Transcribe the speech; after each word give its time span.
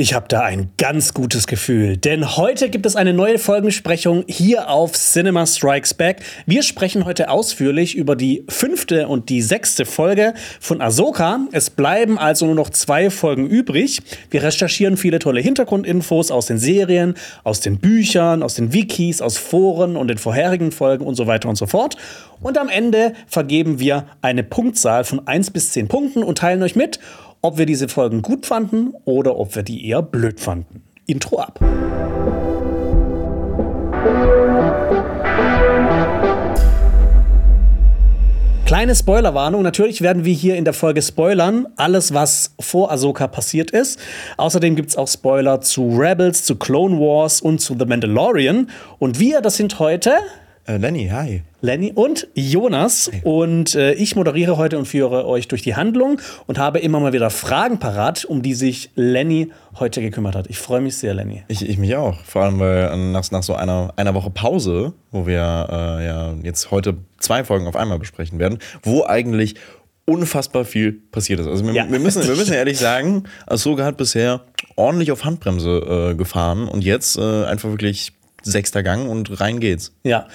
Ich 0.00 0.14
habe 0.14 0.28
da 0.28 0.40
ein 0.40 0.70
ganz 0.78 1.12
gutes 1.12 1.46
Gefühl, 1.46 1.98
denn 1.98 2.38
heute 2.38 2.70
gibt 2.70 2.86
es 2.86 2.96
eine 2.96 3.12
neue 3.12 3.38
Folgensprechung 3.38 4.24
hier 4.28 4.70
auf 4.70 4.92
Cinema 4.92 5.44
Strikes 5.44 5.92
Back. 5.92 6.22
Wir 6.46 6.62
sprechen 6.62 7.04
heute 7.04 7.28
ausführlich 7.28 7.96
über 7.96 8.16
die 8.16 8.42
fünfte 8.48 9.08
und 9.08 9.28
die 9.28 9.42
sechste 9.42 9.84
Folge 9.84 10.32
von 10.58 10.80
Ahsoka. 10.80 11.40
Es 11.52 11.68
bleiben 11.68 12.18
also 12.18 12.46
nur 12.46 12.54
noch 12.54 12.70
zwei 12.70 13.10
Folgen 13.10 13.46
übrig. 13.46 14.00
Wir 14.30 14.42
recherchieren 14.42 14.96
viele 14.96 15.18
tolle 15.18 15.42
Hintergrundinfos 15.42 16.30
aus 16.30 16.46
den 16.46 16.56
Serien, 16.56 17.12
aus 17.44 17.60
den 17.60 17.78
Büchern, 17.78 18.42
aus 18.42 18.54
den 18.54 18.72
Wikis, 18.72 19.20
aus 19.20 19.36
Foren 19.36 19.96
und 19.96 20.08
den 20.08 20.16
vorherigen 20.16 20.72
Folgen 20.72 21.04
und 21.04 21.16
so 21.16 21.26
weiter 21.26 21.50
und 21.50 21.56
so 21.56 21.66
fort. 21.66 21.98
Und 22.40 22.56
am 22.56 22.70
Ende 22.70 23.12
vergeben 23.26 23.80
wir 23.80 24.06
eine 24.22 24.44
Punktzahl 24.44 25.04
von 25.04 25.26
1 25.28 25.50
bis 25.50 25.72
10 25.72 25.88
Punkten 25.88 26.22
und 26.22 26.38
teilen 26.38 26.62
euch 26.62 26.74
mit, 26.74 27.00
ob 27.42 27.58
wir 27.58 27.66
diese 27.66 27.88
Folgen 27.88 28.22
gut 28.22 28.46
fanden 28.46 28.92
oder 29.04 29.36
ob 29.36 29.54
wir 29.54 29.62
die 29.62 29.86
eher 29.86 30.02
blöd 30.02 30.40
fanden. 30.40 30.82
Intro 31.06 31.40
ab. 31.40 31.58
Kleine 38.70 38.94
Spoilerwarnung. 38.94 39.62
Natürlich 39.62 40.00
werden 40.00 40.24
wir 40.24 40.32
hier 40.32 40.54
in 40.54 40.64
der 40.64 40.72
Folge 40.72 41.02
spoilern. 41.02 41.66
Alles, 41.74 42.14
was 42.14 42.54
vor 42.60 42.92
Ahsoka 42.92 43.26
passiert 43.26 43.72
ist. 43.72 43.98
Außerdem 44.36 44.76
gibt 44.76 44.90
es 44.90 44.96
auch 44.96 45.08
Spoiler 45.08 45.60
zu 45.60 45.98
Rebels, 45.98 46.44
zu 46.44 46.54
Clone 46.54 46.96
Wars 47.00 47.40
und 47.40 47.60
zu 47.60 47.74
The 47.76 47.84
Mandalorian. 47.84 48.70
Und 49.00 49.18
wir, 49.18 49.40
das 49.40 49.56
sind 49.56 49.80
heute. 49.80 50.12
Äh, 50.68 50.76
Lenny, 50.76 51.08
hi. 51.08 51.42
Lenny 51.60 51.92
und 51.94 52.28
Jonas. 52.34 53.10
Und 53.22 53.74
äh, 53.74 53.92
ich 53.94 54.16
moderiere 54.16 54.56
heute 54.56 54.78
und 54.78 54.86
führe 54.86 55.26
euch 55.26 55.48
durch 55.48 55.62
die 55.62 55.76
Handlung 55.76 56.20
und 56.46 56.58
habe 56.58 56.78
immer 56.78 57.00
mal 57.00 57.12
wieder 57.12 57.30
Fragen 57.30 57.78
parat, 57.78 58.24
um 58.24 58.42
die 58.42 58.54
sich 58.54 58.90
Lenny 58.94 59.50
heute 59.78 60.00
gekümmert 60.00 60.34
hat. 60.34 60.48
Ich 60.48 60.58
freue 60.58 60.80
mich 60.80 60.96
sehr, 60.96 61.14
Lenny. 61.14 61.44
Ich, 61.48 61.68
ich 61.68 61.78
mich 61.78 61.94
auch. 61.96 62.22
Vor 62.24 62.42
allem 62.42 62.58
weil 62.58 62.96
nach, 63.12 63.30
nach 63.30 63.42
so 63.42 63.54
einer, 63.54 63.92
einer 63.96 64.14
Woche 64.14 64.30
Pause, 64.30 64.92
wo 65.10 65.26
wir 65.26 65.68
äh, 65.70 66.06
ja 66.06 66.34
jetzt 66.42 66.70
heute 66.70 66.96
zwei 67.18 67.44
Folgen 67.44 67.66
auf 67.66 67.76
einmal 67.76 67.98
besprechen 67.98 68.38
werden, 68.38 68.58
wo 68.82 69.04
eigentlich 69.04 69.56
unfassbar 70.06 70.64
viel 70.64 70.92
passiert 70.92 71.40
ist. 71.40 71.46
Also 71.46 71.64
wir, 71.64 71.72
ja. 71.72 71.90
wir, 71.90 72.00
müssen, 72.00 72.26
wir 72.26 72.36
müssen 72.36 72.52
ehrlich 72.54 72.78
sagen, 72.78 73.24
Ahsoka 73.46 73.84
hat 73.84 73.96
bisher 73.96 74.42
ordentlich 74.76 75.12
auf 75.12 75.24
Handbremse 75.24 76.10
äh, 76.10 76.14
gefahren 76.16 76.68
und 76.68 76.82
jetzt 76.82 77.16
äh, 77.16 77.44
einfach 77.44 77.70
wirklich 77.70 78.12
sechster 78.42 78.82
Gang 78.82 79.08
und 79.08 79.40
rein 79.40 79.60
geht's. 79.60 79.94
Ja, 80.02 80.26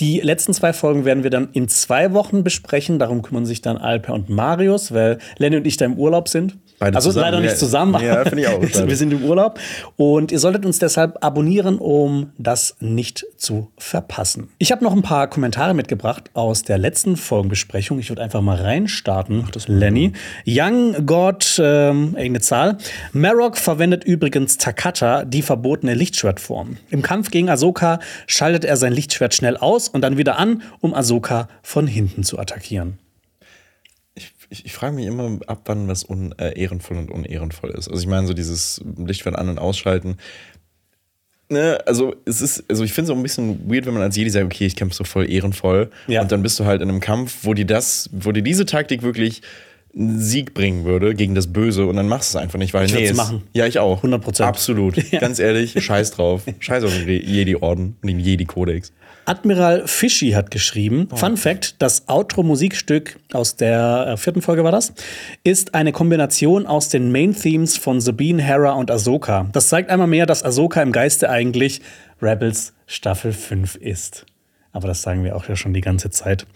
die 0.00 0.20
letzten 0.20 0.54
zwei 0.54 0.72
Folgen 0.72 1.04
werden 1.04 1.22
wir 1.22 1.30
dann 1.30 1.50
in 1.52 1.68
zwei 1.68 2.12
Wochen 2.12 2.42
besprechen. 2.42 2.98
Darum 2.98 3.22
kümmern 3.22 3.46
sich 3.46 3.60
dann 3.60 3.76
Alper 3.76 4.14
und 4.14 4.30
Marius, 4.30 4.92
weil 4.92 5.18
Lenny 5.38 5.56
und 5.56 5.66
ich 5.66 5.76
da 5.76 5.84
im 5.84 5.98
Urlaub 5.98 6.28
sind. 6.28 6.56
Beide 6.82 6.96
also 6.96 7.10
zusammen. 7.10 7.24
leider 7.24 7.40
nicht 7.40 7.58
zusammen. 7.58 8.02
Ja, 8.02 8.24
finde 8.24 8.40
ich 8.40 8.48
auch. 8.48 8.60
wir 8.88 8.96
sind 8.96 9.12
im 9.12 9.24
Urlaub. 9.24 9.60
Und 9.96 10.32
ihr 10.32 10.40
solltet 10.40 10.66
uns 10.66 10.80
deshalb 10.80 11.24
abonnieren, 11.24 11.78
um 11.78 12.32
das 12.38 12.76
nicht 12.80 13.24
zu 13.36 13.70
verpassen. 13.78 14.48
Ich 14.58 14.72
habe 14.72 14.82
noch 14.82 14.92
ein 14.92 15.02
paar 15.02 15.28
Kommentare 15.28 15.74
mitgebracht 15.74 16.30
aus 16.34 16.64
der 16.64 16.78
letzten 16.78 17.16
Folgenbesprechung. 17.16 18.00
Ich 18.00 18.08
würde 18.08 18.20
einfach 18.20 18.40
mal 18.40 18.56
reinstarten. 18.56 19.44
Ach, 19.46 19.50
das 19.50 19.68
Lenny. 19.68 20.12
Young 20.44 21.06
God, 21.06 21.60
ähm, 21.62 22.16
irgendeine 22.16 22.40
Zahl. 22.40 22.78
Marok 23.12 23.56
verwendet 23.58 24.02
übrigens 24.02 24.58
Takata, 24.58 25.24
die 25.24 25.42
verbotene 25.42 25.94
Lichtschwertform. 25.94 26.78
Im 26.90 27.02
Kampf 27.02 27.30
gegen 27.30 27.48
Ahsoka 27.48 28.00
schaltet 28.26 28.64
er 28.64 28.76
sein 28.76 28.92
Lichtschwert 28.92 29.34
schnell 29.34 29.56
aus 29.56 29.88
und 29.88 30.00
dann 30.00 30.18
wieder 30.18 30.36
an, 30.36 30.62
um 30.80 30.94
Ahsoka 30.94 31.46
von 31.62 31.86
hinten 31.86 32.24
zu 32.24 32.40
attackieren 32.40 32.98
ich, 34.52 34.66
ich 34.66 34.72
frage 34.74 34.94
mich 34.94 35.06
immer 35.06 35.38
ab, 35.46 35.62
wann 35.64 35.88
was 35.88 36.08
un, 36.08 36.34
äh, 36.38 36.58
ehrenvoll 36.60 36.98
und 36.98 37.10
unehrenvoll 37.10 37.70
ist. 37.70 37.88
Also 37.88 38.00
ich 38.00 38.06
meine, 38.06 38.26
so 38.26 38.34
dieses 38.34 38.82
Lichtschwert 38.98 39.36
an- 39.36 39.48
und 39.48 39.58
ausschalten. 39.58 40.18
Ne, 41.48 41.78
also 41.86 42.14
es 42.24 42.40
ist, 42.40 42.64
also 42.68 42.84
ich 42.84 42.92
finde 42.92 43.10
es 43.10 43.14
auch 43.14 43.18
ein 43.18 43.22
bisschen 43.22 43.70
weird, 43.70 43.86
wenn 43.86 43.94
man 43.94 44.02
als 44.02 44.16
Jedi 44.16 44.30
sagt, 44.30 44.44
okay, 44.44 44.66
ich 44.66 44.76
kämpfe 44.76 44.94
so 44.94 45.04
voll 45.04 45.30
ehrenvoll. 45.30 45.90
Ja. 46.06 46.22
Und 46.22 46.30
dann 46.32 46.42
bist 46.42 46.60
du 46.60 46.64
halt 46.64 46.82
in 46.82 46.88
einem 46.88 47.00
Kampf, 47.00 47.38
wo 47.42 47.54
dir 47.54 47.66
das, 47.66 48.10
wo 48.12 48.30
dir 48.32 48.42
diese 48.42 48.66
Taktik 48.66 49.02
wirklich 49.02 49.42
einen 49.94 50.20
Sieg 50.20 50.54
bringen 50.54 50.84
würde 50.84 51.14
gegen 51.14 51.34
das 51.34 51.52
Böse 51.52 51.86
und 51.86 51.96
dann 51.96 52.08
machst 52.08 52.32
du 52.32 52.38
es 52.38 52.42
einfach 52.42 52.58
nicht, 52.58 52.72
weil 52.72 52.86
ich 52.86 52.94
nee, 52.94 53.04
es 53.04 53.16
machen. 53.16 53.42
Ja, 53.52 53.66
ich 53.66 53.78
auch. 53.78 53.98
100 53.98 54.22
Prozent. 54.22 54.48
Absolut. 54.48 54.96
Ja. 55.12 55.20
Ganz 55.20 55.38
ehrlich, 55.38 55.82
scheiß 55.82 56.12
drauf. 56.12 56.42
Scheiß 56.58 56.84
auf 56.84 56.94
den 56.94 57.08
Jedi-Orden 57.08 57.96
und 58.00 58.08
den 58.08 58.18
Jedi-Kodex. 58.18 58.92
Admiral 59.24 59.86
Fischi 59.86 60.30
hat 60.32 60.50
geschrieben, 60.50 61.08
oh. 61.12 61.16
Fun 61.16 61.36
Fact, 61.36 61.76
das 61.80 62.08
Outro-Musikstück 62.08 63.18
aus 63.32 63.56
der 63.56 64.06
äh, 64.08 64.16
vierten 64.16 64.42
Folge 64.42 64.64
war 64.64 64.72
das, 64.72 64.92
ist 65.44 65.74
eine 65.74 65.92
Kombination 65.92 66.66
aus 66.66 66.88
den 66.88 67.12
Main-Themes 67.12 67.76
von 67.76 68.00
Sabine, 68.00 68.42
Hera 68.42 68.72
und 68.72 68.90
Ahsoka. 68.90 69.48
Das 69.52 69.68
zeigt 69.68 69.90
einmal 69.90 70.08
mehr, 70.08 70.26
dass 70.26 70.42
Ahsoka 70.42 70.82
im 70.82 70.92
Geiste 70.92 71.30
eigentlich 71.30 71.82
Rebels 72.20 72.72
Staffel 72.86 73.32
5 73.32 73.76
ist. 73.76 74.26
Aber 74.72 74.88
das 74.88 75.02
sagen 75.02 75.22
wir 75.22 75.36
auch 75.36 75.48
ja 75.48 75.54
schon 75.54 75.74
die 75.74 75.82
ganze 75.82 76.10
Zeit. 76.10 76.46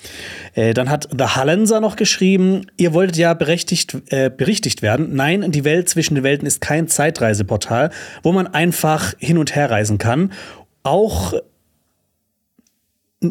Äh, 0.55 0.73
dann 0.73 0.89
hat 0.89 1.09
The 1.17 1.25
Hallenser 1.25 1.81
noch 1.81 1.97
geschrieben, 1.97 2.63
ihr 2.79 2.95
wolltet 2.95 3.19
ja 3.19 3.35
berechtigt, 3.35 3.97
äh, 4.09 4.31
berichtigt 4.35 4.81
werden. 4.81 5.15
Nein, 5.15 5.53
die 5.53 5.65
Welt 5.65 5.89
zwischen 5.89 6.15
den 6.15 6.25
Welten 6.25 6.47
ist 6.47 6.61
kein 6.61 6.89
Zeitreiseportal, 6.89 7.91
wo 8.23 8.33
man 8.33 8.47
einfach 8.47 9.13
hin 9.19 9.37
und 9.37 9.55
her 9.55 9.71
reisen 9.71 9.99
kann. 9.99 10.33
Auch 10.83 11.35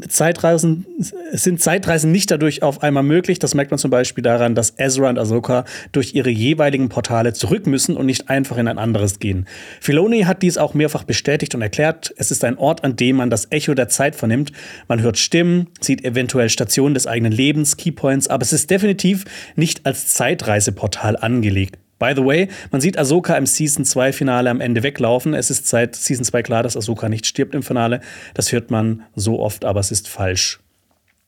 Zeitreisen 0.02 0.86
sind 1.32 1.62
Zeitreisen 1.62 2.12
nicht 2.12 2.32
dadurch 2.32 2.64
auf 2.64 2.84
einmal 2.84 3.04
möglich. 3.04 3.40
Das 3.40 3.54
merkt 3.54 3.72
man 3.72 3.78
zum 3.78 3.92
Beispiel 3.92 4.24
daran, 4.24 4.56
dass 4.56 4.74
Ezra 4.78 5.10
und 5.10 5.20
Ahsoka 5.20 5.66
durch 5.92 6.16
ihre 6.16 6.30
jeweiligen 6.30 6.90
Portale 6.90 7.34
zurück 7.34 7.68
müssen 7.68 7.98
und 7.98 8.06
nicht 8.06 8.30
einfach 8.30 8.58
in 8.58 8.68
ein 8.68 8.78
anderes 8.78 9.20
gehen. 9.20 9.48
Filoni 9.82 10.22
hat 10.22 10.42
dies 10.42 10.58
auch 10.58 10.74
mehrfach 10.74 11.04
bestätigt 11.04 11.56
und 11.56 11.62
erklärt, 11.62 12.14
es 12.18 12.32
ist 12.32 12.44
ein 12.44 12.58
Ort, 12.58 12.84
an 12.84 12.96
dem 12.96 13.18
man 13.18 13.30
das 13.30 13.52
Echo 13.52 13.74
der 13.74 13.90
Zeit 13.90 14.16
vernimmt. 14.16 14.52
Man 14.88 15.02
hört 15.02 15.18
Stimmen, 15.18 15.68
sieht 15.82 16.04
eventuell 16.04 16.50
Stationen 16.50 16.94
des 16.94 17.08
eigenen 17.08 17.32
Lebens, 17.32 17.78
Keypoints, 17.78 18.28
aber 18.28 18.44
es 18.44 18.54
ist 18.54 18.70
definitiv 18.70 19.26
nicht 19.56 19.86
als 19.86 20.08
Zeitreiseportal 20.08 21.18
angelegt. 21.18 21.78
By 21.98 22.14
the 22.16 22.26
way, 22.26 22.50
man 22.72 22.82
sieht 22.82 22.98
Ahsoka 22.98 23.36
im 23.38 23.46
Season 23.46 23.86
2 23.86 24.12
Finale 24.12 24.50
am 24.50 24.60
Ende 24.60 24.84
weglaufen. 24.84 25.34
Es 25.34 25.50
ist 25.50 25.68
seit 25.68 25.96
Season 25.96 26.26
2 26.26 26.44
klar, 26.44 26.64
dass 26.64 26.76
Ahsoka 26.76 27.08
nicht 27.08 27.26
stirbt 27.26 27.56
im 27.56 27.64
Finale. 27.64 28.02
Das 28.34 28.52
hört 28.52 28.70
man 28.70 29.04
so 29.16 29.40
oft, 29.40 29.64
aber 29.64 29.80
es 29.80 29.92
ist 29.92 30.08
falsch. 30.08 30.60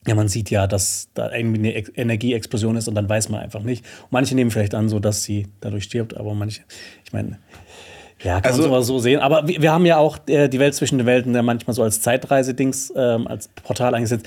Ja, 0.05 0.15
man 0.15 0.29
sieht 0.29 0.49
ja, 0.49 0.67
dass 0.67 1.09
da 1.13 1.31
irgendwie 1.33 1.59
eine 1.59 1.87
Energieexplosion 1.97 2.77
ist 2.77 2.87
und 2.87 2.95
dann 2.95 3.09
weiß 3.09 3.29
man 3.29 3.41
einfach 3.41 3.63
nicht. 3.63 3.85
Und 4.03 4.11
manche 4.11 4.35
nehmen 4.35 4.51
vielleicht 4.51 4.73
an, 4.73 4.87
so 4.87 4.99
dass 4.99 5.23
sie 5.23 5.47
dadurch 5.59 5.83
stirbt, 5.83 6.15
aber 6.15 6.33
manche, 6.33 6.61
ich 7.03 7.11
meine, 7.11 7.39
ja, 8.23 8.41
kann 8.41 8.53
also, 8.53 8.69
man 8.69 8.81
so 8.83 8.99
sehen. 8.99 9.19
Aber 9.19 9.47
wir, 9.47 9.61
wir 9.61 9.71
haben 9.71 9.85
ja 9.85 9.97
auch 9.97 10.17
äh, 10.27 10.47
die 10.47 10.59
Welt 10.59 10.73
zwischen 10.75 10.97
den 10.97 11.05
Welten 11.05 11.35
ja 11.35 11.41
manchmal 11.43 11.73
so 11.73 11.83
als 11.83 12.01
Zeitreise-Dings, 12.01 12.93
ähm, 12.95 13.27
als 13.27 13.49
Portal 13.49 13.93
eingesetzt. 13.93 14.25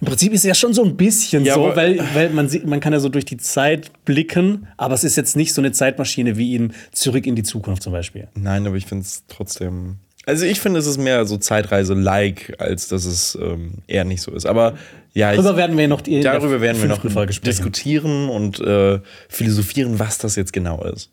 Im 0.00 0.06
Prinzip 0.06 0.32
ist 0.32 0.40
es 0.40 0.44
ja 0.44 0.54
schon 0.54 0.72
so 0.72 0.82
ein 0.82 0.96
bisschen 0.96 1.44
ja, 1.44 1.54
so, 1.54 1.72
weil, 1.74 2.02
weil 2.14 2.30
man 2.30 2.48
sieht, 2.48 2.66
man 2.66 2.80
kann 2.80 2.92
ja 2.92 3.00
so 3.00 3.10
durch 3.10 3.26
die 3.26 3.36
Zeit 3.36 3.90
blicken, 4.06 4.66
aber 4.78 4.94
es 4.94 5.04
ist 5.04 5.16
jetzt 5.16 5.36
nicht 5.36 5.52
so 5.52 5.60
eine 5.60 5.72
Zeitmaschine 5.72 6.38
wie 6.38 6.54
in 6.54 6.72
Zurück 6.92 7.26
in 7.26 7.36
die 7.36 7.42
Zukunft 7.42 7.82
zum 7.82 7.92
Beispiel. 7.92 8.28
Nein, 8.34 8.66
aber 8.66 8.76
ich 8.76 8.86
finde 8.86 9.04
es 9.04 9.24
trotzdem. 9.28 9.96
Also 10.24 10.46
ich 10.46 10.60
finde, 10.60 10.80
es 10.80 10.86
ist 10.86 10.96
mehr 10.96 11.26
so 11.26 11.36
Zeitreise-like, 11.36 12.54
als 12.58 12.88
dass 12.88 13.04
es 13.04 13.38
ähm, 13.40 13.74
eher 13.88 14.04
nicht 14.04 14.22
so 14.22 14.30
ist. 14.32 14.46
Aber 14.46 14.74
ja, 15.12 15.32
darüber 15.32 15.56
werden 15.56 15.76
wir 15.76 15.88
noch 15.88 16.00
die, 16.00 16.20
darüber 16.20 16.60
werden 16.60 16.80
wir 16.80 16.88
noch 16.88 17.02
diskutieren 17.40 18.30
und 18.30 18.60
äh, 18.60 19.00
philosophieren, 19.28 19.98
was 19.98 20.18
das 20.18 20.36
jetzt 20.36 20.52
genau 20.52 20.82
ist. 20.84 21.10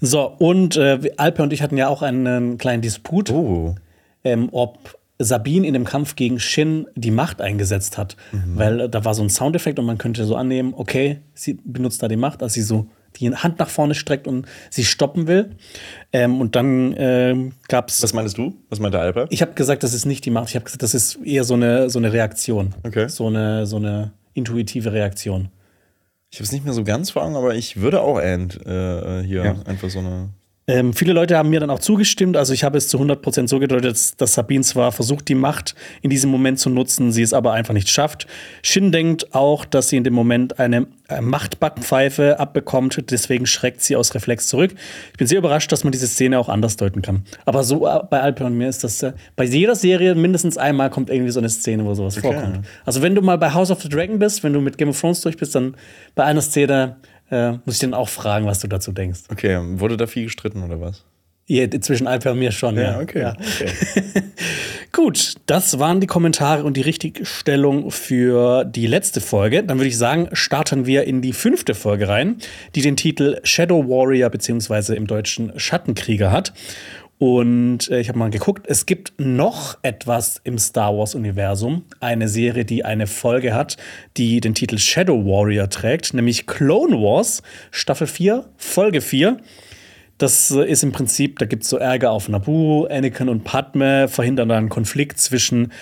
So 0.00 0.26
und 0.38 0.76
äh, 0.76 1.10
Alpe 1.16 1.42
und 1.42 1.52
ich 1.52 1.60
hatten 1.60 1.76
ja 1.76 1.88
auch 1.88 2.02
einen 2.02 2.56
kleinen 2.56 2.80
Disput, 2.82 3.30
oh. 3.30 3.74
ähm, 4.24 4.48
ob 4.52 4.97
Sabine 5.18 5.66
in 5.66 5.74
dem 5.74 5.84
Kampf 5.84 6.16
gegen 6.16 6.38
Shin 6.38 6.86
die 6.94 7.10
Macht 7.10 7.40
eingesetzt 7.40 7.98
hat. 7.98 8.16
Mhm. 8.32 8.56
Weil 8.56 8.80
äh, 8.80 8.88
da 8.88 9.04
war 9.04 9.14
so 9.14 9.22
ein 9.22 9.30
Soundeffekt 9.30 9.78
und 9.78 9.86
man 9.86 9.98
könnte 9.98 10.24
so 10.24 10.36
annehmen, 10.36 10.74
okay, 10.76 11.20
sie 11.34 11.58
benutzt 11.64 12.02
da 12.02 12.08
die 12.08 12.16
Macht, 12.16 12.42
als 12.42 12.54
sie 12.54 12.62
so 12.62 12.88
die 13.16 13.34
Hand 13.34 13.58
nach 13.58 13.68
vorne 13.68 13.94
streckt 13.94 14.26
und 14.26 14.46
sie 14.70 14.84
stoppen 14.84 15.26
will. 15.26 15.56
Ähm, 16.12 16.40
und 16.40 16.56
dann 16.56 16.94
ähm, 16.96 17.52
gab 17.68 17.88
es. 17.88 18.02
Was 18.02 18.12
meinst 18.12 18.38
du? 18.38 18.54
Was 18.68 18.80
meinte 18.80 18.98
Alper? 18.98 19.26
Ich 19.30 19.42
habe 19.42 19.54
gesagt, 19.54 19.82
das 19.82 19.94
ist 19.94 20.04
nicht 20.04 20.24
die 20.24 20.30
Macht. 20.30 20.50
Ich 20.50 20.54
habe 20.54 20.64
gesagt, 20.64 20.82
das 20.82 20.94
ist 20.94 21.16
eher 21.24 21.44
so 21.44 21.54
eine, 21.54 21.90
so 21.90 21.98
eine 21.98 22.12
Reaktion. 22.12 22.74
Okay. 22.84 23.08
So 23.08 23.26
eine, 23.26 23.66
so 23.66 23.76
eine 23.76 24.12
intuitive 24.34 24.92
Reaktion. 24.92 25.48
Ich 26.30 26.38
habe 26.38 26.44
es 26.44 26.52
nicht 26.52 26.64
mehr 26.64 26.74
so 26.74 26.84
ganz 26.84 27.10
vor 27.10 27.22
Augen, 27.22 27.36
aber 27.36 27.54
ich 27.54 27.78
würde 27.80 28.02
auch 28.02 28.18
End 28.18 28.54
äh, 28.66 29.22
hier 29.22 29.44
ja. 29.44 29.56
einfach 29.64 29.90
so 29.90 30.00
eine. 30.00 30.30
Ähm, 30.68 30.92
viele 30.92 31.14
Leute 31.14 31.36
haben 31.36 31.48
mir 31.48 31.60
dann 31.60 31.70
auch 31.70 31.78
zugestimmt. 31.78 32.36
Also 32.36 32.52
ich 32.52 32.62
habe 32.62 32.76
es 32.76 32.88
zu 32.88 32.98
100% 32.98 33.48
so 33.48 33.58
gedeutet, 33.58 34.20
dass 34.20 34.34
Sabine 34.34 34.62
zwar 34.62 34.92
versucht, 34.92 35.28
die 35.28 35.34
Macht 35.34 35.74
in 36.02 36.10
diesem 36.10 36.30
Moment 36.30 36.60
zu 36.60 36.68
nutzen, 36.68 37.10
sie 37.10 37.22
es 37.22 37.32
aber 37.32 37.54
einfach 37.54 37.72
nicht 37.72 37.88
schafft. 37.88 38.26
Shin 38.62 38.92
denkt 38.92 39.34
auch, 39.34 39.64
dass 39.64 39.88
sie 39.88 39.96
in 39.96 40.04
dem 40.04 40.12
Moment 40.12 40.60
eine 40.60 40.86
Machtbackpfeife 41.20 42.38
abbekommt. 42.38 43.10
Deswegen 43.10 43.46
schreckt 43.46 43.80
sie 43.80 43.96
aus 43.96 44.14
Reflex 44.14 44.46
zurück. 44.48 44.74
Ich 45.12 45.18
bin 45.18 45.26
sehr 45.26 45.38
überrascht, 45.38 45.72
dass 45.72 45.84
man 45.84 45.92
diese 45.92 46.06
Szene 46.06 46.38
auch 46.38 46.50
anders 46.50 46.76
deuten 46.76 47.00
kann. 47.00 47.22
Aber 47.46 47.64
so 47.64 47.86
äh, 47.86 48.00
bei 48.10 48.20
Alpe 48.20 48.44
und 48.44 48.58
mir 48.58 48.68
ist 48.68 48.84
das 48.84 49.02
äh, 49.02 49.14
bei 49.36 49.44
jeder 49.44 49.74
Serie 49.74 50.14
mindestens 50.14 50.58
einmal 50.58 50.90
kommt 50.90 51.08
irgendwie 51.08 51.30
so 51.30 51.40
eine 51.40 51.48
Szene, 51.48 51.86
wo 51.86 51.94
sowas 51.94 52.18
okay. 52.18 52.34
vorkommt. 52.34 52.66
Also 52.84 53.00
wenn 53.00 53.14
du 53.14 53.22
mal 53.22 53.38
bei 53.38 53.54
House 53.54 53.70
of 53.70 53.80
the 53.80 53.88
Dragon 53.88 54.18
bist, 54.18 54.44
wenn 54.44 54.52
du 54.52 54.60
mit 54.60 54.76
Game 54.76 54.90
of 54.90 55.00
Thrones 55.00 55.22
durch 55.22 55.38
bist, 55.38 55.54
dann 55.54 55.76
bei 56.14 56.24
einer 56.24 56.42
Szene 56.42 56.96
äh, 57.30 57.52
muss 57.64 57.74
ich 57.74 57.78
dann 57.80 57.94
auch 57.94 58.08
fragen, 58.08 58.46
was 58.46 58.60
du 58.60 58.68
dazu 58.68 58.92
denkst. 58.92 59.20
Okay, 59.30 59.58
wurde 59.78 59.96
da 59.96 60.06
viel 60.06 60.24
gestritten 60.24 60.62
oder 60.62 60.80
was? 60.80 61.04
Ja, 61.50 61.68
zwischen 61.80 62.06
Alper 62.06 62.32
und 62.32 62.40
mir 62.40 62.52
schon, 62.52 62.76
ja. 62.76 62.82
Ja, 62.82 63.00
okay. 63.00 63.20
Ja. 63.20 63.32
okay. 63.32 63.72
Gut, 64.92 65.36
das 65.46 65.78
waren 65.78 65.98
die 66.00 66.06
Kommentare 66.06 66.62
und 66.64 66.76
die 66.76 66.82
Richtigstellung 66.82 67.90
für 67.90 68.64
die 68.64 68.86
letzte 68.86 69.22
Folge. 69.22 69.62
Dann 69.62 69.78
würde 69.78 69.88
ich 69.88 69.96
sagen, 69.96 70.28
starten 70.32 70.84
wir 70.84 71.04
in 71.04 71.22
die 71.22 71.32
fünfte 71.32 71.74
Folge 71.74 72.08
rein, 72.08 72.36
die 72.74 72.82
den 72.82 72.96
Titel 72.96 73.40
Shadow 73.44 73.88
Warrior 73.88 74.28
beziehungsweise 74.28 74.94
im 74.94 75.06
Deutschen 75.06 75.58
Schattenkrieger 75.58 76.30
hat. 76.30 76.52
Und 77.18 77.90
äh, 77.90 77.98
ich 77.98 78.08
habe 78.08 78.18
mal 78.18 78.30
geguckt, 78.30 78.66
es 78.68 78.86
gibt 78.86 79.12
noch 79.18 79.76
etwas 79.82 80.40
im 80.44 80.56
Star 80.56 80.96
Wars-Universum. 80.96 81.84
Eine 81.98 82.28
Serie, 82.28 82.64
die 82.64 82.84
eine 82.84 83.08
Folge 83.08 83.54
hat, 83.54 83.76
die 84.16 84.40
den 84.40 84.54
Titel 84.54 84.78
Shadow 84.78 85.24
Warrior 85.24 85.68
trägt, 85.68 86.14
nämlich 86.14 86.46
Clone 86.46 86.96
Wars, 86.96 87.42
Staffel 87.72 88.06
4, 88.06 88.44
Folge 88.56 89.00
4. 89.00 89.38
Das 90.16 90.52
äh, 90.52 90.64
ist 90.64 90.84
im 90.84 90.92
Prinzip, 90.92 91.40
da 91.40 91.46
gibt 91.46 91.64
es 91.64 91.70
so 91.70 91.76
Ärger 91.76 92.12
auf 92.12 92.28
Naboo, 92.28 92.86
Anakin 92.86 93.28
und 93.28 93.42
Padme 93.42 94.06
verhindern 94.06 94.52
einen 94.52 94.68
Konflikt 94.68 95.18
zwischen 95.18 95.72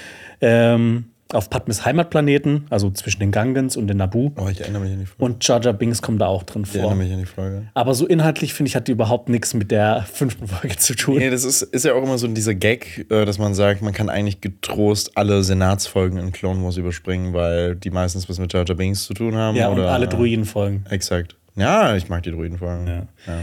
ähm, 0.41 1.11
auf 1.33 1.51
Padmes 1.51 1.85
Heimatplaneten, 1.85 2.67
also 2.71 2.91
zwischen 2.91 3.21
den 3.21 3.33
Gangans 3.33 3.77
und 3.77 3.89
den 3.89 3.97
Naboo. 3.97 4.33
Oh, 4.37 4.49
ich 4.49 4.61
erinnere 4.61 4.83
mich 4.83 4.93
an 4.93 5.01
die 5.01 5.07
Folge. 5.07 5.25
Und 5.25 5.47
Jar 5.47 5.61
Jar 5.61 5.73
Binks 5.73 6.01
kommt 6.01 6.21
da 6.21 6.27
auch 6.27 6.45
drin 6.45 6.63
ich 6.63 6.71
vor. 6.71 6.81
erinnere 6.81 6.97
mich 6.97 7.13
an 7.13 7.19
die 7.19 7.27
Folge. 7.27 7.63
Aber 7.75 7.95
so 7.95 8.07
inhaltlich, 8.07 8.55
finde 8.55 8.69
ich, 8.69 8.77
hat 8.77 8.87
die 8.87 8.93
überhaupt 8.93 9.29
nichts 9.29 9.53
mit 9.53 9.71
der 9.71 10.07
fünften 10.11 10.47
Folge 10.47 10.77
zu 10.77 10.95
tun. 10.95 11.19
Nee, 11.19 11.31
das 11.31 11.45
ist, 11.45 11.63
ist 11.63 11.85
ja 11.85 11.95
auch 11.95 12.03
immer 12.03 12.19
so 12.19 12.29
dieser 12.29 12.55
Gag, 12.55 13.07
äh, 13.11 13.25
dass 13.25 13.39
man 13.39 13.55
sagt, 13.55 13.83
man 13.83 13.93
kann 13.93 14.09
eigentlich 14.09 14.41
getrost 14.41 15.17
alle 15.17 15.43
Senatsfolgen 15.43 16.19
in 16.19 16.31
Clone 16.31 16.63
Wars 16.63 16.77
überspringen, 16.77 17.33
weil 17.33 17.75
die 17.75 17.91
meistens 17.91 18.29
was 18.29 18.39
mit 18.39 18.53
Jar 18.53 18.65
Jar 18.65 18.77
Binks 18.77 19.05
zu 19.05 19.15
tun 19.15 19.35
haben. 19.35 19.57
ja, 19.57 19.69
und 19.69 19.79
oder, 19.79 19.91
alle 19.91 20.07
Druidenfolgen. 20.07 20.87
Exakt. 20.91 21.37
Ja, 21.57 21.97
ich 21.97 22.09
mag 22.11 22.23
die 22.23 22.31
Druidenfolgen. 22.31 22.87
Ja. 22.87 23.07
Ja. 23.27 23.43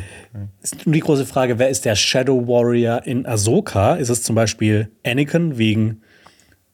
Ist 0.61 0.85
nur 0.85 0.93
die 0.93 0.99
große 0.99 1.25
Frage, 1.25 1.57
wer 1.57 1.69
ist 1.69 1.83
der 1.83 1.95
Shadow 1.95 2.47
Warrior 2.47 3.01
in 3.05 3.25
Ahsoka? 3.25 3.95
Ist 3.95 4.09
es 4.09 4.21
zum 4.21 4.35
Beispiel 4.35 4.89
Anakin 5.03 5.57
wegen 5.57 6.01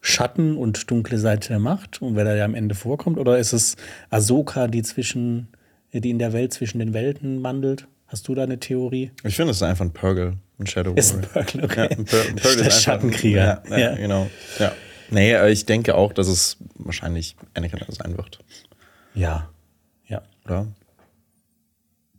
Schatten 0.01 0.56
und 0.57 0.90
dunkle 0.90 1.18
Seite 1.18 1.50
der 1.50 1.60
Macht 1.60 2.01
und 2.01 2.16
wer 2.16 2.24
da 2.24 2.36
ja 2.36 2.46
am 2.46 2.56
Ende 2.56 2.74
vorkommt? 2.75 3.18
Oder 3.18 3.38
ist 3.38 3.51
es 3.54 3.75
Ahsoka, 4.10 4.68
die 4.68 4.81
zwischen, 4.81 5.50
die 5.94 6.10
in 6.10 6.19
der 6.19 6.31
Welt 6.34 6.54
zwischen 6.54 6.80
den 6.80 6.94
Welten 6.94 7.44
wandelt? 7.44 7.88
Hast 8.07 8.28
du 8.28 8.34
da 8.36 8.44
eine 8.44 8.60
Theorie? 8.60 9.12
Ich 9.24 9.36
finde, 9.36 9.51
es 9.51 9.57
ist 9.57 9.63
einfach 9.63 9.86
ein 9.86 9.92
Purgle, 9.92 10.38
ein 10.57 10.66
Shadow 10.68 10.94
Ist 10.96 11.13
ein 11.16 11.24
Warrior. 11.24 11.44
Purgle, 11.46 11.63
okay. 11.63 11.90
Ja, 11.92 11.98
ein 11.98 12.06
Pur 12.06 12.19
Purgle 12.24 12.40
Der 12.42 12.66
einfach- 12.66 12.72
Schattenkrieger. 12.80 13.63
Ja, 13.69 13.78
ja, 13.78 13.78
Ja. 13.92 13.96
genau. 13.96 14.30
Ja. 14.57 14.72
Nee, 15.12 15.34
äh, 15.34 15.51
ich 15.51 15.66
denke 15.66 15.96
auch, 15.96 16.13
dass 16.13 16.28
es 16.28 16.57
wahrscheinlich 16.75 17.36
Anakin 17.54 17.80
sein 17.90 18.16
wird. 18.18 18.40
Ja, 19.16 19.50
ja, 20.07 20.22
Oder? 20.45 20.68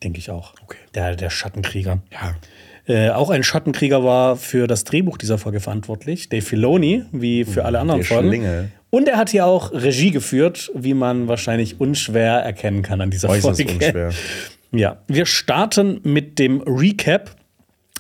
denke 0.03 0.19
ich 0.19 0.31
auch. 0.31 0.55
Okay. 0.62 0.79
Der, 0.94 1.17
der 1.17 1.31
Schattenkrieger. 1.31 2.00
Ja. 2.12 2.35
Äh, 2.91 3.11
auch 3.11 3.31
ein 3.31 3.45
Schattenkrieger 3.45 4.03
war 4.03 4.37
für 4.37 4.67
das 4.67 4.83
Drehbuch 4.83 5.17
dieser 5.17 5.39
Folge 5.39 5.61
verantwortlich, 5.61 6.29
Dave 6.29 6.43
Filoni, 6.43 7.05
wie 7.13 7.45
für 7.45 7.65
alle 7.65 7.79
anderen 7.79 8.01
der 8.01 8.09
Folgen. 8.09 8.73
Und 8.91 9.07
er 9.07 9.17
hat 9.17 9.31
hier 9.31 9.47
auch 9.47 9.73
Regie 9.73 10.11
geführt, 10.11 10.73
wie 10.75 10.95
man 10.95 11.29
wahrscheinlich 11.29 11.81
unschwer 11.81 12.41
erkennen 12.41 12.83
kann 12.83 13.01
an 13.01 13.11
dieser 13.11 13.29
Äußerst 13.29 13.63
Folge. 13.63 13.75
unschwer. 13.75 14.11
Ja, 14.73 15.03
wir 15.07 15.25
starten 15.27 16.01
mit 16.03 16.41
dem 16.41 16.63
Recap. 16.63 17.37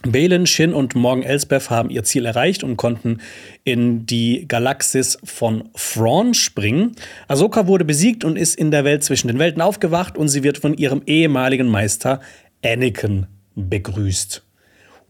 Balin, 0.02 0.46
Shin 0.46 0.72
und 0.72 0.96
Morgan 0.96 1.22
Elsbeth 1.22 1.70
haben 1.70 1.90
ihr 1.90 2.02
Ziel 2.02 2.26
erreicht 2.26 2.64
und 2.64 2.76
konnten 2.76 3.18
in 3.62 4.06
die 4.06 4.46
Galaxis 4.48 5.18
von 5.22 5.68
Thrawn 5.74 6.34
springen. 6.34 6.96
Ahsoka 7.28 7.68
wurde 7.68 7.84
besiegt 7.84 8.24
und 8.24 8.36
ist 8.36 8.56
in 8.56 8.72
der 8.72 8.84
Welt 8.84 9.04
zwischen 9.04 9.28
den 9.28 9.38
Welten 9.38 9.62
aufgewacht 9.62 10.18
und 10.18 10.26
sie 10.28 10.42
wird 10.42 10.58
von 10.58 10.74
ihrem 10.74 11.02
ehemaligen 11.06 11.68
Meister 11.68 12.20
Anakin 12.64 13.26
begrüßt. 13.54 14.42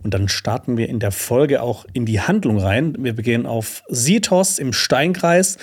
Und 0.02 0.14
dann 0.14 0.28
starten 0.28 0.76
wir 0.76 0.88
in 0.88 0.98
der 0.98 1.12
Folge 1.12 1.62
auch 1.62 1.84
in 1.92 2.06
die 2.06 2.20
Handlung 2.20 2.58
rein. 2.58 2.96
Wir 2.98 3.14
beginnen 3.14 3.46
auf 3.46 3.82
Sithos 3.88 4.58
im 4.58 4.72
Steinkreis. 4.72 5.58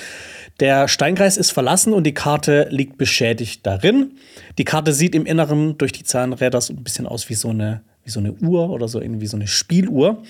Der 0.60 0.88
Steinkreis 0.88 1.38
ist 1.38 1.52
verlassen 1.52 1.94
und 1.94 2.04
die 2.04 2.14
Karte 2.14 2.68
liegt 2.70 2.98
beschädigt 2.98 3.66
darin. 3.66 4.14
Die 4.58 4.66
Karte 4.66 4.94
sieht 4.94 5.16
im 5.16 5.26
Inneren 5.26 5.78
durch 5.78 5.92
die 5.92 6.04
Zahnräder 6.04 6.62
so 6.62 6.74
ein 6.74 6.84
bisschen 6.84 7.08
aus 7.08 7.30
wie 7.30 7.36
so 7.36 7.50
eine, 7.50 7.82
wie 8.04 8.10
so 8.10 8.20
eine 8.20 8.34
Uhr 8.34 8.70
oder 8.70 8.88
so 8.88 9.02
irgendwie 9.02 9.28
so 9.28 9.38
eine 9.38 9.48
Spieluhr. 9.48 10.24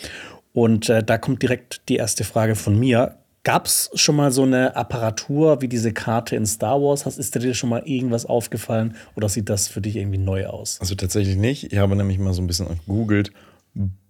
Und 0.54 0.90
äh, 0.90 1.04
da 1.04 1.18
kommt 1.18 1.42
direkt 1.44 1.82
die 1.88 1.98
erste 1.98 2.24
Frage 2.24 2.56
von 2.56 2.78
mir. 2.80 3.18
Gab 3.44 3.68
es 3.68 3.90
schon 3.94 4.18
mal 4.18 4.32
so 4.34 4.44
eine 4.44 4.76
Apparatur 4.76 5.62
wie 5.62 5.70
diese 5.70 5.94
Karte 5.94 6.36
in 6.36 6.46
Star 6.46 6.82
Wars? 6.82 7.06
Ist 7.06 7.36
dir 7.36 7.54
schon 7.54 7.70
mal 7.70 7.84
irgendwas 7.86 8.26
aufgefallen 8.26 8.96
oder 9.16 9.30
sieht 9.30 9.48
das 9.48 9.70
für 9.70 9.80
dich 9.80 9.96
irgendwie 9.96 10.18
neu 10.18 10.48
aus? 10.48 10.82
Also 10.82 10.96
tatsächlich 10.96 11.38
nicht. 11.38 11.72
Ich 11.72 11.80
habe 11.80 11.96
nämlich 11.96 12.20
mal 12.20 12.34
so 12.34 12.42
ein 12.42 12.48
bisschen 12.48 12.68
gegoogelt. 12.86 13.32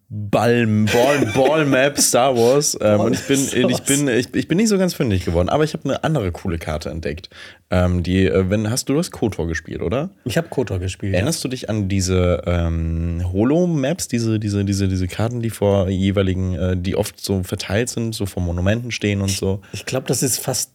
Ball, 0.09 0.65
Ball, 0.65 1.25
Ball 1.33 1.65
Map 1.65 1.99
Star 1.99 2.35
Wars. 2.35 2.77
Ähm, 2.87 2.99
und 3.01 3.13
ich 3.13 3.27
bin, 3.27 3.39
ich, 3.69 3.81
bin, 3.83 4.07
ich, 4.07 4.33
ich 4.33 4.47
bin 4.47 4.57
nicht 4.57 4.69
so 4.69 4.77
ganz 4.77 4.93
fündig 4.93 5.25
geworden, 5.25 5.49
aber 5.49 5.63
ich 5.63 5.73
habe 5.73 5.83
eine 5.85 6.03
andere 6.03 6.31
coole 6.31 6.57
Karte 6.57 6.89
entdeckt. 6.89 7.29
Ähm, 7.69 8.03
die, 8.03 8.25
äh, 8.25 8.49
wenn, 8.49 8.69
hast 8.69 8.87
du 8.87 8.93
das 8.93 9.11
KOTOR 9.11 9.47
gespielt, 9.47 9.81
oder? 9.81 10.11
Ich 10.25 10.37
habe 10.37 10.47
KOTOR 10.47 10.79
gespielt. 10.79 11.11
ja. 11.13 11.17
Erinnerst 11.17 11.43
du 11.43 11.47
dich 11.49 11.69
an 11.69 11.89
diese 11.89 12.43
ähm, 12.45 13.21
Holo-Maps, 13.33 14.07
diese, 14.07 14.39
diese, 14.39 14.63
diese, 14.63 14.87
diese 14.87 15.07
Karten, 15.07 15.41
die 15.41 15.49
vor 15.49 15.89
jeweiligen, 15.89 16.53
äh, 16.53 16.77
die 16.77 16.95
oft 16.95 17.19
so 17.19 17.43
verteilt 17.43 17.89
sind, 17.89 18.13
so 18.15 18.25
vor 18.25 18.43
Monumenten 18.43 18.91
stehen 18.91 19.21
und 19.21 19.31
so? 19.31 19.61
Ich 19.73 19.85
glaube, 19.85 20.07
das 20.07 20.23
ist 20.23 20.37
fast 20.37 20.71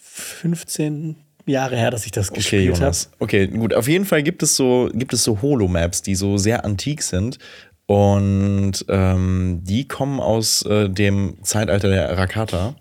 15 0.00 1.16
Jahre 1.46 1.76
her, 1.76 1.90
dass 1.90 2.04
ich 2.04 2.12
das 2.12 2.30
Okay, 2.30 2.36
gespielt 2.36 2.74
habe. 2.74 2.80
Jonas. 2.80 3.10
Okay, 3.18 3.46
gut. 3.48 3.74
Auf 3.74 3.88
jeden 3.88 4.04
Fall 4.04 4.22
gibt 4.22 4.42
es 4.42 4.54
so, 4.54 4.90
gibt 4.92 5.12
es 5.12 5.24
so 5.24 5.40
Holo-Maps, 5.42 6.02
die 6.02 6.14
so 6.14 6.36
sehr 6.36 6.64
antik 6.64 7.02
sind. 7.02 7.38
Und 7.86 8.84
ähm, 8.88 9.60
die 9.62 9.86
kommen 9.86 10.20
aus 10.20 10.62
äh, 10.62 10.88
dem 10.90 11.36
Zeitalter 11.42 11.88
der 11.88 12.18
Rakata. 12.18 12.74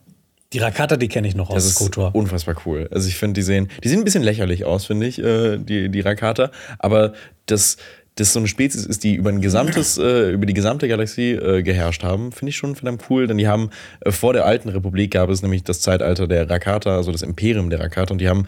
Die 0.53 0.59
Rakata, 0.59 0.97
die 0.97 1.07
kenne 1.07 1.27
ich 1.27 1.35
noch 1.35 1.53
Das 1.53 1.65
aus 1.67 1.75
KOTOR. 1.75 2.15
unfassbar 2.15 2.55
cool. 2.65 2.87
Also 2.91 3.07
ich 3.07 3.15
finde, 3.17 3.33
die 3.33 3.41
sehen, 3.43 3.67
die 3.83 3.89
sehen 3.89 3.99
ein 3.99 4.03
bisschen 4.05 4.23
lächerlich 4.23 4.65
aus, 4.65 4.85
finde 4.85 5.05
ich, 5.05 5.19
äh, 5.21 5.57
die, 5.57 5.89
die 5.89 5.99
Rakata. 6.01 6.49
Aber 6.79 7.13
das, 7.45 7.77
das 8.15 8.33
so 8.33 8.39
eine 8.39 8.47
Spezies 8.47 8.85
ist, 8.85 9.03
die 9.03 9.15
über 9.15 9.29
ein 9.29 9.41
gesamtes, 9.41 9.97
äh, 9.97 10.31
über 10.31 10.45
die 10.45 10.53
gesamte 10.53 10.87
Galaxie 10.87 11.33
äh, 11.33 11.61
geherrscht 11.61 12.03
haben, 12.03 12.31
finde 12.31 12.49
ich 12.49 12.55
schon 12.55 12.75
verdammt 12.75 13.03
cool. 13.09 13.27
Denn 13.27 13.37
die 13.37 13.47
haben 13.47 13.69
äh, 14.01 14.11
vor 14.11 14.33
der 14.33 14.45
alten 14.45 14.69
Republik 14.69 15.11
gab 15.11 15.29
es 15.29 15.41
nämlich 15.43 15.63
das 15.63 15.81
Zeitalter 15.81 16.27
der 16.27 16.49
Rakata, 16.49 16.95
also 16.95 17.11
das 17.11 17.21
Imperium 17.21 17.69
der 17.69 17.79
Rakata, 17.79 18.11
und 18.13 18.19
die 18.21 18.29
haben 18.29 18.47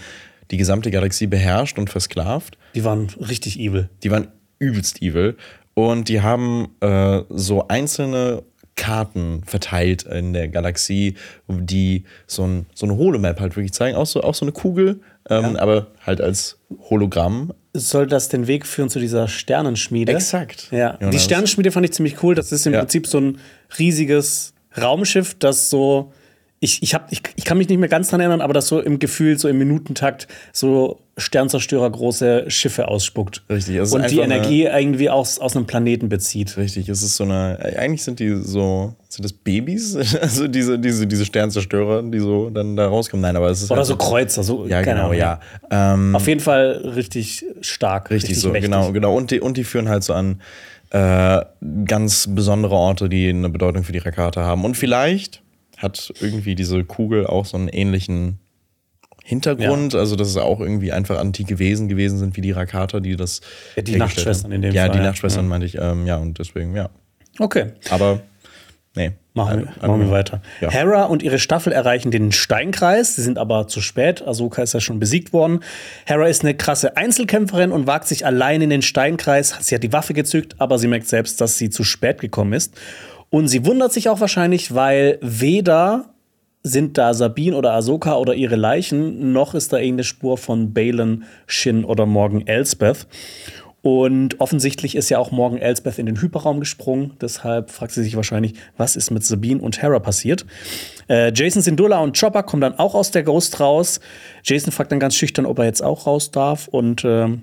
die 0.50 0.58
gesamte 0.58 0.90
Galaxie 0.92 1.28
beherrscht 1.28 1.78
und 1.78 1.90
versklavt. 1.90 2.58
Die 2.74 2.84
waren 2.84 3.10
richtig 3.20 3.60
evil. 3.60 3.90
Die 4.04 4.10
waren 4.12 4.30
übelst 4.60 5.02
evil. 5.02 5.36
Und 5.78 6.10
die 6.10 6.22
haben 6.22 6.70
äh, 6.80 7.22
so 7.30 7.68
einzelne 7.68 8.42
Karten 8.76 9.44
verteilt 9.46 10.02
in 10.04 10.34
der 10.34 10.48
Galaxie, 10.48 11.14
die 11.48 12.04
so, 12.26 12.46
ein, 12.48 12.66
so 12.74 12.88
eine 12.88 12.98
Holomap 12.98 13.40
halt 13.40 13.56
wirklich 13.56 13.74
zeigen. 13.74 13.96
Auch 13.96 14.08
so, 14.08 14.22
auch 14.22 14.34
so 14.34 14.44
eine 14.44 14.54
Kugel, 14.54 15.02
ähm, 15.30 15.56
aber 15.56 15.92
halt 16.04 16.20
als 16.20 16.58
Hologramm. 16.90 17.54
Soll 17.76 18.08
das 18.08 18.28
den 18.28 18.48
Weg 18.48 18.66
führen 18.66 18.90
zu 18.90 19.00
dieser 19.00 19.28
Sternenschmiede? 19.28 20.14
Exakt. 20.14 20.70
Ja, 20.72 20.98
die. 20.98 21.20
Sternenschmiede 21.20 21.70
fand 21.70 21.86
ich 21.86 21.92
ziemlich 21.94 22.24
cool. 22.24 22.34
Das 22.34 22.52
ist 22.52 22.66
im 22.66 22.74
Ja. 22.74 22.80
Prinzip 22.80 23.06
so 23.06 23.20
ein 23.20 23.38
riesiges 23.78 24.56
Raumschiff, 24.82 25.36
das 25.36 25.70
so. 25.70 26.12
Ich, 26.60 26.82
ich, 26.82 26.96
hab, 26.96 27.12
ich, 27.12 27.22
ich 27.36 27.46
kann 27.46 27.60
mich 27.60 27.70
nicht 27.70 27.78
mehr 27.78 27.90
ganz 27.90 28.10
dran 28.10 28.20
erinnern, 28.20 28.42
aber 28.42 28.54
das 28.54 28.68
so 28.68 28.80
im 28.80 28.98
Gefühl, 28.98 29.38
so 29.38 29.48
im 29.48 29.60
Minutentakt, 29.60 30.28
so 30.52 31.00
Sternzerstörer 31.16 31.90
große 31.90 32.46
Schiffe 32.50 32.88
ausspuckt. 32.88 33.44
Richtig, 33.50 33.76
es 33.76 33.92
Und 33.92 34.10
die 34.10 34.20
Energie 34.20 34.64
irgendwie 34.66 35.10
aus, 35.10 35.40
aus 35.40 35.56
einem 35.56 35.66
Planeten 35.66 36.10
bezieht. 36.10 36.58
Richtig, 36.58 36.90
es 36.90 37.04
ist 37.04 37.16
so 37.16 37.24
eine. 37.24 37.58
Eigentlich 37.78 38.04
sind 38.04 38.20
die 38.20 38.36
so. 38.36 38.96
Sind 39.08 39.24
das 39.24 39.34
Babys? 39.34 39.96
Also 40.22 40.48
diese, 40.48 40.78
diese, 40.78 41.08
diese 41.08 41.26
Sternzerstörer, 41.26 42.04
die 42.04 42.20
so 42.20 42.50
dann 42.50 42.76
da 42.76 42.88
rauskommen. 42.88 43.22
Nein, 43.22 43.36
aber 43.36 43.50
es 43.50 43.62
ist. 43.62 43.72
Oder 43.72 43.80
halt 43.80 43.88
so 43.88 43.96
Kreuzer, 43.96 44.44
so. 44.44 44.66
Ja, 44.68 44.82
genau, 44.82 45.06
Ahnung. 45.06 45.18
ja. 45.18 45.40
Ähm, 45.72 46.16
Auf 46.16 46.28
jeden 46.28 46.40
Fall 46.40 46.92
richtig 46.96 47.46
stark. 47.62 48.10
Richtig, 48.12 48.40
so, 48.40 48.50
mächtig. 48.50 48.72
genau, 48.72 48.92
genau. 48.92 49.16
Und 49.16 49.32
die, 49.32 49.40
und 49.40 49.58
die 49.58 49.64
führen 49.64 49.90
halt 49.90 50.04
so 50.04 50.14
an 50.14 50.42
äh, 50.90 51.42
ganz 51.86 52.28
besondere 52.30 52.76
Orte, 52.76 53.10
die 53.10 53.30
eine 53.30 53.50
Bedeutung 53.50 53.84
für 53.84 53.92
die 53.92 54.00
Rakata 54.00 54.44
haben. 54.44 54.66
Und 54.66 54.76
vielleicht 54.76 55.42
hat 55.78 56.14
irgendwie 56.20 56.56
diese 56.56 56.84
Kugel 56.84 57.26
auch 57.26 57.46
so 57.46 57.56
einen 57.58 57.70
ähnlichen 57.70 58.40
Hintergrund, 59.24 59.94
also 59.94 60.16
dass 60.16 60.30
es 60.30 60.38
auch 60.38 60.60
irgendwie 60.62 60.92
einfach 60.92 61.20
antike 61.20 61.60
Wesen 61.60 61.90
gewesen 61.90 62.18
sind 62.18 62.38
wie 62.38 62.42
die 62.42 62.52
Rakata, 62.52 63.02
die 63.02 63.16
das. 63.18 63.42
Ja, 63.76 63.84
die 63.84 63.98
Nachtschwestern 63.98 64.52
haben. 64.52 64.56
in 64.56 64.62
dem 64.62 64.74
ja, 64.74 64.84
Fall, 64.84 64.92
die 64.92 64.98
ja. 65.00 65.04
Nachtschwestern 65.04 65.48
meinte 65.48 65.68
ich, 65.68 65.76
ähm, 65.78 66.06
ja, 66.08 66.16
und 66.16 66.40
deswegen, 66.40 66.76
ja. 66.76 66.90
Okay. 67.38 67.74
Aber, 67.90 68.22
nee. 68.96 69.12
Machen, 69.34 69.60
wir, 69.60 69.68
Ein- 69.68 69.90
machen 69.90 70.00
wir 70.00 70.08
ein- 70.08 70.12
weiter. 70.12 70.42
Ja. 70.62 70.72
Hera 70.72 71.04
und 71.04 71.22
ihre 71.22 71.38
Staffel 71.40 71.74
erreichen 71.74 72.10
den 72.10 72.32
Steinkreis. 72.32 73.16
Sie 73.16 73.22
sind 73.22 73.38
aber 73.38 73.68
zu 73.68 73.82
spät. 73.82 74.26
Ahsoka 74.26 74.64
ist 74.64 74.74
ja 74.74 74.80
schon 74.80 75.00
besiegt 75.00 75.34
worden. 75.34 75.60
Hera 76.06 76.26
ist 76.28 76.44
eine 76.44 76.56
krasse 76.56 76.96
Einzelkämpferin 76.98 77.72
und 77.72 77.86
wagt 77.86 78.08
sich 78.08 78.26
allein 78.26 78.62
in 78.62 78.70
den 78.72 78.82
Steinkreis. 78.82 79.56
Sie 79.60 79.76
hat 79.76 79.84
die 79.84 79.92
Waffe 79.94 80.14
gezückt, 80.14 80.56
aber 80.58 80.80
sie 80.80 80.88
merkt 80.88 81.08
selbst, 81.08 81.40
dass 81.42 81.58
sie 81.58 81.70
zu 81.70 81.84
spät 81.84 82.20
gekommen 82.22 82.54
ist. 82.54 82.76
Und 83.30 83.48
sie 83.48 83.66
wundert 83.66 83.94
sich 83.94 84.10
auch 84.10 84.20
wahrscheinlich, 84.20 84.74
weil 84.74 85.20
weder 85.22 86.14
sind 86.64 86.98
da 86.98 87.14
Sabine 87.14 87.56
oder 87.56 87.74
Ahsoka 87.74 88.16
oder 88.18 88.34
ihre 88.34 88.56
Leichen, 88.56 89.32
noch 89.32 89.54
ist 89.54 89.74
da 89.74 89.78
irgendeine 89.78 90.04
Spur 90.04 90.38
von 90.38 90.74
Balin, 90.74 91.24
Shin 91.46 91.86
oder 91.86 92.06
Morgan 92.06 92.46
Elsbeth. 92.46 93.08
Und 93.82 94.42
offensichtlich 94.42 94.96
ist 94.96 95.10
ja 95.10 95.18
auch 95.18 95.32
morgen 95.32 95.60
Elsbeth 95.60 95.98
in 95.98 96.08
den 96.08 96.20
Hyperraum 96.20 96.60
gesprungen. 96.60 97.14
Deshalb 97.22 97.72
fragt 97.72 97.94
sie 97.94 98.04
sich 98.04 98.18
wahrscheinlich, 98.18 98.56
was 98.76 98.96
ist 98.96 99.12
mit 99.12 99.24
Sabine 99.24 99.62
und 99.62 99.82
Hera 99.82 100.00
passiert. 100.00 100.46
Äh, 101.08 101.32
Jason 101.34 101.62
Sindula 101.62 102.00
und 102.00 102.20
Chopper 102.20 102.44
kommen 102.44 102.62
dann 102.62 102.80
auch 102.80 102.96
aus 102.96 103.12
der 103.12 103.24
Ghost 103.24 103.60
raus. 103.62 104.02
Jason 104.44 104.74
fragt 104.74 104.92
dann 104.92 105.00
ganz 105.00 105.16
schüchtern, 105.16 105.46
ob 105.46 105.60
er 105.60 105.66
jetzt 105.66 105.82
auch 105.82 106.06
raus 106.06 106.32
darf. 106.32 106.68
Und 106.68 107.06
äh, 107.06 107.38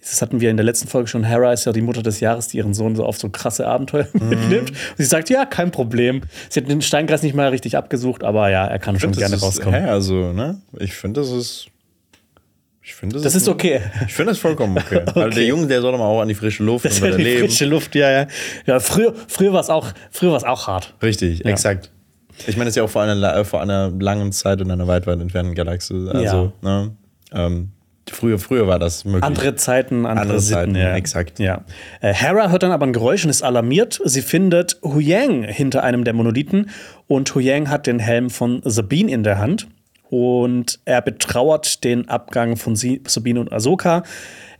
das 0.00 0.20
hatten 0.20 0.40
wir 0.40 0.50
in 0.50 0.56
der 0.56 0.64
letzten 0.64 0.88
Folge 0.88 1.08
schon. 1.08 1.24
Hera 1.24 1.52
ist 1.52 1.64
ja 1.64 1.72
die 1.72 1.80
Mutter 1.80 2.02
des 2.02 2.20
Jahres, 2.20 2.48
die 2.48 2.58
ihren 2.58 2.74
Sohn 2.74 2.94
so 2.94 3.04
auf 3.04 3.18
so 3.18 3.28
krasse 3.28 3.66
Abenteuer 3.66 4.06
mhm. 4.12 4.28
mitnimmt. 4.28 4.70
Und 4.70 4.96
sie 4.96 5.04
sagt, 5.04 5.30
ja, 5.30 5.46
kein 5.46 5.70
Problem. 5.70 6.22
Sie 6.48 6.60
hat 6.60 6.68
den 6.68 6.82
Steinkreis 6.82 7.22
nicht 7.22 7.34
mal 7.34 7.48
richtig 7.48 7.76
abgesucht, 7.76 8.22
aber 8.22 8.50
ja, 8.50 8.66
er 8.66 8.78
kann 8.78 8.98
schon 9.00 9.12
gerne 9.12 9.38
rauskommen. 9.38 9.82
Hä, 9.82 9.88
also, 9.88 10.32
ne? 10.32 10.60
Ich 10.78 10.94
finde, 10.94 11.20
das 11.20 11.30
ist 11.30 11.68
ich 12.86 12.94
finde, 12.94 13.14
das, 13.14 13.22
das 13.22 13.34
ist, 13.34 13.48
okay. 13.48 13.80
Ich 14.06 14.12
finde 14.12 14.32
das 14.32 14.38
vollkommen 14.38 14.76
okay. 14.76 15.04
okay. 15.06 15.12
Also 15.20 15.38
der 15.38 15.46
Junge, 15.46 15.66
der 15.66 15.80
soll 15.80 15.92
doch 15.92 15.98
mal 15.98 16.04
auch 16.04 16.20
an 16.20 16.28
die 16.28 16.34
frische 16.34 16.62
Luft 16.62 16.84
das 16.84 17.00
und 17.00 17.08
wieder 17.08 17.16
leben. 17.16 17.46
Frische 17.46 17.64
Luft, 17.64 17.94
ja, 17.94 18.10
ja. 18.10 18.26
Ja, 18.66 18.78
früher, 18.78 19.14
früher 19.26 19.54
war 19.54 19.60
es 19.60 19.70
auch, 19.70 19.92
auch 20.22 20.66
hart. 20.66 20.94
Richtig, 21.02 21.38
ja. 21.38 21.46
exakt. 21.46 21.90
Ich 22.46 22.58
meine, 22.58 22.66
das 22.66 22.72
ist 22.72 22.76
ja 22.76 22.82
auch 22.82 22.90
vor 22.90 23.02
einer, 23.02 23.44
vor 23.46 23.62
einer 23.62 23.90
langen 23.90 24.32
Zeit 24.32 24.60
in 24.60 24.70
einer 24.70 24.86
weit, 24.86 25.06
weit 25.06 25.18
entfernten 25.18 25.54
Galaxie. 25.54 26.08
Also, 26.10 26.52
ja. 26.62 26.82
ne? 26.82 26.96
Ähm, 27.32 27.70
früher, 28.10 28.38
früher 28.38 28.66
war 28.66 28.78
das 28.78 29.04
möglich. 29.04 29.22
Andere 29.22 29.54
Zeiten, 29.54 30.06
andere, 30.06 30.20
andere 30.22 30.40
Sitten, 30.40 30.54
Zeiten, 30.54 30.76
ja. 30.76 30.94
exakt. 30.94 31.38
Ja. 31.38 31.64
Äh, 32.00 32.12
Hera 32.12 32.50
hört 32.50 32.62
dann 32.62 32.72
aber 32.72 32.86
ein 32.86 32.92
Geräusch 32.92 33.24
und 33.24 33.30
ist 33.30 33.42
alarmiert. 33.42 34.00
Sie 34.04 34.22
findet 34.22 34.78
Huyang 34.82 35.42
hinter 35.42 35.82
einem 35.82 36.04
der 36.04 36.14
Monolithen 36.14 36.70
und 37.06 37.34
Huyang 37.34 37.70
hat 37.70 37.86
den 37.86 37.98
Helm 37.98 38.30
von 38.30 38.60
Sabine 38.64 39.10
in 39.10 39.22
der 39.22 39.38
Hand 39.38 39.68
und 40.10 40.78
er 40.84 41.02
betrauert 41.02 41.82
den 41.82 42.08
Abgang 42.08 42.56
von 42.56 42.76
Sabine 42.76 43.40
und 43.40 43.52
Ahsoka. 43.52 44.04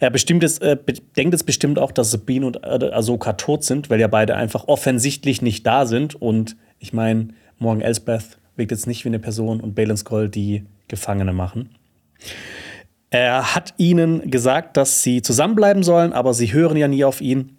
Er 0.00 0.10
bestimmt 0.10 0.42
es, 0.42 0.58
äh, 0.58 0.76
denkt 1.16 1.32
es 1.32 1.44
bestimmt 1.44 1.78
auch, 1.78 1.92
dass 1.92 2.10
Sabine 2.10 2.46
und 2.46 2.64
äh, 2.64 2.90
Ahsoka 2.92 3.34
tot 3.34 3.62
sind, 3.62 3.88
weil 3.88 4.00
ja 4.00 4.08
beide 4.08 4.34
einfach 4.34 4.66
offensichtlich 4.66 5.42
nicht 5.42 5.64
da 5.64 5.86
sind. 5.86 6.20
Und 6.20 6.56
ich 6.80 6.92
meine, 6.92 7.28
Morgan 7.58 7.82
Elsbeth 7.82 8.38
wirkt 8.56 8.72
jetzt 8.72 8.86
nicht 8.86 9.04
wie 9.04 9.10
eine 9.10 9.20
Person 9.20 9.60
und 9.60 9.74
Balin 9.74 9.96
Skull 9.96 10.28
die 10.28 10.64
Gefangene 10.88 11.32
machen. 11.32 11.70
Er 13.14 13.54
hat 13.54 13.74
ihnen 13.76 14.28
gesagt, 14.28 14.76
dass 14.76 15.04
sie 15.04 15.22
zusammenbleiben 15.22 15.84
sollen, 15.84 16.12
aber 16.12 16.34
sie 16.34 16.52
hören 16.52 16.76
ja 16.76 16.88
nie 16.88 17.04
auf 17.04 17.20
ihn. 17.20 17.56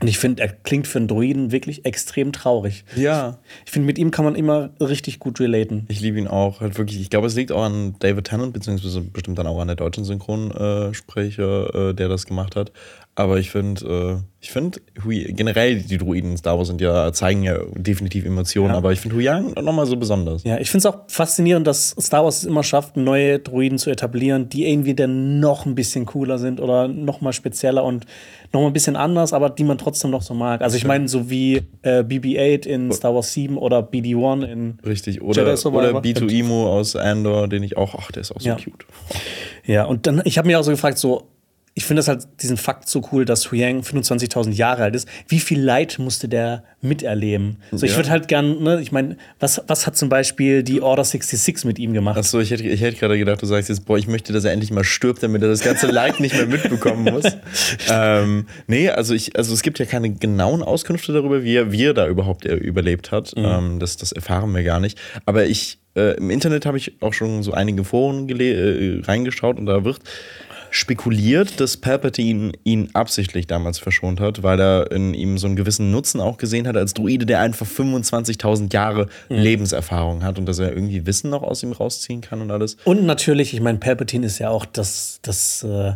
Und 0.00 0.08
ich 0.08 0.18
finde, 0.18 0.42
er 0.42 0.48
klingt 0.48 0.88
für 0.88 0.98
einen 0.98 1.06
Druiden 1.06 1.52
wirklich 1.52 1.84
extrem 1.84 2.32
traurig. 2.32 2.84
Ja. 2.96 3.38
Ich 3.64 3.70
finde, 3.70 3.86
mit 3.86 3.96
ihm 3.96 4.10
kann 4.10 4.24
man 4.24 4.34
immer 4.34 4.70
richtig 4.80 5.20
gut 5.20 5.38
relaten. 5.38 5.86
Ich 5.86 6.00
liebe 6.00 6.18
ihn 6.18 6.26
auch. 6.26 6.60
Halt 6.60 6.76
wirklich. 6.76 7.00
Ich 7.00 7.10
glaube, 7.10 7.28
es 7.28 7.36
liegt 7.36 7.52
auch 7.52 7.62
an 7.62 7.94
David 8.00 8.24
Tennant, 8.24 8.52
beziehungsweise 8.52 9.02
bestimmt 9.02 9.38
dann 9.38 9.46
auch 9.46 9.60
an 9.60 9.68
der 9.68 9.76
deutschen 9.76 10.02
Synchronsprecher, 10.02 11.90
äh, 11.90 11.94
der 11.94 12.08
das 12.08 12.26
gemacht 12.26 12.56
hat. 12.56 12.72
Aber 13.14 13.38
ich 13.38 13.50
finde, 13.50 14.22
äh, 14.22 14.24
ich 14.40 14.50
finde, 14.50 14.80
generell 15.04 15.82
die 15.82 15.98
Druiden 15.98 16.30
in 16.30 16.36
Star 16.38 16.56
Wars 16.56 16.68
sind 16.68 16.80
ja, 16.80 17.12
zeigen 17.12 17.42
ja 17.42 17.58
definitiv 17.76 18.24
Emotionen, 18.24 18.70
ja. 18.70 18.76
aber 18.76 18.90
ich 18.90 19.00
finde 19.00 19.16
Huyang 19.16 19.52
nochmal 19.52 19.84
so 19.84 19.96
besonders. 19.96 20.44
Ja, 20.44 20.58
ich 20.58 20.70
finde 20.70 20.88
es 20.88 20.94
auch 20.94 21.00
faszinierend, 21.08 21.66
dass 21.66 21.94
Star 22.00 22.24
Wars 22.24 22.38
es 22.38 22.44
immer 22.44 22.62
schafft, 22.62 22.96
neue 22.96 23.38
Druiden 23.38 23.76
zu 23.78 23.90
etablieren, 23.90 24.48
die 24.48 24.66
irgendwie 24.66 24.94
dann 24.94 25.40
noch 25.40 25.66
ein 25.66 25.74
bisschen 25.74 26.06
cooler 26.06 26.38
sind 26.38 26.58
oder 26.58 26.88
noch 26.88 27.20
mal 27.20 27.34
spezieller 27.34 27.84
und 27.84 28.06
noch 28.52 28.62
mal 28.62 28.68
ein 28.68 28.72
bisschen 28.72 28.96
anders, 28.96 29.34
aber 29.34 29.50
die 29.50 29.64
man 29.64 29.76
trotzdem 29.76 30.10
noch 30.10 30.22
so 30.22 30.32
mag. 30.32 30.62
Also 30.62 30.78
ich 30.78 30.86
meine, 30.86 31.06
so 31.06 31.28
wie 31.28 31.62
äh, 31.82 32.00
BB-8 32.00 32.66
in 32.66 32.92
Star 32.92 33.14
Wars 33.14 33.32
7 33.34 33.58
oder 33.58 33.80
BD-1 33.80 34.44
in 34.44 34.78
Richtig, 34.86 35.20
oder, 35.20 35.42
oder 35.42 36.00
B2EMO 36.00 36.66
aus 36.66 36.96
Andor, 36.96 37.46
den 37.46 37.62
ich 37.62 37.76
auch, 37.76 37.94
ach, 37.94 38.10
der 38.10 38.22
ist 38.22 38.32
auch 38.32 38.40
so 38.40 38.48
ja. 38.48 38.56
cute. 38.56 38.86
Ja, 39.66 39.84
und 39.84 40.06
dann, 40.06 40.22
ich 40.24 40.38
habe 40.38 40.48
mir 40.48 40.58
auch 40.58 40.64
so 40.64 40.70
gefragt, 40.70 40.98
so, 40.98 41.28
ich 41.74 41.86
finde 41.86 42.00
das 42.00 42.08
halt 42.08 42.26
diesen 42.42 42.58
Fakt 42.58 42.86
so 42.86 43.02
cool, 43.12 43.24
dass 43.24 43.50
Huyang 43.50 43.80
25.000 43.80 44.50
Jahre 44.50 44.82
alt 44.82 44.94
ist. 44.94 45.08
Wie 45.28 45.40
viel 45.40 45.58
Leid 45.58 45.98
musste 45.98 46.28
der 46.28 46.64
miterleben? 46.82 47.56
So, 47.70 47.86
ich 47.86 47.96
würde 47.96 48.10
halt 48.10 48.28
gern, 48.28 48.62
ne, 48.62 48.80
ich 48.82 48.92
meine, 48.92 49.16
was, 49.40 49.62
was 49.68 49.86
hat 49.86 49.96
zum 49.96 50.10
Beispiel 50.10 50.62
die 50.62 50.82
Order 50.82 51.02
66 51.02 51.64
mit 51.64 51.78
ihm 51.78 51.94
gemacht? 51.94 52.18
Achso, 52.18 52.40
ich 52.40 52.50
hätte, 52.50 52.64
ich 52.64 52.82
hätte 52.82 52.98
gerade 52.98 53.16
gedacht, 53.16 53.40
du 53.40 53.46
sagst 53.46 53.70
jetzt, 53.70 53.86
boah, 53.86 53.96
ich 53.96 54.06
möchte, 54.06 54.34
dass 54.34 54.44
er 54.44 54.52
endlich 54.52 54.70
mal 54.70 54.84
stirbt, 54.84 55.22
damit 55.22 55.40
er 55.40 55.48
das 55.48 55.62
ganze 55.62 55.86
Leid 55.86 56.20
nicht 56.20 56.34
mehr 56.34 56.46
mitbekommen 56.46 57.04
muss. 57.04 57.24
ähm, 57.88 58.46
nee, 58.66 58.90
also, 58.90 59.14
ich, 59.14 59.36
also 59.36 59.54
es 59.54 59.62
gibt 59.62 59.78
ja 59.78 59.86
keine 59.86 60.10
genauen 60.10 60.62
Auskünfte 60.62 61.14
darüber, 61.14 61.42
wie 61.42 61.56
er, 61.56 61.72
wie 61.72 61.84
er 61.84 61.94
da 61.94 62.06
überhaupt 62.06 62.44
überlebt 62.44 63.12
hat. 63.12 63.34
Mhm. 63.34 63.44
Ähm, 63.44 63.78
das, 63.78 63.96
das 63.96 64.12
erfahren 64.12 64.54
wir 64.54 64.62
gar 64.62 64.78
nicht. 64.78 65.00
Aber 65.24 65.46
ich, 65.46 65.78
äh, 65.96 66.16
im 66.16 66.28
Internet 66.28 66.66
habe 66.66 66.76
ich 66.76 67.00
auch 67.00 67.14
schon 67.14 67.42
so 67.42 67.52
einige 67.52 67.82
Foren 67.84 68.28
äh, 68.28 69.00
reingeschaut 69.04 69.58
und 69.58 69.64
da 69.64 69.84
wird 69.84 70.00
spekuliert, 70.72 71.60
dass 71.60 71.76
Palpatine 71.76 72.52
ihn 72.64 72.88
absichtlich 72.94 73.46
damals 73.46 73.78
verschont 73.78 74.20
hat, 74.20 74.42
weil 74.42 74.58
er 74.58 74.90
in 74.90 75.12
ihm 75.12 75.36
so 75.36 75.46
einen 75.46 75.54
gewissen 75.54 75.90
Nutzen 75.90 76.20
auch 76.20 76.38
gesehen 76.38 76.66
hat 76.66 76.76
als 76.76 76.94
Druide, 76.94 77.26
der 77.26 77.40
einfach 77.40 77.66
25.000 77.66 78.72
Jahre 78.72 79.06
mhm. 79.28 79.36
Lebenserfahrung 79.36 80.24
hat 80.24 80.38
und 80.38 80.46
dass 80.46 80.58
er 80.58 80.72
irgendwie 80.72 81.06
Wissen 81.06 81.30
noch 81.30 81.42
aus 81.42 81.62
ihm 81.62 81.72
rausziehen 81.72 82.22
kann 82.22 82.40
und 82.40 82.50
alles. 82.50 82.78
Und 82.84 83.04
natürlich, 83.04 83.52
ich 83.52 83.60
meine, 83.60 83.78
Palpatine 83.78 84.26
ist 84.26 84.38
ja 84.38 84.48
auch 84.48 84.64
das, 84.64 85.20
das 85.20 85.62
äh, 85.62 85.92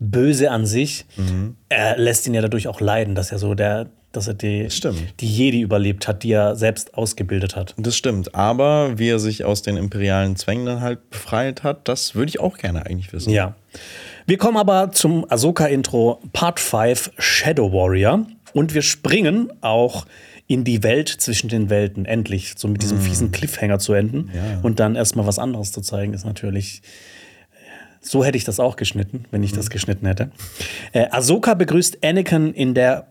Böse 0.00 0.50
an 0.50 0.64
sich. 0.64 1.04
Mhm. 1.16 1.56
Er 1.68 1.98
lässt 1.98 2.26
ihn 2.26 2.32
ja 2.32 2.40
dadurch 2.40 2.66
auch 2.66 2.80
leiden, 2.80 3.14
dass 3.14 3.30
er 3.30 3.38
so 3.38 3.54
der 3.54 3.86
dass 4.12 4.28
er 4.28 4.34
die, 4.34 4.68
die 5.18 5.26
Jedi 5.26 5.60
überlebt 5.60 6.06
hat, 6.06 6.22
die 6.22 6.30
er 6.30 6.54
selbst 6.54 6.94
ausgebildet 6.94 7.56
hat. 7.56 7.74
Das 7.76 7.96
stimmt. 7.96 8.32
Aber 8.32 8.96
wie 8.96 9.08
er 9.08 9.18
sich 9.18 9.44
aus 9.44 9.62
den 9.62 9.76
imperialen 9.76 10.36
Zwängen 10.36 10.66
dann 10.66 10.80
halt 10.82 11.10
befreit 11.10 11.64
hat, 11.64 11.88
das 11.88 12.14
würde 12.14 12.28
ich 12.28 12.38
auch 12.38 12.56
gerne 12.56 12.86
eigentlich 12.86 13.12
wissen. 13.12 13.30
Ja. 13.30 13.56
Wir 14.26 14.38
kommen 14.38 14.56
aber 14.56 14.90
zum 14.90 15.30
Ahsoka-Intro 15.30 16.18
Part 16.32 16.58
5 16.58 17.12
Shadow 17.18 17.70
Warrior 17.70 18.26
und 18.54 18.72
wir 18.72 18.80
springen 18.80 19.52
auch 19.60 20.06
in 20.46 20.64
die 20.64 20.82
Welt 20.82 21.08
zwischen 21.08 21.48
den 21.48 21.68
Welten, 21.68 22.06
endlich, 22.06 22.54
so 22.56 22.66
mit 22.68 22.82
diesem 22.82 22.98
mm. 22.98 23.02
fiesen 23.02 23.32
Cliffhanger 23.32 23.78
zu 23.78 23.92
enden 23.92 24.30
ja. 24.34 24.60
und 24.62 24.80
dann 24.80 24.96
erstmal 24.96 25.26
was 25.26 25.38
anderes 25.38 25.72
zu 25.72 25.82
zeigen, 25.82 26.14
ist 26.14 26.24
natürlich. 26.24 26.80
So 28.00 28.24
hätte 28.24 28.38
ich 28.38 28.44
das 28.44 28.60
auch 28.60 28.76
geschnitten, 28.76 29.26
wenn 29.30 29.42
ich 29.42 29.52
mhm. 29.52 29.56
das 29.56 29.68
geschnitten 29.68 30.06
hätte. 30.06 30.30
Äh, 30.92 31.06
Ahsoka 31.10 31.52
begrüßt 31.52 32.02
Anakin 32.02 32.54
in 32.54 32.72
der 32.72 33.08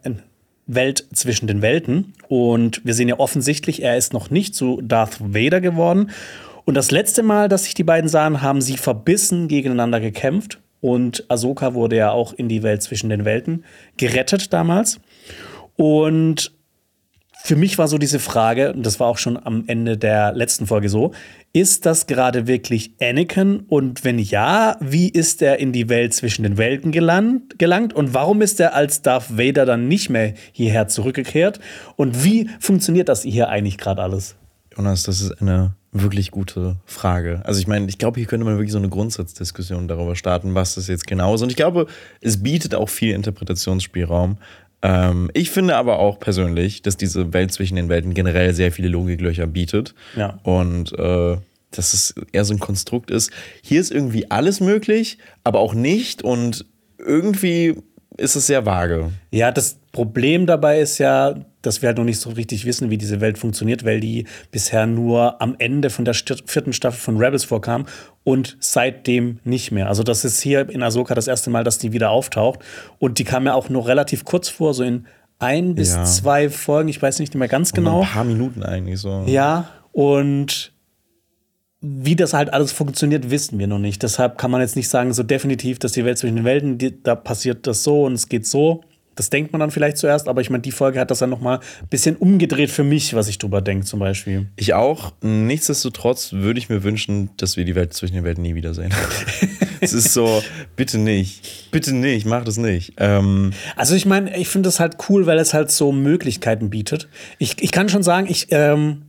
Welt 0.66 1.06
zwischen 1.14 1.46
den 1.46 1.62
Welten 1.62 2.14
und 2.28 2.82
wir 2.86 2.96
sehen 2.96 3.10
ja 3.10 3.20
offensichtlich, 3.20 3.84
er 3.84 3.98
ist 3.98 4.14
noch 4.14 4.32
nicht 4.32 4.56
zu 4.56 4.82
Darth 4.82 5.20
Vader 5.20 5.62
geworden. 5.62 6.10
Und 6.66 6.76
das 6.76 6.90
letzte 6.90 7.22
Mal, 7.22 7.50
dass 7.50 7.66
sich 7.66 7.74
die 7.76 7.84
beiden 7.84 8.10
sahen, 8.10 8.42
haben 8.42 8.62
sie 8.62 8.78
verbissen 8.78 9.48
gegeneinander 9.48 10.00
gekämpft. 10.00 10.60
Und 10.84 11.24
Ahsoka 11.30 11.76
wurde 11.76 11.96
ja 11.96 12.12
auch 12.12 12.34
in 12.34 12.50
die 12.50 12.62
Welt 12.62 12.84
zwischen 12.84 13.10
den 13.10 13.24
Welten 13.24 13.64
gerettet 13.96 14.52
damals. 14.52 15.00
Und 15.78 16.52
für 17.42 17.56
mich 17.56 17.78
war 17.78 17.88
so 17.88 17.98
diese 17.98 18.20
Frage, 18.20 18.74
und 18.74 18.86
das 18.86 19.00
war 19.00 19.08
auch 19.08 19.18
schon 19.18 19.40
am 19.42 19.64
Ende 19.68 19.98
der 19.98 20.34
letzten 20.34 20.68
Folge 20.68 20.90
so, 20.90 21.14
ist 21.54 21.86
das 21.86 22.06
gerade 22.06 22.48
wirklich 22.48 22.96
Anakin? 23.02 23.62
Und 23.62 24.04
wenn 24.04 24.20
ja, 24.20 24.76
wie 24.82 25.08
ist 25.08 25.42
er 25.42 25.58
in 25.60 25.72
die 25.72 25.88
Welt 25.88 26.14
zwischen 26.14 26.44
den 26.44 26.58
Welten 26.58 26.92
gelangt, 26.92 27.58
gelangt? 27.60 27.94
Und 27.94 28.14
warum 28.14 28.42
ist 28.42 28.60
er 28.60 28.76
als 28.76 29.02
Darth 29.02 29.38
Vader 29.38 29.66
dann 29.66 29.88
nicht 29.88 30.10
mehr 30.10 30.34
hierher 30.52 30.90
zurückgekehrt? 30.90 31.62
Und 31.96 32.26
wie 32.26 32.50
funktioniert 32.60 33.08
das 33.08 33.24
hier 33.24 33.48
eigentlich 33.48 33.78
gerade 33.78 34.02
alles? 34.02 34.36
Jonas, 34.76 35.04
das 35.04 35.22
ist 35.22 35.42
eine 35.42 35.76
wirklich 35.94 36.32
gute 36.32 36.76
Frage. 36.86 37.42
Also 37.46 37.60
ich 37.60 37.68
meine, 37.68 37.88
ich 37.88 37.98
glaube, 37.98 38.20
hier 38.20 38.28
könnte 38.28 38.46
man 38.46 38.56
wirklich 38.56 38.72
so 38.72 38.80
eine 38.80 38.90
Grundsatzdiskussion 38.90 39.88
darüber 39.88 40.16
starten, 40.16 40.56
was 40.56 40.76
das 40.76 40.88
jetzt 40.88 41.08
genau 41.08 41.36
ist. 41.36 41.42
Und 41.42 41.50
ich 41.50 41.56
glaube, 41.56 41.88
es 42.22 42.42
bietet 42.42 42.76
auch 42.76 42.90
viel 42.90 43.14
Interpretationsspielraum. 43.14 44.38
Ähm, 44.82 45.30
ich 45.34 45.52
finde 45.52 45.76
aber 45.76 46.00
auch 46.00 46.20
persönlich, 46.20 46.82
dass 46.82 46.98
diese 46.98 47.34
Welt 47.34 47.52
zwischen 47.52 47.76
den 47.76 47.90
Welten 47.90 48.14
generell 48.14 48.54
sehr 48.54 48.72
viele 48.72 48.90
Logiklöcher 48.90 49.48
bietet. 49.48 49.94
Ja. 50.16 50.40
Und 50.44 50.98
äh, 50.98 51.38
dass 51.72 51.94
es 51.94 52.16
eher 52.32 52.46
so 52.46 52.54
ein 52.54 52.60
Konstrukt 52.60 53.10
ist. 53.10 53.32
Hier 53.64 53.82
ist 53.82 53.92
irgendwie 53.92 54.30
alles 54.30 54.60
möglich, 54.60 55.18
aber 55.44 55.60
auch 55.60 55.74
nicht. 55.74 56.22
Und 56.22 56.66
irgendwie 56.98 57.76
ist 58.18 58.36
es 58.36 58.48
sehr 58.48 58.66
vage. 58.66 59.12
Ja, 59.32 59.52
das 59.52 59.78
Problem 59.92 60.46
dabei 60.46 60.80
ist 60.80 60.98
ja, 60.98 61.36
dass 61.64 61.82
wir 61.82 61.88
halt 61.88 61.98
noch 61.98 62.04
nicht 62.04 62.20
so 62.20 62.30
richtig 62.30 62.66
wissen, 62.66 62.92
wie 62.92 62.98
diese 62.98 63.20
Welt 63.20 63.40
funktioniert, 63.40 63.84
weil 63.84 64.00
die 64.00 64.28
bisher 64.52 64.86
nur 64.86 65.42
am 65.42 65.56
Ende 65.58 65.90
von 65.90 66.06
der 66.06 66.14
vierten 66.14 66.74
Staffel 66.74 67.00
von 67.00 67.18
Rebels 67.18 67.46
vorkam 67.46 67.86
und 68.24 68.58
seitdem 68.60 69.40
nicht 69.44 69.72
mehr. 69.72 69.88
Also 69.88 70.04
das 70.04 70.24
ist 70.24 70.42
hier 70.42 70.70
in 70.70 70.84
Ahsoka 70.84 71.16
das 71.16 71.28
erste 71.28 71.50
Mal, 71.50 71.64
dass 71.64 71.80
die 71.80 71.92
wieder 71.92 72.12
auftaucht 72.12 72.60
und 73.00 73.18
die 73.18 73.24
kam 73.24 73.46
ja 73.46 73.56
auch 73.56 73.70
nur 73.70 73.88
relativ 73.88 74.26
kurz 74.26 74.50
vor, 74.50 74.74
so 74.74 74.84
in 74.84 75.08
ein 75.40 75.76
bis 75.76 75.96
ja. 75.96 76.04
zwei 76.04 76.50
Folgen, 76.50 76.90
ich 76.90 77.02
weiß 77.02 77.20
nicht 77.20 77.34
mehr 77.36 77.48
ganz 77.48 77.74
genau. 77.74 78.02
Ein 78.02 78.08
paar 78.08 78.24
Minuten 78.24 78.64
eigentlich 78.64 79.00
so. 79.00 79.24
Ja, 79.26 79.70
und 79.92 80.72
wie 81.86 82.16
das 82.16 82.34
halt 82.34 82.54
alles 82.54 82.72
funktioniert, 82.72 83.30
wissen 83.30 83.60
wir 83.60 83.68
noch 83.68 83.80
nicht. 83.80 84.04
Deshalb 84.04 84.38
kann 84.38 84.52
man 84.52 84.62
jetzt 84.62 84.78
nicht 84.78 84.88
sagen, 84.88 85.14
so 85.14 85.22
definitiv, 85.22 85.80
dass 85.80 85.92
die 85.92 86.06
Welt 86.06 86.18
zwischen 86.18 86.38
den 86.38 86.46
Welten, 86.46 86.78
die, 86.78 87.04
da 87.04 87.16
passiert 87.16 87.68
das 87.68 87.84
so 87.84 88.06
und 88.06 88.14
es 88.14 88.30
geht 88.30 88.48
so. 88.48 88.84
Das 89.16 89.30
denkt 89.30 89.52
man 89.52 89.60
dann 89.60 89.72
vielleicht 89.72 89.98
zuerst, 89.98 90.28
aber 90.28 90.42
ich 90.42 90.50
meine, 90.50 90.62
die 90.62 90.72
Folge 90.72 91.00
hat 91.00 91.12
das 91.12 91.20
dann 91.20 91.30
noch 91.30 91.42
mal 91.42 91.58
ein 91.58 91.88
bisschen 91.90 92.16
umgedreht 92.16 92.72
für 92.72 92.84
mich, 92.84 93.14
was 93.14 93.28
ich 93.28 93.38
drüber 93.38 93.62
denke, 93.62 93.86
zum 93.86 94.00
Beispiel. 94.00 94.48
Ich 94.56 94.74
auch. 94.74 95.14
Nichtsdestotrotz 95.22 96.34
würde 96.34 96.60
ich 96.60 96.70
mir 96.70 96.84
wünschen, 96.84 97.30
dass 97.38 97.58
wir 97.58 97.66
die 97.66 97.76
Welt 97.76 97.94
zwischen 97.94 98.16
den 98.16 98.24
Welten 98.24 98.42
nie 98.42 98.56
wiedersehen. 98.56 98.94
es 99.82 99.94
ist 99.94 100.14
so, 100.14 100.42
bitte 100.76 100.98
nicht. 100.98 101.72
Bitte 101.72 101.94
nicht, 101.94 102.26
mach 102.26 102.44
das 102.44 102.58
nicht. 102.58 102.94
Ähm, 102.98 103.52
also 103.76 103.96
ich 103.96 104.06
meine, 104.06 104.36
ich 104.38 104.48
finde 104.48 104.68
das 104.68 104.80
halt 104.80 104.98
cool, 105.10 105.26
weil 105.26 105.40
es 105.40 105.54
halt 105.54 105.72
so 105.72 105.92
Möglichkeiten 105.92 106.70
bietet. 106.70 107.08
Ich, 107.38 107.62
ich 107.62 107.72
kann 107.72 107.90
schon 107.90 108.04
sagen, 108.04 108.28
ich 108.30 108.48
ähm, 108.52 109.04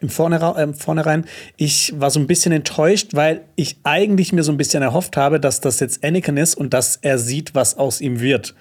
im 0.00 0.08
Vornherein, 0.08 0.70
äh, 0.70 0.74
Vornherein, 0.74 1.24
ich 1.56 1.92
war 1.98 2.10
so 2.10 2.20
ein 2.20 2.26
bisschen 2.26 2.52
enttäuscht, 2.52 3.14
weil 3.14 3.42
ich 3.56 3.78
eigentlich 3.82 4.32
mir 4.32 4.42
so 4.42 4.52
ein 4.52 4.56
bisschen 4.56 4.82
erhofft 4.82 5.16
habe, 5.16 5.40
dass 5.40 5.60
das 5.60 5.80
jetzt 5.80 6.04
Anakin 6.04 6.36
ist 6.36 6.54
und 6.54 6.72
dass 6.72 6.96
er 6.96 7.18
sieht, 7.18 7.54
was 7.54 7.76
aus 7.76 8.00
ihm 8.00 8.20
wird. 8.20 8.54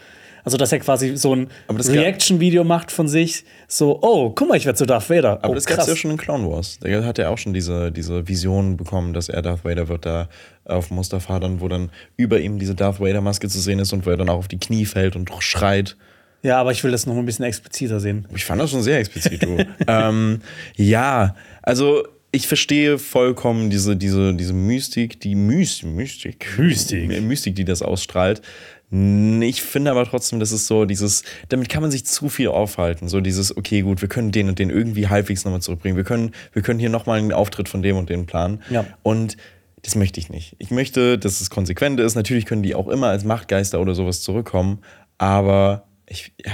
Also, 0.47 0.55
dass 0.55 0.71
er 0.71 0.79
quasi 0.79 1.17
so 1.17 1.35
ein 1.35 1.49
Reaction-Video 1.67 2.63
macht 2.63 2.89
von 2.89 3.09
sich, 3.09 3.43
so, 3.67 3.99
oh, 4.01 4.29
guck 4.29 4.47
mal, 4.47 4.55
ich 4.55 4.65
werde 4.65 4.77
zu 4.77 4.85
Darth 4.85 5.09
Vader. 5.09 5.39
Aber 5.41 5.49
oh, 5.49 5.53
das 5.53 5.65
gab 5.65 5.79
es 5.79 5.87
ja 5.87 5.95
schon 5.97 6.11
in 6.11 6.15
Clone 6.15 6.49
Wars. 6.49 6.79
Da 6.79 7.03
hat 7.03 7.19
er 7.19 7.31
auch 7.31 7.37
schon 7.37 7.53
diese, 7.53 7.91
diese 7.91 8.29
Vision 8.29 8.77
bekommen, 8.77 9.13
dass 9.13 9.27
er 9.27 9.41
Darth 9.41 9.65
Vader 9.65 9.89
wird 9.89 10.05
da 10.05 10.29
auf 10.63 10.89
Mustafa 10.89 11.41
dann, 11.41 11.59
wo 11.59 11.67
dann 11.67 11.89
über 12.15 12.39
ihm 12.39 12.59
diese 12.59 12.75
Darth 12.75 13.01
Vader-Maske 13.01 13.49
zu 13.49 13.59
sehen 13.59 13.79
ist 13.79 13.91
und 13.91 14.05
wo 14.05 14.09
er 14.09 14.15
dann 14.15 14.29
auch 14.29 14.37
auf 14.37 14.47
die 14.47 14.57
Knie 14.57 14.85
fällt 14.85 15.17
und 15.17 15.29
schreit. 15.39 15.97
Ja, 16.43 16.61
aber 16.61 16.71
ich 16.71 16.81
will 16.81 16.91
das 16.91 17.05
noch 17.05 17.17
ein 17.17 17.25
bisschen 17.25 17.43
expliziter 17.43 17.99
sehen. 17.99 18.25
Ich 18.33 18.45
fand 18.45 18.61
das 18.61 18.71
schon 18.71 18.83
sehr 18.83 18.99
explizit, 18.99 19.43
du. 19.43 19.57
ähm, 19.87 20.39
ja, 20.77 21.35
also 21.61 22.07
ich 22.31 22.47
verstehe 22.47 22.99
vollkommen 22.99 23.69
diese, 23.69 23.95
diese, 23.95 24.33
diese 24.33 24.53
Mystik, 24.53 25.19
die 25.19 25.35
Mystik, 25.35 25.89
Mystik, 25.89 26.57
Mystik, 26.57 27.21
Mystik, 27.21 27.55
die 27.55 27.65
das 27.65 27.81
ausstrahlt. 27.81 28.41
Ich 28.89 29.61
finde 29.63 29.91
aber 29.91 30.05
trotzdem, 30.05 30.39
das 30.39 30.53
ist 30.53 30.67
so 30.67 30.85
dieses, 30.85 31.23
damit 31.49 31.67
kann 31.67 31.81
man 31.81 31.91
sich 31.91 32.05
zu 32.05 32.29
viel 32.29 32.47
aufhalten. 32.47 33.09
So 33.09 33.19
dieses, 33.19 33.55
okay, 33.55 33.81
gut, 33.81 34.01
wir 34.01 34.07
können 34.07 34.31
den 34.31 34.47
und 34.47 34.59
den 34.59 34.69
irgendwie 34.69 35.07
halbwegs 35.07 35.43
nochmal 35.43 35.61
zurückbringen. 35.61 35.97
Wir 35.97 36.05
können, 36.05 36.31
wir 36.53 36.61
können 36.61 36.79
hier 36.79 36.89
nochmal 36.89 37.19
einen 37.19 37.33
Auftritt 37.33 37.67
von 37.67 37.81
dem 37.81 37.97
und 37.97 38.09
dem 38.09 38.25
planen. 38.25 38.61
Ja. 38.69 38.85
Und 39.03 39.35
das 39.83 39.95
möchte 39.95 40.21
ich 40.21 40.29
nicht. 40.29 40.55
Ich 40.57 40.71
möchte, 40.71 41.17
dass 41.17 41.41
es 41.41 41.49
konsequent 41.49 41.99
ist. 41.99 42.15
Natürlich 42.15 42.45
können 42.45 42.63
die 42.63 42.75
auch 42.75 42.87
immer 42.87 43.07
als 43.07 43.25
Machtgeister 43.25 43.81
oder 43.81 43.93
sowas 43.93 44.21
zurückkommen, 44.21 44.79
aber 45.17 45.87
ich, 46.05 46.33
ja, 46.45 46.51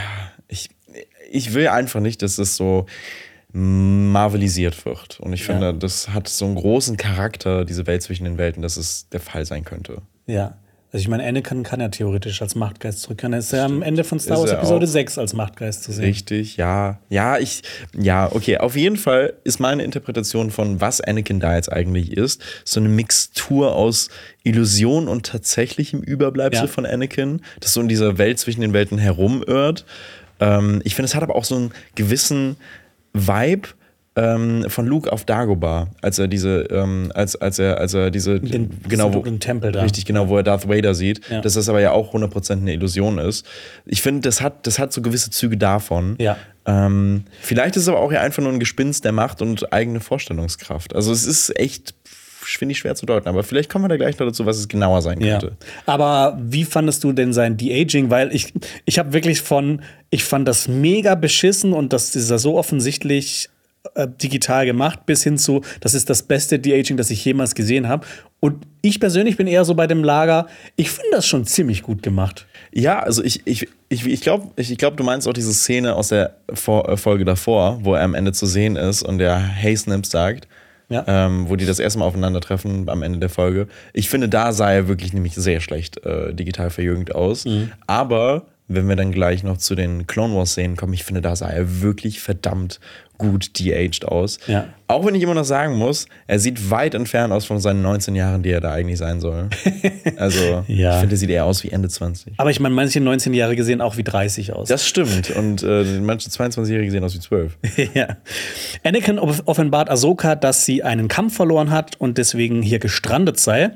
ich, 0.48 0.70
ich 1.32 1.54
will 1.54 1.68
einfach 1.68 2.00
nicht, 2.00 2.24
dass 2.24 2.40
es 2.40 2.56
so 2.56 2.88
marvelisiert 3.52 4.86
wird. 4.86 5.20
Und 5.20 5.34
ich 5.34 5.44
finde, 5.44 5.68
ja. 5.68 5.74
das 5.74 6.10
hat 6.10 6.28
so 6.28 6.46
einen 6.46 6.56
großen 6.56 6.98
Charakter, 6.98 7.66
diese 7.66 7.86
Welt 7.86 8.02
zwischen 8.02 8.24
den 8.24 8.40
Welten, 8.40 8.64
dass 8.64 8.78
es 8.78 9.10
der 9.10 9.20
Fall 9.20 9.46
sein 9.46 9.64
könnte. 9.64 10.02
Ja. 10.26 10.58
Also 10.94 11.02
ich 11.02 11.08
meine, 11.08 11.26
Anakin 11.26 11.64
kann 11.64 11.82
ja 11.82 11.90
theoretisch 11.90 12.40
als 12.44 12.54
Machtgeist 12.54 13.02
zurückkehren. 13.02 13.34
Er 13.34 13.40
ist 13.40 13.52
ja 13.52 13.66
am 13.66 13.82
Ende 13.82 14.04
von 14.04 14.20
Star 14.20 14.40
Wars 14.40 14.52
Episode 14.52 14.86
6 14.86 15.18
als 15.18 15.34
Machtgeist 15.34 15.84
zu 15.84 15.92
sehen. 15.92 16.06
Richtig, 16.06 16.56
ja. 16.58 17.00
Ja, 17.10 17.40
ich, 17.40 17.64
ja, 17.98 18.32
okay. 18.32 18.60
Auf 18.60 18.76
jeden 18.76 18.98
Fall 18.98 19.34
ist 19.44 19.60
meine 19.60 19.84
Interpretation 19.84 20.52
von, 20.52 20.82
was 20.82 21.02
Anakin 21.02 21.40
da 21.40 21.56
jetzt 21.56 21.74
eigentlich 21.74 22.16
ist, 22.16 22.44
so 22.64 22.80
eine 22.80 22.90
Mixtur 22.90 23.74
aus 23.76 24.10
Illusion 24.44 25.08
und 25.08 25.26
tatsächlichem 25.26 26.00
Überbleibsel 26.00 26.66
ja. 26.66 26.72
von 26.72 26.86
Anakin, 26.86 27.42
das 27.60 27.74
so 27.74 27.82
in 27.82 27.88
dieser 27.88 28.20
Welt 28.20 28.38
zwischen 28.38 28.62
den 28.62 28.74
Welten 28.74 29.00
herumirrt. 29.00 29.86
Ähm, 30.40 30.80
ich 30.84 30.94
finde, 30.94 31.08
es 31.08 31.16
hat 31.16 31.24
aber 31.24 31.36
auch 31.36 31.46
so 31.46 31.56
einen 31.56 31.72
gewissen 31.96 32.56
Vibe, 33.14 33.70
ähm, 34.16 34.66
von 34.70 34.86
Luke 34.86 35.12
auf 35.12 35.26
Dagobah, 35.26 35.88
als 36.02 36.20
er 36.20 36.28
diese, 36.28 36.62
ähm, 36.70 37.12
als, 37.16 37.36
als 37.36 37.58
er, 37.58 37.80
als 37.80 37.94
er 37.94 38.12
diese, 38.12 38.40
den, 38.40 38.70
genau, 38.88 39.14
wo, 39.14 39.22
Tempel 39.22 39.72
da. 39.72 39.82
richtig, 39.82 40.06
genau, 40.06 40.30
wo 40.30 40.38
er 40.38 40.44
Darth 40.44 40.70
Vader 40.70 40.94
sieht, 40.94 41.22
ja. 41.30 41.42
dass 41.42 41.54
das 41.54 41.68
aber 41.68 41.82
ja 41.82 41.92
auch 41.92 42.14
100% 42.14 42.52
eine 42.52 42.74
Illusion 42.74 43.18
ist. 43.18 43.46
Ich 43.86 44.02
finde, 44.02 44.22
das 44.22 44.42
hat, 44.42 44.68
das 44.68 44.78
hat 44.78 44.94
so 44.94 45.02
gewisse 45.02 45.32
Züge 45.32 45.58
davon. 45.58 46.16
Ja. 46.20 46.38
Ähm, 46.66 47.24
vielleicht 47.42 47.76
ist 47.76 47.84
es 47.84 47.90
aber 47.90 48.00
auch 48.00 48.12
ja 48.12 48.22
einfach 48.22 48.44
nur 48.44 48.52
ein 48.52 48.60
Gespinst 48.60 49.04
der 49.04 49.12
Macht 49.12 49.42
und 49.42 49.74
eigene 49.74 50.00
Vorstellungskraft. 50.00 50.96
Also 50.96 51.12
es 51.12 51.26
ist 51.26 51.58
echt 51.60 51.96
finde 52.46 52.74
ich 52.74 52.80
schwer 52.80 52.94
zu 52.94 53.06
deuten, 53.06 53.30
aber 53.30 53.42
vielleicht 53.42 53.70
kommen 53.70 53.86
wir 53.86 53.90
da 53.90 53.96
gleich 53.96 54.20
noch 54.20 54.28
dazu, 54.28 54.46
was 54.46 54.58
es 54.58 54.68
genauer 54.68 55.02
sein 55.02 55.20
könnte. 55.20 55.48
Ja. 55.48 55.68
Aber 55.86 56.38
wie 56.42 56.66
fandest 56.66 57.04
du 57.04 57.14
denn 57.14 57.32
sein 57.32 57.56
De-Aging? 57.56 58.10
Weil 58.10 58.36
ich, 58.36 58.54
ich 58.84 59.00
habe 59.00 59.14
wirklich 59.14 59.42
von, 59.42 59.82
ich 60.10 60.26
fand 60.26 60.46
das 60.46 60.68
mega 60.68 61.16
beschissen 61.16 61.72
und 61.72 61.94
das 61.94 62.16
ist 62.16 62.30
ja 62.30 62.38
so 62.38 62.58
offensichtlich 62.58 63.50
äh, 63.96 64.08
digital 64.08 64.66
gemacht, 64.66 65.06
bis 65.06 65.24
hin 65.24 65.38
zu, 65.38 65.62
das 65.82 65.94
ist 65.94 66.10
das 66.10 66.24
beste 66.24 66.58
De-Aging, 66.58 66.98
das 66.98 67.10
ich 67.10 67.24
jemals 67.26 67.54
gesehen 67.54 67.90
habe. 67.90 68.08
Und 68.40 68.66
ich 68.82 69.00
persönlich 69.00 69.38
bin 69.38 69.46
eher 69.48 69.66
so 69.66 69.76
bei 69.76 69.88
dem 69.88 70.04
Lager, 70.04 70.48
ich 70.76 70.90
finde 70.90 71.12
das 71.12 71.28
schon 71.28 71.46
ziemlich 71.46 71.84
gut 71.84 72.02
gemacht. 72.02 72.48
Ja, 72.72 73.00
also 73.00 73.24
ich, 73.24 73.46
ich, 73.46 73.68
ich, 73.90 74.06
ich 74.06 74.22
glaube, 74.22 74.50
ich 74.56 74.78
glaub, 74.78 74.98
du 74.98 75.04
meinst 75.04 75.28
auch 75.28 75.34
diese 75.34 75.54
Szene 75.54 75.96
aus 75.96 76.10
der 76.10 76.38
Vor 76.54 76.88
äh, 76.90 76.98
Folge 76.98 77.26
davor, 77.26 77.80
wo 77.84 77.94
er 77.94 78.04
am 78.04 78.16
Ende 78.16 78.32
zu 78.32 78.46
sehen 78.46 78.76
ist 78.76 79.04
und 79.04 79.18
der 79.18 79.38
Hey 79.38 79.76
Snip 79.76 80.06
sagt, 80.06 80.48
ja. 80.90 81.04
ähm, 81.08 81.50
wo 81.50 81.56
die 81.56 81.66
das 81.66 81.80
erste 81.80 82.00
Mal 82.00 82.06
aufeinandertreffen 82.06 82.88
am 82.90 83.04
Ende 83.04 83.20
der 83.20 83.30
Folge. 83.30 83.68
Ich 83.94 84.10
finde, 84.10 84.30
da 84.30 84.54
sah 84.54 84.72
er 84.72 84.88
wirklich 84.88 85.14
nämlich 85.14 85.36
sehr 85.36 85.60
schlecht 85.60 86.06
äh, 86.06 86.34
digital 86.34 86.70
verjüngt 86.70 87.14
aus. 87.14 87.46
Mhm. 87.46 87.72
Aber 87.88 88.46
wenn 88.68 88.88
wir 88.88 88.96
dann 88.96 89.12
gleich 89.12 89.44
noch 89.44 89.58
zu 89.58 89.76
den 89.76 90.08
Clone 90.08 90.36
Wars 90.36 90.52
Szenen 90.52 90.76
kommen, 90.76 90.94
ich 90.94 91.04
finde, 91.04 91.22
da 91.22 91.36
sah 91.36 91.50
er 91.50 91.82
wirklich 91.82 92.22
verdammt 92.22 92.80
gut 93.30 93.60
de-aged 93.60 94.06
aus. 94.06 94.40
Ja. 94.48 94.68
Auch 94.88 95.06
wenn 95.06 95.16
ich 95.16 95.24
immer 95.24 95.34
noch 95.34 95.46
sagen 95.46 95.78
muss, 95.78 96.08
er 96.28 96.40
sieht 96.40 96.70
weit 96.70 96.94
entfernt 96.94 97.34
aus 97.34 97.46
von 97.46 97.60
seinen 97.60 97.82
19 97.82 98.16
Jahren, 98.16 98.44
die 98.44 98.52
er 98.52 98.62
da 98.62 98.72
eigentlich 98.72 99.00
sein 99.00 99.20
soll. 99.20 99.50
Also, 100.18 100.64
ja. 100.68 100.94
ich 100.94 101.00
finde, 101.00 101.16
er 101.16 101.18
sieht 101.18 101.30
eher 101.30 101.46
aus 101.46 101.64
wie 101.64 101.70
Ende 101.70 101.90
20. 101.90 102.34
Aber 102.38 102.52
ich 102.52 102.60
meine, 102.60 102.76
manche 102.76 103.00
19-Jährige 103.00 103.64
sehen 103.64 103.82
auch 103.82 103.98
wie 103.98 104.04
30 104.04 104.54
aus. 104.54 104.68
Das 104.68 104.86
stimmt. 104.86 105.32
Und 105.32 105.64
äh, 105.64 105.84
manche 106.02 106.30
22-Jährige 106.30 106.92
sehen 106.92 107.04
aus 107.04 107.16
wie 107.16 107.20
12. 107.20 107.58
ja. 107.94 108.18
Anakin 108.84 109.18
offenbart 109.18 109.90
Ahsoka, 109.90 110.36
dass 110.36 110.66
sie 110.66 110.84
einen 110.84 111.08
Kampf 111.08 111.36
verloren 111.36 111.72
hat 111.72 112.00
und 112.00 112.18
deswegen 112.18 112.62
hier 112.62 112.80
gestrandet 112.80 113.40
sei. 113.40 113.72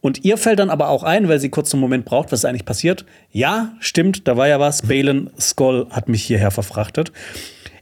Und 0.00 0.24
ihr 0.24 0.36
fällt 0.36 0.58
dann 0.58 0.70
aber 0.70 0.88
auch 0.88 1.02
ein, 1.02 1.28
weil 1.28 1.38
sie 1.38 1.48
kurz 1.48 1.72
einen 1.72 1.80
Moment 1.80 2.04
braucht, 2.04 2.32
was 2.32 2.40
ist 2.40 2.44
eigentlich 2.44 2.64
passiert. 2.64 3.04
Ja, 3.30 3.72
stimmt, 3.80 4.26
da 4.26 4.36
war 4.36 4.48
ja 4.48 4.58
was. 4.58 4.82
Balin 4.82 5.30
Skoll 5.38 5.86
hat 5.90 6.08
mich 6.08 6.24
hierher 6.24 6.50
verfrachtet. 6.50 7.12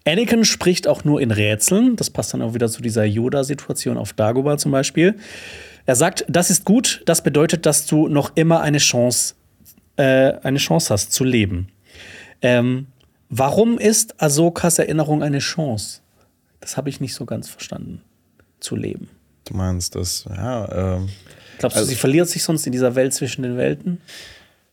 Anakin 0.07 0.45
spricht 0.45 0.89
auch 0.89 1.05
nur 1.05 1.21
in 1.21 1.31
Rätseln. 1.31 1.97
Das 1.97 2.11
passt 2.11 2.33
dann 2.35 2.43
auch 2.43 2.55
wieder 2.55 2.69
zu 2.69 2.83
dieser 2.83 3.05
Yoda-Situation 3.05 3.97
auf 3.97 4.13
Dagobah 4.13 4.57
zum 4.59 4.73
Beispiel. 4.73 5.17
Er 5.87 5.97
sagt, 5.97 6.25
das 6.29 6.51
ist 6.51 6.65
gut, 6.65 7.03
das 7.07 7.23
bedeutet, 7.23 7.67
dass 7.67 7.87
du 7.87 8.09
noch 8.09 8.33
immer 8.37 8.61
eine 8.61 8.79
Chance, 8.79 9.35
äh, 9.97 10.33
eine 10.43 10.59
Chance 10.59 10.93
hast 10.93 11.13
zu 11.13 11.25
leben. 11.25 11.69
Ähm, 12.43 12.87
warum 13.29 13.79
ist 13.79 14.21
Ahsokas 14.23 14.79
Erinnerung 14.79 15.23
eine 15.23 15.39
Chance? 15.39 16.01
Das 16.61 16.77
habe 16.77 16.89
ich 16.89 17.01
nicht 17.01 17.15
so 17.15 17.25
ganz 17.27 17.49
verstanden. 17.49 18.03
Zu 18.61 18.77
leben. 18.77 19.09
Du 19.47 19.55
meinst 19.55 19.95
das, 19.95 20.27
ja. 20.29 20.97
Ähm, 20.97 21.09
Glaubst 21.59 21.77
du, 21.77 21.81
also, 21.81 21.91
sie 21.91 21.97
verliert 21.97 22.29
sich 22.29 22.43
sonst 22.43 22.67
in 22.67 22.73
dieser 22.73 22.95
Welt 22.95 23.15
zwischen 23.15 23.43
den 23.43 23.57
Welten? 23.57 24.01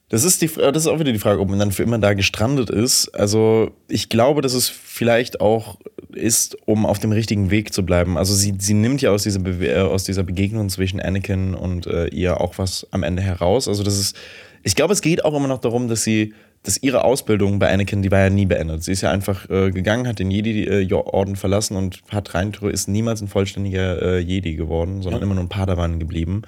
Das 0.10 0.24
ist, 0.24 0.42
die, 0.42 0.48
das 0.48 0.84
ist 0.84 0.88
auch 0.88 1.00
wieder 1.00 1.12
die 1.12 1.20
Frage, 1.20 1.42
ob 1.42 1.50
man 1.50 1.60
dann 1.60 1.74
für 1.74 1.84
immer 1.84 2.00
da 2.00 2.14
gestrandet 2.14 2.70
ist. 2.70 3.10
Also 3.10 3.72
ich 3.90 4.08
glaube, 4.08 4.42
dass 4.42 4.54
es 4.54 4.70
vielleicht 4.70 5.42
auch 5.42 5.78
ist, 6.14 6.58
um 6.66 6.86
auf 6.86 7.00
dem 7.00 7.12
richtigen 7.12 7.52
Weg 7.52 7.74
zu 7.74 7.86
bleiben. 7.86 8.18
Also 8.18 8.34
sie, 8.34 8.54
sie 8.58 8.74
nimmt 8.74 9.02
ja 9.02 9.12
aus 9.12 9.24
dieser, 9.24 9.40
Be 9.40 9.68
äh, 9.68 9.82
aus 9.82 10.06
dieser 10.06 10.24
Begegnung 10.24 10.70
zwischen 10.70 11.02
Anakin 11.02 11.54
und 11.54 11.88
äh, 11.88 12.08
ihr 12.08 12.40
auch 12.40 12.58
was 12.58 12.88
am 12.92 13.04
Ende 13.04 13.22
heraus. 13.22 13.68
Also 13.68 13.84
das 13.84 13.98
ist, 13.98 14.16
ich 14.64 14.76
glaube, 14.76 14.94
es 14.94 15.02
geht 15.02 15.26
auch 15.26 15.36
immer 15.36 15.50
noch 15.50 15.60
darum, 15.60 15.90
dass 15.90 16.04
sie, 16.04 16.34
dass 16.64 16.82
ihre 16.82 17.04
Ausbildung 17.04 17.60
bei 17.60 17.70
Anakin, 17.70 18.02
die 18.02 18.10
war 18.10 18.20
ja 18.20 18.30
nie 18.30 18.46
beendet. 18.46 18.84
Sie 18.84 18.94
ist 18.94 19.02
ja 19.02 19.12
einfach 19.12 19.50
äh, 19.50 19.72
gegangen, 19.72 20.08
hat 20.08 20.20
den 20.20 20.32
Jedi-Orden 20.32 21.36
verlassen 21.36 21.76
und 21.76 22.02
hat 22.10 22.34
rein, 22.34 22.54
ist 22.72 22.88
niemals 22.88 23.22
ein 23.22 23.28
vollständiger 23.28 24.02
äh, 24.02 24.20
Jedi 24.20 24.56
geworden, 24.56 25.02
sondern 25.02 25.22
ja. 25.22 25.26
immer 25.26 25.36
nur 25.36 25.44
ein 25.44 25.50
Padawan 25.50 26.00
geblieben. 26.00 26.44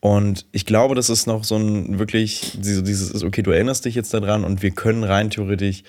Und 0.00 0.46
ich 0.50 0.64
glaube, 0.64 0.94
das 0.94 1.10
ist 1.10 1.26
noch 1.26 1.44
so 1.44 1.56
ein 1.56 1.98
wirklich, 1.98 2.56
dieses, 2.58 3.22
okay, 3.22 3.42
du 3.42 3.50
erinnerst 3.50 3.84
dich 3.84 3.94
jetzt 3.94 4.14
daran 4.14 4.44
und 4.44 4.62
wir 4.62 4.70
können 4.70 5.04
rein 5.04 5.28
theoretisch 5.28 5.82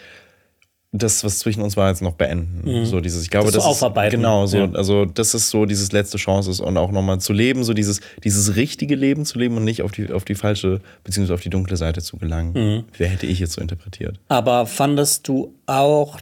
das, 0.93 1.23
was 1.23 1.39
zwischen 1.39 1.61
uns 1.61 1.77
war, 1.77 1.87
jetzt 1.87 2.01
noch 2.01 2.15
beenden. 2.15 2.69
Mhm. 2.69 2.85
So 2.85 2.99
dieses, 2.99 3.23
ich 3.23 3.29
glaube, 3.29 3.45
das, 3.45 3.55
das 3.55 3.63
so 3.63 3.69
aufarbeiten. 3.69 4.15
Ist, 4.15 4.19
genau, 4.19 4.45
so, 4.45 4.57
ja. 4.57 4.71
also 4.73 5.05
das 5.05 5.33
ist 5.33 5.49
so 5.49 5.65
dieses 5.65 5.93
letzte 5.93 6.17
Chance 6.17 6.51
ist 6.51 6.59
und 6.59 6.77
auch 6.77 6.91
nochmal 6.91 7.21
zu 7.21 7.31
leben, 7.31 7.63
so 7.63 7.73
dieses, 7.73 8.01
dieses 8.25 8.57
richtige 8.57 8.95
Leben 8.95 9.23
zu 9.23 9.39
leben 9.39 9.55
und 9.55 9.63
nicht 9.63 9.83
auf 9.83 9.93
die, 9.93 10.11
auf 10.11 10.25
die 10.25 10.35
falsche, 10.35 10.81
beziehungsweise 11.05 11.35
auf 11.35 11.41
die 11.41 11.49
dunkle 11.49 11.77
Seite 11.77 12.01
zu 12.01 12.17
gelangen. 12.17 12.53
Mhm. 12.53 12.83
Wer 12.97 13.07
hätte 13.07 13.25
ich 13.25 13.39
jetzt 13.39 13.53
so 13.53 13.61
interpretiert? 13.61 14.19
Aber 14.27 14.65
fandest 14.65 15.29
du 15.29 15.55
auch, 15.65 16.19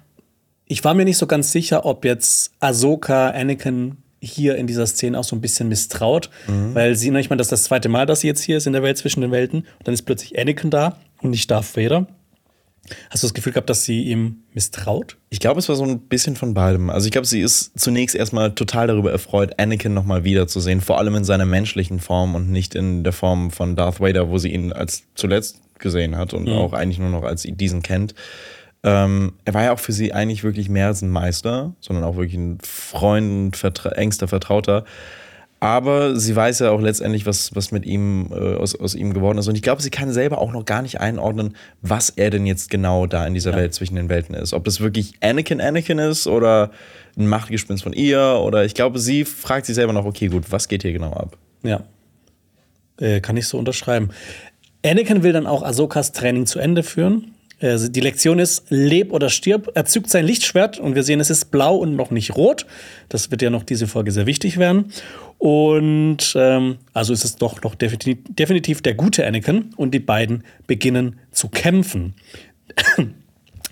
ich 0.68 0.84
war 0.84 0.94
mir 0.94 1.06
nicht 1.06 1.18
so 1.18 1.26
ganz 1.26 1.52
sicher, 1.52 1.86
ob 1.86 2.06
jetzt 2.06 2.52
Ahsoka 2.60 3.32
Anakin 3.32 3.98
hier 4.22 4.56
in 4.56 4.68
dieser 4.68 4.86
Szene 4.86 5.18
auch 5.18 5.24
so 5.24 5.36
ein 5.36 5.42
bisschen 5.42 5.70
misstraut, 5.70 6.30
mhm. 6.48 6.76
weil 6.76 6.96
sie, 6.96 7.10
ich 7.10 7.30
meine, 7.30 7.38
das 7.38 7.48
ist 7.48 7.52
das 7.52 7.64
zweite 7.64 7.90
Mal, 7.90 8.06
dass 8.06 8.22
sie 8.22 8.28
jetzt 8.28 8.42
hier 8.42 8.58
ist 8.58 8.68
in 8.68 8.74
der 8.74 8.84
Welt 8.84 8.98
zwischen 8.98 9.22
den 9.22 9.32
Welten. 9.32 9.60
Und 9.62 9.88
dann 9.88 9.94
ist 9.94 10.04
plötzlich 10.04 10.38
Anakin 10.40 10.70
da 10.70 10.98
und 11.22 11.32
nicht 11.32 11.50
Darth 11.50 11.76
Vader. 11.78 12.08
Hast 13.10 13.24
du 13.24 13.28
das 13.28 13.34
Gefühl 13.34 13.54
gehabt, 13.54 13.70
dass 13.70 13.84
sie 13.84 14.04
ihm 14.04 14.44
misstraut? 14.54 15.18
Ich 15.30 15.40
glaube, 15.40 15.60
es 15.60 15.70
war 15.70 15.76
so 15.76 15.84
ein 15.84 16.00
bisschen 16.00 16.36
von 16.36 16.54
beidem. 16.54 16.90
Also 16.90 17.06
ich 17.06 17.12
glaube, 17.12 17.28
sie 17.28 17.42
ist 17.42 17.72
zunächst 17.80 18.16
erstmal 18.16 18.54
total 18.56 18.88
darüber 18.88 19.12
erfreut, 19.12 19.60
Anakin 19.60 19.94
nochmal 19.94 20.24
wiederzusehen, 20.24 20.82
vor 20.82 20.98
allem 20.98 21.16
in 21.16 21.24
seiner 21.24 21.46
menschlichen 21.46 22.00
Form 22.00 22.36
und 22.36 22.50
nicht 22.50 22.76
in 22.76 23.04
der 23.04 23.14
Form 23.14 23.52
von 23.52 23.76
Darth 23.76 24.00
Vader, 24.00 24.30
wo 24.30 24.38
sie 24.38 24.52
ihn 24.52 24.74
als 24.74 25.04
zuletzt 25.16 25.60
gesehen 25.78 26.18
hat 26.18 26.34
und 26.34 26.50
auch 26.50 26.74
eigentlich 26.74 27.00
nur 27.00 27.10
noch 27.10 27.24
als 27.24 27.44
diesen 27.48 27.82
kennt. 27.82 28.14
Ähm, 28.84 29.34
er 29.46 29.54
war 29.54 29.64
ja 29.64 29.74
auch 29.74 29.80
für 29.80 29.92
sie 29.92 30.14
eigentlich 30.14 30.44
wirklich 30.44 30.70
mehr 30.70 30.88
als 30.88 31.02
ein 31.02 31.10
Meister, 31.10 31.74
sondern 31.82 32.06
auch 32.06 32.16
wirklich 32.16 32.38
ein 32.38 32.60
Freund, 32.64 33.58
vertra 33.58 33.92
engster 33.92 34.28
Vertrauter. 34.28 34.86
Aber 35.62 36.18
sie 36.18 36.34
weiß 36.34 36.60
ja 36.60 36.72
auch 36.72 36.80
letztendlich, 36.80 37.26
was, 37.26 37.54
was 37.54 37.72
mit 37.72 37.86
ihm, 37.86 38.32
äh, 38.32 38.56
aus, 38.56 38.80
aus 38.80 38.96
ihm 38.96 39.14
geworden 39.14 39.38
ist. 39.38 39.50
Und 39.50 39.56
ich 39.56 39.62
glaube, 39.62 39.82
sie 39.82 39.90
kann 39.90 40.14
selber 40.14 40.38
auch 40.38 40.54
noch 40.54 40.64
gar 40.64 40.82
nicht 40.82 41.02
einordnen, 41.02 41.58
was 41.82 42.10
er 42.10 42.30
denn 42.30 42.46
jetzt 42.46 42.70
genau 42.70 43.08
da 43.08 43.28
in 43.28 43.34
dieser 43.34 43.54
Welt 43.54 43.74
zwischen 43.74 43.96
den 43.96 44.08
Welten 44.08 44.36
ist. 44.36 44.54
Ob 44.54 44.64
das 44.64 44.80
wirklich 44.80 45.16
Anakin 45.20 45.60
Anakin 45.60 46.00
ist 46.00 46.28
oder 46.28 46.72
ein 47.18 47.28
Machtgespinst 47.28 47.84
von 47.84 47.92
ihr. 47.92 48.40
Oder 48.42 48.64
ich 48.64 48.74
glaube, 48.74 49.00
sie 49.00 49.26
fragt 49.26 49.66
sich 49.66 49.76
selber 49.76 49.92
noch, 49.92 50.06
okay, 50.06 50.28
gut, 50.28 50.50
was 50.50 50.70
geht 50.70 50.84
hier 50.84 50.94
genau 50.94 51.12
ab? 51.12 51.38
Ja. 51.64 51.84
Äh, 52.98 53.20
kann 53.20 53.36
ich 53.36 53.48
so 53.48 53.58
unterschreiben. 53.58 54.12
Anakin 54.86 55.24
will 55.24 55.34
dann 55.34 55.46
auch 55.46 55.64
Ahsokas 55.64 56.14
Training 56.14 56.46
zu 56.46 56.60
Ende 56.60 56.84
führen. 56.84 57.34
Äh, 57.60 57.78
die 57.90 58.00
Lektion 58.00 58.40
ist, 58.40 58.66
leb 58.70 59.12
oder 59.14 59.30
stirb. 59.30 59.72
Er 59.76 59.86
zückt 59.86 60.10
sein 60.10 60.26
Lichtschwert 60.26 60.80
und 60.80 60.96
wir 60.96 61.04
sehen, 61.04 61.20
es 61.20 61.30
ist 61.30 61.52
blau 61.52 61.76
und 61.76 61.96
noch 61.96 62.12
nicht 62.12 62.36
rot. 62.36 62.66
Das 63.10 63.32
wird 63.32 63.42
ja 63.42 63.50
noch 63.50 63.64
diese 63.64 63.88
Folge 63.88 64.12
sehr 64.12 64.26
wichtig 64.26 64.58
werden. 64.58 64.92
Und 65.38 66.34
ähm, 66.36 66.78
also 66.94 67.14
ist 67.14 67.24
es 67.24 67.38
doch 67.38 67.62
noch 67.62 67.76
definitiv, 67.76 68.82
der 68.82 68.94
gute 68.94 69.26
Anakin 69.26 69.74
und 69.78 69.94
die 69.94 70.00
beiden 70.00 70.44
beginnen 70.68 71.20
zu 71.32 71.48
kämpfen. 71.48 72.14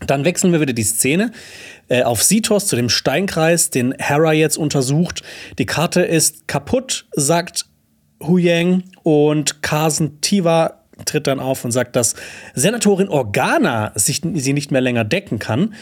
Dann 0.06 0.26
wechseln 0.26 0.54
wir 0.54 0.62
wieder 0.62 0.74
die 0.74 0.84
Szene 0.84 1.32
äh, 1.90 2.04
auf 2.04 2.24
Sitos 2.24 2.68
zu 2.68 2.76
dem 2.76 2.88
Steinkreis, 2.88 3.70
den 3.70 3.94
Hera 3.98 4.32
jetzt 4.32 4.58
untersucht. 4.58 5.24
Die 5.58 5.66
Karte 5.66 6.02
ist 6.02 6.48
kaputt, 6.48 7.08
sagt 7.14 7.66
Hu 8.24 8.38
Yang 8.38 8.84
und 9.04 9.62
Carson 9.62 10.22
Tiva 10.22 10.77
tritt 11.06 11.28
dann 11.28 11.40
auf 11.40 11.64
und 11.66 11.72
sagt, 11.72 11.96
dass 11.96 12.16
Senatorin 12.54 13.10
Organa 13.10 13.92
sich, 13.96 14.22
sie 14.34 14.54
nicht 14.54 14.72
mehr 14.72 14.82
länger 14.82 15.04
decken 15.04 15.40
kann. 15.40 15.74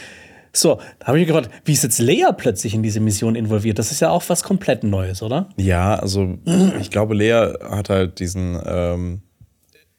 So, 0.55 0.79
da 0.99 1.07
habe 1.07 1.17
ich 1.17 1.27
mich 1.27 1.35
gefragt, 1.35 1.49
wie 1.65 1.73
ist 1.73 1.83
jetzt 1.83 1.99
Leia 1.99 2.31
plötzlich 2.31 2.73
in 2.73 2.83
diese 2.83 2.99
Mission 2.99 3.35
involviert? 3.35 3.77
Das 3.77 3.91
ist 3.91 3.99
ja 3.99 4.09
auch 4.09 4.23
was 4.27 4.43
komplett 4.43 4.83
Neues, 4.83 5.21
oder? 5.21 5.49
Ja, 5.57 5.95
also 5.95 6.37
ich 6.79 6.89
glaube, 6.91 7.15
Lea 7.15 7.53
hat 7.69 7.89
halt 7.89 8.19
diesen. 8.19 8.59
Ähm, 8.65 9.21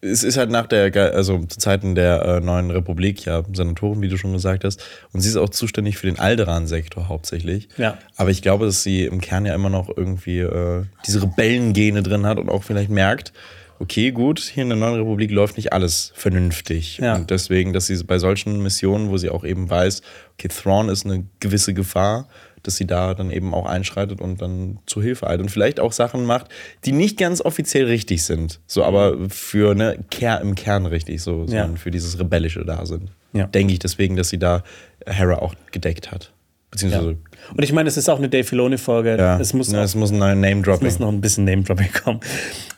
es 0.03 0.23
ist 0.23 0.37
halt 0.37 0.51
nach 0.51 0.67
der, 0.67 0.95
also 1.15 1.39
zu 1.47 1.59
Zeiten 1.59 1.95
der 1.95 2.23
äh, 2.23 2.41
neuen 2.41 2.71
Republik 2.71 3.25
ja 3.25 3.43
Senatorin, 3.53 4.03
wie 4.03 4.09
du 4.09 4.17
schon 4.17 4.33
gesagt 4.33 4.63
hast. 4.63 4.85
Und 5.13 5.21
sie 5.21 5.29
ist 5.29 5.37
auch 5.37 5.49
zuständig 5.49 5.97
für 5.97 6.07
den 6.07 6.19
Alderan-Sektor 6.19 7.09
hauptsächlich. 7.09 7.69
Ja. 7.77 7.99
Aber 8.17 8.31
ich 8.31 8.43
glaube, 8.43 8.67
dass 8.67 8.83
sie 8.83 9.05
im 9.05 9.21
Kern 9.21 9.47
ja 9.47 9.55
immer 9.55 9.71
noch 9.71 9.89
irgendwie 9.95 10.41
äh, 10.41 10.85
diese 11.07 11.23
Rebellengene 11.23 12.03
drin 12.03 12.27
hat 12.27 12.39
und 12.39 12.51
auch 12.51 12.63
vielleicht 12.63 12.91
merkt, 12.91 13.33
okay, 13.79 14.11
gut, 14.13 14.41
hier 14.41 14.63
in 14.63 14.69
der 14.71 14.79
neuen 14.79 14.99
Republik 15.01 15.31
läuft 15.31 15.57
nicht 15.57 15.73
alles 15.73 16.13
vernünftig. 16.15 16.99
Ja. 16.99 17.15
Und 17.17 17.31
deswegen, 17.31 17.73
dass 17.73 17.87
sie 17.87 18.03
bei 18.05 18.19
solchen 18.19 18.63
Missionen, 18.63 19.11
wo 19.11 19.17
sie 19.17 19.31
auch 19.31 19.45
eben 19.45 19.69
weiß, 19.69 20.03
okay, 20.35 20.49
Thrawn 20.49 20.89
ist 20.89 21.05
eine 21.05 21.25
gewisse 21.41 21.75
Gefahr, 21.75 22.29
dass 22.63 22.77
sie 22.77 22.87
da 22.87 23.15
dann 23.15 23.31
eben 23.31 23.55
auch 23.55 23.67
einschreitet 23.67 24.21
und 24.21 24.43
dann 24.43 24.79
zu 24.87 25.01
Hilfe 25.01 25.29
eilt 25.29 25.41
und 25.41 25.51
vielleicht 25.51 25.79
auch 25.79 25.93
Sachen 25.93 26.25
macht, 26.25 26.49
die 26.85 26.93
nicht 26.93 27.17
ganz 27.17 27.41
offiziell 27.41 27.87
richtig 27.87 28.25
sind, 28.25 28.59
so 28.67 28.83
aber 28.83 29.17
für 29.29 29.75
ne 29.75 30.05
Ker 30.11 30.41
im 30.41 30.55
Kern 30.57 30.85
richtig, 30.87 31.23
so 31.23 31.43
Ja. 31.43 31.47
sondern 31.47 31.77
für 31.77 31.91
dieses 31.93 32.19
rebellische 32.19 32.65
da 32.65 32.85
sind. 32.85 33.11
Ja. 33.33 33.47
Denke 33.47 33.73
ich 33.73 33.79
deswegen, 33.79 34.17
dass 34.17 34.31
sie 34.31 34.39
da 34.39 34.65
Hera 35.07 35.37
auch 35.37 35.55
gedeckt 35.71 36.11
hat, 36.11 36.33
beziehungsweise 36.71 37.17
Und 37.55 37.63
ich 37.63 37.73
meine, 37.73 37.89
es 37.89 37.97
ist 37.97 38.09
auch 38.09 38.19
eine 38.19 38.29
Dave 38.29 38.45
Filoni-Folge. 38.45 39.17
ja, 39.19 39.39
Es 39.39 39.53
muss 39.53 39.71
ja, 39.73 39.81
auch 39.81 39.85
es 39.85 39.95
muss 39.95 40.11
ein 40.11 40.19
neuer 40.19 40.35
Name 40.35 40.63
Es 40.67 40.81
muss 40.81 40.99
noch 40.99 41.09
ein 41.09 41.21
bisschen 41.21 41.45
Name-Dropping 41.45 41.93
kommen. 41.93 42.21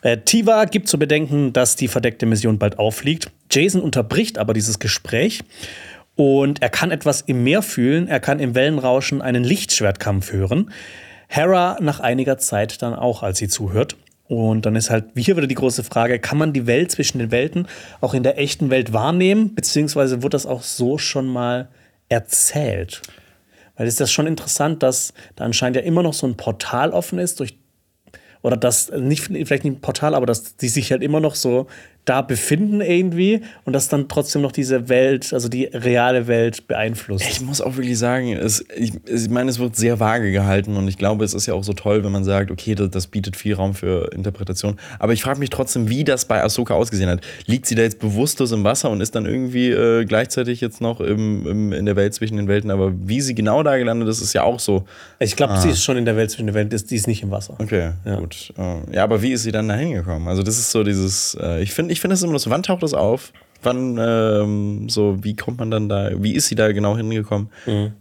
Äh, 0.01 0.17
Tiva 0.17 0.65
gibt 0.65 0.87
zu 0.87 0.97
bedenken, 0.99 1.53
dass 1.53 1.75
die 1.75 1.87
verdeckte 1.87 2.25
Mission 2.25 2.57
bald 2.57 2.79
auffliegt. 2.79 3.31
Jason 3.51 3.81
unterbricht 3.81 4.37
aber 4.37 4.53
dieses 4.53 4.79
Gespräch 4.79 5.41
und 6.15 6.61
er 6.61 6.69
kann 6.69 6.91
etwas 6.91 7.21
im 7.21 7.43
Meer 7.43 7.61
fühlen. 7.61 8.07
Er 8.07 8.19
kann 8.19 8.39
im 8.39 8.53
Wellenrauschen 8.55 9.21
einen 9.21 9.43
Lichtschwertkampf 9.43 10.31
hören. 10.33 10.71
Hera 11.27 11.77
nach 11.79 11.99
einiger 11.99 12.37
Zeit 12.37 12.81
dann 12.81 12.93
auch, 12.93 13.23
als 13.23 13.37
sie 13.37 13.47
zuhört. 13.47 13.95
Und 14.27 14.65
dann 14.65 14.75
ist 14.75 14.89
halt 14.89 15.05
hier 15.15 15.37
wieder 15.37 15.47
die 15.47 15.55
große 15.55 15.83
Frage, 15.83 16.19
kann 16.19 16.37
man 16.37 16.53
die 16.53 16.67
Welt 16.67 16.91
zwischen 16.91 17.17
den 17.17 17.31
Welten 17.31 17.67
auch 17.99 18.13
in 18.13 18.21
der 18.23 18.37
echten 18.37 18.69
Welt 18.69 18.93
wahrnehmen? 18.93 19.55
Beziehungsweise 19.55 20.21
wird 20.21 20.33
das 20.33 20.45
auch 20.45 20.61
so 20.61 20.97
schon 20.97 21.25
mal 21.25 21.67
erzählt? 22.09 23.01
Weil 23.79 23.87
es 23.87 23.93
ist 23.93 24.01
das 24.01 24.11
schon 24.11 24.27
interessant, 24.27 24.83
dass 24.83 25.13
da 25.37 25.45
anscheinend 25.45 25.77
ja 25.77 25.83
immer 25.83 26.03
noch 26.03 26.13
so 26.13 26.27
ein 26.27 26.35
Portal 26.35 26.91
offen 26.91 27.17
ist, 27.17 27.39
durch 27.39 27.57
oder 28.41 28.57
dass 28.57 28.91
nicht 28.91 29.21
vielleicht 29.21 29.63
nicht 29.63 29.77
ein 29.77 29.81
Portal, 29.81 30.15
aber 30.15 30.25
dass 30.25 30.57
die 30.57 30.67
sich 30.67 30.91
halt 30.91 31.01
immer 31.01 31.21
noch 31.21 31.35
so 31.35 31.67
da 32.05 32.21
befinden 32.23 32.81
irgendwie 32.81 33.41
und 33.65 33.73
dass 33.73 33.87
dann 33.87 34.07
trotzdem 34.07 34.41
noch 34.41 34.51
diese 34.51 34.89
Welt, 34.89 35.31
also 35.31 35.47
die 35.47 35.65
reale 35.65 36.25
Welt 36.27 36.67
beeinflusst. 36.67 37.25
Ich 37.29 37.41
muss 37.41 37.61
auch 37.61 37.75
wirklich 37.77 37.99
sagen, 37.99 38.33
es, 38.33 38.65
ich, 38.75 38.93
ich 39.05 39.29
meine, 39.29 39.49
es 39.51 39.59
wird 39.59 39.75
sehr 39.75 39.99
vage 39.99 40.31
gehalten 40.31 40.75
und 40.75 40.87
ich 40.87 40.97
glaube, 40.97 41.23
es 41.23 41.35
ist 41.35 41.45
ja 41.45 41.53
auch 41.53 41.63
so 41.63 41.73
toll, 41.73 42.03
wenn 42.03 42.11
man 42.11 42.23
sagt, 42.23 42.49
okay, 42.49 42.73
das, 42.73 42.89
das 42.89 43.07
bietet 43.07 43.35
viel 43.35 43.53
Raum 43.53 43.75
für 43.75 44.11
Interpretation. 44.13 44.77
Aber 44.97 45.13
ich 45.13 45.21
frage 45.21 45.39
mich 45.39 45.51
trotzdem, 45.51 45.87
wie 45.89 46.03
das 46.03 46.25
bei 46.25 46.41
Ahsoka 46.43 46.73
ausgesehen 46.73 47.09
hat. 47.09 47.21
Liegt 47.45 47.67
sie 47.67 47.75
da 47.75 47.83
jetzt 47.83 47.99
bewusstlos 47.99 48.51
im 48.53 48.63
Wasser 48.63 48.89
und 48.89 49.01
ist 49.01 49.13
dann 49.13 49.25
irgendwie 49.27 49.69
äh, 49.69 50.03
gleichzeitig 50.05 50.61
jetzt 50.61 50.81
noch 50.81 51.01
im, 51.01 51.45
im, 51.45 51.73
in 51.73 51.85
der 51.85 51.95
Welt 51.95 52.15
zwischen 52.15 52.37
den 52.37 52.47
Welten? 52.47 52.71
Aber 52.71 52.91
wie 53.07 53.21
sie 53.21 53.35
genau 53.35 53.61
da 53.61 53.77
gelandet 53.77 54.09
ist, 54.09 54.21
ist 54.21 54.33
ja 54.33 54.41
auch 54.43 54.59
so. 54.59 54.85
Ich 55.19 55.35
glaube, 55.35 55.57
sie 55.59 55.69
ist 55.69 55.83
schon 55.83 55.97
in 55.97 56.05
der 56.05 56.15
Welt 56.15 56.31
zwischen 56.31 56.47
den 56.47 56.55
Welten, 56.55 56.75
die 56.89 56.95
ist 56.95 57.07
nicht 57.07 57.21
im 57.21 57.29
Wasser. 57.29 57.55
Okay, 57.59 57.91
Ja. 58.05 58.15
gut. 58.19 58.51
Äh, 58.57 58.95
ja, 58.95 59.03
aber 59.03 59.21
wie 59.21 59.31
ist 59.33 59.43
sie 59.43 59.51
dann 59.51 59.67
da 59.67 59.75
hingekommen? 59.75 60.27
Also, 60.27 60.41
das 60.41 60.57
ist 60.57 60.71
so 60.71 60.83
dieses, 60.83 61.37
äh, 61.39 61.61
ich 61.61 61.71
finde, 61.73 61.88
ich 61.89 62.01
finde 62.01 62.13
das 62.13 62.23
immer 62.23 62.37
so, 62.39 62.49
wann 62.49 62.63
taucht 62.63 62.83
das 62.83 62.93
auf? 62.93 63.33
Wann, 63.61 63.97
ähm, 63.99 64.87
so, 64.89 65.21
wie 65.21 65.35
kommt 65.35 65.59
man 65.59 65.69
dann 65.69 65.89
da, 65.89 66.11
wie 66.21 66.33
ist 66.33 66.47
sie 66.47 66.55
da 66.55 66.71
genau 66.71 66.95
hingekommen? 66.95 67.49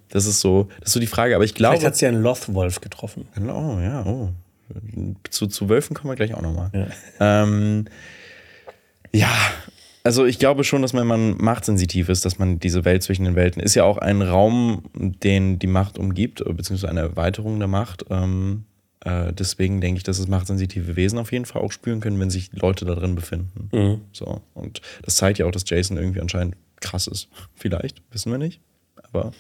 Das 0.09 0.27
ist 0.27 0.41
so, 0.41 0.69
das 0.79 0.89
ist 0.89 0.93
so 0.93 1.01
die 1.01 1.09
Frage. 1.09 1.35
Aber 1.35 1.45
ich 1.45 1.55
glaube. 1.55 1.75
Vielleicht 1.75 1.87
hat 1.87 1.97
sie 1.97 2.07
einen 2.07 2.23
Lothwolf 2.23 2.81
getroffen. 2.81 3.27
Oh, 3.37 3.79
ja, 3.81 4.05
oh. 4.07 4.31
Zu, 5.31 5.47
zu 5.47 5.69
Wölfen 5.69 5.97
kommen 5.97 6.13
wir 6.13 6.17
gleich 6.17 6.35
auch 6.35 6.43
nochmal. 6.43 6.71
Ja. 6.73 7.43
Ähm, 7.43 7.87
ja, 9.13 9.31
also 10.05 10.25
ich 10.25 10.39
glaube 10.39 10.65
schon, 10.65 10.83
dass 10.83 10.95
wenn 10.95 11.07
man 11.07 11.37
machtsensitiv 11.39 12.09
ist, 12.09 12.25
dass 12.25 12.39
man 12.39 12.59
diese 12.59 12.85
Welt 12.85 13.03
zwischen 13.03 13.25
den 13.25 13.35
Welten 13.35 13.61
ist 13.63 13.75
ja 13.75 13.85
auch 13.85 13.99
ein 13.99 14.23
Raum, 14.23 14.85
den 14.95 15.59
die 15.59 15.67
Macht 15.67 15.99
umgibt, 15.99 16.43
beziehungsweise 16.45 16.89
eine 16.89 17.01
Erweiterung 17.01 17.59
der 17.59 17.69
Macht. 17.69 18.05
Ähm, 18.11 18.65
äh, 19.09 19.33
deswegen 19.33 19.81
denke 19.81 19.99
ich, 19.99 20.05
dass 20.05 20.19
es 20.19 20.29
machtsensitive 20.29 20.97
Wesen 20.97 21.19
auf 21.19 21.33
jeden 21.33 21.47
Fall 21.47 21.63
auch 21.63 21.73
spüren 21.73 22.01
können, 22.01 22.21
wenn 22.21 22.31
sich 22.31 22.51
Leute 22.53 22.85
da 22.85 22.95
drin 22.95 23.15
befinden. 23.15 23.69
Mhm. 23.73 24.01
So. 24.13 24.43
Und 24.55 24.83
das 25.03 25.17
zeigt 25.17 25.39
ja 25.39 25.47
auch, 25.47 25.51
dass 25.51 25.69
Jason 25.69 25.97
irgendwie 25.97 26.21
anscheinend 26.21 26.57
krass 26.81 27.07
ist. 27.07 27.29
Vielleicht, 27.55 28.03
wissen 28.11 28.31
wir 28.31 28.39
nicht. 28.39 28.61
Aber 29.03 29.33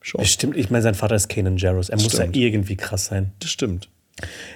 schon. 0.00 0.20
Bestimmt, 0.20 0.56
ich 0.56 0.70
meine, 0.70 0.82
sein 0.82 0.94
Vater 0.94 1.14
ist 1.14 1.28
Kanan 1.28 1.56
Jarrus. 1.56 1.88
Er 1.88 1.96
muss 1.96 2.12
ja 2.12 2.20
Stimmt. 2.20 2.36
irgendwie 2.36 2.76
krass 2.76 3.06
sein. 3.06 3.32
Das 3.38 3.50
stimmt. 3.50 3.88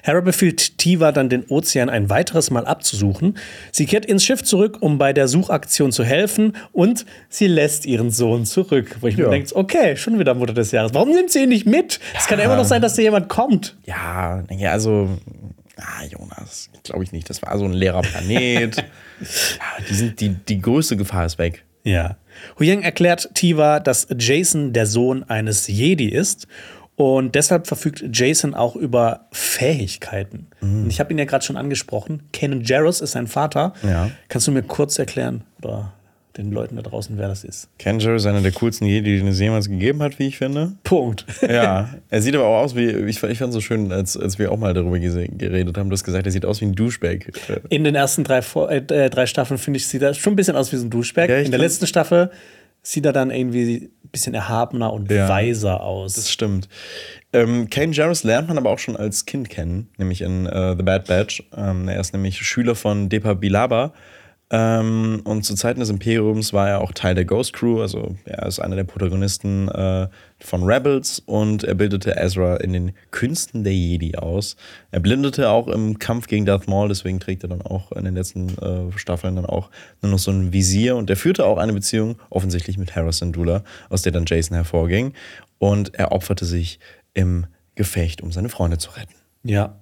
Hera 0.02 0.20
befiehlt 0.20 0.78
Tiva 0.78 1.10
dann, 1.12 1.28
den 1.28 1.44
Ozean 1.48 1.88
ein 1.88 2.08
weiteres 2.10 2.50
Mal 2.50 2.66
abzusuchen. 2.66 3.36
Sie 3.72 3.86
kehrt 3.86 4.04
ins 4.06 4.24
Schiff 4.24 4.44
zurück, 4.44 4.78
um 4.80 4.98
bei 4.98 5.12
der 5.12 5.26
Suchaktion 5.28 5.90
zu 5.92 6.04
helfen 6.04 6.52
und 6.72 7.04
sie 7.28 7.46
lässt 7.46 7.86
ihren 7.86 8.10
Sohn 8.10 8.44
zurück. 8.44 8.98
Wo 9.00 9.06
ich 9.08 9.16
mir 9.16 9.24
Ja. 9.24 9.30
denke, 9.30 9.56
okay, 9.56 9.96
schon 9.96 10.18
wieder 10.18 10.34
Mutter 10.34 10.52
des 10.54 10.70
Jahres. 10.70 10.94
Warum 10.94 11.10
nimmt 11.10 11.30
sie 11.30 11.42
ihn 11.44 11.48
nicht 11.48 11.66
mit? 11.66 11.98
Es 12.16 12.26
kann 12.26 12.38
ja 12.38 12.44
immer 12.44 12.56
noch 12.56 12.64
sein, 12.64 12.82
dass 12.82 12.94
da 12.94 13.02
jemand 13.02 13.28
kommt. 13.28 13.76
Ja, 13.86 14.44
ja, 14.50 14.72
also, 14.72 15.08
ah, 15.78 16.04
Jonas, 16.08 16.68
glaube 16.84 17.02
ich 17.02 17.12
nicht. 17.12 17.28
Das 17.28 17.42
war 17.42 17.58
so 17.58 17.64
ein 17.64 17.72
leerer 17.72 18.02
Planet. 18.02 18.76
ja, 19.20 19.84
die, 19.88 19.94
sind, 19.94 20.20
die, 20.20 20.28
die 20.28 20.60
größte 20.60 20.96
Gefahr 20.96 21.26
ist 21.26 21.38
weg. 21.38 21.64
Ja. 21.82 22.16
Huyang 22.58 22.82
erklärt 22.82 23.30
Tiva, 23.34 23.80
dass 23.80 24.06
Jason 24.18 24.72
der 24.72 24.86
Sohn 24.86 25.24
eines 25.24 25.66
Jedi 25.66 26.08
ist. 26.08 26.46
Und 26.96 27.35
deshalb 27.35 27.66
verfügt 27.66 28.04
Jason 28.12 28.54
auch 28.54 28.74
über 28.74 29.26
Fähigkeiten. 29.32 30.46
Und 30.62 30.88
ich 30.88 30.98
habe 31.00 31.12
ihn 31.12 31.18
ja 31.18 31.24
gerade 31.26 31.44
schon 31.44 31.56
angesprochen. 31.56 32.22
Kanan 32.32 32.62
Jarrus 32.62 33.00
ist 33.00 33.12
sein 33.12 33.26
Vater. 33.26 33.74
Ja. 33.82 34.11
Kannst 34.28 34.46
du 34.46 34.52
mir 34.52 34.62
kurz 34.62 34.98
erklären 34.98 35.42
oder 35.62 35.92
den 36.38 36.52
Leuten 36.52 36.76
da 36.76 36.82
draußen, 36.82 37.16
wer 37.18 37.28
das 37.28 37.44
ist? 37.44 37.68
Ken 37.78 37.98
Jarrus 37.98 38.22
ist 38.22 38.26
einer 38.26 38.42
der 38.42 38.52
coolsten 38.52 38.87
Jedi, 38.87 39.18
den 39.18 39.28
es 39.28 39.40
jemals 39.40 39.68
gegeben 39.70 40.02
hat, 40.02 40.18
wie 40.18 40.26
ich 40.28 40.37
finde. 40.38 40.72
Punkt. 40.85 41.24
Ja, 41.42 41.88
er 42.11 42.20
sieht 42.22 42.35
aber 42.35 42.44
auch 42.46 42.62
aus 42.62 42.76
wie, 42.76 42.87
ich, 42.90 43.18
fand- 43.20 43.32
ich 43.32 43.38
fand 43.38 43.50
es 43.50 43.54
so 43.54 43.61
schön, 43.62 43.90
als, 43.92 44.16
als 44.18 44.38
wir 44.38 44.52
auch 44.52 44.59
mal 44.59 44.74
darüber 44.74 44.98
geredet 44.98 45.78
haben, 45.78 45.88
du 45.88 45.94
hast 45.94 46.04
gesagt, 46.04 46.26
er 46.26 46.32
sieht 46.32 46.44
aus 46.44 46.61
wie 46.61 46.66
ein 46.66 46.74
Douchebag. 46.74 47.28
Äh, 47.48 47.61
In 47.70 47.85
den 47.85 47.94
ersten 47.94 48.22
drei, 48.24 48.38
äh, 48.68 49.11
drei 49.11 49.26
Staffeln, 49.26 49.56
finde 49.59 49.78
ich, 49.78 49.88
sieht 49.88 50.02
er 50.02 50.12
schon 50.12 50.35
ein 50.35 50.37
bisschen 50.37 50.56
aus 50.56 50.72
wie 50.72 50.76
so 50.76 50.85
ein 50.85 50.90
Duschberg. 50.90 51.30
Ja, 51.30 51.37
In 51.38 51.50
der 51.50 51.61
letzten 51.61 51.87
Staffel 51.87 52.30
sieht 52.88 53.05
er 53.05 53.12
dann 53.12 53.31
irgendwie 53.31 53.90
ein 54.05 54.09
bisschen 54.11 54.33
erhabener 54.35 54.92
und 54.92 55.11
Ja. 55.11 55.29
weiser 55.29 55.81
aus. 55.83 56.14
Das 56.14 56.31
stimmt. 56.31 56.68
Ähm, 57.33 57.68
Kane 57.68 57.92
Jarrus 57.92 58.22
lernt 58.22 58.46
man 58.46 58.59
aber 58.59 58.70
auch 58.70 58.79
schon 58.79 58.96
als 58.96 59.27
Kind 59.27 59.51
kennen, 59.51 59.88
nämlich 59.99 60.20
in 60.22 60.46
äh, 60.46 60.77
The 60.77 60.85
Bad 60.85 61.07
Batch. 61.09 61.42
Ähm, 61.57 61.88
er 61.88 61.99
ist 62.01 62.12
nämlich 62.12 62.38
Schüler 62.46 62.77
von 62.77 63.09
Depa 63.09 63.35
Bilaba. 63.35 63.92
Ähm, 64.51 65.22
und 65.25 65.42
zu 65.42 65.57
Zeiten 65.57 65.81
des 65.81 65.90
Imperiums 65.90 66.53
war 66.53 66.68
er 66.68 66.81
auch 66.81 66.92
Teil 66.92 67.16
der 67.16 67.25
Ghost 67.25 67.53
Crew, 67.53 67.81
also 67.81 68.14
er 68.25 68.46
ist 68.46 68.61
einer 68.61 68.77
der 68.77 68.85
Protagonisten 68.85 69.66
äh, 69.68 70.07
von 70.38 70.62
Rebels 70.64 71.20
und 71.20 71.64
er 71.64 71.75
bildete 71.75 72.16
Ezra 72.16 72.57
in 72.57 72.72
den 72.72 72.92
Künsten 73.11 73.64
der 73.64 73.75
Jedi 73.75 74.16
aus. 74.16 74.57
Er 74.90 75.01
blindete 75.01 75.49
auch 75.49 75.68
im 75.68 75.99
Kampf 75.99 76.27
gegen 76.27 76.44
Darth 76.44 76.68
Maul, 76.68 76.88
deswegen 76.88 77.20
trägt 77.20 77.42
er 77.42 77.49
dann 77.49 77.62
auch 77.62 77.92
in 77.92 78.05
den 78.05 78.14
letzten 78.14 78.51
äh, 78.59 78.99
Staffeln 78.99 79.37
dann 79.37 79.46
auch 79.46 79.70
nur 80.03 80.12
noch 80.12 80.18
so 80.18 80.31
ein 80.31 80.53
Visier 80.53 80.96
und 80.96 81.09
er 81.09 81.16
führte 81.16 81.46
auch 81.46 81.59
eine 81.59 81.72
Beziehung 81.72 82.16
offensichtlich 82.29 82.77
mit 82.77 82.94
Hera 82.94 83.12
Syndulla, 83.12 83.64
aus 83.88 84.03
der 84.03 84.12
dann 84.12 84.25
Jason 84.27 84.55
hervorging 84.55 85.14
und 85.59 85.94
er 85.94 86.12
opferte 86.12 86.44
sich 86.44 86.79
im 87.14 87.46
Gefecht, 87.75 88.22
um 88.22 88.31
seine 88.33 88.49
Freunde 88.49 88.79
zu 88.79 88.90
retten. 88.90 89.14
Ja, 89.42 89.79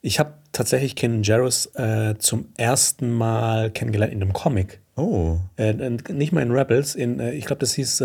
ich 0.00 0.18
habe 0.18 0.34
tatsächlich 0.50 0.96
Ken 0.96 1.22
Jarrus 1.22 1.66
äh, 1.76 2.16
zum 2.18 2.48
ersten 2.56 3.12
Mal 3.12 3.70
kennengelernt 3.70 4.12
in 4.12 4.22
einem 4.22 4.32
Comic. 4.32 4.80
Oh. 4.96 5.38
Äh, 5.56 5.72
nicht 6.12 6.32
mal 6.32 6.42
in 6.42 6.50
Rebels, 6.50 6.94
in, 6.94 7.20
äh, 7.20 7.32
ich 7.32 7.46
glaube, 7.46 7.60
das 7.60 7.74
hieß 7.74 8.02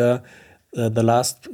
äh, 0.73 0.89
The 0.93 1.01
Last 1.01 1.49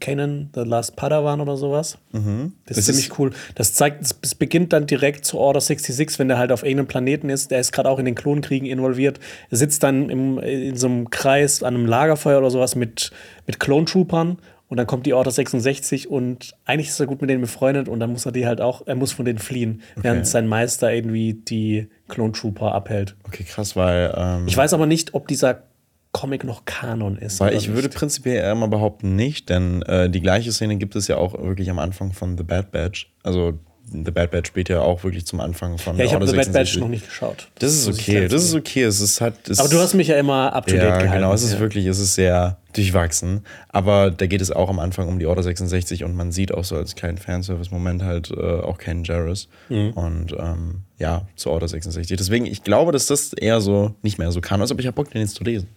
Kanan, 0.00 0.50
The 0.54 0.60
Last 0.62 0.96
Padawan 0.96 1.40
oder 1.40 1.56
sowas. 1.56 1.98
Mhm. 2.12 2.52
Das 2.66 2.78
ist 2.78 2.88
Es 2.88 2.96
ziemlich 2.96 3.18
cool. 3.18 3.30
Das 3.54 3.72
zeigt, 3.74 4.02
es- 4.04 4.34
beginnt 4.34 4.72
dann 4.72 4.86
direkt 4.86 5.24
zu 5.24 5.38
Order 5.38 5.60
66, 5.60 6.18
wenn 6.18 6.28
der 6.28 6.38
halt 6.38 6.52
auf 6.52 6.62
irgendeinem 6.62 6.88
Planeten 6.88 7.28
ist. 7.30 7.50
Der 7.50 7.60
ist 7.60 7.72
gerade 7.72 7.88
auch 7.88 7.98
in 7.98 8.04
den 8.04 8.14
Klonkriegen 8.14 8.68
involviert. 8.68 9.20
Er 9.50 9.56
sitzt 9.56 9.82
dann 9.82 10.08
im, 10.10 10.38
in 10.38 10.76
so 10.76 10.86
einem 10.88 11.10
Kreis 11.10 11.62
an 11.62 11.74
einem 11.74 11.86
Lagerfeuer 11.86 12.38
oder 12.38 12.50
sowas 12.50 12.74
mit, 12.74 13.10
mit 13.46 13.60
Clone-Troopern. 13.60 14.38
Und 14.68 14.76
dann 14.76 14.86
kommt 14.86 15.04
die 15.04 15.14
Order 15.14 15.32
66 15.32 16.08
und 16.08 16.54
eigentlich 16.64 16.90
ist 16.90 17.00
er 17.00 17.06
gut 17.06 17.20
mit 17.20 17.28
denen 17.28 17.40
befreundet 17.40 17.88
und 17.88 17.98
dann 17.98 18.12
muss 18.12 18.24
er 18.24 18.30
die 18.30 18.46
halt 18.46 18.60
auch, 18.60 18.86
er 18.86 18.94
muss 18.94 19.10
von 19.10 19.24
denen 19.24 19.40
fliehen, 19.40 19.82
während 19.96 20.28
sein 20.28 20.46
Meister 20.46 20.92
irgendwie 20.92 21.34
die 21.34 21.88
Clone 22.06 22.30
Trooper 22.30 22.72
abhält. 22.72 23.16
Okay, 23.26 23.42
krass, 23.42 23.74
weil, 23.74 24.14
ähm, 24.16 24.46
Ich 24.46 24.56
weiß 24.56 24.72
aber 24.72 24.86
nicht, 24.86 25.12
ob 25.14 25.26
dieser 25.26 25.64
Comic 26.12 26.44
noch 26.44 26.64
Kanon 26.64 27.16
ist. 27.16 27.40
weil 27.40 27.54
ich 27.54 27.68
würde 27.68 27.88
nicht. 27.88 27.96
prinzipiell 27.96 28.36
eher 28.36 28.54
mal 28.54 28.66
behaupten 28.66 29.14
nicht, 29.14 29.48
denn 29.48 29.82
äh, 29.82 30.10
die 30.10 30.20
gleiche 30.20 30.50
Szene 30.52 30.76
gibt 30.76 30.96
es 30.96 31.06
ja 31.08 31.16
auch 31.16 31.40
wirklich 31.40 31.70
am 31.70 31.78
Anfang 31.78 32.12
von 32.12 32.36
The 32.36 32.42
Bad 32.42 32.72
Batch. 32.72 33.12
Also 33.22 33.58
The 33.92 34.10
Bad 34.10 34.30
Batch 34.30 34.48
spielt 34.48 34.68
ja 34.68 34.80
auch 34.80 35.02
wirklich 35.02 35.26
zum 35.26 35.40
Anfang 35.40 35.76
von 35.78 35.96
Ja, 35.96 36.04
ich 36.04 36.14
habe 36.14 36.26
The 36.26 36.36
Bad 36.36 36.52
Batch 36.52 36.72
66. 36.74 36.80
noch 36.80 36.88
nicht 36.88 37.06
geschaut. 37.06 37.48
Das 37.58 37.72
ist 37.72 37.86
muss 37.86 37.98
ich 37.98 38.08
okay, 38.08 38.28
das 38.28 38.44
ist 38.44 38.54
okay. 38.54 38.84
Es 38.84 39.00
ist 39.00 39.20
halt. 39.20 39.48
Es 39.48 39.58
Aber 39.58 39.68
du 39.68 39.78
hast 39.78 39.94
mich 39.94 40.08
ja 40.08 40.16
immer 40.16 40.52
up 40.52 40.66
to 40.66 40.74
date 40.74 40.82
ja, 40.82 40.90
gehalten. 40.98 41.12
genau, 41.12 41.32
es 41.32 41.42
ist 41.42 41.54
ja. 41.54 41.60
wirklich, 41.60 41.86
es 41.86 41.98
ist 41.98 42.14
sehr 42.14 42.58
durchwachsen. 42.72 43.44
Aber 43.68 44.12
da 44.12 44.26
geht 44.26 44.40
es 44.40 44.52
auch 44.52 44.68
am 44.68 44.78
Anfang 44.78 45.08
um 45.08 45.18
die 45.18 45.26
Order 45.26 45.42
66 45.42 46.04
und 46.04 46.14
man 46.14 46.30
sieht 46.30 46.54
auch 46.54 46.64
so 46.64 46.76
als 46.76 46.94
kleinen 46.94 47.18
Fanservice-Moment 47.18 48.04
halt 48.04 48.30
äh, 48.30 48.60
auch 48.60 48.78
Ken 48.78 49.02
Jarrus. 49.02 49.48
Mhm. 49.68 49.90
Und 49.92 50.36
ähm, 50.38 50.82
ja, 50.98 51.26
zur 51.34 51.52
Order 51.52 51.66
66. 51.66 52.16
Deswegen, 52.16 52.46
ich 52.46 52.62
glaube, 52.62 52.92
dass 52.92 53.06
das 53.06 53.32
eher 53.32 53.60
so 53.60 53.94
nicht 54.02 54.18
mehr 54.18 54.30
so 54.30 54.40
kann. 54.40 54.60
Also, 54.60 54.74
aber 54.74 54.80
ich 54.80 54.86
habe 54.86 54.94
Bock, 54.94 55.10
den 55.10 55.22
jetzt 55.22 55.34
zu 55.34 55.42
lesen. 55.42 55.68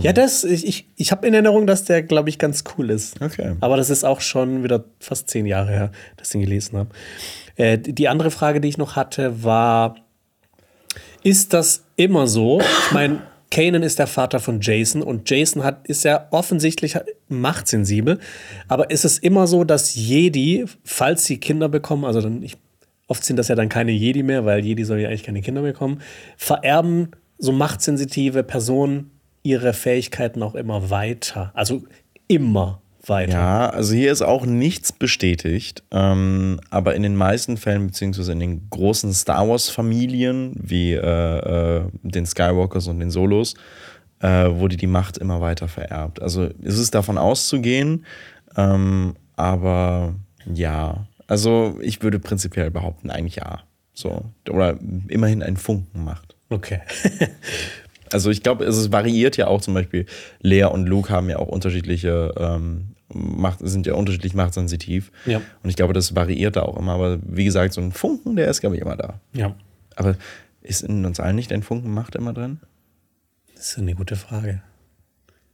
Ja, 0.00 0.12
das, 0.12 0.44
ich, 0.44 0.66
ich, 0.66 0.88
ich 0.96 1.12
habe 1.12 1.26
in 1.26 1.34
Erinnerung, 1.34 1.66
dass 1.66 1.84
der, 1.84 2.02
glaube 2.02 2.28
ich, 2.28 2.38
ganz 2.38 2.64
cool 2.76 2.90
ist. 2.90 3.20
Okay. 3.20 3.56
Aber 3.60 3.76
das 3.76 3.90
ist 3.90 4.04
auch 4.04 4.20
schon 4.20 4.62
wieder 4.62 4.84
fast 5.00 5.28
zehn 5.28 5.46
Jahre 5.46 5.70
her, 5.70 5.92
dass 6.16 6.28
ich 6.28 6.32
den 6.32 6.40
gelesen 6.42 6.78
habe. 6.78 6.90
Äh, 7.56 7.78
die 7.78 8.08
andere 8.08 8.30
Frage, 8.30 8.60
die 8.60 8.68
ich 8.68 8.78
noch 8.78 8.96
hatte, 8.96 9.44
war: 9.44 9.96
Ist 11.22 11.52
das 11.52 11.84
immer 11.96 12.26
so? 12.26 12.60
Ich 12.60 12.92
meine, 12.92 13.22
Kanan 13.52 13.82
ist 13.82 13.98
der 13.98 14.06
Vater 14.06 14.40
von 14.40 14.60
Jason 14.62 15.02
und 15.02 15.28
Jason 15.28 15.62
hat, 15.62 15.86
ist 15.86 16.04
ja 16.04 16.26
offensichtlich 16.30 16.96
machtsensibel. 17.28 18.18
Aber 18.66 18.90
ist 18.90 19.04
es 19.04 19.18
immer 19.18 19.46
so, 19.46 19.64
dass 19.64 19.94
Jedi, 19.94 20.64
falls 20.84 21.26
sie 21.26 21.36
Kinder 21.36 21.68
bekommen, 21.68 22.06
also 22.06 22.22
dann, 22.22 22.42
ich, 22.42 22.56
oft 23.08 23.22
sind 23.22 23.36
das 23.36 23.48
ja 23.48 23.54
dann 23.54 23.68
keine 23.68 23.92
Jedi 23.92 24.22
mehr, 24.22 24.46
weil 24.46 24.64
Jedi 24.64 24.84
soll 24.84 25.00
ja 25.00 25.08
eigentlich 25.08 25.24
keine 25.24 25.42
Kinder 25.42 25.60
bekommen, 25.60 26.00
vererben 26.38 27.10
so 27.36 27.52
machtsensitive 27.52 28.42
Personen 28.42 29.10
ihre 29.42 29.72
Fähigkeiten 29.72 30.42
auch 30.42 30.54
immer 30.54 30.90
weiter. 30.90 31.50
Also 31.54 31.82
immer 32.28 32.82
weiter. 33.06 33.32
Ja, 33.32 33.70
also 33.70 33.94
hier 33.94 34.12
ist 34.12 34.22
auch 34.22 34.46
nichts 34.46 34.92
bestätigt, 34.92 35.82
ähm, 35.90 36.60
aber 36.70 36.94
in 36.94 37.02
den 37.02 37.16
meisten 37.16 37.56
Fällen, 37.56 37.88
beziehungsweise 37.88 38.32
in 38.32 38.40
den 38.40 38.70
großen 38.70 39.12
Star 39.12 39.48
Wars-Familien, 39.48 40.54
wie 40.56 40.92
äh, 40.92 40.98
äh, 40.98 41.82
den 42.02 42.26
Skywalkers 42.26 42.86
und 42.86 43.00
den 43.00 43.10
Solos, 43.10 43.54
äh, 44.20 44.48
wurde 44.50 44.76
die 44.76 44.86
Macht 44.86 45.18
immer 45.18 45.40
weiter 45.40 45.66
vererbt. 45.66 46.22
Also 46.22 46.48
es 46.62 46.78
ist 46.78 46.94
davon 46.94 47.18
auszugehen, 47.18 48.06
ähm, 48.56 49.14
aber 49.34 50.14
ja, 50.52 51.06
also 51.26 51.78
ich 51.80 52.02
würde 52.02 52.18
prinzipiell 52.18 52.70
behaupten, 52.70 53.10
eigentlich 53.10 53.36
ja. 53.36 53.60
So. 53.94 54.24
Oder 54.48 54.78
immerhin 55.08 55.42
ein 55.42 55.56
Funken 55.56 56.04
Macht. 56.04 56.36
Okay. 56.48 56.80
Also 58.12 58.30
ich 58.30 58.42
glaube, 58.42 58.64
es 58.64 58.92
variiert 58.92 59.36
ja 59.36 59.46
auch 59.46 59.60
zum 59.60 59.74
Beispiel, 59.74 60.06
Lea 60.40 60.64
und 60.64 60.86
Luke 60.86 61.10
haben 61.10 61.28
ja 61.30 61.38
auch 61.38 61.48
unterschiedliche 61.48 62.32
ähm, 62.36 62.88
Macht, 63.14 63.58
sind 63.60 63.86
ja 63.86 63.94
unterschiedlich 63.94 64.34
machtsensitiv. 64.34 65.12
Ja. 65.26 65.42
Und 65.62 65.68
ich 65.70 65.76
glaube, 65.76 65.92
das 65.92 66.14
variiert 66.14 66.56
da 66.56 66.62
auch 66.62 66.78
immer. 66.78 66.92
Aber 66.92 67.18
wie 67.22 67.44
gesagt, 67.44 67.74
so 67.74 67.80
ein 67.80 67.92
Funken, 67.92 68.36
der 68.36 68.48
ist, 68.48 68.60
glaube 68.60 68.76
ich, 68.76 68.82
immer 68.82 68.96
da. 68.96 69.20
ja, 69.34 69.54
Aber 69.96 70.16
ist 70.62 70.82
in 70.82 71.04
uns 71.04 71.20
allen 71.20 71.36
nicht 71.36 71.52
ein 71.52 71.62
Funken 71.62 71.92
Macht 71.92 72.14
immer 72.14 72.32
drin? 72.32 72.60
das 73.54 73.72
ist 73.72 73.78
eine 73.78 73.94
gute 73.94 74.16
Frage. 74.16 74.62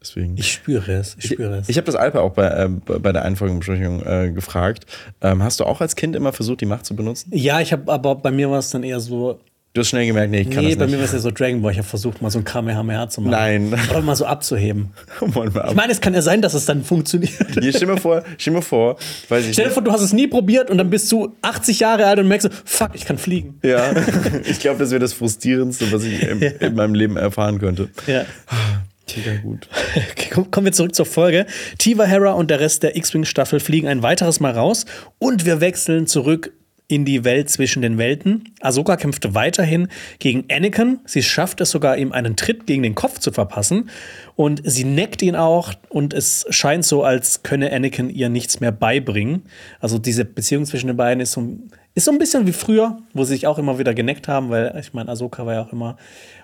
Deswegen. 0.01 0.37
Ich 0.37 0.53
spüre 0.53 0.93
es, 0.93 1.17
ich 1.19 1.27
spüre 1.27 1.57
es. 1.59 1.69
Ich 1.69 1.77
habe 1.77 1.85
das 1.85 1.97
Alper 1.97 2.23
auch 2.23 2.33
bei, 2.33 2.47
äh, 2.47 2.69
bei 2.69 3.13
der 3.13 3.23
Einfolgenbesprechung 3.25 4.03
äh, 4.07 4.31
gefragt. 4.31 4.87
Ähm, 5.21 5.43
hast 5.43 5.59
du 5.59 5.65
auch 5.65 5.81
als 5.81 5.97
Kind 5.97 6.15
immer 6.15 6.33
versucht, 6.33 6.61
die 6.61 6.67
Macht 6.67 6.87
zu 6.87 6.95
benutzen? 6.95 7.31
ja, 7.35 7.61
ich 7.61 7.73
habe, 7.73 7.91
aber 7.93 8.15
bei 8.15 8.31
mir 8.31 8.49
war 8.51 8.61
es 8.61 8.71
dann 8.71 8.85
eher 8.85 9.01
so. 9.01 9.41
Du 9.75 9.83
hast 9.83 9.89
schnell 9.91 10.07
gemerkt, 10.07 10.31
nee, 10.33 10.41
ich 10.41 10.51
kann 10.51 10.65
Nee, 10.65 10.75
bei 10.75 10.87
das 10.87 10.91
mir 10.91 10.97
war 10.97 11.03
nicht. 11.03 11.09
es 11.09 11.13
ja 11.13 11.19
so 11.21 11.31
Dragon 11.31 11.61
Ball. 11.63 11.71
Ich 11.73 11.79
habe 11.79 11.87
versucht, 11.87 12.21
mal 12.23 12.31
so 12.31 12.39
ein 12.39 12.45
Kamehameha 12.45 13.09
zu 13.11 13.21
machen. 13.21 13.33
Nein. 13.33 13.75
Oder 13.91 14.01
mal 14.01 14.17
so 14.17 14.25
abzuheben. 14.25 14.93
Wir 15.21 15.45
ab. 15.63 15.67
Ich 15.69 15.75
meine, 15.77 15.93
es 15.93 16.01
kann 16.01 16.15
ja 16.15 16.23
sein, 16.23 16.41
dass 16.43 16.55
es 16.55 16.65
dann 16.65 16.83
funktioniert. 16.83 17.33
Hier, 17.61 17.73
stell 17.73 17.87
mir 17.87 17.99
vor, 17.99 18.25
stell 18.39 18.55
mir 18.55 18.63
vor, 18.63 18.97
weiß 19.29 19.45
ich 19.47 19.53
Stell 19.53 19.65
dir 19.65 19.69
nicht. 19.69 19.75
vor, 19.75 19.83
du 19.85 19.93
hast 19.93 20.01
es 20.01 20.13
nie 20.13 20.27
probiert 20.27 20.71
und 20.71 20.79
dann 20.79 20.89
bist 20.91 21.13
du 21.13 21.37
80 21.43 21.81
Jahre 21.81 22.07
alt 22.07 22.19
und 22.19 22.27
merkst, 22.29 22.51
so, 22.51 22.59
fuck, 22.65 22.91
ich 22.95 23.05
kann 23.05 23.19
fliegen. 23.19 23.61
Ja, 23.63 23.93
ich 24.45 24.59
glaube, 24.59 24.79
das 24.81 24.91
wäre 24.91 25.01
das 25.01 25.13
Frustrierendste, 25.13 25.93
was 25.93 26.03
ich 26.03 26.23
im, 26.23 26.41
in 26.43 26.75
meinem 26.75 26.95
Leben 26.95 27.17
erfahren 27.17 27.59
könnte. 27.59 27.89
Ja. 28.07 28.25
Mega 29.17 29.37
gut. 29.43 29.69
Okay, 29.97 30.29
komm- 30.33 30.51
kommen 30.51 30.65
wir 30.67 30.73
zurück 30.73 30.95
zur 30.95 31.07
Folge. 31.07 31.47
Tiva, 31.79 32.05
Hera 32.05 32.33
und 32.33 32.51
der 32.51 32.61
Rest 32.61 32.83
der 32.83 32.95
X-Wing-Staffel 32.97 33.59
fliegen 33.61 33.89
ein 33.89 34.03
weiteres 34.03 34.39
Mal 34.41 34.53
raus 34.53 34.85
und 35.19 35.47
wir 35.47 35.61
wechseln 35.61 36.07
zurück 36.07 36.53
in 36.89 37.05
die 37.05 37.23
Welt 37.23 37.51
zwischen 37.51 37.83
den 37.83 37.99
Welten. 37.99 38.55
Ahsoka 38.61 38.97
kämpft 38.97 39.35
weiterhin 39.35 39.89
gegen 40.19 40.47
Anakin. 40.51 41.01
Sie 41.05 41.23
schafft 41.23 41.61
es 41.61 41.71
sogar, 41.71 41.99
ihm 41.99 42.13
einen 42.13 42.35
Tritt 42.35 42.67
gegen 42.67 42.83
den 42.83 42.95
Kopf 42.95 43.19
zu 43.19 43.31
verpassen. 43.31 43.91
Und 44.37 44.63
sie 44.65 44.85
neckt 44.85 45.21
ihn 45.21 45.37
auch. 45.37 45.75
Und 45.91 46.15
es 46.15 46.47
scheint 46.49 46.87
so, 46.87 47.05
als 47.05 47.43
könne 47.43 47.71
Anakin 47.73 48.09
ihr 48.09 48.31
nichts 48.31 48.61
mehr 48.61 48.73
beibringen. 48.73 49.43
Also 49.81 49.99
diese 49.99 50.25
Beziehung 50.25 50.65
zwischen 50.65 50.87
den 50.87 50.97
beiden 50.97 51.21
ist 51.21 51.33
so, 51.33 51.59
ist 51.95 52.07
so 52.07 52.11
ein 52.11 52.19
bisschen 52.19 52.47
wie 52.47 52.53
früher, 52.53 52.97
wo 53.13 53.25
sie 53.25 53.35
sich 53.35 53.47
auch 53.47 53.59
immer 53.59 53.79
wieder 53.79 53.93
geneckt 53.93 54.27
haben, 54.27 54.49
weil 54.49 54.75
ich 54.81 54.95
meine, 54.95 55.11
Ahsoka 55.11 55.45
war 55.45 55.55
ja 55.55 55.63
auch 55.63 55.73
immer 55.73 55.99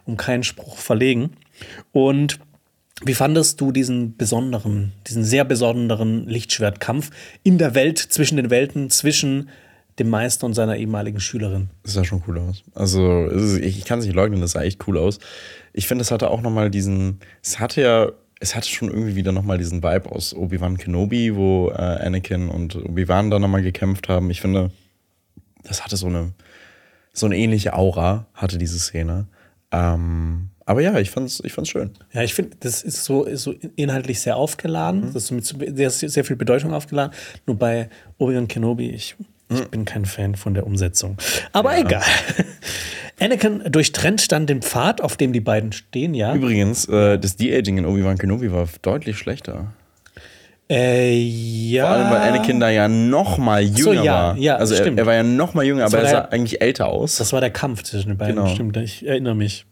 um 0.05 0.19
keinen 0.19 0.43
Spruch 0.43 0.77
verlegen. 0.77 1.31
Und 1.93 2.39
wie 3.03 3.15
fandest 3.15 3.61
du 3.61 3.73
diesen 3.73 4.17
besonderen, 4.17 4.93
diesen 5.07 5.25
sehr 5.25 5.45
besonderen 5.45 6.29
Lichtschwertkampf 6.29 7.11
in 7.43 7.57
der 7.57 7.75
Welt, 7.75 7.99
zwischen 7.99 8.37
den 8.37 8.51
Welten, 8.51 8.91
zwischen 8.91 9.49
dem 9.99 10.11
Meister 10.11 10.47
und 10.47 10.55
seiner 10.55 10.77
ehemaligen 10.77 11.21
Schülerin? 11.21 11.71
Das 11.83 11.95
sah 11.95 12.05
schon 12.05 12.23
cool 12.27 12.39
aus. 12.39 12.63
Also, 12.75 13.27
ist, 13.27 13.59
ich, 13.59 13.85
kann 13.85 13.99
es 13.99 14.07
nicht 14.07 14.15
leugnen, 14.15 14.41
das 14.41 14.53
sah 14.53 14.63
echt 14.63 14.87
cool 14.89 14.99
aus. 14.99 15.19
Ich 15.73 15.87
finde, 15.87 16.03
es 16.03 16.11
hatte 16.11 16.31
auch 16.31 16.43
nochmal 16.43 16.71
diesen, 16.71 17.21
es 17.43 17.61
hatte 17.61 17.83
ja, 17.83 18.13
es 18.41 18.55
hatte 18.55 18.69
schon 18.69 18.89
irgendwie 18.89 19.15
wieder 19.15 19.33
nochmal 19.33 19.59
diesen 19.59 19.83
Vibe 19.83 20.11
aus 20.11 20.35
Obi-Wan 20.35 20.77
Kenobi, 20.77 21.35
wo 21.37 21.71
äh, 21.71 21.75
Anakin 21.75 22.49
und 22.49 22.77
Obi-Wan 22.77 23.31
da 23.31 23.39
nochmal 23.39 23.63
gekämpft 23.63 24.09
haben. 24.09 24.31
Ich 24.31 24.41
finde, 24.41 24.71
das 25.63 25.85
hatte 25.85 25.97
so 25.97 26.07
eine, 26.07 26.33
so 27.13 27.27
eine 27.27 27.37
ähnliche 27.37 27.75
Aura, 27.75 28.27
hatte 28.35 28.59
diese 28.59 28.79
Szene. 28.79 29.29
Ähm, 29.71 30.51
aber 30.67 30.81
ja, 30.81 30.99
ich 30.99 31.11
fand's, 31.11 31.41
ich 31.45 31.53
fand's 31.53 31.71
schön. 31.71 31.91
Ja, 32.13 32.23
ich 32.23 32.35
finde, 32.35 32.57
das 32.61 32.83
ist 32.83 33.05
so, 33.05 33.25
ist 33.25 33.43
so 33.43 33.55
inhaltlich 33.77 34.21
sehr 34.21 34.37
aufgeladen. 34.37 35.13
Das 35.13 35.31
ist 35.31 35.31
mit 35.55 35.77
sehr, 35.77 35.91
sehr 35.91 36.25
viel 36.25 36.37
Bedeutung 36.37 36.73
aufgeladen. 36.73 37.15
Nur 37.47 37.59
bei 37.59 37.91
Obi-Wan 38.19 38.49
Kenobi, 38.49 38.91
ich, 38.91 39.17
ich 39.51 39.69
bin 39.69 39.85
kein 39.85 40.05
Fan 40.05 40.35
von 40.35 40.55
der 40.55 40.67
Umsetzung. 40.67 41.17
Aber 41.53 41.77
egal. 41.79 42.03
Anakin 43.21 43.63
durchtrennt 43.71 44.33
dann 44.33 44.47
den 44.47 44.63
Pfad, 44.63 45.01
auf 45.01 45.17
dem 45.17 45.33
die 45.33 45.41
beiden 45.41 45.73
stehen, 45.73 46.15
ja. 46.15 46.35
Übrigens, 46.35 46.87
äh, 46.89 47.19
das 47.19 47.37
De-Aging 47.37 47.79
in 47.79 47.87
Obi-Wan 47.87 48.19
Kenobi 48.19 48.51
war 48.53 48.67
deutlich 48.83 49.17
schlechter. 49.19 49.73
Äh, 50.69 51.13
ja. 51.15 51.87
Vor 51.87 51.95
allem, 51.95 52.11
weil 52.11 52.29
Anakin 52.31 52.59
da 52.59 52.71
ja 52.71 52.89
noch 52.89 53.37
mal 53.39 53.63
jünger 53.63 54.03
ja, 54.03 54.13
war. 54.13 54.37
ja, 54.39 54.57
also 54.57 54.75
er, 54.75 54.81
stimmt. 54.81 54.99
er 54.99 55.07
war 55.07 55.15
ja 55.15 55.23
noch 55.23 55.53
mal 55.55 55.65
jünger, 55.65 55.85
aber 55.85 55.99
er 55.99 56.05
sah 56.07 56.21
der- 56.23 56.33
eigentlich 56.33 56.61
älter 56.63 56.87
aus. 56.89 57.17
Das 57.17 57.33
war 57.33 57.41
der 57.41 57.51
Kampf 57.51 57.83
zwischen 57.83 58.09
den 58.09 58.19
beiden, 58.19 58.37
Genau. 58.37 58.49
stimmt. 58.49 58.77
Ich 58.79 59.07
erinnere 59.07 59.35
mich. 59.37 59.67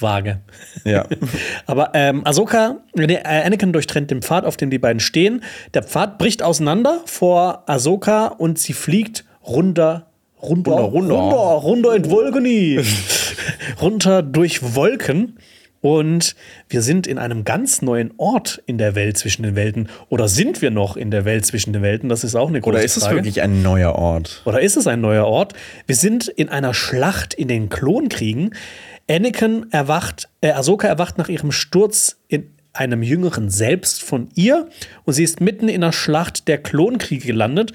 Vage. 0.00 0.40
Ja. 0.84 1.06
Aber 1.66 1.90
ähm, 1.94 2.26
Ahsoka, 2.26 2.78
äh, 2.96 3.18
Anakin 3.24 3.72
durchtrennt 3.72 4.10
den 4.10 4.22
Pfad, 4.22 4.44
auf 4.44 4.56
dem 4.56 4.70
die 4.70 4.78
beiden 4.78 5.00
stehen. 5.00 5.42
Der 5.74 5.82
Pfad 5.82 6.18
bricht 6.18 6.42
auseinander 6.42 7.00
vor 7.06 7.64
Ahsoka 7.66 8.26
und 8.26 8.58
sie 8.58 8.72
fliegt 8.72 9.24
runter, 9.46 10.06
runter, 10.40 10.72
Runter, 10.72 10.82
runter. 10.82 11.14
runter, 11.14 11.36
runter 11.36 11.96
in 11.96 12.02
die 12.02 12.10
Wolken. 12.10 12.86
runter 13.80 14.22
durch 14.22 14.74
Wolken. 14.74 15.38
Und 15.84 16.34
wir 16.70 16.80
sind 16.80 17.06
in 17.06 17.18
einem 17.18 17.44
ganz 17.44 17.82
neuen 17.82 18.14
Ort 18.16 18.62
in 18.64 18.78
der 18.78 18.94
Welt 18.94 19.18
zwischen 19.18 19.42
den 19.42 19.54
Welten. 19.54 19.90
Oder 20.08 20.28
sind 20.28 20.62
wir 20.62 20.70
noch 20.70 20.96
in 20.96 21.10
der 21.10 21.26
Welt 21.26 21.44
zwischen 21.44 21.74
den 21.74 21.82
Welten? 21.82 22.08
Das 22.08 22.24
ist 22.24 22.34
auch 22.34 22.48
eine 22.48 22.62
große 22.62 22.70
Frage. 22.70 22.78
Oder 22.78 22.84
ist 22.86 22.96
es 22.96 23.10
wirklich 23.10 23.42
ein 23.42 23.60
neuer 23.60 23.94
Ort? 23.94 24.40
Oder 24.46 24.62
ist 24.62 24.78
es 24.78 24.86
ein 24.86 25.02
neuer 25.02 25.26
Ort? 25.26 25.52
Wir 25.86 25.94
sind 25.94 26.28
in 26.28 26.48
einer 26.48 26.72
Schlacht 26.72 27.34
in 27.34 27.48
den 27.48 27.68
Klonkriegen. 27.68 28.54
Anakin 29.08 29.66
erwacht, 29.70 30.28
äh, 30.40 30.52
Ahsoka 30.52 30.88
erwacht 30.88 31.18
nach 31.18 31.28
ihrem 31.28 31.52
Sturz 31.52 32.18
in 32.28 32.50
einem 32.72 33.02
jüngeren 33.02 33.50
Selbst 33.50 34.02
von 34.02 34.28
ihr 34.34 34.68
und 35.04 35.12
sie 35.12 35.24
ist 35.24 35.40
mitten 35.40 35.68
in 35.68 35.82
der 35.82 35.92
Schlacht 35.92 36.48
der 36.48 36.58
Klonkriege 36.58 37.26
gelandet. 37.26 37.72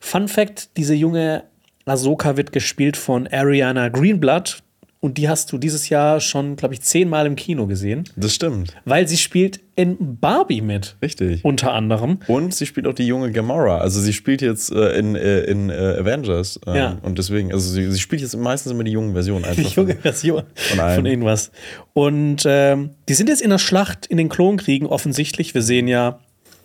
Fun 0.00 0.28
Fact: 0.28 0.76
Diese 0.76 0.94
junge 0.94 1.44
Ahsoka 1.84 2.36
wird 2.36 2.52
gespielt 2.52 2.96
von 2.96 3.26
Ariana 3.26 3.88
Greenblatt. 3.88 4.62
Und 5.06 5.18
die 5.18 5.28
hast 5.28 5.52
du 5.52 5.58
dieses 5.58 5.88
Jahr 5.88 6.18
schon, 6.18 6.56
glaube 6.56 6.74
ich, 6.74 6.82
zehnmal 6.82 7.26
im 7.26 7.36
Kino 7.36 7.68
gesehen. 7.68 8.08
Das 8.16 8.34
stimmt. 8.34 8.74
Weil 8.86 9.06
sie 9.06 9.16
spielt 9.16 9.60
in 9.76 10.18
Barbie 10.18 10.62
mit. 10.62 10.96
Richtig. 11.00 11.44
Unter 11.44 11.74
anderem. 11.74 12.18
Und 12.26 12.52
sie 12.52 12.66
spielt 12.66 12.88
auch 12.88 12.92
die 12.92 13.06
junge 13.06 13.30
Gamora. 13.30 13.78
Also 13.78 14.00
sie 14.00 14.12
spielt 14.12 14.42
jetzt 14.42 14.72
äh, 14.72 14.98
in, 14.98 15.14
äh, 15.14 15.42
in 15.42 15.70
äh, 15.70 15.74
Avengers. 16.00 16.58
Ähm, 16.66 16.74
Ja. 16.74 16.98
Und 17.02 17.18
deswegen, 17.18 17.52
also 17.52 17.70
sie, 17.70 17.88
sie 17.88 18.00
spielt 18.00 18.20
jetzt 18.20 18.36
meistens 18.36 18.72
immer 18.72 18.82
die 18.82 18.90
jungen 18.90 19.12
Versionen 19.12 19.44
einfach. 19.44 19.62
Die 19.62 19.76
junge 19.76 19.94
Version 19.94 20.42
von 20.54 20.78
von 20.96 21.06
irgendwas. 21.06 21.52
Und 21.92 22.42
ähm, 22.44 22.90
die 23.08 23.14
sind 23.14 23.28
jetzt 23.28 23.42
in 23.42 23.50
der 23.50 23.58
Schlacht 23.58 24.06
in 24.06 24.16
den 24.16 24.28
Klonkriegen 24.28 24.88
offensichtlich. 24.88 25.54
Wir 25.54 25.62
sehen 25.62 25.86
ja 25.86 26.18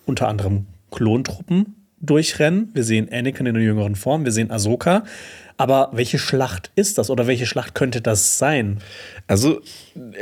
unter 0.07 0.27
anderem 0.27 0.65
Klontruppen 0.89 1.75
durchrennen. 2.01 2.69
Wir 2.73 2.83
sehen 2.83 3.07
Anakin 3.11 3.45
in 3.45 3.53
der 3.53 3.63
jüngeren 3.63 3.95
Form. 3.95 4.25
Wir 4.25 4.31
sehen 4.31 4.51
Ahsoka. 4.51 5.03
Aber 5.57 5.89
welche 5.93 6.17
Schlacht 6.17 6.71
ist 6.75 6.97
das 6.97 7.09
oder 7.11 7.27
welche 7.27 7.45
Schlacht 7.45 7.75
könnte 7.75 8.01
das 8.01 8.39
sein? 8.39 8.79
Also 9.27 9.61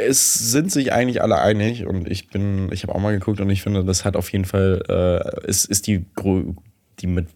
es 0.07 0.33
sind 0.51 0.71
sich 0.71 0.91
eigentlich 0.91 1.21
alle 1.21 1.39
einig 1.39 1.85
und 1.85 2.09
ich 2.09 2.27
bin, 2.27 2.69
ich 2.73 2.83
habe 2.83 2.93
auch 2.93 2.99
mal 2.99 3.13
geguckt 3.13 3.39
und 3.39 3.49
ich 3.49 3.61
finde, 3.61 3.85
das 3.85 4.03
hat 4.03 4.17
auf 4.17 4.31
jeden 4.33 4.43
Fall, 4.43 4.83
äh, 4.89 5.47
ist, 5.47 5.65
ist 5.65 5.87
die, 5.87 6.05
die 6.99 7.07
mit 7.07 7.27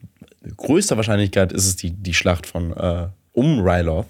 größter 0.58 0.98
Wahrscheinlichkeit 0.98 1.54
ist 1.54 1.66
es 1.66 1.76
die, 1.78 1.92
die 1.92 2.14
Schlacht 2.14 2.46
von 2.46 2.74
äh, 2.74 3.08
um 3.32 3.62
Ryloth 3.62 4.08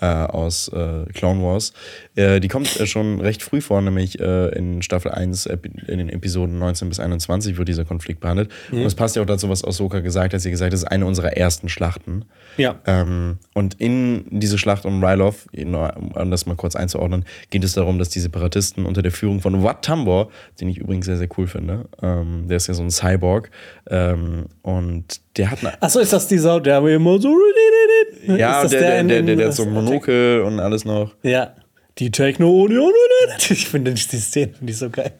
äh, 0.00 0.06
aus 0.06 0.68
äh, 0.68 1.04
Clone 1.14 1.42
Wars. 1.42 1.72
Äh, 2.16 2.40
die 2.40 2.48
kommt 2.48 2.78
äh, 2.80 2.86
schon 2.86 3.20
recht 3.20 3.42
früh 3.42 3.60
vor, 3.60 3.80
nämlich 3.80 4.20
äh, 4.20 4.48
in 4.56 4.82
Staffel 4.82 5.10
1, 5.12 5.48
epi- 5.48 5.88
in 5.88 5.98
den 5.98 6.08
Episoden 6.08 6.58
19 6.58 6.88
bis 6.88 7.00
21 7.00 7.56
wird 7.58 7.68
dieser 7.68 7.84
Konflikt 7.84 8.20
behandelt. 8.20 8.50
Und 8.70 8.80
es 8.82 8.94
passt 8.94 9.16
ja 9.16 9.22
auch 9.22 9.26
dazu, 9.26 9.48
was 9.48 9.64
Ahsoka 9.64 10.00
gesagt 10.00 10.34
hat. 10.34 10.40
Sie 10.40 10.48
hat 10.48 10.52
gesagt, 10.52 10.72
das 10.72 10.80
ist 10.82 10.86
eine 10.88 11.06
unserer 11.06 11.36
ersten 11.36 11.68
Schlachten. 11.68 12.24
Ja. 12.56 12.76
Ähm, 12.86 13.38
und 13.54 13.74
in 13.80 14.24
diese 14.30 14.58
Schlacht 14.58 14.84
um 14.84 15.02
Ryloth, 15.04 15.36
um 15.56 16.30
das 16.30 16.46
mal 16.46 16.56
kurz 16.56 16.76
einzuordnen, 16.76 17.24
geht 17.50 17.64
es 17.64 17.72
darum, 17.72 17.98
dass 17.98 18.08
die 18.10 18.20
Separatisten 18.20 18.84
unter 18.86 19.02
der 19.02 19.12
Führung 19.12 19.40
von 19.40 19.62
Wat 19.62 19.84
Tambor, 19.84 20.30
den 20.60 20.68
ich 20.68 20.78
übrigens 20.78 21.06
sehr, 21.06 21.16
sehr 21.16 21.28
cool 21.38 21.46
finde, 21.46 21.86
ähm, 22.02 22.44
der 22.48 22.58
ist 22.58 22.66
ja 22.66 22.74
so 22.74 22.82
ein 22.82 22.90
Cyborg, 22.90 23.50
ähm, 23.88 24.46
und 24.62 25.20
der 25.36 25.50
hat 25.50 25.60
eine. 25.60 25.80
Achso, 25.82 26.00
ist 26.00 26.12
das 26.12 26.26
dieser, 26.28 26.60
der 26.60 26.78
immer 26.86 27.20
so. 27.20 27.34
Ja, 28.26 28.62
das 28.62 28.72
der, 28.72 28.80
der, 28.80 29.00
in- 29.00 29.08
der, 29.08 29.18
in- 29.20 29.26
der, 29.26 29.36
der 29.36 29.46
hat 29.48 29.54
so 29.54 29.62
ein 29.62 29.72
Monokel 29.86 30.42
und 30.42 30.60
alles 30.60 30.84
noch. 30.84 31.14
Ja. 31.22 31.54
Die 31.98 32.10
Techno-Union. 32.10 32.92
Ich 33.50 33.68
finde 33.68 33.92
die 33.92 34.00
Szene 34.00 34.52
finde 34.52 34.72
ich 34.72 34.78
so 34.78 34.90
geil. 34.90 35.12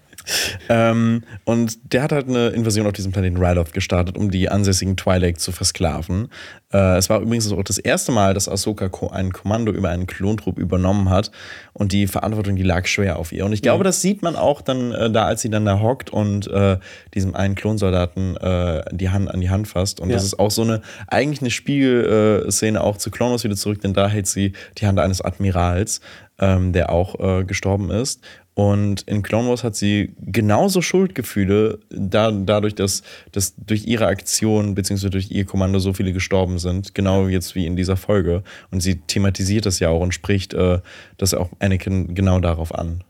Ähm, 0.69 1.23
und 1.45 1.93
der 1.93 2.03
hat 2.03 2.13
halt 2.13 2.29
eine 2.29 2.49
Invasion 2.49 2.87
auf 2.87 2.93
diesem 2.93 3.13
Planeten 3.13 3.37
Ryloth 3.37 3.73
gestartet, 3.73 4.17
um 4.17 4.31
die 4.31 4.49
ansässigen 4.49 4.97
Twi'lek 4.97 5.39
zu 5.39 5.53
versklaven. 5.53 6.29
Äh, 6.73 6.97
es 6.97 7.09
war 7.09 7.21
übrigens 7.21 7.51
auch 7.53 7.63
das 7.63 7.79
erste 7.79 8.13
Mal, 8.13 8.35
dass 8.35 8.49
Ahsoka 8.49 8.91
ein 9.13 9.33
Kommando 9.33 9.73
über 9.73 9.91
einen 9.91 10.07
Klontrupp 10.07 10.59
übernommen 10.59 11.11
hat 11.11 11.31
und 11.73 11.93
die 11.93 12.07
Verantwortung, 12.07 12.57
die 12.57 12.63
lag 12.63 12.87
schwer 12.87 13.19
auf 13.19 13.33
ihr. 13.33 13.45
Und 13.45 13.53
ich 13.53 13.63
glaube, 13.63 13.85
das 13.85 14.03
sieht 14.03 14.23
man 14.23 14.37
auch 14.37 14.61
dann 14.61 14.93
äh, 14.93 15.11
da, 15.11 15.27
als 15.27 15.43
sie 15.43 15.51
dann 15.51 15.65
da 15.65 15.81
hockt 15.81 16.11
und 16.11 16.49
äh, 16.49 16.79
diesem 17.15 17.35
einen 17.35 17.55
Klonsoldaten 17.55 18.37
äh, 18.37 18.83
die 18.93 19.11
Hand 19.11 19.31
an 19.31 19.41
die 19.41 19.51
Hand 19.51 19.69
fasst. 19.69 20.01
Und 20.01 20.11
Ja. 20.11 20.17
das 20.17 20.25
ist 20.25 20.39
auch 20.39 20.51
so 20.51 20.63
eine, 20.63 20.83
eigentlich 21.07 21.41
eine 21.41 21.51
Spiegelszene 21.51 22.83
auch 22.83 22.97
zu 22.97 23.11
Wars 23.17 23.45
wieder 23.45 23.57
zurück, 23.57 23.81
denn 23.81 23.95
da 23.95 24.09
hält 24.09 24.27
sie 24.27 24.53
die 24.79 24.87
Hand 24.87 24.99
eines 24.99 25.21
Admirals, 25.21 26.01
ähm, 26.39 26.73
der 26.73 26.91
auch 26.91 27.19
äh, 27.21 27.45
gestorben 27.45 27.91
ist. 27.91 28.21
Und 28.59 29.03
in 29.03 29.23
Clone 29.23 29.51
Wars 29.51 29.65
hat 29.65 29.77
sie 29.77 30.15
genauso 30.19 30.81
Schuldgefühle, 30.81 31.79
da, 31.91 32.31
dadurch, 32.33 32.75
dass, 32.75 33.03
dass 33.33 33.55
durch 33.59 33.85
ihre 33.87 34.07
Aktion 34.07 34.75
bzw. 34.75 35.11
durch 35.11 35.31
ihr 35.31 35.45
Kommando 35.45 35.79
so 35.79 35.93
viele 35.93 36.15
gestorben 36.15 36.59
sind, 36.59 36.95
genau 36.95 37.29
jetzt 37.29 37.55
wie 37.55 37.67
in 37.67 37.77
dieser 37.77 37.99
Folge. 37.99 38.43
Und 38.71 38.81
sie 38.81 38.95
thematisiert 38.97 39.67
das 39.67 39.79
ja 39.79 39.91
auch 39.91 40.01
und 40.01 40.15
spricht 40.15 40.55
äh, 40.55 40.81
das 41.19 41.35
auch 41.35 41.51
Anakin 41.59 42.15
genau 42.15 42.41
darauf 42.41 42.75
an. 42.75 43.05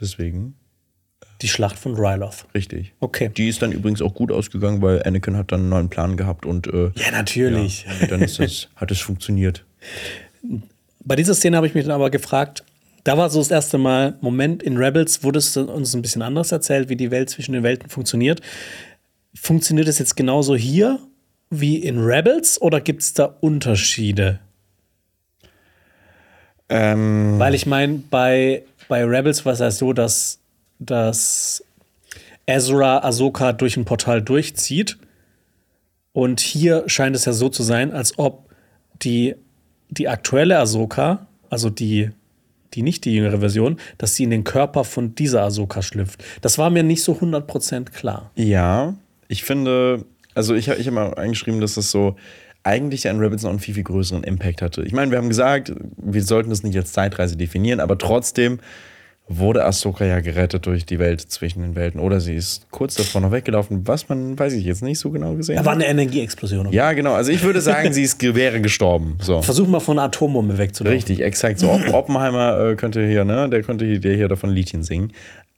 Deswegen, 0.00 0.54
Die 1.42 1.48
Schlacht 1.48 1.78
von 1.78 1.94
Ryloth. 1.94 2.46
richtig. 2.54 2.94
Okay. 3.00 3.30
Die 3.36 3.48
ist 3.48 3.60
dann 3.60 3.70
übrigens 3.72 4.00
auch 4.00 4.14
gut 4.14 4.32
ausgegangen, 4.32 4.80
weil 4.80 5.02
Anakin 5.02 5.36
hat 5.36 5.52
dann 5.52 5.60
einen 5.60 5.68
neuen 5.68 5.88
Plan 5.90 6.16
gehabt 6.16 6.46
und 6.46 6.68
äh, 6.68 6.90
Ja, 6.96 7.10
natürlich. 7.10 7.84
ja, 8.00 8.06
dann 8.06 8.20
das, 8.20 8.68
hat 8.76 8.90
es 8.90 9.00
funktioniert. 9.00 9.64
Bei 11.04 11.16
dieser 11.16 11.34
Szene 11.34 11.58
habe 11.58 11.66
ich 11.66 11.74
mich 11.74 11.84
dann 11.84 11.92
aber 11.92 12.08
gefragt, 12.08 12.64
da 13.04 13.18
war 13.18 13.30
so 13.30 13.40
das 13.40 13.50
erste 13.50 13.78
Mal, 13.78 14.16
Moment, 14.20 14.62
in 14.62 14.76
Rebels 14.76 15.24
wurde 15.24 15.38
es 15.38 15.56
uns 15.56 15.94
ein 15.94 16.02
bisschen 16.02 16.22
anders 16.22 16.52
erzählt, 16.52 16.88
wie 16.88 16.96
die 16.96 17.10
Welt 17.10 17.30
zwischen 17.30 17.52
den 17.52 17.62
Welten 17.62 17.88
funktioniert. 17.88 18.40
Funktioniert 19.34 19.88
es 19.88 19.98
jetzt 19.98 20.16
genauso 20.16 20.54
hier 20.54 21.00
wie 21.50 21.76
in 21.76 21.98
Rebels 21.98 22.60
oder 22.60 22.80
gibt 22.80 23.02
es 23.02 23.12
da 23.12 23.36
Unterschiede? 23.40 24.40
Ähm, 26.68 27.38
Weil 27.38 27.54
ich 27.54 27.66
meine, 27.66 28.02
bei, 28.10 28.64
bei 28.88 29.04
Rebels 29.04 29.44
war 29.44 29.52
es 29.52 29.58
ja 29.58 29.70
so, 29.70 29.92
dass, 29.92 30.38
dass 30.78 31.62
Ezra 32.46 32.98
Ahsoka 32.98 33.52
durch 33.52 33.76
ein 33.76 33.84
Portal 33.84 34.22
durchzieht. 34.22 34.96
Und 36.14 36.40
hier 36.40 36.84
scheint 36.86 37.16
es 37.16 37.24
ja 37.24 37.32
so 37.32 37.48
zu 37.48 37.62
sein, 37.62 37.92
als 37.92 38.18
ob 38.18 38.50
die, 39.02 39.34
die 39.90 40.08
aktuelle 40.08 40.58
Ahsoka, 40.58 41.26
also 41.50 41.68
die, 41.68 42.10
die 42.74 42.82
nicht 42.82 43.04
die 43.04 43.14
jüngere 43.14 43.40
Version, 43.40 43.76
dass 43.98 44.16
sie 44.16 44.24
in 44.24 44.30
den 44.30 44.44
Körper 44.44 44.84
von 44.84 45.14
dieser 45.14 45.42
Ahsoka 45.42 45.82
schlüpft. 45.82 46.22
Das 46.40 46.58
war 46.58 46.70
mir 46.70 46.82
nicht 46.82 47.02
so 47.02 47.12
100% 47.12 47.90
klar. 47.90 48.30
Ja, 48.34 48.94
ich 49.28 49.44
finde, 49.44 50.04
also 50.34 50.54
ich, 50.54 50.68
ich 50.68 50.86
habe 50.86 50.94
mal 50.94 51.14
eingeschrieben, 51.14 51.60
dass 51.60 51.74
das 51.74 51.90
so 51.90 52.16
eigentlich 52.64 53.08
an 53.08 53.18
Rebels 53.18 53.42
noch 53.42 53.50
einen 53.50 53.58
viel, 53.58 53.74
viel 53.74 53.82
größeren 53.82 54.24
Impact 54.24 54.62
hatte. 54.62 54.82
Ich 54.82 54.92
meine, 54.92 55.10
wir 55.10 55.18
haben 55.18 55.28
gesagt, 55.28 55.72
wir 55.96 56.22
sollten 56.22 56.50
das 56.50 56.62
nicht 56.62 56.76
als 56.76 56.92
Zeitreise 56.92 57.36
definieren, 57.36 57.80
aber 57.80 57.98
trotzdem 57.98 58.60
wurde 59.28 59.64
Ahsoka 59.64 60.04
ja 60.04 60.20
gerettet 60.20 60.66
durch 60.66 60.84
die 60.84 60.98
Welt 60.98 61.20
zwischen 61.20 61.62
den 61.62 61.74
Welten. 61.74 62.00
Oder 62.00 62.20
sie 62.20 62.34
ist 62.34 62.66
kurz 62.70 62.96
davor 62.96 63.20
noch 63.22 63.32
weggelaufen, 63.32 63.86
was 63.86 64.08
man, 64.08 64.38
weiß 64.38 64.52
ich 64.52 64.64
jetzt 64.64 64.82
nicht 64.82 64.98
so 64.98 65.10
genau 65.10 65.34
gesehen 65.34 65.56
Da 65.56 65.64
war 65.64 65.72
eine 65.72 65.86
Energieexplosion. 65.86 66.70
Ja, 66.72 66.92
genau. 66.92 67.14
Also 67.14 67.32
ich 67.32 67.42
würde 67.42 67.60
sagen, 67.60 67.92
sie 67.92 68.02
ist, 68.02 68.20
wäre 68.22 68.60
gestorben. 68.60 69.16
So. 69.22 69.40
Versuch 69.40 69.68
mal 69.68 69.80
von 69.80 69.98
einer 69.98 70.06
Atombombe 70.08 70.58
wegzulaufen. 70.58 70.94
Richtig, 70.96 71.20
exakt. 71.22 71.60
So, 71.60 71.70
Opp- 71.70 71.94
Oppenheimer 71.94 72.70
äh, 72.70 72.74
könnte 72.76 73.06
hier, 73.06 73.24
ne, 73.24 73.48
der 73.48 73.62
könnte 73.62 73.84
hier, 73.86 74.00
der 74.00 74.16
hier 74.16 74.28
davon 74.28 74.50
Liedchen 74.50 74.82
singen. 74.82 75.12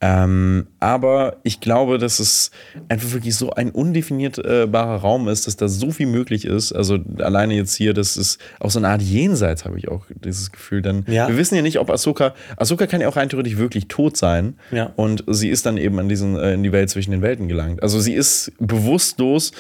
Ähm, 0.06 0.66
aber 0.80 1.36
ich 1.44 1.60
glaube, 1.60 1.96
dass 1.96 2.18
es 2.18 2.50
einfach 2.90 3.12
wirklich 3.12 3.34
so 3.36 3.52
ein 3.52 3.70
undefinierbarer 3.70 4.96
Raum 4.96 5.28
ist, 5.28 5.46
dass 5.46 5.56
da 5.56 5.66
so 5.66 5.92
viel 5.92 6.06
möglich 6.06 6.44
ist. 6.44 6.72
Also 6.72 6.98
alleine 7.18 7.54
jetzt 7.54 7.74
hier, 7.74 7.94
das 7.94 8.18
ist 8.18 8.38
auch 8.60 8.70
so 8.70 8.78
eine 8.80 8.88
Art 8.88 9.00
Jenseits, 9.00 9.64
habe 9.64 9.78
ich 9.78 9.88
auch 9.88 10.04
dieses 10.22 10.52
Gefühl. 10.52 10.82
Denn 10.82 11.06
Ja. 11.08 11.26
wir 11.28 11.38
wissen 11.38 11.54
ja 11.54 11.62
nicht, 11.62 11.78
ob 11.78 11.88
Ahsoka, 11.88 12.34
Ahsoka 12.58 12.86
kann 12.86 13.00
ja 13.00 13.08
auch 13.08 13.16
rein 13.16 13.30
theoretisch 13.30 13.56
wirklich 13.56 13.88
tot 13.88 14.18
sein. 14.18 14.56
Ja. 14.72 14.92
Und 14.96 15.24
sie 15.26 15.48
ist 15.48 15.64
dann 15.64 15.78
eben 15.78 15.98
in, 15.98 16.10
diesen, 16.10 16.36
äh, 16.36 16.52
in 16.52 16.62
die 16.62 16.72
Welt 16.72 16.90
zwischen 16.90 17.10
den 17.12 17.22
Welten 17.22 17.48
gelangt. 17.48 17.82
Also 17.82 17.98
sie 17.98 18.12
ist 18.12 18.52
bewusstlos 18.58 19.52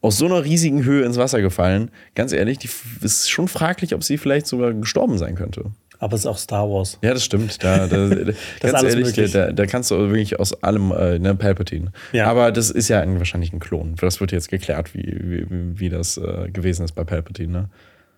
aus 0.00 0.16
so 0.18 0.26
einer 0.26 0.44
riesigen 0.44 0.84
Höhe 0.84 1.04
ins 1.04 1.16
Wasser 1.16 1.40
gefallen. 1.42 1.90
Ganz 2.14 2.32
ehrlich, 2.32 2.58
die 2.58 2.66
f- 2.68 2.98
ist 3.02 3.30
schon 3.30 3.48
fraglich, 3.48 3.94
ob 3.94 4.04
sie 4.04 4.16
vielleicht 4.18 4.46
sogar 4.46 4.72
gestorben 4.74 5.18
sein 5.18 5.34
könnte. 5.34 5.66
Aber 6.02 6.14
es 6.14 6.22
ist 6.22 6.26
auch 6.26 6.36
Star 6.36 6.68
Wars. 6.68 6.98
Ja, 7.00 7.14
das 7.14 7.24
stimmt. 7.24 7.62
Da, 7.62 7.86
da, 7.86 8.08
ganz 8.60 8.74
alles 8.74 8.94
ehrlich, 8.94 9.06
möglich. 9.06 9.30
da, 9.30 9.52
da 9.52 9.66
kannst 9.66 9.92
du 9.92 9.96
wirklich 9.98 10.36
aus 10.40 10.60
allem, 10.60 10.90
äh, 10.90 11.20
ne, 11.20 11.36
Palpatine. 11.36 11.92
Ja. 12.10 12.26
Aber 12.26 12.50
das 12.50 12.72
ist 12.72 12.88
ja 12.88 13.00
ein, 13.00 13.18
wahrscheinlich 13.18 13.52
ein 13.52 13.60
Klon. 13.60 13.94
Das 14.00 14.20
wird 14.20 14.32
jetzt 14.32 14.48
geklärt, 14.48 14.94
wie, 14.94 15.16
wie, 15.22 15.46
wie 15.48 15.88
das 15.90 16.16
äh, 16.16 16.50
gewesen 16.50 16.84
ist 16.84 16.96
bei 16.96 17.04
Palpatine. 17.04 17.52
Ne? 17.52 17.68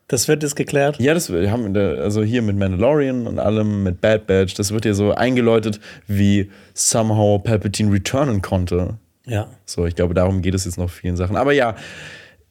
Das 0.08 0.28
wird 0.28 0.42
jetzt 0.42 0.56
geklärt. 0.56 0.98
Ja, 0.98 1.12
das 1.12 1.30
wir 1.30 1.50
haben 1.50 1.74
da, 1.74 1.96
also 1.96 2.22
hier 2.22 2.40
mit 2.40 2.56
Mandalorian 2.56 3.26
und 3.26 3.38
allem, 3.38 3.82
mit 3.82 4.00
Bad 4.00 4.26
Batch, 4.26 4.54
das 4.54 4.72
wird 4.72 4.86
ja 4.86 4.94
so 4.94 5.12
eingeläutet, 5.12 5.78
wie 6.06 6.50
somehow 6.72 7.38
Palpatine 7.38 7.92
returnen 7.92 8.40
konnte. 8.40 8.96
Ja. 9.26 9.48
So, 9.66 9.84
ich 9.84 9.94
glaube, 9.94 10.14
darum 10.14 10.40
geht 10.40 10.54
es 10.54 10.64
jetzt 10.64 10.78
noch 10.78 10.88
vielen 10.88 11.18
Sachen. 11.18 11.36
Aber 11.36 11.52
ja, 11.52 11.76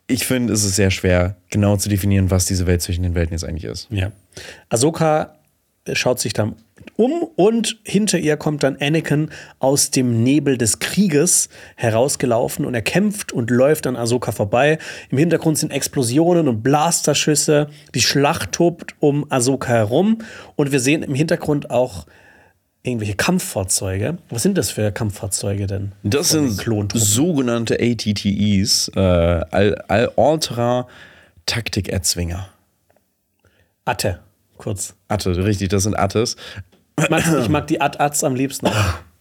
ich 0.08 0.26
finde, 0.26 0.54
es 0.54 0.63
ist 0.63 0.76
sehr 0.76 0.92
schwer, 0.92 1.36
genau 1.50 1.78
zu 1.78 1.89
definieren, 1.89 2.30
was 2.30 2.46
diese 2.46 2.68
Welt 2.68 2.82
zwischen 2.82 3.04
den 3.04 3.16
Welten 3.16 3.34
jetzt 3.34 3.44
eigentlich 3.44 3.66
ist. 3.66 3.88
Ja. 3.89 4.12
Ahsoka 4.70 5.36
schaut 5.94 6.19
sich 6.19 6.34
dann 6.34 6.56
um 6.96 7.23
und 7.36 7.77
hinter 7.84 8.17
ihr 8.19 8.38
kommt 8.38 8.63
dann 8.63 8.77
Anakin 8.80 9.30
aus 9.60 9.92
dem 9.92 10.23
Nebel 10.23 10.58
des 10.58 10.80
Krieges 10.80 11.50
herausgelaufen 11.75 12.65
und 12.65 12.73
er 12.73 12.82
kämpft 12.82 13.32
und 13.32 13.50
läuft 13.50 13.88
an 13.88 13.96
Ahsoka 13.96 14.32
vorbei. 14.32 14.77
Im 15.10 15.17
Hintergrund 15.17 15.58
sind 15.58 15.71
Explosionen 15.71 16.48
und 16.48 16.62
Blasterschüsse. 16.62 17.69
Die 17.96 18.02
Schlacht 18.02 18.52
tobt 18.52 18.96
um 19.00 19.30
Ahsoka 19.32 19.69
herum 19.69 20.19
und 20.56 20.71
wir 20.71 20.80
sehen 20.80 21.04
im 21.04 21.15
Hintergrund 21.15 21.69
auch 21.69 22.06
irgendwelche 22.84 23.15
Kampffahrzeuge. 23.15 24.17
Was 24.29 24.44
sind 24.44 24.58
das 24.58 24.69
für 24.71 24.92
Kampffahrzeuge 24.92 25.67
denn? 25.67 25.94
Das 26.04 26.29
sind 26.29 26.52
sogenannte 26.94 27.75
ATTEs, 27.79 28.92
äh, 28.96 29.00
All- 29.00 29.84
All- 29.88 30.12
Ultra 30.15 30.88
Taktik-Erzwinger. 31.46 32.48
Atte, 33.86 34.19
kurz. 34.58 34.96
Atte, 35.08 35.44
richtig, 35.44 35.69
das 35.69 35.84
sind 35.84 35.96
Attes. 35.96 36.36
Ich 37.02 37.10
mag, 37.10 37.23
ich 37.42 37.50
mag 37.50 37.67
die 37.67 37.81
At-Ats 37.81 38.23
am 38.23 38.36
liebsten. 38.36 38.67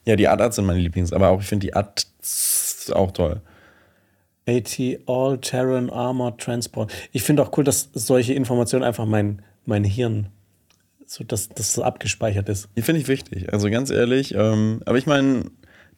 Ja, 0.05 0.17
die 0.17 0.29
Atats 0.29 0.57
sind 0.57 0.67
meine 0.67 0.81
Lieblings, 0.81 1.13
aber 1.13 1.29
auch 1.29 1.41
ich 1.41 1.47
finde 1.47 1.67
die 1.67 1.75
Ats 1.75 2.91
auch 2.93 3.13
toll. 3.13 3.41
AT 4.49 4.79
All 5.07 5.39
Terran 5.41 5.89
Armor 5.89 6.37
Transport. 6.37 6.93
Ich 7.13 7.23
finde 7.23 7.43
auch 7.43 7.57
cool, 7.57 7.63
dass 7.65 7.89
solche 7.95 8.35
Informationen 8.35 8.85
einfach 8.85 9.07
mein, 9.07 9.43
mein 9.65 9.85
Hirn, 9.85 10.27
so 11.13 11.25
dass 11.25 11.49
das 11.51 11.73
so 11.75 11.83
abgespeichert 11.83 12.49
ist. 12.49 12.69
Die 12.77 12.83
finde 12.83 13.01
ich 13.03 13.09
wichtig, 13.09 13.53
also 13.53 13.69
ganz 13.71 13.91
ehrlich. 13.91 14.35
Ähm, 14.35 14.81
aber 14.87 14.97
ich 14.99 15.07
meine, 15.07 15.45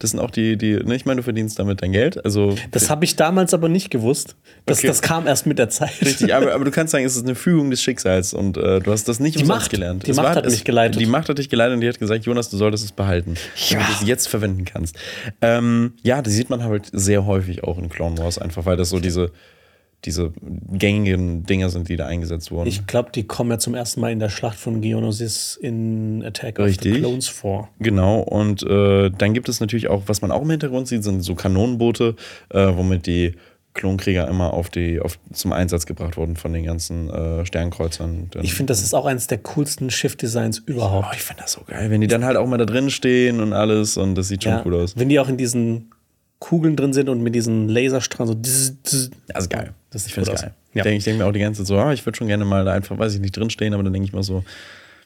das 0.00 0.10
sind 0.10 0.18
auch 0.18 0.32
die, 0.32 0.56
die, 0.58 0.72
ne, 0.74 0.96
ich 0.96 1.06
meine, 1.06 1.18
du 1.18 1.22
verdienst 1.22 1.56
damit 1.60 1.80
dein 1.80 1.92
Geld. 1.92 2.24
Also 2.24 2.56
Das 2.72 2.90
habe 2.90 3.04
ich 3.04 3.14
damals 3.14 3.54
aber 3.54 3.68
nicht 3.68 3.90
gewusst. 3.90 4.34
Das, 4.66 4.78
Okay. 4.78 4.88
das 4.88 5.02
kam 5.02 5.28
erst 5.28 5.46
mit 5.46 5.60
der 5.60 5.68
Zeit. 5.68 5.92
Richtig, 6.04 6.34
aber, 6.34 6.52
aber 6.54 6.64
du 6.64 6.72
kannst 6.72 6.90
sagen, 6.90 7.04
es 7.04 7.14
ist 7.14 7.22
eine 7.24 7.36
Fügung 7.36 7.70
des 7.70 7.80
Schicksals 7.80 8.34
und 8.34 8.56
äh, 8.56 8.80
du 8.80 8.90
hast 8.90 9.06
das 9.06 9.20
nicht 9.20 9.38
Die 9.38 9.44
Macht. 9.44 9.70
gelernt. 9.70 10.04
Die 10.04 10.10
Es 10.10 10.16
Macht 10.16 10.34
hat 10.34 10.46
mich 10.46 10.64
geleitet. 10.64 11.00
Die 11.00 11.06
Macht 11.06 11.28
hat 11.28 11.38
dich 11.38 11.48
geleitet 11.48 11.74
und 11.76 11.80
die 11.80 11.88
hat 11.88 12.00
gesagt, 12.00 12.24
Jonas, 12.24 12.50
du 12.50 12.56
solltest 12.56 12.84
es 12.84 12.90
behalten, 12.90 13.34
damit 13.70 13.86
du 13.86 13.92
es 13.92 14.06
jetzt 14.08 14.26
verwenden 14.28 14.64
kannst. 14.64 14.96
Ähm, 15.40 15.92
ja, 16.02 16.22
die 16.22 16.30
sieht 16.30 16.50
man 16.50 16.64
halt 16.64 16.86
sehr 16.92 17.24
häufig 17.24 17.62
auch 17.62 17.78
in 17.78 17.88
Clone 17.88 18.18
Wars, 18.18 18.38
einfach 18.38 18.66
weil 18.66 18.76
das 18.76 18.90
so 18.90 18.98
diese, 18.98 19.30
diese 20.04 20.32
gängigen 20.72 21.44
Dinger 21.44 21.68
sind, 21.70 21.88
die 21.88 21.96
da 21.96 22.06
eingesetzt 22.06 22.50
wurden. 22.50 22.68
Ich 22.68 22.86
glaube, 22.86 23.10
die 23.14 23.24
kommen 23.24 23.50
ja 23.50 23.58
zum 23.58 23.74
ersten 23.74 24.00
Mal 24.00 24.12
in 24.12 24.18
der 24.18 24.28
Schlacht 24.28 24.58
von 24.58 24.80
Geonosis 24.80 25.56
in 25.60 26.22
Attack 26.24 26.58
of 26.58 26.66
Richtig. 26.66 26.94
the 26.94 27.00
Clones 27.00 27.28
vor. 27.28 27.68
Genau, 27.78 28.20
und 28.20 28.62
äh, 28.62 29.10
dann 29.10 29.34
gibt 29.34 29.48
es 29.48 29.60
natürlich 29.60 29.88
auch, 29.88 30.02
was 30.06 30.22
man 30.22 30.30
auch 30.30 30.42
im 30.42 30.50
Hintergrund 30.50 30.88
sieht, 30.88 31.04
sind 31.04 31.22
so 31.22 31.34
Kanonenboote, 31.34 32.16
äh, 32.50 32.68
womit 32.74 33.06
die 33.06 33.32
Klonkrieger 33.74 34.28
immer 34.28 34.52
auf 34.54 34.70
die, 34.70 35.00
auf, 35.00 35.18
zum 35.32 35.52
Einsatz 35.52 35.84
gebracht 35.84 36.16
wurden 36.16 36.36
von 36.36 36.52
den 36.52 36.64
ganzen 36.64 37.10
äh, 37.10 37.44
Sternkreuzern. 37.44 38.30
Ich 38.42 38.54
finde, 38.54 38.70
das 38.70 38.82
ist 38.82 38.94
auch 38.94 39.04
eines 39.04 39.26
der 39.26 39.38
coolsten 39.38 39.90
Schiff-Designs 39.90 40.60
Oh, 40.68 40.70
überhaupt. 40.70 41.08
ich 41.16 41.22
finde 41.22 41.42
das 41.42 41.52
so 41.52 41.62
geil, 41.66 41.90
wenn 41.90 42.00
die 42.00 42.06
dann 42.06 42.24
halt 42.24 42.36
auch 42.36 42.46
mal 42.46 42.56
da 42.56 42.66
drin 42.66 42.88
stehen 42.90 43.40
und 43.40 43.52
alles 43.52 43.96
und 43.96 44.14
das 44.14 44.28
sieht 44.28 44.44
schon 44.44 44.52
Ja, 44.52 44.62
cool 44.64 44.76
aus. 44.76 44.96
Wenn 44.96 45.08
die 45.08 45.18
auch 45.18 45.28
in 45.28 45.36
diesen 45.36 45.90
Kugeln 46.38 46.76
drin 46.76 46.92
sind 46.92 47.08
und 47.08 47.22
mit 47.22 47.34
diesen 47.34 47.68
Laserstrahlen 47.68 48.34
so. 48.34 48.40
dzz, 48.40 48.74
dzz. 48.82 49.10
Also 49.32 49.48
geil. 49.48 49.72
Das 49.90 50.06
ich 50.06 50.14
finde 50.14 50.32
aus. 50.32 50.42
geil. 50.42 50.54
Ja. 50.74 50.80
Ich 50.80 50.82
denke 50.82 50.98
ich 50.98 51.04
denk 51.04 51.18
mir 51.18 51.26
auch 51.26 51.32
die 51.32 51.40
ganze 51.40 51.62
Zeit 51.62 51.68
so, 51.68 51.78
ah, 51.78 51.92
ich 51.92 52.04
würde 52.04 52.16
schon 52.16 52.26
gerne 52.26 52.44
mal 52.44 52.64
da 52.64 52.72
einfach, 52.72 52.98
weiß 52.98 53.14
ich 53.14 53.20
nicht, 53.20 53.36
drin 53.36 53.50
stehen, 53.50 53.74
aber 53.74 53.82
dann 53.82 53.92
denke 53.92 54.06
ich 54.06 54.12
mal 54.12 54.22
so, 54.22 54.44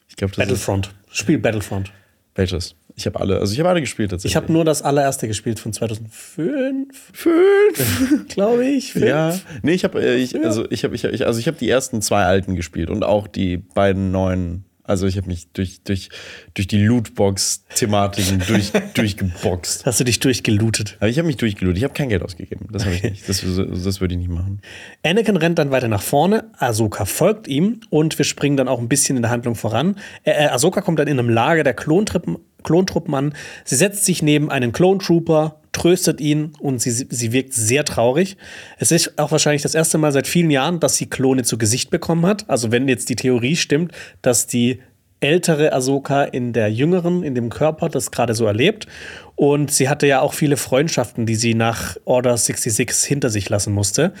ich 0.07 0.15
glaube, 0.15 0.31
das 0.31 0.43
ist 0.43 0.47
Battlefront. 0.49 0.93
Spiel 1.11 1.37
Battlefront. 1.37 1.91
welches? 2.35 2.75
Ich 2.95 3.05
habe 3.05 3.19
alle, 3.21 3.39
also 3.39 3.53
ich 3.53 3.59
habe 3.59 3.69
alle 3.69 3.79
gespielt 3.79 4.11
tatsächlich. 4.11 4.33
Ich 4.33 4.35
habe 4.35 4.51
nur 4.51 4.65
das 4.65 4.81
allererste 4.81 5.27
gespielt 5.27 5.59
von 5.59 5.71
2005, 5.71 7.11
fünf. 7.13 8.27
glaube 8.27 8.65
ich. 8.65 8.91
Fünf. 8.91 9.05
Ja, 9.05 9.39
nee, 9.61 9.73
ich 9.73 9.85
habe, 9.85 10.03
ich, 10.03 10.35
also 10.43 10.69
ich 10.69 10.83
habe, 10.83 10.95
ich, 10.95 11.05
ich, 11.05 11.25
also 11.25 11.39
ich 11.39 11.47
habe 11.47 11.57
die 11.57 11.69
ersten 11.69 12.01
zwei 12.01 12.23
alten 12.25 12.55
gespielt 12.55 12.89
und 12.89 13.03
auch 13.03 13.27
die 13.27 13.57
beiden 13.57 14.11
neuen. 14.11 14.65
Also 14.89 15.05
ich 15.05 15.17
habe 15.17 15.27
mich 15.27 15.51
durch, 15.53 15.83
durch, 15.83 16.09
durch 16.55 16.67
die 16.67 16.83
Lootbox-Thematiken 16.83 18.41
durch, 18.47 18.71
durchgeboxt. 18.95 19.85
Hast 19.85 19.99
du 19.99 20.03
dich 20.03 20.19
durchgelootet? 20.19 20.97
Aber 20.99 21.09
ich 21.09 21.19
habe 21.19 21.27
mich 21.27 21.37
durchgelootet. 21.37 21.77
Ich 21.77 21.83
habe 21.83 21.93
kein 21.93 22.09
Geld 22.09 22.23
ausgegeben. 22.23 22.67
Das 22.71 22.85
habe 22.85 22.95
ich 22.95 23.03
nicht. 23.03 23.29
Das, 23.29 23.45
das 23.45 24.01
würde 24.01 24.15
ich 24.15 24.19
nicht 24.19 24.31
machen. 24.31 24.61
Anakin 25.05 25.37
rennt 25.37 25.59
dann 25.59 25.69
weiter 25.69 25.87
nach 25.87 26.01
vorne, 26.01 26.49
Ahsoka 26.57 27.05
folgt 27.05 27.47
ihm 27.47 27.81
und 27.91 28.17
wir 28.17 28.25
springen 28.25 28.57
dann 28.57 28.67
auch 28.67 28.79
ein 28.79 28.89
bisschen 28.89 29.15
in 29.15 29.21
der 29.21 29.29
Handlung 29.29 29.53
voran. 29.53 29.95
Äh, 30.23 30.31
äh, 30.31 30.47
Ahsoka 30.47 30.81
kommt 30.81 30.97
dann 30.97 31.07
in 31.07 31.19
einem 31.19 31.29
Lager 31.29 31.63
der 31.63 31.75
Klontruppen, 31.75 32.37
Klontruppen 32.63 33.13
an. 33.13 33.33
Sie 33.65 33.75
setzt 33.75 34.05
sich 34.05 34.21
neben 34.21 34.49
einen 34.49 34.71
Klontrooper, 34.71 35.59
tröstet 35.71 36.19
ihn 36.19 36.53
und 36.59 36.81
sie, 36.81 36.91
sie 36.91 37.31
wirkt 37.31 37.53
sehr 37.53 37.85
traurig. 37.85 38.37
Es 38.77 38.91
ist 38.91 39.17
auch 39.17 39.31
wahrscheinlich 39.31 39.61
das 39.61 39.75
erste 39.75 39.97
Mal 39.97 40.11
seit 40.11 40.27
vielen 40.27 40.51
Jahren, 40.51 40.79
dass 40.79 40.97
sie 40.97 41.07
Klone 41.07 41.43
zu 41.43 41.57
Gesicht 41.57 41.89
bekommen 41.89 42.25
hat. 42.25 42.49
Also 42.49 42.71
wenn 42.71 42.87
jetzt 42.87 43.09
die 43.09 43.15
Theorie 43.15 43.55
stimmt, 43.55 43.93
dass 44.21 44.47
die 44.47 44.79
ältere 45.21 45.73
Ahsoka 45.73 46.23
in 46.23 46.53
der 46.53 46.71
jüngeren, 46.71 47.23
in 47.23 47.35
dem 47.35 47.49
Körper 47.49 47.89
das 47.89 48.11
gerade 48.11 48.33
so 48.33 48.45
erlebt. 48.45 48.87
Und 49.35 49.71
sie 49.71 49.89
hatte 49.89 50.07
ja 50.07 50.21
auch 50.21 50.33
viele 50.33 50.57
Freundschaften, 50.57 51.25
die 51.25 51.35
sie 51.35 51.53
nach 51.53 51.97
Order 52.05 52.35
66 52.37 53.07
hinter 53.07 53.29
sich 53.29 53.49
lassen 53.49 53.73
musste. 53.73 54.13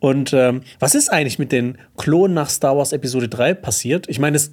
Und 0.00 0.32
ähm, 0.32 0.62
was 0.78 0.94
ist 0.94 1.10
eigentlich 1.10 1.38
mit 1.38 1.52
den 1.52 1.78
Klonen 1.96 2.34
nach 2.34 2.50
Star 2.50 2.76
Wars 2.76 2.92
Episode 2.92 3.28
3 3.28 3.54
passiert? 3.54 4.08
Ich 4.08 4.18
meine, 4.18 4.36
es 4.36 4.52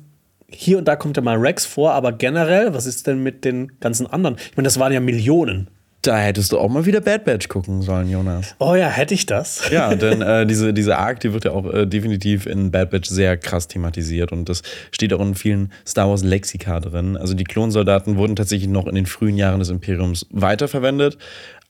hier 0.49 0.77
und 0.77 0.87
da 0.87 0.95
kommt 0.95 1.17
ja 1.17 1.23
mal 1.23 1.37
Rex 1.37 1.65
vor, 1.65 1.91
aber 1.91 2.11
generell, 2.11 2.73
was 2.73 2.85
ist 2.85 3.07
denn 3.07 3.21
mit 3.21 3.43
den 3.43 3.79
ganzen 3.79 4.07
anderen? 4.07 4.37
Ich 4.37 4.55
meine, 4.55 4.67
das 4.67 4.79
waren 4.79 4.93
ja 4.93 4.99
Millionen. 4.99 5.69
Da 6.03 6.17
hättest 6.17 6.53
du 6.53 6.59
auch 6.59 6.69
mal 6.69 6.85
wieder 6.85 7.01
Bad 7.01 7.25
Batch 7.25 7.49
gucken 7.49 7.81
sollen, 7.81 8.09
Jonas. 8.09 8.55
Oh 8.59 8.75
ja, 8.75 8.87
hätte 8.87 9.13
ich 9.13 9.25
das? 9.25 9.69
Ja, 9.71 9.93
denn 9.95 10.21
äh, 10.21 10.45
diese, 10.45 10.73
diese 10.73 10.97
Arc, 10.97 11.19
die 11.19 11.33
wird 11.33 11.43
ja 11.43 11.51
auch 11.51 11.65
äh, 11.73 11.85
definitiv 11.85 12.45
in 12.45 12.71
Bad 12.71 12.91
Batch 12.91 13.09
sehr 13.09 13.35
krass 13.35 13.67
thematisiert 13.67 14.31
und 14.31 14.47
das 14.47 14.61
steht 14.91 15.11
auch 15.11 15.19
in 15.19 15.35
vielen 15.35 15.73
Star 15.85 16.07
Wars 16.07 16.23
Lexika 16.23 16.79
drin. 16.79 17.17
Also 17.17 17.33
die 17.33 17.43
Klonsoldaten 17.43 18.15
wurden 18.15 18.37
tatsächlich 18.37 18.69
noch 18.69 18.87
in 18.87 18.95
den 18.95 19.05
frühen 19.05 19.35
Jahren 19.37 19.59
des 19.59 19.69
Imperiums 19.69 20.25
weiterverwendet, 20.29 21.17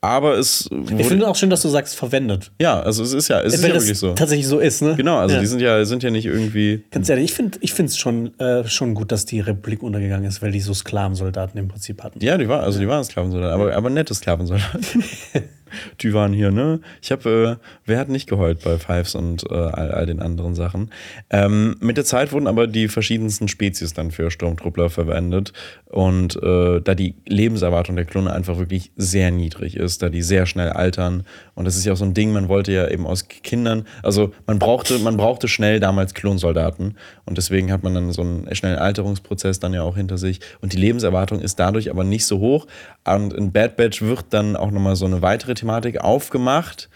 aber 0.01 0.37
es 0.37 0.69
Ich 0.97 1.07
finde 1.07 1.27
auch 1.27 1.35
schön, 1.35 1.49
dass 1.49 1.63
du 1.63 1.69
sagst, 1.69 1.95
verwendet. 1.95 2.51
ja, 2.61 2.79
also 2.79 3.03
es 3.03 3.13
ist 3.13 3.27
ja, 3.27 3.41
es 3.41 3.55
ist 3.55 3.63
ja 3.63 3.73
wirklich 3.73 3.97
so. 3.97 4.13
tatsächlich 4.13 4.47
so 4.47 4.59
ist, 4.59 4.81
ne? 4.81 4.95
Genau, 4.95 5.17
also 5.17 5.35
ja. 5.35 5.41
die 5.41 5.47
sind 5.47 5.59
ja, 5.59 5.83
sind 5.85 6.03
ja 6.03 6.11
nicht 6.11 6.25
irgendwie. 6.25 6.83
Ganz 6.91 7.09
ehrlich, 7.09 7.33
ich 7.61 7.73
finde 7.73 7.89
es 7.89 7.97
schon, 7.97 8.39
äh, 8.39 8.67
schon 8.67 8.93
gut, 8.93 9.11
dass 9.11 9.25
die 9.25 9.39
Republik 9.39 9.81
untergegangen 9.81 10.27
ist, 10.27 10.41
weil 10.41 10.51
die 10.51 10.61
so 10.61 10.73
Sklavensoldaten 10.73 11.59
im 11.59 11.67
Prinzip 11.67 12.03
hatten. 12.03 12.23
Ja, 12.23 12.37
die 12.37 12.47
war, 12.47 12.61
also 12.61 12.79
die 12.79 12.87
waren 12.87 13.03
Sklavensoldaten, 13.03 13.59
aber, 13.59 13.75
aber 13.75 13.89
nette 13.89 14.13
Sklavensoldaten. 14.13 15.03
die 16.01 16.13
waren 16.13 16.33
hier, 16.33 16.51
ne? 16.51 16.79
Ich 17.01 17.11
habe, 17.11 17.59
äh, 17.59 17.65
wer 17.85 17.99
hat 17.99 18.09
nicht 18.09 18.27
geheult 18.27 18.63
bei 18.63 18.77
Fives 18.77 19.15
und 19.15 19.43
äh, 19.49 19.53
all, 19.53 19.91
all 19.91 20.05
den 20.05 20.19
anderen 20.19 20.55
Sachen? 20.55 20.91
Ähm, 21.29 21.75
mit 21.79 21.97
der 21.97 22.05
Zeit 22.05 22.31
wurden 22.31 22.47
aber 22.47 22.67
die 22.67 22.87
verschiedensten 22.87 23.47
Spezies 23.47 23.93
dann 23.93 24.11
für 24.11 24.31
Sturmtruppler 24.31 24.89
verwendet 24.89 25.53
und 25.85 26.35
äh, 26.41 26.81
da 26.81 26.95
die 26.95 27.15
Lebenserwartung 27.25 27.95
der 27.95 28.05
Klone 28.05 28.33
einfach 28.33 28.57
wirklich 28.57 28.91
sehr 28.95 29.31
niedrig 29.31 29.75
ist, 29.77 30.01
da 30.01 30.09
die 30.09 30.21
sehr 30.21 30.45
schnell 30.45 30.69
altern 30.69 31.23
und 31.57 31.65
das 31.65 31.75
ist 31.75 31.85
ja 31.85 31.93
auch 31.93 31.97
so 31.97 32.05
ein 32.05 32.13
Ding, 32.13 32.31
man 32.31 32.47
wollte 32.49 32.71
ja 32.71 32.87
eben 32.87 33.07
aus 33.07 33.27
Kindern, 33.27 33.85
also 34.03 34.31
man 34.45 34.59
brauchte, 34.59 34.99
man 34.99 35.17
brauchte 35.17 35.47
schnell 35.47 35.79
damals 35.79 36.13
Klonsoldaten. 36.13 36.97
Und 37.25 37.37
deswegen 37.37 37.71
hat 37.71 37.81
man 37.83 37.95
dann 37.95 38.11
so 38.11 38.21
einen 38.21 38.53
schnellen 38.55 38.77
Alterungsprozess 38.77 39.59
dann 39.59 39.73
ja 39.73 39.81
auch 39.81 39.97
hinter 39.97 40.19
sich. 40.19 40.39
Und 40.61 40.73
die 40.73 40.77
Lebenserwartung 40.77 41.39
ist 41.39 41.59
dadurch 41.59 41.89
aber 41.89 42.03
nicht 42.03 42.27
so 42.27 42.37
hoch. 42.39 42.67
Und 43.05 43.33
in 43.33 43.51
Bad 43.51 43.75
Batch 43.75 44.03
wird 44.03 44.25
dann 44.29 44.55
auch 44.55 44.69
nochmal 44.69 44.95
so 44.95 45.05
eine 45.05 45.23
weitere 45.23 45.55
Thematik 45.55 45.99
aufgemacht, 45.99 46.89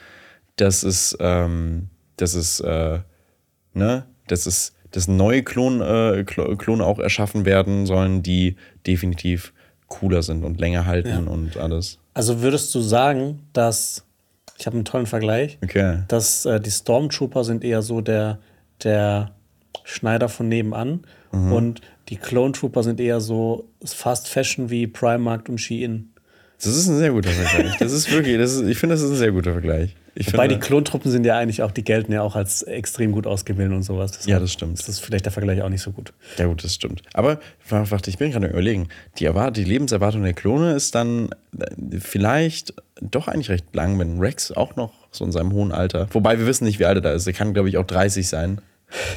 dass 0.57 0.83
es, 0.83 1.17
ähm, 1.19 1.89
dass 2.17 2.35
es, 2.35 2.59
äh, 2.59 2.99
ne, 3.73 4.05
dass 4.27 4.45
es, 4.45 4.73
dass 4.91 5.07
neue 5.07 5.41
Klon, 5.41 5.81
äh, 5.81 6.23
Klo- 6.27 6.55
Klone 6.55 6.85
auch 6.85 6.99
erschaffen 6.99 7.45
werden 7.45 7.87
sollen, 7.87 8.21
die 8.21 8.57
definitiv 8.85 9.53
cooler 9.87 10.21
sind 10.21 10.45
und 10.45 10.59
länger 10.59 10.85
halten 10.85 11.27
und 11.27 11.57
alles. 11.57 11.97
Also 12.13 12.41
würdest 12.41 12.75
du 12.75 12.79
sagen, 12.79 13.39
dass, 13.53 14.05
ich 14.61 14.67
habe 14.67 14.75
einen 14.77 14.85
tollen 14.85 15.07
Vergleich, 15.07 15.57
Okay. 15.63 16.03
dass 16.07 16.45
äh, 16.45 16.59
die 16.61 16.69
Stormtrooper 16.71 17.43
sind 17.43 17.63
eher 17.63 17.81
so 17.81 17.99
der, 17.99 18.37
der 18.83 19.31
Schneider 19.83 20.29
von 20.29 20.47
nebenan 20.47 21.01
Mhm. 21.33 21.51
und 21.53 21.81
die 22.09 22.17
Clone 22.17 22.51
Trooper 22.51 22.83
sind 22.83 22.99
eher 22.99 23.21
so 23.21 23.69
Fast 23.85 24.27
Fashion 24.27 24.69
wie 24.69 24.85
Primark 24.85 25.47
und 25.49 25.59
Shein. 25.59 26.09
Das 26.57 26.75
ist 26.75 26.87
ein 26.87 26.97
sehr 26.97 27.11
guter 27.11 27.29
Vergleich. 27.31 27.77
Das 27.77 27.91
ist 27.93 28.11
wirklich, 28.11 28.37
das 28.37 28.53
ist, 28.53 28.67
ich 28.67 28.77
finde, 28.77 28.95
das 28.95 29.01
ist 29.01 29.11
ein 29.11 29.15
sehr 29.15 29.31
guter 29.31 29.53
Vergleich. 29.53 29.95
Ich 30.13 30.33
Wobei 30.33 30.47
die 30.47 30.55
finde, 30.55 30.65
Klontruppen 30.65 31.09
sind 31.09 31.25
ja 31.25 31.37
eigentlich 31.37 31.63
auch, 31.63 31.71
die 31.71 31.83
gelten 31.83 32.11
ja 32.11 32.21
auch 32.21 32.35
als 32.35 32.63
extrem 32.63 33.11
gut 33.13 33.25
ausgebildet 33.25 33.75
und 33.75 33.83
sowas. 33.83 34.11
Deshalb 34.11 34.27
Ja, 34.29 34.39
das 34.39 34.51
stimmt. 34.51 34.79
Ist 34.79 34.87
das 34.87 34.99
vielleicht 34.99 35.25
der 35.25 35.31
Vergleich 35.31 35.61
auch 35.61 35.69
nicht 35.69 35.81
so 35.81 35.91
gut. 35.91 36.13
ja 36.37 36.45
gut, 36.45 36.63
das 36.63 36.75
stimmt. 36.75 37.01
Aber 37.13 37.39
warte, 37.69 38.09
ich 38.09 38.17
bin 38.17 38.31
gerade 38.31 38.47
überlegen. 38.47 38.89
Die, 39.17 39.25
Erwart 39.25 39.55
die 39.55 39.63
Lebenserwartung 39.63 40.23
der 40.23 40.33
Klone 40.33 40.73
ist 40.73 40.95
dann 40.95 41.29
äh, 41.57 41.99
vielleicht 41.99 42.73
doch 42.99 43.27
eigentlich 43.27 43.49
recht 43.49 43.73
lang, 43.73 43.97
wenn 43.99 44.19
Rex 44.19 44.51
auch 44.51 44.75
noch 44.75 44.93
so 45.11 45.23
in 45.23 45.31
seinem 45.31 45.53
hohen 45.53 45.71
Alter. 45.71 46.07
Wobei 46.11 46.37
wir 46.39 46.45
wissen 46.45 46.65
nicht, 46.65 46.79
wie 46.79 46.85
alt 46.85 46.97
er 46.97 47.01
da 47.01 47.13
ist. 47.13 47.25
Er 47.27 47.33
kann, 47.33 47.53
glaube 47.53 47.69
ich, 47.69 47.77
auch 47.77 47.85
30 47.85 48.27
sein, 48.27 48.61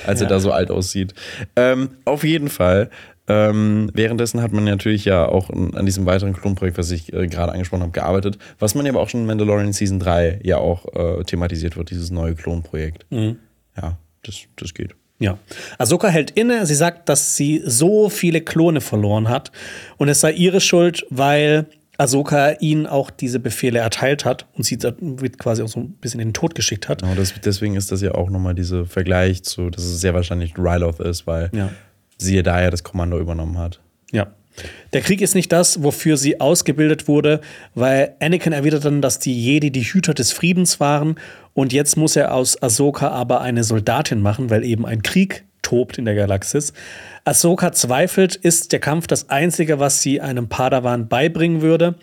als 0.06 0.20
er 0.20 0.28
da 0.28 0.38
so 0.38 0.52
alt 0.52 0.70
aussieht. 0.70 1.14
Ähm, 1.56 1.90
auf 2.04 2.24
jeden 2.24 2.48
Fall. 2.48 2.90
Ähm, 3.26 3.90
währenddessen 3.94 4.42
hat 4.42 4.52
man 4.52 4.64
natürlich 4.64 5.06
ja 5.06 5.26
auch 5.26 5.48
an 5.48 5.86
diesem 5.86 6.04
weiteren 6.04 6.34
Klonprojekt, 6.34 6.76
was 6.76 6.90
ich 6.90 7.12
äh, 7.12 7.26
gerade 7.26 7.52
angesprochen 7.52 7.82
habe, 7.82 7.92
gearbeitet, 7.92 8.38
was 8.58 8.74
man 8.74 8.84
ja 8.84 8.92
aber 8.92 9.00
auch 9.00 9.08
schon 9.08 9.20
in 9.20 9.26
Mandalorian 9.26 9.72
Season 9.72 9.98
3 9.98 10.40
ja 10.42 10.58
auch 10.58 10.84
äh, 10.94 11.24
thematisiert 11.24 11.76
wird, 11.76 11.90
dieses 11.90 12.10
neue 12.10 12.34
Klonprojekt. 12.34 13.06
Ja, 13.10 13.98
das, 14.22 14.40
das 14.56 14.74
geht. 14.74 14.94
Ja. 15.18 15.38
Ahsoka 15.78 16.08
hält 16.08 16.32
inne. 16.32 16.66
Sie 16.66 16.74
sagt, 16.74 17.08
dass 17.08 17.36
sie 17.36 17.62
so 17.64 18.10
viele 18.10 18.40
Klone 18.40 18.80
verloren 18.80 19.28
hat. 19.28 19.52
Und 19.96 20.08
es 20.08 20.20
sei 20.20 20.32
ihre 20.32 20.60
Schuld, 20.60 21.06
weil 21.08 21.66
Ahsoka 21.96 22.52
ihnen 22.60 22.86
auch 22.86 23.10
diese 23.10 23.38
Befehle 23.38 23.78
erteilt 23.78 24.24
hat 24.24 24.46
und 24.54 24.64
sie 24.64 24.76
wird 24.82 25.38
quasi 25.38 25.62
auch 25.62 25.68
so 25.68 25.80
ein 25.80 25.92
bisschen 25.92 26.20
in 26.20 26.28
den 26.28 26.34
Tod 26.34 26.54
geschickt 26.54 26.88
hat. 26.88 27.02
Genau, 27.02 27.14
das, 27.14 27.32
deswegen 27.44 27.76
ist 27.76 27.92
das 27.92 28.00
ja 28.02 28.12
auch 28.12 28.30
nochmal 28.30 28.54
dieser 28.54 28.84
Vergleich 28.84 29.44
zu, 29.44 29.70
dass 29.70 29.84
es 29.84 30.00
sehr 30.00 30.12
wahrscheinlich 30.12 30.58
Ryloth 30.58 31.00
ist, 31.00 31.26
weil 31.26 31.50
Ja. 31.54 31.70
Sie 32.18 32.42
da 32.42 32.60
ja 32.62 32.70
das 32.70 32.82
Kommando 32.82 33.18
übernommen 33.18 33.58
hat. 33.58 33.80
Ja. 34.12 34.28
Der 34.92 35.00
Krieg 35.00 35.20
ist 35.20 35.34
nicht 35.34 35.50
das, 35.50 35.82
wofür 35.82 36.16
sie 36.16 36.40
ausgebildet 36.40 37.08
wurde, 37.08 37.40
weil 37.74 38.14
Anakin 38.20 38.52
erwidert 38.52 38.84
dann, 38.84 39.02
dass 39.02 39.18
die 39.18 39.34
Jedi 39.34 39.72
die 39.72 39.82
Hüter 39.82 40.14
des 40.14 40.32
Friedens 40.32 40.78
waren 40.78 41.16
und 41.54 41.72
jetzt 41.72 41.96
muss 41.96 42.14
er 42.14 42.32
aus 42.32 42.60
Ahsoka 42.62 43.08
aber 43.08 43.40
eine 43.40 43.64
Soldatin 43.64 44.20
machen, 44.20 44.50
weil 44.50 44.64
eben 44.64 44.86
ein 44.86 45.02
Krieg 45.02 45.44
tobt 45.62 45.98
in 45.98 46.04
der 46.04 46.14
Galaxis. 46.14 46.72
Ahsoka 47.24 47.72
zweifelt, 47.72 48.36
ist 48.36 48.72
der 48.72 48.80
Kampf 48.80 49.06
das 49.06 49.30
Einzige, 49.30 49.80
was 49.80 50.02
sie 50.02 50.20
einem 50.20 50.48
Padawan 50.48 51.08
beibringen 51.08 51.62
würde. 51.62 51.96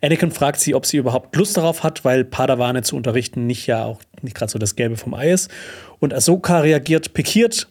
Anakin 0.00 0.30
fragt 0.30 0.60
sie, 0.60 0.74
ob 0.74 0.86
sie 0.86 0.98
überhaupt 0.98 1.34
Lust 1.36 1.56
darauf 1.56 1.82
hat, 1.82 2.04
weil 2.04 2.24
Padawane 2.24 2.82
zu 2.82 2.96
unterrichten 2.96 3.46
nicht 3.46 3.66
ja 3.66 3.84
auch 3.84 4.00
nicht 4.22 4.36
gerade 4.36 4.50
so 4.50 4.58
das 4.58 4.76
Gelbe 4.76 4.96
vom 4.96 5.14
Ei 5.14 5.30
ist. 5.30 5.50
Und 5.98 6.14
Ahsoka 6.14 6.60
reagiert 6.60 7.12
pikiert, 7.12 7.68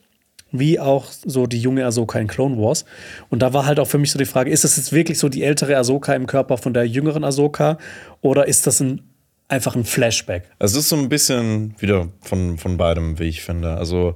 wie 0.52 0.80
auch 0.80 1.06
so 1.12 1.48
die 1.48 1.60
junge 1.60 1.86
Ahsoka 1.86 2.20
in 2.20 2.28
Clone 2.28 2.58
Wars. 2.58 2.86
Und 3.30 3.42
da 3.42 3.54
war 3.54 3.66
halt 3.66 3.80
auch 3.80 3.88
für 3.88 3.98
mich 3.98 4.12
so 4.12 4.20
die 4.20 4.26
Frage, 4.26 4.50
ist 4.50 4.64
das 4.64 4.78
jetzt 4.78 4.92
wirklich 4.92 5.20
so 5.20 5.30
die 5.30 5.44
ältere 5.44 5.78
Ahsoka 5.78 6.14
im 6.14 6.28
Körper 6.28 6.58
von 6.58 6.74
der 6.74 6.88
jüngeren 6.88 7.24
Ahsoka 7.24 7.78
oder 8.22 8.48
ist 8.48 8.68
das 8.68 8.80
ein 8.80 9.02
einfach 9.48 9.76
ein 9.76 9.86
Flashback? 9.86 10.44
Es 10.60 10.76
ist 10.76 10.90
so 10.90 10.96
ein 10.96 11.10
bisschen 11.10 11.74
wieder 11.80 12.10
von, 12.22 12.58
von 12.58 12.78
beidem, 12.78 13.20
wie 13.20 13.26
ich 13.26 13.42
finde. 13.44 13.78
Also 13.78 14.16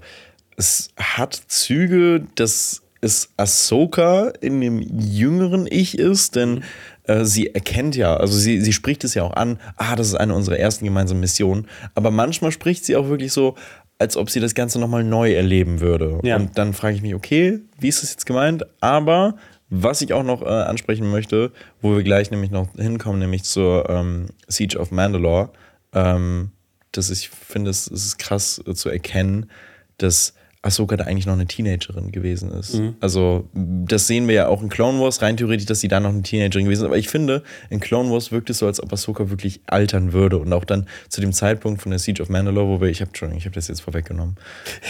es 0.57 0.89
hat 0.97 1.41
Züge, 1.47 2.25
dass 2.36 2.82
es 3.01 3.34
Ahsoka 3.38 4.32
in 4.41 4.61
dem 4.61 4.79
jüngeren 4.79 5.67
Ich 5.69 5.97
ist, 5.97 6.36
denn 6.36 6.63
äh, 7.05 7.25
sie 7.25 7.47
erkennt 7.47 7.95
ja, 7.95 8.15
also 8.15 8.38
sie, 8.38 8.61
sie 8.61 8.73
spricht 8.73 9.03
es 9.03 9.15
ja 9.15 9.23
auch 9.23 9.34
an, 9.34 9.59
ah, 9.75 9.95
das 9.95 10.07
ist 10.07 10.15
eine 10.15 10.36
unserer 10.36 10.59
ersten 10.59 10.86
gemeinsamen 10.86 11.19
Missionen. 11.19 11.67
Aber 11.95 12.11
manchmal 12.11 12.51
spricht 12.51 12.86
sie 12.86 12.95
auch 12.95 13.09
wirklich 13.09 13.34
so, 13.34 13.55
als 14.02 14.18
ob 14.18 14.32
sie 14.32 14.39
das 14.39 14.56
Ganze 14.56 14.80
nochmal 14.80 15.04
neu 15.04 15.32
erleben 15.32 15.80
würde. 15.80 16.20
Ja. 16.24 16.38
Und 16.38 16.58
dann 16.58 16.74
frage 16.74 16.95
ich 16.95 17.04
mich, 17.04 17.14
okay, 17.14 17.60
wie 17.80 17.88
ist 17.88 18.02
das 18.02 18.12
jetzt 18.12 18.26
gemeint? 18.26 18.66
Aber 18.82 19.36
was 19.70 20.02
ich 20.02 20.12
auch 20.12 20.24
noch 20.24 20.41
äh, 20.41 20.45
ansprechen 20.45 21.10
möchte, 21.10 21.52
wo 21.82 21.95
wir 21.95 22.02
gleich 22.02 22.32
nämlich 22.32 22.49
noch 22.49 22.68
hinkommen, 22.76 23.20
nämlich 23.20 23.43
zur 23.43 23.88
ähm, 23.91 24.30
Siege 24.47 24.80
of 24.80 24.89
Mandalore, 24.89 25.52
ähm, 25.93 26.49
dass 26.91 27.12
ich 27.12 27.30
finde, 27.30 27.70
es, 27.70 27.86
es 27.86 28.08
ist 28.08 28.18
krass 28.18 28.60
äh, 28.66 28.74
zu 28.74 28.89
erkennen, 28.89 29.52
dass 29.97 30.34
Ahsoka 30.64 30.95
da 30.95 31.05
eigentlich 31.05 31.26
noch 31.26 31.34
eine 31.34 31.47
Teenagerin 31.47 32.12
gewesen 32.12 32.51
ist. 32.51 32.76
Mhm. 32.76 32.95
Also, 32.99 33.49
das 33.53 34.05
sehen 34.05 34.28
wir 34.28 34.36
ja 34.36 34.47
auch 34.47 34.62
in 34.62 34.70
Clone 34.70 34.99
Wars, 34.99 35.24
rein 35.24 35.36
theoretisch, 35.36 35.66
dass 35.66 35.80
sie 35.80 35.88
da 35.88 35.99
noch 35.99 36.09
eine 36.09 36.22
Teenagerin 36.22 36.66
gewesen 36.66 36.82
ist. 36.82 36.86
Aber 36.86 36.97
ich 36.97 37.09
finde, 37.09 37.41
in 37.72 37.80
Clone 37.80 38.12
Wars 38.12 38.32
wirkt 38.32 38.51
es 38.51 38.59
so, 38.59 38.68
als 38.68 38.82
ob 38.82 38.93
Ahsoka 38.93 39.32
wirklich 39.32 39.62
altern 39.66 40.14
würde. 40.14 40.38
Und 40.38 40.53
auch 40.53 40.64
dann 40.64 40.88
zu 41.09 41.20
dem 41.20 41.34
Zeitpunkt 41.34 41.82
von 41.82 41.89
der 41.89 41.97
Siege 41.97 42.22
of 42.22 42.30
Mandalore, 42.30 42.68
wo 42.68 42.82
wir, 42.82 42.89
ich 42.89 43.01
habe 43.01 43.12
ich 43.36 43.45
habe 43.45 43.55
das 43.55 43.70
jetzt 43.70 43.82
vorweggenommen. 43.82 44.36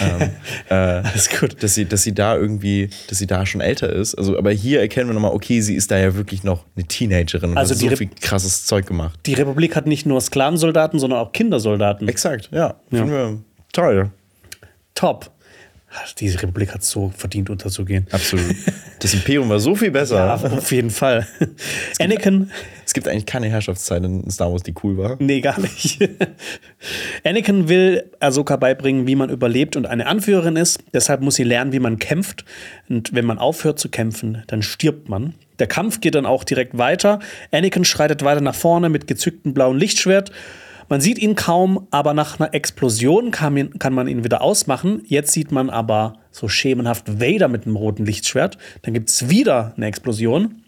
ähm, 0.01 0.32
äh, 0.69 0.74
Alles 0.74 1.30
gut. 1.30 1.63
Dass 1.63 1.74
sie, 1.74 1.86
dass 1.86 2.03
sie 2.03 2.13
da 2.13 2.36
irgendwie, 2.36 2.89
dass 3.07 3.19
sie 3.19 3.28
da 3.28 3.45
schon 3.45 3.61
älter 3.61 3.89
ist. 3.89 4.15
Also, 4.15 4.38
aber 4.38 4.51
hier 4.51 4.82
erkennen 4.82 5.09
wir 5.09 5.13
nochmal, 5.13 5.32
okay, 5.32 5.61
sie 5.61 5.76
ist 5.76 5.89
da 5.89 5.97
ja 5.97 6.15
wirklich 6.15 6.43
noch 6.43 6.65
eine 6.76 6.86
Teenagerin 6.86 7.51
und 7.51 7.57
Also 7.57 7.76
hat 7.76 7.82
die 7.82 7.88
so 7.88 7.95
viel 7.95 8.09
krasses 8.19 8.65
Zeug 8.65 8.88
gemacht. 8.88 9.17
Die 9.26 9.36
Republik 9.36 9.78
hat 9.78 9.88
nicht 9.88 10.05
nur 10.05 10.19
Sklavensoldaten, 10.19 10.99
sondern 10.99 11.19
auch 11.19 11.32
Kindersoldaten. 11.32 12.09
Exakt, 12.09 12.49
ja. 12.51 12.76
Finden 12.89 13.09
wir 13.09 13.38
toll. 13.72 14.11
Top. 14.95 15.32
Diese 16.19 16.41
Republik 16.41 16.73
hat 16.73 16.83
so 16.83 17.11
verdient, 17.15 17.49
unterzugehen. 17.49 18.07
Absolut. 18.11 18.55
Das 19.01 19.15
Imperium 19.15 19.49
war 19.49 19.59
so 19.59 19.73
viel 19.73 19.89
besser. 19.89 20.17
Ja, 20.17 20.35
auf 20.35 20.71
jeden 20.71 20.91
Fall. 20.91 21.25
Anakin, 21.99 22.51
Es 22.85 22.93
gibt 22.93 23.07
eigentlich 23.07 23.25
keine 23.25 23.49
Herrschaftszeit 23.49 24.03
in 24.03 24.29
Star 24.29 24.51
Wars, 24.51 24.61
die 24.61 24.75
cool 24.83 24.95
war. 24.95 25.15
nee, 25.19 25.41
gar 25.41 25.59
nicht. 25.59 26.07
Anakin 27.23 27.67
will 27.67 28.03
Ahsoka 28.19 28.57
beibringen, 28.57 29.07
wie 29.07 29.15
man 29.15 29.31
überlebt 29.31 29.75
und 29.75 29.87
eine 29.87 30.05
Anführerin 30.05 30.55
ist. 30.55 30.83
Deshalb 30.93 31.21
muss 31.21 31.33
sie 31.33 31.43
lernen, 31.43 31.71
wie 31.73 31.79
man 31.79 31.97
kämpft. 31.97 32.45
Und 32.89 33.15
wenn 33.15 33.25
man 33.25 33.39
aufhört 33.39 33.79
zu 33.79 33.89
kämpfen, 33.89 34.43
dann 34.45 34.61
stirbt 34.61 35.09
man. 35.09 35.33
Der 35.57 35.65
Kampf 35.65 35.99
geht 35.99 36.13
dann 36.13 36.27
auch 36.27 36.43
direkt 36.43 36.77
weiter. 36.77 37.19
Anakin 37.51 37.85
schreitet 37.85 38.23
weiter 38.23 38.41
nach 38.41 38.53
vorne 38.53 38.89
mit 38.89 39.07
gezücktem 39.07 39.55
blauen 39.55 39.79
Lichtschwert. 39.79 40.31
Man 40.91 40.99
sieht 40.99 41.19
ihn 41.19 41.35
kaum, 41.35 41.87
aber 41.89 42.13
nach 42.13 42.37
einer 42.37 42.53
Explosion 42.53 43.31
kann, 43.31 43.55
ihn, 43.55 43.79
kann 43.79 43.93
man 43.93 44.09
ihn 44.09 44.25
wieder 44.25 44.41
ausmachen. 44.41 45.03
Jetzt 45.05 45.31
sieht 45.31 45.49
man 45.49 45.69
aber 45.69 46.17
so 46.31 46.49
schemenhaft 46.49 47.21
Vader 47.21 47.47
mit 47.47 47.65
einem 47.65 47.77
roten 47.77 48.05
Lichtschwert. 48.05 48.57
Dann 48.81 48.93
gibt 48.93 49.07
es 49.07 49.29
wieder 49.29 49.71
eine 49.77 49.85
Explosion. 49.85 50.63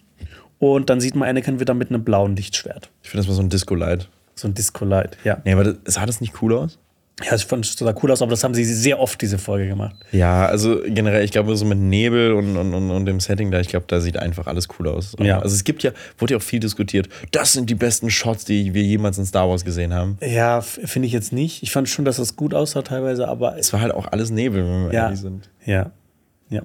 Und 0.59 0.89
dann 0.89 1.01
sieht 1.01 1.15
man 1.15 1.27
Anakin 1.27 1.59
wieder 1.59 1.73
mit 1.73 1.89
einem 1.89 2.05
blauen 2.05 2.37
Lichtschwert. 2.37 2.89
Ich 3.01 3.09
finde, 3.09 3.23
das 3.23 3.27
war 3.27 3.35
so 3.35 3.41
ein 3.41 3.49
Disco-Light. 3.49 4.07
So 4.35 4.47
ein 4.47 4.53
Disco-Light, 4.53 5.17
ja. 5.25 5.41
Nee, 5.43 5.51
aber 5.51 5.65
das, 5.65 5.95
sah 5.95 6.05
das 6.05 6.21
nicht 6.21 6.41
cool 6.41 6.53
aus? 6.53 6.79
Ja, 7.21 7.35
ich 7.35 7.45
fand 7.45 7.63
es 7.63 7.75
total 7.75 7.95
cool 8.01 8.11
aus, 8.11 8.23
aber 8.23 8.31
das 8.31 8.43
haben 8.43 8.55
sie 8.55 8.65
sehr 8.65 8.99
oft 8.99 9.21
diese 9.21 9.37
Folge 9.37 9.67
gemacht. 9.67 9.95
Ja, 10.11 10.47
also 10.47 10.81
generell, 10.87 11.23
ich 11.23 11.31
glaube, 11.31 11.55
so 11.55 11.63
mit 11.63 11.77
Nebel 11.77 12.33
und, 12.33 12.57
und, 12.57 12.73
und, 12.73 13.05
dem 13.05 13.19
Setting 13.19 13.51
da, 13.51 13.59
ich 13.59 13.67
glaube, 13.67 13.85
da 13.87 14.01
sieht 14.01 14.17
einfach 14.17 14.47
alles 14.47 14.67
cool 14.79 14.87
aus. 14.87 15.15
Ja. 15.19 15.39
Also 15.39 15.55
es 15.55 15.63
gibt 15.63 15.83
ja, 15.83 15.91
wurde 16.17 16.33
ja 16.33 16.37
auch 16.39 16.43
viel 16.43 16.59
diskutiert, 16.59 17.09
das 17.31 17.53
sind 17.53 17.69
die 17.69 17.75
besten 17.75 18.09
Shots, 18.09 18.45
die 18.45 18.73
wir 18.73 18.81
jemals 18.81 19.19
in 19.19 19.25
Star 19.27 19.47
Wars 19.47 19.63
gesehen 19.63 19.93
haben. 19.93 20.17
Ja, 20.21 20.61
finde 20.61 21.05
ich 21.05 21.13
jetzt 21.13 21.31
nicht. 21.31 21.61
Ich 21.61 21.71
fand 21.71 21.87
schon, 21.87 22.03
dass 22.03 22.17
das 22.17 22.35
gut 22.35 22.55
aussah 22.55 22.81
teilweise, 22.81 23.27
aber 23.27 23.57
Es 23.59 23.71
war 23.73 23.81
halt 23.81 23.93
auch 23.93 24.07
alles 24.11 24.31
Nebel, 24.31 24.63
wenn 24.65 24.85
wir 24.85 24.93
ja, 24.93 25.03
ehrlich 25.03 25.19
sind. 25.19 25.49
ja, 25.65 25.91
ja. 26.49 26.63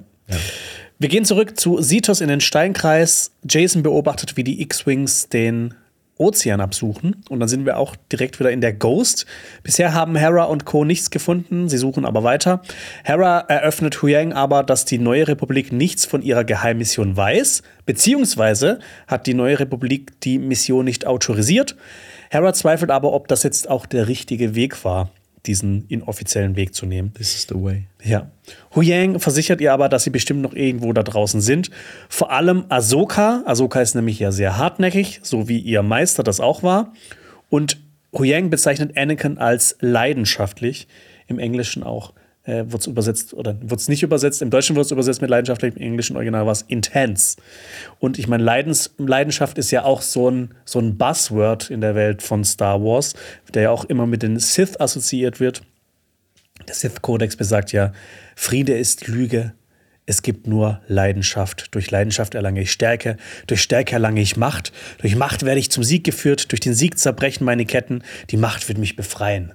Wir 0.98 1.08
gehen 1.08 1.24
zurück 1.24 1.58
zu 1.58 1.80
Sitos 1.80 2.20
in 2.20 2.28
den 2.28 2.40
Steinkreis. 2.40 3.30
Jason 3.48 3.82
beobachtet, 3.82 4.36
wie 4.36 4.44
die 4.44 4.60
X-Wings 4.62 5.28
den 5.28 5.74
Ozean 6.18 6.60
absuchen. 6.60 7.16
Und 7.28 7.40
dann 7.40 7.48
sind 7.48 7.64
wir 7.64 7.78
auch 7.78 7.96
direkt 8.12 8.38
wieder 8.38 8.50
in 8.50 8.60
der 8.60 8.72
Ghost. 8.72 9.26
Bisher 9.62 9.94
haben 9.94 10.16
Hera 10.16 10.44
und 10.44 10.64
Co. 10.64 10.84
nichts 10.84 11.10
gefunden. 11.10 11.68
Sie 11.68 11.78
suchen 11.78 12.04
aber 12.04 12.24
weiter. 12.24 12.62
Hera 13.04 13.40
eröffnet 13.40 14.02
Huyang 14.02 14.32
aber, 14.32 14.62
dass 14.62 14.84
die 14.84 14.98
neue 14.98 15.28
Republik 15.28 15.72
nichts 15.72 16.04
von 16.04 16.22
ihrer 16.22 16.44
Geheimmission 16.44 17.16
weiß. 17.16 17.62
Beziehungsweise 17.86 18.80
hat 19.06 19.26
die 19.26 19.34
neue 19.34 19.60
Republik 19.60 20.20
die 20.20 20.38
Mission 20.38 20.84
nicht 20.84 21.06
autorisiert. 21.06 21.76
Hera 22.30 22.52
zweifelt 22.52 22.90
aber, 22.90 23.12
ob 23.12 23.28
das 23.28 23.42
jetzt 23.42 23.70
auch 23.70 23.86
der 23.86 24.08
richtige 24.08 24.54
Weg 24.54 24.84
war, 24.84 25.10
diesen 25.48 25.86
inoffiziellen 25.88 26.54
Weg 26.54 26.74
zu 26.74 26.86
nehmen. 26.86 27.12
This 27.14 27.34
is 27.34 27.46
the 27.48 27.56
way. 27.56 27.86
Ja. 28.04 28.30
Huyang 28.74 29.18
versichert 29.18 29.60
ihr 29.60 29.72
aber, 29.72 29.88
dass 29.88 30.04
sie 30.04 30.10
bestimmt 30.10 30.42
noch 30.42 30.54
irgendwo 30.54 30.92
da 30.92 31.02
draußen 31.02 31.40
sind. 31.40 31.70
Vor 32.08 32.30
allem 32.30 32.66
Ahsoka. 32.68 33.42
Ahsoka 33.46 33.80
ist 33.80 33.94
nämlich 33.94 34.20
ja 34.20 34.30
sehr 34.30 34.58
hartnäckig, 34.58 35.20
so 35.22 35.48
wie 35.48 35.58
ihr 35.58 35.82
Meister 35.82 36.22
das 36.22 36.38
auch 36.38 36.62
war. 36.62 36.92
Und 37.48 37.78
Huyang 38.16 38.50
bezeichnet 38.50 38.96
Anakin 38.96 39.38
als 39.38 39.76
leidenschaftlich. 39.80 40.86
Im 41.26 41.38
Englischen 41.38 41.82
auch 41.82 42.12
äh, 42.48 42.72
wird 42.72 42.80
es 42.80 42.86
übersetzt, 42.86 43.34
oder 43.34 43.56
wird 43.60 43.78
es 43.78 43.88
nicht 43.88 44.02
übersetzt. 44.02 44.40
Im 44.40 44.50
Deutschen 44.50 44.74
wird 44.74 44.86
es 44.86 44.90
übersetzt 44.90 45.20
mit 45.20 45.30
leidenschaftlich, 45.30 45.76
im 45.76 45.82
englischen 45.82 46.16
Original 46.16 46.46
war 46.46 46.52
es 46.52 46.62
intense. 46.62 47.36
Und 47.98 48.18
ich 48.18 48.26
meine, 48.26 48.42
Leidens 48.42 48.94
Leidenschaft 48.96 49.58
ist 49.58 49.70
ja 49.70 49.84
auch 49.84 50.00
so 50.00 50.30
ein, 50.30 50.54
so 50.64 50.78
ein 50.78 50.96
Buzzword 50.96 51.70
in 51.70 51.80
der 51.80 51.94
Welt 51.94 52.22
von 52.22 52.44
Star 52.44 52.82
Wars, 52.82 53.14
der 53.52 53.62
ja 53.64 53.70
auch 53.70 53.84
immer 53.84 54.06
mit 54.06 54.22
den 54.22 54.38
Sith 54.38 54.80
assoziiert 54.80 55.40
wird. 55.40 55.62
Der 56.66 56.74
Sith-Kodex 56.74 57.36
besagt 57.36 57.72
ja, 57.72 57.92
Friede 58.34 58.76
ist 58.76 59.06
Lüge, 59.06 59.52
es 60.06 60.22
gibt 60.22 60.46
nur 60.46 60.80
Leidenschaft. 60.88 61.74
Durch 61.74 61.90
Leidenschaft 61.90 62.34
erlange 62.34 62.62
ich 62.62 62.72
Stärke, 62.72 63.18
durch 63.46 63.60
Stärke 63.60 63.92
erlange 63.92 64.22
ich 64.22 64.38
Macht, 64.38 64.72
durch 64.98 65.16
Macht 65.16 65.44
werde 65.44 65.60
ich 65.60 65.70
zum 65.70 65.84
Sieg 65.84 66.02
geführt, 66.02 66.50
durch 66.50 66.60
den 66.60 66.72
Sieg 66.72 66.98
zerbrechen 66.98 67.44
meine 67.44 67.66
Ketten, 67.66 68.02
die 68.30 68.38
Macht 68.38 68.68
wird 68.68 68.78
mich 68.78 68.96
befreien. 68.96 69.52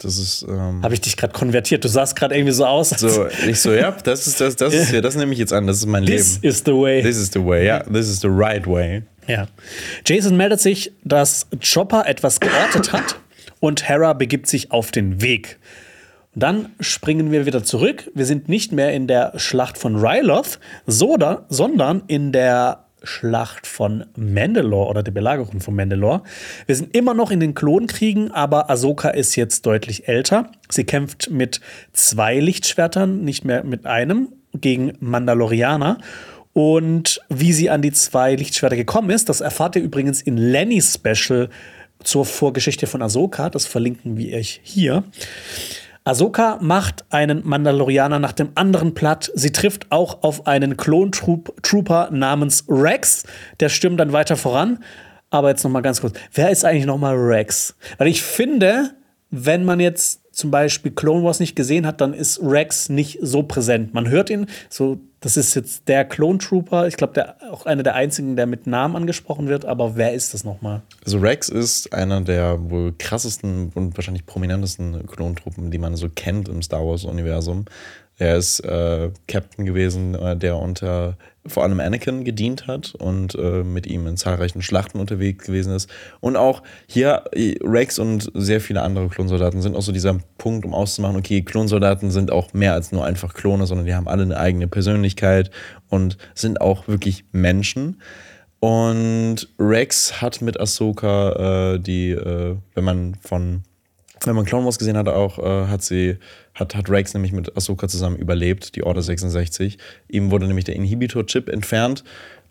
Das 0.00 0.18
ist. 0.18 0.46
Ähm, 0.48 0.82
Habe 0.82 0.94
ich 0.94 1.00
dich 1.00 1.16
gerade 1.16 1.32
konvertiert? 1.32 1.84
Du 1.84 1.88
sahst 1.88 2.16
gerade 2.16 2.34
irgendwie 2.34 2.52
so 2.52 2.64
aus. 2.64 2.90
so, 2.90 3.26
ich 3.46 3.60
so, 3.60 3.72
ja, 3.72 3.92
das 3.92 4.26
ist 4.26 4.40
das, 4.40 4.56
das 4.56 4.74
ist 4.74 4.92
ja, 4.92 5.00
das 5.00 5.14
nehme 5.14 5.32
ich 5.32 5.38
jetzt 5.38 5.52
an, 5.52 5.66
das 5.66 5.78
ist 5.78 5.86
mein 5.86 6.04
This 6.06 6.36
Leben. 6.36 6.48
is 6.48 6.62
the 6.64 6.72
way. 6.72 7.02
This 7.02 7.16
is 7.16 7.30
the 7.32 7.44
way, 7.44 7.66
ja, 7.66 7.80
this 7.84 8.08
is 8.08 8.20
the 8.20 8.28
right 8.30 8.66
way. 8.66 9.02
Ja. 9.26 9.46
Jason 10.06 10.36
meldet 10.36 10.60
sich, 10.60 10.92
dass 11.04 11.46
Chopper 11.62 12.06
etwas 12.06 12.40
geortet 12.40 12.92
hat 12.92 13.16
und 13.60 13.88
Hera 13.88 14.14
begibt 14.14 14.46
sich 14.48 14.72
auf 14.72 14.90
den 14.90 15.20
Weg. 15.22 15.58
Dann 16.34 16.70
springen 16.80 17.30
wir 17.32 17.44
wieder 17.44 17.62
zurück. 17.64 18.10
Wir 18.14 18.24
sind 18.24 18.48
nicht 18.48 18.72
mehr 18.72 18.92
in 18.92 19.06
der 19.06 19.32
Schlacht 19.36 19.76
von 19.76 19.96
Ryloth, 19.96 20.58
sondern 20.86 22.02
in 22.06 22.32
der 22.32 22.84
Schlacht 23.02 23.66
von 23.66 24.04
Mandalore 24.16 24.88
oder 24.88 25.02
der 25.02 25.12
Belagerung 25.12 25.60
von 25.60 25.74
Mandalore. 25.74 26.22
Wir 26.66 26.76
sind 26.76 26.94
immer 26.94 27.14
noch 27.14 27.30
in 27.30 27.40
den 27.40 27.54
Klonkriegen, 27.54 28.30
aber 28.30 28.70
Ahsoka 28.70 29.10
ist 29.10 29.36
jetzt 29.36 29.66
deutlich 29.66 30.08
älter. 30.08 30.50
Sie 30.68 30.84
kämpft 30.84 31.30
mit 31.30 31.60
zwei 31.92 32.38
Lichtschwertern, 32.38 33.24
nicht 33.24 33.44
mehr 33.44 33.64
mit 33.64 33.86
einem, 33.86 34.28
gegen 34.54 34.92
Mandalorianer. 35.00 35.98
Und 36.52 37.20
wie 37.28 37.52
sie 37.52 37.70
an 37.70 37.82
die 37.82 37.92
zwei 37.92 38.34
Lichtschwerter 38.34 38.76
gekommen 38.76 39.10
ist, 39.10 39.28
das 39.28 39.40
erfahrt 39.40 39.76
ihr 39.76 39.82
übrigens 39.82 40.20
in 40.20 40.36
Lennys 40.36 40.94
Special 40.94 41.48
zur 42.02 42.24
Vorgeschichte 42.24 42.86
von 42.86 43.02
Ahsoka. 43.02 43.50
Das 43.50 43.66
verlinken 43.66 44.16
wir 44.16 44.36
euch 44.36 44.60
hier. 44.62 45.04
Ahsoka 46.04 46.58
macht 46.60 47.04
einen 47.10 47.46
Mandalorianer 47.46 48.18
nach 48.18 48.32
dem 48.32 48.50
anderen 48.54 48.94
platt. 48.94 49.30
Sie 49.34 49.52
trifft 49.52 49.92
auch 49.92 50.22
auf 50.22 50.46
einen 50.46 50.76
Klontrooper 50.76 52.10
namens 52.10 52.64
Rex. 52.68 53.24
Der 53.60 53.68
stürmt 53.68 54.00
dann 54.00 54.12
weiter 54.12 54.36
voran. 54.36 54.82
Aber 55.30 55.50
jetzt 55.50 55.62
noch 55.62 55.70
mal 55.70 55.82
ganz 55.82 56.00
kurz. 56.00 56.18
Wer 56.32 56.50
ist 56.50 56.64
eigentlich 56.64 56.86
noch 56.86 56.98
mal 56.98 57.14
Rex? 57.14 57.76
Weil 57.98 58.08
ich 58.08 58.22
finde, 58.22 58.94
wenn 59.30 59.64
man 59.64 59.78
jetzt 59.78 60.34
zum 60.34 60.50
Beispiel 60.50 60.92
Clone 60.92 61.22
Wars 61.22 61.38
nicht 61.38 61.54
gesehen 61.54 61.86
hat, 61.86 62.00
dann 62.00 62.14
ist 62.14 62.40
Rex 62.42 62.88
nicht 62.88 63.18
so 63.20 63.42
präsent. 63.42 63.94
Man 63.94 64.08
hört 64.08 64.30
ihn 64.30 64.46
so 64.68 65.00
Das 65.20 65.36
ist 65.36 65.54
jetzt 65.54 65.86
der 65.86 66.06
Clone 66.06 66.38
Trooper. 66.38 66.86
Ich 66.86 66.96
glaube, 66.96 67.12
der 67.12 67.36
auch 67.52 67.66
einer 67.66 67.82
der 67.82 67.94
einzigen, 67.94 68.36
der 68.36 68.46
mit 68.46 68.66
Namen 68.66 68.96
angesprochen 68.96 69.48
wird. 69.48 69.66
Aber 69.66 69.96
wer 69.96 70.14
ist 70.14 70.32
das 70.32 70.44
nochmal? 70.44 70.80
Also 71.04 71.18
Rex 71.18 71.50
ist 71.50 71.92
einer 71.92 72.22
der 72.22 72.70
wohl 72.70 72.94
krassesten 72.98 73.70
und 73.74 73.96
wahrscheinlich 73.98 74.24
prominentesten 74.24 75.06
Klontruppen, 75.06 75.70
die 75.70 75.78
man 75.78 75.96
so 75.96 76.08
kennt 76.08 76.48
im 76.48 76.62
Star 76.62 76.86
Wars-Universum. 76.86 77.66
Er 78.16 78.36
ist 78.36 78.60
äh, 78.60 79.10
Captain 79.28 79.66
gewesen, 79.66 80.14
äh, 80.14 80.36
der 80.36 80.56
unter 80.56 81.16
vor 81.46 81.62
allem 81.62 81.80
Anakin 81.80 82.24
gedient 82.24 82.66
hat 82.66 82.94
und 82.94 83.34
äh, 83.34 83.64
mit 83.64 83.86
ihm 83.86 84.06
in 84.06 84.16
zahlreichen 84.16 84.60
Schlachten 84.60 85.00
unterwegs 85.00 85.46
gewesen 85.46 85.74
ist. 85.74 85.88
Und 86.20 86.36
auch 86.36 86.62
hier 86.86 87.24
äh, 87.32 87.56
Rex 87.62 87.98
und 87.98 88.30
sehr 88.34 88.60
viele 88.60 88.82
andere 88.82 89.08
Klonsoldaten 89.08 89.62
sind 89.62 89.74
auch 89.74 89.82
so 89.82 89.92
dieser 89.92 90.18
Punkt, 90.36 90.66
um 90.66 90.74
auszumachen, 90.74 91.16
okay, 91.16 91.42
Klonsoldaten 91.42 92.10
sind 92.10 92.30
auch 92.30 92.52
mehr 92.52 92.74
als 92.74 92.92
nur 92.92 93.04
einfach 93.04 93.32
Klone, 93.32 93.66
sondern 93.66 93.86
die 93.86 93.94
haben 93.94 94.08
alle 94.08 94.22
eine 94.22 94.36
eigene 94.36 94.68
Persönlichkeit 94.68 95.50
und 95.88 96.18
sind 96.34 96.60
auch 96.60 96.88
wirklich 96.88 97.24
Menschen. 97.32 98.02
Und 98.60 99.48
Rex 99.58 100.20
hat 100.20 100.42
mit 100.42 100.60
Ahsoka 100.60 101.74
äh, 101.74 101.78
die, 101.78 102.10
äh, 102.10 102.56
wenn 102.74 102.84
man 102.84 103.14
von 103.22 103.62
wenn 104.26 104.36
man 104.36 104.44
Clone 104.44 104.66
Wars 104.66 104.78
gesehen 104.78 104.98
hat, 104.98 105.08
auch 105.08 105.38
äh, 105.38 105.66
hat 105.66 105.82
sie 105.82 106.18
hat, 106.60 106.74
hat 106.74 106.88
Rex 106.88 107.14
nämlich 107.14 107.32
mit 107.32 107.56
Ahsoka 107.56 107.88
zusammen 107.88 108.16
überlebt, 108.16 108.76
die 108.76 108.84
Order 108.84 109.02
66. 109.02 109.78
Ihm 110.08 110.30
wurde 110.30 110.46
nämlich 110.46 110.66
der 110.66 110.76
Inhibitor-Chip 110.76 111.48
entfernt 111.48 112.04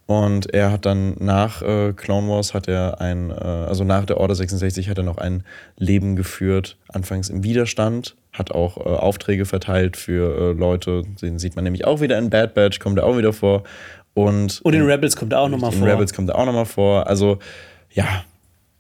und 0.09 0.51
er 0.55 0.71
hat 0.71 0.87
dann 0.87 1.13
nach 1.19 1.61
äh, 1.61 1.93
Clone 1.93 2.27
Wars 2.27 2.55
hat 2.55 2.67
er 2.67 2.99
ein, 2.99 3.29
äh, 3.29 3.33
also 3.35 3.83
nach 3.83 4.05
der 4.05 4.17
Order 4.17 4.33
66 4.33 4.89
hat 4.89 4.97
er 4.97 5.03
noch 5.03 5.19
ein 5.19 5.43
Leben 5.77 6.15
geführt, 6.15 6.77
anfangs 6.87 7.29
im 7.29 7.43
Widerstand, 7.43 8.15
hat 8.33 8.51
auch 8.51 8.77
äh, 8.77 8.89
Aufträge 8.89 9.45
verteilt 9.45 9.97
für 9.97 10.35
äh, 10.35 10.59
Leute, 10.59 11.03
den 11.21 11.37
sieht 11.37 11.55
man 11.55 11.63
nämlich 11.63 11.85
auch 11.85 12.01
wieder 12.01 12.17
in 12.17 12.31
Bad 12.31 12.55
Batch, 12.55 12.79
kommt 12.79 12.97
er 12.97 13.05
auch 13.05 13.19
wieder 13.19 13.33
vor. 13.33 13.61
Und, 14.15 14.61
und 14.63 14.73
in 14.73 14.81
Rebels 14.81 15.15
kommt 15.15 15.31
er 15.31 15.41
auch 15.41 15.47
nochmal 15.47 15.71
vor. 15.71 15.87
In 15.87 15.93
Rebels 15.93 16.11
kommt 16.11 16.29
er 16.29 16.39
auch 16.39 16.45
nochmal 16.47 16.65
vor. 16.65 17.05
Also 17.05 17.37
ja, 17.91 18.23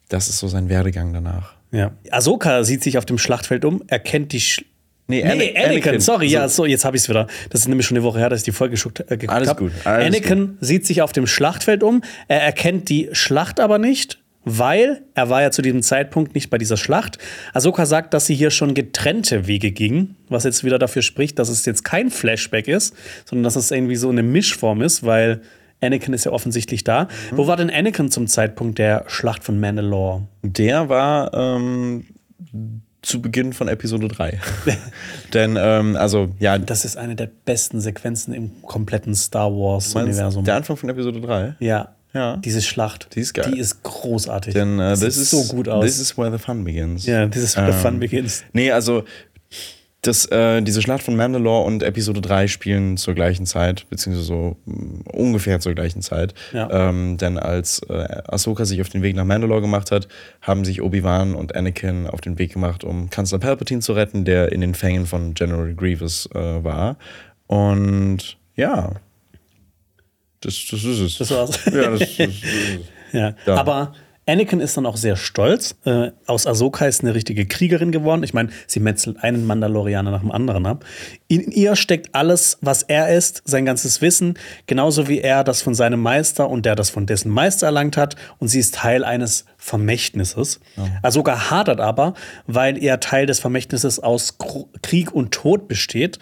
das 0.07 0.29
ist 0.29 0.39
so 0.39 0.47
sein 0.47 0.67
Werdegang 0.67 1.13
danach. 1.13 1.53
Ja. 1.71 1.91
Ahsoka 2.09 2.63
sieht 2.63 2.81
sich 2.81 2.97
auf 2.97 3.05
dem 3.05 3.19
Schlachtfeld 3.19 3.65
um, 3.65 3.83
erkennt 3.85 4.33
die 4.33 4.39
Sch 4.39 4.65
Nee, 5.09 5.23
nee, 5.23 5.55
Anakin, 5.55 5.71
Anakin, 5.71 5.99
sorry, 6.01 6.29
so. 6.29 6.33
ja, 6.35 6.47
so, 6.47 6.65
jetzt 6.67 6.85
habe 6.85 6.95
ich 6.95 7.03
es 7.03 7.09
wieder. 7.09 7.25
Das 7.49 7.61
ist 7.61 7.67
nämlich 7.67 7.87
schon 7.87 7.97
eine 7.97 8.03
Woche 8.03 8.19
her, 8.19 8.29
dass 8.29 8.41
ich 8.41 8.45
die 8.45 8.51
Folge 8.51 8.75
geguckt, 8.75 8.99
äh, 8.99 9.17
geguckt 9.17 9.29
Alles 9.31 9.49
hab. 9.49 9.57
gut. 9.57 9.71
Alles 9.83 10.05
Anakin 10.05 10.47
gut. 10.47 10.57
sieht 10.61 10.85
sich 10.85 11.01
auf 11.01 11.11
dem 11.11 11.25
Schlachtfeld 11.25 11.81
um. 11.81 12.03
Er 12.27 12.43
erkennt 12.43 12.89
die 12.89 13.09
Schlacht 13.11 13.59
aber 13.59 13.79
nicht, 13.79 14.19
weil 14.45 15.01
er 15.15 15.29
war 15.29 15.41
ja 15.41 15.49
zu 15.49 15.63
diesem 15.63 15.81
Zeitpunkt 15.81 16.35
nicht 16.35 16.51
bei 16.51 16.59
dieser 16.59 16.77
Schlacht. 16.77 17.17
Ahsoka 17.53 17.87
sagt, 17.87 18.13
dass 18.13 18.27
sie 18.27 18.35
hier 18.35 18.51
schon 18.51 18.75
getrennte 18.75 19.47
Wege 19.47 19.71
gingen, 19.71 20.15
was 20.29 20.43
jetzt 20.43 20.63
wieder 20.63 20.77
dafür 20.77 21.01
spricht, 21.01 21.39
dass 21.39 21.49
es 21.49 21.65
jetzt 21.65 21.83
kein 21.83 22.11
Flashback 22.11 22.67
ist, 22.67 22.95
sondern 23.25 23.43
dass 23.43 23.55
es 23.55 23.71
irgendwie 23.71 23.95
so 23.95 24.09
eine 24.09 24.21
Mischform 24.21 24.83
ist, 24.83 25.03
weil 25.03 25.41
Anakin 25.81 26.13
ist 26.13 26.25
ja 26.25 26.31
offensichtlich 26.31 26.83
da. 26.83 27.05
Mhm. 27.31 27.37
Wo 27.37 27.47
war 27.47 27.57
denn 27.57 27.71
Anakin 27.71 28.11
zum 28.11 28.27
Zeitpunkt 28.27 28.77
der 28.77 29.05
Schlacht 29.07 29.43
von 29.43 29.59
Mandalore? 29.59 30.27
Der 30.43 30.87
war 30.87 31.33
ähm, 31.33 32.05
zu 33.01 33.21
Beginn 33.21 33.53
von 33.53 33.67
Episode 33.67 34.07
3. 34.07 34.39
Denn, 35.33 35.57
ähm, 35.59 35.95
also, 35.95 36.29
ja. 36.39 36.57
Das 36.57 36.85
ist 36.85 36.97
eine 36.97 37.15
der 37.15 37.29
besten 37.45 37.79
Sequenzen 37.79 38.33
im 38.33 38.61
kompletten 38.61 39.15
Star 39.15 39.51
Wars-Universum. 39.51 40.43
Der 40.43 40.55
Anfang 40.55 40.77
von 40.77 40.89
Episode 40.89 41.21
3? 41.21 41.55
Ja. 41.59 41.95
Ja. 42.13 42.37
Diese 42.37 42.61
Schlacht. 42.61 43.15
Die 43.15 43.19
ist 43.19 43.33
geil. 43.33 43.51
Die 43.53 43.59
ist 43.59 43.83
großartig. 43.83 44.53
Denn 44.53 44.79
äh, 44.79 44.97
das 44.97 44.99
sieht 44.99 45.25
so 45.25 45.43
gut 45.43 45.69
aus. 45.69 45.85
This 45.85 45.99
is 45.99 46.17
where 46.17 46.31
the 46.31 46.43
fun 46.43 46.63
begins. 46.63 47.05
Ja, 47.05 47.27
this 47.27 47.43
is 47.43 47.55
where 47.55 47.67
ähm, 47.67 47.73
the 47.73 47.79
fun 47.79 47.99
begins. 47.99 48.43
Nee, 48.51 48.71
also 48.71 49.03
das, 50.01 50.25
äh, 50.27 50.61
diese 50.61 50.81
Schlacht 50.81 51.03
von 51.03 51.15
Mandalore 51.15 51.65
und 51.65 51.83
Episode 51.83 52.21
3 52.21 52.47
spielen 52.47 52.95
zur 52.95 53.15
gleichen 53.15 53.45
Zeit, 53.45 53.85
beziehungsweise 53.89 54.25
so 54.25 54.55
mh, 54.65 55.11
ungefähr 55.11 55.59
zur 55.59 55.73
gleichen 55.73 56.01
Zeit. 56.01 56.33
Ja. 56.53 56.69
Ähm, 56.71 57.17
denn 57.17 57.37
als 57.37 57.81
äh, 57.89 58.21
Ahsoka 58.27 58.63
sich 58.63 58.79
auf 58.79 58.89
den 58.89 59.01
Weg 59.01 59.15
nach 59.15 59.25
Mandalore 59.25 59.61
gemacht 59.61 59.91
hat, 59.91 60.07
haben 60.41 60.63
sich 60.63 60.81
Obi-Wan 60.81 61.35
und 61.35 61.55
Anakin 61.55 62.07
auf 62.07 62.21
den 62.21 62.39
Weg 62.39 62.53
gemacht, 62.53 62.85
um 62.85 63.09
Kanzler 63.09 63.39
Palpatine 63.39 63.81
zu 63.81 63.91
retten, 63.91 64.23
der 64.23 64.51
in 64.53 64.61
den 64.61 64.73
Fängen 64.73 65.05
von 65.05 65.33
General 65.33 65.73
Grievous 65.75 66.29
äh, 66.33 66.63
war. 66.63 66.97
Und 67.47 68.37
ja, 68.55 68.93
das, 70.41 70.65
das 70.71 70.83
ist 70.85 70.99
es. 70.99 71.17
Das 71.17 71.31
war's. 71.31 71.65
Ja, 71.65 71.89
das, 71.89 71.99
das, 71.99 72.17
das 72.17 72.29
ja. 73.11 73.33
Ja. 73.45 73.55
Aber 73.55 73.93
Anakin 74.29 74.59
ist 74.59 74.77
dann 74.77 74.85
auch 74.85 74.97
sehr 74.97 75.15
stolz. 75.15 75.75
Äh, 75.85 76.11
aus 76.27 76.45
Ahsoka 76.45 76.85
ist 76.85 77.01
eine 77.01 77.15
richtige 77.15 77.45
Kriegerin 77.45 77.91
geworden. 77.91 78.23
Ich 78.23 78.33
meine, 78.33 78.49
sie 78.67 78.79
metzelt 78.79 79.23
einen 79.23 79.45
Mandalorianer 79.47 80.11
nach 80.11 80.21
dem 80.21 80.31
anderen 80.31 80.65
ab. 80.65 80.85
In 81.27 81.51
ihr 81.51 81.75
steckt 81.75 82.13
alles, 82.13 82.57
was 82.61 82.83
er 82.83 83.15
ist, 83.15 83.41
sein 83.45 83.65
ganzes 83.65 84.01
Wissen, 84.01 84.35
genauso 84.67 85.07
wie 85.07 85.19
er 85.19 85.43
das 85.43 85.61
von 85.61 85.73
seinem 85.73 86.01
Meister 86.01 86.49
und 86.49 86.65
der 86.65 86.75
das 86.75 86.89
von 86.89 87.05
dessen 87.05 87.31
Meister 87.31 87.65
erlangt 87.67 87.97
hat. 87.97 88.15
Und 88.37 88.49
sie 88.49 88.59
ist 88.59 88.75
Teil 88.75 89.03
eines 89.03 89.45
Vermächtnisses. 89.57 90.59
Ahsoka 91.01 91.49
hadert 91.49 91.79
aber, 91.79 92.13
weil 92.47 92.77
ihr 92.77 92.99
Teil 92.99 93.25
des 93.25 93.39
Vermächtnisses 93.39 93.99
aus 93.99 94.39
Kr- 94.39 94.67
Krieg 94.81 95.11
und 95.11 95.31
Tod 95.31 95.67
besteht. 95.67 96.19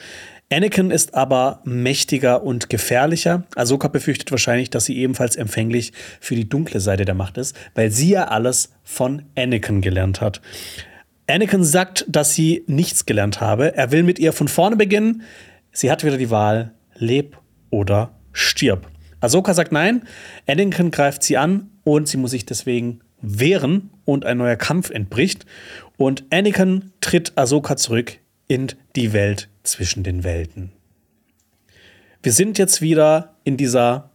Anakin 0.50 0.92
ist 0.92 1.14
aber 1.14 1.60
mächtiger 1.66 2.42
und 2.42 2.70
gefährlicher. 2.70 3.44
Ahsoka 3.56 3.90
befürchtet 3.90 4.32
wahrscheinlich, 4.32 4.70
dass 4.70 4.86
sie 4.86 4.98
ebenfalls 4.98 5.36
empfänglich 5.36 5.92
für 6.22 6.36
die 6.36 6.48
dunkle 6.48 6.80
Seite 6.80 7.04
der 7.04 7.16
Macht 7.16 7.38
ist, 7.38 7.54
weil 7.76 7.92
sie 7.92 8.12
ja 8.12 8.30
alles 8.30 8.72
von 8.84 9.24
Anakin 9.36 9.82
gelernt 9.82 10.22
hat. 10.22 10.42
Anakin 11.30 11.66
sagt, 11.66 12.06
dass 12.08 12.34
sie 12.34 12.64
nichts 12.68 13.06
gelernt 13.06 13.42
habe. 13.42 13.76
Er 13.76 13.92
will 13.92 14.04
mit 14.04 14.20
ihr 14.20 14.32
von 14.32 14.48
vorne 14.48 14.78
beginnen. 14.78 15.24
Sie 15.74 15.92
hat 15.92 16.06
wieder 16.06 16.18
die 16.18 16.30
Wahl, 16.30 16.74
leb 16.96 17.38
oder 17.70 18.18
stirb. 18.32 18.88
Ahsoka 19.20 19.54
sagt 19.54 19.74
nein. 19.74 20.04
Anakin 20.48 20.92
greift 20.92 21.24
sie 21.24 21.36
an 21.36 21.72
und 21.84 22.08
sie 22.08 22.16
muss 22.16 22.32
sich 22.32 22.46
deswegen 22.46 23.02
wehren 23.22 23.90
und 24.06 24.26
ein 24.26 24.38
neuer 24.38 24.56
Kampf 24.56 24.92
entbricht. 24.92 25.46
Und 25.98 26.24
Anakin 26.30 26.94
tritt 27.02 27.34
Ahsoka 27.36 27.76
zurück 27.76 28.20
in 28.48 28.68
die 28.96 29.12
Welt 29.12 29.50
zwischen 29.68 30.04
den 30.04 30.24
Welten. 30.24 30.72
Wir 32.24 32.32
sind 32.32 32.58
jetzt 32.58 32.82
wieder 32.82 33.36
in 33.44 33.58
dieser, 33.58 34.12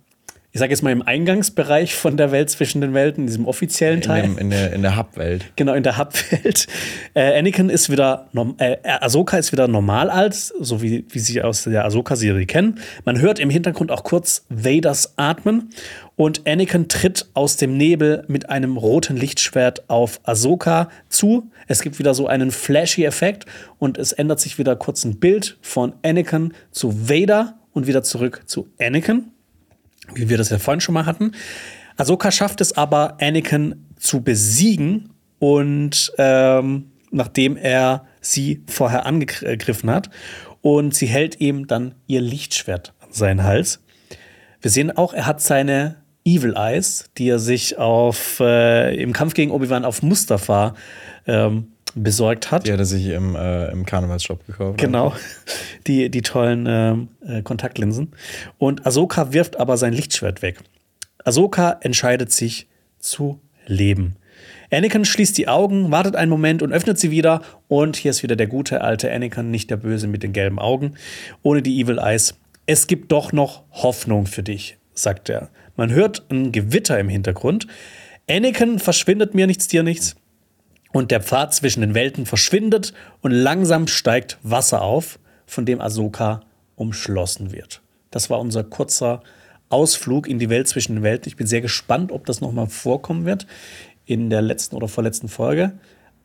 ich 0.55 0.59
sage 0.59 0.71
jetzt 0.71 0.83
mal 0.83 0.93
im 0.93 1.01
Eingangsbereich 1.01 1.95
von 1.95 2.19
der 2.19 2.31
Welt 2.31 2.51
zwischen 2.51 2.83
den 2.83 2.93
Welten, 2.93 3.23
in 3.23 3.27
diesem 3.27 3.47
offiziellen 3.47 3.97
in, 3.97 4.03
Teil. 4.03 4.23
dem, 4.23 4.37
in 4.37 4.51
der, 4.51 4.75
in 4.75 4.83
der 4.83 4.99
Hub-Welt. 4.99 5.47
Genau, 5.57 5.73
in 5.73 5.83
der 5.83 5.97
Hub-Welt. 5.97 6.67
Äh, 7.15 7.39
Anakin 7.39 7.71
ist 7.71 7.89
wieder, 7.89 8.29
norm- 8.33 8.57
äh, 8.59 8.77
Ahsoka 8.85 9.39
ist 9.39 9.53
wieder 9.53 9.67
normal 9.67 10.11
alt, 10.11 10.35
so 10.35 10.83
wie, 10.83 11.07
wie 11.09 11.19
sie 11.21 11.41
aus 11.41 11.65
der 11.65 11.87
Ahsoka-Serie 11.87 12.45
kennen. 12.45 12.81
Man 13.07 13.19
hört 13.19 13.39
im 13.39 13.49
Hintergrund 13.49 13.91
auch 13.91 14.05
kurz 14.05 14.45
Vaders 14.51 15.15
Atmen 15.17 15.71
und 16.17 16.47
Anakin 16.47 16.87
tritt 16.89 17.31
aus 17.33 17.57
dem 17.57 17.79
Nebel 17.79 18.25
mit 18.29 18.51
einem 18.51 18.77
roten 18.77 19.17
Lichtschwert 19.17 19.89
auf 19.89 20.21
Ahsoka 20.25 20.91
zu. 21.09 21.51
Es 21.67 21.81
gibt 21.81 21.99
wieder 21.99 22.13
so 22.13 22.27
einen 22.27 22.51
flashy 22.51 23.07
Effekt 23.07 23.47
und 23.79 23.97
es 23.97 24.13
ändert 24.13 24.39
sich 24.39 24.59
wieder 24.59 24.77
kurz 24.77 25.05
ein 25.05 25.19
Bild 25.19 25.57
von 25.63 25.95
Anakin 26.03 26.53
zu 26.71 27.09
Vader 27.09 27.59
und 27.73 27.87
wieder 27.87 28.03
zurück 28.03 28.43
zu 28.45 28.69
Anakin 28.79 29.29
wie 30.15 30.29
wir 30.29 30.39
das 30.39 30.51
ja 30.51 30.59
vorhin 30.59 30.81
schon 30.81 30.95
mal 30.95 31.07
hatten. 31.07 31.33
Ahsoka 31.97 32.31
schafft 32.31 32.61
es 32.61 32.77
aber, 32.77 33.19
Anakin 33.21 33.87
zu 33.97 34.23
besiegen 34.23 35.11
und 35.39 36.13
ähm, 36.19 36.91
nachdem 37.11 37.57
er 37.57 38.07
sie 38.21 38.63
vorher 38.67 39.07
angegriffen 39.07 39.91
hat 39.91 40.11
und 40.61 40.95
sie 40.95 41.07
hält 41.07 41.41
ihm 41.41 41.67
dann 41.67 41.95
ihr 42.07 42.21
Lichtschwert 42.21 42.95
an 43.01 43.13
seinen 43.13 43.43
Hals. 43.43 43.83
Wir 44.61 44.71
sehen 44.71 44.97
auch, 44.97 45.13
er 45.13 45.27
hat 45.27 45.41
seine 45.41 45.97
Evil 46.25 46.55
Eyes, 46.57 47.11
die 47.19 47.29
er 47.29 47.41
sich 47.41 47.79
auf, 47.79 48.39
äh, 48.41 48.95
im 48.95 49.13
Kampf 49.13 49.35
gegen 49.35 49.51
Obi-Wan 49.51 49.85
auf 49.85 50.03
Mustafa 50.03 50.75
ähm, 51.27 51.72
besorgt 51.95 52.51
hat. 52.51 52.67
Die 52.67 52.73
hat 52.73 52.79
er 52.79 52.85
sich 52.85 53.07
im, 53.09 53.37
äh, 53.37 53.71
im 53.71 53.87
Karnevalsshop 53.87 54.47
gekauft. 54.47 54.79
Genau, 54.79 55.15
die, 55.87 56.11
die 56.11 56.23
tollen 56.23 56.67
ähm, 56.69 57.09
äh, 57.27 57.43
Kontaktlinsen. 57.43 58.13
Und 58.59 58.87
Ahsoka 58.87 59.33
wirft 59.33 59.59
aber 59.59 59.77
sein 59.77 59.93
Lichtschwert 59.93 60.43
weg. 60.43 60.59
Ahsoka 61.25 61.79
entscheidet 61.81 62.33
sich 62.33 62.69
zu 62.99 63.41
leben. 63.67 64.17
Anakin 64.71 65.05
schließt 65.05 65.37
die 65.37 65.49
Augen, 65.49 65.91
wartet 65.91 66.17
einen 66.17 66.31
Moment 66.31 66.63
und 66.63 66.73
öffnet 66.73 66.99
sie 66.99 67.11
wieder. 67.11 67.43
Und 67.69 67.97
hier 67.97 68.11
ist 68.11 68.23
wieder 68.23 68.37
der 68.37 68.47
gute 68.47 68.81
alte 68.81 69.13
Anakin, 69.13 69.51
nicht 69.51 69.71
der 69.71 69.77
Böse 69.77 70.07
mit 70.07 70.23
den 70.23 70.33
gelben 70.33 70.59
Augen, 70.59 70.95
ohne 71.43 71.63
die 71.63 71.81
Evil 71.81 71.99
Eyes. 71.99 72.35
Es 72.65 72.87
gibt 72.87 73.13
doch 73.13 73.33
noch 73.33 73.65
Hoffnung 73.71 74.27
für 74.27 74.43
dich, 74.43 74.79
sagt 74.95 75.29
er. 75.29 75.51
Man 75.77 75.91
hört 75.91 76.25
ein 76.31 76.53
Gewitter 76.53 76.99
im 76.99 77.09
Hintergrund. 77.09 77.67
Anakin 78.29 78.79
verschwindet 78.79 79.35
mir 79.35 79.47
nichts, 79.47 79.69
dir 79.69 79.83
nichts. 79.83 80.17
Und 80.93 81.11
der 81.11 81.23
Pfad 81.23 81.55
zwischen 81.55 81.81
den 81.81 81.95
Welten 81.95 82.27
verschwindet 82.27 82.93
und 83.21 83.31
langsam 83.31 83.87
steigt 83.87 84.39
Wasser 84.43 84.83
auf, 84.83 85.19
von 85.47 85.67
dem 85.67 85.81
Ahsoka 85.81 86.41
umschlossen 86.77 87.53
wird. 87.53 87.83
Das 88.11 88.31
war 88.31 88.41
unser 88.41 88.65
kurzer 88.65 89.23
Ausflug 89.69 90.29
in 90.29 90.39
die 90.39 90.51
Welt 90.51 90.69
zwischen 90.69 90.97
den 90.97 91.03
Welten. 91.03 91.29
Ich 91.29 91.37
bin 91.37 91.47
sehr 91.47 91.63
gespannt, 91.63 92.13
ob 92.13 92.27
das 92.27 92.41
nochmal 92.41 92.67
vorkommen 92.67 93.25
wird 93.25 93.47
in 94.05 94.29
der 94.31 94.43
letzten 94.43 94.77
oder 94.77 94.89
vorletzten 94.89 95.29
Folge. 95.29 95.73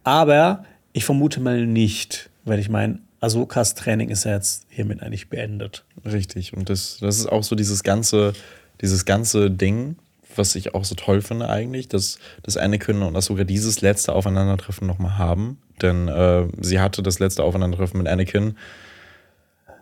Aber 0.03 0.65
ich 0.93 1.05
vermute 1.05 1.39
mal 1.39 1.65
nicht, 1.65 2.30
weil 2.43 2.59
ich 2.59 2.70
meine, 2.70 2.99
Ahsokas 3.20 3.74
Training 3.74 4.09
ist 4.09 4.26
ja 4.26 4.34
jetzt 4.34 4.65
hiermit 4.70 5.01
eigentlich 5.01 5.30
beendet. 5.30 5.86
Richtig. 6.05 6.53
Und 6.55 6.70
das, 6.70 6.97
das 6.99 7.18
ist 7.18 7.28
auch 7.28 7.43
so 7.43 7.55
dieses 7.55 7.84
ganze, 7.84 8.34
dieses 8.82 9.05
ganze 9.05 9.49
Ding, 9.49 9.95
was 10.38 10.56
ich 10.56 10.74
auch 10.76 10.84
so 10.86 10.96
toll 10.96 11.22
finde 11.22 11.50
eigentlich, 11.50 11.88
dass, 11.88 12.20
dass 12.44 12.58
Anakin 12.58 13.02
und 13.02 13.16
Ahsoka 13.16 13.44
dieses 13.44 13.82
letzte 13.82 14.14
Aufeinandertreffen 14.14 14.88
nochmal 14.88 15.18
haben. 15.18 15.58
Denn 15.82 16.08
äh, 16.08 16.46
sie 16.60 16.80
hatte 16.80 17.04
das 17.04 17.20
letzte 17.20 17.44
Aufeinandertreffen 17.44 17.98
mit 18.00 18.08
Anakin 18.08 18.56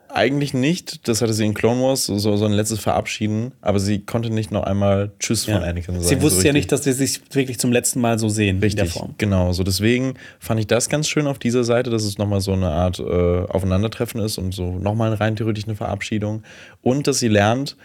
eigentlich 0.07 0.53
nicht. 0.53 1.07
Das 1.09 1.21
hatte 1.21 1.33
sie 1.33 1.45
in 1.45 1.53
Clone 1.53 1.81
Wars, 1.81 2.05
so, 2.05 2.17
so 2.37 2.45
ein 2.45 2.53
letztes 2.53 2.79
Verabschieden. 2.79 3.51
Aber 3.61 3.79
sie 3.79 3.99
konnte 3.99 4.29
nicht 4.29 4.49
noch 4.49 4.63
einmal 4.63 5.11
Tschüss 5.19 5.45
Ja. 5.45 5.55
von 5.55 5.63
Anakin 5.67 5.95
sagen. 5.95 6.05
Sie 6.07 6.21
wusste 6.21 6.41
so 6.41 6.47
ja 6.47 6.53
richtig. 6.53 6.53
nicht, 6.53 6.71
dass 6.71 6.83
sie 6.85 6.93
sich 6.93 7.21
wirklich 7.35 7.59
zum 7.59 7.71
letzten 7.73 7.99
Mal 7.99 8.17
so 8.17 8.29
sehen 8.29 8.55
in 8.55 8.61
der 8.61 8.69
Richtig, 8.85 8.91
Form. 8.93 9.15
genau. 9.17 9.51
So 9.51 9.63
deswegen 9.63 10.13
fand 10.39 10.59
ich 10.61 10.67
das 10.67 10.87
ganz 10.87 11.09
schön 11.09 11.27
auf 11.27 11.37
dieser 11.37 11.65
Seite, 11.65 11.89
dass 11.89 12.03
es 12.03 12.17
nochmal 12.17 12.39
so 12.39 12.53
eine 12.53 12.69
Art 12.69 12.99
äh, 12.99 13.03
Aufeinandertreffen 13.49 14.21
ist 14.21 14.37
und 14.37 14.53
so 14.53 14.71
nochmal 14.79 15.13
rein 15.15 15.35
theoretisch 15.35 15.65
eine 15.65 15.75
Verabschiedung. 15.75 16.43
Und 16.81 17.07
dass 17.07 17.19
sie 17.19 17.27
lernt 17.27 17.75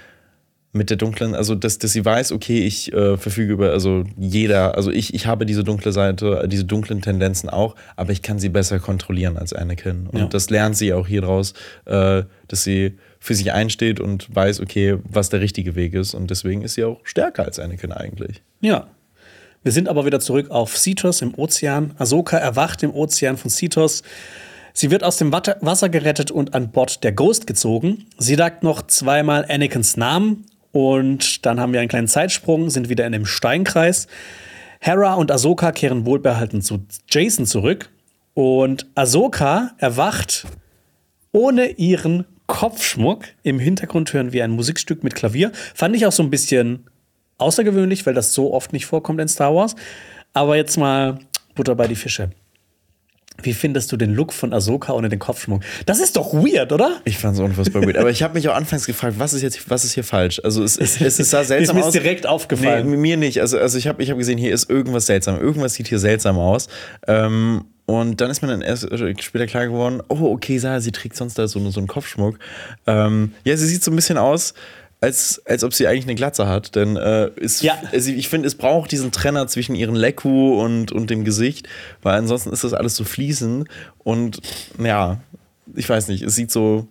mit 0.73 0.89
der 0.89 0.97
dunklen, 0.97 1.35
also 1.35 1.57
dass, 1.57 1.79
dass 1.79 1.93
sie 1.93 2.05
weiß, 2.05 2.31
okay, 2.31 2.61
ich 2.65 2.93
äh, 2.93 3.17
verfüge 3.17 3.53
über, 3.53 3.71
also 3.73 4.05
jeder, 4.17 4.77
also 4.77 4.93
ich, 4.93 5.15
ich 5.15 5.27
habe 5.27 5.45
diese 5.45 5.65
dunkle 5.65 5.91
Seite, 5.91 6.43
äh, 6.45 6.49
diese 6.49 6.65
dunklen 6.65 7.03
Tendenzen 7.03 7.49
auch, 7.51 7.75
aber 7.97 8.13
ich 8.13 8.23
kann 8.23 8.39
sie 8.39 8.51
besser 8.51 8.79
kontrollieren 8.79 9.37
als 9.37 9.53
Anakin. 9.53 10.07
Und 10.07 10.19
Ja. 10.19 10.27
das 10.27 10.49
lernt 10.49 10.77
sie 10.77 10.93
auch 10.93 11.09
hier 11.09 11.23
draus, 11.23 11.55
äh, 11.87 12.23
dass 12.47 12.63
sie 12.63 12.97
für 13.19 13.35
sich 13.35 13.53
einsteht 13.53 13.99
und 13.99 14.33
weiß, 14.35 14.61
okay, 14.61 14.99
was 15.05 15.29
der 15.29 15.41
richtige 15.41 15.75
Weg 15.75 15.93
ist. 15.95 16.15
Und 16.15 16.31
deswegen 16.31 16.63
ist 16.63 16.75
sie 16.75 16.85
auch 16.85 17.01
stärker 17.03 17.45
als 17.45 17.59
Anakin 17.59 17.91
eigentlich. 17.93 18.41
Ja. 18.61 18.87
Wir 19.63 19.73
sind 19.73 19.89
aber 19.89 20.07
wieder 20.07 20.21
zurück 20.21 20.51
auf 20.51 20.77
Cetos 20.79 21.21
im 21.21 21.35
Ozean. 21.35 21.93
Ahsoka 21.99 22.39
erwacht 22.39 22.83
im 22.83 22.95
Ozean 22.95 23.37
von 23.37 23.51
Cetos. 23.51 24.03
Sie 24.73 24.91
wird 24.91 25.03
aus 25.05 25.17
dem 25.19 25.33
Wasser 25.33 25.89
gerettet 25.89 26.31
und 26.31 26.55
an 26.55 26.71
Bord 26.71 27.03
der 27.05 27.13
Ghost 27.13 27.47
gezogen. 27.47 28.07
Sie 28.19 28.37
sagt 28.37 28.63
noch 28.63 28.87
zweimal 28.87 29.45
Anakins 29.49 29.97
Namen 29.99 30.47
und 30.73 31.45
dann 31.47 31.61
haben 31.61 31.73
wir 31.73 31.81
einen 31.81 31.89
kleinen 31.89 32.09
Zeitsprung, 32.09 32.71
sind 32.71 32.89
wieder 32.89 33.07
in 33.07 33.13
dem 33.13 33.27
Steinkreis. 33.27 34.07
Hera 34.81 35.15
und 35.15 35.31
Ahsoka 35.31 35.73
kehren 35.73 36.07
wohlbehalten 36.07 36.63
zu 36.63 36.87
Jason 37.09 37.47
zurück 37.47 37.91
und 38.35 38.87
Ahsoka 38.95 39.73
erwacht 39.79 40.47
ohne 41.33 41.71
ihren 41.73 42.25
Kopfschmuck. 42.47 43.25
Im 43.43 43.59
Hintergrund 43.59 44.13
hören 44.13 44.33
wir 44.33 44.45
ein 44.45 44.51
Musikstück 44.51 45.05
mit 45.05 45.15
Klavier. 45.15 45.53
Fand 45.75 45.95
ich 45.95 46.07
auch 46.07 46.13
so 46.13 46.23
ein 46.23 46.31
bisschen 46.31 46.87
außergewöhnlich, 47.39 48.07
weil 48.07 48.15
das 48.15 48.33
so 48.33 48.53
oft 48.53 48.73
nicht 48.73 48.87
vorkommt 48.87 49.21
in 49.21 49.29
Star 49.29 49.55
Wars. 49.55 49.77
Aber 50.33 50.57
jetzt 50.57 50.77
mal 50.77 51.19
Butter 51.55 51.75
bei 51.75 51.87
die 51.87 51.97
Fische. 51.97 52.31
Wie 53.45 53.55
findest 53.55 53.93
du 53.93 53.97
den 53.97 54.15
Look 54.15 54.33
von 54.33 54.53
Ahsoka 54.53 54.93
ohne 54.93 55.09
den 55.09 55.19
Kopfschmuck? 55.19 55.63
Das 55.87 56.01
ist 56.01 56.17
doch 56.17 56.33
weird, 56.33 56.73
oder? 56.73 57.01
Ich 57.05 57.19
fand 57.19 57.35
es 57.35 57.41
unfassbar 57.41 57.83
weird. 57.83 57.97
Aber 57.97 58.11
ich 58.11 58.23
habe 58.23 58.35
mich 58.35 58.49
auch 58.49 58.55
anfangs 58.55 58.87
gefragt, 58.87 59.17
was 59.19 59.33
ist 59.33 59.43
jetzt, 59.43 59.71
was 59.71 59.85
ist 59.85 59.93
hier 59.93 60.05
falsch? 60.05 60.41
Also 60.43 60.63
es, 60.63 60.77
es, 60.77 61.01
es, 61.01 61.19
es 61.19 61.31
sah 61.31 61.45
seltsam 61.45 61.77
Ist 61.77 61.83
mir 61.83 61.87
aus. 61.87 61.93
direkt 61.93 62.27
aufgefallen. 62.27 62.91
Nee, 62.91 62.97
mir 62.97 63.17
nicht. 63.17 63.41
Also, 63.41 63.59
also 63.59 63.79
ich 63.79 63.87
habe 63.87 64.03
ich 64.03 64.11
hab 64.11 64.19
gesehen, 64.19 64.39
hier 64.39 64.53
ist 64.53 64.69
irgendwas 64.71 65.07
seltsam. 65.07 65.41
Irgendwas 65.41 65.75
sieht 65.75 65.89
hier 65.89 65.99
seltsam 65.99 66.39
aus. 66.39 66.69
Ähm, 67.07 67.65
und 67.91 68.21
dann 68.21 68.31
ist 68.31 68.41
mir 68.41 68.47
dann 68.47 68.63
erst 68.63 68.89
später 69.21 69.49
klar 69.49 69.67
geworden, 69.67 70.01
oh, 70.07 70.33
okay, 70.33 70.59
Sarah, 70.59 70.81
sie 70.81 70.93
trägt 70.93 71.17
sonst 71.17 71.37
da 71.39 71.49
so, 71.49 71.71
so 71.71 71.81
einen 71.81 71.89
Kopfschmuck. 71.89 72.39
Ähm, 72.87 73.33
ja, 73.45 73.57
sie 73.57 73.67
sieht 73.67 73.83
so 73.83 73.91
ein 73.91 73.97
bisschen 73.97 74.17
aus, 74.17 74.55
als, 75.01 75.41
als 75.47 75.65
ob 75.65 75.73
sie 75.75 75.87
eigentlich 75.87 76.05
eine 76.05 76.15
Glatze 76.15 76.47
hat. 76.47 76.75
Denn 76.75 76.97
äh, 76.97 77.31
es, 77.41 77.63
Ja. 77.63 77.75
es, 77.93 78.07
ich 78.07 78.29
finde, 78.29 78.47
es 78.49 78.55
braucht 78.55 78.93
diesen 78.93 79.13
Trenner 79.13 79.47
zwischen 79.47 79.75
ihren 79.75 79.95
Leku 79.97 80.61
und, 80.61 80.93
und 80.93 81.11
dem 81.11 81.25
Gesicht, 81.25 81.69
weil 82.03 82.15
ansonsten 82.19 82.51
ist 82.53 82.65
das 82.65 82.75
alles 82.75 82.97
so 82.97 83.05
fließend. 83.05 83.69
Und 83.99 84.41
ja, 84.83 85.21
ich 85.75 85.89
weiß 85.89 86.09
nicht, 86.09 86.23
es 86.23 86.35
sieht 86.35 86.51
so 86.51 86.87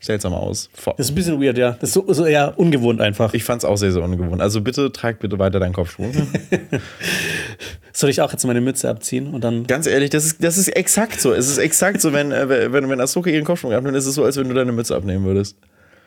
seltsam 0.00 0.34
aus. 0.34 0.68
Das 0.96 1.06
ist 1.06 1.12
ein 1.12 1.14
bisschen 1.14 1.40
weird, 1.42 1.56
ja. 1.56 1.72
Das 1.80 1.90
ist 1.90 1.94
so, 1.94 2.12
so 2.12 2.26
eher 2.26 2.58
ungewohnt 2.58 3.00
einfach. 3.00 3.32
Ich 3.34 3.44
fand 3.44 3.62
es 3.62 3.64
auch 3.64 3.76
sehr, 3.76 3.92
sehr 3.92 4.02
ungewohnt. 4.02 4.42
Also 4.42 4.60
bitte 4.60 4.92
trag 4.92 5.20
bitte 5.20 5.38
weiter 5.38 5.58
deinen 5.58 5.72
Kopfschwung. 5.72 6.12
Soll 7.92 8.10
ich 8.10 8.20
auch 8.20 8.30
jetzt 8.30 8.44
meine 8.44 8.60
Mütze 8.60 8.90
abziehen 8.90 9.32
und 9.32 9.42
dann. 9.42 9.66
Ganz 9.66 9.86
ehrlich, 9.86 10.10
das 10.10 10.26
ist, 10.26 10.44
das 10.44 10.58
ist 10.58 10.68
exakt 10.68 11.18
so. 11.20 11.32
Es 11.32 11.48
ist 11.48 11.56
exakt 11.56 12.02
so, 12.02 12.12
wenn, 12.12 12.30
äh, 12.30 12.70
wenn, 12.72 12.90
wenn 12.90 13.00
Ahsoka 13.00 13.30
ihren 13.30 13.44
Kopfschwung 13.44 13.72
abnimmt, 13.72 13.96
ist 13.96 14.04
es 14.06 14.14
so, 14.14 14.24
als 14.24 14.36
wenn 14.36 14.48
du 14.48 14.54
deine 14.54 14.70
Mütze 14.72 14.94
abnehmen 14.94 15.24
würdest. 15.24 15.56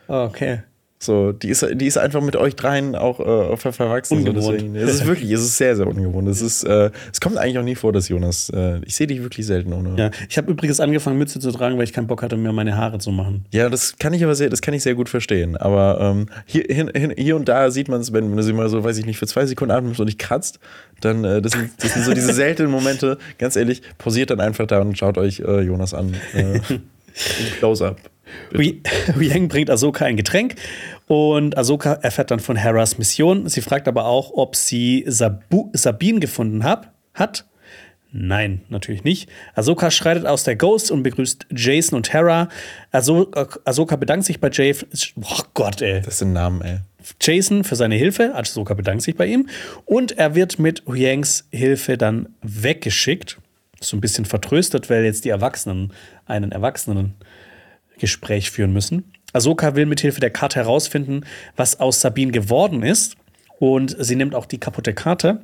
Okay. 0.08 0.60
So, 1.02 1.32
die 1.32 1.48
ist, 1.48 1.66
die 1.76 1.88
ist 1.88 1.98
einfach 1.98 2.22
mit 2.22 2.36
euch 2.36 2.58
dreien 2.58 2.94
auch 2.94 3.22
äh, 3.22 3.56
ver 3.56 3.72
verwachsen. 3.72 4.26
So, 4.26 4.34
deswegen. 4.34 4.76
Es 4.76 4.96
ist 4.96 5.06
wirklich, 5.06 5.32
es 5.32 5.40
ist 5.40 5.56
sehr, 5.56 5.78
sehr 5.78 5.88
ungewohnt. 5.88 6.28
Es, 6.28 6.42
ist, 6.42 6.66
äh, 6.66 6.92
es 7.10 7.22
kommt 7.22 7.38
eigentlich 7.38 7.58
auch 7.58 7.64
nie 7.64 7.76
vor, 7.76 7.94
dass 7.94 8.10
Jonas, 8.10 8.50
äh, 8.50 8.82
ich 8.86 8.98
sehe 8.98 9.08
dich 9.08 9.24
wirklich 9.24 9.46
selten 9.46 9.72
ohne. 9.72 9.96
Ja, 9.98 10.12
ich 10.28 10.38
habe 10.38 10.52
übrigens 10.52 10.82
angefangen, 10.82 11.18
Mütze 11.18 11.40
zu 11.40 11.54
tragen, 11.54 11.78
weil 11.78 11.86
ich 11.86 11.94
keinen 11.94 12.08
Bock 12.08 12.22
hatte, 12.22 12.36
mir 12.36 12.52
meine 12.52 12.76
Haare 12.76 13.00
zu 13.00 13.12
machen. 13.12 13.46
Ja, 13.54 13.70
das 13.70 13.98
kann 13.98 14.14
ich 14.14 14.26
aber 14.26 14.36
sehr, 14.36 14.50
das 14.50 14.62
kann 14.62 14.74
ich 14.74 14.84
sehr 14.84 14.94
gut 14.94 15.08
verstehen. 15.08 15.56
Aber 15.56 16.00
ähm, 16.02 16.26
hier, 16.46 16.66
hin, 16.68 16.92
hin, 16.94 17.14
hier 17.18 17.38
und 17.38 17.48
da 17.48 17.72
sieht 17.72 17.88
man 17.88 18.02
es, 18.02 18.12
wenn, 18.12 18.30
wenn 18.32 18.38
du 18.38 18.44
sie 18.44 18.52
mal 18.52 18.68
so, 18.68 18.84
weiß 18.84 18.98
ich 18.98 19.06
nicht, 19.06 19.20
für 19.20 19.28
zwei 19.28 19.46
Sekunden 19.46 19.72
atmest 19.72 20.02
und 20.02 20.08
dich 20.08 20.18
kratzt, 20.18 20.60
dann 21.00 21.24
äh, 21.24 21.42
das, 21.42 21.54
sind, 21.54 21.72
das 21.82 21.94
sind 21.94 22.04
so 22.04 22.14
diese 22.14 22.34
seltenen 22.34 22.72
Momente. 22.72 23.18
Ganz 23.38 23.56
ehrlich, 23.56 23.84
pausiert 24.00 24.32
dann 24.32 24.42
einfach 24.42 24.68
da 24.68 24.82
und 24.82 24.98
schaut 24.98 25.18
euch 25.18 25.40
äh, 25.40 25.62
Jonas 25.62 25.94
an. 25.94 26.14
Äh, 26.34 26.60
Close-up. 27.60 27.98
Riang 28.54 29.48
bringt 29.50 29.70
Ahsoka 29.70 30.06
ein 30.06 30.18
Getränk 30.18 30.56
und 31.08 31.58
Ahsoka 31.58 31.94
erfährt 31.94 32.32
dann 32.32 32.40
von 32.40 32.56
Heras 32.56 32.98
Mission. 32.98 33.48
Sie 33.50 33.62
fragt 33.62 33.88
aber 33.88 34.06
auch, 34.06 34.32
ob 34.34 34.56
sie 34.56 35.04
Sabu 35.08 35.70
Sabine 35.74 36.20
gefunden 36.20 36.64
hab, 36.64 36.94
hat. 37.14 37.46
Nein, 38.12 38.62
natürlich 38.70 39.04
nicht. 39.04 39.30
Ahsoka 39.54 39.92
schreitet 39.92 40.26
aus 40.26 40.44
der 40.44 40.56
Ghost 40.56 40.90
und 40.90 41.04
begrüßt 41.04 41.46
Jason 41.56 41.96
und 41.96 42.12
Hera. 42.12 42.50
Ahso 42.92 43.32
Ahsoka 43.66 43.98
bedankt 43.98 44.26
sich 44.26 44.40
bei 44.40 44.50
Jay. 44.52 44.76
Oh 45.22 45.44
Gott, 45.54 45.82
ey. 45.82 46.02
Das 46.02 46.18
sind 46.18 46.34
Namen, 46.34 46.62
ey. 46.62 46.80
Jason 47.22 47.64
für 47.64 47.76
seine 47.76 47.96
Hilfe. 47.96 48.34
Ahsoka 48.34 48.74
bedankt 48.74 49.04
sich 49.04 49.16
bei 49.16 49.28
ihm. 49.28 49.48
Und 49.86 50.18
er 50.18 50.34
wird 50.34 50.58
mit 50.58 50.84
Huyangs 50.88 51.48
Hilfe 51.52 51.98
dann 51.98 52.30
weggeschickt. 52.42 53.38
So 53.80 53.96
ein 53.96 54.02
bisschen 54.02 54.26
vertröstet, 54.26 54.90
weil 54.90 55.06
jetzt 55.06 55.24
die 55.24 55.30
Erwachsenen 55.30 55.94
einen 56.26 56.52
Erwachsenen-Gespräch 58.00 58.52
führen 58.52 58.74
müssen. 58.74 59.12
Ahsoka 59.34 59.76
will 59.76 59.86
mit 59.86 60.00
Hilfe 60.02 60.20
der 60.20 60.32
Karte 60.32 60.60
herausfinden, 60.60 61.22
was 61.56 61.80
aus 61.80 62.02
Sabine 62.02 62.32
geworden 62.32 62.84
ist. 62.84 63.16
Und 63.60 63.96
sie 64.00 64.16
nimmt 64.16 64.36
auch 64.36 64.46
die 64.46 64.58
kaputte 64.58 64.94
Karte 64.94 65.42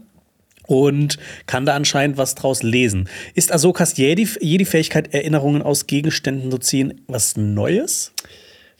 und 0.68 1.18
kann 1.46 1.66
da 1.66 1.76
anscheinend 1.76 2.18
was 2.18 2.34
draus 2.34 2.64
lesen. 2.64 3.10
Ist 3.36 3.52
Ahsokas 3.52 3.98
Jedi- 3.98 4.42
Jedi-Fähigkeit, 4.42 5.14
Erinnerungen 5.14 5.62
aus 5.62 5.86
Gegenständen 5.86 6.50
zu 6.50 6.58
ziehen, 6.58 7.02
was 7.08 7.36
Neues? 7.36 8.14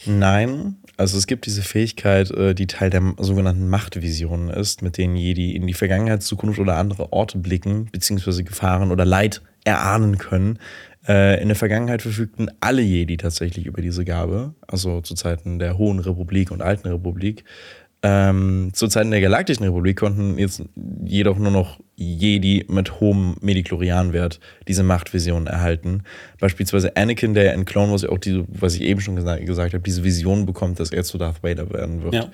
Nein, 0.06 0.78
also 0.98 1.18
es 1.18 1.28
gibt 1.28 1.46
diese 1.46 1.62
Fähigkeit, 1.62 2.32
äh, 2.32 2.56
die 2.56 2.68
Teil 2.68 2.90
der 2.90 3.14
sogenannten 3.18 3.68
Machtvisionen 3.68 4.50
ist, 4.50 4.82
mit 4.82 4.98
denen 4.98 5.16
Jedi 5.16 5.56
in 5.56 5.68
die 5.68 5.74
Vergangenheit, 5.74 6.24
Zukunft 6.24 6.60
oder 6.60 6.78
andere 6.78 7.14
Orte 7.14 7.38
blicken, 7.38 7.90
beziehungsweise 7.92 8.44
Gefahren 8.44 8.92
oder 8.92 9.06
Leid 9.06 9.42
erahnen 9.66 10.18
können. 10.18 10.60
Äh, 11.08 11.42
In 11.42 11.48
der 11.50 11.56
Vergangenheit 11.56 12.02
verfügten 12.02 12.50
alle 12.60 12.82
Jedi 12.82 13.18
tatsächlich 13.18 13.66
über 13.66 13.82
diese 13.82 14.06
Gabe, 14.06 14.56
also 14.68 15.02
zu 15.02 15.16
Zeiten 15.16 15.60
der 15.60 15.78
Hohen 15.78 16.00
Republik 16.00 16.52
und 16.52 16.62
Alten 16.62 16.88
Republik. 16.88 17.44
Ähm, 18.08 18.70
zu 18.74 18.88
Zeiten 18.88 19.10
der 19.10 19.22
Galaktischen 19.22 19.64
Republik 19.66 19.98
konnten 19.98 20.38
jetzt 20.38 20.64
jedoch 21.04 21.40
nur 21.40 21.52
noch 21.52 21.80
Jedi 21.96 22.64
mit 22.70 23.00
hohem 23.00 23.36
Mediklorianwert 23.42 24.40
diese 24.68 24.84
Machtvision 24.84 25.48
erhalten. 25.48 26.04
Beispielsweise 26.40 26.96
Anakin, 26.98 27.34
der 27.34 27.56
in 27.56 27.66
Clone 27.66 27.92
Wars 27.92 28.06
auch 28.06 28.20
diese, 28.20 28.46
was 28.48 28.76
ich 28.76 28.82
eben 28.82 29.02
schon 29.02 29.16
gesa 29.16 29.38
gesagt 29.38 29.74
habe, 29.74 29.84
diese 29.84 30.04
Vision 30.04 30.46
bekommt, 30.46 30.80
dass 30.80 30.92
er 30.92 31.04
zu 31.04 31.18
Darth 31.18 31.42
Vader 31.42 31.72
werden 31.72 32.04
wird. 32.04 32.14
Ja. 32.14 32.30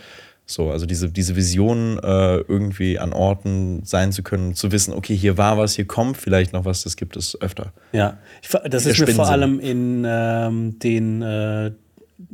So, 0.52 0.70
also 0.70 0.86
diese, 0.86 1.10
diese 1.10 1.36
Vision, 1.36 2.00
äh, 2.04 2.38
irgendwie 2.38 3.00
an 3.00 3.14
Orten 3.14 3.84
sein 3.86 4.12
zu 4.12 4.24
können, 4.24 4.54
zu 4.56 4.72
wissen, 4.72 4.94
okay, 4.94 5.16
hier 5.16 5.38
war 5.38 5.58
was, 5.58 5.76
hier 5.76 5.86
kommt 5.86 6.18
vielleicht 6.18 6.54
noch 6.54 6.66
was, 6.66 6.84
das 6.84 6.96
gibt 6.96 7.16
es 7.16 7.40
öfter. 7.42 7.74
Ja, 7.92 8.18
ich, 8.42 8.50
das 8.50 8.86
ist 8.86 9.00
mir 9.00 9.08
vor 9.08 9.30
allem 9.30 9.60
in 9.60 10.04
ähm, 10.06 10.80
den 10.80 11.22
äh, 11.22 11.72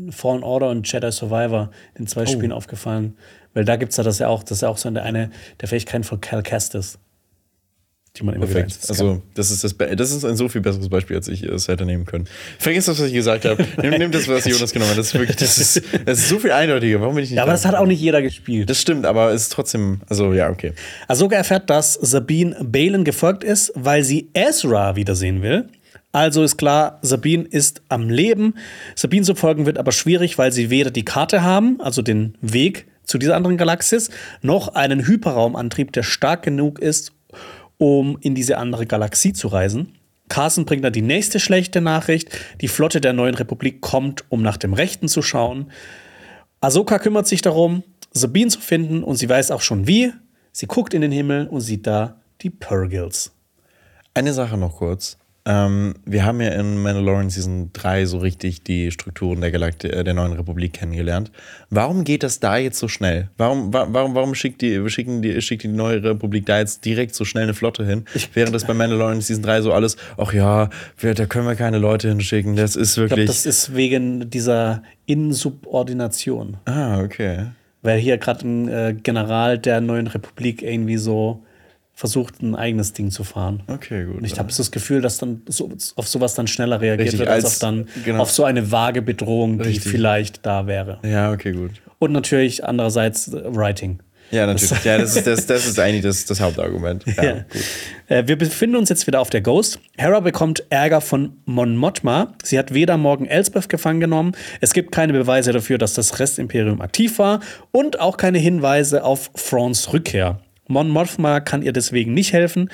Fallen 0.09 0.43
Order 0.43 0.70
und 0.70 0.91
Jedi 0.91 1.11
Survivor, 1.11 1.72
den 1.97 2.07
zwei 2.07 2.26
Spielen 2.26 2.51
aufgefallen. 2.51 3.15
Weil 3.53 3.65
da 3.65 3.76
gibt 3.76 3.91
es 3.91 3.97
ja 3.97 4.03
das 4.03 4.20
ja 4.20 4.28
auch, 4.28 4.43
das 4.43 4.57
ist 4.57 4.61
ja 4.61 4.70
auch 4.70 4.78
so 4.78 4.89
eine, 4.89 5.01
eine 5.01 5.32
der 5.61 5.68
Fähigkeiten 5.68 6.03
von 6.03 6.22
Cal 6.22 6.43
Kestis. 6.43 6.99
Die 8.18 8.24
man 8.24 8.36
immer 8.36 8.45
Perfekt. 8.45 8.78
wieder. 8.78 8.89
Also, 8.89 9.22
das 9.36 9.51
ist, 9.51 9.63
das, 9.63 9.76
das 9.78 10.11
ist 10.11 10.26
ein 10.26 10.36
so 10.38 10.49
viel 10.49 10.61
besseres 10.61 10.89
Beispiel, 10.89 11.15
als 11.18 11.28
ich 11.28 11.43
es 11.43 11.68
hätte 11.68 11.86
nehmen 11.86 12.05
können. 12.05 12.28
Vergiss 12.57 12.86
das, 12.86 12.99
was 12.99 13.07
ich 13.07 13.13
gesagt 13.13 13.45
habe. 13.45 13.63
Nimm, 13.82 13.91
nimm 13.97 14.11
das, 14.11 14.28
was 14.28 14.45
Jonas 14.45 14.72
genommen 14.72 14.91
hat. 14.91 14.97
Das 14.97 15.07
ist 15.07 15.13
wirklich, 15.13 15.38
das 15.38 15.57
ist, 15.57 15.82
das 16.05 16.20
ist 16.20 16.30
so 16.30 16.39
viel 16.39 16.51
eindeutiger. 16.51 16.99
Warum 17.01 17.15
bin 17.15 17.24
ich 17.24 17.30
nicht 17.30 17.38
Ja, 17.38 17.43
aber 17.43 17.51
da? 17.51 17.55
das 17.55 17.65
hat 17.65 17.76
auch 17.76 17.86
nicht 17.86 18.01
jeder 18.01 18.22
gespielt. 18.22 18.70
Das 18.70 18.82
stimmt, 18.82 19.05
aber 19.05 19.32
es 19.34 19.43
ist 19.43 19.53
trotzdem, 19.53 20.01
also 20.09 20.34
ja, 20.34 20.49
okay. 20.49 20.74
Ahsoka 21.07 21.36
erfährt, 21.36 21.70
dass 21.70 21.93
Sabine 21.93 22.57
Balen 22.63 23.03
gefolgt 23.03 23.43
ist, 23.43 23.72
weil 23.76 24.03
sie 24.03 24.30
Ezra 24.34 24.95
wiedersehen 24.95 25.41
will. 25.41 25.68
Also 26.11 26.41
ist 26.43 26.57
klar, 26.57 26.99
Sabine 27.03 27.43
ist 27.43 27.82
am 27.89 28.09
Leben. 28.09 28.55
Sabine 28.95 29.24
zu 29.24 29.36
folgen 29.36 29.65
wird 29.65 29.78
aber 29.78 29.91
schwierig, 29.91 30.38
weil 30.38 30.51
sie 30.51 30.70
weder 30.70 30.89
die 30.89 31.05
Karte 31.05 31.43
haben, 31.43 31.80
also 31.82 32.01
den 32.01 32.36
Weg 32.41 32.88
zu 33.03 33.18
dieser 33.18 33.36
anderen 33.36 33.57
Galaxis, 33.57 34.09
noch 34.41 34.70
einen 34.76 35.05
Hyperraumantrieb, 35.05 35.91
der 35.93 36.03
stark 36.03 36.43
genug 36.43 36.80
ist, 36.80 37.13
um 37.78 38.17
in 38.21 38.36
diese 38.36 38.57
andere 38.57 38.86
Galaxie 38.86 39.34
zu 39.34 39.47
reisen. 39.47 39.93
Carson 40.30 40.65
bringt 40.65 40.84
dann 40.84 40.93
die 40.93 41.01
nächste 41.01 41.39
schlechte 41.39 41.82
Nachricht. 41.82 42.30
Die 42.61 42.67
Flotte 42.67 43.01
der 43.01 43.13
neuen 43.13 43.36
Republik 43.36 43.82
kommt, 43.82 44.25
um 44.30 44.41
nach 44.41 44.57
dem 44.57 44.73
Rechten 44.73 45.07
zu 45.07 45.21
schauen. 45.21 45.71
Ahsoka 46.59 46.99
kümmert 46.99 47.28
sich 47.28 47.41
darum, 47.41 47.84
Sabine 48.11 48.49
zu 48.49 48.59
finden 48.59 49.03
und 49.03 49.15
sie 49.15 49.30
weiß 49.30 49.51
auch 49.51 49.61
schon 49.61 49.88
wie. 49.88 50.11
Sie 50.51 50.65
guckt 50.65 50.93
in 50.93 51.01
den 51.01 51.11
Himmel 51.11 51.47
und 51.47 51.61
sieht 51.61 51.88
da 51.88 52.19
die 52.41 52.49
Purgils. 52.49 53.32
Eine 54.13 54.34
Sache 54.34 54.57
noch 54.57 54.78
kurz. 54.78 55.17
Ähm, 55.49 55.95
wir 56.03 56.25
haben 56.25 56.41
ja 56.41 56.49
in 56.49 56.81
Mandalorian 56.81 57.29
Season 57.29 57.69
3 57.71 58.05
so 58.05 58.17
richtig 58.17 58.63
die 58.63 58.91
Strukturen 58.91 59.39
der, 59.39 59.49
Galakti 59.49 59.87
äh, 59.87 60.03
der 60.03 60.13
neuen 60.13 60.33
Republik 60.33 60.73
kennengelernt. 60.73 61.31
Warum 61.69 62.03
geht 62.03 62.23
das 62.23 62.41
da 62.41 62.57
jetzt 62.57 62.79
so 62.79 62.89
schnell? 62.89 63.29
Warum, 63.37 63.73
wa 63.73 63.87
warum, 63.89 64.13
warum 64.13 64.35
schickt, 64.35 64.61
die, 64.61 64.89
schicken 64.89 65.21
die, 65.21 65.41
schickt 65.41 65.63
die 65.63 65.69
neue 65.69 66.03
Republik 66.03 66.45
da 66.47 66.59
jetzt 66.59 66.83
direkt 66.83 67.15
so 67.15 67.23
schnell 67.23 67.43
eine 67.43 67.53
Flotte 67.53 67.85
hin? 67.85 68.03
Während 68.33 68.53
das 68.53 68.65
bei 68.65 68.73
Mandalorian 68.73 69.21
Season 69.21 69.41
3 69.41 69.61
so 69.61 69.71
alles, 69.71 69.95
ach 70.17 70.33
ja, 70.33 70.69
wir, 70.97 71.13
da 71.13 71.25
können 71.25 71.47
wir 71.47 71.55
keine 71.55 71.77
Leute 71.77 72.09
hinschicken. 72.09 72.57
Das 72.57 72.75
ist 72.75 72.97
wirklich. 72.97 73.19
Ich 73.19 73.25
glaube, 73.27 73.27
das 73.27 73.45
ist 73.45 73.73
wegen 73.73 74.29
dieser 74.29 74.83
Insubordination. 75.05 76.57
Ah, 76.65 76.99
okay. 76.99 77.45
Weil 77.83 77.99
hier 77.99 78.17
gerade 78.17 78.45
ein 78.45 78.67
äh, 78.67 78.95
General 79.01 79.57
der 79.57 79.79
neuen 79.79 80.07
Republik 80.07 80.61
irgendwie 80.61 80.97
so 80.97 81.45
versucht, 81.97 82.43
ein 82.43 82.55
eigenes 82.55 82.93
Ding 82.93 83.09
zu 83.09 83.23
fahren. 83.23 83.63
Okay, 83.65 84.05
gut. 84.05 84.17
Und 84.17 84.23
ich 84.23 84.37
habe 84.37 84.53
das 84.55 84.69
Gefühl, 84.69 85.01
dass 85.01 85.17
dann 85.17 85.41
so, 85.47 85.71
auf 85.95 86.07
sowas 86.07 86.35
dann 86.35 86.45
schneller 86.45 86.79
reagiert 86.79 87.07
Richtig, 87.07 87.21
wird, 87.21 87.29
als, 87.29 87.43
als 87.43 87.55
auf, 87.55 87.59
dann, 87.59 87.87
genau. 88.05 88.21
auf 88.21 88.29
so 88.29 88.43
eine 88.43 88.71
vage 88.71 89.01
Bedrohung, 89.01 89.57
die 89.57 89.69
Richtig. 89.69 89.91
vielleicht 89.91 90.45
da 90.45 90.67
wäre. 90.67 90.99
Ja, 91.03 91.31
okay, 91.31 91.53
gut. 91.53 91.71
Und 91.97 92.11
natürlich 92.11 92.63
andererseits 92.63 93.29
äh, 93.29 93.41
Writing. 93.45 93.97
Ja, 94.29 94.45
natürlich. 94.45 94.83
ja, 94.83 94.99
das 94.99 95.15
ist, 95.15 95.25
das, 95.25 95.47
das 95.47 95.65
ist 95.65 95.79
eigentlich 95.79 96.03
das, 96.03 96.25
das 96.25 96.39
Hauptargument. 96.39 97.03
Ja, 97.17 97.23
ja. 97.23 97.45
Äh, 98.09 98.27
wir 98.27 98.37
befinden 98.37 98.75
uns 98.75 98.89
jetzt 98.89 99.07
wieder 99.07 99.19
auf 99.19 99.31
der 99.31 99.41
Ghost. 99.41 99.79
Hera 99.97 100.19
bekommt 100.19 100.65
Ärger 100.69 101.01
von 101.01 101.37
Mon 101.45 101.75
Mothma. 101.75 102.35
Sie 102.43 102.59
hat 102.59 102.75
weder 102.75 102.97
Morgan 102.97 103.25
Elsbeth 103.25 103.69
gefangen 103.69 104.01
genommen. 104.01 104.33
Es 104.61 104.73
gibt 104.73 104.91
keine 104.91 105.13
Beweise 105.13 105.51
dafür, 105.51 105.79
dass 105.79 105.93
das 105.93 106.19
Restimperium 106.19 106.79
aktiv 106.79 107.17
war. 107.17 107.39
Und 107.71 107.99
auch 107.99 108.17
keine 108.17 108.37
Hinweise 108.37 109.03
auf 109.03 109.31
Frons 109.33 109.91
Rückkehr. 109.93 110.41
Mon 110.68 110.89
Mothma 110.89 111.39
kann 111.39 111.61
ihr 111.61 111.74
deswegen 111.74 112.13
nicht 112.13 112.34
helfen. 112.34 112.70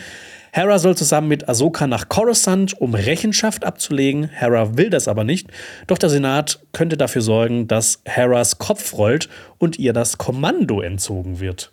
Hera 0.52 0.78
soll 0.78 0.96
zusammen 0.96 1.28
mit 1.28 1.50
Ahsoka 1.50 1.88
nach 1.88 2.10
Coruscant, 2.10 2.80
um 2.80 2.94
Rechenschaft 2.94 3.64
abzulegen. 3.66 4.26
Hera 4.26 4.78
will 4.78 4.90
das 4.90 5.08
aber 5.08 5.24
nicht. 5.24 5.48
Doch 5.88 5.98
der 5.98 6.10
Senat 6.10 6.60
könnte 6.74 6.96
dafür 6.96 7.22
sorgen, 7.22 7.68
dass 7.68 8.02
Heras 8.06 8.60
Kopf 8.60 8.94
rollt 8.94 9.30
und 9.58 9.80
ihr 9.80 9.94
das 9.94 10.18
Kommando 10.18 10.82
entzogen 10.82 11.40
wird. 11.40 11.72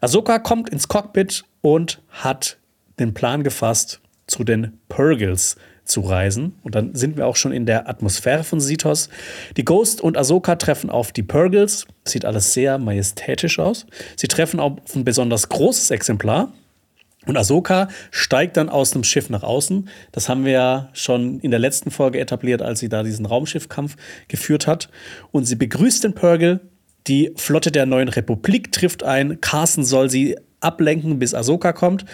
Ahsoka 0.00 0.38
kommt 0.38 0.68
ins 0.68 0.88
Cockpit 0.88 1.44
und 1.62 2.00
hat 2.10 2.58
den 2.98 3.14
Plan 3.14 3.42
gefasst, 3.42 4.00
zu 4.26 4.44
den 4.44 4.78
Purgils 4.88 5.56
reisen. 6.00 6.54
Und 6.62 6.74
dann 6.74 6.94
sind 6.94 7.16
wir 7.16 7.26
auch 7.26 7.36
schon 7.36 7.52
in 7.52 7.66
der 7.66 7.88
Atmosphäre 7.88 8.44
von 8.44 8.60
Sitos. 8.60 9.08
Die 9.56 9.64
Ghost 9.64 10.00
und 10.00 10.16
Ahsoka 10.16 10.56
treffen 10.56 10.90
auf 10.90 11.12
die 11.12 11.22
Purgils. 11.22 11.86
Sieht 12.04 12.24
alles 12.24 12.54
sehr 12.54 12.78
majestätisch 12.78 13.58
aus. 13.58 13.86
Sie 14.16 14.28
treffen 14.28 14.58
auf 14.58 14.78
ein 14.94 15.04
besonders 15.04 15.48
großes 15.48 15.90
Exemplar. 15.90 16.52
Und 17.26 17.36
Ahsoka 17.36 17.88
steigt 18.10 18.56
dann 18.56 18.68
aus 18.68 18.90
dem 18.90 19.04
Schiff 19.04 19.30
nach 19.30 19.44
außen. 19.44 19.88
Das 20.10 20.28
haben 20.28 20.44
wir 20.44 20.52
ja 20.52 20.88
schon 20.92 21.38
in 21.40 21.50
der 21.52 21.60
letzten 21.60 21.90
Folge 21.90 22.18
etabliert, 22.18 22.62
als 22.62 22.80
sie 22.80 22.88
da 22.88 23.02
diesen 23.04 23.26
Raumschiffkampf 23.26 23.96
geführt 24.26 24.66
hat. 24.66 24.88
Und 25.30 25.44
sie 25.44 25.54
begrüßt 25.54 26.02
den 26.02 26.14
Purgil. 26.14 26.60
Die 27.06 27.32
Flotte 27.36 27.70
der 27.70 27.86
neuen 27.86 28.08
Republik 28.08 28.72
trifft 28.72 29.04
ein. 29.04 29.40
Carson 29.40 29.84
soll 29.84 30.10
sie 30.10 30.36
ablenken, 30.62 31.18
bis 31.18 31.34
Ahsoka 31.34 31.72
kommt. 31.72 32.04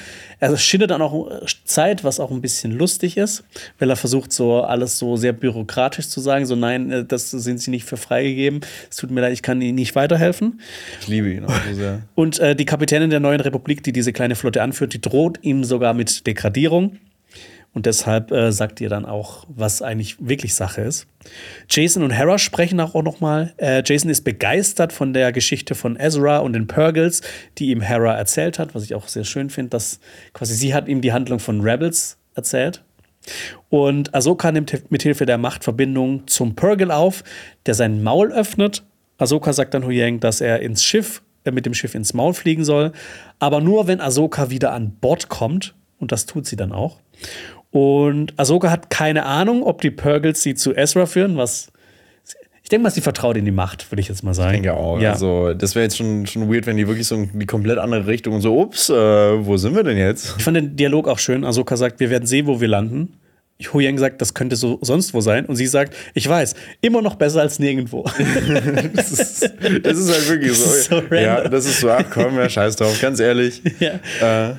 Er 0.40 0.56
schindet 0.56 0.90
dann 0.90 1.02
auch 1.02 1.30
Zeit, 1.64 2.04
was 2.04 2.20
auch 2.20 2.30
ein 2.30 2.40
bisschen 2.40 2.72
lustig 2.72 3.16
ist, 3.16 3.44
weil 3.78 3.90
er 3.90 3.96
versucht, 3.96 4.32
so 4.32 4.62
alles 4.62 4.98
so 4.98 5.16
sehr 5.16 5.32
bürokratisch 5.32 6.08
zu 6.08 6.20
sagen. 6.20 6.46
So, 6.46 6.56
nein, 6.56 6.90
äh, 6.90 7.04
das 7.04 7.30
sind 7.30 7.60
sie 7.60 7.70
nicht 7.70 7.84
für 7.84 7.96
freigegeben. 7.96 8.60
Es 8.90 8.96
tut 8.96 9.10
mir 9.10 9.20
leid, 9.20 9.32
ich 9.32 9.42
kann 9.42 9.60
ihnen 9.60 9.74
nicht 9.74 9.94
weiterhelfen. 9.94 10.60
Ich 11.00 11.08
liebe 11.08 11.30
ihn 11.30 11.44
auch 11.44 11.60
so 11.68 11.74
sehr. 11.74 12.02
Und 12.14 12.38
äh, 12.38 12.54
die 12.54 12.64
Kapitänin 12.64 13.10
der 13.10 13.20
neuen 13.20 13.40
Republik, 13.40 13.82
die 13.82 13.92
diese 13.92 14.12
kleine 14.12 14.34
Flotte 14.34 14.62
anführt, 14.62 14.94
die 14.94 15.00
droht 15.00 15.38
ihm 15.42 15.64
sogar 15.64 15.94
mit 15.94 16.26
Degradierung. 16.26 16.98
Und 17.78 17.86
deshalb 17.86 18.32
äh, 18.32 18.50
sagt 18.50 18.80
ihr 18.80 18.88
dann 18.88 19.04
auch, 19.04 19.46
was 19.46 19.82
eigentlich 19.82 20.16
wirklich 20.18 20.56
Sache 20.56 20.80
ist. 20.80 21.06
Jason 21.70 22.02
und 22.02 22.10
Hera 22.10 22.36
sprechen 22.36 22.80
auch 22.80 23.00
noch 23.04 23.20
mal. 23.20 23.54
Äh, 23.56 23.84
Jason 23.86 24.10
ist 24.10 24.22
begeistert 24.22 24.92
von 24.92 25.12
der 25.12 25.30
Geschichte 25.30 25.76
von 25.76 25.94
Ezra 25.94 26.38
und 26.38 26.54
den 26.54 26.66
Purgles, 26.66 27.22
die 27.56 27.70
ihm 27.70 27.80
Hera 27.80 28.16
erzählt 28.16 28.58
hat, 28.58 28.74
was 28.74 28.82
ich 28.82 28.96
auch 28.96 29.06
sehr 29.06 29.22
schön 29.22 29.48
finde, 29.48 29.70
dass 29.70 30.00
quasi 30.32 30.54
sie 30.54 30.74
hat 30.74 30.88
ihm 30.88 31.02
die 31.02 31.12
Handlung 31.12 31.38
von 31.38 31.60
Rebels 31.60 32.18
erzählt. 32.34 32.82
Und 33.68 34.12
Ahsoka 34.12 34.50
nimmt 34.50 34.90
mithilfe 34.90 35.24
der 35.24 35.38
Machtverbindung 35.38 36.26
zum 36.26 36.56
Purgle 36.56 36.92
auf, 36.92 37.22
der 37.66 37.74
sein 37.74 38.02
Maul 38.02 38.32
öffnet. 38.32 38.82
Ahsoka 39.18 39.52
sagt 39.52 39.72
dann 39.72 39.84
Huyang, 39.84 40.18
dass 40.18 40.40
er 40.40 40.58
ins 40.62 40.82
Schiff, 40.82 41.22
äh, 41.44 41.52
mit 41.52 41.64
dem 41.64 41.74
Schiff 41.74 41.94
ins 41.94 42.12
Maul 42.12 42.34
fliegen 42.34 42.64
soll, 42.64 42.90
aber 43.38 43.60
nur 43.60 43.86
wenn 43.86 44.00
Ahsoka 44.00 44.50
wieder 44.50 44.72
an 44.72 44.96
Bord 45.00 45.28
kommt. 45.28 45.76
Und 46.00 46.12
das 46.12 46.26
tut 46.26 46.46
sie 46.46 46.54
dann 46.56 46.72
auch. 46.72 46.98
Und 47.70 48.38
Ahsoka 48.38 48.70
hat 48.70 48.90
keine 48.90 49.24
Ahnung, 49.26 49.62
ob 49.62 49.80
die 49.80 49.90
Purgles 49.90 50.42
sie 50.42 50.54
zu 50.54 50.74
Ezra 50.74 51.06
führen, 51.06 51.36
was. 51.36 51.70
Ich 52.62 52.70
denke 52.70 52.82
mal, 52.82 52.90
sie 52.90 53.00
vertraut 53.00 53.36
in 53.38 53.46
die 53.46 53.50
Macht, 53.50 53.90
würde 53.90 54.00
ich 54.00 54.08
jetzt 54.08 54.22
mal 54.22 54.34
sagen. 54.34 54.56
Ich 54.56 54.62
denke 54.62 54.74
auch. 54.74 55.00
Ja. 55.00 55.12
Also, 55.12 55.54
das 55.54 55.74
wäre 55.74 55.84
jetzt 55.84 55.96
schon, 55.96 56.26
schon 56.26 56.52
weird, 56.52 56.66
wenn 56.66 56.76
die 56.76 56.86
wirklich 56.86 57.06
so 57.06 57.14
in 57.14 57.38
die 57.38 57.46
komplett 57.46 57.78
andere 57.78 58.06
Richtung 58.06 58.34
und 58.34 58.42
so, 58.42 58.58
ups, 58.60 58.90
äh, 58.90 58.94
wo 58.94 59.56
sind 59.56 59.74
wir 59.74 59.84
denn 59.84 59.96
jetzt? 59.96 60.34
Ich 60.36 60.44
fand 60.44 60.56
den 60.56 60.76
Dialog 60.76 61.08
auch 61.08 61.18
schön. 61.18 61.44
Ahsoka 61.44 61.78
sagt, 61.78 61.98
wir 62.00 62.10
werden 62.10 62.26
sehen, 62.26 62.46
wo 62.46 62.60
wir 62.60 62.68
landen. 62.68 63.14
Hu 63.72 63.80
Yang 63.80 63.98
sagt, 63.98 64.20
das 64.20 64.34
könnte 64.34 64.54
so 64.54 64.78
sonst 64.82 65.14
wo 65.14 65.20
sein. 65.20 65.44
Und 65.46 65.56
sie 65.56 65.66
sagt, 65.66 65.92
ich 66.14 66.28
weiß, 66.28 66.54
immer 66.80 67.02
noch 67.02 67.16
besser 67.16 67.40
als 67.40 67.58
nirgendwo. 67.58 68.04
das, 68.94 69.10
ist, 69.10 69.52
das, 69.82 69.98
ist, 69.98 70.12
halt 70.12 70.28
wirklich 70.28 70.56
so. 70.56 71.00
so 71.00 71.14
ja, 71.14 71.48
das 71.48 71.66
ist 71.66 71.80
so, 71.80 71.90
ach 71.90 72.04
komm, 72.08 72.36
ja, 72.36 72.48
scheiß 72.48 72.76
drauf, 72.76 73.00
ganz 73.00 73.18
ehrlich. 73.18 73.60
Ja. 73.80 73.98
Äh. 74.20 74.54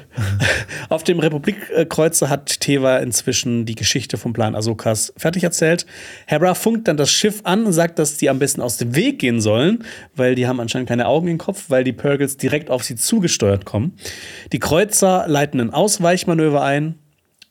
Auf 0.89 1.03
dem 1.03 1.19
Republikkreuzer 1.19 2.29
hat 2.29 2.59
Teva 2.59 2.97
inzwischen 2.97 3.65
die 3.65 3.75
Geschichte 3.75 4.17
vom 4.17 4.33
Plan 4.33 4.53
Ahsokas 4.53 5.13
fertig 5.15 5.43
erzählt. 5.43 5.85
Hera 6.25 6.53
funkt 6.53 6.89
dann 6.89 6.97
das 6.97 7.09
Schiff 7.09 7.39
an 7.43 7.65
und 7.65 7.71
sagt, 7.73 7.99
dass 7.99 8.17
die 8.17 8.29
am 8.29 8.39
besten 8.39 8.61
aus 8.61 8.75
dem 8.75 8.95
Weg 8.95 9.19
gehen 9.19 9.39
sollen, 9.39 9.85
weil 10.15 10.35
die 10.35 10.45
haben 10.45 10.59
anscheinend 10.59 10.89
keine 10.89 11.07
Augen 11.07 11.29
im 11.29 11.37
Kopf, 11.37 11.65
weil 11.69 11.85
die 11.85 11.93
Purgles 11.93 12.35
direkt 12.35 12.69
auf 12.69 12.83
sie 12.83 12.95
zugesteuert 12.95 13.63
kommen. 13.63 13.93
Die 14.51 14.59
Kreuzer 14.59 15.25
leiten 15.27 15.61
ein 15.61 15.73
Ausweichmanöver 15.73 16.61
ein 16.61 16.95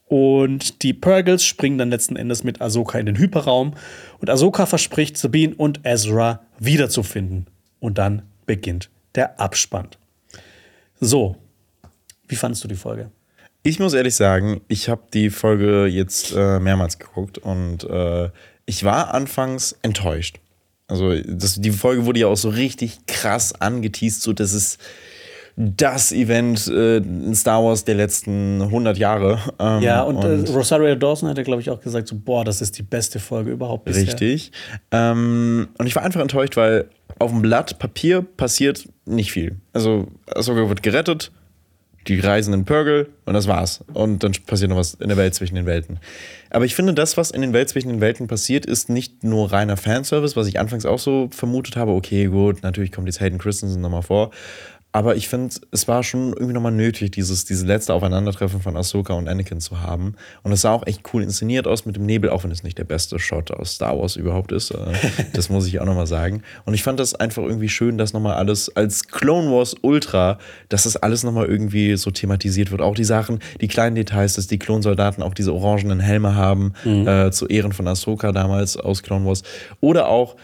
und 0.09 0.83
die 0.83 0.95
Purgles 0.95 1.45
springen 1.45 1.79
dann 1.79 1.91
letzten 1.91 2.17
Endes 2.17 2.43
mit 2.43 2.61
Ahsoka 2.61 2.99
in 2.99 3.07
den 3.07 3.19
Hyperraum. 3.19 3.75
Und 4.19 4.31
Ahsoka 4.31 4.67
verspricht, 4.67 5.19
Sabine 5.19 5.55
und 5.55 5.81
Ezra 5.85 6.41
wiederzufinden. 6.59 7.47
Und 7.79 7.99
dann 7.99 8.23
beginnt 8.47 8.89
der 9.15 9.39
Abspann. 9.39 9.89
So, 11.01 11.37
wie 12.27 12.37
fandest 12.37 12.65
du 12.65 12.69
die 12.69 12.75
Folge? 12.75 13.11
Ich 13.63 13.79
muss 13.79 13.93
ehrlich 13.93 14.15
sagen, 14.15 14.63
ich 14.69 14.89
habe 14.89 15.03
die 15.13 15.31
Folge 15.31 15.87
jetzt 15.87 16.33
äh, 16.35 16.59
mehrmals 16.59 16.99
geguckt 16.99 17.39
und 17.39 17.85
äh, 17.85 18.31
ich 18.65 18.85
war 18.85 19.13
anfangs 19.13 19.77
enttäuscht. 19.83 20.39
Also 20.87 21.15
das, 21.23 21.61
die 21.61 21.71
Folge 21.71 22.07
wurde 22.07 22.21
ja 22.21 22.29
auch 22.29 22.37
so 22.37 22.49
richtig 22.49 22.99
krass 23.07 23.53
angeteased, 23.61 24.23
so 24.23 24.33
dass 24.33 24.55
es 24.55 24.79
das 25.61 26.13
Event 26.13 26.69
äh, 26.69 26.99
in 26.99 27.35
Star 27.35 27.65
Wars 27.65 27.85
der 27.85 27.97
letzten 27.97 28.63
100 28.63 28.97
Jahre. 28.97 29.41
Ähm, 29.59 29.83
ja, 29.83 30.03
und, 30.03 30.23
äh, 30.23 30.29
und 30.29 30.49
äh, 30.49 30.53
Rosario 30.53 30.95
Dawson 30.95 31.29
hat 31.29 31.37
ja, 31.37 31.43
glaube 31.43 31.61
ich, 31.61 31.69
auch 31.69 31.81
gesagt, 31.81 32.07
so, 32.07 32.17
boah, 32.17 32.45
das 32.45 32.63
ist 32.63 32.79
die 32.79 32.85
beste 32.85 33.19
Folge 33.19 33.51
überhaupt 33.51 33.85
bisher. 33.85 34.05
Richtig. 34.05 34.53
Ähm, 34.93 35.67
und 35.77 35.87
ich 35.89 35.97
war 35.97 36.05
einfach 36.05 36.21
enttäuscht, 36.21 36.57
weil 36.57 36.89
auf 37.19 37.33
dem 37.33 37.43
Blatt 37.43 37.81
Papier 37.81 38.23
passiert 38.23 38.89
nicht 39.05 39.33
viel. 39.33 39.57
Also 39.73 40.07
Ahsoka 40.33 40.69
wird 40.69 40.85
gerettet, 40.85 41.33
die 42.07 42.21
reisen 42.21 42.55
in 42.55 42.65
Purgle 42.65 43.09
und 43.25 43.35
das 43.35 43.49
war's. 43.49 43.85
Und 43.93 44.23
dann 44.23 44.33
passiert 44.47 44.71
noch 44.71 44.77
was 44.77 44.95
in 44.95 45.09
der 45.09 45.17
Welt 45.17 45.35
zwischen 45.35 45.57
den 45.57 45.67
Welten. 45.67 45.99
Aber 46.51 46.67
ich 46.67 46.77
finde, 46.77 46.95
das, 46.95 47.17
was 47.17 47.33
in 47.33 47.41
den 47.41 47.53
Welt 47.53 47.69
zwischen 47.69 47.89
den 47.89 48.01
Welten 48.01 48.29
passiert, 48.29 48.65
ist 48.65 48.91
nicht 48.91 49.25
nur 49.25 49.51
reiner 49.51 49.77
Fanservice, 49.77 50.37
was 50.37 50.47
ich 50.47 50.61
anfangs 50.61 50.87
auch 50.87 51.01
so 51.01 51.29
vermutet 51.33 51.75
habe. 51.75 51.91
Okay, 51.93 52.27
gut, 52.27 52.63
natürlich 52.63 52.93
kommt 52.93 53.09
jetzt 53.09 53.21
Hayden 53.21 53.39
Christensen 53.39 53.83
nochmal 53.83 54.03
vor. 54.03 54.31
Aber 54.91 55.17
ich 55.17 55.29
finde, 55.29 55.55
es 55.71 55.87
war 55.87 56.03
schon 56.03 56.33
irgendwie 56.33 56.55
nochmal 56.55 56.73
nötig, 56.73 57.11
dieses, 57.11 57.45
dieses 57.45 57.65
letzte 57.65 57.93
Aufeinandertreffen 57.93 58.63
von 58.63 58.75
Ahsoka 58.75 59.13
und 59.13 59.29
Anakin 59.29 59.61
zu 59.61 59.83
haben. 59.83 60.15
Und 60.43 60.53
es 60.53 60.63
sah 60.63 60.73
auch 60.73 60.87
echt 60.87 61.03
cool 61.13 61.23
inszeniert 61.23 61.67
aus 61.67 61.85
mit 61.85 61.97
dem 61.97 62.07
Nebel, 62.07 62.31
auch 62.31 62.45
wenn 62.45 62.51
es 62.51 62.63
nicht 62.63 62.79
der 62.79 62.85
beste 62.85 63.19
Shot 63.19 63.51
aus 63.51 63.75
Star 63.75 63.99
Wars 63.99 64.17
überhaupt 64.17 64.51
ist. 64.51 64.71
Äh, 64.71 64.95
das 65.35 65.51
muss 65.51 65.67
ich 65.67 65.79
auch 65.79 65.85
nochmal 65.85 66.07
sagen. 66.07 66.43
Und 66.65 66.73
ich 66.73 66.83
fand 66.83 66.99
das 66.99 67.15
einfach 67.15 67.43
irgendwie 67.43 67.69
schön, 67.69 67.99
dass 67.99 68.15
nochmal 68.15 68.37
alles 68.37 68.75
als 68.77 69.09
Clone 69.09 69.51
Wars 69.51 69.75
Ultra, 69.83 70.39
dass 70.71 70.85
das 70.85 70.97
alles 70.97 71.23
nochmal 71.23 71.47
irgendwie 71.47 71.97
so 71.97 72.11
thematisiert 72.11 72.71
wird. 72.71 72.81
Auch 72.81 72.95
die 72.95 73.05
Sachen, 73.05 73.41
die 73.61 73.69
kleinen 73.69 73.95
Details, 73.95 74.35
dass 74.35 74.47
die 74.47 74.59
Klonsoldaten 74.59 75.23
auch 75.23 75.35
diese 75.35 75.53
orangenen 75.53 76.01
Helme 76.01 76.35
haben, 76.35 76.73
mhm. 76.85 77.07
äh, 77.07 77.31
zu 77.31 77.47
Ehren 77.47 77.75
von 77.75 77.87
Ahsoka 77.87 78.33
damals 78.33 78.79
aus 78.79 79.03
Clone 79.03 79.27
Wars. 79.27 79.43
Oder 79.81 80.09
auch, 80.09 80.37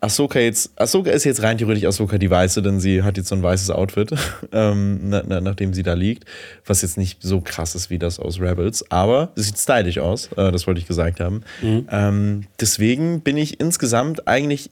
Ahsoka 0.00 0.38
jetzt, 0.38 0.72
Ahsoka 0.80 1.10
ist 1.10 1.24
jetzt 1.24 1.42
rein 1.42 1.58
theoretisch 1.58 1.84
Ahsoka 1.84 2.18
die 2.18 2.30
Weiße, 2.30 2.62
denn 2.62 2.80
sie 2.80 3.02
hat 3.02 3.16
jetzt 3.16 3.28
so 3.28 3.34
ein 3.34 3.42
weißes 3.42 3.70
Outfit, 3.70 4.10
ähm, 4.52 5.08
na, 5.08 5.22
na, 5.26 5.40
nachdem 5.40 5.74
sie 5.74 5.82
da 5.82 5.94
liegt, 5.94 6.24
was 6.64 6.82
jetzt 6.82 6.98
nicht 6.98 7.22
so 7.22 7.40
krass 7.40 7.74
ist 7.74 7.90
wie 7.90 7.98
das 7.98 8.18
aus 8.18 8.40
Rebels, 8.40 8.90
aber 8.90 9.32
es 9.36 9.46
sieht 9.46 9.58
stylisch 9.58 9.98
aus, 9.98 10.30
äh, 10.36 10.52
das 10.52 10.66
wollte 10.66 10.80
ich 10.80 10.86
gesagt 10.86 11.20
haben. 11.20 11.42
Mhm. 11.62 11.88
Ähm, 11.90 12.44
deswegen 12.60 13.20
bin 13.20 13.36
ich 13.36 13.60
insgesamt 13.60 14.28
eigentlich 14.28 14.70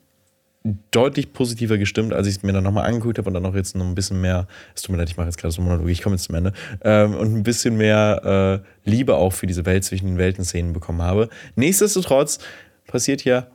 deutlich 0.90 1.34
positiver 1.34 1.76
gestimmt, 1.76 2.14
als 2.14 2.26
ich 2.26 2.36
es 2.36 2.42
mir 2.42 2.52
dann 2.54 2.64
nochmal 2.64 2.86
angeguckt 2.86 3.18
habe 3.18 3.28
und 3.28 3.34
dann 3.34 3.42
noch 3.42 3.54
jetzt 3.54 3.76
noch 3.76 3.84
ein 3.84 3.94
bisschen 3.94 4.20
mehr, 4.22 4.46
es 4.74 4.80
tut 4.80 4.92
mir 4.92 4.98
leid, 4.98 5.10
ich 5.10 5.16
mache 5.16 5.26
jetzt 5.26 5.36
gerade 5.36 5.52
so 5.52 5.60
Monolog, 5.60 5.88
ich 5.88 6.00
komme 6.00 6.16
jetzt 6.16 6.24
zum 6.24 6.36
Ende, 6.36 6.52
ähm, 6.82 7.14
und 7.14 7.34
ein 7.34 7.42
bisschen 7.42 7.76
mehr 7.76 8.62
äh, 8.86 8.88
Liebe 8.88 9.16
auch 9.16 9.34
für 9.34 9.46
diese 9.46 9.66
Welt 9.66 9.84
zwischen 9.84 10.06
den 10.06 10.18
Welten-Szenen 10.18 10.72
bekommen 10.72 11.02
habe. 11.02 11.28
Nichtsdestotrotz 11.54 12.38
passiert 12.86 13.20
hier 13.20 13.48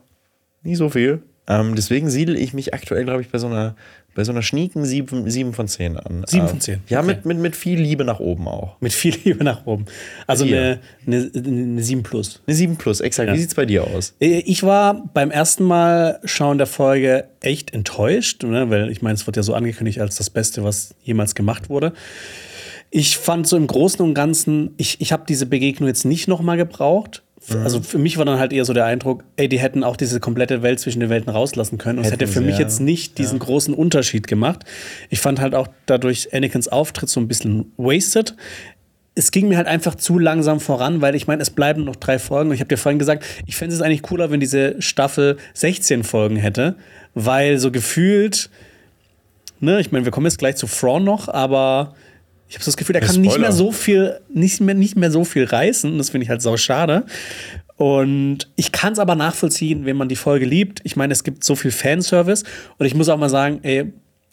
nie 0.62 0.76
so 0.76 0.88
viel. 0.88 1.22
Ähm, 1.50 1.74
deswegen 1.74 2.08
siedle 2.08 2.38
ich 2.38 2.54
mich 2.54 2.72
aktuell, 2.74 3.04
glaube 3.04 3.22
ich, 3.22 3.28
bei 3.28 3.38
so 3.38 3.48
einer, 3.48 3.74
bei 4.14 4.22
so 4.22 4.30
einer 4.30 4.40
schnieken 4.40 4.84
7, 4.84 5.28
7 5.28 5.52
von 5.52 5.66
10 5.66 5.96
an. 5.96 6.24
7 6.24 6.46
von 6.46 6.60
10. 6.60 6.74
Ähm, 6.74 6.80
ja, 6.86 7.00
okay. 7.00 7.08
mit, 7.08 7.24
mit, 7.24 7.38
mit 7.38 7.56
viel 7.56 7.80
Liebe 7.80 8.04
nach 8.04 8.20
oben 8.20 8.46
auch. 8.46 8.80
Mit 8.80 8.92
viel 8.92 9.16
Liebe 9.24 9.42
nach 9.42 9.66
oben. 9.66 9.86
Also 10.28 10.44
eine, 10.44 10.78
eine, 11.08 11.28
eine 11.34 11.82
7 11.82 12.04
plus. 12.04 12.40
Eine 12.46 12.54
7 12.54 12.76
plus, 12.76 13.00
exakt. 13.00 13.28
Ja. 13.28 13.34
Wie 13.34 13.40
sieht 13.40 13.48
es 13.48 13.56
bei 13.56 13.66
dir 13.66 13.84
aus? 13.84 14.14
Äh, 14.20 14.38
ich 14.46 14.62
war 14.62 15.10
beim 15.12 15.32
ersten 15.32 15.64
Mal 15.64 16.20
schauen 16.24 16.58
der 16.58 16.68
Folge 16.68 17.24
echt 17.40 17.74
enttäuscht, 17.74 18.44
ne? 18.44 18.70
weil 18.70 18.88
ich 18.88 19.02
meine, 19.02 19.14
es 19.14 19.26
wird 19.26 19.36
ja 19.36 19.42
so 19.42 19.54
angekündigt 19.54 20.00
als 20.00 20.14
das 20.14 20.30
Beste, 20.30 20.62
was 20.62 20.94
jemals 21.02 21.34
gemacht 21.34 21.68
wurde. 21.68 21.94
Ich 22.92 23.18
fand 23.18 23.48
so 23.48 23.56
im 23.56 23.66
Großen 23.66 24.00
und 24.04 24.14
Ganzen, 24.14 24.74
ich, 24.76 25.00
ich 25.00 25.12
habe 25.12 25.24
diese 25.28 25.46
Begegnung 25.46 25.88
jetzt 25.88 26.04
nicht 26.04 26.28
nochmal 26.28 26.56
gebraucht. 26.56 27.24
Mhm. 27.50 27.62
Also 27.62 27.80
für 27.82 27.98
mich 27.98 28.18
war 28.18 28.24
dann 28.24 28.38
halt 28.38 28.52
eher 28.52 28.64
so 28.64 28.72
der 28.72 28.84
Eindruck, 28.84 29.24
ey, 29.36 29.48
die 29.48 29.58
hätten 29.58 29.84
auch 29.84 29.96
diese 29.96 30.20
komplette 30.20 30.62
Welt 30.62 30.80
zwischen 30.80 31.00
den 31.00 31.10
Welten 31.10 31.30
rauslassen 31.30 31.78
können. 31.78 31.98
Und 31.98 32.04
es 32.04 32.12
hätte 32.12 32.26
für 32.26 32.40
mich 32.40 32.56
ja. 32.56 32.60
jetzt 32.60 32.80
nicht 32.80 33.18
diesen 33.18 33.38
ja. 33.38 33.44
großen 33.44 33.74
Unterschied 33.74 34.26
gemacht. 34.26 34.64
Ich 35.08 35.20
fand 35.20 35.40
halt 35.40 35.54
auch 35.54 35.68
dadurch 35.86 36.32
Anakins 36.34 36.68
Auftritt 36.68 37.08
so 37.08 37.20
ein 37.20 37.28
bisschen 37.28 37.72
wasted. 37.76 38.36
Es 39.14 39.32
ging 39.32 39.48
mir 39.48 39.56
halt 39.56 39.66
einfach 39.66 39.96
zu 39.96 40.18
langsam 40.18 40.60
voran, 40.60 41.00
weil 41.00 41.14
ich 41.14 41.26
meine, 41.26 41.42
es 41.42 41.50
bleiben 41.50 41.84
noch 41.84 41.96
drei 41.96 42.18
Folgen. 42.18 42.50
Und 42.50 42.54
ich 42.54 42.60
habe 42.60 42.68
dir 42.68 42.76
vorhin 42.76 42.98
gesagt, 42.98 43.24
ich 43.46 43.56
fände 43.56 43.74
es 43.74 43.82
eigentlich 43.82 44.02
cooler, 44.02 44.30
wenn 44.30 44.40
diese 44.40 44.80
Staffel 44.80 45.36
16 45.54 46.04
Folgen 46.04 46.36
hätte, 46.36 46.76
weil 47.14 47.58
so 47.58 47.70
gefühlt, 47.70 48.50
ne, 49.58 49.80
ich 49.80 49.92
meine, 49.92 50.04
wir 50.04 50.12
kommen 50.12 50.26
jetzt 50.26 50.38
gleich 50.38 50.56
zu 50.56 50.66
Thrawn 50.66 51.04
noch, 51.04 51.28
aber 51.28 51.94
ich 52.50 52.56
habe 52.56 52.64
so 52.64 52.72
das 52.72 52.76
Gefühl, 52.76 52.94
der 52.94 53.02
kann 53.02 53.14
Spoiler. 53.14 53.28
nicht 53.28 53.38
mehr 53.38 53.52
so 53.52 53.70
viel, 53.70 54.20
nicht 54.28 54.60
mehr, 54.60 54.74
nicht 54.74 54.96
mehr 54.96 55.12
so 55.12 55.24
viel 55.24 55.44
reißen. 55.44 55.96
Das 55.98 56.10
finde 56.10 56.24
ich 56.24 56.30
halt 56.30 56.42
sau 56.42 56.56
schade. 56.56 57.04
Und 57.76 58.50
ich 58.56 58.72
kann 58.72 58.92
es 58.92 58.98
aber 58.98 59.14
nachvollziehen, 59.14 59.86
wenn 59.86 59.96
man 59.96 60.08
die 60.08 60.16
Folge 60.16 60.46
liebt. 60.46 60.80
Ich 60.82 60.96
meine, 60.96 61.12
es 61.12 61.22
gibt 61.22 61.44
so 61.44 61.54
viel 61.54 61.70
Fanservice. 61.70 62.42
Und 62.76 62.86
ich 62.86 62.96
muss 62.96 63.08
auch 63.08 63.18
mal 63.18 63.28
sagen, 63.28 63.60
ey, 63.62 63.92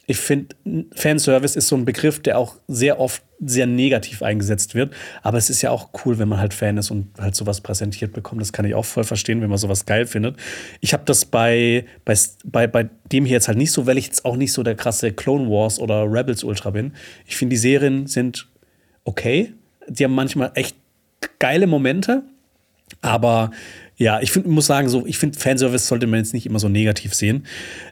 ich 0.09 0.17
finde, 0.17 0.55
Fanservice 0.95 1.57
ist 1.57 1.67
so 1.67 1.75
ein 1.75 1.83
Begriff, 1.83 2.21
der 2.21 2.37
auch 2.37 2.55
sehr 2.69 2.97
oft 2.97 3.21
sehr 3.41 3.67
negativ 3.67 4.23
eingesetzt 4.23 4.73
wird. 4.73 4.93
Aber 5.21 5.37
es 5.37 5.49
ist 5.49 5.61
ja 5.61 5.69
auch 5.69 5.89
cool, 6.05 6.17
wenn 6.17 6.29
man 6.29 6.39
halt 6.39 6.53
Fan 6.53 6.77
ist 6.77 6.91
und 6.91 7.09
halt 7.19 7.35
sowas 7.35 7.59
präsentiert 7.59 8.13
bekommt. 8.13 8.39
Das 8.39 8.53
kann 8.53 8.63
ich 8.63 8.73
auch 8.73 8.85
voll 8.85 9.03
verstehen, 9.03 9.41
wenn 9.41 9.49
man 9.49 9.57
sowas 9.57 9.85
geil 9.85 10.05
findet. 10.05 10.37
Ich 10.79 10.93
habe 10.93 11.03
das 11.05 11.25
bei, 11.25 11.85
bei, 12.05 12.67
bei, 12.67 12.89
dem 13.11 13.25
hier 13.25 13.33
jetzt 13.33 13.49
halt 13.49 13.57
nicht 13.57 13.73
so, 13.73 13.85
weil 13.85 13.97
ich 13.97 14.05
jetzt 14.05 14.23
auch 14.23 14.37
nicht 14.37 14.53
so 14.53 14.63
der 14.63 14.75
krasse 14.75 15.11
Clone 15.11 15.49
Wars 15.49 15.77
oder 15.77 16.09
Rebels 16.09 16.45
Ultra 16.45 16.69
bin. 16.69 16.93
Ich 17.25 17.35
finde, 17.35 17.55
die 17.55 17.59
Serien 17.59 18.07
sind 18.07 18.47
okay. 19.03 19.53
Die 19.89 20.05
haben 20.05 20.15
manchmal 20.15 20.51
echt 20.55 20.77
geile 21.37 21.67
Momente. 21.67 22.23
Aber 23.01 23.51
ja, 23.99 24.21
ich 24.21 24.31
find, 24.31 24.45
muss 24.45 24.67
sagen, 24.67 24.89
so, 24.89 25.07
ich 25.07 25.17
finde, 25.17 25.39
Fanservice 25.39 25.87
sollte 25.87 26.05
man 26.05 26.19
jetzt 26.19 26.33
nicht 26.33 26.45
immer 26.45 26.59
so 26.59 26.69
negativ 26.69 27.15
sehen. 27.15 27.47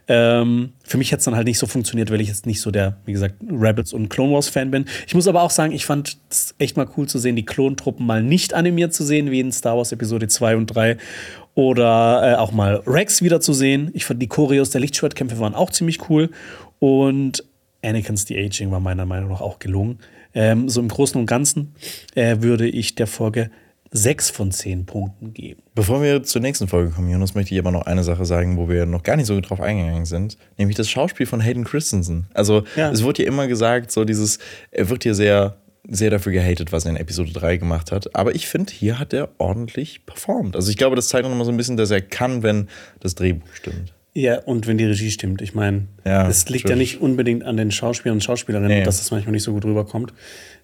Ähm, 0.06 0.70
für 0.84 0.98
mich 0.98 1.12
hat 1.12 1.18
es 1.18 1.24
dann 1.24 1.34
halt 1.34 1.48
nicht 1.48 1.58
so 1.58 1.66
funktioniert, 1.66 2.12
weil 2.12 2.20
ich 2.20 2.28
jetzt 2.28 2.46
nicht 2.46 2.60
so 2.60 2.70
der, 2.70 2.98
wie 3.06 3.12
gesagt, 3.12 3.34
Rebels 3.50 3.92
und 3.92 4.08
Clone 4.08 4.32
Wars 4.32 4.48
Fan 4.48 4.70
bin. 4.70 4.84
Ich 5.08 5.16
muss 5.16 5.26
aber 5.26 5.42
auch 5.42 5.50
sagen, 5.50 5.72
ich 5.72 5.84
fand 5.84 6.16
es 6.30 6.54
echt 6.58 6.76
mal 6.76 6.88
cool 6.96 7.08
zu 7.08 7.18
sehen, 7.18 7.34
die 7.34 7.44
Klontruppen 7.44 8.06
mal 8.06 8.22
nicht 8.22 8.54
animiert 8.54 8.94
zu 8.94 9.04
sehen, 9.04 9.32
wie 9.32 9.40
in 9.40 9.50
Star 9.50 9.76
Wars 9.76 9.90
Episode 9.90 10.28
2 10.28 10.56
und 10.56 10.66
3. 10.66 10.96
Oder 11.56 12.34
äh, 12.34 12.34
auch 12.36 12.52
mal 12.52 12.82
Rex 12.86 13.22
wieder 13.22 13.40
zu 13.40 13.52
sehen. 13.52 13.90
Ich 13.92 14.04
fand 14.04 14.22
die 14.22 14.28
Choreos 14.28 14.70
der 14.70 14.80
Lichtschwertkämpfe 14.82 15.40
waren 15.40 15.54
auch 15.54 15.70
ziemlich 15.70 16.08
cool. 16.08 16.30
Und 16.78 17.42
Anakin's 17.82 18.26
De-Aging 18.26 18.70
war 18.70 18.78
meiner 18.78 19.06
Meinung 19.06 19.30
nach 19.30 19.40
auch 19.40 19.58
gelungen. 19.58 19.98
Ähm, 20.34 20.68
so 20.68 20.80
im 20.80 20.88
Großen 20.88 21.18
und 21.18 21.26
Ganzen 21.26 21.74
äh, 22.14 22.36
würde 22.42 22.68
ich 22.68 22.94
der 22.94 23.06
Folge 23.08 23.50
sechs 23.96 24.30
von 24.30 24.52
zehn 24.52 24.86
Punkten 24.86 25.32
geben. 25.32 25.62
Bevor 25.74 26.02
wir 26.02 26.22
zur 26.22 26.42
nächsten 26.42 26.68
Folge 26.68 26.90
kommen, 26.90 27.08
Jonas, 27.08 27.34
möchte 27.34 27.54
ich 27.54 27.60
aber 27.60 27.70
noch 27.70 27.86
eine 27.86 28.04
Sache 28.04 28.24
sagen, 28.24 28.56
wo 28.56 28.68
wir 28.68 28.86
noch 28.86 29.02
gar 29.02 29.16
nicht 29.16 29.26
so 29.26 29.40
drauf 29.40 29.60
eingegangen 29.60 30.04
sind, 30.04 30.36
nämlich 30.58 30.76
das 30.76 30.88
Schauspiel 30.90 31.26
von 31.26 31.40
Hayden 31.40 31.64
Christensen. 31.64 32.26
Also 32.34 32.64
ja. 32.76 32.90
es 32.90 33.02
wurde 33.02 33.22
ja 33.22 33.28
immer 33.28 33.46
gesagt, 33.46 33.90
so 33.90 34.04
dieses, 34.04 34.38
er 34.70 34.88
wird 34.90 35.02
hier 35.02 35.14
sehr, 35.14 35.56
sehr 35.88 36.10
dafür 36.10 36.32
gehatet, 36.32 36.72
was 36.72 36.84
er 36.84 36.92
in 36.92 36.96
Episode 36.96 37.32
3 37.32 37.56
gemacht 37.56 37.90
hat. 37.90 38.14
Aber 38.14 38.34
ich 38.34 38.46
finde, 38.48 38.72
hier 38.72 38.98
hat 38.98 39.12
er 39.12 39.30
ordentlich 39.38 40.04
performt. 40.04 40.56
Also 40.56 40.70
ich 40.70 40.76
glaube, 40.76 40.96
das 40.96 41.08
zeigt 41.08 41.26
noch 41.26 41.34
mal 41.34 41.44
so 41.44 41.50
ein 41.50 41.56
bisschen, 41.56 41.76
dass 41.76 41.90
er 41.90 42.02
kann, 42.02 42.42
wenn 42.42 42.68
das 43.00 43.14
Drehbuch 43.14 43.48
stimmt. 43.54 43.94
Ja, 44.16 44.38
und 44.38 44.66
wenn 44.66 44.78
die 44.78 44.86
Regie 44.86 45.10
stimmt. 45.10 45.42
Ich 45.42 45.54
meine, 45.54 45.88
ja, 46.06 46.26
es 46.26 46.48
liegt 46.48 46.70
ja 46.70 46.74
nicht 46.74 47.02
unbedingt 47.02 47.44
an 47.44 47.58
den 47.58 47.70
Schauspielern 47.70 48.16
und 48.16 48.22
Schauspielerinnen, 48.22 48.78
nee. 48.78 48.82
dass 48.82 48.96
das 48.96 49.10
manchmal 49.10 49.32
nicht 49.32 49.42
so 49.42 49.52
gut 49.52 49.66
rüberkommt. 49.66 50.14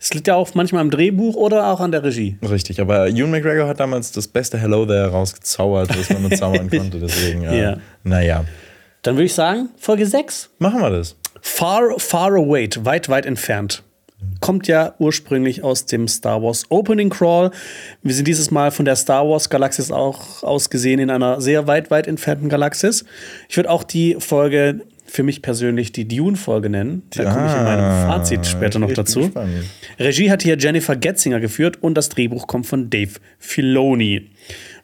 Es 0.00 0.14
liegt 0.14 0.26
ja 0.26 0.36
auch 0.36 0.54
manchmal 0.54 0.80
am 0.80 0.90
Drehbuch 0.90 1.34
oder 1.36 1.66
auch 1.66 1.80
an 1.80 1.92
der 1.92 2.02
Regie. 2.02 2.38
Richtig, 2.40 2.80
aber 2.80 3.08
Ewan 3.08 3.30
McGregor 3.30 3.68
hat 3.68 3.78
damals 3.78 4.10
das 4.10 4.26
beste 4.26 4.56
Hello 4.56 4.86
There 4.86 5.10
rausgezaubert, 5.10 5.90
was 5.98 6.08
man 6.08 6.22
nur 6.22 6.30
zaubern 6.30 6.70
konnte. 6.70 6.98
Deswegen, 6.98 7.42
ja. 7.42 7.52
ja. 7.52 7.76
Naja. 8.04 8.46
Dann 9.02 9.16
würde 9.16 9.26
ich 9.26 9.34
sagen, 9.34 9.68
Folge 9.76 10.06
6. 10.06 10.48
Machen 10.58 10.80
wir 10.80 10.88
das. 10.88 11.16
Far, 11.42 11.98
far 11.98 12.32
away, 12.32 12.70
weit, 12.84 13.10
weit 13.10 13.26
entfernt 13.26 13.82
kommt 14.40 14.68
ja 14.68 14.94
ursprünglich 14.98 15.62
aus 15.62 15.86
dem 15.86 16.08
Star 16.08 16.42
Wars 16.42 16.64
Opening 16.68 17.10
Crawl. 17.10 17.50
Wir 18.02 18.14
sind 18.14 18.26
dieses 18.28 18.50
Mal 18.50 18.70
von 18.70 18.84
der 18.84 18.96
Star 18.96 19.28
Wars 19.28 19.50
Galaxis 19.50 19.90
auch 19.90 20.42
ausgesehen 20.42 21.00
in 21.00 21.10
einer 21.10 21.40
sehr 21.40 21.66
weit, 21.66 21.90
weit 21.90 22.06
entfernten 22.06 22.48
Galaxis. 22.48 23.04
Ich 23.48 23.56
würde 23.56 23.70
auch 23.70 23.84
die 23.84 24.16
Folge 24.18 24.82
für 25.12 25.22
mich 25.22 25.42
persönlich 25.42 25.92
die 25.92 26.08
Dune-Folge 26.08 26.70
nennen. 26.70 27.02
Da 27.10 27.24
komme 27.24 27.46
ich 27.46 27.52
in 27.52 27.64
meinem 27.64 28.08
Fazit 28.08 28.46
später 28.46 28.78
noch 28.78 28.92
dazu. 28.92 29.30
Regie 29.98 30.30
hat 30.30 30.42
hier 30.42 30.56
Jennifer 30.56 30.96
Getzinger 30.96 31.38
geführt 31.38 31.82
und 31.82 31.94
das 31.94 32.08
Drehbuch 32.08 32.46
kommt 32.46 32.66
von 32.66 32.88
Dave 32.88 33.12
Filoni. 33.38 34.30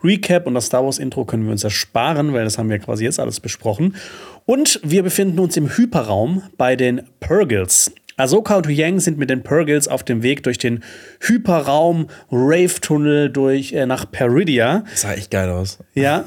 Recap 0.05 0.47
und 0.47 0.55
das 0.55 0.67
Star 0.67 0.85
Wars 0.85 0.99
Intro 0.99 1.25
können 1.25 1.45
wir 1.45 1.53
uns 1.53 1.65
ersparen, 1.65 2.33
weil 2.33 2.45
das 2.45 2.59
haben 2.59 2.69
wir 2.69 2.79
quasi 2.79 3.05
jetzt 3.05 3.19
alles 3.19 3.41
besprochen. 3.41 3.97
Und 4.45 4.81
wir 4.85 5.03
befinden 5.03 5.39
uns 5.39 5.57
im 5.57 5.77
Hyperraum 5.77 6.43
bei 6.57 6.77
den 6.77 7.03
Purgles. 7.21 7.91
Ahsoka 8.19 8.57
und 8.57 8.67
Huyang 8.67 9.01
sind 9.01 9.17
mit 9.17 9.31
den 9.31 9.43
Purgles 9.43 9.89
auf 9.89 10.03
dem 10.03 10.23
Weg 10.23 10.43
durch 10.43 10.59
den 10.59 10.83
Hyperraum 11.21 12.09
Rave-Tunnel 12.31 13.31
durch 13.31 13.73
äh, 13.73 13.87
nach 13.87 14.11
Peridia. 14.11 14.85
Das 14.91 15.03
sah 15.03 15.15
echt 15.15 15.31
geil 15.31 15.49
aus. 15.49 15.79
Ja. 15.95 16.25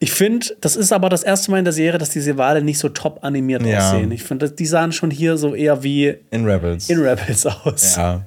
Ich 0.00 0.12
finde, 0.12 0.46
das 0.60 0.76
ist 0.76 0.92
aber 0.92 1.08
das 1.08 1.24
erste 1.24 1.50
Mal 1.50 1.58
in 1.58 1.64
der 1.64 1.72
Serie, 1.72 1.98
dass 1.98 2.10
diese 2.10 2.36
Wale 2.38 2.62
nicht 2.62 2.78
so 2.78 2.88
top 2.88 3.18
animiert 3.22 3.64
ja. 3.66 3.78
aussehen. 3.78 4.12
Ich 4.12 4.22
finde, 4.22 4.50
die 4.50 4.66
sahen 4.66 4.92
schon 4.92 5.10
hier 5.10 5.36
so 5.36 5.54
eher 5.54 5.82
wie 5.82 6.14
in 6.30 6.44
Rebels. 6.44 6.88
In 6.88 7.00
Rebels 7.00 7.46
aus. 7.46 7.96
Ja. 7.96 8.22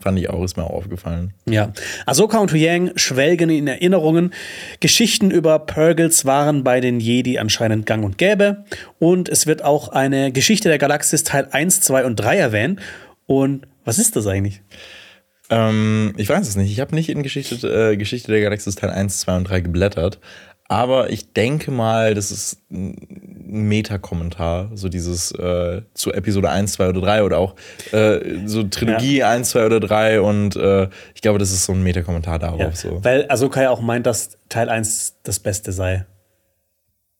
Fand 0.00 0.16
ich 0.16 0.30
auch, 0.30 0.44
ist 0.44 0.56
mir 0.56 0.62
auch 0.62 0.70
aufgefallen. 0.74 1.34
Ja. 1.48 1.72
Ahsoka 2.06 2.38
und 2.38 2.52
Huyang 2.52 2.92
schwelgen 2.94 3.50
in 3.50 3.66
Erinnerungen. 3.66 4.32
Geschichten 4.78 5.32
über 5.32 5.58
Purgles 5.58 6.24
waren 6.24 6.62
bei 6.62 6.80
den 6.80 7.00
Jedi 7.00 7.38
anscheinend 7.38 7.84
gang 7.84 8.04
und 8.04 8.16
gäbe. 8.16 8.64
Und 9.00 9.28
es 9.28 9.48
wird 9.48 9.64
auch 9.64 9.88
eine 9.88 10.30
Geschichte 10.30 10.68
der 10.68 10.78
Galaxis 10.78 11.24
Teil 11.24 11.48
1, 11.50 11.80
2 11.80 12.04
und 12.04 12.14
3 12.14 12.36
erwähnt. 12.36 12.80
Und 13.26 13.66
was 13.84 13.98
ist 13.98 14.14
das 14.14 14.28
eigentlich? 14.28 14.62
Ähm, 15.50 16.14
ich 16.16 16.28
weiß 16.28 16.46
es 16.46 16.54
nicht. 16.54 16.70
Ich 16.70 16.78
habe 16.78 16.94
nicht 16.94 17.08
in 17.08 17.24
Geschichte, 17.24 17.56
äh, 17.66 17.96
Geschichte 17.96 18.30
der 18.30 18.40
Galaxis 18.40 18.76
Teil 18.76 18.90
1, 18.90 19.18
2 19.18 19.36
und 19.36 19.44
3 19.44 19.60
geblättert. 19.60 20.20
Aber 20.68 21.10
ich 21.10 21.32
denke 21.32 21.70
mal, 21.70 22.14
das 22.14 22.30
ist 22.30 22.58
Meta-Kommentar, 23.48 24.70
so 24.74 24.88
dieses 24.88 25.32
äh, 25.32 25.82
zu 25.94 26.12
Episode 26.12 26.50
1, 26.50 26.72
2 26.74 26.88
oder 26.90 27.00
3 27.00 27.22
oder 27.24 27.38
auch 27.38 27.54
äh, 27.92 28.20
so 28.46 28.62
Trilogie 28.62 29.18
ja. 29.18 29.30
1, 29.30 29.50
2 29.50 29.66
oder 29.66 29.80
3 29.80 30.20
und 30.20 30.56
äh, 30.56 30.88
ich 31.14 31.22
glaube, 31.22 31.38
das 31.38 31.50
ist 31.50 31.64
so 31.64 31.72
ein 31.72 31.82
Meta-Kommentar 31.82 32.38
darauf. 32.38 32.60
Ja. 32.60 32.72
So. 32.72 33.02
Weil 33.02 33.26
Ahsoka 33.28 33.62
ja 33.62 33.70
auch 33.70 33.80
meint, 33.80 34.06
dass 34.06 34.38
Teil 34.48 34.68
1 34.68 35.16
das 35.22 35.38
Beste 35.38 35.72
sei. 35.72 36.06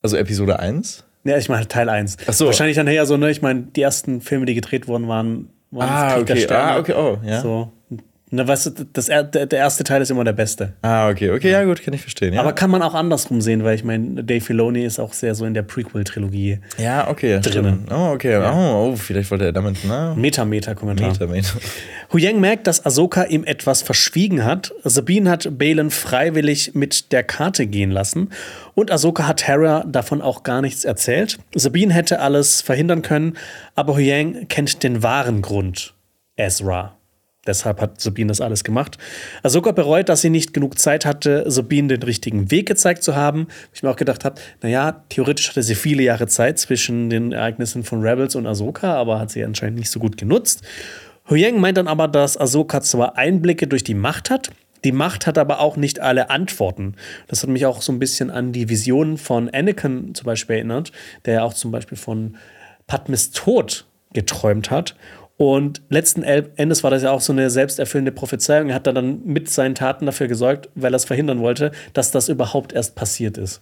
Also 0.02 0.16
Episode 0.16 0.58
1? 0.58 1.04
Ja, 1.24 1.36
ich 1.36 1.48
meine 1.48 1.66
Teil 1.66 1.88
1. 1.88 2.16
Ach 2.26 2.32
so. 2.32 2.46
Wahrscheinlich 2.46 2.76
dann 2.76 2.86
ja 2.88 3.04
so, 3.06 3.16
ne, 3.16 3.30
ich 3.30 3.42
meine, 3.42 3.62
die 3.62 3.82
ersten 3.82 4.20
Filme, 4.20 4.46
die 4.46 4.54
gedreht 4.54 4.86
wurden, 4.86 5.08
waren, 5.08 5.50
waren 5.70 5.88
ah, 5.88 6.18
okay. 6.18 6.46
Ah, 6.50 6.78
okay, 6.78 6.94
oh, 6.94 7.18
ja. 7.24 7.40
So 7.40 7.72
Na, 8.30 8.46
weißt 8.46 8.66
du, 8.66 8.86
das, 8.92 9.06
der, 9.06 9.50
erste 9.52 9.84
Teil 9.84 10.02
ist 10.02 10.10
immer 10.10 10.24
der 10.24 10.34
beste. 10.34 10.74
Ah, 10.82 11.08
okay, 11.08 11.30
okay, 11.30 11.50
ja, 11.50 11.64
gut, 11.64 11.82
kann 11.82 11.94
ich 11.94 12.02
verstehen. 12.02 12.34
Ja. 12.34 12.40
Aber 12.40 12.52
kann 12.52 12.70
man 12.70 12.82
auch 12.82 12.94
andersrum 12.94 13.40
sehen, 13.40 13.64
weil 13.64 13.74
ich 13.74 13.84
meine, 13.84 14.22
Dave 14.22 14.42
Filoni 14.42 14.84
ist 14.84 14.98
auch 14.98 15.14
sehr 15.14 15.34
so 15.34 15.46
in 15.46 15.54
der 15.54 15.62
Prequel-Trilogie. 15.62 16.58
ja, 16.76 17.08
okay. 17.08 17.40
Drinnen. 17.40 17.84
stimmt. 17.84 17.92
Oh, 17.92 18.12
okay. 18.12 18.36
Oh, 18.36 18.90
oh, 18.92 18.96
vielleicht 18.96 19.30
wollte 19.30 19.46
er 19.46 19.52
damit, 19.52 19.78
na, 19.86 20.14
Meta-Meta-Kommentar. 20.14 21.26
Meter. 21.26 21.58
Huyang 22.12 22.38
merkt, 22.40 22.66
dass 22.66 22.84
Ahsoka 22.84 23.24
ihm 23.24 23.44
etwas 23.44 23.80
verschwiegen 23.80 24.44
hat. 24.44 24.74
Sabine 24.84 25.30
hat 25.30 25.58
Balin 25.58 25.90
freiwillig 25.90 26.74
mit 26.74 27.12
der 27.12 27.22
Karte 27.22 27.66
gehen 27.66 27.90
lassen. 27.90 28.30
Und 28.74 28.90
Ahsoka 28.90 29.26
hat 29.26 29.46
Hera 29.46 29.84
davon 29.86 30.20
auch 30.20 30.42
gar 30.42 30.60
nichts 30.60 30.84
erzählt. 30.84 31.38
Sabine 31.54 31.94
hätte 31.94 32.20
alles 32.20 32.60
verhindern 32.60 33.00
können, 33.00 33.38
aber 33.74 33.96
Huyang 33.96 34.48
kennt 34.48 34.82
den 34.82 35.02
wahren 35.02 35.40
Grund. 35.40 35.94
Ezra. 36.36 36.97
Deshalb 37.48 37.80
hat 37.80 38.00
Sabine 38.00 38.28
das 38.28 38.42
alles 38.42 38.62
gemacht. 38.62 38.98
Ahsoka 39.42 39.72
bereut, 39.72 40.08
dass 40.08 40.20
sie 40.20 40.30
nicht 40.30 40.52
genug 40.52 40.78
Zeit 40.78 41.06
hatte, 41.06 41.50
Sabine 41.50 41.88
den 41.88 42.02
richtigen 42.02 42.50
Weg 42.50 42.68
gezeigt 42.68 43.02
zu 43.02 43.16
haben. 43.16 43.48
Ich 43.72 43.82
mir 43.82 43.90
auch 43.90 43.96
gedacht 43.96 44.24
habe, 44.24 44.40
naja, 44.62 45.02
theoretisch 45.08 45.48
hatte 45.48 45.62
sie 45.62 45.74
viele 45.74 46.02
Jahre 46.02 46.26
Zeit 46.26 46.58
zwischen 46.58 47.08
den 47.08 47.32
Ereignissen 47.32 47.82
von 47.82 48.02
Rebels 48.02 48.36
und 48.36 48.46
Ahsoka, 48.46 48.94
aber 48.94 49.18
hat 49.18 49.30
sie 49.30 49.42
anscheinend 49.42 49.78
nicht 49.78 49.90
so 49.90 49.98
gut 49.98 50.18
genutzt. 50.18 50.62
Huyang 51.28 51.58
meint 51.58 51.78
dann 51.78 51.88
aber, 51.88 52.06
dass 52.06 52.36
Ahsoka 52.36 52.82
zwar 52.82 53.16
Einblicke 53.16 53.66
durch 53.66 53.82
die 53.82 53.94
Macht 53.94 54.30
hat, 54.30 54.50
die 54.84 54.92
Macht 54.92 55.26
hat 55.26 55.38
aber 55.38 55.60
auch 55.60 55.76
nicht 55.76 56.00
alle 56.00 56.30
Antworten. 56.30 56.94
Das 57.26 57.42
hat 57.42 57.50
mich 57.50 57.66
auch 57.66 57.82
so 57.82 57.92
ein 57.92 57.98
bisschen 57.98 58.30
an 58.30 58.52
die 58.52 58.68
Visionen 58.68 59.18
von 59.18 59.48
Anakin 59.48 60.14
zum 60.14 60.24
Beispiel 60.26 60.56
erinnert, 60.56 60.92
der 61.24 61.34
ja 61.34 61.42
auch 61.42 61.54
zum 61.54 61.72
Beispiel 61.72 61.98
von 61.98 62.36
Padmes 62.86 63.30
Tod 63.32 63.86
geträumt 64.12 64.70
hat. 64.70 64.96
Und 65.38 65.82
letzten 65.88 66.24
Endes 66.24 66.82
war 66.82 66.90
das 66.90 67.04
ja 67.04 67.12
auch 67.12 67.20
so 67.20 67.32
eine 67.32 67.48
selbsterfüllende 67.48 68.10
Prophezeiung. 68.12 68.68
Er 68.70 68.74
hat 68.74 68.86
dann 68.88 69.20
mit 69.24 69.48
seinen 69.48 69.74
Taten 69.76 70.04
dafür 70.04 70.26
gesorgt, 70.26 70.68
weil 70.74 70.92
er 70.92 70.96
es 70.96 71.04
verhindern 71.04 71.38
wollte, 71.40 71.70
dass 71.92 72.10
das 72.10 72.28
überhaupt 72.28 72.72
erst 72.72 72.96
passiert 72.96 73.38
ist. 73.38 73.60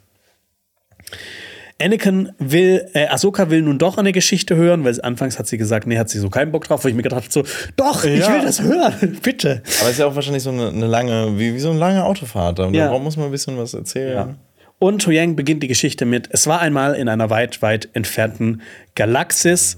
Anakin 1.79 2.33
will, 2.39 2.89
äh, 2.95 3.07
Ahsoka 3.09 3.51
will 3.51 3.61
nun 3.61 3.79
doch 3.79 3.99
eine 3.99 4.13
Geschichte 4.13 4.57
hören, 4.57 4.85
weil 4.85 4.99
anfangs 5.03 5.39
hat 5.39 5.47
sie 5.47 5.59
gesagt, 5.59 5.87
nee, 5.87 5.99
hat 5.99 6.09
sie 6.09 6.19
so 6.19 6.31
keinen 6.31 6.51
Bock 6.51 6.65
drauf, 6.65 6.83
wo 6.85 6.89
ich 6.89 6.95
mir 6.95 7.03
gedacht 7.03 7.25
habe, 7.25 7.33
so, 7.33 7.45
doch, 7.77 8.05
ich 8.05 8.21
Ja. 8.21 8.33
will 8.33 8.41
das 8.43 8.63
hören, 8.63 9.19
bitte. 9.23 9.63
Aber 9.81 9.87
es 9.89 9.93
ist 9.93 9.99
ja 9.99 10.07
auch 10.07 10.15
wahrscheinlich 10.15 10.43
so 10.43 10.51
eine, 10.51 10.69
eine 10.69 10.87
lange, 10.87 11.39
wie, 11.39 11.53
wie 11.53 11.59
so 11.59 11.69
eine 11.71 11.79
lange 11.79 12.03
Autofahrt. 12.05 12.59
Da 12.59 12.69
Ja. 12.71 12.97
muss 12.99 13.19
man 13.19 13.27
ein 13.27 13.31
bisschen 13.33 13.59
was 13.59 13.75
erzählen. 13.75 14.37
Und 14.79 15.07
Huyang 15.07 15.37
beginnt 15.37 15.63
die 15.63 15.69
Geschichte 15.69 16.05
mit: 16.07 16.29
Es 16.33 16.47
war 16.47 16.61
einmal 16.61 16.95
in 16.95 17.09
einer 17.09 17.29
weit, 17.31 17.61
weit 17.63 17.89
entfernten 17.95 18.61
Galaxis. 18.95 19.77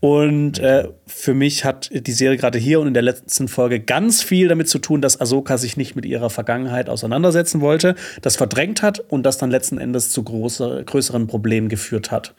Und 0.00 0.58
äh, 0.58 0.88
für 1.06 1.32
mich 1.32 1.64
hat 1.64 1.90
die 1.92 2.12
Serie 2.12 2.36
gerade 2.36 2.58
hier 2.58 2.80
und 2.80 2.88
in 2.88 2.94
der 2.94 3.02
letzten 3.02 3.48
Folge 3.48 3.80
ganz 3.80 4.22
viel 4.22 4.48
damit 4.48 4.68
zu 4.68 4.78
tun, 4.78 5.00
dass 5.00 5.20
Ahsoka 5.20 5.56
sich 5.56 5.76
nicht 5.76 5.96
mit 5.96 6.04
ihrer 6.04 6.28
Vergangenheit 6.28 6.90
auseinandersetzen 6.90 7.62
wollte, 7.62 7.94
das 8.20 8.36
verdrängt 8.36 8.82
hat 8.82 9.00
und 9.00 9.24
das 9.24 9.38
dann 9.38 9.50
letzten 9.50 9.78
Endes 9.78 10.10
zu 10.10 10.22
große, 10.22 10.82
größeren 10.84 11.26
Problemen 11.26 11.70
geführt 11.70 12.10
hat. 12.10 12.34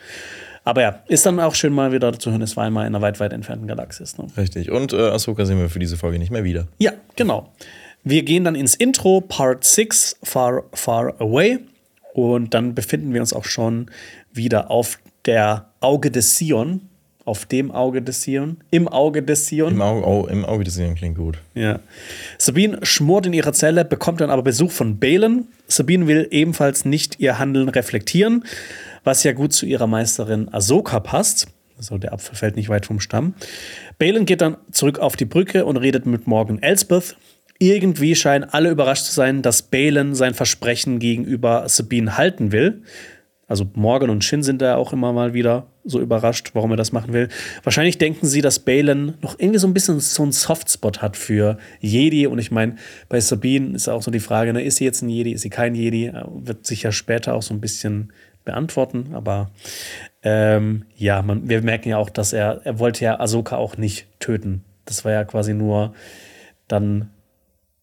Aber 0.63 0.81
ja, 0.81 0.99
ist 1.07 1.25
dann 1.25 1.39
auch 1.39 1.55
schön 1.55 1.73
mal 1.73 1.91
wieder 1.91 2.17
zu 2.17 2.31
hören, 2.31 2.41
es 2.41 2.57
war 2.57 2.65
einmal 2.65 2.87
in 2.87 2.95
einer 2.95 3.01
weit, 3.01 3.19
weit 3.19 3.33
entfernten 3.33 3.67
Galaxis. 3.67 4.17
Ne? 4.17 4.27
Richtig. 4.35 4.71
Und 4.71 4.93
äh, 4.93 4.97
Ahsoka 4.97 5.45
sehen 5.45 5.59
wir 5.59 5.69
für 5.69 5.79
diese 5.79 5.95
Folge 5.95 6.19
nicht 6.19 6.31
mehr 6.31 6.43
wieder. 6.43 6.67
Ja, 6.79 6.91
genau. 7.15 7.51
Wir 8.03 8.23
gehen 8.23 8.43
dann 8.43 8.55
ins 8.55 8.75
Intro, 8.75 9.21
Part 9.21 9.63
6, 9.63 10.17
Far, 10.23 10.63
Far 10.73 11.19
Away. 11.19 11.59
Und 12.13 12.53
dann 12.53 12.75
befinden 12.75 13.13
wir 13.13 13.21
uns 13.21 13.33
auch 13.33 13.45
schon 13.45 13.91
wieder 14.31 14.71
auf 14.71 14.99
der 15.25 15.69
Auge 15.81 16.11
des 16.11 16.37
Sion. 16.37 16.81
Auf 17.25 17.45
dem 17.45 17.71
Auge 17.71 18.03
des 18.03 18.21
Sion. 18.21 18.57
Im 18.69 18.87
Auge 18.87 19.23
des 19.23 19.47
Sion. 19.47 19.73
Im 19.73 19.81
Auge, 19.81 20.07
oh, 20.07 20.27
im 20.27 20.45
Auge 20.45 20.63
des 20.63 20.75
Sehen 20.75 20.93
klingt 20.93 21.17
gut. 21.17 21.39
Ja. 21.55 21.79
Sabine 22.37 22.79
schmort 22.83 23.25
in 23.25 23.33
ihrer 23.33 23.51
Zelle, 23.51 23.83
bekommt 23.83 24.21
dann 24.21 24.29
aber 24.29 24.43
Besuch 24.43 24.71
von 24.71 24.99
Balen. 24.99 25.47
Sabine 25.67 26.05
will 26.05 26.27
ebenfalls 26.29 26.85
nicht 26.85 27.19
ihr 27.19 27.39
Handeln 27.39 27.69
reflektieren, 27.69 28.45
was 29.03 29.23
ja 29.23 29.33
gut 29.33 29.53
zu 29.53 29.65
ihrer 29.65 29.87
Meisterin 29.87 30.53
Ahsoka 30.53 30.99
passt. 30.99 31.47
Also 31.77 31.97
der 31.97 32.13
Apfel 32.13 32.35
fällt 32.35 32.55
nicht 32.55 32.69
weit 32.69 32.85
vom 32.85 32.99
Stamm. 32.99 33.33
Balen 33.97 34.25
geht 34.25 34.41
dann 34.41 34.57
zurück 34.71 34.99
auf 34.99 35.15
die 35.15 35.25
Brücke 35.25 35.65
und 35.65 35.77
redet 35.77 36.05
mit 36.05 36.27
Morgan 36.27 36.61
Elsbeth. 36.61 37.17
Irgendwie 37.57 38.15
scheinen 38.15 38.43
alle 38.43 38.69
überrascht 38.69 39.05
zu 39.05 39.13
sein, 39.13 39.41
dass 39.41 39.63
Balen 39.63 40.13
sein 40.13 40.35
Versprechen 40.35 40.99
gegenüber 40.99 41.67
Sabine 41.67 42.17
halten 42.17 42.51
will. 42.51 42.83
Also 43.47 43.65
Morgan 43.73 44.09
und 44.09 44.23
Shin 44.23 44.43
sind 44.43 44.61
da 44.61 44.75
auch 44.75 44.93
immer 44.93 45.13
mal 45.13 45.33
wieder 45.33 45.67
so 45.85 46.01
überrascht, 46.01 46.51
warum 46.53 46.71
er 46.71 46.77
das 46.77 46.91
machen 46.91 47.13
will. 47.13 47.29
Wahrscheinlich 47.63 47.97
denken 47.97 48.25
sie, 48.25 48.41
dass 48.41 48.59
Balen 48.59 49.13
noch 49.21 49.39
irgendwie 49.39 49.59
so 49.59 49.67
ein 49.67 49.73
bisschen 49.73 49.99
so 49.99 50.23
einen 50.23 50.31
Softspot 50.31 51.01
hat 51.01 51.15
für 51.15 51.57
Jedi. 51.79 52.27
Und 52.27 52.39
ich 52.39 52.51
meine, 52.51 52.75
bei 53.07 53.19
Sabine 53.19 53.75
ist 53.75 53.87
auch 53.87 54.01
so 54.01 54.11
die 54.11 54.19
Frage, 54.19 54.51
ne, 54.51 54.63
ist 54.63 54.77
sie 54.77 54.85
jetzt 54.85 55.03
ein 55.03 55.09
Jedi, 55.09 55.31
ist 55.31 55.41
sie 55.41 55.49
kein 55.49 55.75
Jedi? 55.75 56.07
Äh, 56.07 56.23
Wird 56.27 56.65
sich 56.65 56.83
ja 56.83 56.91
später 56.91 57.35
auch 57.35 57.43
so 57.43 57.53
ein 57.53 57.61
bisschen 57.61 58.11
beantworten. 58.43 59.09
Aber 59.13 59.51
ähm, 60.23 60.85
ja, 60.95 61.21
man, 61.21 61.47
wir 61.47 61.61
merken 61.61 61.89
ja 61.89 61.97
auch, 61.97 62.09
dass 62.09 62.33
er, 62.33 62.61
er 62.63 62.79
wollte 62.79 63.05
ja 63.05 63.19
Ahsoka 63.19 63.55
auch 63.55 63.77
nicht 63.77 64.07
töten. 64.19 64.63
Das 64.85 65.05
war 65.05 65.11
ja 65.11 65.23
quasi 65.23 65.53
nur 65.53 65.93
dann 66.67 67.11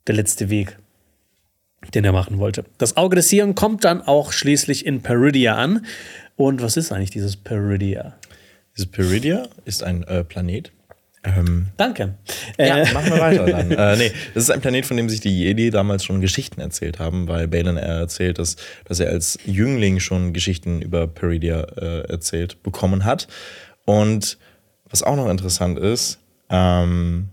der 0.09 0.17
letzte 0.17 0.51
Weg 0.51 0.77
den 1.91 2.05
er 2.05 2.13
machen 2.13 2.39
wollte. 2.39 2.65
Das 2.79 2.97
Auge 2.97 3.17
des 3.17 3.29
Sion 3.29 3.55
kommt 3.55 3.85
dann 3.85 4.03
auch 4.03 4.33
schließlich 4.33 4.87
in 4.87 5.03
Peridia 5.03 5.57
an. 5.57 5.85
Und 6.37 6.63
was 6.63 6.77
ist 6.77 6.93
eigentlich 6.93 7.11
dieses 7.11 7.37
Peridia? 7.37 8.15
Dieses 8.77 8.91
Peridia 8.91 9.49
ist 9.65 9.83
ein 9.83 10.03
äh, 10.05 10.25
Planet. 10.25 10.73
Ähm, 11.25 11.69
Danke. 11.77 12.15
ja, 12.59 12.79
Äh, 12.79 12.93
machen 12.93 13.13
wir 13.13 13.21
weiter 13.21 13.47
dann. 13.47 13.71
äh, 13.79 13.97
nee, 13.97 14.11
das 14.35 14.45
ist 14.45 14.51
ein 14.51 14.61
Planet, 14.61 14.87
von 14.87 14.97
dem 14.97 15.09
sich 15.09 15.21
die 15.21 15.39
Jedi 15.39 15.71
damals 15.71 16.05
schon 16.05 16.21
Geschichten 16.21 16.61
erzählt 16.61 16.99
haben, 16.99 17.29
weil 17.29 17.47
Balin 17.47 17.77
erzählt, 17.77 18.39
dass, 18.39 18.57
dass 18.87 18.99
er 18.99 19.11
als 19.11 19.39
Jüngling 19.45 20.01
schon 20.01 20.33
Geschichten 20.33 20.83
über 20.83 21.07
Peridia 21.07 21.61
äh, 21.77 22.09
erzählt 22.09 22.63
bekommen 22.65 23.05
hat. 23.05 23.29
Und 23.85 24.37
was 24.91 25.03
auch 25.05 25.17
noch 25.17 25.31
interessant 25.31 25.79
ist, 25.79 26.19
ähm, 26.51 27.29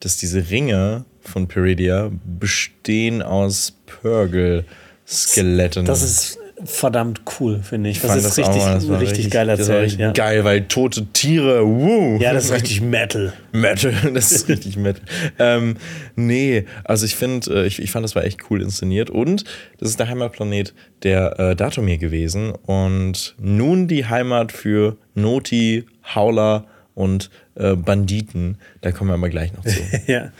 dass 0.00 0.18
diese 0.18 0.50
Ringe 0.50 1.06
von 1.20 1.48
Peridia 1.48 2.10
bestehen 2.38 3.22
aus 3.22 3.72
Purgle-Skeletten. 3.86 5.86
das 5.86 6.02
ist 6.02 6.38
verdammt 6.64 7.22
cool, 7.38 7.60
finde 7.62 7.90
ich. 7.90 8.00
Das 8.00 8.10
fand 8.10 8.18
ist 8.20 8.26
das 8.26 8.38
auch 8.38 8.48
richtig, 8.48 8.64
mal- 8.64 8.74
das 8.74 8.88
war 8.88 9.00
richtig, 9.00 9.30
geil 9.30 9.46
das 9.46 9.60
erzählt. 9.60 9.82
richtig 9.84 10.00
Ja. 10.00 10.12
Geil, 10.12 10.44
weil 10.44 10.64
tote 10.64 11.06
Tiere, 11.12 11.66
wuh. 11.66 12.18
ja, 12.20 12.32
das 12.32 12.46
ist 12.46 12.52
richtig 12.52 12.80
Metal. 12.80 13.32
Metal, 13.52 13.92
das 14.14 14.32
ist 14.32 14.48
richtig 14.48 14.76
Metal. 14.76 15.02
ähm, 15.38 15.76
nee, 16.16 16.64
also 16.84 17.06
ich 17.06 17.14
finde, 17.16 17.62
äh, 17.62 17.66
ich, 17.66 17.80
ich 17.80 17.90
fand, 17.90 18.04
das 18.04 18.14
war 18.16 18.24
echt 18.24 18.50
cool 18.50 18.60
inszeniert 18.62 19.10
und 19.10 19.44
das 19.78 19.88
ist 19.90 20.00
der 20.00 20.08
Heimatplanet 20.08 20.74
der 21.04 21.38
äh, 21.38 21.56
Datomir 21.56 21.98
gewesen 21.98 22.52
und 22.66 23.34
nun 23.38 23.86
die 23.88 24.06
Heimat 24.06 24.50
für 24.52 24.96
Noti, 25.14 25.84
Hauler 26.14 26.64
und 26.98 27.30
äh, 27.54 27.74
Banditen. 27.76 28.58
Da 28.80 28.92
kommen 28.92 29.10
wir 29.10 29.14
aber 29.14 29.28
gleich 29.28 29.52
noch 29.52 29.64
zu. 29.64 29.78
Ja. 30.06 30.32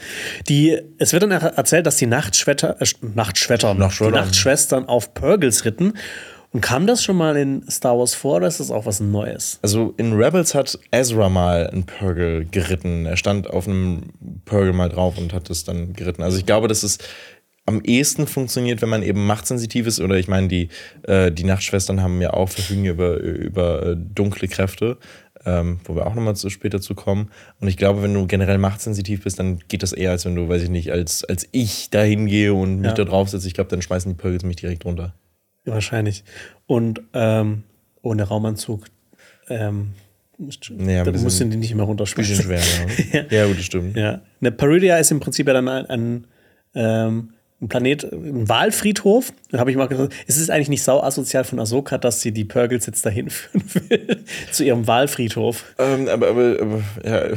Die, 0.47 0.77
es 0.97 1.13
wird 1.13 1.23
dann 1.23 1.31
er- 1.31 1.57
erzählt, 1.57 1.85
dass 1.85 1.97
die 1.97 2.05
Nachtschwetter, 2.05 2.81
äh, 2.81 2.85
Nachtschwettern, 3.15 3.77
Nachtschwettern. 3.77 4.13
die 4.13 4.19
Nachtschwestern 4.19 4.85
auf 4.85 5.13
Purgles 5.13 5.65
ritten. 5.65 5.93
Und 6.51 6.61
kam 6.61 6.87
das 6.87 7.03
schon 7.03 7.15
mal 7.15 7.37
in 7.37 7.63
Star 7.69 7.97
Wars 7.99 8.15
vor 8.15 8.37
oder 8.37 8.47
ist 8.47 8.59
das 8.59 8.71
auch 8.71 8.87
was 8.87 8.99
Neues? 8.99 9.59
Also 9.61 9.93
in 9.97 10.13
Rebels 10.13 10.55
hat 10.55 10.79
Ezra 10.91 11.29
mal 11.29 11.67
einen 11.67 11.85
Purgle 11.85 12.45
geritten. 12.45 13.05
Er 13.05 13.17
stand 13.17 13.47
auf 13.47 13.67
einem 13.67 14.09
Purgle 14.45 14.73
mal 14.73 14.89
drauf 14.89 15.17
und 15.19 15.31
hat 15.31 15.49
es 15.51 15.63
dann 15.63 15.93
geritten. 15.93 16.23
Also 16.23 16.39
ich 16.39 16.47
glaube, 16.47 16.67
dass 16.67 16.81
es 16.81 16.97
am 17.67 17.81
ehesten 17.83 18.25
funktioniert, 18.25 18.81
wenn 18.81 18.89
man 18.89 19.03
eben 19.03 19.27
machtsensitiv 19.27 19.85
ist. 19.85 19.99
Oder 19.99 20.15
ich 20.15 20.27
meine, 20.27 20.47
die, 20.47 20.69
äh, 21.03 21.31
die 21.31 21.43
Nachtschwestern 21.43 22.01
haben 22.01 22.19
ja 22.19 22.33
auch 22.33 22.49
verfügen 22.49 22.85
über, 22.85 23.17
über 23.17 23.85
äh, 23.91 23.95
dunkle 23.95 24.47
Kräfte, 24.47 24.97
ähm, 25.45 25.79
wo 25.85 25.95
wir 25.95 26.05
auch 26.07 26.15
nochmal 26.15 26.35
zu, 26.35 26.49
später 26.49 26.81
zu 26.81 26.95
kommen. 26.95 27.29
Und 27.59 27.67
ich 27.67 27.77
glaube, 27.77 28.01
wenn 28.03 28.13
du 28.13 28.27
generell 28.27 28.57
machtsensitiv 28.57 29.23
bist, 29.23 29.39
dann 29.39 29.59
geht 29.67 29.83
das 29.83 29.93
eher, 29.93 30.11
als 30.11 30.25
wenn 30.25 30.35
du, 30.35 30.49
weiß 30.49 30.63
ich 30.63 30.69
nicht, 30.69 30.91
als, 30.91 31.23
als 31.23 31.47
ich 31.51 31.89
da 31.89 32.01
hingehe 32.01 32.53
und 32.53 32.77
mich 32.79 32.89
Ja. 32.89 32.93
da 32.95 33.05
drauf 33.05 33.29
setze. 33.29 33.47
Ich 33.47 33.53
glaube, 33.53 33.69
dann 33.69 33.81
schmeißen 33.81 34.11
die 34.11 34.17
Purgles 34.21 34.43
mich 34.43 34.57
direkt 34.57 34.85
runter. 34.85 35.13
Wahrscheinlich. 35.65 36.23
Und 36.67 37.01
ähm, 37.13 37.63
ohne 38.01 38.23
Raumanzug 38.23 38.85
ähm, 39.49 39.89
Ja, 40.39 40.45
ein 40.45 41.05
da 41.05 41.11
bisschen- 41.11 41.23
mussten 41.23 41.49
die 41.51 41.57
nicht 41.57 41.75
mehr 41.75 41.85
runterschmeißen. 41.85 42.47
Bisschen 42.47 42.61
schwer, 43.11 43.25
ja. 43.29 43.37
ja, 43.41 43.45
gut, 43.47 43.57
das 43.57 43.65
stimmt. 43.65 43.95
Ja. 43.97 44.21
Eine 44.41 44.51
Peridia 44.51 44.97
ist 44.97 45.11
im 45.11 45.19
Prinzip 45.19 45.47
ja 45.47 45.53
dann 45.53 45.67
ein, 45.67 45.85
ein, 45.87 46.27
ähm, 46.75 47.33
ein 47.61 47.67
Planet, 47.67 48.03
ein 48.13 48.47
Wahlfriedhof. 48.47 49.33
Da 49.51 49.59
habe 49.59 49.69
ich 49.71 49.75
mal 49.77 49.87
gesagt, 49.87 50.13
es 50.27 50.37
ist 50.37 50.49
eigentlich 50.49 50.69
nicht 50.69 50.83
sau 50.83 51.01
asozial 51.03 51.43
von 51.43 51.59
Ahsoka, 51.59 51.97
dass 51.97 52.21
sie 52.21 52.31
die 52.31 52.45
Purgles 52.45 52.85
jetzt 52.85 53.05
dahin 53.05 53.29
führen 53.29 53.63
will, 53.89 54.23
zu 54.51 54.63
ihrem 54.63 54.87
Wahlfriedhof. 54.87 55.65
Ähm, 55.77 56.07
aber, 56.07 56.29
aber, 56.29 56.55
aber 56.61 56.81
ja, 57.03 57.27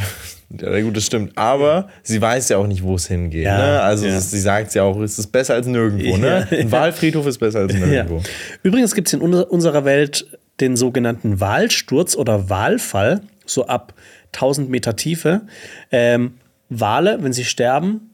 ja, 0.74 0.81
gut, 0.82 0.97
das 0.97 1.07
stimmt. 1.07 1.36
Aber 1.36 1.89
sie 2.05 2.20
weiß 2.20 2.51
ja 2.51 2.59
auch 2.59 2.69
nicht, 2.69 2.82
wo 2.85 2.94
es 2.94 3.09
hingeht. 3.09 3.44
Ja, 3.44 3.57
ne? 3.59 3.81
Also 3.82 4.07
ja. 4.07 4.20
sie 4.20 4.39
sagt 4.39 4.74
ja 4.74 4.85
auch, 4.85 5.01
es 5.01 5.19
ist 5.19 5.28
besser 5.28 5.55
als 5.55 5.66
nirgendwo. 5.66 6.16
Ne? 6.16 6.47
Ein 6.51 6.70
Wahlfriedhof 6.70 7.27
ist 7.27 7.39
besser 7.39 7.61
als 7.61 7.74
nirgendwo. 7.74 8.23
Übrigens 8.62 8.94
gibt 8.94 9.09
es 9.09 9.15
in 9.15 9.20
unser- 9.20 9.51
unserer 9.51 9.85
Welt 9.85 10.39
den 10.61 10.77
sogenannten 10.77 11.40
Wahlsturz 11.40 12.15
oder 12.15 12.49
Wahlfall, 12.49 13.23
so 13.44 13.66
ab 13.66 13.94
1000 14.35 14.70
Meter 14.70 14.94
Tiefe. 14.94 15.40
Ähm, 15.90 16.35
Wale, 16.69 17.19
wenn 17.23 17.32
sie 17.32 17.44
sterben, 17.44 18.11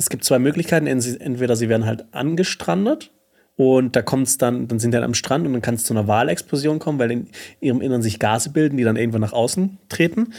es 0.00 0.08
gibt 0.08 0.24
zwei 0.24 0.38
Möglichkeiten. 0.38 0.86
Entweder 0.86 1.56
sie 1.56 1.68
werden 1.68 1.84
halt 1.84 2.06
angestrandet 2.12 3.10
und 3.56 3.94
da 3.94 4.00
kommt 4.00 4.26
es 4.26 4.38
dann, 4.38 4.66
dann 4.66 4.78
sind 4.78 4.92
die 4.92 4.96
dann 4.96 5.04
am 5.04 5.12
Strand 5.12 5.46
und 5.46 5.52
dann 5.52 5.60
kann 5.60 5.74
es 5.74 5.84
zu 5.84 5.92
einer 5.92 6.08
Wahlexplosion 6.08 6.78
kommen, 6.78 6.98
weil 6.98 7.10
in 7.10 7.28
ihrem 7.60 7.82
Innern 7.82 8.00
sich 8.00 8.18
Gase 8.18 8.48
bilden, 8.48 8.78
die 8.78 8.84
dann 8.84 8.96
irgendwann 8.96 9.20
nach 9.20 9.34
außen 9.34 9.76
treten. 9.90 10.32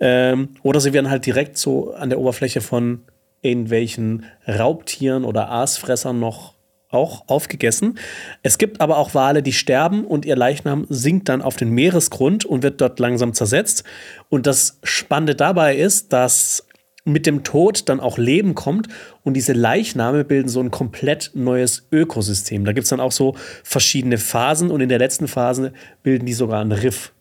Ähm, 0.00 0.48
oder 0.62 0.80
sie 0.80 0.94
werden 0.94 1.10
halt 1.10 1.26
direkt 1.26 1.58
so 1.58 1.92
an 1.92 2.08
der 2.08 2.18
Oberfläche 2.18 2.62
von 2.62 3.02
irgendwelchen 3.42 4.24
Raubtieren 4.48 5.24
oder 5.24 5.50
Aasfressern 5.50 6.18
noch 6.18 6.54
auch 6.88 7.28
aufgegessen. 7.28 7.98
Es 8.42 8.56
gibt 8.56 8.80
aber 8.80 8.96
auch 8.96 9.14
Wale, 9.14 9.42
die 9.42 9.52
sterben 9.52 10.06
und 10.06 10.24
ihr 10.24 10.36
Leichnam 10.36 10.86
sinkt 10.88 11.28
dann 11.28 11.42
auf 11.42 11.56
den 11.56 11.70
Meeresgrund 11.70 12.46
und 12.46 12.62
wird 12.62 12.80
dort 12.80 12.98
langsam 12.98 13.34
zersetzt. 13.34 13.84
Und 14.30 14.46
das 14.46 14.78
Spannende 14.82 15.34
dabei 15.34 15.76
ist, 15.76 16.14
dass 16.14 16.66
mit 17.04 17.26
dem 17.26 17.42
Tod 17.42 17.88
dann 17.88 18.00
auch 18.00 18.18
Leben 18.18 18.54
kommt 18.54 18.88
und 19.24 19.34
diese 19.34 19.52
Leichname 19.52 20.24
bilden 20.24 20.48
so 20.48 20.60
ein 20.60 20.70
komplett 20.70 21.32
neues 21.34 21.86
Ökosystem. 21.90 22.64
Da 22.64 22.72
gibt 22.72 22.84
es 22.84 22.90
dann 22.90 23.00
auch 23.00 23.12
so 23.12 23.34
verschiedene 23.64 24.18
Phasen 24.18 24.70
und 24.70 24.80
in 24.80 24.88
der 24.88 24.98
letzten 24.98 25.28
Phase 25.28 25.72
bilden 26.02 26.26
die 26.26 26.32
sogar 26.32 26.60
einen 26.60 26.72
Riff. 26.72 27.12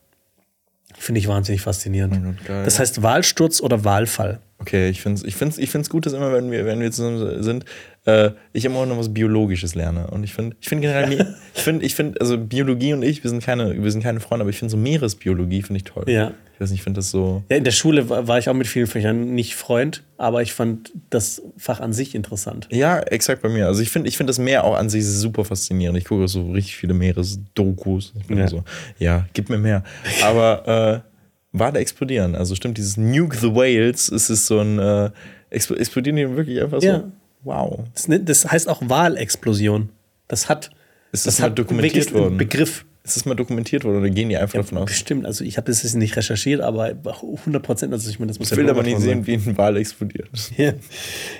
Finde 0.98 1.20
ich 1.20 1.28
wahnsinnig 1.28 1.62
faszinierend. 1.62 2.16
Oh 2.16 2.34
Gott, 2.45 2.66
das 2.66 2.78
heißt 2.78 3.02
Wahlsturz 3.02 3.60
oder 3.60 3.84
Wahlfall. 3.84 4.40
Okay, 4.61 4.89
ich 4.89 5.01
finde 5.01 5.19
es 5.19 5.23
ich 5.27 5.35
find's, 5.35 5.57
ich 5.57 5.71
find's 5.71 5.89
gut, 5.89 6.05
dass 6.05 6.13
immer, 6.13 6.31
wenn 6.31 6.51
wir, 6.51 6.65
wenn 6.65 6.79
wir 6.79 6.91
zusammen 6.91 7.41
sind, 7.41 7.65
äh, 8.05 8.29
ich 8.53 8.63
immer 8.63 8.85
noch 8.85 8.97
was 8.97 9.11
Biologisches 9.11 9.73
lerne. 9.73 10.07
Und 10.07 10.23
ich 10.23 10.33
finde 10.35 10.55
ich 10.61 10.69
find 10.69 10.81
generell, 10.81 11.35
ich 11.55 11.61
finde, 11.61 11.83
ich 11.83 11.95
find, 11.95 12.21
also 12.21 12.38
Biologie 12.38 12.93
und 12.93 13.01
ich, 13.01 13.23
wir 13.23 13.29
sind 13.31 13.43
keine, 13.43 13.81
wir 13.81 13.91
sind 13.91 14.03
keine 14.03 14.19
Freunde, 14.19 14.43
aber 14.43 14.51
ich 14.51 14.59
finde 14.59 14.71
so 14.71 14.77
Meeresbiologie 14.77 15.63
finde 15.63 15.77
ich 15.77 15.83
toll. 15.83 16.05
Ja. 16.07 16.31
Ich 16.53 16.61
weiß 16.61 16.69
nicht, 16.69 16.79
ich 16.81 16.83
finde 16.83 16.99
das 16.99 17.09
so. 17.09 17.43
Ja, 17.49 17.57
in 17.57 17.63
der 17.63 17.71
Schule 17.71 18.07
war 18.07 18.38
ich 18.38 18.49
auch 18.49 18.53
mit 18.53 18.67
vielen 18.67 18.85
Fächern 18.85 19.33
nicht 19.33 19.55
Freund, 19.55 20.03
aber 20.17 20.43
ich 20.43 20.53
fand 20.53 20.91
das 21.09 21.41
Fach 21.57 21.79
an 21.79 21.91
sich 21.91 22.13
interessant. 22.13 22.67
Ja, 22.71 22.99
exakt 22.99 23.41
bei 23.41 23.49
mir. 23.49 23.65
Also 23.65 23.81
ich 23.81 23.89
finde 23.89 24.09
ich 24.09 24.17
find 24.17 24.29
das 24.29 24.38
Meer 24.38 24.63
auch 24.63 24.75
an 24.75 24.89
sich 24.89 25.03
super 25.07 25.43
faszinierend. 25.43 25.97
Ich 25.97 26.05
gucke 26.05 26.27
so 26.27 26.51
richtig 26.51 26.77
viele 26.77 26.93
Meeresdokus. 26.93 28.13
Ich 28.19 28.27
bin 28.27 28.38
ja. 28.38 28.47
so, 28.47 28.63
ja, 28.99 29.25
gib 29.33 29.49
mir 29.49 29.57
mehr. 29.57 29.83
Aber 30.23 31.03
äh, 31.03 31.10
Wale 31.53 31.80
explodieren. 31.80 32.36
Also 32.36 32.56
stimmt, 32.56 32.78
dieses 32.78 32.98
Nuke 32.98 33.36
the 33.38 33.53
Whales, 33.53 34.10
es 34.10 34.30
ist 34.30 34.48
so 34.48 34.60
ein, 34.60 34.80
äh, 34.80 35.11
explodieren 35.49 36.15
die 36.15 36.36
wirklich 36.36 36.61
einfach 36.61 36.82
so? 36.82 36.88
Ja. 36.88 37.11
Wow. 37.44 37.86
Das, 37.94 38.07
das 38.23 38.52
heißt 38.52 38.69
auch 38.69 38.82
Wahlexplosion. 38.88 39.90
Das 40.28 40.48
hat, 40.48 40.72
ist 41.11 41.26
das, 41.26 41.38
das 41.38 41.44
hat 41.44 41.57
dokumentiert 41.60 42.14
worden. 42.14 42.38
Begriff. 42.38 42.86
Ist 43.11 43.17
das 43.17 43.25
mal 43.25 43.35
dokumentiert 43.35 43.83
worden 43.83 43.97
oder 43.97 44.09
gehen 44.09 44.29
die 44.29 44.38
einfach 44.38 44.55
ja, 44.55 44.61
davon 44.61 44.77
aus? 44.77 44.85
Bestimmt, 44.85 45.25
also 45.25 45.43
ich 45.43 45.57
habe 45.57 45.69
das 45.69 45.83
jetzt 45.83 45.95
nicht 45.95 46.15
recherchiert, 46.15 46.61
aber 46.61 46.95
100 47.03 47.61
Prozent, 47.61 47.91
also 47.91 48.09
ich 48.09 48.19
meine, 48.19 48.29
das 48.29 48.39
muss 48.39 48.53
Ich 48.53 48.57
will 48.57 48.69
aber 48.69 48.83
nicht 48.83 49.01
sehen, 49.01 49.27
wie 49.27 49.33
ein 49.33 49.57
Wal 49.57 49.75
explodiert. 49.75 50.29
Ja. 50.57 50.71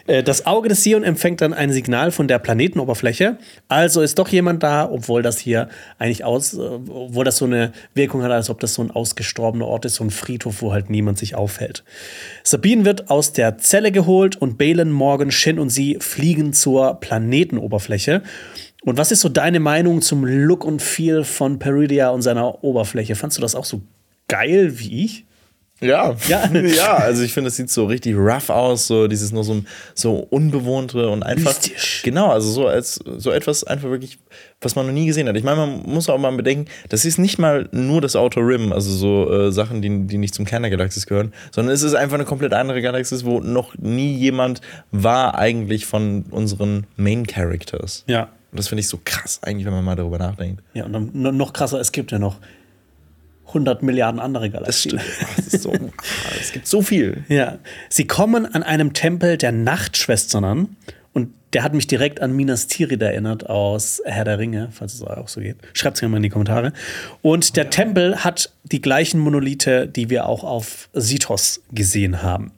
Äh, 0.06 0.22
das 0.22 0.46
Auge 0.46 0.68
des 0.68 0.84
Sion 0.84 1.06
empfängt 1.06 1.40
dann 1.40 1.54
ein 1.54 1.72
Signal 1.72 2.12
von 2.12 2.28
der 2.28 2.40
Planetenoberfläche. 2.40 3.38
Also 3.70 4.02
ist 4.02 4.20
doch 4.20 4.28
jemand 4.28 4.64
da, 4.64 4.90
obwohl 4.92 5.22
das 5.22 5.40
hier 5.40 5.70
eigentlich 5.98 6.26
aus, 6.26 6.56
äh, 6.56 6.58
obwohl 6.58 7.24
das 7.24 7.38
so 7.38 7.46
eine 7.46 7.72
Wirkung 7.94 8.22
hat, 8.22 8.32
als 8.32 8.50
ob 8.50 8.60
das 8.60 8.74
so 8.74 8.82
ein 8.82 8.92
ausgestorbener 8.92 9.66
Ort 9.66 9.86
ist, 9.86 9.96
so 9.96 10.04
ein 10.04 10.10
Friedhof, 10.10 10.62
wo 10.62 10.74
halt 10.74 10.90
niemand 10.90 11.20
sich 11.20 11.36
aufhält. 11.36 11.86
Sabine 12.44 12.84
wird 12.84 13.10
aus 13.10 13.32
der 13.32 13.58
Zelle 13.60 13.94
geholt 13.94 14.36
und 14.36 14.58
Balen, 14.58 14.92
Morgan, 14.92 15.32
Shin 15.32 15.58
und 15.58 15.70
sie 15.70 15.98
fliegen 16.02 16.52
zur 16.52 16.96
Planetenoberfläche. 16.96 18.24
Und 18.84 18.98
was 18.98 19.12
ist 19.12 19.22
so 19.22 19.30
deine 19.30 19.60
Meinung 19.60 20.02
zum 20.02 20.26
Look 20.26 20.66
und 20.66 20.82
Feel 20.82 21.24
von 21.24 21.60
Peridia 21.60 22.10
und 22.10 22.24
seiner 22.24 22.64
Oberfläche? 22.64 23.16
Fandst 23.16 23.38
du 23.38 23.42
das 23.42 23.56
auch 23.56 23.66
so 23.66 23.82
geil 24.28 24.80
wie 24.80 25.06
ich? 25.06 25.26
Ja, 25.82 26.16
ja, 26.28 26.48
ja 26.54 26.96
also 26.98 27.24
ich 27.24 27.34
finde, 27.34 27.48
es 27.48 27.56
sieht 27.56 27.70
so 27.70 27.86
richtig 27.86 28.16
rough 28.16 28.50
aus, 28.50 28.86
so 28.86 29.08
dieses 29.08 29.32
nur 29.32 29.44
so, 29.44 29.64
so 29.96 30.16
unbewohnte 30.30 31.10
und 31.10 31.24
einfach. 31.24 31.56
Mystisch. 31.56 32.02
Genau, 32.04 32.30
also 32.30 32.52
so 32.52 32.68
als 32.68 32.96
so 33.18 33.32
etwas 33.32 33.64
einfach 33.64 33.90
wirklich, 33.90 34.20
was 34.62 34.76
man 34.76 34.86
noch 34.86 34.94
nie 34.94 35.08
gesehen 35.08 35.28
hat. 35.28 35.36
Ich 35.36 35.44
meine, 35.44 35.58
man 35.58 35.82
muss 35.84 36.08
auch 36.08 36.20
mal 36.20 36.32
bedenken, 36.32 36.66
das 36.90 37.04
ist 37.04 37.18
nicht 37.18 37.40
mal 37.40 37.68
nur 37.72 38.00
das 38.00 38.16
Outer 38.16 38.42
Rim, 38.42 38.72
also 38.72 38.92
so 38.92 39.32
äh, 39.32 39.52
Sachen, 39.52 39.82
die, 39.82 40.06
die 40.06 40.20
nicht 40.20 40.36
zum 40.36 40.46
Kern 40.46 40.62
der 40.62 40.72
Galaxis 40.72 41.08
gehören, 41.08 41.34
sondern 41.52 41.74
es 41.74 41.82
ist 41.82 41.96
einfach 41.96 42.16
eine 42.16 42.26
komplett 42.26 42.54
andere 42.54 42.82
Galaxis, 42.84 43.26
wo 43.26 43.40
noch 43.40 43.76
nie 43.78 44.16
jemand 44.16 44.62
war 44.92 45.38
eigentlich 45.38 45.88
von 45.88 46.26
unseren 46.30 46.86
Main 46.96 47.26
Characters. 47.26 48.04
Ja. 48.08 48.30
Und 48.52 48.60
das 48.60 48.68
finde 48.68 48.82
ich 48.82 48.88
so 48.88 49.00
krass, 49.04 49.40
eigentlich, 49.44 49.66
wenn 49.66 49.74
man 49.74 49.86
mal 49.86 49.96
darüber 49.96 50.18
nachdenkt. 50.18 50.62
Ja, 50.74 50.86
und 50.86 50.94
dann 50.94 51.38
noch 51.38 51.54
krasser, 51.54 51.80
es 51.80 51.92
gibt 51.92 52.12
ja 52.12 52.20
noch 52.20 52.38
100 53.48 53.84
Milliarden 53.84 54.20
andere 54.20 54.50
Galaxien. 54.50 54.98
Das 54.98 55.06
stimmt. 55.06 55.38
Das 55.38 55.54
ist 55.54 55.64
so, 55.64 55.74
es 56.40 56.52
gibt 56.52 56.68
so 56.68 56.82
viel. 56.82 57.24
Ja. 57.28 57.60
Sie 57.90 58.08
kommen 58.08 58.46
an 58.46 58.64
einem 58.64 58.94
Tempel 58.94 59.38
der 59.38 59.52
Nachtschwestern 59.52 60.44
an. 60.44 60.76
Und 61.14 61.34
der 61.52 61.64
hat 61.64 61.74
mich 61.74 61.88
direkt 61.88 62.22
an 62.22 62.34
Minas 62.34 62.68
Tirith 62.68 63.02
erinnert 63.02 63.50
aus 63.50 64.02
Herr 64.06 64.24
der 64.24 64.40
Ringe, 64.40 64.70
falls 64.72 64.94
es 64.94 65.02
auch 65.02 65.28
so 65.28 65.42
geht. 65.42 65.58
Schreibt 65.74 65.98
es 65.98 66.02
mir 66.02 66.08
mal 66.08 66.18
in 66.18 66.24
die 66.24 66.30
Kommentare. 66.30 66.72
Und 67.22 67.58
der 67.58 67.66
ja. 67.66 67.70
Tempel 67.70 68.24
hat 68.24 68.52
die 68.64 68.82
gleichen 68.82 69.20
Monolithe, 69.20 69.88
die 69.88 70.10
wir 70.10 70.28
auch 70.28 70.46
auf 70.46 70.90
Sithos 70.94 71.62
gesehen 71.72 72.22
haben. 72.22 72.52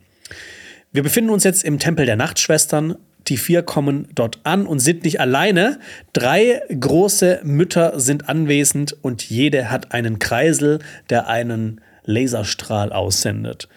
Wir 0.91 1.01
befinden 1.01 1.31
uns 1.31 1.43
jetzt 1.43 1.63
im 1.63 1.79
Tempel 1.79 2.05
der 2.05 2.15
Nachtschwestern. 2.15 2.95
Die 3.27 3.37
vier 3.37 3.63
kommen 3.63 4.07
dort 4.13 4.39
an 4.43 4.65
und 4.65 4.79
sind 4.79 5.03
nicht 5.03 5.19
alleine. 5.19 5.79
Drei 6.11 6.61
große 6.77 7.41
Mütter 7.43 7.99
sind 7.99 8.29
anwesend 8.29 8.97
und 9.01 9.29
jede 9.29 9.71
hat 9.71 9.93
einen 9.93 10.19
Kreisel, 10.19 10.79
der 11.09 11.27
einen 11.27 11.81
Laserstrahl 12.03 12.91
aussendet. 12.91 13.69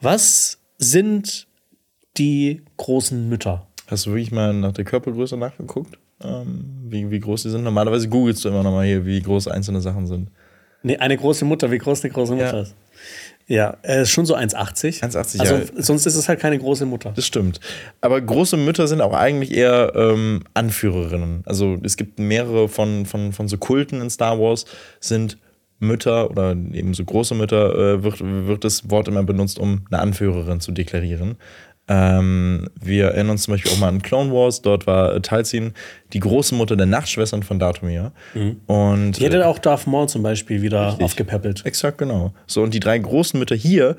Was 0.00 0.58
sind 0.78 1.46
die 2.18 2.62
großen 2.76 3.28
Mütter? 3.28 3.66
Hast 3.86 4.06
du 4.06 4.10
wirklich 4.10 4.32
mal 4.32 4.52
nach 4.52 4.72
der 4.72 4.84
Körpergröße 4.84 5.36
nachgeguckt? 5.36 5.98
Ähm, 6.22 6.64
wie, 6.84 7.10
wie 7.10 7.20
groß 7.20 7.44
die 7.44 7.50
sind? 7.50 7.64
Normalerweise 7.64 8.08
googelst 8.08 8.44
du 8.44 8.48
immer 8.48 8.62
noch 8.62 8.72
mal 8.72 8.86
hier, 8.86 9.04
wie 9.06 9.20
groß 9.20 9.48
einzelne 9.48 9.80
Sachen 9.80 10.06
sind. 10.06 10.30
Nee, 10.82 10.96
eine 10.96 11.16
große 11.16 11.44
Mutter, 11.44 11.70
wie 11.70 11.78
groß 11.78 12.04
eine 12.04 12.12
große 12.12 12.34
Mutter 12.34 12.54
ja. 12.54 12.62
ist. 12.62 12.74
Ja, 13.52 13.76
äh, 13.82 14.06
schon 14.06 14.24
so 14.24 14.34
1,80. 14.34 15.02
1,80, 15.02 15.40
also, 15.40 15.54
ja. 15.56 15.60
Sonst 15.76 16.06
ist 16.06 16.16
es 16.16 16.26
halt 16.26 16.40
keine 16.40 16.58
große 16.58 16.86
Mutter. 16.86 17.12
Das 17.14 17.26
stimmt. 17.26 17.60
Aber 18.00 18.18
große 18.18 18.56
Mütter 18.56 18.88
sind 18.88 19.02
auch 19.02 19.12
eigentlich 19.12 19.54
eher 19.54 19.92
ähm, 19.94 20.44
Anführerinnen. 20.54 21.42
Also 21.44 21.76
es 21.82 21.98
gibt 21.98 22.18
mehrere 22.18 22.70
von, 22.70 23.04
von, 23.04 23.34
von 23.34 23.48
so 23.48 23.58
Kulten 23.58 24.00
in 24.00 24.08
Star 24.08 24.40
Wars, 24.40 24.64
sind 25.00 25.36
Mütter 25.80 26.30
oder 26.30 26.52
eben 26.52 26.94
so 26.94 27.04
große 27.04 27.34
Mütter, 27.34 27.74
äh, 27.74 28.02
wird, 28.02 28.20
wird 28.22 28.64
das 28.64 28.88
Wort 28.88 29.08
immer 29.08 29.22
benutzt, 29.22 29.58
um 29.58 29.84
eine 29.90 30.00
Anführerin 30.00 30.60
zu 30.60 30.72
deklarieren. 30.72 31.36
Ähm, 31.94 32.70
wir 32.80 33.08
erinnern 33.08 33.32
uns 33.32 33.42
zum 33.42 33.52
Beispiel 33.52 33.70
auch 33.70 33.78
mal 33.78 33.88
an 33.88 34.00
Clone 34.00 34.32
Wars. 34.32 34.62
Dort 34.62 34.86
war 34.86 35.20
Talzin 35.20 35.74
die 36.14 36.20
große 36.20 36.54
Mutter 36.54 36.74
der 36.74 36.86
Nachtschwestern 36.86 37.42
von 37.42 37.58
Datumir. 37.58 38.12
Mhm. 38.32 38.60
Und, 38.66 39.18
die 39.18 39.24
hätte 39.24 39.40
äh, 39.40 39.44
auch 39.44 39.58
Darth 39.58 39.86
Maul 39.86 40.08
zum 40.08 40.22
Beispiel 40.22 40.62
wieder 40.62 40.86
richtig. 40.88 41.04
aufgepäppelt. 41.04 41.66
Exakt, 41.66 41.98
genau. 41.98 42.32
So, 42.46 42.62
und 42.62 42.72
die 42.72 42.80
drei 42.80 42.98
großen 42.98 43.38
Mütter 43.38 43.54
hier, 43.54 43.96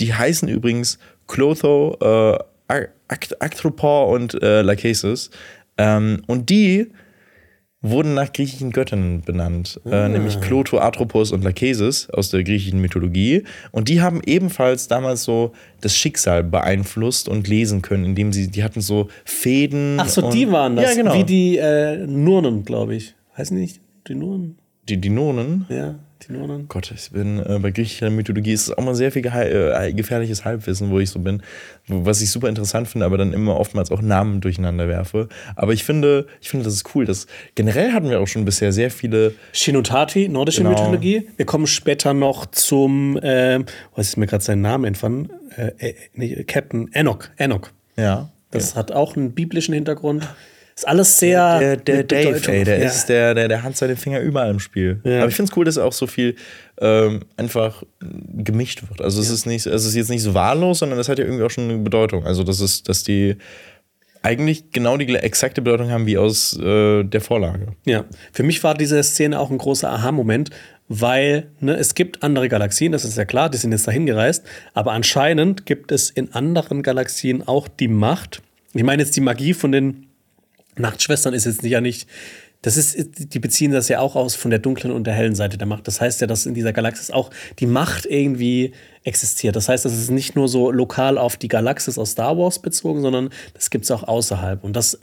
die 0.00 0.14
heißen 0.14 0.48
übrigens 0.48 0.98
Clotho, 1.26 2.38
äh, 2.68 2.86
Actropor 3.38 4.08
und 4.08 4.42
äh, 4.42 4.62
Lachesis. 4.62 5.30
Ähm, 5.76 6.22
und 6.26 6.48
die 6.48 6.90
wurden 7.90 8.14
nach 8.14 8.32
griechischen 8.32 8.70
Göttern 8.70 9.22
benannt, 9.22 9.80
äh, 9.84 9.94
ah. 9.94 10.06
äh, 10.06 10.08
nämlich 10.08 10.40
Cloto, 10.40 10.78
Atropos 10.78 11.32
und 11.32 11.44
Lachesis 11.44 12.08
aus 12.10 12.30
der 12.30 12.44
griechischen 12.44 12.80
Mythologie. 12.80 13.44
Und 13.72 13.88
die 13.88 14.00
haben 14.00 14.20
ebenfalls 14.24 14.88
damals 14.88 15.24
so 15.24 15.52
das 15.80 15.96
Schicksal 15.96 16.44
beeinflusst 16.44 17.28
und 17.28 17.48
lesen 17.48 17.82
können, 17.82 18.04
indem 18.04 18.32
sie, 18.32 18.50
die 18.50 18.64
hatten 18.64 18.80
so 18.80 19.08
Fäden. 19.24 19.98
Ach 20.00 20.08
so, 20.08 20.30
die 20.30 20.50
waren 20.50 20.76
das. 20.76 20.96
Ja, 20.96 21.02
genau. 21.02 21.14
Wie 21.14 21.24
die 21.24 21.56
äh, 21.58 22.06
Nurnen, 22.06 22.64
glaube 22.64 22.94
ich. 22.94 23.14
Heißen 23.36 23.56
die 23.56 23.62
nicht 23.62 23.80
die 24.08 24.14
Nurnen? 24.14 24.58
Die, 24.88 24.98
die 24.98 25.10
Nurnen? 25.10 25.66
Ja. 25.68 25.96
Tinonen? 26.26 26.66
Gott, 26.68 26.92
ich 26.94 27.10
bin 27.10 27.38
äh, 27.38 27.58
bei 27.60 27.70
griechischer 27.70 28.10
Mythologie 28.10 28.52
ist 28.52 28.68
es 28.68 28.76
auch 28.76 28.82
mal 28.82 28.94
sehr 28.94 29.12
viel 29.12 29.24
äh, 29.24 29.92
gefährliches 29.92 30.44
Halbwissen, 30.44 30.90
wo 30.90 30.98
ich 30.98 31.10
so 31.10 31.20
bin, 31.20 31.42
was 31.86 32.20
ich 32.20 32.30
super 32.30 32.48
interessant 32.48 32.88
finde, 32.88 33.06
aber 33.06 33.16
dann 33.16 33.32
immer 33.32 33.56
oftmals 33.58 33.90
auch 33.90 34.02
Namen 34.02 34.40
durcheinander 34.40 34.88
werfe. 34.88 35.28
Aber 35.54 35.72
ich 35.72 35.84
finde, 35.84 36.26
ich 36.40 36.48
finde, 36.48 36.64
das 36.64 36.74
ist 36.74 36.94
cool. 36.94 37.04
Das, 37.04 37.26
generell 37.54 37.92
hatten 37.92 38.10
wir 38.10 38.20
auch 38.20 38.26
schon 38.26 38.44
bisher 38.44 38.72
sehr 38.72 38.90
viele. 38.90 39.34
Shinotati, 39.52 40.28
nordische 40.28 40.62
genau. 40.62 40.70
Mythologie. 40.70 41.28
Wir 41.36 41.46
kommen 41.46 41.66
später 41.66 42.12
noch 42.12 42.46
zum, 42.46 43.16
äh, 43.18 43.60
was 43.94 44.08
ist 44.08 44.16
mir 44.16 44.26
gerade 44.26 44.42
seinen 44.42 44.62
Namen 44.62 44.84
entfallen? 44.84 45.30
Äh, 45.56 45.72
äh, 45.78 45.94
nee, 46.14 46.44
Captain 46.44 46.90
Enoch. 46.92 47.28
Enoch. 47.36 47.70
Ja. 47.96 48.30
Das 48.50 48.72
ja. 48.72 48.76
hat 48.76 48.92
auch 48.92 49.16
einen 49.16 49.32
biblischen 49.32 49.74
Hintergrund. 49.74 50.28
Ist 50.76 50.86
alles 50.86 51.18
sehr. 51.18 51.58
Der, 51.58 51.76
der 51.78 52.04
Dave, 52.04 52.52
ey, 52.52 52.64
der 52.64 52.78
ja. 52.78 52.86
ist 52.86 53.06
der, 53.06 53.34
der, 53.34 53.48
der 53.48 53.62
hat 53.62 53.76
seine 53.78 53.96
Finger 53.96 54.20
überall 54.20 54.50
im 54.50 54.60
Spiel. 54.60 55.00
Ja. 55.04 55.20
Aber 55.20 55.28
ich 55.28 55.34
finde 55.34 55.50
es 55.50 55.56
cool, 55.56 55.64
dass 55.64 55.78
auch 55.78 55.94
so 55.94 56.06
viel 56.06 56.36
ähm, 56.78 57.20
einfach 57.38 57.82
gemischt 58.00 58.82
wird. 58.86 59.00
Also 59.00 59.22
es 59.22 59.30
ist 59.30 59.46
nicht, 59.46 59.64
es 59.64 59.86
ist 59.86 59.94
jetzt 59.94 60.10
nicht 60.10 60.22
so 60.22 60.34
wahllos, 60.34 60.80
sondern 60.80 60.98
es 60.98 61.08
hat 61.08 61.18
ja 61.18 61.24
irgendwie 61.24 61.44
auch 61.44 61.50
schon 61.50 61.70
eine 61.70 61.78
Bedeutung. 61.78 62.26
Also 62.26 62.42
das 62.42 62.60
ist, 62.60 62.90
dass 62.90 63.04
die 63.04 63.36
eigentlich 64.20 64.70
genau 64.70 64.98
die 64.98 65.14
exakte 65.14 65.62
Bedeutung 65.62 65.90
haben 65.90 66.04
wie 66.04 66.18
aus 66.18 66.58
äh, 66.58 67.04
der 67.04 67.20
Vorlage. 67.22 67.68
Ja, 67.86 68.04
für 68.32 68.42
mich 68.42 68.62
war 68.62 68.74
diese 68.74 69.02
Szene 69.02 69.40
auch 69.40 69.50
ein 69.50 69.58
großer 69.58 69.90
Aha-Moment, 69.90 70.50
weil 70.88 71.46
ne, 71.60 71.76
es 71.76 71.94
gibt 71.94 72.22
andere 72.22 72.48
Galaxien, 72.48 72.92
das 72.92 73.04
ist 73.04 73.16
ja 73.16 73.24
klar, 73.24 73.48
die 73.48 73.56
sind 73.56 73.72
jetzt 73.72 73.86
dahin 73.86 74.04
gereist, 74.04 74.44
aber 74.74 74.92
anscheinend 74.92 75.64
gibt 75.64 75.90
es 75.90 76.10
in 76.10 76.34
anderen 76.34 76.82
Galaxien 76.82 77.46
auch 77.46 77.66
die 77.68 77.88
Macht, 77.88 78.42
Ich 78.74 78.82
meine 78.82 79.02
jetzt 79.02 79.16
die 79.16 79.20
Magie 79.20 79.54
von 79.54 79.72
den 79.72 80.05
Nachtschwestern 80.76 81.34
ist 81.34 81.46
jetzt 81.46 81.62
ja 81.62 81.80
nicht 81.80 82.08
das 82.66 82.76
ist, 82.76 83.32
die 83.32 83.38
beziehen 83.38 83.70
das 83.70 83.88
ja 83.88 84.00
auch 84.00 84.16
aus 84.16 84.34
von 84.34 84.50
der 84.50 84.58
dunklen 84.58 84.92
und 84.92 85.06
der 85.06 85.14
hellen 85.14 85.36
Seite 85.36 85.56
der 85.56 85.68
Macht. 85.68 85.86
Das 85.86 86.00
heißt 86.00 86.20
ja, 86.20 86.26
dass 86.26 86.46
in 86.46 86.54
dieser 86.54 86.72
Galaxis 86.72 87.12
auch 87.12 87.30
die 87.60 87.66
Macht 87.66 88.06
irgendwie 88.06 88.72
existiert. 89.04 89.54
Das 89.54 89.68
heißt, 89.68 89.84
das 89.84 89.92
ist 89.92 90.10
nicht 90.10 90.34
nur 90.34 90.48
so 90.48 90.72
lokal 90.72 91.16
auf 91.16 91.36
die 91.36 91.46
Galaxis 91.46 91.96
aus 91.96 92.10
Star 92.10 92.36
Wars 92.36 92.60
bezogen, 92.60 93.02
sondern 93.02 93.30
das 93.54 93.70
gibt 93.70 93.84
es 93.84 93.92
auch 93.92 94.02
außerhalb. 94.02 94.64
Und 94.64 94.74
das 94.74 94.98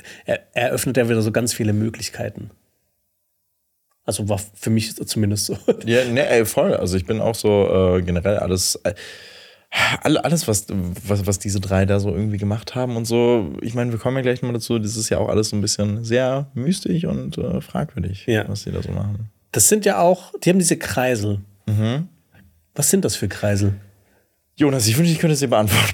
eröffnet 0.54 0.98
ja 0.98 1.08
wieder 1.08 1.22
so 1.22 1.32
ganz 1.32 1.54
viele 1.54 1.72
Möglichkeiten. 1.72 2.52
Also 4.04 4.28
war 4.28 4.42
für 4.56 4.70
mich 4.70 4.94
zumindest 4.96 5.46
so. 5.46 5.58
Ja, 5.86 6.04
ne, 6.04 6.46
voll. 6.46 6.74
Also 6.74 6.98
ich 6.98 7.06
bin 7.06 7.22
auch 7.22 7.36
so 7.36 7.96
äh, 7.96 8.02
generell 8.02 8.40
alles. 8.40 8.76
Äh, 8.84 8.94
alles, 10.02 10.48
was, 10.48 10.68
was, 11.08 11.26
was 11.26 11.40
diese 11.40 11.60
drei 11.60 11.86
da 11.86 12.00
so 12.00 12.10
irgendwie 12.10 12.38
gemacht 12.38 12.76
haben 12.76 12.96
und 12.96 13.06
so, 13.06 13.54
ich 13.62 13.74
meine, 13.74 13.92
wir 13.92 14.00
kommen 14.00 14.18
ja 14.18 14.22
gleich 14.22 14.42
mal 14.42 14.54
dazu, 14.54 14.78
das 14.78 14.96
ist 14.96 15.10
ja 15.10 15.18
auch 15.18 15.30
alles 15.30 15.50
so 15.50 15.56
ein 15.56 15.62
bisschen 15.62 16.04
sehr 16.04 16.48
mystisch 16.54 17.06
und 17.06 17.38
äh, 17.38 17.62
fragwürdig, 17.62 18.26
ja. 18.28 18.48
was 18.48 18.64
die 18.64 18.72
da 18.72 18.82
so 18.82 18.92
machen. 18.92 19.30
Das 19.52 19.70
sind 19.70 19.86
ja 19.86 20.00
auch, 20.00 20.34
die 20.44 20.50
haben 20.50 20.60
diese 20.60 20.78
Kreisel. 20.78 21.40
Mhm. 21.66 22.08
Was 22.76 22.90
sind 22.90 23.06
das 23.06 23.16
für 23.16 23.28
Kreisel? 23.28 23.74
Jonas, 24.56 24.88
ich 24.88 24.98
wünschte, 24.98 25.14
ich 25.14 25.20
könnte 25.20 25.34
es 25.34 25.40
dir 25.40 25.50
beantworten. 25.50 25.94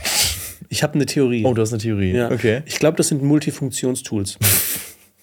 Ich 0.68 0.84
habe 0.84 0.96
eine 0.96 1.06
Theorie. 1.06 1.46
Oh, 1.46 1.54
du 1.54 1.62
hast 1.62 1.72
eine 1.72 1.82
Theorie. 1.82 2.12
Ja. 2.12 2.30
Okay. 2.32 2.62
Ich 2.66 2.80
glaube, 2.80 2.98
das 2.98 3.08
sind 3.08 3.24
Multifunktionstools. 3.24 4.38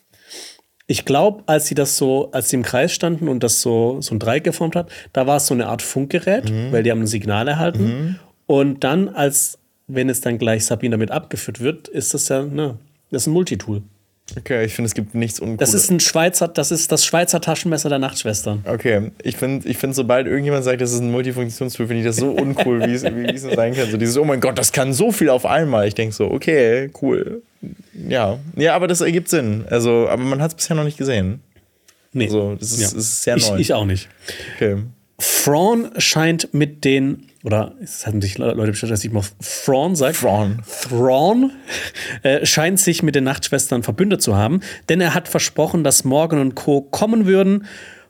ich 0.87 1.05
glaube, 1.05 1.45
als 1.47 1.67
sie 1.67 1.75
das 1.75 1.97
so, 1.97 2.31
als 2.33 2.49
sie 2.49 2.57
im 2.57 2.63
Kreis 2.63 2.93
standen 2.93 3.29
und 3.29 3.43
das 3.43 3.61
so, 3.61 4.01
so 4.01 4.15
ein 4.15 4.19
Dreieck 4.19 4.45
geformt 4.45 4.77
hat, 4.77 4.91
da 5.13 5.27
war 5.27 5.37
es 5.37 5.47
so 5.47 5.55
eine 5.55 5.67
Art 5.67 5.83
Funkgerät, 5.83 6.51
mhm. 6.51 6.73
weil 6.73 6.83
die 6.83 6.91
haben 6.91 7.03
ein 7.03 7.07
Signal 7.07 7.49
erhalten. 7.49 7.85
Mhm. 7.85 8.17
Und 8.47 8.85
dann, 8.85 9.09
als 9.09 9.59
wenn 9.89 10.09
es 10.09 10.21
dann 10.21 10.39
gleich 10.39 10.65
Sabine 10.65 10.95
damit 10.95 11.11
abgeführt 11.11 11.61
wird, 11.61 11.89
ist 11.89 12.15
das 12.15 12.29
ja, 12.29 12.43
ne, 12.43 12.79
das 13.11 13.23
ist 13.23 13.27
ein 13.29 13.33
Multitool. 13.33 13.83
Okay, 14.37 14.65
ich 14.65 14.75
finde, 14.75 14.87
es 14.89 14.95
gibt 14.95 15.15
nichts 15.15 15.39
Uncooles. 15.39 15.59
Das 15.59 15.73
ist 15.73 15.89
ein 15.89 16.01
Schweizer, 16.01 16.49
das 16.49 16.73
ist 16.73 16.91
das 16.91 17.05
Schweizer 17.05 17.41
Taschenmesser 17.41 17.89
der 17.89 18.01
Nachtschwestern. 18.01 18.65
Okay, 18.65 19.13
ich 19.23 19.37
finde, 19.37 19.69
ich 19.69 19.79
find, 19.79 19.95
sobald 19.95 20.27
irgendjemand 20.27 20.65
sagt, 20.65 20.81
das 20.81 20.93
ist 20.93 21.01
ein 21.01 21.13
Multifunktionstool, 21.13 21.87
finde 21.87 22.01
ich 22.01 22.07
das 22.07 22.17
so 22.17 22.31
uncool, 22.31 22.85
wie 22.85 22.93
es, 22.93 23.03
sein 23.43 23.75
kann. 23.75 23.89
So 23.89 23.97
dieses, 23.97 24.17
oh 24.19 24.25
mein 24.25 24.41
Gott, 24.41 24.59
das 24.59 24.73
kann 24.73 24.93
so 24.93 25.13
viel 25.13 25.29
auf 25.29 25.47
einmal. 25.47 25.87
Ich 25.87 25.95
denke 25.95 26.13
so, 26.13 26.29
okay, 26.29 26.91
cool. 27.01 27.43
Ja, 28.09 28.39
ja, 28.57 28.75
aber 28.75 28.89
das 28.89 29.01
ergibt 29.01 29.29
Sinn. 29.29 29.65
Also, 29.71 30.09
aber 30.09 30.25
man 30.25 30.43
hat 30.43 30.51
es 30.51 30.57
bisher 30.57 30.75
noch 30.75 30.85
nicht 30.85 30.99
gesehen. 30.99 31.41
Nee. 32.13 32.25
Also, 32.25 32.57
das 32.57 32.73
ist, 32.73 32.93
ja. 32.93 32.99
ist 32.99 33.23
sehr 33.23 33.37
ich, 33.37 33.49
neu. 33.49 33.59
Ich 33.59 33.75
auch 33.75 33.85
nicht. 33.85 34.09
Okay. 34.57 34.83
Thrawn 35.19 35.91
scheint 35.97 36.53
mit 36.53 36.85
den, 36.85 37.29
oder 37.43 37.75
es 37.81 38.07
hatten 38.07 38.21
sich 38.21 38.37
Leute 38.37 38.71
bestellt, 38.71 38.93
dass 38.93 39.05
ich 39.05 39.13
mal 39.13 39.25
Thrawn 39.41 39.97
sagt. 39.97 40.21
Thrawn. 40.21 40.63
Thrawn 40.83 41.53
äh, 42.23 42.45
scheint 42.45 42.81
sich 42.81 43.03
mit 43.03 43.15
den 43.15 43.25
Nachtschwestern 43.25 43.83
verbündet 43.83 44.21
zu 44.21 44.37
haben, 44.37 44.61
denn 44.89 45.01
er 45.01 45.15
hat 45.15 45.29
versprochen, 45.29 45.85
dass 45.85 46.05
Morgan 46.05 46.41
und 46.41 46.55
Co. 46.55 46.83
kommen 46.83 47.27
würden. 47.27 47.67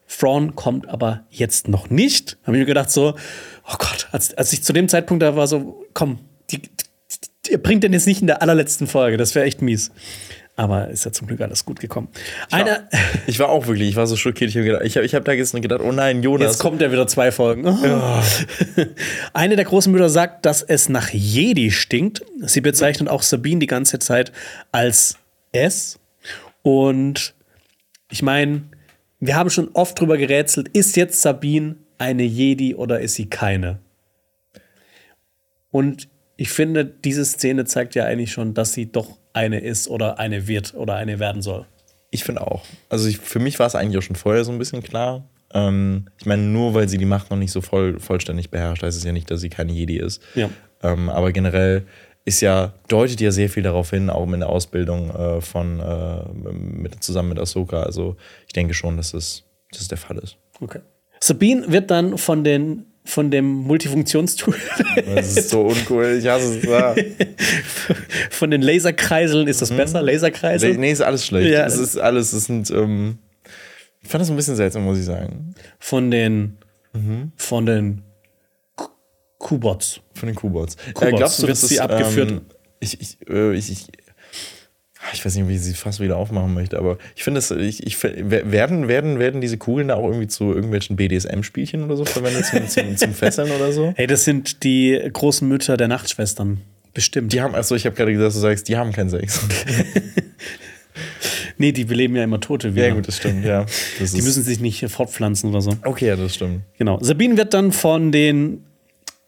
Thrawn 0.09 0.55
kommt 0.57 0.89
aber 0.89 1.25
jetzt 1.31 1.69
noch 1.69 1.91
nicht. 1.91 2.39
Habe 2.43 2.57
ich 2.57 2.61
mir 2.61 2.67
gedacht, 2.67 2.91
so, 2.91 3.15
oh 3.69 3.75
Gott, 3.79 4.09
als, 4.13 4.35
als 4.35 4.53
ich 4.53 4.63
zu 4.63 4.73
dem 4.73 4.89
Zeitpunkt 4.89 5.23
da 5.23 5.37
war, 5.37 5.47
so, 5.47 5.85
komm, 5.95 6.21
die, 6.51 6.63
die, 6.63 6.69
die, 7.47 7.53
ihr 7.53 7.63
bringt 7.63 7.85
den 7.85 7.93
jetzt 7.93 8.07
nicht 8.07 8.21
in 8.21 8.27
der 8.27 8.43
allerletzten 8.43 8.87
Folge, 8.87 9.17
das 9.17 9.35
wäre 9.35 9.47
echt 9.47 9.63
mies. 9.63 9.93
Aber 10.59 10.89
ist 10.89 11.05
ja 11.05 11.13
zum 11.13 11.27
Glück 11.27 11.43
alles 11.43 11.67
gut 11.67 11.81
gekommen. 11.81 12.09
Ich 12.49 12.55
war, 12.55 12.89
ich 13.27 13.39
war 13.39 13.51
auch 13.51 13.67
wirklich, 13.67 13.91
ich 13.91 13.97
war 13.97 14.07
so 14.07 14.17
schockiert. 14.17 14.55
Ich 14.55 14.57
habe 14.57 14.85
ich 14.85 14.97
hab, 14.97 15.05
ich 15.05 15.15
hab 15.15 15.25
da 15.25 15.37
gestern 15.37 15.61
gedacht, 15.61 15.83
oh 15.83 15.93
nein, 15.93 16.23
Jonas. 16.23 16.53
Jetzt 16.53 16.59
kommt 16.61 16.81
ja 16.81 16.91
wieder 16.91 17.07
zwei 17.07 17.31
Folgen. 17.31 17.67
Oh. 17.67 18.23
Eine 19.35 19.57
der 19.57 19.67
großen 19.67 19.93
Mütter 19.93 20.09
sagt, 20.09 20.47
dass 20.47 20.63
es 20.63 20.89
nach 20.89 21.11
Jedi 21.11 21.71
stinkt. 21.71 22.25
Sie 22.41 22.63
bezeichnet 22.63 23.11
auch 23.11 23.23
Sabine 23.23 23.61
die 23.61 23.67
ganze 23.67 23.99
Zeit 23.99 24.33
als 24.73 25.19
S. 25.53 25.99
Und 26.63 27.35
ich 28.11 28.23
meine, 28.23 28.63
wir 29.21 29.37
haben 29.37 29.51
schon 29.51 29.69
oft 29.75 30.01
drüber 30.01 30.17
gerätselt, 30.17 30.69
ist 30.69 30.97
jetzt 30.97 31.21
Sabine 31.21 31.77
eine 31.99 32.23
Jedi 32.23 32.75
oder 32.75 33.01
ist 33.01 33.15
sie 33.15 33.27
keine? 33.27 33.79
Und 35.71 36.09
ich 36.37 36.51
finde, 36.51 36.85
diese 36.85 37.25
Szene 37.25 37.65
zeigt 37.67 37.95
ja 37.95 38.05
eigentlich 38.05 38.33
schon, 38.33 38.55
dass 38.55 38.73
sie 38.73 38.91
doch 38.91 39.19
eine 39.37 39.61
ist 39.61 39.89
oder 39.89 40.19
eine 40.19 40.49
wird 40.49 40.75
oder 40.75 40.95
eine 40.97 41.19
werden 41.19 41.43
soll. 41.43 41.67
Ich 42.11 42.25
finde 42.25 42.41
auch. 42.41 42.65
Also 42.89 43.09
ich, 43.09 43.19
für 43.19 43.39
mich 43.39 43.59
war 43.59 43.67
es 43.67 43.75
eigentlich 43.75 43.99
auch 43.99 44.03
schon 44.03 44.17
vorher 44.17 44.45
so 44.45 44.53
ein 44.53 44.59
bisschen 44.59 44.83
klar. 44.83 45.29
Ähm, 45.53 46.07
ich 46.19 46.27
meine, 46.27 46.43
nur 46.43 46.75
weil 46.75 46.89
sie 46.89 46.99
die 46.99 47.05
Macht 47.05 47.31
noch 47.31 47.37
nicht 47.37 47.53
so 47.53 47.61
voll, 47.61 48.01
vollständig 48.01 48.51
beherrscht, 48.51 48.83
heißt 48.83 48.97
es 48.97 49.05
ja 49.05 49.13
nicht, 49.13 49.31
dass 49.31 49.41
sie 49.41 49.51
keine 49.51 49.73
Jedi 49.73 49.99
ist. 49.99 50.23
Ja. 50.35 50.49
Ähm, 50.83 51.11
aber 51.11 51.33
generell 51.33 51.85
ist 52.25 52.41
ja, 52.41 52.73
deutet 52.89 53.21
ja 53.21 53.31
sehr 53.31 53.49
viel 53.49 53.63
darauf 53.63 53.91
hin, 53.91 54.11
auch 54.11 54.25
in 54.25 54.41
der 54.41 54.49
Ausbildung 54.49 55.11
äh, 55.11 55.41
von 55.41 55.81
äh, 55.81 56.53
mit, 56.53 57.03
zusammen 57.03 57.31
mit 57.31 57.39
Ahsoka. 57.39 57.83
Also 57.83 58.17
ich 58.47 58.53
denke 58.53 58.75
schon, 58.75 58.97
dass 58.97 59.15
es, 59.15 59.45
dass 59.71 59.83
es 59.83 59.89
der 59.89 59.99
Fall 59.99 60.19
ist. 60.19 60.37
Okay. 60.61 60.81
Sabine 61.21 61.71
wird 61.71 61.91
dann 61.91 62.19
von 62.19 62.43
den 62.45 62.87
von 63.07 63.31
dem 63.31 63.47
Multifunktionstool. 63.47 64.57
Das 65.15 65.37
ist 65.37 65.51
so 65.51 65.63
uncool. 65.63 66.19
Ich 66.19 66.27
hasse 66.27 66.59
es. 66.59 66.65
Ja. 66.65 66.95
Von 68.31 68.51
den 68.51 68.63
Laserkreiseln 68.63 69.47
ist 69.47 69.63
das 69.63 69.71
mhm. 69.71 69.77
besser? 69.77 70.03
Laserkreisel? 70.03 70.77
Nee, 70.77 70.91
ist 70.91 71.01
alles 71.01 71.25
schlecht. 71.25 71.51
Ja. 71.51 71.65
Es 71.65 71.79
ist 71.79 71.97
alles, 71.97 72.33
es 72.33 72.47
sind, 72.47 72.71
ähm, 72.71 73.19
ich 74.03 74.09
fand 74.09 74.23
das 74.23 74.31
ein 74.31 74.37
bisschen 74.37 74.57
seltsam, 74.57 74.85
muss 74.85 74.99
ich 74.99 75.05
sagen. 75.05 75.55
Von 75.79 76.11
den, 76.11 76.59
mhm. 76.93 77.33
von 77.37 77.65
den 77.65 78.03
Kubots. 79.39 80.01
Von 80.15 80.27
den 80.27 80.35
Kubots. 80.35 80.77
Äh, 81.01 81.13
glaubst 81.13 81.43
du, 81.43 81.47
wird 81.47 81.57
sie 81.57 81.81
abgeführt? 81.81 82.33
Ähm, 82.33 82.41
ich, 82.81 83.01
ich, 83.01 83.19
äh, 83.29 83.55
ich, 83.55 83.71
ich 83.71 83.87
ich 85.13 85.25
weiß 85.25 85.37
nicht, 85.37 85.49
wie 85.49 85.59
sie 85.59 85.75
fast 85.75 86.01
wieder 86.01 86.17
aufmachen 86.17 86.55
möchte, 86.55 86.79
aber 86.79 86.99
ich 87.15 87.25
finde 87.25 87.39
es, 87.39 87.51
ich, 87.51 87.87
ich, 87.87 88.03
werden, 88.03 88.89
werden, 88.89 89.19
werden 89.19 89.41
diese 89.41 89.59
Kugeln 89.59 89.89
da 89.89 89.95
auch 89.95 90.07
irgendwie 90.07 90.27
zu 90.27 90.53
irgendwelchen 90.53 90.97
BDSM-Spielchen 90.97 91.83
oder 91.83 91.97
so 91.97 92.05
verwendet, 92.05 92.47
zum, 92.47 92.67
zum, 92.69 92.97
zum, 92.97 93.15
Fesseln 93.15 93.51
oder 93.51 93.73
so? 93.73 93.93
Hey, 93.97 94.07
das 94.07 94.25
sind 94.25 94.65
die 94.65 95.01
großen 95.13 95.47
Mütter 95.47 95.77
der 95.77 95.89
Nachtschwestern. 95.89 96.61
Bestimmt. 96.95 97.33
Die 97.33 97.41
haben, 97.41 97.55
achso, 97.55 97.75
ich 97.75 97.85
habe 97.85 97.95
gerade 97.95 98.13
gesagt, 98.13 98.35
du 98.35 98.39
sagst, 98.39 98.69
die 98.69 98.77
haben 98.77 98.93
keinen 98.93 99.11
Sex. 99.11 99.41
nee, 101.59 101.73
die 101.73 101.85
beleben 101.85 102.17
ja 102.17 102.25
immer 102.25 102.41
Tote 102.41 102.75
wieder. 102.75 102.89
Ja, 102.89 102.95
gut, 102.95 103.07
das 103.07 103.19
stimmt, 103.19 103.45
ja. 103.45 103.67
Das 103.99 104.13
die 104.13 104.23
müssen 104.23 104.43
sich 104.43 104.61
nicht 104.61 104.89
fortpflanzen 104.89 105.51
oder 105.51 105.61
so. 105.61 105.73
Okay, 105.85 106.09
ja, 106.09 106.17
das 106.17 106.35
stimmt. 106.35 106.63
Genau. 106.79 106.99
Sabine 107.03 107.37
wird 107.37 107.53
dann 107.53 107.73
von 107.73 108.13
den 108.13 108.65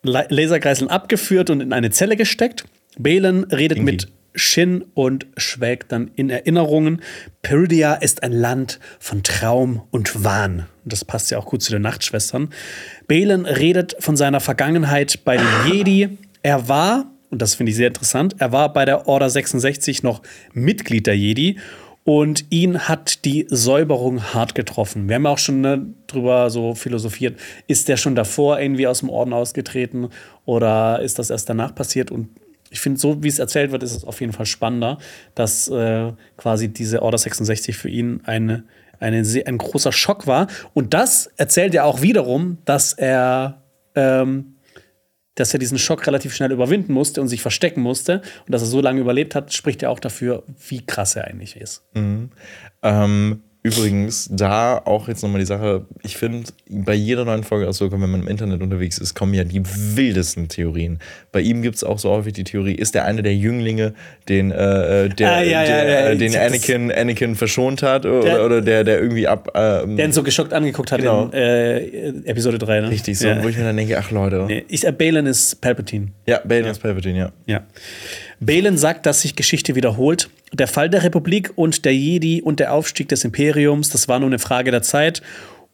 Laserkreiseln 0.03 0.91
abgeführt 0.91 1.51
und 1.51 1.61
in 1.61 1.73
eine 1.73 1.91
Zelle 1.91 2.17
gesteckt. 2.17 2.65
Balen 2.99 3.45
redet 3.45 3.79
Irgendwie. 3.79 3.93
mit 3.93 4.09
Shin 4.39 4.85
und 4.95 5.27
schwelgt 5.37 5.93
dann 5.93 6.11
in 6.15 6.31
Erinnerungen. 6.31 7.03
Peridia 7.43 7.95
ist 7.95 8.23
ein 8.23 8.33
Land 8.33 8.81
von 8.99 9.23
Traum 9.23 9.83
und 9.91 10.25
Wahn. 10.25 10.67
Das 10.85 11.05
passt 11.05 11.31
ja 11.31 11.39
auch 11.39 11.47
gut 11.47 11.63
zu 11.63 11.73
den 11.73 11.83
Nachtschwestern. 11.83 12.51
Balen 13.07 13.47
redet 13.47 13.97
von 14.01 14.17
seiner 14.17 14.41
Vergangenheit 14.41 15.25
bei 15.25 15.37
den 15.37 15.47
Jedi. 15.71 16.19
Er 16.43 16.69
war, 16.69 17.11
und 17.31 17.43
das 17.43 17.55
finde 17.55 17.71
ich 17.71 17.77
sehr 17.77 17.89
interessant, 17.89 18.37
er 18.39 18.53
war 18.53 18.73
bei 18.73 18.85
der 18.85 19.09
Order 19.09 19.29
66 19.29 20.03
noch 20.03 20.23
Mitglied 20.53 21.07
der 21.07 21.17
Jedi 21.17 21.59
und 22.09 22.47
ihn 22.49 22.89
hat 22.89 23.27
die 23.27 23.47
Säuberung 23.51 24.33
hart 24.33 24.55
getroffen. 24.55 25.11
Wir 25.11 25.17
haben 25.17 25.27
auch 25.27 25.37
schon 25.37 25.61
ne, 25.61 25.87
drüber 26.07 26.49
so 26.49 26.75
philosophiert, 26.75 27.39
ist 27.67 27.87
der 27.87 27.99
schon 27.99 28.15
davor 28.15 28.59
irgendwie 28.59 28.87
aus 28.87 29.01
dem 29.01 29.11
Orden 29.11 29.35
ausgetreten 29.35 30.09
oder 30.47 31.01
ist 31.01 31.19
das 31.19 31.29
erst 31.29 31.51
danach 31.51 31.75
passiert? 31.75 32.11
Und 32.11 32.31
ich 32.71 32.81
finde, 32.81 33.01
so 33.01 33.23
wie 33.23 33.29
es 33.29 33.39
erzählt 33.39 33.73
wird, 33.73 33.83
ist 33.83 33.97
es 33.97 34.05
auf 34.05 34.21
jeden 34.21 34.33
Fall 34.33 34.47
spannender, 34.47 34.99
dass 35.35 35.69
äh, 35.69 36.13
quasi 36.37 36.69
diese 36.69 37.03
Order 37.03 37.19
66 37.19 37.77
für 37.77 37.89
ihn 37.89 38.21
eine, 38.25 38.65
eine 39.01 39.23
ein 39.47 39.59
großer 39.59 39.93
Schock 39.93 40.27
war. 40.27 40.49
Und 40.75 40.95
das 40.95 41.31
erzählt 41.37 41.75
ja 41.75 41.85
auch 41.85 42.03
wiederum, 42.03 42.59
dass 42.65 42.93
er, 42.93 43.63
ähm, 43.95 44.57
dass 45.35 45.53
er 45.53 45.59
diesen 45.59 45.79
Schock 45.79 46.07
relativ 46.07 46.35
schnell 46.35 46.53
überwinden 46.53 46.93
musste 46.93 47.21
und 47.21 47.29
sich 47.29 47.43
verstecken 47.43 47.81
musste. 47.81 48.23
Und 48.47 48.53
dass 48.53 48.63
er 48.63 48.67
so 48.67 48.81
lange 48.81 49.01
überlebt 49.01 49.35
hat, 49.35 49.53
spricht 49.53 49.83
ja 49.83 49.89
auch 49.89 50.01
dafür, 50.01 50.43
wie 50.69 50.85
krass 50.85 51.17
er 51.17 51.25
eigentlich 51.25 51.57
ist. 51.57 51.85
Mhm. 51.95 52.31
Ähm, 52.83 53.43
Übrigens, 53.65 54.29
da 54.31 54.81
auch 54.85 55.09
jetzt 55.09 55.23
nochmal 55.23 55.41
die 55.41 55.47
Sache, 55.47 55.85
ich 56.05 56.17
finde, 56.17 56.49
bei 56.69 56.95
jeder 56.95 57.25
neuen 57.25 57.43
Folge 57.43 57.67
Ahsoka, 57.67 58.01
wenn 58.01 58.09
man 58.09 58.23
im 58.23 58.29
Internet 58.29 58.63
unterwegs 58.63 58.99
ist, 58.99 59.15
kommen 59.15 59.35
ja 59.35 59.43
die 59.43 59.63
wildesten 59.65 60.49
Theorien. 60.49 61.01
Bei 61.33 61.41
ihm 61.41 61.63
gibt 61.63 61.75
es 61.75 61.83
auch 61.83 61.99
so 61.99 62.11
häufig 62.11 62.35
die 62.35 62.45
Theorie, 62.45 62.75
ist 62.75 62.95
er 62.95 63.05
einer 63.05 63.23
der 63.23 63.35
Jünglinge, 63.35 63.95
den, 64.29 64.53
äh, 64.53 65.07
äh 65.07 65.09
der, 65.09 65.33
ah, 65.33 65.43
ja, 65.43 65.65
der, 65.65 65.89
ja, 65.89 66.09
ja, 66.11 66.15
den 66.15 66.37
Anakin, 66.37 66.93
Anakin 66.93 67.35
verschont 67.35 67.83
hat 67.83 68.07
oder 68.07 68.23
der, 68.23 68.47
oder 68.47 68.63
der, 68.63 68.85
der 68.85 69.01
irgendwie 69.01 69.27
ab. 69.27 69.51
Ähm, 69.55 69.97
der 69.97 70.07
ihn 70.07 70.13
so 70.13 70.23
geschockt 70.23 70.53
angeguckt 70.53 70.93
hat 70.93 71.01
genau. 71.01 71.25
in 71.25 71.33
äh, 71.33 72.09
Episode 72.27 72.59
3, 72.59 72.83
ne? 72.83 72.91
Richtig, 72.91 73.19
so, 73.19 73.29
wo 73.43 73.49
ich 73.49 73.59
mir 73.59 73.65
dann 73.65 73.77
denke, 73.77 73.99
ach 73.99 74.13
Leute. 74.13 74.45
Nee, 74.47 74.65
ich, 74.69 74.87
äh, 74.87 74.93
Balen 74.93 75.27
ist 75.27 75.61
Palpatine. 75.61 76.09
Ja, 76.27 76.41
Balen 76.45 76.67
ist 76.67 76.79
Palpatine, 76.79 77.19
ja. 77.19 77.33
Ja. 77.47 77.67
Balen 78.41 78.79
sagt, 78.79 79.05
dass 79.07 79.23
sich 79.23 79.35
Geschichte 79.35 79.75
wiederholt. 79.75 80.31
Der 80.53 80.69
Fall 80.69 80.89
der 80.89 81.03
Republik 81.03 81.53
und 81.57 81.85
der 81.85 81.95
Jedi 81.95 82.43
und 82.43 82.61
der 82.61 82.73
Aufstieg 82.73 83.09
des 83.09 83.25
Imperiums, 83.25 83.91
das 83.91 84.09
war 84.09 84.19
nur 84.19 84.29
eine 84.29 84.39
Frage 84.39 84.71
der 84.71 84.83
Zeit. 84.83 85.23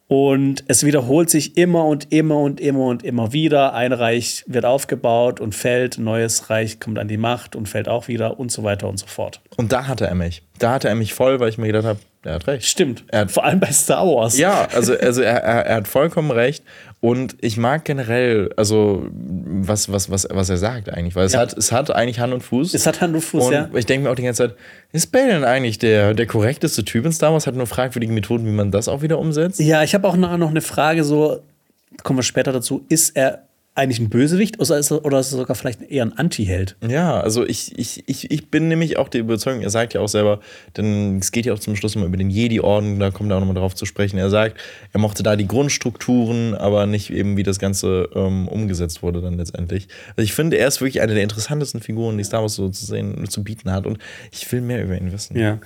Und 0.06 0.64
es 0.68 0.84
wiederholt 0.84 1.30
sich 1.30 1.56
immer 1.56 1.86
und 1.86 2.12
immer 2.12 2.38
und 2.38 2.60
immer 2.60 2.86
und 2.86 3.02
immer 3.02 3.32
wieder. 3.32 3.72
Ein 3.72 3.92
Reich 3.92 4.44
wird 4.46 4.66
aufgebaut 4.66 5.40
und 5.40 5.54
fällt, 5.54 5.96
ein 5.96 6.04
neues 6.04 6.50
Reich 6.50 6.78
kommt 6.78 6.98
an 6.98 7.08
die 7.08 7.16
Macht 7.16 7.56
und 7.56 7.68
fällt 7.70 7.88
auch 7.88 8.06
wieder 8.06 8.38
und 8.38 8.52
so 8.52 8.62
weiter 8.64 8.86
und 8.88 8.98
so 8.98 9.06
fort. 9.06 9.40
Und 9.56 9.72
da 9.72 9.86
hatte 9.86 10.06
er 10.06 10.14
mich. 10.14 10.42
Da 10.58 10.72
hatte 10.72 10.88
er 10.88 10.94
mich 10.94 11.14
voll, 11.14 11.40
weil 11.40 11.48
ich 11.48 11.56
mir 11.56 11.68
gedacht 11.68 11.84
habe, 11.86 11.98
er 12.22 12.34
hat 12.34 12.46
recht. 12.46 12.66
Stimmt. 12.66 13.04
Er 13.08 13.20
hat, 13.20 13.30
Vor 13.32 13.44
allem 13.44 13.60
bei 13.60 13.72
Star 13.72 14.06
Wars. 14.06 14.36
ja, 14.38 14.68
also, 14.74 14.94
also 14.96 15.22
er, 15.22 15.42
er, 15.42 15.66
er 15.66 15.76
hat 15.76 15.88
vollkommen 15.88 16.30
recht. 16.30 16.64
Und 17.04 17.36
ich 17.42 17.58
mag 17.58 17.84
generell, 17.84 18.50
also 18.56 19.06
was, 19.12 19.92
was, 19.92 20.10
was, 20.10 20.26
was 20.30 20.48
er 20.48 20.56
sagt 20.56 20.88
eigentlich, 20.88 21.14
weil 21.14 21.26
es, 21.26 21.34
Ja. 21.34 21.40
hat, 21.40 21.52
es 21.54 21.70
hat 21.70 21.90
eigentlich 21.90 22.18
Hand 22.18 22.32
und 22.32 22.40
Fuß. 22.40 22.72
Es 22.72 22.86
hat 22.86 23.02
Hand 23.02 23.14
und 23.14 23.20
Fuß, 23.20 23.44
und 23.44 23.52
ja. 23.52 23.68
ich 23.74 23.84
denke 23.84 24.04
mir 24.04 24.10
auch 24.10 24.14
die 24.14 24.22
ganze 24.22 24.48
Zeit, 24.48 24.56
ist 24.90 25.12
Bale 25.12 25.26
denn 25.26 25.44
eigentlich 25.44 25.78
der, 25.78 26.14
der 26.14 26.24
korrekteste 26.24 26.82
Typ 26.82 27.04
in 27.04 27.12
Star 27.12 27.30
Wars? 27.34 27.46
Hat 27.46 27.56
nur 27.56 27.66
fragwürdige 27.66 28.10
Methoden, 28.10 28.46
wie 28.46 28.52
man 28.52 28.70
das 28.70 28.88
auch 28.88 29.02
wieder 29.02 29.18
umsetzt? 29.18 29.60
Ja, 29.60 29.82
ich 29.82 29.92
habe 29.94 30.08
auch 30.08 30.16
noch 30.16 30.34
noch 30.38 30.48
eine 30.48 30.62
Frage, 30.62 31.04
so, 31.04 31.40
kommen 32.04 32.20
wir 32.20 32.22
später 32.22 32.52
dazu. 32.52 32.86
Ist 32.88 33.14
er 33.14 33.43
eigentlich 33.76 33.98
ein 33.98 34.08
Bösewicht 34.08 34.60
oder 34.60 34.78
ist 34.78 34.92
er, 34.92 35.04
oder 35.04 35.18
ist 35.18 35.32
er 35.32 35.38
sogar 35.38 35.56
vielleicht 35.56 35.82
eher 35.82 36.04
ein 36.04 36.12
Anti-Held? 36.12 36.76
Ja, 36.86 37.20
also 37.20 37.44
ich, 37.44 37.76
ich, 37.76 38.04
ich, 38.06 38.30
ich 38.30 38.48
bin 38.48 38.68
nämlich 38.68 38.98
auch 38.98 39.08
der 39.08 39.20
Überzeugung, 39.20 39.62
er 39.62 39.70
sagt 39.70 39.94
ja 39.94 40.00
auch 40.00 40.08
selber, 40.08 40.40
denn 40.76 41.18
es 41.18 41.32
geht 41.32 41.44
ja 41.46 41.52
auch 41.52 41.58
zum 41.58 41.74
Schluss 41.74 41.96
mal 41.96 42.06
über 42.06 42.16
den 42.16 42.30
Jedi-Orden, 42.30 43.00
da 43.00 43.10
kommt 43.10 43.30
er 43.30 43.36
auch 43.36 43.40
nochmal 43.40 43.56
drauf 43.56 43.74
zu 43.74 43.84
sprechen. 43.84 44.16
Er 44.16 44.30
sagt, 44.30 44.60
er 44.92 45.00
mochte 45.00 45.24
da 45.24 45.34
die 45.34 45.48
Grundstrukturen, 45.48 46.54
aber 46.54 46.86
nicht 46.86 47.10
eben, 47.10 47.36
wie 47.36 47.42
das 47.42 47.58
Ganze 47.58 48.08
ähm, 48.14 48.46
umgesetzt 48.46 49.02
wurde 49.02 49.20
dann 49.20 49.36
letztendlich. 49.38 49.88
Also 50.10 50.22
ich 50.22 50.34
finde, 50.34 50.56
er 50.56 50.68
ist 50.68 50.80
wirklich 50.80 51.00
eine 51.00 51.14
der 51.14 51.24
interessantesten 51.24 51.80
Figuren, 51.80 52.16
die 52.16 52.24
Star 52.24 52.42
Wars 52.42 52.54
so 52.54 52.68
zu 52.68 52.86
sehen, 52.86 53.28
zu 53.28 53.42
bieten 53.42 53.72
hat 53.72 53.86
und 53.86 53.98
ich 54.30 54.50
will 54.52 54.60
mehr 54.60 54.84
über 54.84 54.96
ihn 54.96 55.10
wissen. 55.10 55.36
Ja. 55.36 55.58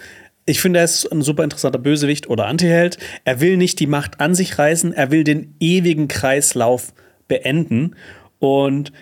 Ich 0.47 0.63
finde, 0.63 0.79
er 0.79 0.87
ist 0.87 1.13
ein 1.13 1.21
super 1.21 1.45
interessanter 1.45 1.79
Bösewicht 1.79 2.31
oder 2.31 2.47
Antiheld. 2.47 2.97
Er 3.27 3.43
will 3.43 3.59
nicht 3.59 3.81
die 3.81 3.87
Macht 3.87 4.19
an 4.19 4.35
sich 4.35 4.59
reißen, 4.59 4.95
er 4.95 5.11
will 5.11 5.23
den 5.25 5.55
ewigen 5.61 6.09
Kreislauf 6.09 6.95
beenden. 7.29 7.95
Und 8.39 8.93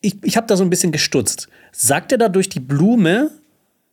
ich, 0.00 0.22
ich 0.22 0.36
habe 0.36 0.46
da 0.46 0.56
so 0.56 0.64
ein 0.64 0.70
bisschen 0.70 0.92
gestutzt. 0.92 1.48
Sagt 1.72 2.12
er 2.12 2.18
da 2.18 2.28
durch 2.28 2.48
die 2.48 2.60
Blume, 2.60 3.30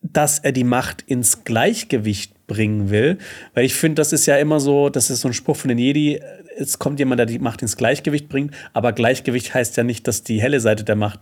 dass 0.02 0.40
er 0.40 0.52
die 0.52 0.64
Macht 0.64 1.04
ins 1.04 1.44
Gleichgewicht 1.44 2.48
bringen 2.48 2.90
will? 2.90 3.18
Weil 3.54 3.66
ich 3.66 3.74
finde, 3.74 3.96
das 3.96 4.12
ist 4.12 4.26
ja 4.26 4.38
immer 4.38 4.60
so, 4.60 4.90
das 4.90 5.10
ist 5.10 5.22
so 5.22 5.30
ein 5.30 5.34
Spruch 5.34 5.56
von 5.56 5.70
den 5.70 5.78
Jedi. 5.78 6.20
Es 6.58 6.80
kommt 6.80 7.00
jemand, 7.00 7.20
der 7.20 7.26
die 7.26 7.40
Macht 7.40 7.62
ins 7.62 7.78
Gleichgewicht 7.78 8.28
bringt, 8.28 8.54
aber 8.74 8.92
Gleichgewicht 8.92 9.54
heißt 9.54 9.78
ja 9.78 9.84
nicht, 9.84 10.08
dass 10.08 10.24
die 10.24 10.42
helle 10.42 10.60
Seite 10.60 10.84
der 10.84 10.98
Macht 10.98 11.22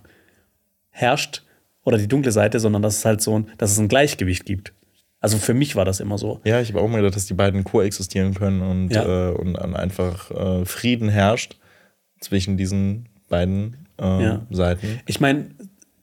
herrscht 0.90 1.44
oder 1.84 1.98
die 1.98 2.08
dunkle 2.08 2.32
Seite, 2.32 2.60
sondern 2.60 2.82
dass 2.82 2.98
es 2.98 3.06
halt 3.06 3.22
so 3.22 3.38
ein, 3.38 3.48
dass 3.58 3.72
es 3.72 3.80
ein 3.80 3.88
Gleichgewicht 3.88 4.46
gibt. 4.46 4.74
Also 5.22 5.38
für 5.38 5.54
mich 5.54 5.76
war 5.76 5.84
das 5.86 6.00
immer 6.00 6.18
so. 6.18 6.40
Ja, 6.46 6.62
ich 6.62 6.70
habe 6.70 6.82
auch 6.82 6.88
mal 6.88 6.98
gedacht, 7.02 7.16
dass 7.16 7.26
die 7.26 7.34
beiden 7.34 7.64
koexistieren 7.64 8.34
können 8.34 8.62
und, 8.62 8.90
Ja. 8.94 9.30
äh, 9.30 9.34
und 9.34 9.58
einfach 9.58 10.32
äh, 10.32 10.66
Frieden 10.66 11.10
herrscht 11.10 11.58
zwischen 12.22 12.56
diesen 12.58 13.10
beiden 13.28 13.88
äh, 14.00 14.24
Ja. 14.24 14.46
Seiten. 14.50 15.00
Ich 15.08 15.20
meine, 15.20 15.50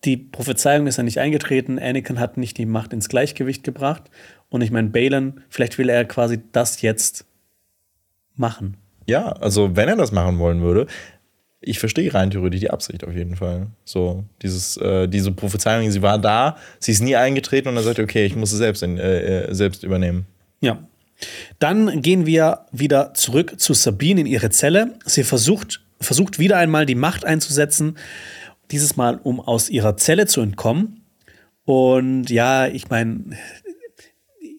die 0.05 0.19
Prophezeiung 0.19 0.87
ist 0.87 0.99
ja 0.99 1.03
nicht 1.03 1.19
eingetreten. 1.19 1.79
Anakin 1.79 2.21
hat 2.21 2.37
nicht 2.37 2.59
die 2.59 2.67
Macht 2.67 2.93
ins 2.93 3.09
Gleichgewicht 3.09 3.65
gebracht. 3.65 4.11
Und 4.51 4.61
ich 4.61 4.71
meine, 4.71 4.91
Balin, 4.91 5.41
vielleicht 5.49 5.79
will 5.79 5.89
er 5.89 6.05
quasi 6.05 6.39
das 6.53 6.83
jetzt 6.83 7.25
machen. 8.35 8.77
Ja, 9.07 9.33
also 9.33 9.77
wenn 9.77 9.89
er 9.89 9.97
das 9.97 10.13
machen 10.13 10.39
wollen 10.39 10.61
würde, 10.63 10.87
ich 11.67 11.81
verstehe 11.81 12.15
rein 12.15 12.31
theoretisch 12.31 12.61
die 12.61 12.71
Absicht 12.71 13.05
auf 13.05 13.13
jeden 13.13 13.37
Fall. 13.37 13.67
So, 13.85 14.25
dieses, 14.43 14.77
äh, 14.77 15.09
diese 15.09 15.33
Prophezeiung, 15.33 15.91
sie 15.91 16.01
war 16.01 16.19
da, 16.19 16.57
sie 16.79 16.93
ist 16.93 17.03
nie 17.03 17.17
eingetreten 17.17 17.69
und 17.69 17.77
er 17.77 17.83
sagt, 17.83 17.99
okay, 17.99 18.25
ich 18.25 18.37
muss 18.37 18.53
es 18.53 18.59
selbst, 18.59 18.83
in, 18.83 18.99
äh, 18.99 19.49
äh, 19.49 19.55
selbst 19.55 19.83
übernehmen. 19.83 20.27
Ja. 20.61 20.79
Dann 21.59 22.03
gehen 22.03 22.27
wir 22.27 22.67
wieder 22.73 23.15
zurück 23.15 23.59
zu 23.59 23.75
Sabine 23.75 24.21
in 24.21 24.27
ihre 24.27 24.51
Zelle. 24.51 24.95
Sie 25.05 25.25
versucht, 25.25 25.81
versucht 26.01 26.39
wieder 26.39 26.59
einmal 26.59 26.87
die 26.87 26.95
Macht 26.95 27.25
einzusetzen, 27.25 27.97
dieses 28.71 28.97
Mal, 28.97 29.19
um 29.23 29.41
aus 29.41 29.69
ihrer 29.69 29.97
Zelle 29.97 30.27
zu 30.27 30.41
entkommen. 30.41 31.03
Und 31.65 32.31
ja, 32.31 32.67
ich 32.67 32.91
meine, 32.91 33.37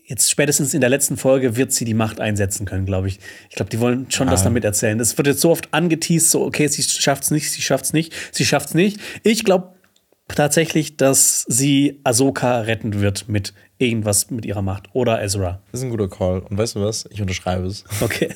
jetzt 0.08 0.32
spätestens 0.32 0.74
in 0.74 0.82
der 0.82 0.90
letzten 0.90 1.18
Folge 1.18 1.58
wird 1.58 1.74
sie 1.74 1.86
die 1.86 1.94
Macht 1.94 2.20
einsetzen 2.20 2.66
können, 2.66 2.86
glaube 2.86 3.10
ich. 3.10 3.20
Ich 3.50 3.56
glaube, 3.56 3.70
die 3.70 3.80
wollen 3.80 4.10
schon 4.10 4.28
das 4.28 4.44
damit 4.44 4.64
erzählen. 4.64 4.98
Das 4.98 5.18
wird 5.18 5.28
jetzt 5.28 5.42
so 5.42 5.52
oft 5.52 5.74
angeteased, 5.74 6.32
so, 6.32 6.46
okay, 6.46 6.68
sie 6.68 6.82
schafft's 6.82 7.30
nicht, 7.30 7.52
sie 7.52 7.62
schafft's 7.62 7.94
nicht, 7.94 8.14
sie 8.32 8.46
schafft's 8.46 8.74
nicht. 8.74 9.00
Ich 9.24 9.44
glaube 9.44 9.74
tatsächlich, 10.30 10.98
dass 10.98 11.46
sie 11.48 12.00
Ahsoka 12.04 12.62
retten 12.62 13.02
wird 13.02 13.28
mit 13.28 13.54
irgendwas 13.78 14.32
mit 14.32 14.46
ihrer 14.46 14.62
Macht. 14.62 14.88
Oder 14.94 15.22
Ezra. 15.22 15.62
Das 15.72 15.82
ist 15.82 15.86
ein 15.86 15.90
guter 15.90 16.10
Call. 16.10 16.40
Und 16.40 16.58
weißt 16.58 16.76
du 16.76 16.82
was? 16.82 17.08
Ich 17.12 17.22
unterschreibe 17.22 17.68
es. 17.68 17.84
Okay. 18.02 18.34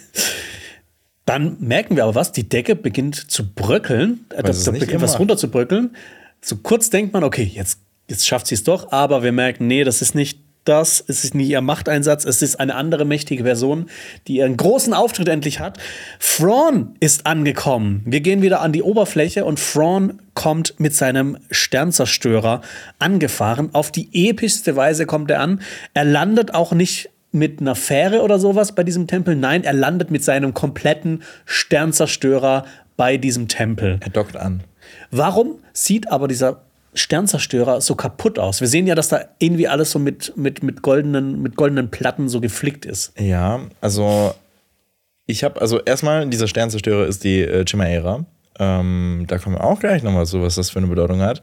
Dann 1.25 1.57
merken 1.59 1.95
wir 1.95 2.03
aber 2.03 2.15
was, 2.15 2.31
die 2.31 2.47
Decke 2.49 2.75
beginnt 2.75 3.31
zu 3.31 3.53
bröckeln, 3.53 4.25
äh, 4.31 4.43
da, 4.43 4.51
da 4.51 4.71
beginnt 4.71 5.01
was 5.01 5.11
immer. 5.11 5.19
runter 5.19 5.37
zu 5.37 5.49
bröckeln. 5.49 5.95
So 6.41 6.57
kurz 6.57 6.89
denkt 6.89 7.13
man, 7.13 7.23
okay, 7.23 7.43
jetzt, 7.43 7.79
jetzt 8.09 8.27
schafft 8.27 8.47
sie 8.47 8.55
es 8.55 8.63
doch, 8.63 8.91
aber 8.91 9.23
wir 9.23 9.31
merken, 9.31 9.67
nee, 9.67 9.83
das 9.83 10.01
ist 10.01 10.15
nicht 10.15 10.40
das, 10.63 11.03
es 11.07 11.23
ist 11.23 11.33
nicht 11.33 11.49
ihr 11.49 11.61
Machteinsatz, 11.61 12.25
es 12.25 12.41
ist 12.41 12.59
eine 12.59 12.75
andere 12.75 13.05
mächtige 13.05 13.43
Person, 13.43 13.87
die 14.27 14.37
ihren 14.37 14.57
großen 14.57 14.93
Auftritt 14.93 15.27
endlich 15.27 15.59
hat. 15.59 15.79
Thrawn 16.19 16.95
ist 16.99 17.25
angekommen. 17.25 18.03
Wir 18.05 18.21
gehen 18.21 18.41
wieder 18.41 18.61
an 18.61 18.71
die 18.71 18.83
Oberfläche 18.83 19.45
und 19.45 19.59
Thrawn 19.59 20.21
kommt 20.33 20.79
mit 20.79 20.95
seinem 20.95 21.37
Sternzerstörer 21.49 22.61
angefahren. 22.99 23.69
Auf 23.73 23.91
die 23.91 24.09
epischste 24.29 24.75
Weise 24.75 25.05
kommt 25.05 25.31
er 25.31 25.41
an. 25.41 25.61
Er 25.93 26.05
landet 26.05 26.53
auch 26.53 26.73
nicht 26.73 27.09
mit 27.31 27.61
einer 27.61 27.75
Fähre 27.75 28.21
oder 28.21 28.39
sowas 28.39 28.73
bei 28.73 28.83
diesem 28.83 29.07
Tempel. 29.07 29.35
Nein, 29.35 29.63
er 29.63 29.73
landet 29.73 30.11
mit 30.11 30.23
seinem 30.23 30.53
kompletten 30.53 31.23
Sternzerstörer 31.45 32.65
bei 32.97 33.17
diesem 33.17 33.47
Tempel. 33.47 33.97
Er 34.01 34.09
dockt 34.09 34.35
an. 34.35 34.63
Warum 35.09 35.55
sieht 35.73 36.11
aber 36.11 36.27
dieser 36.27 36.61
Sternzerstörer 36.93 37.81
so 37.81 37.95
kaputt 37.95 38.39
aus? 38.39 38.61
Wir 38.61 38.67
sehen 38.67 38.87
ja, 38.87 38.95
dass 38.95 39.09
da 39.09 39.21
irgendwie 39.39 39.67
alles 39.67 39.91
so 39.91 39.99
mit, 39.99 40.35
mit, 40.35 40.63
mit, 40.63 40.81
goldenen, 40.81 41.41
mit 41.41 41.55
goldenen 41.55 41.89
Platten 41.89 42.29
so 42.29 42.41
geflickt 42.41 42.85
ist. 42.85 43.13
Ja, 43.19 43.61
also 43.79 44.33
ich 45.25 45.43
habe, 45.43 45.61
also 45.61 45.79
erstmal, 45.79 46.27
dieser 46.27 46.47
Sternzerstörer 46.47 47.07
ist 47.07 47.23
die 47.23 47.41
äh, 47.41 47.65
Chimaera. 47.65 48.25
Ähm, 48.59 49.25
da 49.27 49.37
kommen 49.37 49.55
wir 49.55 49.63
auch 49.63 49.79
gleich 49.79 50.03
nochmal 50.03 50.25
zu, 50.25 50.41
was 50.41 50.55
das 50.55 50.69
für 50.69 50.79
eine 50.79 50.87
Bedeutung 50.87 51.21
hat. 51.21 51.41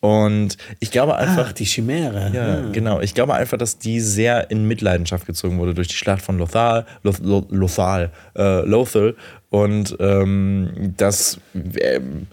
Und 0.00 0.56
ich 0.78 0.90
glaube 0.90 1.16
einfach, 1.16 1.48
Ach, 1.50 1.52
die 1.52 1.64
Chimäre. 1.64 2.30
Ja, 2.32 2.70
genau. 2.72 3.00
Ich 3.00 3.14
glaube 3.14 3.34
einfach, 3.34 3.58
dass 3.58 3.78
die 3.78 4.00
sehr 4.00 4.50
in 4.50 4.66
Mitleidenschaft 4.66 5.26
gezogen 5.26 5.58
wurde 5.58 5.74
durch 5.74 5.88
die 5.88 5.94
Schlacht 5.94 6.22
von 6.22 6.38
Lothal, 6.38 6.86
Loth, 7.02 7.18
Loth, 7.18 7.50
Lothal, 7.50 8.10
äh, 8.34 8.60
Lothal. 8.62 9.14
Und 9.50 9.96
ähm, 10.00 10.94
das, 10.96 11.38
ähm, 11.54 12.28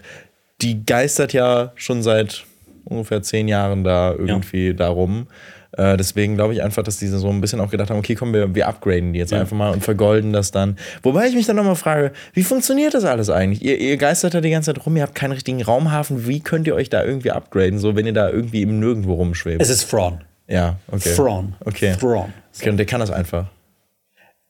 die 0.62 0.84
geistert 0.86 1.34
ja 1.34 1.72
schon 1.74 2.02
seit 2.02 2.46
ungefähr 2.88 3.22
zehn 3.22 3.48
Jahren 3.48 3.84
da 3.84 4.12
irgendwie 4.12 4.74
darum. 4.74 5.26
Äh, 5.72 5.96
deswegen 5.98 6.34
glaube 6.36 6.54
ich 6.54 6.62
einfach, 6.62 6.82
dass 6.82 6.96
die 6.96 7.06
so 7.08 7.28
ein 7.28 7.40
bisschen 7.42 7.60
auch 7.60 7.70
gedacht 7.70 7.90
haben, 7.90 7.98
okay, 7.98 8.14
komm, 8.14 8.32
wir, 8.32 8.54
wir 8.54 8.66
upgraden 8.66 9.12
die 9.12 9.18
jetzt 9.18 9.32
Ja. 9.32 9.40
einfach 9.40 9.56
mal 9.56 9.70
und 9.72 9.84
vergolden 9.84 10.32
das 10.32 10.50
dann. 10.50 10.76
Wobei 11.02 11.26
ich 11.28 11.34
mich 11.34 11.46
dann 11.46 11.56
nochmal 11.56 11.76
frage, 11.76 12.12
wie 12.32 12.42
funktioniert 12.42 12.94
das 12.94 13.04
alles 13.04 13.28
eigentlich? 13.28 13.62
Ihr, 13.62 13.78
ihr 13.78 13.98
geistert 13.98 14.32
da 14.32 14.40
die 14.40 14.50
ganze 14.50 14.72
Zeit 14.72 14.84
rum, 14.86 14.96
ihr 14.96 15.02
habt 15.02 15.14
keinen 15.14 15.32
richtigen 15.32 15.62
Raumhafen. 15.62 16.26
Wie 16.26 16.40
könnt 16.40 16.66
ihr 16.66 16.74
euch 16.74 16.88
da 16.88 17.04
irgendwie 17.04 17.30
upgraden, 17.32 17.78
so 17.78 17.94
wenn 17.96 18.06
ihr 18.06 18.14
da 18.14 18.30
irgendwie 18.30 18.62
im 18.62 18.80
Nirgendwo 18.80 19.14
rumschwebt? 19.14 19.60
Es 19.60 19.68
ist 19.68 19.90
Thrawn. 19.90 20.24
Ja, 20.46 20.76
okay. 20.90 21.14
Thrawn. 21.14 21.54
Okay. 21.64 21.94
Thrawn. 22.00 22.32
okay. 22.58 22.74
Der 22.74 22.86
kann 22.86 23.00
das 23.00 23.10
einfach. 23.10 23.46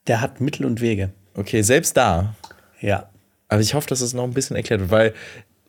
Der 0.07 0.21
hat 0.21 0.39
Mittel 0.39 0.65
und 0.65 0.79
Wege. 0.79 1.09
Okay, 1.35 1.61
selbst 1.61 1.97
da. 1.97 2.33
Ja. 2.79 3.09
Aber 3.49 3.61
ich 3.61 3.73
hoffe, 3.73 3.89
dass 3.89 3.99
es 3.99 4.13
noch 4.13 4.23
ein 4.23 4.33
bisschen 4.33 4.55
erklärt 4.55 4.79
wird, 4.79 4.91
weil 4.91 5.13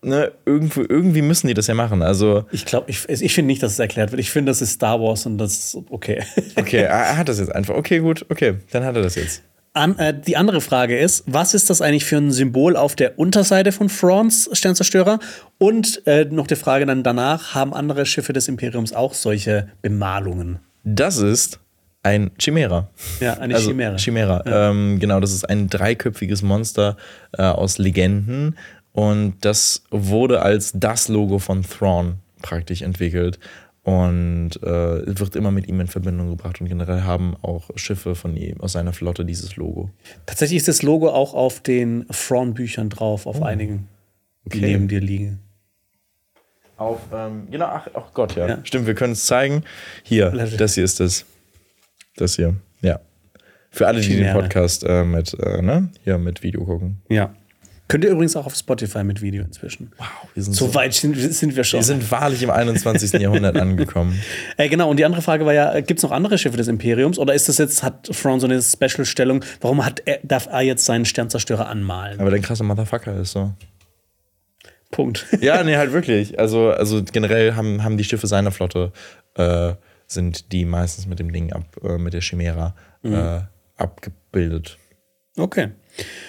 ne, 0.03 0.33
irgendwo, 0.45 0.83
irgendwie 0.89 1.23
müssen 1.23 1.49
die 1.49 1.55
das 1.55 1.67
ja 1.67 1.75
machen. 1.75 2.03
Also, 2.03 2.45
Ich 2.53 2.65
glaube, 2.65 2.91
ich, 2.91 3.09
ich 3.09 3.35
finde 3.35 3.47
nicht, 3.49 3.63
dass 3.63 3.73
es 3.73 3.79
erklärt 3.79 4.13
wird. 4.13 4.21
Ich 4.21 4.31
finde, 4.31 4.51
das 4.51 4.63
ist 4.63 4.73
Star 4.73 5.01
Wars 5.01 5.27
und 5.27 5.39
das 5.39 5.53
ist 5.53 5.79
okay. 5.91 6.23
okay, 6.57 6.79
er 6.79 6.91
er 6.91 7.17
hat 7.17 7.29
das 7.29 7.39
jetzt 7.39 7.55
einfach. 7.55 7.75
Okay, 7.75 7.99
gut, 8.01 8.27
okay, 8.29 8.57
dann 8.71 8.85
hat 8.85 8.97
er 8.97 9.03
das 9.03 9.15
jetzt. 9.15 9.43
An, 9.73 9.97
äh, 9.99 10.19
die 10.19 10.37
andere 10.37 10.61
Frage 10.61 10.99
ist, 10.99 11.23
was 11.27 11.55
ist 11.55 11.71
das 11.71 11.81
eigentlich 11.81 12.05
für 12.05 12.17
ein 12.17 12.33
Symbol 12.33 12.77
auf 12.77 12.97
der 12.97 13.19
Unterseite 13.19 13.71
von 13.71 13.87
Thrawns 13.87 14.51
Sternzerstörer? 14.53 15.21
Und 15.59 16.05
äh, 16.07 16.25
noch 16.25 16.49
die 16.49 16.57
Frage 16.57 16.87
dann 16.87 17.05
danach, 17.05 17.55
haben 17.55 17.73
andere 17.73 18.05
Schiffe 18.05 18.33
des 18.33 18.49
Imperiums 18.49 18.93
auch 18.93 19.15
solche 19.15 19.69
Bemalungen? 19.81 20.59
Das 20.83 21.19
ist 21.19 21.61
ein 22.03 22.31
Chimera. 22.39 22.89
Ja, 23.21 23.35
eine 23.35 23.55
also, 23.55 23.71
Chimäre. 23.71 23.97
Chimera. 23.97 24.43
Ähm, 24.47 24.99
genau, 24.99 25.21
das 25.21 25.33
ist 25.33 25.49
ein 25.49 25.69
dreiköpfiges 25.69 26.43
Monster 26.43 26.97
äh, 27.37 27.43
aus 27.43 27.79
Legenden. 27.79 28.57
Und 28.93 29.37
das 29.41 29.83
wurde 29.91 30.43
als 30.43 30.73
das 30.75 31.09
Logo 31.09 31.39
von 31.39 31.63
Thrawn 31.63 32.17
praktisch 32.43 32.83
entwickelt. 32.83 33.39
Und 33.83 34.63
äh, 34.63 35.19
wird 35.19 35.37
immer 35.37 35.51
mit 35.51 35.67
ihm 35.67 35.81
in 35.81 35.87
Verbindung 35.87 36.29
gebracht. 36.29 36.61
Und 36.61 36.69
generell 36.69 37.03
haben 37.03 37.35
auch 37.41 37.71
Schiffe 37.77 38.15
von 38.15 38.37
ihm 38.37 38.61
aus 38.61 38.73
seiner 38.73 38.93
Flotte 38.93 39.25
dieses 39.25 39.57
Logo. 39.57 39.91
Tatsächlich 40.27 40.59
ist 40.59 40.69
das 40.69 40.83
Logo 40.83 41.09
auch 41.09 41.33
auf 41.33 41.61
den 41.61 42.07
Thrawn-Büchern 42.09 42.91
drauf, 42.91 43.27
auf 43.27 43.43
einigen, 43.43 43.89
die 44.45 44.59
Okay. 44.59 44.67
neben 44.73 44.87
dir 44.89 45.01
liegen. 45.01 45.41
Auf, 46.77 47.01
ähm, 47.13 47.49
genau, 47.51 47.67
ach, 47.67 47.89
ach 47.95 48.13
Gott, 48.15 48.37
ja. 48.37 48.49
Ja. 48.49 48.59
Stimmt, 48.65 48.87
wir 48.87 48.95
können 48.95 49.15
es 49.15 49.27
zeigen. 49.27 49.65
Hier, 50.03 50.31
das 50.31 50.75
hier 50.75 50.85
ist 50.85 51.01
das. 51.01 51.25
Das 52.17 52.37
hier, 52.37 52.57
ja. 52.83 53.01
Für 53.71 53.87
alle, 53.87 54.01
die 54.01 54.17
den. 54.17 54.33
Podcast 54.33 54.85
äh, 54.85 55.05
mit, 55.05 55.35
äh, 55.35 55.63
ne? 55.63 55.91
hier 56.05 56.19
mit 56.19 56.43
Video 56.43 56.65
gucken. 56.65 57.01
Ja. 57.09 57.35
Könnt 57.91 58.05
ihr 58.05 58.11
übrigens 58.11 58.37
auch 58.37 58.47
auf 58.47 58.55
Spotify 58.55 59.03
mit 59.03 59.21
Video 59.21 59.43
inzwischen. 59.43 59.91
Wow, 59.99 60.07
wir 60.35 60.43
sind, 60.45 60.53
So 60.55 60.69
so, 60.69 60.75
weit 60.77 60.95
sind, 60.95 61.17
sind 61.17 61.57
wir 61.57 61.65
schon. 61.65 61.81
wir 61.81 61.85
sind 61.85 62.09
wahrlich 62.13 62.41
im 62.45 62.51
21. 62.51 63.21
Jahrhundert 63.21 63.57
angekommen. 63.59 64.19
Äh, 64.57 64.69
genau, 64.69 64.91
und 64.91 64.99
die 64.99 65.05
andere 65.05 65.23
Frage 65.23 65.47
war 65.47 65.55
ja, 65.55 65.81
gibt 65.81 65.99
es 65.99 66.03
noch 66.03 66.11
andere 66.13 66.37
Schiffe 66.39 66.57
des 66.57 66.69
Imperiums 66.69 67.19
oder 67.19 67.35
ist 67.35 67.49
das 67.49 67.59
jetzt, 67.59 67.83
hat 67.83 68.05
Thrawn 68.05 68.39
so 68.41 68.47
eine 68.47 68.61
Special-Stellung? 68.63 69.45
Warum 69.61 69.85
hat 69.85 70.03
er, 70.05 70.21
darf 70.23 70.47
er 70.47 70.61
jetzt 70.63 70.85
seinen 70.85 71.05
Sternzerstörer 71.05 71.67
anmalen? 71.67 72.21
Aber 72.21 72.31
der 72.31 72.41
krasse 72.41 72.63
Motherfucker 72.63 73.17
ist 73.17 73.33
so. 73.33 73.53
Punkt. 74.91 75.27
Ja, 75.41 75.63
nee, 75.65 75.77
halt 75.77 75.93
wirklich. 75.93 76.39
Also, 76.39 76.71
also 76.71 77.03
generell 77.03 77.55
haben, 77.55 77.83
haben 77.83 77.97
die 77.97 78.05
Schiffe 78.05 78.27
seiner 78.27 78.51
Flotte, 78.53 78.93
äh, 79.35 79.75
sind 80.07 80.53
die 80.53 80.65
meistens 80.65 81.07
mit 81.07 81.19
dem 81.19 81.33
Ding 81.33 81.53
ab, 81.53 81.65
äh, 81.83 81.99
mit 81.99 82.13
der 82.13 82.21
Chimera 82.21 82.75
äh, 83.03 83.41
abgebildet. 83.77 84.79
Okay. 85.37 85.71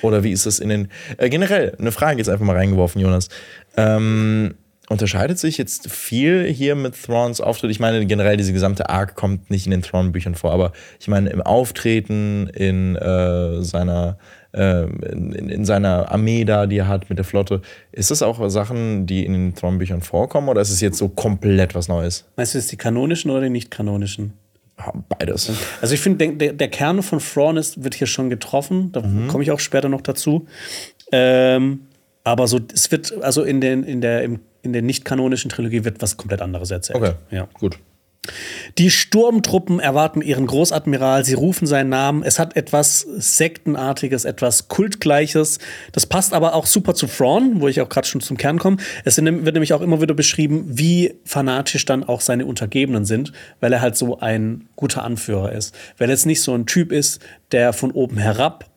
Oder 0.02 0.24
wie 0.24 0.32
ist 0.32 0.46
das 0.46 0.60
in 0.60 0.70
den. 0.70 0.88
Äh, 1.18 1.30
generell, 1.30 1.76
eine 1.80 1.92
Frage 1.92 2.18
jetzt 2.18 2.30
einfach 2.30 2.46
mal 2.46 2.56
reingeworfen, 2.56 3.02
Jonas. 3.02 3.30
Ähm, 3.78 4.56
unterscheidet 4.90 5.40
sich 5.40 5.58
jetzt 5.58 5.90
viel 5.90 6.46
hier 6.48 6.76
mit 6.76 7.02
Thrawns 7.02 7.40
Auftritt? 7.40 7.72
Ich 7.72 7.80
meine, 7.80 8.06
generell, 8.06 8.36
diese 8.36 8.52
gesamte 8.52 8.90
Arc 8.90 9.16
kommt 9.16 9.50
nicht 9.50 9.66
in 9.66 9.72
den 9.72 9.82
Thrawn-Büchern 9.82 10.36
vor, 10.36 10.52
aber 10.52 10.74
ich 11.00 11.08
meine, 11.08 11.30
im 11.30 11.42
Auftreten, 11.42 12.48
in 12.48 12.96
äh, 12.98 13.64
seiner. 13.64 14.18
äh, 14.54 14.84
In, 14.84 15.32
in 15.50 15.64
seiner 15.64 16.12
Armee 16.12 16.44
da, 16.44 16.68
die 16.68 16.78
er 16.80 16.90
hat 16.90 17.08
mit 17.10 17.18
der 17.18 17.24
Flotte, 17.24 17.62
ist 17.94 18.12
das 18.12 18.22
auch 18.22 18.50
Sachen, 18.50 19.06
die 19.06 19.26
in 19.26 19.32
den 19.32 19.56
Thrawn-Büchern 19.56 20.02
vorkommen 20.02 20.50
oder 20.50 20.60
ist 20.60 20.72
es 20.72 20.82
jetzt 20.82 20.98
so 20.98 21.08
komplett 21.08 21.74
was 21.74 21.88
Neues? 21.88 22.26
Meinst 22.36 22.54
du 22.54 22.58
jetzt 22.58 22.70
die 22.70 22.76
kanonischen 22.78 23.32
oder 23.32 23.44
die 23.44 23.50
nicht 23.50 23.72
kanonischen? 23.72 24.34
Beides. 25.10 25.52
Also 25.82 25.94
ich 25.94 26.02
finde, 26.02 26.36
der, 26.36 26.54
der, 26.54 26.68
Kern 26.68 27.04
von 27.04 27.20
Thrawn 27.20 27.58
ist, 27.58 27.84
wird 27.84 27.94
hier 27.94 28.08
schon 28.08 28.30
getroffen. 28.30 28.92
Da 28.92 29.02
komme 29.28 29.44
ich 29.44 29.52
auch 29.52 29.60
später 29.60 29.90
noch 29.90 30.02
dazu. 30.02 30.48
Ähm, 31.12 31.82
aber 32.24 32.48
so, 32.48 32.60
es 32.74 32.92
wird, 32.92 33.14
also 33.24 33.44
in, 33.44 33.62
den, 33.62 33.84
in 33.84 34.02
der, 34.02 34.24
im, 34.24 34.40
in 34.62 34.74
der 34.74 34.82
nicht-kanonischen 34.82 35.50
Trilogie 35.50 35.84
wird 35.84 36.02
was 36.02 36.18
komplett 36.18 36.42
anderes 36.42 36.72
erzählt. 36.72 36.98
Okay, 36.98 37.14
Ja. 37.30 37.48
gut. 37.54 37.78
Die 38.78 38.92
Sturmtruppen 38.92 39.80
erwarten 39.80 40.22
ihren 40.22 40.46
Großadmiral, 40.46 41.26
sie 41.26 41.34
rufen 41.34 41.66
seinen 41.66 41.90
Namen. 41.90 42.22
Es 42.22 42.38
hat 42.38 42.56
etwas 42.56 43.00
Sektenartiges, 43.00 44.26
etwas 44.26 44.68
Kultgleiches. 44.68 45.58
Das 45.92 46.06
passt 46.06 46.34
aber 46.34 46.54
auch 46.54 46.68
super 46.68 46.94
zu 46.94 47.08
Thrawn, 47.08 47.62
wo 47.62 47.68
ich 47.68 47.82
auch 47.82 47.90
gerade 47.90 48.08
schon 48.08 48.22
zum 48.22 48.38
Kern 48.38 48.60
komme. 48.60 48.78
Es 49.06 49.18
wird 49.18 49.54
nämlich 49.54 49.74
auch 49.74 49.82
immer 49.82 50.02
wieder 50.02 50.14
beschrieben, 50.14 50.66
wie 50.68 51.16
fanatisch 51.26 51.86
dann 51.86 52.04
auch 52.04 52.22
seine 52.22 52.46
Untergebenen 52.46 53.06
sind, 53.06 53.34
weil 53.60 53.74
er 53.74 53.82
halt 53.82 53.98
so 53.98 54.20
ein 54.20 54.70
guter 54.76 55.04
Anführer 55.04 55.52
ist. 55.52 55.76
Weil 55.98 56.10
er 56.10 56.14
jetzt 56.14 56.28
nicht 56.28 56.44
so 56.44 56.54
ein 56.54 56.68
Typ 56.68 56.92
ist, 56.92 57.22
der 57.52 57.74
von 57.74 57.92
oben 57.92 58.18
herab 58.18 58.70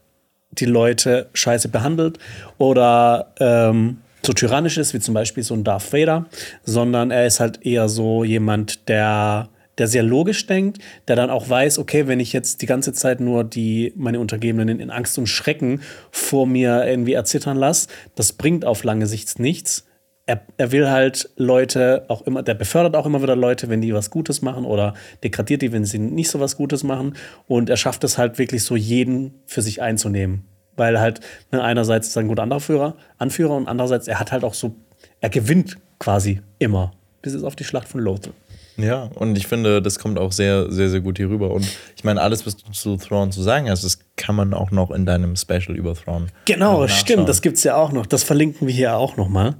die 0.53 0.67
Leute 0.67 1.29
scheiße 1.35 1.69
behandelt 1.69 2.19
oder 2.59 3.35
ähm, 3.41 3.99
so 4.25 4.33
tyrannisch 4.33 4.79
ist, 4.79 4.95
wie 4.95 5.01
zum 5.01 5.15
Beispiel 5.15 5.43
so 5.43 5.55
ein 5.55 5.65
Darth 5.65 5.93
Vader, 5.93 6.27
sondern 6.65 7.11
er 7.11 7.27
ist 7.27 7.41
halt 7.41 7.65
eher 7.65 7.89
so 7.89 8.25
jemand, 8.25 8.89
der, 8.89 9.49
der 9.79 9.87
sehr 9.87 10.03
logisch 10.03 10.47
denkt, 10.47 10.79
der 11.09 11.17
dann 11.17 11.31
auch 11.31 11.49
weiß, 11.49 11.79
okay, 11.79 12.07
wenn 12.07 12.21
ich 12.21 12.33
jetzt 12.33 12.63
die 12.63 12.67
ganze 12.67 12.93
Zeit 12.93 13.21
nur 13.21 13.45
die, 13.45 13.93
meine 13.97 14.21
Untergebenen 14.21 14.81
in 14.81 14.91
Angst 14.91 15.19
und 15.19 15.27
Schrecken 15.27 15.81
vor 16.11 16.47
mir 16.47 16.87
irgendwie 16.87 17.13
erzittern 17.13 17.57
lasse, 17.57 17.89
das 18.15 18.33
bringt 18.33 18.65
auf 18.65 18.85
lange 18.85 19.07
Sicht 19.07 19.39
nichts. 19.39 19.87
Er, 20.27 20.41
er 20.57 20.73
will 20.73 20.89
halt 20.89 21.29
Leute 21.37 22.07
auch 22.09 22.23
immer, 22.23 22.43
der 22.43 22.55
befördert 22.55 22.97
auch 22.97 23.05
immer 23.05 23.23
wieder 23.23 23.37
Leute, 23.37 23.69
wenn 23.69 23.83
die 23.83 23.93
was 23.93 24.09
Gutes 24.09 24.41
machen 24.41 24.65
oder 24.65 24.95
degradiert 25.23 25.61
die, 25.61 25.71
wenn 25.71 25.85
sie 25.85 25.99
nicht 25.99 26.31
so 26.31 26.41
was 26.41 26.57
Gutes 26.57 26.83
machen. 26.83 27.15
Und 27.47 27.69
er 27.69 27.77
schafft 27.77 28.05
es 28.05 28.17
halt 28.17 28.39
wirklich 28.39 28.65
so, 28.65 28.75
jeden 28.75 29.35
für 29.45 29.61
sich 29.61 29.83
einzunehmen. 29.83 30.49
Weil 30.77 31.01
halt 31.01 31.21
ne, 31.53 31.63
einerseits 31.63 32.09
ist 32.09 32.17
er 32.17 32.21
ein 32.21 32.29
guter 32.29 32.43
Anführer, 32.43 32.97
Anführer 33.19 33.57
und 33.57 33.69
andererseits, 33.69 34.09
er 34.09 34.19
hat 34.19 34.33
halt 34.33 34.45
auch 34.45 34.55
so, 34.55 34.75
er 35.21 35.31
gewinnt 35.31 35.77
quasi 35.99 36.41
immer. 36.59 36.93
Bis 37.23 37.33
es 37.33 37.43
auf 37.43 37.57
die 37.57 37.65
Schlacht 37.65 37.89
von 37.89 38.01
Lothal. 38.01 38.33
Ja, 38.77 39.09
und 39.15 39.39
ich 39.39 39.47
finde, 39.47 39.81
das 39.81 39.99
kommt 39.99 40.19
auch 40.19 40.33
sehr, 40.33 40.71
sehr, 40.73 40.89
sehr 40.89 41.01
gut 41.01 41.17
hier 41.19 41.29
rüber. 41.29 41.51
Und 41.53 41.65
ich 41.97 42.03
meine, 42.03 42.21
alles, 42.21 42.45
was 42.45 42.57
du 42.57 42.71
zu 42.73 42.97
Thrawn 42.97 43.31
zu 43.31 43.41
sagen 43.41 43.71
hast, 43.71 43.85
das 43.85 44.01
kann 44.17 44.35
man 44.35 44.53
auch 44.53 44.73
noch 44.73 44.91
in 44.91 45.07
deinem 45.07 45.37
Special 45.37 45.77
über 45.77 45.95
Thrawn. 45.95 46.27
Genau, 46.47 46.89
stimmt, 46.89 47.29
das 47.29 47.41
gibt's 47.41 47.63
ja 47.63 47.77
auch 47.77 47.93
noch. 47.93 48.07
Das 48.07 48.25
verlinken 48.25 48.67
wir 48.67 48.75
hier 48.75 48.97
auch 48.97 49.17
noch 49.17 49.29
mal. 49.29 49.55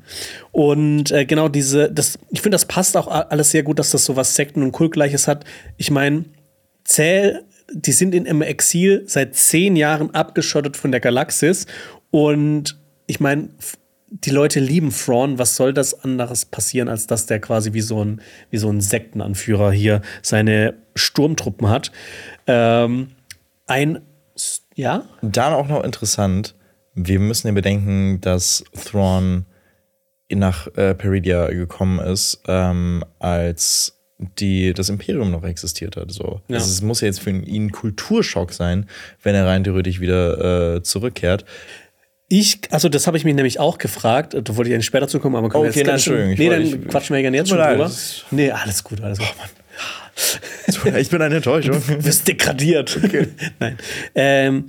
Und 0.51 1.13
äh, 1.13 1.27
genau 1.27 1.49
diese, 1.49 1.93
das, 1.93 2.19
ich 2.31 2.43
finde, 2.43 2.57
das 2.57 2.65
passt 2.65 2.97
auch 2.97 3.07
alles 3.07 3.51
sehr 3.51 3.63
gut, 3.63 3.79
dass 3.79 3.91
das 3.91 4.05
so 4.05 4.17
was 4.17 4.35
Sekten- 4.35 4.63
und 4.63 4.73
Kultgleiches 4.73 5.29
hat. 5.29 5.45
Ich 5.77 5.91
meine, 5.93 6.25
Zähl, 6.83 7.45
die 7.73 7.93
sind 7.93 8.15
in, 8.15 8.27
im 8.27 8.43
Exil 8.43 9.05
seit 9.07 9.35
zehn 9.35 9.77
Jahren 9.77 10.15
abgeschottet 10.15 10.77
von 10.77 10.91
der 10.91 11.01
Galaxis. 11.01 11.67
Und 12.11 12.79
ich 13.07 13.21
meine, 13.21 13.51
die 14.09 14.31
Leute 14.31 14.61
lieben 14.61 14.91
Thrawn. 14.91 15.39
Was 15.39 15.57
soll 15.57 15.73
das 15.73 16.05
anderes 16.05 16.45
passieren, 16.45 16.89
als 16.89 17.07
dass 17.07 17.27
der 17.27 17.41
quasi 17.41 17.73
wie 17.73 17.81
so 17.81 18.05
ein, 18.05 18.21
wie 18.51 18.59
so 18.59 18.71
ein 18.71 18.81
Sektenanführer 18.81 19.73
hier 19.73 20.03
seine 20.23 20.75
Sturmtruppen 20.95 21.69
hat? 21.69 21.91
Ähm, 22.47 23.09
ein, 23.67 24.01
ja? 24.75 25.05
Dann 25.23 25.53
auch 25.55 25.69
noch 25.69 25.83
interessant, 25.83 26.55
wir 26.95 27.19
müssen 27.19 27.49
ja 27.49 27.53
bedenken, 27.53 28.21
dass 28.21 28.63
Thrawn 28.85 29.47
nach 30.31 30.69
äh, 30.77 30.95
Peridia 30.95 31.49
gekommen 31.49 31.99
ist, 31.99 32.41
ähm, 32.47 33.05
als 33.19 33.94
die, 34.19 34.73
das 34.73 34.89
Imperium 34.89 35.31
noch 35.31 35.45
existiert 35.45 35.97
hat. 35.97 36.11
So. 36.13 36.41
Ja. 36.49 36.57
Also 36.57 36.71
es 36.71 36.83
muss 36.83 37.01
ja 37.01 37.07
jetzt 37.07 37.21
für 37.21 37.31
ihn 37.31 37.73
Kulturschock 37.73 38.53
sein, 38.53 38.87
wenn 39.23 39.35
er 39.35 39.47
rein 39.47 39.65
theoretisch 39.65 40.01
wieder 40.01 40.77
äh, 40.77 40.83
zurückkehrt. 40.83 41.45
Ich, 42.29 42.61
also 42.71 42.89
das 42.89 43.07
habe 43.07 43.17
ich 43.17 43.25
mich 43.25 43.35
nämlich 43.35 43.61
auch 43.61 43.77
gefragt, 43.79 44.35
da 44.35 44.57
wollte 44.57 44.71
ich 44.71 44.75
eigentlich 44.75 44.87
später 44.87 45.09
zukommen, 45.09 45.37
aber 45.37 45.49
können 45.51 45.65
wir 45.65 45.71
Okay, 45.71 45.85
jetzt 45.87 46.09
nein, 46.09 46.35
Nee, 46.39 46.49
dann 46.49 46.63
ich- 46.63 46.89
quatschen 46.89 47.15
wir 47.15 47.23
gerne 47.23 47.37
jetzt 47.37 47.49
schon 47.51 47.59
leid, 47.59 47.73
drüber. 47.79 47.91
Nee, 48.31 48.51
alles 48.51 48.83
gut, 48.83 49.01
alles 49.03 49.19
gut. 49.19 49.29
Ich 50.97 51.11
bin 51.11 51.21
eine 51.21 51.37
Enttäuschung. 51.37 51.83
Du 51.87 52.05
wirst 52.05 52.27
degradiert. 52.29 52.99
Nein. 53.59 53.77
Ähm, 54.15 54.67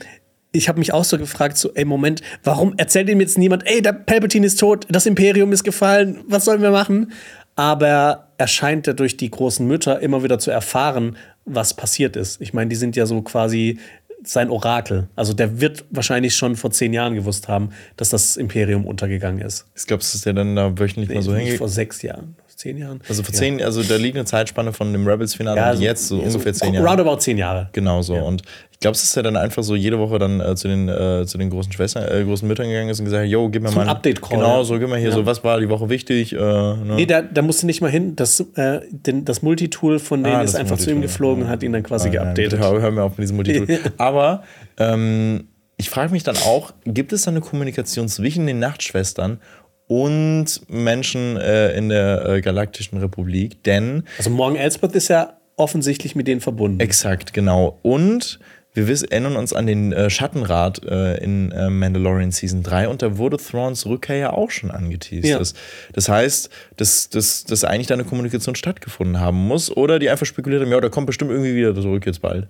ich 0.51 0.67
habe 0.67 0.79
mich 0.79 0.91
auch 0.91 1.03
so 1.03 1.17
gefragt, 1.19 1.57
so, 1.57 1.71
ey, 1.75 1.85
Moment, 1.85 2.21
warum 2.43 2.73
erzählt 2.77 3.09
ihm 3.09 3.19
jetzt 3.19 3.37
niemand, 3.37 3.65
ey, 3.67 3.81
der 3.81 3.93
Palpatine 3.93 4.47
ist 4.47 4.59
tot, 4.59 4.85
das 4.89 5.05
Imperium 5.05 5.51
ist 5.53 5.63
gefallen, 5.63 6.21
was 6.27 6.45
sollen 6.45 6.61
wir 6.63 6.71
machen? 6.71 7.11
Aber 7.55 8.24
er 8.37 8.47
scheint 8.47 8.87
ja 8.87 8.93
durch 8.93 9.17
die 9.17 9.29
großen 9.29 9.65
Mütter 9.65 9.99
immer 9.99 10.23
wieder 10.23 10.39
zu 10.39 10.51
erfahren, 10.51 11.17
was 11.45 11.73
passiert 11.73 12.15
ist. 12.15 12.41
Ich 12.41 12.53
meine, 12.53 12.69
die 12.69 12.75
sind 12.75 12.95
ja 12.95 13.05
so 13.05 13.21
quasi 13.21 13.79
sein 14.23 14.49
Orakel. 14.49 15.07
Also 15.15 15.33
der 15.33 15.59
wird 15.61 15.85
wahrscheinlich 15.91 16.35
schon 16.35 16.55
vor 16.55 16.71
zehn 16.71 16.93
Jahren 16.93 17.15
gewusst 17.15 17.47
haben, 17.47 17.69
dass 17.97 18.09
das 18.09 18.37
Imperium 18.37 18.85
untergegangen 18.85 19.41
ist. 19.45 19.65
Ich 19.75 19.85
glaube, 19.85 20.01
dass 20.01 20.19
der 20.21 20.33
dann 20.33 20.55
da 20.55 20.77
wöchentlich 20.77 21.13
mal 21.13 21.21
so 21.21 21.35
hingeht. 21.35 21.57
vor 21.57 21.69
sechs 21.69 22.01
Jahren, 22.01 22.35
zehn 22.55 22.77
Jahren. 22.77 23.01
Also 23.07 23.23
vor 23.23 23.33
zehn, 23.33 23.61
also 23.61 23.83
da 23.83 23.95
liegt 23.97 24.15
eine 24.15 24.25
Zeitspanne 24.25 24.73
von 24.73 24.91
dem 24.91 25.07
Rebels-Finale 25.07 25.59
Ja, 25.59 25.71
und 25.71 25.81
jetzt 25.81 26.07
so 26.07 26.19
ja, 26.19 26.25
ungefähr 26.25 26.53
zehn 26.53 26.73
Jahre. 26.73 26.87
Roundabout 26.87 27.17
zehn 27.17 27.37
Jahre. 27.37 27.69
Genau 27.73 28.01
so. 28.01 28.15
Und 28.15 28.41
ich 28.85 28.87
glaube, 28.87 28.97
dass 28.97 29.17
er 29.17 29.23
dann 29.23 29.35
einfach 29.35 29.63
so 29.63 29.75
jede 29.75 29.97
Woche 29.97 30.19
dann 30.19 30.39
äh, 30.39 30.55
zu, 30.55 30.67
den, 30.67 30.87
äh, 30.89 31.25
zu 31.25 31.39
den 31.39 31.49
großen 31.49 31.71
Schwestern, 31.71 32.03
äh, 32.07 32.23
großen 32.23 32.47
Müttern 32.47 32.67
gegangen 32.67 32.89
ist 32.89 32.99
und 32.99 33.05
gesagt 33.05 33.23
hat, 33.23 33.29
yo, 33.29 33.49
gib 33.49 33.63
mir 33.63 33.69
So 33.69 33.75
mal 33.77 33.81
ein 33.83 33.89
Update-Call, 33.89 34.37
Genau, 34.37 34.57
ja. 34.59 34.63
so 34.63 34.77
gib 34.77 34.87
mal 34.89 34.99
hier 34.99 35.09
Ja. 35.09 35.15
so, 35.15 35.25
was 35.25 35.43
war 35.43 35.59
die 35.59 35.69
Woche 35.69 35.89
wichtig. 35.89 36.33
Äh, 36.33 36.37
ne? 36.37 36.93
Nee, 36.95 37.05
da, 37.07 37.23
da 37.23 37.41
musste 37.41 37.65
nicht 37.65 37.81
mal 37.81 37.89
hin. 37.89 38.15
Das, 38.15 38.39
äh, 38.55 38.81
den, 38.91 39.25
das 39.25 39.41
Multitool 39.41 39.97
von 39.97 40.23
denen 40.23 40.35
Ah, 40.35 40.41
ist 40.43 40.55
einfach 40.55 40.77
zu 40.77 40.91
ihm 40.91 41.01
geflogen 41.01 41.45
und 41.45 41.49
hat 41.49 41.63
ihn 41.63 41.73
dann 41.73 41.81
quasi 41.81 42.09
nein, 42.09 42.13
geupdatet. 42.25 42.51
bitte 42.51 42.59
hör, 42.59 42.91
mir 42.91 43.01
auf 43.01 43.17
mit 43.17 43.23
diesem 43.23 43.37
Multitool. 43.37 43.79
Aber 43.97 44.43
ähm, 44.77 45.47
ich 45.77 45.89
frage 45.89 46.11
mich 46.11 46.21
dann 46.23 46.37
auch, 46.37 46.71
gibt 46.85 47.11
es 47.11 47.23
da 47.23 47.31
eine 47.31 47.41
Kommunikation 47.41 48.07
zwischen 48.07 48.45
den 48.45 48.59
Nachtschwestern 48.59 49.39
und 49.87 50.61
Menschen 50.67 51.37
äh, 51.37 51.71
in 51.75 51.89
der 51.89 52.25
äh, 52.27 52.41
Galaktischen 52.41 52.99
Republik? 52.99 53.63
Denn 53.63 54.03
Also 54.19 54.29
Morgan 54.29 54.57
Elsbeth 54.57 54.93
ist 54.95 55.07
ja 55.07 55.33
offensichtlich 55.57 56.15
mit 56.15 56.27
denen 56.27 56.41
verbunden. 56.41 56.79
Exakt, 56.79 57.33
genau. 57.33 57.79
Und 57.81 58.39
wir 58.75 58.87
wissen, 58.87 59.09
erinnern 59.09 59.35
uns 59.37 59.53
an 59.53 59.65
den 59.65 59.91
äh, 59.93 60.09
Schattenrat 60.09 60.83
äh, 60.85 61.17
in 61.23 61.51
äh, 61.51 61.69
Mandalorian 61.69 62.31
Season 62.31 62.61
3 62.61 62.89
und 62.89 63.01
da 63.01 63.17
wurde 63.17 63.37
Thrawns 63.37 63.85
Rückkehr 63.85 64.17
ja 64.17 64.33
auch 64.33 64.51
schon 64.51 64.69
angeteased. 64.69 65.27
Ja. 65.27 65.39
Das, 65.39 65.53
das 65.93 66.09
heißt, 66.09 66.49
dass, 66.77 67.09
dass, 67.09 67.45
dass 67.45 67.63
eigentlich 67.63 67.87
da 67.87 67.93
eine 67.95 68.03
Kommunikation 68.03 68.55
stattgefunden 68.55 69.19
haben 69.19 69.37
muss 69.47 69.75
oder 69.75 69.97
die 69.97 70.09
einfach 70.09 70.25
spekuliert 70.25 70.61
haben, 70.61 70.71
ja, 70.71 70.79
der 70.79 70.89
kommt 70.89 71.07
bestimmt 71.07 71.31
irgendwie 71.31 71.55
wieder 71.55 71.73
zurück 71.73 72.05
jetzt 72.05 72.21
bald. 72.21 72.47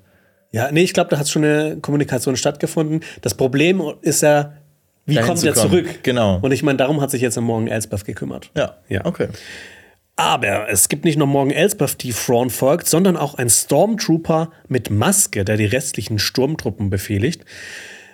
Ja, 0.51 0.71
nee, 0.71 0.83
ich 0.83 0.93
glaube, 0.93 1.09
da 1.09 1.17
hat 1.17 1.29
schon 1.29 1.43
eine 1.43 1.77
Kommunikation 1.81 2.35
stattgefunden. 2.35 3.01
Das 3.21 3.33
Problem 3.33 3.81
ist 4.01 4.21
ja, 4.21 4.53
wie 5.05 5.15
Dahin 5.15 5.27
kommt 5.27 5.43
er 5.43 5.53
zurück? 5.53 5.85
Genau. 6.03 6.39
Und 6.41 6.51
ich 6.51 6.63
meine, 6.63 6.77
darum 6.77 7.01
hat 7.01 7.11
sich 7.11 7.21
jetzt 7.21 7.39
Morgan 7.39 7.67
Elsbeth 7.67 8.05
gekümmert. 8.05 8.49
Ja, 8.57 8.77
Ja. 8.89 9.05
okay. 9.05 9.27
Aber 10.17 10.69
es 10.69 10.87
gibt 10.87 11.03
nicht 11.03 11.17
nur 11.17 11.27
Morgan 11.27 11.51
Elsbeth, 11.51 12.01
die 12.01 12.13
Thrawn 12.13 12.49
folgt, 12.49 12.87
sondern 12.87 13.17
auch 13.17 13.35
ein 13.35 13.49
Stormtrooper 13.49 14.49
mit 14.67 14.89
Maske, 14.89 15.43
der 15.43 15.57
die 15.57 15.65
restlichen 15.65 16.19
Sturmtruppen 16.19 16.89
befehligt. 16.89 17.43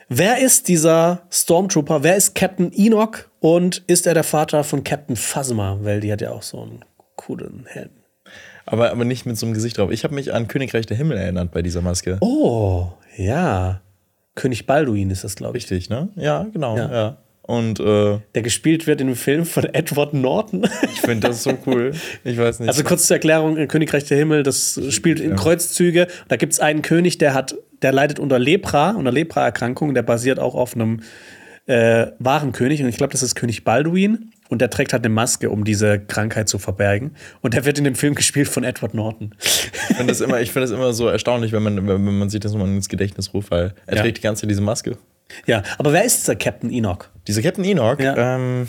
Wer 0.09 0.39
ist 0.39 0.67
dieser 0.67 1.21
Stormtrooper? 1.29 2.03
Wer 2.03 2.17
ist 2.17 2.33
Captain 2.35 2.71
Enoch? 2.73 3.19
Und 3.39 3.83
ist 3.87 4.07
er 4.07 4.13
der 4.13 4.23
Vater 4.23 4.63
von 4.63 4.83
Captain 4.83 5.15
Phasma? 5.15 5.77
Weil 5.81 6.01
die 6.01 6.11
hat 6.11 6.21
ja 6.21 6.31
auch 6.31 6.41
so 6.43 6.61
einen 6.61 6.83
coolen 7.15 7.65
Helm. 7.67 7.91
Aber, 8.65 8.91
aber 8.91 9.05
nicht 9.05 9.25
mit 9.25 9.37
so 9.37 9.45
einem 9.45 9.53
Gesicht 9.53 9.77
drauf. 9.77 9.91
Ich 9.91 10.03
habe 10.03 10.15
mich 10.15 10.33
an 10.33 10.47
Königreich 10.47 10.85
der 10.85 10.97
Himmel 10.97 11.17
erinnert 11.17 11.51
bei 11.51 11.61
dieser 11.61 11.81
Maske. 11.81 12.17
Oh, 12.21 12.89
ja. 13.15 13.81
König 14.35 14.65
Balduin 14.65 15.09
ist 15.11 15.23
das, 15.23 15.35
glaube 15.35 15.57
ich. 15.57 15.63
Richtig, 15.63 15.89
ne? 15.89 16.09
Ja, 16.15 16.43
genau. 16.51 16.77
Ja. 16.77 16.91
Ja. 16.91 17.17
Und 17.43 17.79
äh, 17.79 18.19
Der 18.35 18.41
gespielt 18.43 18.87
wird 18.87 19.01
in 19.01 19.07
dem 19.07 19.15
Film 19.15 19.45
von 19.45 19.65
Edward 19.73 20.13
Norton. 20.13 20.67
ich 20.93 21.01
finde 21.01 21.27
das 21.27 21.43
so 21.43 21.57
cool. 21.65 21.91
Ich 22.23 22.37
weiß 22.37 22.59
nicht. 22.59 22.69
Also 22.69 22.83
kurz 22.83 23.07
zur 23.07 23.15
Erklärung, 23.17 23.57
äh, 23.57 23.67
Königreich 23.67 24.05
der 24.05 24.17
Himmel, 24.17 24.43
das 24.43 24.79
spielt 24.89 25.19
in 25.19 25.35
Kreuzzüge. 25.35 26.07
Da 26.27 26.37
gibt 26.37 26.53
es 26.53 26.59
einen 26.59 26.81
König, 26.81 27.17
der 27.17 27.33
hat, 27.33 27.55
der 27.81 27.91
leidet 27.91 28.19
unter 28.19 28.39
Lepra, 28.39 28.91
unter 28.91 29.11
Lepra-Erkrankung, 29.11 29.93
der 29.93 30.03
basiert 30.03 30.39
auch 30.39 30.55
auf 30.55 30.75
einem 30.75 31.01
äh, 31.65 32.07
wahren 32.19 32.51
König. 32.51 32.81
Und 32.81 32.89
ich 32.89 32.97
glaube, 32.97 33.11
das 33.11 33.23
ist 33.23 33.35
König 33.35 33.63
Balduin. 33.63 34.31
Und 34.51 34.59
der 34.61 34.69
trägt 34.69 34.91
halt 34.93 35.03
eine 35.05 35.13
Maske, 35.13 35.49
um 35.49 35.63
diese 35.63 35.97
Krankheit 35.99 36.49
zu 36.49 36.59
verbergen. 36.59 37.15
Und 37.41 37.53
der 37.53 37.63
wird 37.65 37.77
in 37.77 37.85
dem 37.85 37.95
Film 37.95 38.15
gespielt 38.15 38.49
von 38.49 38.63
Edward 38.65 38.93
Norton. 38.93 39.33
Ich 39.41 39.71
finde 39.95 40.07
das, 40.07 40.19
immer- 40.21 40.41
ich 40.41 40.51
find 40.51 40.63
das 40.63 40.71
immer 40.71 40.91
so 40.93 41.07
erstaunlich, 41.07 41.53
wenn 41.53 41.63
man, 41.63 41.87
wenn 41.87 42.17
man 42.19 42.29
sich 42.29 42.41
das 42.41 42.53
mal 42.53 42.67
ins 42.67 42.89
Gedächtnis 42.89 43.33
ruft, 43.33 43.49
weil 43.49 43.73
er 43.87 43.95
Ja. 43.95 44.01
trägt 44.03 44.17
die 44.17 44.21
ganze 44.21 44.41
Zeit 44.41 44.51
diese 44.51 44.61
Maske. 44.61 44.97
Ja, 45.47 45.63
aber 45.77 45.93
wer 45.93 46.03
ist 46.03 46.19
dieser 46.21 46.35
Captain 46.35 46.69
Enoch? 46.71 47.05
Dieser 47.27 47.41
Captain 47.41 47.63
Enoch, 47.63 47.97
Ja. 47.99 48.35
ähm, 48.35 48.67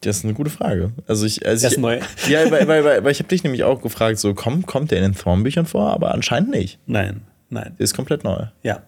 das 0.00 0.16
ist 0.18 0.24
eine 0.24 0.32
gute 0.32 0.48
Frage. 0.50 0.92
Also 1.06 1.26
ich, 1.26 1.46
also 1.46 1.60
Der 1.60 1.68
ist 1.70 1.76
ich, 1.76 1.82
neu. 1.82 2.00
Ja, 2.28 2.50
weil, 2.50 2.66
weil, 2.66 2.84
weil, 2.84 3.04
weil 3.04 3.12
ich 3.12 3.18
habe 3.18 3.28
dich 3.28 3.44
nämlich 3.44 3.62
auch 3.64 3.82
gefragt, 3.82 4.18
so 4.18 4.32
kommt, 4.32 4.66
kommt 4.66 4.90
der 4.90 4.98
in 4.98 5.04
den 5.04 5.14
Thrawn-Büchern 5.14 5.66
vor, 5.66 5.92
aber 5.92 6.14
anscheinend 6.14 6.50
nicht. 6.50 6.78
Nein, 6.86 7.20
nein. 7.50 7.74
Der 7.78 7.84
ist 7.84 7.94
komplett 7.94 8.24
neu. 8.24 8.46
Ja. 8.62 8.82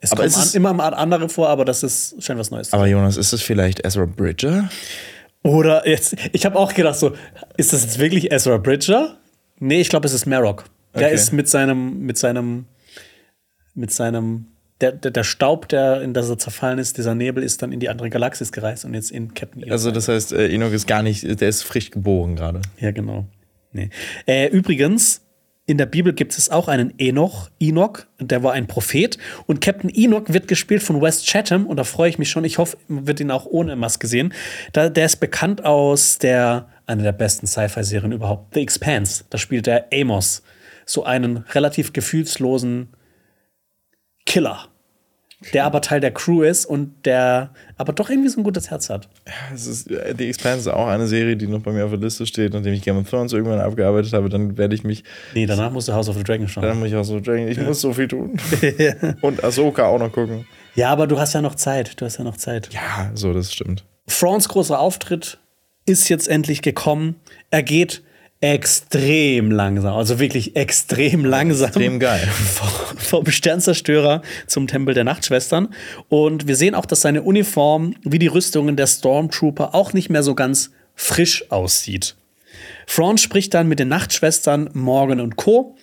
Es 0.00 0.12
Aber 0.12 0.22
kommen 0.22 0.28
es 0.28 0.36
ist- 0.36 0.54
an, 0.56 0.62
immer 0.72 0.96
andere 0.96 1.28
vor, 1.28 1.48
aber 1.48 1.64
das 1.64 1.82
ist 1.82 2.22
scheint 2.22 2.38
was 2.38 2.50
Neues. 2.52 2.72
Aber 2.72 2.86
Jonas, 2.86 3.16
ist 3.16 3.32
es 3.32 3.42
vielleicht 3.42 3.84
Ezra 3.84 4.04
Bridger? 4.04 4.68
Oder 5.46 5.88
jetzt, 5.88 6.16
ich 6.32 6.44
habe 6.44 6.56
auch 6.58 6.74
gedacht, 6.74 6.96
so, 6.96 7.12
ist 7.56 7.72
das 7.72 7.82
jetzt 7.84 7.98
wirklich 7.98 8.32
Ezra 8.32 8.56
Bridger? 8.58 9.16
Nee, 9.58 9.80
ich 9.80 9.88
glaube, 9.88 10.06
es 10.06 10.12
ist 10.12 10.26
Marok. 10.26 10.64
Der 10.94 11.06
Okay. 11.06 11.14
ist 11.14 11.32
mit 11.32 11.48
seinem, 11.48 12.00
mit 12.00 12.18
seinem, 12.18 12.66
mit 13.74 13.92
seinem, 13.92 14.46
der, 14.80 14.92
der, 14.92 15.10
der 15.10 15.24
Staub, 15.24 15.68
der 15.68 16.02
in 16.02 16.14
das 16.14 16.28
er 16.28 16.38
zerfallen 16.38 16.78
ist, 16.78 16.98
dieser 16.98 17.14
Nebel, 17.14 17.42
ist 17.42 17.62
dann 17.62 17.72
in 17.72 17.80
die 17.80 17.88
andere 17.88 18.10
Galaxis 18.10 18.50
gereist 18.52 18.84
und 18.84 18.94
jetzt 18.94 19.10
in 19.10 19.34
Captain 19.34 19.62
Enoch. 19.62 19.72
Also 19.72 19.90
das 19.90 20.08
heißt, 20.08 20.32
äh, 20.32 20.48
Enoch 20.52 20.72
ist 20.72 20.86
gar 20.86 21.02
nicht, 21.02 21.22
der 21.40 21.48
ist 21.48 21.62
frisch 21.62 21.90
geboren 21.90 22.36
gerade. 22.36 22.60
Ja, 22.80 22.90
genau. 22.90 23.26
Nee. 23.72 23.90
Äh, 24.26 24.48
übrigens, 24.48 25.22
in 25.68 25.78
der 25.78 25.86
Bibel 25.86 26.12
gibt 26.12 26.38
es 26.38 26.48
auch 26.48 26.68
einen 26.68 26.94
Enoch, 26.98 27.50
Enoch, 27.58 28.06
der 28.20 28.44
war 28.44 28.52
ein 28.52 28.68
Prophet. 28.68 29.18
Und 29.46 29.60
Captain 29.60 29.90
Enoch 29.92 30.22
wird 30.28 30.46
gespielt 30.46 30.82
von 30.82 31.02
Wes 31.02 31.24
Chatham. 31.24 31.66
Und 31.66 31.76
da 31.76 31.84
freue 31.84 32.08
ich 32.08 32.18
mich 32.18 32.30
schon. 32.30 32.44
Ich 32.44 32.58
hoffe, 32.58 32.76
man 32.86 33.08
wird 33.08 33.18
ihn 33.18 33.32
auch 33.32 33.46
ohne 33.46 33.74
Maske 33.74 34.06
sehen. 34.06 34.32
Da, 34.72 34.88
der 34.88 35.06
ist 35.06 35.16
bekannt 35.16 35.64
aus 35.64 36.18
der, 36.18 36.68
einer 36.86 37.02
der 37.02 37.12
besten 37.12 37.48
Sci-Fi-Serien 37.48 38.12
überhaupt, 38.12 38.54
The 38.54 38.60
Expanse. 38.60 39.24
Da 39.28 39.38
spielt 39.38 39.66
er 39.66 39.88
Amos. 39.92 40.44
So 40.84 41.02
einen 41.02 41.38
relativ 41.38 41.92
gefühlslosen 41.92 42.94
Killer. 44.24 44.68
Der 45.52 45.64
aber 45.66 45.82
Teil 45.82 46.00
der 46.00 46.12
Crew 46.12 46.42
ist 46.42 46.64
und 46.64 47.04
der 47.04 47.50
aber 47.76 47.92
doch 47.92 48.08
irgendwie 48.08 48.30
so 48.30 48.40
ein 48.40 48.44
gutes 48.44 48.70
Herz 48.70 48.88
hat. 48.88 49.08
Es 49.54 49.66
ist, 49.66 49.90
äh, 49.90 50.14
The 50.16 50.28
Expanse 50.28 50.60
ist 50.60 50.74
auch 50.74 50.86
eine 50.86 51.06
Serie, 51.06 51.36
die 51.36 51.46
noch 51.46 51.60
bei 51.60 51.72
mir 51.72 51.84
auf 51.84 51.90
der 51.90 52.00
Liste 52.00 52.24
steht, 52.26 52.54
nachdem 52.54 52.72
ich 52.72 52.82
Game 52.82 52.96
of 52.96 53.08
Thrones 53.08 53.34
irgendwann 53.34 53.60
abgearbeitet 53.60 54.14
habe, 54.14 54.30
dann 54.30 54.56
werde 54.56 54.74
ich 54.74 54.82
mich, 54.82 55.04
Nee, 55.34 55.44
danach 55.44 55.70
musst 55.70 55.88
du 55.88 55.92
House 55.92 56.08
of 56.08 56.16
the 56.16 56.24
Dragon 56.24 56.48
schauen. 56.48 56.62
dann 56.64 56.78
muss 56.78 56.88
ich 56.88 56.96
auch 56.96 57.04
so, 57.04 57.18
ich 57.18 57.60
muss 57.60 57.80
so 57.82 57.92
viel 57.92 58.08
tun. 58.08 58.38
Und 59.20 59.44
Ahsoka 59.44 59.86
auch 59.86 59.98
noch 59.98 60.10
gucken. 60.10 60.46
Ja, 60.74 60.88
aber 60.90 61.06
du 61.06 61.18
hast 61.18 61.34
ja 61.34 61.42
noch 61.42 61.54
Zeit. 61.54 62.00
Du 62.00 62.06
hast 62.06 62.16
ja 62.16 62.24
noch 62.24 62.36
Zeit. 62.38 62.70
Ja, 62.72 63.10
so, 63.14 63.34
das 63.34 63.52
stimmt. 63.52 63.84
Frauns 64.08 64.48
großer 64.48 64.78
Auftritt 64.78 65.38
ist 65.84 66.08
jetzt 66.08 66.28
endlich 66.28 66.62
gekommen. 66.62 67.16
Er 67.50 67.62
geht 67.62 68.02
extrem 68.40 69.50
langsam, 69.50 69.94
also 69.96 70.18
wirklich 70.18 70.56
extrem 70.56 71.24
langsam. 71.24 71.68
Extrem 71.68 71.98
geil. 72.00 72.26
Vom- 72.28 72.98
Vom 72.98 73.26
Sternzerstörer 73.30 74.22
zum 74.46 74.66
Tempel 74.66 74.94
der 74.94 75.04
Nachtschwestern. 75.04 75.68
Und 76.08 76.46
wir 76.46 76.56
sehen 76.56 76.74
auch, 76.74 76.86
dass 76.86 77.00
seine 77.00 77.22
Uniform 77.22 77.94
wie 78.02 78.18
die 78.18 78.26
Rüstungen 78.26 78.76
der 78.76 78.86
Stormtrooper 78.86 79.74
auch 79.74 79.92
nicht 79.92 80.10
mehr 80.10 80.22
so 80.22 80.34
ganz 80.34 80.70
frisch 80.94 81.50
aussieht. 81.50 82.16
Thrawn 82.86 83.18
spricht 83.18 83.52
dann 83.54 83.68
mit 83.68 83.78
den 83.78 83.88
Nachtschwestern 83.88 84.70
Morgan 84.72 85.20
und 85.20 85.36
Co. 85.36 85.76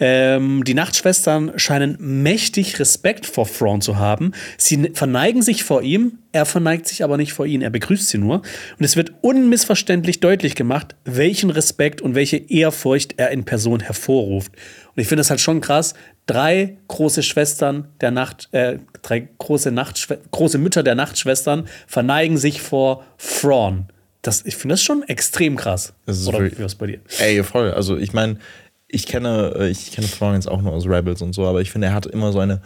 Ähm, 0.00 0.62
die 0.64 0.74
Nachtschwestern 0.74 1.52
scheinen 1.56 1.96
mächtig 1.98 2.78
Respekt 2.78 3.26
vor 3.26 3.48
Thrawn 3.48 3.80
zu 3.80 3.96
haben. 3.96 4.32
Sie 4.56 4.90
verneigen 4.94 5.42
sich 5.42 5.64
vor 5.64 5.82
ihm, 5.82 6.18
er 6.30 6.46
verneigt 6.46 6.86
sich 6.86 7.02
aber 7.02 7.16
nicht 7.16 7.32
vor 7.32 7.46
ihnen, 7.46 7.62
er 7.62 7.70
begrüßt 7.70 8.08
sie 8.08 8.18
nur. 8.18 8.42
Und 8.78 8.84
es 8.84 8.96
wird 8.96 9.12
unmissverständlich 9.22 10.20
deutlich 10.20 10.54
gemacht, 10.54 10.94
welchen 11.04 11.50
Respekt 11.50 12.00
und 12.00 12.14
welche 12.14 12.36
Ehrfurcht 12.36 13.14
er 13.16 13.30
in 13.30 13.44
Person 13.44 13.80
hervorruft. 13.80 14.52
Und 14.94 15.02
ich 15.02 15.08
finde 15.08 15.20
das 15.20 15.30
halt 15.30 15.40
schon 15.40 15.60
krass. 15.60 15.94
Drei 16.26 16.76
große 16.86 17.24
Schwestern 17.24 17.88
der 18.00 18.12
Nacht, 18.12 18.48
äh, 18.52 18.78
drei 19.02 19.28
große, 19.38 19.74
große 20.30 20.58
Mütter 20.58 20.84
der 20.84 20.94
Nachtschwestern 20.94 21.66
verneigen 21.88 22.36
sich 22.38 22.60
vor 22.60 23.04
Thrawn. 23.18 23.86
Das, 24.22 24.44
ich 24.44 24.56
finde 24.56 24.74
das 24.74 24.82
schon 24.82 25.02
extrem 25.04 25.56
krass. 25.56 25.94
Das 26.06 26.18
ist 26.18 26.28
Oder 26.28 26.44
wie 26.44 26.58
war's 26.58 26.74
bei 26.74 26.86
dir? 26.86 27.00
Ey, 27.18 27.42
voll. 27.42 27.72
Also 27.72 27.96
ich 27.96 28.12
meine, 28.12 28.38
ich 28.88 29.06
kenne, 29.06 29.54
äh, 29.56 29.68
ich 29.68 29.92
kenne 29.92 30.06
jetzt 30.34 30.48
auch 30.48 30.62
nur 30.62 30.72
aus 30.72 30.86
Rebels 30.86 31.22
und 31.22 31.34
so, 31.34 31.46
aber 31.46 31.60
ich 31.60 31.70
finde, 31.70 31.88
er 31.88 31.94
hat 31.94 32.06
immer 32.06 32.32
so 32.32 32.40
eine 32.40 32.62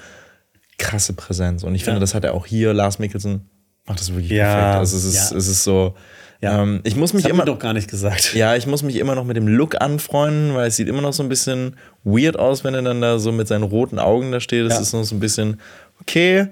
krasse 0.78 1.12
Präsenz. 1.12 1.62
Und 1.64 1.74
ich 1.74 1.84
finde, 1.84 1.96
Ja. 1.96 2.00
das 2.00 2.14
hat 2.14 2.24
er 2.24 2.34
auch 2.34 2.46
hier. 2.46 2.72
Lars 2.72 2.98
Mikkelsen 2.98 3.48
macht 3.86 4.00
das 4.00 4.10
wirklich 4.12 4.30
Ja, 4.30 4.54
perfekt. 4.54 4.78
Also 4.78 4.96
es 4.96 5.04
ist, 5.04 5.30
ja. 5.30 5.36
es 5.36 5.48
ist 5.48 5.64
so. 5.64 5.94
Ja. 6.40 6.60
Ähm, 6.62 6.80
ich 6.82 6.96
muss 6.96 7.12
mich 7.12 7.22
Das 7.22 7.30
immer. 7.32 7.44
doch 7.44 7.58
gar 7.58 7.72
nicht 7.72 7.88
gesagt. 7.88 8.34
Ja, 8.34 8.56
ich 8.56 8.66
muss 8.66 8.82
mich 8.82 8.96
immer 8.96 9.14
noch 9.14 9.24
mit 9.24 9.36
dem 9.36 9.46
Look 9.46 9.80
anfreunden, 9.80 10.54
weil 10.54 10.68
es 10.68 10.76
sieht 10.76 10.88
immer 10.88 11.00
noch 11.00 11.12
so 11.12 11.22
ein 11.22 11.28
bisschen 11.28 11.76
weird 12.02 12.36
aus, 12.38 12.64
wenn 12.64 12.74
er 12.74 12.82
dann 12.82 13.00
da 13.00 13.18
so 13.20 13.30
mit 13.30 13.46
seinen 13.46 13.62
roten 13.62 13.98
Augen 14.00 14.32
da 14.32 14.40
steht. 14.40 14.66
Es 14.66 14.74
Ja. 14.74 14.80
ist 14.80 14.92
noch 14.92 15.04
so 15.04 15.14
ein 15.14 15.20
bisschen, 15.20 15.60
okay, 16.00 16.48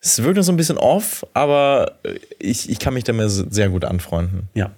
es 0.00 0.22
wirkt 0.22 0.36
noch 0.36 0.44
so 0.44 0.52
ein 0.52 0.56
bisschen 0.56 0.78
off, 0.78 1.26
aber 1.34 1.98
ich, 2.38 2.70
ich 2.70 2.78
kann 2.78 2.94
mich 2.94 3.04
damit 3.04 3.30
sehr 3.30 3.68
gut 3.70 3.84
anfreunden. 3.84 4.48
Ja. 4.54 4.70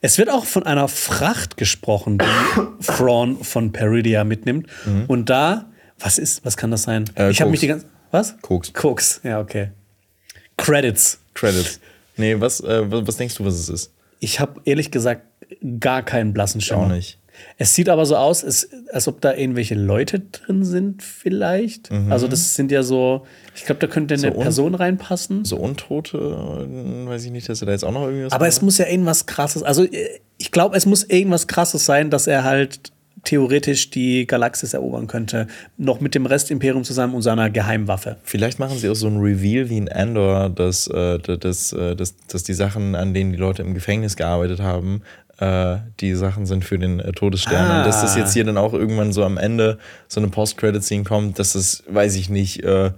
Es 0.00 0.18
wird 0.18 0.30
auch 0.30 0.44
von 0.44 0.64
einer 0.64 0.88
Fracht 0.88 1.56
gesprochen, 1.56 2.18
die 2.18 2.84
Thrawn 2.86 3.42
von 3.42 3.72
Peridia 3.72 4.24
mitnimmt. 4.24 4.68
Und 5.08 5.30
da, 5.30 5.66
was 5.98 6.18
ist, 6.18 6.44
was 6.44 6.56
kann 6.56 6.70
das 6.70 6.84
sein? 6.84 7.04
Mhm. 7.04 7.22
Äh, 7.22 7.30
ich 7.30 7.40
habe 7.40 7.50
mich 7.50 7.60
die 7.60 7.66
ganze. 7.66 7.86
Was? 8.10 8.36
Koks. 8.40 8.72
Koks, 8.72 9.20
ja, 9.24 9.40
okay. 9.40 9.70
Credits. 10.56 11.18
Credits. 11.34 11.80
Nee, 12.16 12.40
was, 12.40 12.60
äh, 12.60 12.90
was, 12.90 13.06
was 13.06 13.16
denkst 13.16 13.34
du, 13.36 13.44
was 13.44 13.54
es 13.54 13.68
ist? 13.68 13.92
Ich 14.20 14.40
habe 14.40 14.60
ehrlich 14.64 14.90
gesagt 14.90 15.22
gar 15.80 16.02
keinen 16.02 16.32
blassen 16.32 16.60
Schimmer. 16.60 16.84
Auch 16.84 16.88
nicht. 16.88 17.18
Es 17.56 17.74
sieht 17.74 17.88
aber 17.88 18.06
so 18.06 18.16
aus, 18.16 18.44
als, 18.44 18.68
als 18.92 19.08
ob 19.08 19.20
da 19.20 19.34
irgendwelche 19.34 19.74
Leute 19.74 20.20
drin 20.20 20.64
sind, 20.64 21.02
vielleicht. 21.02 21.90
Also, 22.10 22.28
das 22.28 22.54
sind 22.54 22.70
ja 22.70 22.82
so, 22.82 23.26
ich 23.56 23.64
glaube, 23.64 23.80
da 23.80 23.86
könnte 23.86 24.14
eine 24.14 24.30
Mhm. 24.30 24.36
un- 24.36 24.42
Person 24.42 24.74
reinpassen. 24.74 25.44
So 25.44 25.56
Untote, 25.56 26.16
äh, 26.18 27.06
weiß 27.08 27.24
ich 27.24 27.30
nicht, 27.30 27.48
dass 27.48 27.62
er 27.62 27.66
da 27.66 27.72
jetzt 27.72 27.84
auch 27.84 27.92
noch 27.92 28.06
irgendwas 28.06 28.32
Aber 28.32 28.46
es 28.48 28.62
muss 28.62 28.78
ja 28.78 28.86
irgendwas 28.86 29.26
krasses, 29.26 29.62
also 29.62 29.84
äh, 29.84 30.08
ich 30.38 30.52
glaube, 30.52 30.76
es 30.76 30.86
muss 30.86 31.02
irgendwas 31.04 31.46
krasses 31.48 31.84
sein, 31.84 32.10
dass 32.10 32.26
er 32.26 32.44
halt 32.44 32.92
theoretisch 33.24 33.90
die 33.90 34.26
Galaxis 34.28 34.74
erobern 34.74 35.08
könnte, 35.08 35.48
noch 35.76 36.00
mit 36.00 36.14
dem 36.14 36.24
Restimperium 36.24 36.84
zusammen 36.84 37.14
und 37.14 37.22
seiner 37.22 37.50
Geheimwaffe. 37.50 38.16
Vielleicht 38.22 38.60
machen 38.60 38.78
sie 38.78 38.88
auch 38.88 38.94
so 38.94 39.08
ein 39.08 39.18
Reveal 39.18 39.68
wie 39.68 39.76
in 39.78 39.88
Andor, 39.88 40.48
dass, 40.50 40.86
äh, 40.86 41.18
dass, 41.18 41.72
äh, 41.72 41.96
dass, 41.96 42.14
dass 42.28 42.44
die 42.44 42.54
Sachen, 42.54 42.94
an 42.94 43.14
denen 43.14 43.32
die 43.32 43.38
Leute 43.38 43.62
im 43.62 43.74
Gefängnis 43.74 44.16
gearbeitet 44.16 44.60
haben, 44.60 45.02
äh, 45.38 45.76
die 46.00 46.14
Sachen 46.14 46.46
sind 46.46 46.64
für 46.64 46.78
den 46.78 47.00
äh, 47.00 47.12
Todesstern. 47.12 47.70
Ah. 47.70 47.78
Und 47.78 47.86
dass 47.86 48.02
das 48.02 48.16
jetzt 48.16 48.34
hier 48.34 48.44
dann 48.44 48.58
auch 48.58 48.72
irgendwann 48.72 49.12
so 49.12 49.24
am 49.24 49.36
Ende 49.36 49.78
so 50.08 50.20
eine 50.20 50.28
Post-Credit-Scene 50.28 51.04
kommt, 51.04 51.38
dass 51.38 51.52
das, 51.52 51.84
weiß 51.88 52.16
ich 52.16 52.28
nicht, 52.28 52.62
äh, 52.64 52.90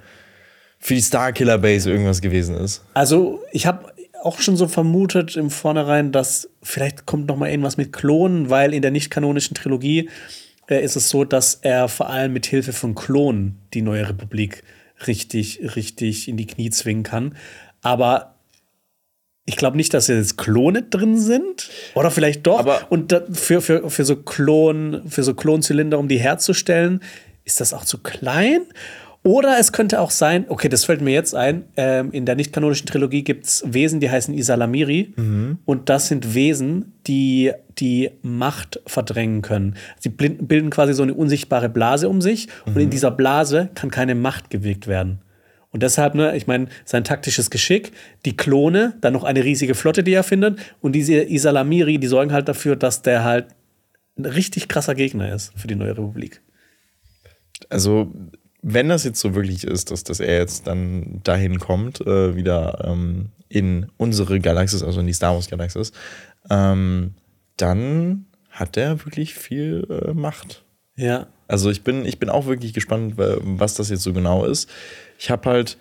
für 0.79 0.95
die 0.95 1.03
Starkiller 1.03 1.59
Base 1.59 1.91
irgendwas 1.91 2.23
gewesen 2.23 2.57
ist. 2.57 2.83
Also, 2.95 3.41
ich 3.53 3.67
habe 3.67 3.93
auch 4.23 4.41
schon 4.41 4.57
so 4.57 4.69
vermutet 4.69 5.37
im 5.37 5.51
Vornherein, 5.51 6.13
dass 6.13 6.49
vielleicht 6.63 7.07
kommt 7.07 7.27
noch 7.27 7.37
mal 7.37 7.51
irgendwas 7.51 7.77
mit 7.77 7.93
Klonen, 7.93 8.51
weil 8.51 8.75
in 8.75 8.83
der 8.83 8.91
nicht-kanonischen 8.91 9.55
Trilogie 9.55 10.09
äh, 10.69 10.83
ist 10.83 10.97
es 10.97 11.11
so, 11.11 11.25
dass 11.25 11.57
er 11.57 11.89
vor 11.89 12.09
allem 12.09 12.33
mit 12.33 12.47
Hilfe 12.47 12.73
von 12.73 12.95
Klonen 12.95 13.59
die 13.75 13.83
neue 13.83 14.09
Republik 14.09 14.63
richtig, 15.07 15.77
richtig 15.77 16.29
in 16.29 16.37
die 16.37 16.47
Knie 16.47 16.71
zwingen 16.71 17.03
kann. 17.03 17.35
Aber 17.83 18.30
ich 19.47 19.57
glaube 19.57 19.77
nicht, 19.77 19.93
dass 19.95 20.07
jetzt 20.09 20.37
Klone 20.39 20.83
drin 20.83 21.19
sind. 21.19 21.71
Oder 21.95 22.11
vielleicht 22.11 22.47
doch. 22.47 22.61
Aber- 22.61 22.81
Und 22.91 23.15
für, 23.33 23.61
für, 23.61 23.91
für 23.91 24.05
so 24.05 24.17
Klon, 24.17 25.03
für 25.09 25.23
so 25.23 25.35
Klonzylinder, 25.35 25.99
um 25.99 26.09
die 26.09 26.19
herzustellen, 26.19 27.01
ist 27.45 27.61
das 27.61 27.73
auch 27.75 27.85
zu 27.85 27.99
klein. 27.99 28.61
Oder 29.23 29.59
es 29.59 29.73
könnte 29.73 30.01
auch 30.01 30.11
sein, 30.11 30.47
okay, 30.49 30.71
das 30.71 30.87
fällt 30.87 31.03
mir 31.03 31.13
jetzt 31.13 31.35
ein, 31.35 31.65
ähm, 31.77 32.11
in 32.11 32.25
der 32.25 32.37
nicht-kanonischen 32.37 32.87
Trilogie 32.87 33.23
gibt 33.23 33.45
es 33.45 33.63
Wesen, 33.67 34.01
die 34.01 34.09
heißen 34.11 34.33
Isalamiri. 34.33 35.13
Und 35.67 35.89
das 35.91 36.09
sind 36.09 36.35
Wesen, 36.35 36.93
die 37.07 37.53
die 37.79 38.11
Macht 38.23 38.81
verdrängen 38.87 39.43
können. 39.43 39.75
Sie 39.99 40.09
bilden 40.09 40.71
quasi 40.71 40.95
so 40.95 41.03
eine 41.03 41.13
unsichtbare 41.13 41.69
Blase 41.69 42.09
um 42.09 42.23
sich. 42.23 42.49
Und 42.65 42.79
in 42.79 42.89
dieser 42.91 43.11
Blase 43.11 43.69
kann 43.75 43.91
keine 43.91 44.15
Macht 44.15 44.49
gewirkt 44.49 44.87
werden. 44.87 45.19
Und 45.73 45.83
deshalb, 45.83 46.15
ne, 46.15 46.37
ich 46.37 46.47
meine, 46.47 46.67
sein 46.85 47.05
taktisches 47.05 47.51
Geschick, 47.51 47.93
die 48.25 48.37
Klone, 48.37 48.95
dann 49.01 49.13
noch 49.13 49.25
eine 49.25 49.45
riesige 49.45 49.75
Flotte, 49.75 50.03
die 50.03 50.13
er 50.13 50.25
findet. 50.25 50.59
Und 50.81 50.93
diese 50.93 51.23
Isalamiri, 51.23 51.99
die 51.99 52.09
sorgen 52.09 52.33
halt 52.33 52.49
dafür, 52.49 52.77
dass 52.77 53.03
der 53.03 53.25
halt 53.25 53.47
ein 54.19 54.27
richtig 54.27 54.69
krasser 54.69 54.95
Gegner 54.95 55.33
ist 55.33 55.53
für 55.57 55.69
die 55.69 55.77
neue 55.77 55.93
Republik. 55.93 56.41
Also, 57.69 58.13
wenn 58.63 58.89
das 58.89 59.05
jetzt 59.05 59.21
so 59.21 59.35
wirklich 59.35 59.65
ist, 59.65 59.91
dass, 59.91 60.03
dass 60.03 60.21
er 60.21 60.39
jetzt 60.39 60.67
dann 60.67 61.21
dahin 61.23 61.61
kommt, 61.61 62.01
äh, 62.01 62.35
wieder 62.35 62.85
ähm, 62.85 63.31
in 63.49 63.87
unsere 63.97 64.41
Galaxis, 64.41 64.83
also 64.83 65.01
in 65.01 65.07
die 65.07 65.13
Star 65.13 65.35
Wars 65.35 65.49
Galaxis, 65.49 65.93
ähm, 66.51 67.15
dann 67.57 68.27
hat 68.51 68.77
er 68.77 69.05
wirklich 69.05 69.35
viel 69.35 69.87
äh, 69.89 70.13
Macht. 70.13 70.65
Ja. 70.97 71.29
Also 71.49 71.71
ich 71.71 71.83
bin, 71.83 72.05
ich 72.05 72.19
bin 72.19 72.29
auch 72.29 72.47
wirklich 72.47 72.73
gespannt, 72.73 73.15
was 73.17 73.75
das 73.75 73.91
jetzt 73.91 74.03
so 74.03 74.13
genau 74.13 74.45
ist. 74.45 74.69
Ich 75.21 75.31
habe 75.31 75.51
halt 75.51 75.77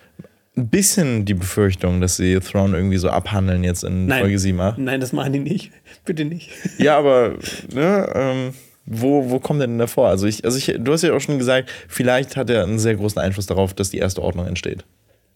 ein 0.54 0.68
bisschen 0.68 1.24
die 1.24 1.32
Befürchtung, 1.32 2.02
dass 2.02 2.16
sie 2.16 2.38
Thrawn 2.40 2.74
irgendwie 2.74 2.98
so 2.98 3.08
abhandeln 3.08 3.64
jetzt 3.64 3.84
in 3.84 4.04
Nein. 4.04 4.20
Folge 4.20 4.38
7. 4.38 4.74
Nein, 4.76 5.00
das 5.00 5.14
machen 5.14 5.32
die 5.32 5.38
nicht. 5.38 5.72
Bitte 6.04 6.26
nicht. 6.26 6.50
Ja, 6.76 6.98
aber 6.98 7.36
ne, 7.72 8.12
ähm, 8.14 8.54
wo, 8.84 9.30
wo 9.30 9.38
kommt 9.38 9.62
denn 9.62 9.78
davor? 9.78 10.08
Also, 10.08 10.26
ich, 10.26 10.44
also 10.44 10.58
ich, 10.58 10.76
du 10.78 10.92
hast 10.92 11.02
ja 11.02 11.14
auch 11.14 11.20
schon 11.20 11.38
gesagt, 11.38 11.70
vielleicht 11.88 12.36
hat 12.36 12.50
er 12.50 12.64
einen 12.64 12.78
sehr 12.78 12.96
großen 12.96 13.18
Einfluss 13.18 13.46
darauf, 13.46 13.72
dass 13.72 13.88
die 13.88 13.96
erste 13.96 14.20
Ordnung 14.20 14.46
entsteht. 14.46 14.84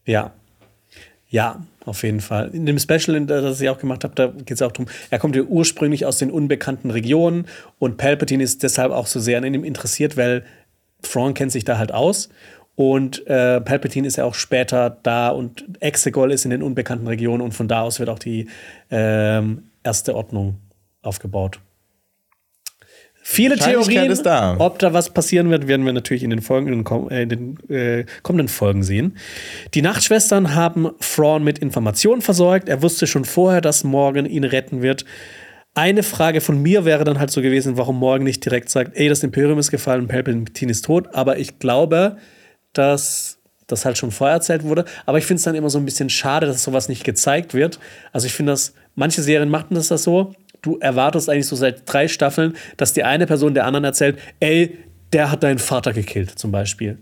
Ja. 0.05 0.33
Ja, 1.31 1.65
auf 1.87 2.03
jeden 2.03 2.21
Fall. 2.21 2.51
In 2.51 2.67
dem 2.67 2.79
Special, 2.79 3.25
das 3.25 3.61
ich 3.61 3.71
auch 3.71 3.79
gemacht 3.79 4.05
habe, 4.05 4.15
da 4.15 4.27
geht 4.27 4.53
es 4.53 4.63
auch 4.63 4.71
darum, 4.71 4.87
er 5.09 5.19
kommt 5.19 5.35
ja 5.35 5.43
ursprünglich 5.43 6.05
aus 6.05 6.19
den 6.19 6.31
unbekannten 6.31 6.91
Regionen 6.91 7.47
und 7.79 7.97
Palpatine 7.97 8.45
ist 8.45 8.63
deshalb 8.63 8.93
auch 8.93 9.07
so 9.07 9.19
sehr 9.19 9.39
an 9.39 9.45
ihm 9.45 9.65
interessiert, 9.65 10.19
weil 10.19 10.45
Thrawn 11.01 11.33
kennt 11.33 11.53
sich 11.53 11.65
da 11.65 11.79
halt 11.79 11.93
aus. 11.93 12.29
Und 12.77 13.27
äh, 13.29 13.61
Palpatine 13.61 14.09
ist 14.09 14.17
ja 14.17 14.25
auch 14.25 14.35
später 14.35 14.99
da 15.03 15.29
und 15.29 15.65
Exegol 15.81 16.33
ist 16.33 16.45
in 16.45 16.51
den 16.51 16.63
unbekannten 16.63 17.07
Regionen 17.07 17.41
und 17.41 17.53
von 17.53 17.69
da 17.69 17.83
aus 17.83 18.01
wird 18.01 18.09
auch 18.09 18.19
die 18.19 18.49
ähm, 18.91 19.65
erste 19.85 20.15
Ordnung 20.17 20.57
aufgebaut. 21.03 21.61
Viele 23.27 23.57
Theorien, 23.57 24.11
ist 24.11 24.27
da. 24.27 24.57
ob 24.59 24.79
da 24.81 24.93
was 24.93 25.09
passieren 25.09 25.49
wird, 25.49 25.67
werden 25.67 25.87
wir 25.87 25.95
natürlich 25.95 26.23
in 26.23 26.29
den, 26.29 26.43
Folgen, 26.43 26.67
in 26.67 26.75
den, 26.75 26.85
kom- 26.85 27.11
äh, 27.11 27.23
in 27.23 27.29
den 27.31 27.71
äh, 27.71 28.05
kommenden 28.23 28.49
Folgen 28.49 28.83
sehen. 28.83 29.17
Die 29.73 29.81
Nachtschwestern 29.81 30.55
haben 30.55 30.91
Thrawn 31.01 31.43
mit 31.43 31.59
Informationen 31.59 32.21
versorgt. 32.21 32.69
Er 32.69 32.83
wusste 32.83 33.07
schon 33.07 33.25
vorher, 33.25 33.63
dass 33.63 33.83
Morgan 33.83 34.27
ihn 34.27 34.45
retten 34.45 34.83
wird. 34.83 35.07
Eine 35.75 36.03
Frage 36.03 36.43
von 36.43 36.61
mir 36.61 36.85
wäre 36.85 37.05
dann 37.05 37.19
halt 37.19 37.31
so 37.31 37.41
gewesen, 37.41 37.79
warum 37.79 37.99
Morgan 37.99 38.25
nicht 38.25 38.45
direkt 38.45 38.69
sagt, 38.69 38.95
ey, 38.95 39.09
das 39.09 39.23
Imperium 39.23 39.59
ist 39.59 39.71
gefallen, 39.71 40.07
Palpatine 40.07 40.71
ist 40.71 40.85
tot. 40.85 41.09
Aber 41.15 41.39
ich 41.39 41.59
glaube, 41.59 42.19
dass 42.75 43.39
das 43.67 43.85
halt 43.85 43.97
schon 43.97 44.11
vorher 44.11 44.35
erzählt 44.35 44.63
wurde. 44.63 44.85
Aber 45.07 45.19
ich 45.19 45.25
finde 45.25 45.39
es 45.39 45.45
dann 45.45 45.55
immer 45.55 45.71
so 45.71 45.79
ein 45.79 45.85
bisschen 45.85 46.11
schade, 46.11 46.47
dass 46.47 46.63
sowas 46.63 46.89
nicht 46.89 47.05
gezeigt 47.05 47.55
wird. 47.55 47.79
Also 48.13 48.27
ich 48.27 48.35
finde 48.35 48.53
das, 48.53 48.75
manche 48.95 49.23
Serien 49.23 49.49
machen 49.49 49.75
das, 49.75 49.89
das 49.89 50.03
so. 50.03 50.35
Du 50.63 50.79
erwartest 50.79 51.29
eigentlich 51.29 51.47
so 51.47 51.57
seit 51.57 51.83
drei 51.91 52.09
Staffeln, 52.09 52.57
dass 52.77 52.93
die 52.93 53.05
eine 53.05 53.27
Person 53.27 53.55
der 53.55 53.67
anderen 53.67 53.85
erzählt, 53.85 54.19
ey, 54.41 54.79
der 55.13 55.31
hat 55.31 55.43
deinen 55.43 55.59
Vater 55.59 55.93
gekillt, 55.93 56.39
zum 56.39 56.51
Beispiel. 56.51 56.99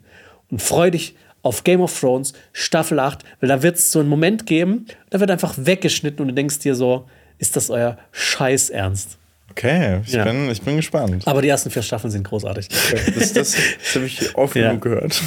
Und 0.50 0.60
freu 0.60 0.90
dich 0.90 1.16
auf 1.42 1.64
Game 1.64 1.80
of 1.80 1.98
Thrones, 1.98 2.34
Staffel 2.52 3.00
8, 3.00 3.24
weil 3.40 3.48
da 3.48 3.62
wird 3.62 3.76
es 3.76 3.90
so 3.90 4.00
einen 4.00 4.08
Moment 4.08 4.46
geben, 4.46 4.86
da 5.10 5.18
wird 5.18 5.30
einfach 5.30 5.54
weggeschnitten 5.56 6.20
und 6.20 6.28
du 6.28 6.34
denkst 6.34 6.60
dir 6.60 6.74
so, 6.74 7.08
ist 7.38 7.56
das 7.56 7.70
euer 7.70 7.98
Scheiß 8.12 8.70
Ernst? 8.70 9.18
Okay, 9.50 10.00
ich, 10.06 10.12
Ja. 10.12 10.24
bin, 10.24 10.48
ich 10.50 10.62
bin 10.62 10.76
gespannt. 10.76 11.26
Aber 11.26 11.42
die 11.42 11.48
ersten 11.48 11.70
vier 11.70 11.82
Staffeln 11.82 12.10
sind 12.10 12.24
großartig. 12.24 12.68
Das, 13.14 13.32
das, 13.34 13.52
das 13.52 13.94
habe 13.94 14.06
ich 14.06 14.34
oft 14.34 14.56
Ja. 14.56 14.68
genug 14.68 14.82
gehört. 14.82 15.20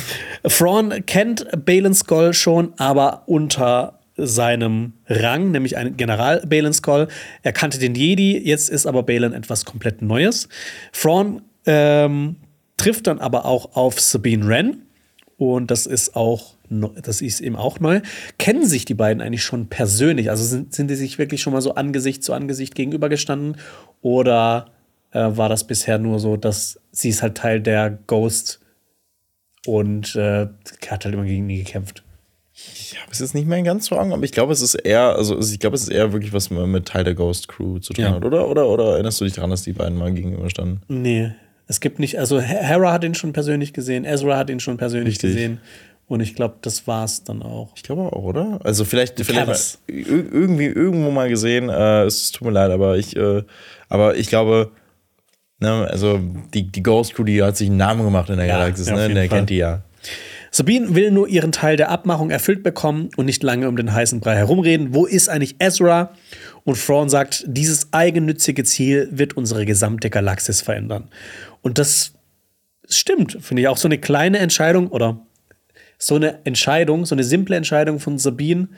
Thrawn 0.43 1.05
kennt 1.05 1.45
Balin 1.65 1.93
Skull 1.93 2.33
schon, 2.33 2.73
aber 2.77 3.23
unter 3.27 3.99
seinem 4.17 4.93
Rang, 5.07 5.51
nämlich 5.51 5.77
ein 5.77 5.95
General 5.97 6.41
Balin 6.47 6.73
Skull. 6.73 7.07
Er 7.43 7.51
kannte 7.53 7.77
den 7.77 7.93
Jedi, 7.95 8.37
jetzt 8.37 8.69
ist 8.69 8.85
aber 8.87 9.03
Balin 9.03 9.33
etwas 9.33 9.65
komplett 9.65 10.01
Neues. 10.01 10.47
Thrawn 10.93 11.41
ähm, 11.67 12.37
trifft 12.77 13.07
dann 13.07 13.19
aber 13.19 13.45
auch 13.45 13.75
auf 13.75 13.99
Sabine 13.99 14.47
Wren 14.47 14.83
und 15.37 15.69
das 15.69 15.85
ist 15.85 16.15
auch 16.15 16.55
das 16.69 17.21
ist 17.21 17.41
ihm 17.41 17.55
auch 17.55 17.79
neu. 17.79 18.01
Kennen 18.37 18.65
sich 18.65 18.85
die 18.85 18.93
beiden 18.93 19.21
eigentlich 19.21 19.43
schon 19.43 19.67
persönlich? 19.67 20.29
Also 20.29 20.43
sind, 20.43 20.73
sind 20.73 20.89
die 20.89 20.95
sich 20.95 21.17
wirklich 21.17 21.41
schon 21.41 21.53
mal 21.53 21.61
so 21.61 21.75
Angesicht 21.75 22.23
zu 22.23 22.33
Angesicht 22.33 22.75
gegenübergestanden? 22.75 23.57
Oder 24.01 24.67
äh, 25.11 25.19
war 25.37 25.49
das 25.49 25.65
bisher 25.65 25.97
nur 25.97 26.19
so, 26.19 26.37
dass 26.37 26.79
sie 26.91 27.09
ist 27.09 27.21
halt 27.21 27.35
Teil 27.37 27.61
der 27.61 27.97
Ghost 28.07 28.59
und 29.65 30.15
äh, 30.15 30.47
hat 30.89 31.05
halt 31.05 31.13
immer 31.13 31.25
gegen 31.25 31.47
die 31.47 31.57
gekämpft. 31.63 32.03
Ich 32.53 32.95
habe 33.01 33.11
es 33.11 33.19
jetzt 33.19 33.35
nicht 33.35 33.47
mehr 33.47 33.61
ganz 33.63 33.89
vor 33.89 33.99
Augen, 33.99 34.13
aber 34.13 34.23
ich 34.23 34.31
glaube, 34.31 34.53
es 34.53 34.61
ist 34.61 34.75
eher, 34.75 35.15
also 35.17 35.37
ich 35.39 35.59
glaube, 35.59 35.75
es 35.75 35.83
ist 35.83 35.89
eher 35.89 36.13
wirklich 36.13 36.31
was 36.31 36.49
mit 36.49 36.85
Teil 36.87 37.03
der 37.03 37.13
Ghost 37.13 37.49
Crew 37.49 37.79
zu 37.79 37.91
tun 37.93 38.05
Ja. 38.05 38.11
hat, 38.13 38.23
oder? 38.23 38.47
Oder, 38.47 38.69
oder 38.69 38.93
erinnerst 38.93 39.19
du 39.19 39.25
dich 39.25 39.33
daran, 39.33 39.49
dass 39.49 39.63
die 39.63 39.73
beiden 39.73 39.97
mal 39.97 40.13
gegenüberstanden? 40.13 40.81
Nee, 40.87 41.33
es 41.67 41.81
gibt 41.81 41.99
nicht, 41.99 42.17
also 42.17 42.39
Hera 42.39 42.93
hat 42.93 43.03
ihn 43.03 43.15
schon 43.15 43.33
persönlich 43.33 43.73
gesehen, 43.73 44.05
Ezra 44.05 44.37
hat 44.37 44.49
ihn 44.49 44.61
schon 44.61 44.77
persönlich 44.77 45.15
Richtig. 45.15 45.33
gesehen. 45.33 45.59
Und 46.07 46.19
ich 46.19 46.36
glaube, 46.36 46.56
das 46.61 46.86
war's 46.86 47.23
dann 47.23 47.41
auch. 47.41 47.72
Ich 47.76 47.84
glaube 47.84 48.03
auch, 48.03 48.23
oder? 48.23 48.60
Also 48.64 48.86
vielleicht, 48.86 49.19
vielleicht 49.19 49.80
mal, 49.88 49.95
irgendwie 49.95 50.65
irgendwo 50.65 51.10
mal 51.10 51.30
gesehen. 51.30 51.69
Äh, 51.69 52.03
es 52.03 52.32
tut 52.32 52.48
mir 52.48 52.53
leid, 52.53 52.69
aber 52.72 52.98
ich, 52.98 53.15
äh, 53.15 53.44
aber 53.90 54.15
ich 54.15 54.27
glaube, 54.27 54.72
ne, 55.60 55.88
also 55.90 56.19
die, 56.53 56.72
die 56.72 56.84
Ghost 56.84 57.15
Crew, 57.15 57.23
die 57.23 57.41
hat 57.41 57.57
sich 57.57 57.69
einen 57.69 57.77
Namen 57.77 58.03
gemacht 58.03 58.30
in 58.30 58.38
der 58.38 58.45
Ja, 58.45 58.60
Galaxis, 58.60 58.88
ja, 58.88 58.95
ne? 58.95 59.07
Der 59.07 59.27
Fall. 59.27 59.27
kennt 59.30 59.49
die 59.49 59.57
ja. 59.57 59.82
Sabine 60.52 60.95
will 60.95 61.11
nur 61.11 61.27
ihren 61.27 61.52
Teil 61.52 61.76
der 61.76 61.90
Abmachung 61.90 62.30
erfüllt 62.30 62.64
bekommen 62.64 63.10
und 63.18 63.26
nicht 63.26 63.44
lange 63.44 63.68
um 63.68 63.76
den 63.76 63.91
heißen 63.91 64.22
Brei 64.22 64.36
herumreden. 64.36 64.94
Wo 64.94 65.06
ist 65.06 65.27
eigentlich 65.27 65.56
Ezra? 65.60 66.14
Und 66.64 66.77
Thrawn 66.80 67.10
sagt, 67.10 67.44
dieses 67.45 67.91
eigennützige 67.91 68.64
Ziel 68.64 69.10
wird 69.11 69.36
unsere 69.36 69.65
gesamte 69.65 70.10
Galaxis 70.10 70.61
verändern. 70.61 71.10
Und 71.61 71.77
das 71.77 72.14
stimmt, 72.88 73.38
finde 73.41 73.64
ich 73.64 73.68
auch 73.68 73.76
so 73.76 73.88
eine 73.90 73.98
kleine 73.98 74.38
Entscheidung 74.38 74.88
oder 74.88 75.19
so 75.97 76.15
eine 76.15 76.45
Entscheidung, 76.45 77.05
so 77.05 77.15
eine 77.15 77.23
simple 77.23 77.55
Entscheidung 77.55 77.99
von 77.99 78.17
Sabine, 78.17 78.69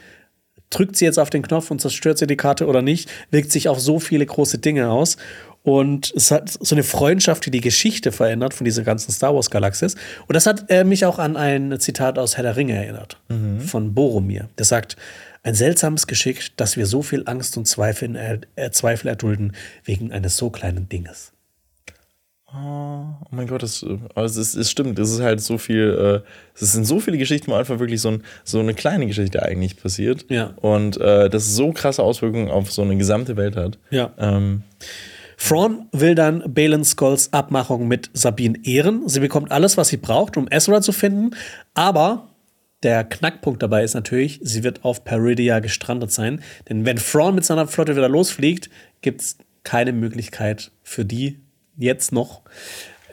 drückt 0.69 0.97
sie 0.97 1.05
jetzt 1.05 1.19
auf 1.19 1.29
den 1.29 1.43
Knopf 1.43 1.71
und 1.71 1.79
zerstört 1.79 2.17
sie 2.17 2.27
die 2.27 2.37
Karte 2.37 2.67
oder 2.67 2.81
nicht, 2.81 3.09
wirkt 3.31 3.51
sich 3.51 3.69
auf 3.69 3.79
so 3.79 3.99
viele 3.99 4.25
große 4.25 4.57
Dinge 4.57 4.89
aus. 4.89 5.17
Und 5.63 6.13
es 6.15 6.31
hat 6.31 6.49
so 6.49 6.75
eine 6.75 6.83
Freundschaft, 6.83 7.45
die 7.45 7.51
die 7.51 7.61
Geschichte 7.61 8.13
verändert 8.13 8.53
von 8.53 8.63
dieser 8.63 8.83
ganzen 8.83 9.11
Star 9.11 9.35
Wars-Galaxis. 9.35 9.95
Und 10.27 10.33
das 10.33 10.45
hat 10.45 10.69
äh, 10.69 10.85
mich 10.85 11.05
auch 11.05 11.19
an 11.19 11.35
ein 11.35 11.77
Zitat 11.79 12.17
aus 12.17 12.37
Herr 12.37 12.43
der 12.43 12.55
Ringe 12.55 12.73
erinnert, 12.73 13.19
von 13.65 13.93
Boromir. 13.93 14.47
Der 14.57 14.65
sagt, 14.65 14.95
ein 15.43 15.55
seltsames 15.55 16.07
Geschick, 16.07 16.55
dass 16.57 16.77
wir 16.77 16.85
so 16.85 17.01
viel 17.01 17.23
Angst 17.25 17.57
und 17.57 17.67
Zweifel, 17.67 18.15
äh, 18.55 18.71
Zweifel 18.71 19.07
erdulden 19.07 19.53
wegen 19.83 20.11
eines 20.11 20.37
so 20.37 20.49
kleinen 20.49 20.89
Dinges. 20.89 21.33
Oh 22.63 23.27
mein 23.31 23.47
Gott, 23.47 23.63
das, 23.63 23.83
äh, 23.83 23.97
aber 24.15 24.25
es, 24.25 24.37
ist, 24.37 24.55
es 24.55 24.71
stimmt. 24.71 24.97
Es 24.99 25.11
ist 25.11 25.21
halt 25.21 25.41
so 25.41 25.57
viel, 25.57 26.23
äh, 26.23 26.27
es 26.59 26.73
sind 26.73 26.85
so 26.85 26.99
viele 26.99 27.17
Geschichten, 27.17 27.51
wo 27.51 27.55
einfach 27.55 27.79
wirklich 27.79 28.01
so, 28.01 28.09
ein, 28.09 28.23
so 28.43 28.59
eine 28.59 28.73
kleine 28.73 29.07
Geschichte 29.07 29.43
eigentlich 29.43 29.77
passiert. 29.77 30.25
Ja. 30.29 30.53
Und 30.57 30.97
äh, 30.97 31.29
das 31.29 31.55
so 31.55 31.71
krasse 31.71 32.03
Auswirkungen 32.03 32.49
auf 32.49 32.71
so 32.71 32.81
eine 32.81 32.97
gesamte 32.97 33.37
Welt 33.37 33.55
hat. 33.55 33.77
Ja. 33.89 34.11
Ähm, 34.17 34.63
Thrawn 35.37 35.87
will 35.91 36.15
dann 36.15 36.43
Balin 36.53 36.83
Skulls 36.83 37.31
Abmachung 37.31 37.87
mit 37.87 38.09
Sabine 38.13 38.57
ehren. 38.63 39.07
Sie 39.07 39.19
bekommt 39.19 39.51
alles, 39.51 39.77
was 39.77 39.89
sie 39.89 39.97
braucht, 39.97 40.35
um 40.35 40.47
Ezra 40.49 40.81
zu 40.81 40.91
finden. 40.91 41.35
Aber 41.75 42.29
der 42.83 43.03
Knackpunkt 43.03 43.61
dabei 43.61 43.83
ist 43.83 43.93
natürlich, 43.93 44.39
sie 44.43 44.63
wird 44.63 44.83
auf 44.83 45.03
Peridia 45.03 45.59
gestrandet 45.59 46.11
sein. 46.11 46.41
Denn 46.69 46.85
wenn 46.85 46.97
Thrawn 46.97 47.35
mit 47.35 47.45
seiner 47.45 47.67
Flotte 47.67 47.95
wieder 47.95 48.09
losfliegt, 48.09 48.69
gibt 49.01 49.21
es 49.21 49.37
keine 49.63 49.91
Möglichkeit 49.91 50.71
für 50.81 51.05
die 51.05 51.39
jetzt 51.77 52.11
noch 52.11 52.41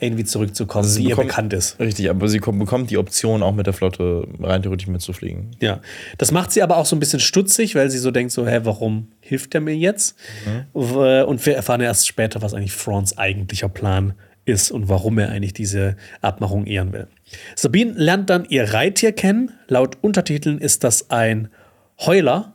irgendwie 0.01 0.25
zurückzukommen, 0.25 0.87
sie 0.89 1.03
die 1.03 1.09
ihr 1.09 1.11
bekommt- 1.11 1.29
bekannt 1.29 1.53
ist. 1.53 1.79
Richtig, 1.79 2.11
aber 2.11 2.29
sie 2.29 2.39
kommt, 2.41 2.59
bekommt 2.59 2.91
die 2.91 2.99
Option, 2.99 3.43
auch 3.43 3.55
mit 3.55 3.67
der 3.67 3.73
Flotte 3.73 4.27
rein 4.41 4.61
theoretisch 4.63 4.89
mitzufliegen. 4.89 5.53
Ja, 5.61 5.81
das 6.19 6.33
macht 6.33 6.51
sie 6.53 6.63
aber 6.63 6.77
auch 6.79 6.85
so 6.87 6.97
ein 6.97 7.01
bisschen 7.01 7.21
stutzig, 7.21 7.75
weil 7.75 7.91
sie 7.91 7.99
so 7.99 8.11
denkt, 8.11 8.33
so, 8.33 8.47
hä, 8.47 8.61
warum 8.65 9.09
hilft 9.21 9.55
er 9.55 9.61
mir 9.61 9.75
jetzt? 9.77 10.17
W- 10.75 11.23
Und 11.23 11.47
wir 11.47 11.55
erfahren 11.55 11.81
erst 11.81 12.09
später, 12.09 12.43
was 12.43 12.55
eigentlich 12.55 12.73
Frons 12.73 13.17
eigentlicher 13.17 13.69
Plan 13.69 14.15
ist 14.45 14.71
und 14.73 14.89
warum 14.89 15.19
er 15.19 15.31
eigentlich 15.31 15.55
diese 15.55 15.97
Abmachung 16.21 16.67
ehren 16.67 16.93
will. 16.93 17.07
Sabine 17.57 17.93
lernt 17.93 18.29
dann 18.29 18.45
ihr 18.47 18.75
Reittier 18.75 19.13
kennen. 19.13 19.53
Laut 19.69 19.97
Untertiteln 20.03 20.59
ist 20.59 20.85
das 20.85 21.11
ein 21.11 21.49
Heuler. 22.01 22.53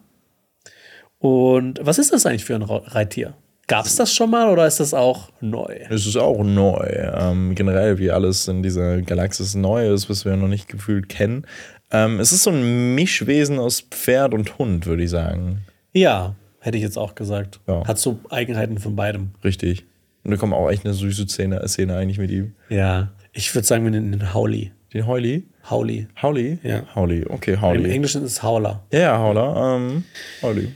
Und 1.19 1.80
was 1.81 1.98
ist 1.98 2.14
das 2.14 2.26
eigentlich 2.26 2.45
für 2.45 2.56
ein 2.56 2.61
Reittier? 2.64 3.34
Gab 3.69 3.85
es 3.85 3.95
das 3.95 4.15
schon 4.15 4.31
mal 4.31 4.49
oder 4.49 4.65
ist 4.65 4.79
das 4.79 4.95
auch 4.95 5.29
neu? 5.41 5.75
Es 5.91 6.07
ist 6.07 6.17
auch 6.17 6.43
neu. 6.43 6.87
Ähm, 6.87 7.53
generell, 7.53 7.99
wie 7.99 8.09
alles 8.09 8.47
in 8.47 8.63
dieser 8.63 8.99
Galaxis 9.03 9.53
neu 9.53 9.93
ist, 9.93 10.09
was 10.09 10.25
wir 10.25 10.35
noch 10.35 10.47
nicht 10.47 10.67
gefühlt 10.67 11.07
kennen. 11.07 11.45
Ähm, 11.91 12.19
es 12.19 12.31
ist 12.31 12.43
so 12.43 12.49
ein 12.49 12.95
Mischwesen 12.95 13.59
aus 13.59 13.81
Pferd 13.81 14.33
und 14.33 14.57
Hund, 14.57 14.87
würde 14.87 15.03
ich 15.03 15.11
sagen. 15.11 15.59
Ja, 15.93 16.35
hätte 16.59 16.77
ich 16.77 16.83
jetzt 16.83 16.97
auch 16.97 17.13
gesagt. 17.13 17.59
Ja. 17.67 17.85
Hat 17.85 17.99
so 17.99 18.19
Eigenheiten 18.31 18.79
von 18.79 18.95
beidem. 18.95 19.31
Richtig. 19.43 19.85
Und 20.23 20.31
da 20.31 20.37
kommt 20.37 20.53
auch 20.53 20.71
echt 20.71 20.83
eine 20.83 20.95
süße 20.95 21.27
Szene, 21.27 21.61
Szene 21.67 21.95
eigentlich 21.95 22.17
mit 22.17 22.31
ihm. 22.31 22.55
Ja, 22.69 23.11
ich 23.33 23.53
würde 23.53 23.67
sagen, 23.67 23.83
wir 23.83 23.91
nennen 23.91 24.13
ihn 24.13 24.33
Howley. 24.33 24.71
Den 24.95 25.05
Howley? 25.05 25.45
Howley. 25.69 26.07
Howley? 26.19 26.57
Ja. 26.63 26.81
Howley, 26.95 27.23
okay, 27.29 27.53
Im 27.53 27.61
Howley. 27.61 27.91
Englischen 27.91 28.23
ist 28.23 28.31
es 28.31 28.43
Howler. 28.43 28.83
Ja, 28.91 28.99
ja, 28.99 29.19
Howler. 29.19 29.75
Ähm, 29.75 30.03
Howley. 30.41 30.69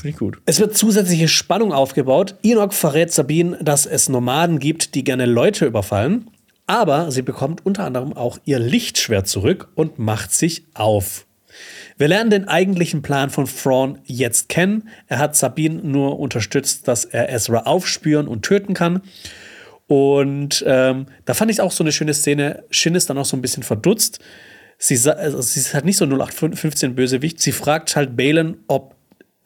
Finde 0.00 0.14
ich 0.14 0.18
gut. 0.18 0.38
Es 0.46 0.60
wird 0.60 0.74
zusätzliche 0.74 1.28
Spannung 1.28 1.74
aufgebaut. 1.74 2.36
Enoch 2.42 2.72
verrät 2.72 3.12
Sabine, 3.12 3.58
dass 3.60 3.84
es 3.84 4.08
Nomaden 4.08 4.58
gibt, 4.58 4.94
die 4.94 5.04
gerne 5.04 5.26
Leute 5.26 5.66
überfallen. 5.66 6.30
Aber 6.66 7.10
sie 7.10 7.20
bekommt 7.20 7.66
unter 7.66 7.84
anderem 7.84 8.14
auch 8.14 8.38
ihr 8.46 8.58
Lichtschwert 8.58 9.28
zurück 9.28 9.68
und 9.74 9.98
macht 9.98 10.32
sich 10.32 10.64
auf. 10.72 11.26
Wir 11.98 12.08
lernen 12.08 12.30
den 12.30 12.48
eigentlichen 12.48 13.02
Plan 13.02 13.28
von 13.28 13.44
Thrawn 13.44 13.98
jetzt 14.04 14.48
kennen. 14.48 14.88
Er 15.06 15.18
hat 15.18 15.36
Sabine 15.36 15.82
nur 15.82 16.18
unterstützt, 16.18 16.88
dass 16.88 17.04
er 17.04 17.28
Ezra 17.28 17.64
aufspüren 17.64 18.26
und 18.26 18.42
töten 18.42 18.72
kann. 18.72 19.02
Und 19.86 20.64
ähm, 20.66 21.06
da 21.26 21.34
fand 21.34 21.50
ich 21.50 21.60
auch 21.60 21.72
so 21.72 21.84
eine 21.84 21.92
schöne 21.92 22.14
Szene. 22.14 22.64
Shin 22.70 22.94
ist 22.94 23.10
dann 23.10 23.18
auch 23.18 23.26
so 23.26 23.36
ein 23.36 23.42
bisschen 23.42 23.64
verdutzt. 23.64 24.20
Sie, 24.78 24.96
also 25.10 25.42
sie 25.42 25.60
ist 25.60 25.74
halt 25.74 25.84
nicht 25.84 25.98
so 25.98 26.06
0815 26.06 26.94
Bösewicht. 26.94 27.38
Sie 27.38 27.52
fragt 27.52 27.96
halt 27.96 28.16
Balen, 28.16 28.56
ob, 28.66 28.94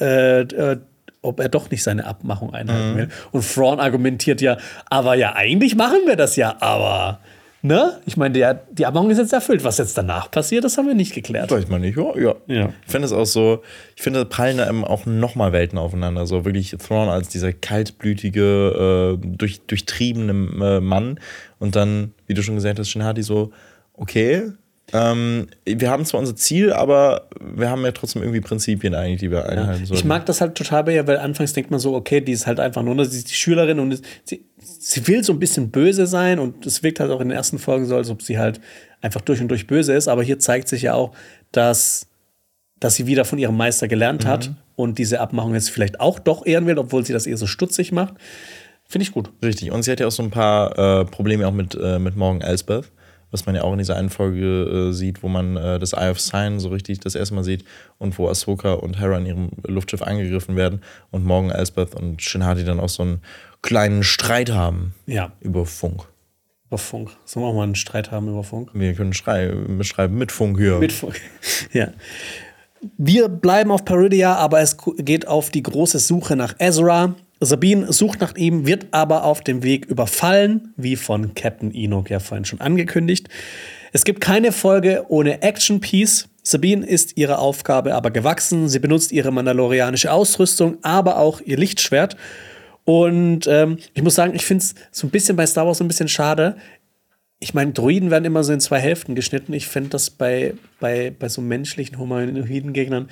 äh, 0.01 0.41
äh, 0.41 0.79
ob 1.23 1.41
er 1.41 1.49
doch 1.49 1.71
nicht 1.71 1.83
seine 1.83 2.07
Abmachung 2.07 2.53
einhalten 2.53 2.93
mhm. 2.93 2.97
will. 2.97 3.09
Und 3.33 3.51
Thrawn 3.51 3.81
argumentiert 3.81 4.41
ja, 4.41 4.59
aber 4.91 5.15
ja, 5.15 5.35
eigentlich 5.35 5.75
machen 5.75 6.01
wir 6.07 6.17
das 6.17 6.37
ja, 6.37 6.57
aber. 6.61 7.21
Ne? 7.63 7.99
Ich 8.05 8.19
meine, 8.19 8.35
die, 8.35 8.75
die 8.75 8.85
Abmachung 8.85 9.09
ist 9.09 9.17
jetzt 9.17 9.33
erfüllt. 9.33 9.65
Was 9.65 9.79
jetzt 9.79 9.97
danach 9.97 10.31
passiert, 10.31 10.65
das 10.65 10.77
haben 10.77 10.87
wir 10.87 10.95
nicht 10.95 11.15
geklärt. 11.15 11.51
Weiß 11.51 11.67
man 11.69 11.81
nicht, 11.81 11.97
ja. 11.97 12.15
ja. 12.15 12.35
ja. 12.47 12.69
Ich 12.85 12.93
finde 12.93 13.07
es 13.07 13.13
auch 13.13 13.25
so, 13.25 13.63
ich 13.97 14.03
finde, 14.03 14.19
da 14.19 14.25
prallen 14.27 14.59
da 14.59 14.71
auch 14.87 15.07
nochmal 15.07 15.53
Welten 15.55 15.79
aufeinander. 15.79 16.27
So 16.27 16.45
wirklich 16.45 16.73
Thrawn 16.73 17.09
als 17.09 17.31
dieser 17.31 17.55
kaltblütige, 17.55 19.17
äh, 19.19 19.27
durch, 19.27 19.63
durchtriebene 19.63 20.77
äh, 20.77 20.81
Mann. 20.81 21.19
Und 21.59 21.75
dann, 21.75 22.13
wie 22.27 22.35
du 22.35 22.43
schon 22.43 22.57
gesagt 22.57 22.79
hast, 22.79 22.91
Shinhati 22.91 23.23
so, 23.23 23.51
okay, 23.95 24.53
ähm, 24.93 25.49
wir 25.65 25.91
haben 25.91 26.05
zwar 26.05 26.21
unser 26.21 26.37
Ziel, 26.37 26.73
aber 26.73 27.29
wir 27.41 27.71
haben 27.71 27.85
ja 27.85 27.93
trotzdem 27.93 28.23
irgendwie 28.23 28.41
Prinzipien 28.41 28.95
eigentlich, 28.95 29.21
die 29.21 29.31
wir 29.31 29.49
einhalten 29.49 29.81
ja. 29.81 29.87
sollen. 29.87 29.99
Ich 29.99 30.05
mag 30.05 30.27
das 30.27 30.41
halt 30.41 30.55
total 30.55 30.85
bei 30.85 30.95
ihr, 30.95 31.07
weil 31.07 31.19
anfangs 31.19 31.53
denkt 31.53 31.71
man 31.71 31.81
so, 31.81 31.95
okay, 31.95 32.21
die 32.21 32.33
ist 32.33 32.47
halt 32.47 32.61
einfach 32.61 32.83
nur, 32.83 33.05
sie 33.07 33.19
ist 33.19 33.31
die 33.31 33.35
Schülerin 33.35 33.81
und 33.81 34.03
sie, 34.25 34.45
sie 34.59 35.07
will 35.09 35.25
so 35.25 35.33
ein 35.33 35.39
bisschen 35.39 35.71
böse 35.71 36.07
sein 36.07 36.39
und 36.39 36.67
es 36.67 36.83
wirkt 36.83 37.01
halt 37.01 37.11
auch 37.11 37.21
in 37.21 37.29
den 37.31 37.37
ersten 37.37 37.59
Folgen 37.59 37.87
so, 37.87 37.97
als 37.97 38.11
ob 38.11 38.23
sie 38.23 38.39
halt 38.39 38.61
einfach 39.01 39.23
durch 39.23 39.41
und 39.41 39.49
durch 39.49 39.67
böse 39.67 39.95
ist, 39.95 40.07
aber 40.07 40.23
hier 40.23 40.39
zeigt 40.39 40.69
sich 40.69 40.83
ja 40.83 40.95
auch, 40.95 41.13
dass, 41.51 42.07
dass 42.79 42.95
sie 42.95 43.07
wieder 43.07 43.25
von 43.25 43.39
ihrem 43.39 43.57
Meister 43.57 43.89
gelernt 43.89 44.25
mhm. 44.25 44.29
hat 44.29 44.53
und 44.77 44.99
diese 44.99 45.21
Abmachung 45.21 45.55
jetzt 45.55 45.71
vielleicht 45.71 45.99
auch 45.99 46.19
doch 46.19 46.45
ehren 46.45 46.67
will, 46.67 46.79
obwohl 46.79 47.05
sie 47.07 47.13
das 47.13 47.27
eher 47.27 47.37
so 47.37 47.47
stutzig 47.47 47.91
macht. 47.91 48.15
Finde 48.87 49.05
ich 49.05 49.13
gut. 49.13 49.31
Richtig. 49.43 49.73
Und 49.73 49.83
sie 49.83 49.91
hat 49.91 50.01
ja 50.01 50.07
auch 50.07 50.13
so 50.13 50.23
ein 50.23 50.31
paar 50.31 51.01
äh, 51.01 51.05
Probleme 51.07 51.49
auch 51.49 51.53
mit, 51.53 51.75
äh, 51.75 51.99
mit 51.99 52.17
Morgan 52.17 52.43
Elsbeth 52.43 52.91
was 53.35 53.47
man 53.47 53.57
ja 53.57 53.63
auch 53.63 53.73
in 53.73 53.79
dieser 53.79 53.97
einen 53.97 54.11
Folge 54.11 54.91
äh, 54.91 54.93
sieht, 54.93 55.25
wo 55.25 55.29
man 55.29 55.57
äh, 55.57 55.81
das 55.81 55.93
Eye 55.93 56.11
of 56.11 56.21
Sign 56.21 56.61
so 56.61 56.69
richtig 56.69 57.01
das 57.01 57.17
erste 57.17 57.35
Mal 57.35 57.43
sieht 57.43 57.65
und 57.99 58.17
wo 58.17 58.29
Ahsoka 58.29 58.75
und 58.75 59.01
Hera 59.01 59.19
in 59.19 59.27
ihrem 59.27 59.51
Luftschiff 59.67 60.03
angegriffen 60.03 60.55
werden 60.55 60.83
und 61.11 61.25
morgen 61.25 61.51
Elsbeth 61.51 61.97
und 61.97 62.23
Shinhati 62.23 62.63
dann 62.63 62.79
auch 62.79 62.89
so 62.89 63.03
einen 63.03 63.23
kleinen 63.61 64.05
Streit 64.05 64.53
haben. 64.53 64.95
Ja. 65.07 65.33
Über 65.41 65.67
Funk. 65.67 66.05
Über 66.69 66.79
Funk. 66.79 67.11
Sollen 67.25 67.45
wir 67.45 67.51
auch 67.51 67.57
mal 67.57 67.65
einen 67.65 67.75
Streit 67.75 68.13
haben 68.13 68.29
über 68.29 68.45
Funk? 68.45 68.71
Wir 68.73 68.95
können 68.95 69.15
schreiben, 69.15 69.83
schreiben 69.83 70.17
mit 70.17 70.31
Funk 70.31 70.57
hier. 70.57 70.79
Mit 70.79 70.93
Funk, 70.93 71.21
ja. 71.73 71.89
Wir 72.99 73.29
bleiben 73.29 73.73
auf 73.73 73.85
Peridia, 73.85 74.37
aber 74.37 74.61
es 74.61 74.77
geht 74.99 75.27
auf 75.27 75.51
die 75.51 75.65
große 75.65 75.99
Suche 75.99 76.37
nach 76.37 76.55
Ezra. 76.61 77.17
Sabine 77.45 77.93
sucht 77.93 78.21
nach 78.21 78.37
ihm, 78.37 78.67
wird 78.67 78.89
aber 78.91 79.25
auf 79.25 79.41
dem 79.41 79.63
Weg 79.63 79.87
überfallen, 79.87 80.75
wie 80.77 80.97
von 80.97 81.35
Captain 81.35 81.75
Enoch 81.75 82.09
ja 82.09 82.21
vorhin 82.21 82.45
schon 82.45 82.61
angekündigt. 82.61 83.29
Es 83.93 84.05
gibt 84.05 84.21
keine 84.21 84.53
Folge 84.53 85.05
ohne 85.09 85.43
Action 85.43 85.81
Piece. 85.81 86.29
Sabine 86.43 86.85
ist 86.85 87.17
ihrer 87.17 87.39
Aufgabe 87.39 87.95
aber 87.95 88.11
gewachsen. 88.11 88.69
Sie 88.69 88.79
benutzt 88.79 89.13
ihre 89.13 89.33
mandalorianische 89.33 90.13
Ausrüstung, 90.13 90.79
aber 90.83 91.19
auch 91.19 91.41
ihr 91.41 91.57
Lichtschwert. 91.57 92.17
Und 92.85 93.47
ähm, 93.47 93.79
ich 93.95 94.03
muss 94.03 94.15
sagen, 94.15 94.35
ich 94.35 94.45
finde 94.45 94.65
es 94.65 94.75
so 94.91 95.07
ein 95.07 95.11
bisschen 95.11 95.37
bei 95.37 95.47
Star 95.47 95.67
Wars 95.67 95.81
ein 95.81 95.89
bisschen 95.89 96.09
schade. 96.09 96.57
Ich 97.41 97.55
meine, 97.55 97.73
Droiden 97.73 98.11
werden 98.11 98.25
immer 98.25 98.45
so 98.45 98.53
in 98.53 98.61
zwei 98.61 98.79
Hälften 98.79 99.15
geschnitten. 99.15 99.53
Ich 99.53 99.69
finde 99.69 99.91
das 99.91 100.11
bei, 100.11 100.55
bei, 100.81 101.13
bei 101.17 101.29
so 101.29 101.41
menschlichen 101.41 101.99
humanoiden 101.99 102.73
Gegnern 102.73 103.09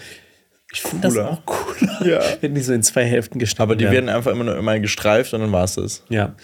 ich 0.72 0.80
finde 0.80 1.08
das 1.08 1.18
auch 1.18 1.44
cooler, 1.44 2.06
ja. 2.06 2.20
wenn 2.40 2.54
die 2.54 2.62
so 2.62 2.72
in 2.72 2.82
zwei 2.82 3.04
Hälften 3.04 3.38
geschnitten 3.38 3.62
Aber 3.62 3.76
die 3.76 3.84
werden, 3.84 4.06
werden 4.06 4.08
einfach 4.08 4.30
immer 4.30 4.44
nur 4.44 4.56
immer 4.56 4.78
gestreift 4.80 5.34
und 5.34 5.40
dann 5.40 5.52
war 5.52 5.64
es 5.64 5.74
das. 5.74 6.02
Ja. 6.08 6.34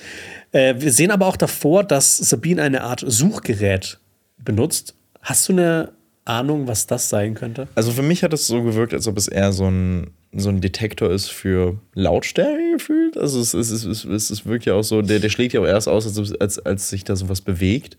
Äh, 0.53 0.75
wir 0.79 0.93
sehen 0.93 1.11
aber 1.11 1.27
auch 1.27 1.37
davor, 1.37 1.83
dass 1.83 2.19
Sabine 2.19 2.63
eine 2.63 2.83
Art 2.83 3.03
Suchgerät 3.07 3.99
benutzt. 4.37 4.95
Hast 5.23 5.49
du 5.49 5.53
eine 5.55 5.93
Ahnung, 6.27 6.67
was 6.67 6.87
das 6.87 7.09
sein 7.09 7.35
könnte? 7.35 7.69
Also 7.75 7.91
für 7.91 8.03
mich 8.03 8.23
hat 8.23 8.35
es 8.35 8.47
so 8.47 8.63
gewirkt, 8.63 8.93
als 8.93 9.09
ob 9.09 9.17
es 9.17 9.29
eher 9.29 9.53
so 9.53 9.67
ein, 9.67 10.11
so 10.35 10.51
ein 10.51 10.61
Detektor 10.61 11.11
ist 11.11 11.31
für 11.31 11.79
Lautstärke 11.95 12.73
gefühlt. 12.77 13.17
Also 13.17 13.41
es, 13.41 13.55
es, 13.55 13.71
es, 13.71 13.85
es, 13.85 14.05
es, 14.05 14.31
es 14.31 14.47
wirkt 14.47 14.67
ja 14.67 14.75
auch 14.75 14.85
so, 14.85 15.01
der, 15.01 15.21
der 15.21 15.31
schlägt 15.31 15.55
ja 15.55 15.61
auch 15.61 15.67
erst 15.67 15.89
aus, 15.89 16.07
als, 16.07 16.39
als, 16.39 16.59
als 16.59 16.91
sich 16.91 17.05
da 17.05 17.17
sowas 17.17 17.41
bewegt. 17.41 17.97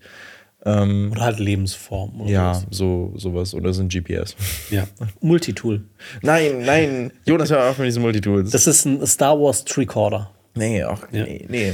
Ähm, 0.64 1.10
oder 1.12 1.22
halt 1.22 1.38
Lebensform. 1.38 2.20
Oder 2.20 2.30
ja, 2.30 2.62
so, 2.70 3.12
sowas. 3.16 3.54
Oder 3.54 3.72
so 3.72 3.82
ein 3.82 3.88
GPS. 3.88 4.36
Ja. 4.70 4.86
Multitool. 5.20 5.84
Nein, 6.22 6.62
nein. 6.64 7.12
Jonas, 7.24 7.50
hör 7.50 7.70
auf 7.70 7.78
mit 7.78 7.86
diesen 7.86 8.02
Multitools. 8.02 8.50
Das 8.50 8.66
ist 8.66 8.84
ein 8.84 9.06
Star 9.06 9.40
Wars 9.40 9.64
Tricorder. 9.64 10.30
Nee, 10.54 10.82
auch 10.82 11.02
ja. 11.12 11.24
nee, 11.24 11.46
nee. 11.48 11.72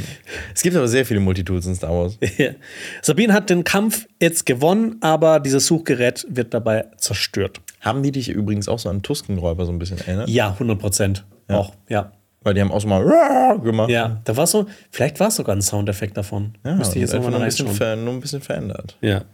Es 0.54 0.62
gibt 0.62 0.76
aber 0.76 0.86
sehr 0.86 1.06
viele 1.06 1.20
Multitools 1.20 1.66
in 1.66 1.74
Star 1.74 1.90
Wars. 1.90 2.18
Sabine 3.02 3.32
hat 3.32 3.48
den 3.48 3.64
Kampf 3.64 4.06
jetzt 4.20 4.44
gewonnen, 4.44 4.96
aber 5.00 5.40
dieses 5.40 5.66
Suchgerät 5.66 6.26
wird 6.28 6.52
dabei 6.52 6.84
zerstört. 6.98 7.60
Haben 7.80 8.02
die 8.02 8.12
dich 8.12 8.28
übrigens 8.28 8.68
auch 8.68 8.78
so 8.78 8.88
an 8.90 9.02
Tuskenräuber 9.02 9.64
so 9.64 9.72
ein 9.72 9.78
bisschen 9.78 9.98
erinnert? 9.98 10.28
Ja, 10.28 10.50
100 10.50 10.78
Prozent. 10.78 11.24
Ja. 11.48 11.56
Auch, 11.56 11.72
ja. 11.88 12.12
Weil 12.46 12.54
die 12.54 12.60
haben 12.60 12.70
auch 12.70 12.80
so 12.80 12.86
mal 12.86 13.58
gemacht. 13.64 13.90
Ja, 13.90 14.20
da 14.22 14.36
war 14.36 14.46
so, 14.46 14.66
vielleicht 14.92 15.18
war 15.18 15.28
es 15.28 15.34
sogar 15.34 15.56
ein 15.56 15.62
Soundeffekt 15.62 16.16
davon. 16.16 16.54
Ja, 16.64 16.76
Müsste 16.76 16.94
ich 16.94 17.00
jetzt 17.00 17.12
nochmal 17.12 17.32
nur, 17.32 17.40
ein 17.40 17.46
bisschen 17.46 18.04
nur 18.04 18.14
ein 18.14 18.20
bisschen 18.20 18.40
verändert. 18.40 18.96
Ja. 19.00 19.24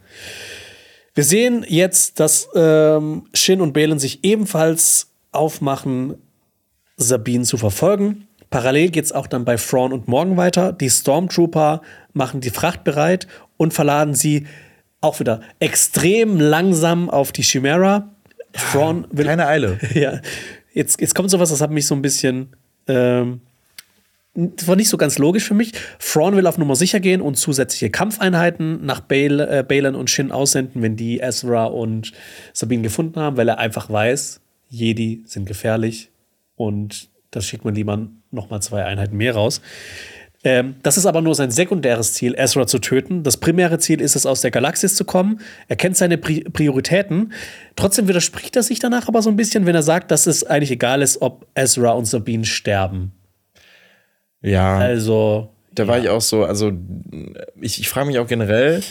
Wir 1.13 1.23
sehen 1.23 1.63
jetzt, 1.67 2.19
dass 2.19 2.49
ähm, 2.55 3.27
Shin 3.35 3.61
und 3.61 3.73
Belen 3.73 3.99
sich 3.99 4.23
ebenfalls 4.23 5.11
aufmachen, 5.31 6.15
Sabine 6.97 7.43
zu 7.43 7.57
verfolgen. 7.57 8.27
Parallel 8.49 8.89
geht 8.89 9.05
es 9.05 9.11
auch 9.11 9.27
dann 9.27 9.45
bei 9.45 9.57
Thrawn 9.57 9.93
und 9.93 10.07
Morgan 10.07 10.35
weiter. 10.35 10.73
Die 10.73 10.89
Stormtrooper 10.89 11.83
machen 12.13 12.41
die 12.41 12.49
Fracht 12.49 12.83
bereit 12.83 13.27
und 13.57 13.75
verladen 13.75 14.15
sie 14.15 14.47
auch 15.01 15.19
wieder 15.19 15.41
extrem 15.59 16.39
langsam 16.39 17.11
auf 17.11 17.31
die 17.31 17.43
Chimera. 17.43 18.09
Thrawn 18.53 19.05
will. 19.11 19.27
Keine 19.27 19.45
Eile. 19.45 19.77
Ja. 19.93 20.19
Jetzt, 20.73 20.99
jetzt 20.99 21.13
kommt 21.13 21.29
sowas, 21.29 21.51
das 21.51 21.61
hat 21.61 21.69
mich 21.69 21.85
so 21.85 21.93
ein 21.93 22.01
bisschen 22.01 22.55
ähm, 22.87 23.41
das 24.35 24.67
war 24.67 24.75
nicht 24.75 24.89
so 24.89 24.97
ganz 24.97 25.19
logisch 25.19 25.43
für 25.43 25.53
mich. 25.53 25.73
Thrawn 25.99 26.35
will 26.35 26.47
auf 26.47 26.57
Nummer 26.57 26.75
sicher 26.75 26.99
gehen 26.99 27.21
und 27.21 27.35
zusätzliche 27.35 27.91
Kampfeinheiten 27.91 28.83
nach 28.83 28.99
Bale, 28.99 29.59
äh, 29.59 29.63
Balen 29.63 29.95
und 29.95 30.09
Shin 30.09 30.31
aussenden, 30.31 30.81
wenn 30.81 30.95
die 30.95 31.19
Ezra 31.19 31.65
und 31.65 32.13
Sabine 32.51 32.81
gefunden 32.81 33.19
haben, 33.19 33.37
weil 33.37 33.47
er 33.47 33.59
einfach 33.59 33.91
weiß, 33.91 34.41
Jedi 34.69 35.21
sind 35.25 35.45
gefährlich 35.45 36.09
und 36.55 37.09
das 37.29 37.45
schickt 37.45 37.63
man 37.63 37.75
lieber 37.75 38.07
noch 38.31 38.49
mal 38.49 38.61
zwei 38.61 38.83
Einheiten 38.85 39.17
mehr 39.17 39.35
raus. 39.35 39.61
Ähm, 40.45 40.75
das 40.83 40.97
ist 40.97 41.05
aber 41.05 41.21
nur 41.21 41.35
sein 41.35 41.51
sekundäres 41.51 42.13
Ziel, 42.13 42.35
Ezra 42.37 42.67
zu 42.67 42.79
töten. 42.79 43.23
Das 43.23 43.37
primäre 43.37 43.79
Ziel 43.79 44.01
ist 44.01 44.15
es, 44.15 44.25
aus 44.25 44.41
der 44.41 44.51
Galaxis 44.51 44.95
zu 44.95 45.05
kommen. 45.05 45.39
Er 45.69 45.77
kennt 45.77 45.95
seine 45.95 46.17
Pri 46.17 46.43
Prioritäten. 46.43 47.31
Trotzdem 47.75 48.07
widerspricht 48.07 48.55
er 48.55 48.63
sich 48.63 48.79
danach 48.79 49.07
aber 49.07 49.21
so 49.21 49.29
ein 49.29 49.37
bisschen, 49.37 49.65
wenn 49.65 49.75
er 49.75 49.83
sagt, 49.83 50.11
dass 50.11 50.27
es 50.27 50.43
eigentlich 50.43 50.71
egal 50.71 51.01
ist, 51.01 51.21
ob 51.21 51.47
Ezra 51.55 51.91
und 51.91 52.05
Sabine 52.05 52.45
sterben. 52.45 53.13
Ja. 54.41 54.77
Also. 54.77 55.49
Da 55.71 55.87
war 55.87 55.97
ich 55.97 56.09
auch 56.09 56.21
so, 56.21 56.43
also 56.43 56.71
ich, 57.59 57.79
ich 57.79 57.89
frage 57.89 58.07
mich 58.07 58.19
auch 58.19 58.27
generell, 58.27 58.83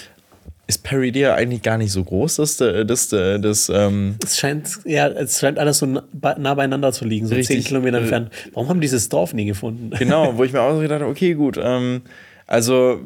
ist 0.74 0.82
Peridia 0.82 1.34
eigentlich 1.34 1.62
gar 1.62 1.78
nicht 1.78 1.92
so 1.92 2.02
groß, 2.04 2.36
dass 2.36 2.56
das, 2.56 2.86
das, 2.86 3.08
das 3.08 3.72
ähm 3.74 4.16
es 4.22 4.38
scheint 4.38 4.68
ja, 4.84 5.08
es 5.08 5.40
scheint 5.40 5.58
alles 5.58 5.78
so 5.78 5.86
nah 5.86 6.54
beieinander 6.54 6.92
zu 6.92 7.04
liegen, 7.04 7.26
so 7.26 7.40
zehn 7.40 7.62
Kilometer 7.62 7.98
entfernt. 7.98 8.30
Warum 8.52 8.68
haben 8.68 8.80
die 8.80 8.86
dieses 8.92 9.08
Dorf 9.08 9.34
nie 9.34 9.46
gefunden? 9.46 9.90
Genau, 9.98 10.36
wo 10.36 10.44
ich 10.44 10.52
mir 10.52 10.60
auch 10.60 10.74
so 10.74 10.80
gedacht 10.80 11.00
habe, 11.00 11.10
okay, 11.10 11.34
gut, 11.34 11.58
ähm, 11.62 12.02
also 12.46 13.00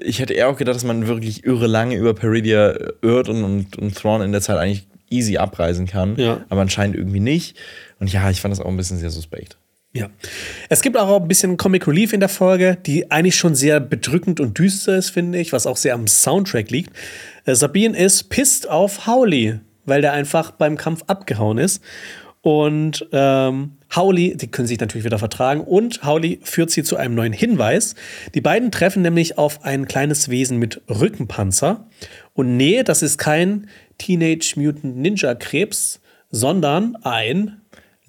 ich 0.00 0.18
hätte 0.18 0.34
eher 0.34 0.48
auch 0.48 0.56
gedacht, 0.56 0.74
dass 0.74 0.84
man 0.84 1.06
wirklich 1.06 1.44
irre 1.44 1.66
lange 1.66 1.96
über 1.96 2.14
Peridia 2.14 2.74
irrt 3.02 3.28
und, 3.28 3.44
und, 3.44 3.78
und 3.78 3.94
Thrawn 3.94 4.22
in 4.22 4.32
der 4.32 4.40
Zeit 4.40 4.58
eigentlich 4.58 4.86
easy 5.10 5.36
abreisen 5.36 5.86
kann, 5.86 6.16
ja. 6.16 6.44
aber 6.48 6.62
anscheinend 6.62 6.96
irgendwie 6.96 7.20
nicht. 7.20 7.56
Und 8.00 8.12
ja, 8.12 8.30
ich 8.30 8.40
fand 8.40 8.52
das 8.52 8.60
auch 8.60 8.68
ein 8.68 8.76
bisschen 8.76 8.98
sehr 8.98 9.10
suspekt. 9.10 9.56
Ja. 9.94 10.08
Es 10.70 10.80
gibt 10.80 10.96
auch 10.96 11.20
ein 11.20 11.28
bisschen 11.28 11.58
Comic 11.58 11.86
Relief 11.86 12.14
in 12.14 12.20
der 12.20 12.30
Folge, 12.30 12.78
die 12.86 13.10
eigentlich 13.10 13.36
schon 13.36 13.54
sehr 13.54 13.78
bedrückend 13.78 14.40
und 14.40 14.58
düster 14.58 14.96
ist, 14.96 15.10
finde 15.10 15.38
ich, 15.38 15.52
was 15.52 15.66
auch 15.66 15.76
sehr 15.76 15.94
am 15.94 16.06
Soundtrack 16.06 16.70
liegt. 16.70 16.96
Äh, 17.44 17.54
Sabine 17.54 17.96
ist 17.96 18.30
pisst 18.30 18.68
auf 18.68 19.06
Howley, 19.06 19.60
weil 19.84 20.00
der 20.00 20.14
einfach 20.14 20.52
beim 20.52 20.78
Kampf 20.78 21.02
abgehauen 21.08 21.58
ist. 21.58 21.82
Und 22.40 23.06
ähm, 23.12 23.72
Howley, 23.94 24.36
die 24.36 24.48
können 24.48 24.66
sich 24.66 24.80
natürlich 24.80 25.04
wieder 25.04 25.18
vertragen, 25.18 25.60
und 25.60 26.02
Howley 26.04 26.40
führt 26.42 26.70
sie 26.70 26.82
zu 26.82 26.96
einem 26.96 27.14
neuen 27.14 27.32
Hinweis. 27.32 27.94
Die 28.34 28.40
beiden 28.40 28.72
treffen 28.72 29.02
nämlich 29.02 29.38
auf 29.38 29.64
ein 29.64 29.86
kleines 29.86 30.28
Wesen 30.28 30.58
mit 30.58 30.80
Rückenpanzer. 30.88 31.86
Und 32.34 32.56
nee, 32.56 32.82
das 32.82 33.02
ist 33.02 33.18
kein 33.18 33.68
Teenage 33.98 34.54
Mutant 34.56 34.96
Ninja 34.96 35.34
Krebs, 35.36 36.00
sondern 36.30 36.96
ein 37.02 37.61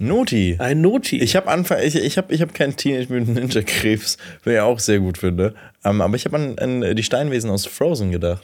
Noti. 0.08 0.56
Ein 0.60 0.82
Noti. 0.82 1.20
Ich 1.22 1.36
habe 1.36 1.48
Anfang, 1.50 1.80
ich, 1.84 1.96
ich 1.96 2.18
habe 2.18 2.34
ich 2.34 2.42
hab 2.42 2.54
keinen 2.54 2.76
Teenage 2.76 3.12
Mutant 3.14 3.36
Ninja 3.36 3.62
Krebs, 3.62 4.18
was 4.44 4.54
ich 4.54 4.60
auch 4.60 4.80
sehr 4.80 5.00
gut 5.00 5.18
finde. 5.18 5.54
Ähm, 5.84 6.02
aber 6.02 6.16
ich 6.16 6.26
habe 6.26 6.36
an, 6.38 6.58
an 6.60 6.96
die 6.96 7.04
Steinwesen 7.04 7.50
aus 7.50 7.66
Frozen 7.66 8.12
gedacht. 8.12 8.44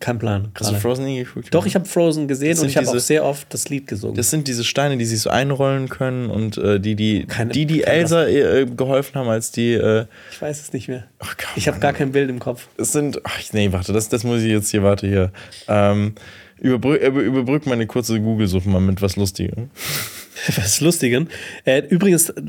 Kein 0.00 0.18
Plan. 0.18 0.52
Hast 0.54 0.70
du. 0.70 0.74
Frozen 0.76 1.06
nie 1.06 1.24
geguckt? 1.24 1.48
Doch, 1.54 1.64
ich 1.64 1.74
habe 1.74 1.86
Frozen 1.86 2.28
gesehen 2.28 2.58
und 2.58 2.66
ich 2.66 2.76
habe 2.76 2.86
auch 2.86 2.98
sehr 2.98 3.24
oft 3.24 3.52
das 3.54 3.70
Lied 3.70 3.86
gesungen. 3.86 4.16
Das 4.16 4.28
sind 4.28 4.46
diese 4.46 4.62
Steine, 4.62 4.98
die 4.98 5.06
sich 5.06 5.18
so 5.22 5.30
einrollen 5.30 5.88
können 5.88 6.28
und 6.28 6.58
äh, 6.58 6.78
die, 6.78 6.94
die, 6.94 7.24
Keine- 7.24 7.52
die, 7.52 7.64
die 7.64 7.84
Elsa 7.84 8.26
äh, 8.26 8.66
geholfen 8.66 9.14
haben, 9.14 9.30
als 9.30 9.50
die. 9.50 9.72
Äh, 9.72 10.04
ich 10.30 10.42
weiß 10.42 10.60
es 10.60 10.72
nicht 10.74 10.88
mehr. 10.88 11.04
komm, 11.18 11.28
Ich 11.56 11.68
habe 11.68 11.78
gar 11.80 11.94
kein 11.94 12.12
Bild 12.12 12.28
im 12.28 12.38
Kopf. 12.38 12.68
Es 12.76 12.92
sind. 12.92 13.18
Ach, 13.24 13.40
nee, 13.52 13.72
warte, 13.72 13.94
das, 13.94 14.10
das 14.10 14.24
muss 14.24 14.42
ich 14.42 14.50
jetzt 14.50 14.68
hier, 14.70 14.82
warte 14.82 15.06
hier. 15.06 15.32
Ähm, 15.68 16.14
überbrück, 16.60 17.00
über, 17.02 17.20
überbrück 17.22 17.66
meine 17.66 17.86
kurze 17.86 18.20
Google-Suche 18.20 18.68
mal 18.68 18.80
mit 18.80 19.02
was 19.02 19.16
Lustigem. 19.16 19.70
Was 20.56 20.80
Lustigen. 20.80 21.28
Äh, 21.64 21.82
übrigens, 21.88 22.28
äh, 22.30 22.42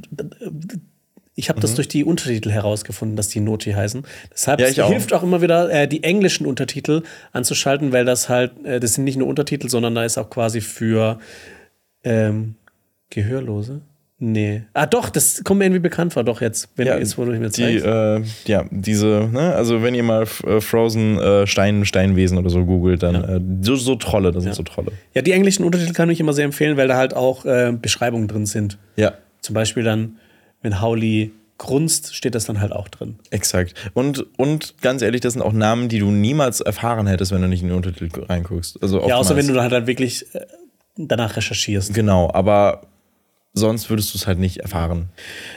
ich 1.34 1.50
habe 1.50 1.58
Mhm. 1.58 1.62
das 1.62 1.74
durch 1.76 1.88
die 1.88 2.04
Untertitel 2.04 2.52
herausgefunden, 2.52 3.16
dass 3.18 3.30
die 3.30 3.40
Noti 3.40 3.72
heißen. 3.72 4.04
Deshalb 4.32 4.60
Ja, 4.60 4.68
ich 4.68 4.80
auch. 4.82 4.90
hilft 4.92 5.12
auch 5.12 5.24
immer 5.24 5.42
wieder, 5.42 5.72
äh, 5.72 5.88
die 5.88 6.04
englischen 6.04 6.46
Untertitel 6.46 7.02
anzuschalten, 7.32 7.92
weil 7.92 8.06
das 8.06 8.30
halt, 8.30 8.52
äh, 8.64 8.80
das 8.80 8.94
sind 8.94 9.06
nicht 9.06 9.18
nur 9.18 9.28
Untertitel, 9.28 9.70
sondern 9.70 9.96
da 9.96 10.04
ist 10.06 10.18
auch 10.20 10.30
quasi 10.30 10.62
für 10.62 11.18
ähm, 12.04 12.56
Gehörlose. 13.10 13.82
Nee. 14.22 14.64
Ah, 14.74 14.86
doch, 14.86 15.10
das 15.10 15.44
kommt 15.46 15.60
mir 15.60 15.66
irgendwie 15.66 15.80
bekannt 15.80 16.12
vor, 16.12 16.26
doch 16.26 16.42
jetzt, 16.42 16.68
wenn 16.76 16.88
Ja, 16.88 16.98
jetzt, 16.98 17.18
wo 17.18 17.24
du 17.24 17.32
mir 17.32 17.50
Die, 17.50 17.80
zeigst. 17.80 17.86
äh, 17.86 18.22
ja, 18.52 18.66
diese, 18.70 19.30
ne, 19.32 19.56
also 19.56 19.82
wenn 19.82 19.96
ihr 19.96 20.04
mal 20.04 20.24
äh, 20.46 20.60
Frozen 20.60 21.18
äh, 21.18 21.48
Stein, 21.48 21.86
Steinwesen 21.86 22.38
oder 22.38 22.50
so 22.50 22.66
googelt, 22.66 23.02
dann 23.02 23.16
äh, 23.24 23.40
so, 23.66 23.76
so 23.78 23.96
Trolle, 23.96 24.32
das 24.34 24.44
sind 24.44 24.56
so 24.56 24.64
Trolle. 24.64 24.92
Ja, 25.14 25.22
die 25.22 25.32
englischen 25.32 25.64
Untertitel 25.64 25.94
kann 25.94 26.10
ich 26.10 26.20
immer 26.20 26.34
sehr 26.34 26.44
empfehlen, 26.46 26.76
weil 26.76 26.90
da 26.90 26.98
halt 26.98 27.14
auch 27.16 27.46
äh, 27.46 27.72
Beschreibungen 27.82 28.28
drin 28.28 28.46
sind. 28.46 28.78
Ja, 28.98 29.14
Zum 29.40 29.54
Beispiel 29.54 29.84
dann, 29.84 30.18
wenn 30.62 30.82
Howley 30.82 31.32
grunzt, 31.58 32.14
steht 32.16 32.36
das 32.36 32.44
dann 32.46 32.60
halt 32.60 32.72
auch 32.74 32.88
drin. 32.90 33.20
exakt. 33.32 33.74
Und, 33.94 34.26
und 34.38 34.76
ganz 34.82 35.02
ehrlich, 35.02 35.22
das 35.22 35.34
sind 35.34 35.42
auch 35.42 35.54
Namen, 35.54 35.88
die 35.88 36.00
du 36.00 36.12
niemals 36.12 36.60
erfahren 36.62 37.08
hättest, 37.08 37.32
wenn 37.32 37.42
du 37.42 37.48
nicht 37.48 37.62
in 37.62 37.70
den 37.70 37.78
Untertitel 37.78 38.24
reinguckst. 38.24 38.82
Also 38.84 39.06
Ja, 39.08 39.16
außer 39.16 39.36
wenn 39.38 39.48
du 39.48 39.54
dann 39.54 39.72
halt 39.72 39.88
wirklich 39.88 40.26
danach 40.98 41.36
recherchierst. 41.38 41.94
Genau, 41.94 42.30
aber 42.34 42.82
sonst 43.54 43.90
würdest 43.90 44.14
du 44.14 44.18
es 44.18 44.28
halt 44.28 44.40
nicht 44.40 44.58
erfahren. 44.58 45.10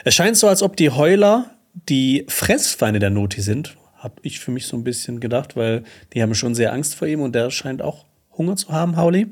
Es 0.05 0.15
scheint 0.15 0.37
so, 0.37 0.49
als 0.49 0.63
ob 0.63 0.77
die 0.77 0.91
Heuler 0.91 1.51
die 1.89 2.25
Fressfeinde 2.29 3.01
der 3.01 3.11
Noti 3.11 3.41
sind. 3.41 3.77
Hab 3.97 4.21
ich 4.23 4.41
für 4.41 4.51
mich 4.51 4.67
so 4.67 4.77
ein 4.77 4.85
bisschen 4.85 5.21
gedacht, 5.21 5.57
weil 5.57 5.85
die 6.13 6.23
haben 6.23 6.35
schon 6.35 6.55
sehr 6.55 6.73
Angst 6.73 6.95
vor 6.95 7.09
ihm 7.09 7.21
und 7.21 7.35
der 7.35 7.51
scheint 7.51 7.83
auch 7.83 8.05
Hunger 8.37 8.57
zu 8.57 8.71
haben, 8.71 8.97
Howley. 8.97 9.29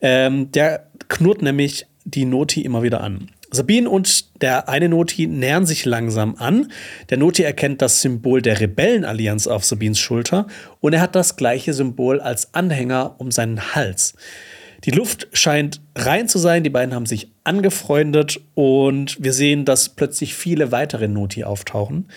Ähm, 0.00 0.52
der 0.52 0.86
knurrt 1.08 1.42
nämlich 1.42 1.86
die 2.04 2.24
Noti 2.24 2.62
immer 2.62 2.82
wieder 2.82 3.00
an. 3.00 3.30
Sabine 3.50 3.88
und 3.88 4.42
der 4.42 4.68
eine 4.68 4.88
Noti 4.88 5.26
nähern 5.26 5.66
sich 5.66 5.84
langsam 5.84 6.36
an. 6.36 6.70
Der 7.10 7.18
Noti 7.18 7.42
erkennt 7.42 7.80
das 7.80 8.02
Symbol 8.02 8.42
der 8.42 8.60
Rebellenallianz 8.60 9.46
auf 9.46 9.64
Sabines 9.64 9.98
Schulter 9.98 10.46
und 10.80 10.92
er 10.92 11.00
hat 11.00 11.14
das 11.14 11.36
gleiche 11.36 11.72
Symbol 11.72 12.20
als 12.20 12.54
Anhänger 12.54 13.16
um 13.18 13.30
seinen 13.30 13.74
Hals. 13.74 14.14
Die 14.84 14.90
Luft 14.90 15.28
scheint 15.32 15.80
rein 15.94 16.28
zu 16.28 16.38
sein, 16.38 16.62
die 16.62 16.70
beiden 16.70 16.94
haben 16.94 17.06
sich 17.06 17.28
angefreundet 17.44 18.40
und 18.54 19.22
wir 19.22 19.32
sehen, 19.32 19.64
dass 19.64 19.88
plötzlich 19.90 20.34
viele 20.34 20.70
weitere 20.72 21.08
Noti 21.08 21.44
auftauchen. 21.44 22.08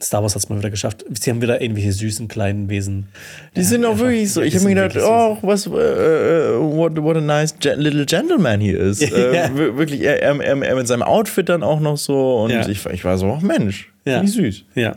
Star 0.00 0.22
Wars 0.22 0.36
hat 0.36 0.42
es 0.42 0.48
mal 0.48 0.58
wieder 0.58 0.70
geschafft. 0.70 1.04
Sie 1.10 1.28
haben 1.28 1.42
wieder 1.42 1.60
irgendwelche 1.60 1.92
süßen 1.92 2.28
kleinen 2.28 2.68
Wesen. 2.70 3.08
Die 3.56 3.64
sind 3.64 3.84
auch 3.84 3.98
wirklich 3.98 4.32
so. 4.32 4.40
ja, 4.40 4.46
Ich 4.46 4.54
habe 4.54 4.66
mir 4.66 4.74
gedacht, 4.76 4.96
oh, 5.04 5.38
was, 5.42 5.66
äh, 5.66 5.70
what, 5.70 7.02
what 7.02 7.16
a 7.16 7.20
nice 7.20 7.52
little 7.64 8.06
gentleman 8.06 8.60
he 8.60 8.70
is. 8.70 9.00
Ja. 9.10 9.52
Wir- 9.56 9.76
wirklich, 9.76 10.02
er, 10.02 10.22
er, 10.22 10.38
er, 10.40 10.62
er 10.62 10.76
mit 10.76 10.86
seinem 10.86 11.02
Outfit 11.02 11.48
dann 11.48 11.64
auch 11.64 11.80
noch 11.80 11.96
so. 11.96 12.42
Und 12.44 12.50
Ja. 12.52 12.68
ich, 12.68 12.86
ich 12.86 13.04
war 13.04 13.18
so, 13.18 13.32
ach 13.32 13.40
Mensch, 13.42 13.92
Ja. 14.04 14.22
wie 14.22 14.28
süß. 14.28 14.64
Ja. 14.76 14.96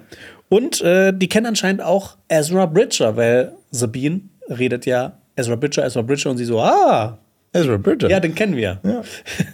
Und 0.50 0.82
äh, 0.82 1.14
die 1.16 1.28
kennen 1.30 1.48
anscheinend 1.48 1.82
auch 1.82 2.18
Ezra 2.28 2.68
Bridger, 2.68 3.16
weil 3.18 3.54
Sabine 3.72 4.22
redet 4.50 4.86
ja 4.86 5.18
Ezra 5.36 5.56
Bridger, 5.56 5.86
Ezra 5.86 6.02
Bridger 6.02 6.30
und 6.30 6.38
sie 6.38 6.46
so, 6.46 6.60
ah, 6.60 7.18
Ezra 7.54 7.78
Bridger. 7.78 8.10
ja, 8.10 8.20
den 8.20 8.34
kennen 8.36 8.56
wir. 8.56 8.80
Ja. 8.84 9.02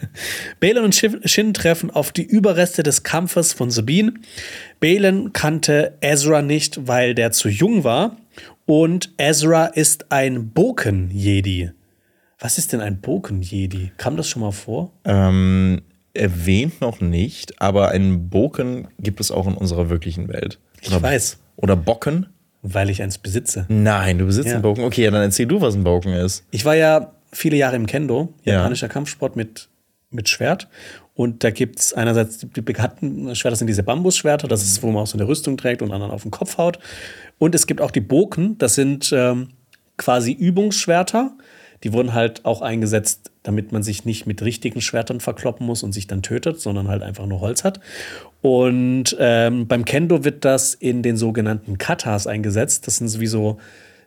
Balin 0.60 0.84
und 0.84 0.96
Shin 0.96 1.54
treffen 1.54 1.90
auf 1.90 2.12
die 2.12 2.24
Überreste 2.24 2.84
des 2.84 3.04
Kampfes 3.04 3.54
von 3.54 3.72
Sabine. 3.72 4.14
Balin 4.80 5.34
kannte 5.34 5.98
Ezra 6.02 6.42
nicht, 6.42 6.88
weil 6.88 7.16
der 7.16 7.32
zu 7.32 7.50
jung 7.50 7.84
war. 7.84 8.18
Und 8.66 9.14
Ezra 9.18 9.66
ist 9.66 10.12
ein 10.12 10.50
Boken-Jedi. 10.50 11.72
Was 12.40 12.58
ist 12.60 12.74
denn 12.74 12.82
ein 12.82 13.02
Boken-Jedi? 13.02 13.94
Kam 13.98 14.18
das 14.18 14.28
schon 14.30 14.44
mal 14.44 14.52
vor? 14.52 14.92
Ähm, 15.06 15.82
erwähnt 16.14 16.82
noch 16.82 17.00
nicht, 17.00 17.60
aber 17.62 17.90
einen 17.90 18.30
Boken 18.30 18.90
gibt 19.00 19.20
es 19.22 19.32
auch 19.32 19.48
in 19.48 19.54
unserer 19.56 19.90
wirklichen 19.90 20.28
Welt. 20.28 20.60
Ich 20.82 21.02
weiß, 21.02 21.40
Oder 21.56 21.76
Bocken? 21.76 22.28
Weil 22.74 22.90
ich 22.90 23.02
eins 23.02 23.18
besitze. 23.18 23.66
Nein, 23.70 24.18
du 24.18 24.26
besitzt 24.26 24.48
Ja. 24.48 24.54
einen 24.56 24.62
Boken. 24.64 24.84
Okay, 24.84 25.04
ja, 25.04 25.12
dann 25.12 25.22
erzähl 25.22 25.46
du, 25.46 25.62
was 25.62 25.76
ein 25.76 25.84
Boken 25.84 26.14
ist. 26.14 26.44
Ich 26.52 26.66
war 26.66 26.76
ja 26.76 27.14
viele 27.32 27.58
Jahre 27.58 27.76
im 27.76 27.86
Kendo, 27.86 28.34
Ja. 28.44 28.56
japanischer 28.56 28.88
Kampfsport 28.90 29.36
mit, 29.36 29.70
mit 30.12 30.30
Schwert. 30.30 30.68
Und 31.14 31.44
da 31.44 31.50
gibt 31.50 31.80
es 31.80 31.94
einerseits 31.94 32.38
die, 32.40 32.62
bekannten 32.62 33.36
Schwerter, 33.36 33.50
das 33.52 33.60
sind 33.60 33.68
diese 33.68 33.84
Bambusschwerter, 33.84 34.48
das 34.48 34.64
ist, 34.64 34.84
wo 34.84 34.92
man 34.92 35.04
auch 35.04 35.08
so 35.08 35.18
eine 35.18 35.28
Rüstung 35.28 35.58
trägt 35.58 35.82
und 35.82 35.92
anderen 35.92 36.12
auf 36.12 36.22
den 36.22 36.32
Kopf 36.32 36.58
haut. 36.58 36.78
Und 37.40 37.56
es 37.56 37.66
gibt 37.68 37.82
auch 37.82 37.92
die 37.92 38.02
Boken, 38.02 38.58
das 38.60 38.76
sind 38.76 39.12
ähm, 39.16 39.50
quasi 39.98 40.32
Übungsschwerter. 40.32 41.32
Die 41.84 41.94
wurden 41.94 42.14
halt 42.14 42.46
auch 42.46 42.62
eingesetzt, 42.62 43.32
damit 43.44 43.72
man 43.72 43.84
sich 43.84 44.06
nicht 44.06 44.26
mit 44.26 44.42
richtigen 44.42 44.82
Schwertern 44.82 45.20
verkloppen 45.20 45.66
muss 45.66 45.84
und 45.84 45.94
sich 45.94 46.08
dann 46.08 46.24
tötet, 46.24 46.60
sondern 46.60 46.88
halt 46.88 47.04
einfach 47.04 47.26
nur 47.26 47.40
Holz 47.40 47.64
hat. 47.64 47.80
Und 48.42 49.16
ähm, 49.20 49.68
beim 49.68 49.86
Kendo 49.86 50.24
wird 50.24 50.44
das 50.44 50.74
in 50.74 51.04
den 51.04 51.18
sogenannten 51.18 51.78
Katas 51.78 52.28
eingesetzt. 52.28 52.88
Das 52.88 52.98
sind 52.98 53.08
sowieso 53.08 53.58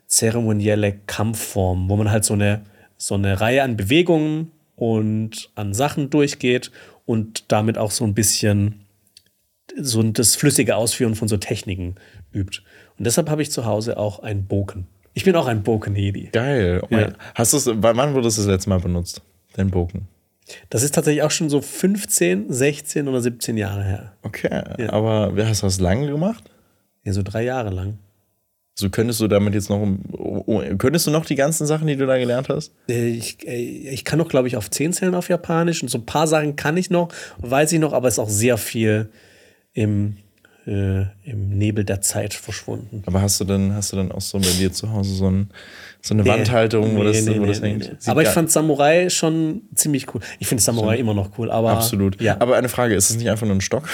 zeremonielle 0.07 0.99
Kampfformen, 1.07 1.89
wo 1.89 1.97
man 1.97 2.11
halt 2.11 2.25
so 2.25 2.35
eine, 2.35 2.63
so 2.97 3.15
eine 3.15 3.41
Reihe 3.41 3.63
an 3.63 3.77
Bewegungen 3.77 4.51
und 4.77 5.51
an 5.55 5.73
Sachen 5.73 6.11
durchgeht 6.11 6.73
und 7.07 7.45
damit 7.53 7.79
auch 7.79 7.93
so 7.93 8.05
ein 8.05 8.15
bisschen 8.15 8.87
so 9.77 10.03
das 10.03 10.37
flüssige 10.37 10.77
Ausführen 10.77 11.15
von 11.15 11.29
so 11.29 11.37
Techniken 11.37 11.95
übt. 12.33 12.63
Und 12.99 13.07
deshalb 13.07 13.31
habe 13.31 13.43
ich 13.43 13.51
zu 13.53 13.65
Hause 13.65 13.97
auch 13.97 14.19
einen 14.19 14.47
Boken. 14.47 14.87
Ich 15.15 15.25
bin 15.25 15.35
auch 15.37 15.47
ein 15.47 15.63
Boken-Hedi. 15.63 16.31
Geil. 16.33 16.81
Oh 16.83 16.95
Ja. 16.95 17.13
Hast 17.35 17.53
du's, 17.53 17.69
wann 17.73 18.15
wurde 18.15 18.25
das 18.25 18.37
das 18.37 18.47
letzte 18.47 18.71
Mal 18.71 18.81
benutzt? 18.81 19.23
Dein 19.55 19.71
Boken. 19.71 20.07
Das 20.69 20.83
ist 20.83 20.95
tatsächlich 20.95 21.23
auch 21.23 21.31
schon 21.31 21.49
so 21.51 21.61
15, 21.61 22.53
16 22.53 23.09
oder 23.09 23.21
17 23.21 23.57
Jahre 23.57 23.85
her. 23.85 24.13
Okay, 24.23 24.49
aber 24.89 25.37
wer 25.37 25.49
hast 25.49 25.63
du 25.63 25.67
das 25.67 25.81
lange 25.81 26.09
gemacht? 26.09 26.45
Ja, 27.05 27.13
so 27.13 27.23
drei 27.23 27.45
Jahre 27.45 27.71
lang. 27.71 27.99
So 28.75 28.89
könntest 28.89 29.21
du 29.21 29.29
damit 29.29 29.55
jetzt 29.55 29.69
noch, 29.69 29.87
oh, 30.13 30.43
oh, 30.47 30.63
könntest 30.79 31.07
du 31.07 31.11
noch 31.11 31.27
die 31.27 31.35
ganzen 31.35 31.67
Sachen, 31.67 31.87
die 31.87 31.97
du 31.97 32.07
da 32.07 32.17
gelernt 32.19 32.49
hast? 32.49 32.73
Äh, 32.89 33.09
Ich, 33.11 33.47
äh, 33.47 33.57
ich 33.57 34.05
kann 34.05 34.19
noch, 34.19 34.29
glaube 34.29 34.49
ich, 34.49 34.57
auf 34.57 34.71
10 34.71 34.93
zählen 34.93 35.15
auf 35.15 35.29
Japanisch 35.29 35.83
und 35.83 35.89
so 35.89 35.99
ein 35.99 36.07
paar 36.07 36.27
Sachen 36.27 36.57
kann 36.57 36.77
ich 36.77 36.89
noch, 36.89 37.09
weiß 37.39 37.73
ich 37.73 37.79
noch, 37.79 37.93
aber 37.93 38.09
es 38.09 38.15
ist 38.15 38.19
auch 38.21 38.29
sehr 38.31 38.57
viel 38.57 39.11
im, 39.75 40.17
äh, 40.71 41.07
im 41.25 41.49
Nebel 41.49 41.85
der 41.85 42.01
Zeit 42.01 42.33
verschwunden. 42.33 43.03
Aber 43.07 43.21
hast 43.21 43.41
du 43.41 43.45
denn, 43.45 43.75
hast 43.75 43.93
du 43.93 43.97
dann 43.97 44.13
auch 44.13 44.21
so 44.21 44.39
bei 44.39 44.47
dir 44.47 44.73
zu 44.73 44.93
Hause 44.93 45.15
so, 45.15 45.29
ein, 45.29 45.51
so 46.01 46.15
eine 46.15 46.25
wo 46.25 47.03
das, 47.03 47.25
Nee, 47.25 47.33
nee, 47.33 47.41
wo 47.41 47.47
das 47.47 47.61
nee, 47.61 47.71
hängt? 47.71 47.81
nee. 47.81 47.97
Sieht 47.99 48.09
Aber 48.09 48.23
ich 48.23 48.29
fand 48.29 48.53
Samurai 48.53 49.11
schon 49.11 49.63
ziemlich 49.75 50.15
cool. 50.15 50.21
Ich 50.39 50.47
finde 50.47 50.63
Samurai 50.63 50.97
immer 50.97 51.13
noch 51.13 51.37
cool, 51.39 51.51
aber. 51.51 51.73
Absolut. 51.73 52.21
Ja. 52.21 52.37
Aber 52.39 52.57
eine 52.57 52.69
Frage, 52.69 52.95
ist 52.95 53.11
es 53.11 53.17
nicht 53.17 53.29
einfach 53.29 53.47
nur 53.47 53.57
ein 53.57 53.61
Stock? 53.61 53.89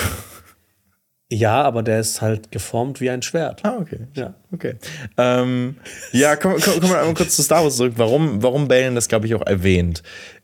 ja, 1.30 1.62
aber 1.62 1.82
der 1.82 1.98
ist 1.98 2.20
halt 2.20 2.52
geformt 2.52 3.00
wie 3.00 3.08
ein 3.08 3.22
Schwert. 3.22 3.64
Ah, 3.64 3.78
okay. 3.80 4.00
Ja. 4.12 4.34
Okay. 4.52 4.74
Ähm, 5.16 5.76
ja, 6.12 6.36
kommen 6.36 6.60
komm, 6.60 6.78
komm 6.78 6.90
wir 6.90 7.00
einmal 7.00 7.14
kurz 7.14 7.36
zu 7.36 7.42
Star 7.42 7.64
Wars 7.64 7.78
zurück. 7.78 7.94
Warum, 7.96 8.42
warum 8.42 8.68
Balen 8.68 8.94
das, 8.94 9.08
glaube 9.08 9.26
ich, 9.26 9.34
auch 9.34 9.46
erwähnt? 9.46 10.02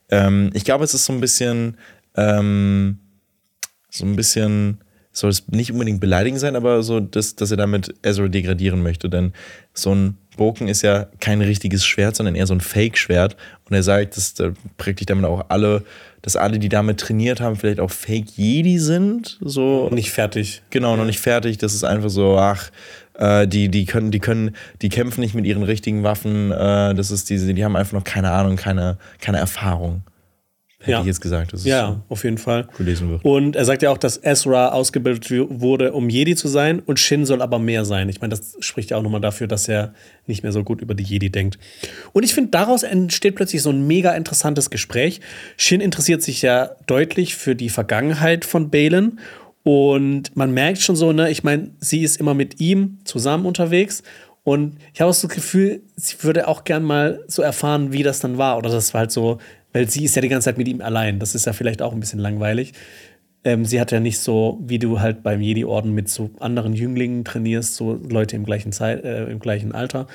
Ähm, 0.08 0.50
ich 0.54 0.64
glaube, 0.64 0.84
es 0.84 0.94
ist 0.94 1.04
so 1.04 1.12
ein 1.12 1.20
bisschen, 1.20 1.76
ähm, 2.16 3.00
so 3.90 4.06
ein 4.06 4.16
bisschen, 4.16 4.78
soll 5.12 5.30
es 5.30 5.48
nicht 5.48 5.72
unbedingt 5.72 6.00
beleidigend 6.00 6.40
sein, 6.40 6.56
aber 6.56 6.82
so, 6.82 7.00
dass, 7.00 7.36
dass 7.36 7.50
er 7.50 7.58
damit 7.58 7.94
Ezra 8.02 8.28
degradieren 8.28 8.82
möchte. 8.82 9.08
Denn 9.10 9.32
so 9.74 9.94
ein 9.94 10.16
Boken 10.36 10.68
ist 10.68 10.82
ja 10.82 11.06
kein 11.20 11.42
richtiges 11.42 11.84
Schwert, 11.84 12.16
sondern 12.16 12.34
eher 12.34 12.46
so 12.46 12.54
ein 12.54 12.60
Fake-Schwert. 12.60 13.36
Und 13.68 13.76
er 13.76 13.82
sagt, 13.82 14.16
dass 14.16 14.34
da 14.34 14.52
praktisch 14.78 15.06
damit 15.06 15.26
auch 15.26 15.44
alle, 15.48 15.84
dass 16.22 16.36
alle, 16.36 16.58
die 16.58 16.70
damit 16.70 17.00
trainiert 17.00 17.40
haben, 17.40 17.56
vielleicht 17.56 17.80
auch 17.80 17.90
Fake-Jedi 17.90 18.78
sind. 18.78 19.38
So. 19.42 19.90
Nicht 19.92 20.10
fertig. 20.10 20.62
Genau, 20.70 20.96
noch 20.96 21.04
nicht 21.04 21.20
fertig. 21.20 21.58
Das 21.58 21.74
ist 21.74 21.84
einfach 21.84 22.10
so, 22.10 22.38
ach, 22.38 22.70
äh, 23.14 23.46
die, 23.46 23.68
die 23.68 23.84
können, 23.84 24.10
die 24.10 24.20
können, 24.20 24.56
die 24.80 24.88
kämpfen 24.88 25.20
nicht 25.20 25.34
mit 25.34 25.44
ihren 25.44 25.62
richtigen 25.62 26.02
Waffen. 26.02 26.50
Äh, 26.50 26.94
das 26.94 27.10
ist 27.10 27.28
diese, 27.28 27.52
die 27.52 27.64
haben 27.64 27.76
einfach 27.76 27.92
noch 27.92 28.04
keine 28.04 28.30
Ahnung, 28.30 28.56
keine, 28.56 28.96
keine 29.20 29.38
Erfahrung. 29.38 30.02
Hätte 30.82 30.90
Ja. 30.90 31.00
ich 31.00 31.06
jetzt 31.06 31.20
gesagt. 31.20 31.52
dass 31.52 31.60
es 31.60 31.66
Ja, 31.66 32.02
auf 32.08 32.24
jeden 32.24 32.38
Fall. 32.38 32.68
gelesen 32.76 33.08
wird. 33.10 33.24
Und 33.24 33.56
er 33.56 33.64
sagt 33.64 33.82
ja 33.82 33.90
auch, 33.90 33.98
dass 33.98 34.18
Ezra 34.22 34.68
ausgebildet 34.72 35.30
wurde, 35.48 35.92
um 35.92 36.08
Jedi 36.08 36.34
zu 36.34 36.48
sein 36.48 36.80
und 36.80 36.98
Shin 37.00 37.24
soll 37.24 37.40
aber 37.40 37.58
mehr 37.58 37.84
sein. 37.84 38.08
Ich 38.08 38.20
meine, 38.20 38.30
das 38.34 38.56
spricht 38.60 38.90
ja 38.90 38.96
auch 38.96 39.02
nochmal 39.02 39.20
dafür, 39.20 39.46
dass 39.46 39.68
er 39.68 39.94
nicht 40.26 40.42
mehr 40.42 40.52
so 40.52 40.62
gut 40.64 40.80
über 40.80 40.94
die 40.94 41.04
Jedi 41.04 41.30
denkt. 41.30 41.58
Und 42.12 42.24
ich 42.24 42.34
finde, 42.34 42.50
daraus 42.50 42.82
entsteht 42.82 43.34
plötzlich 43.36 43.62
so 43.62 43.70
ein 43.70 43.86
mega 43.86 44.12
interessantes 44.12 44.70
Gespräch. 44.70 45.20
Shin 45.56 45.80
interessiert 45.80 46.22
sich 46.22 46.42
ja 46.42 46.72
deutlich 46.86 47.34
für 47.36 47.54
die 47.54 47.68
Vergangenheit 47.68 48.44
von 48.44 48.70
Balen. 48.70 49.18
Und 49.64 50.36
man 50.36 50.52
merkt 50.52 50.78
schon 50.80 50.96
so, 50.96 51.12
ne, 51.12 51.30
ich 51.30 51.44
meine, 51.44 51.70
sie 51.78 52.02
ist 52.02 52.18
immer 52.18 52.34
mit 52.34 52.60
ihm 52.60 52.98
zusammen 53.04 53.46
unterwegs. 53.46 54.02
Und 54.44 54.78
ich 54.92 55.00
habe 55.00 55.10
auch 55.10 55.14
so 55.14 55.28
das 55.28 55.36
Gefühl, 55.36 55.82
sie 55.94 56.16
würde 56.22 56.48
auch 56.48 56.64
gern 56.64 56.82
mal 56.82 57.20
so 57.28 57.42
erfahren, 57.42 57.92
wie 57.92 58.02
das 58.02 58.18
dann 58.18 58.38
war. 58.38 58.58
Oder 58.58 58.70
das 58.70 58.92
war 58.92 59.00
halt 59.02 59.12
so, 59.12 59.38
weil 59.72 59.88
sie 59.88 60.04
ist 60.04 60.16
ja 60.16 60.22
die 60.22 60.28
ganze 60.28 60.46
Zeit 60.46 60.58
mit 60.58 60.68
ihm 60.68 60.80
allein. 60.80 61.18
Das 61.18 61.34
ist 61.34 61.46
ja 61.46 61.52
vielleicht 61.52 61.82
auch 61.82 61.92
ein 61.92 62.00
bisschen 62.00 62.18
langweilig. 62.18 62.72
Ähm, 63.44 63.64
sie 63.64 63.80
hat 63.80 63.90
ja 63.90 63.98
nicht 64.00 64.18
so, 64.18 64.60
wie 64.62 64.78
du 64.78 65.00
halt 65.00 65.22
beim 65.22 65.40
Jedi-Orden 65.40 65.92
mit 65.92 66.08
so 66.08 66.30
anderen 66.38 66.74
Jünglingen 66.74 67.24
trainierst, 67.24 67.74
so 67.74 67.94
Leute 68.08 68.36
im 68.36 68.44
gleichen, 68.44 68.70
Zeit, 68.72 69.04
äh, 69.04 69.24
im 69.24 69.40
gleichen 69.40 69.72
Alter. 69.72 70.06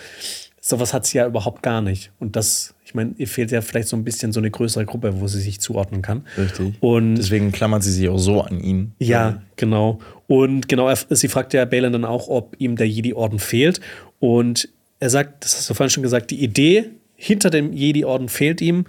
Sowas 0.61 0.93
hat 0.93 1.05
sie 1.05 1.17
ja 1.17 1.27
überhaupt 1.27 1.61
gar 1.61 1.81
nicht. 1.81 2.11
Und 2.19 2.35
das, 2.35 2.73
ich 2.85 2.93
meine, 2.93 3.13
ihr 3.17 3.27
fehlt 3.27 3.51
ja 3.51 3.61
vielleicht 3.61 3.89
so 3.89 3.97
ein 3.97 4.03
bisschen 4.03 4.31
so 4.31 4.39
eine 4.39 4.49
größere 4.49 4.85
Gruppe, 4.85 5.19
wo 5.19 5.27
sie 5.27 5.41
sich 5.41 5.59
zuordnen 5.59 6.01
kann. 6.01 6.25
Richtig. 6.37 6.75
Und 6.79 7.15
Deswegen 7.15 7.51
klammert 7.51 7.83
sie 7.83 7.91
sich 7.91 8.07
auch 8.09 8.17
so 8.17 8.41
an 8.41 8.59
ihn. 8.59 8.93
ja, 8.99 9.41
genau. 9.55 9.99
Und 10.27 10.67
genau, 10.67 10.93
sie 11.09 11.27
fragt 11.29 11.53
ja 11.53 11.63
Balen 11.63 11.93
dann 11.93 12.03
auch, 12.05 12.27
ob 12.27 12.55
ihm 12.59 12.75
der 12.75 12.87
Jedi-Orden 12.87 13.39
fehlt. 13.39 13.79
Und 14.19 14.69
er 14.99 15.09
sagt, 15.09 15.43
das 15.45 15.55
hast 15.55 15.69
du 15.69 15.73
vorhin 15.73 15.89
schon 15.89 16.03
gesagt, 16.03 16.31
die 16.31 16.43
Idee 16.43 16.89
hinter 17.15 17.49
dem 17.49 17.73
Jedi-Orden 17.73 18.29
fehlt 18.29 18.61
ihm. 18.61 18.85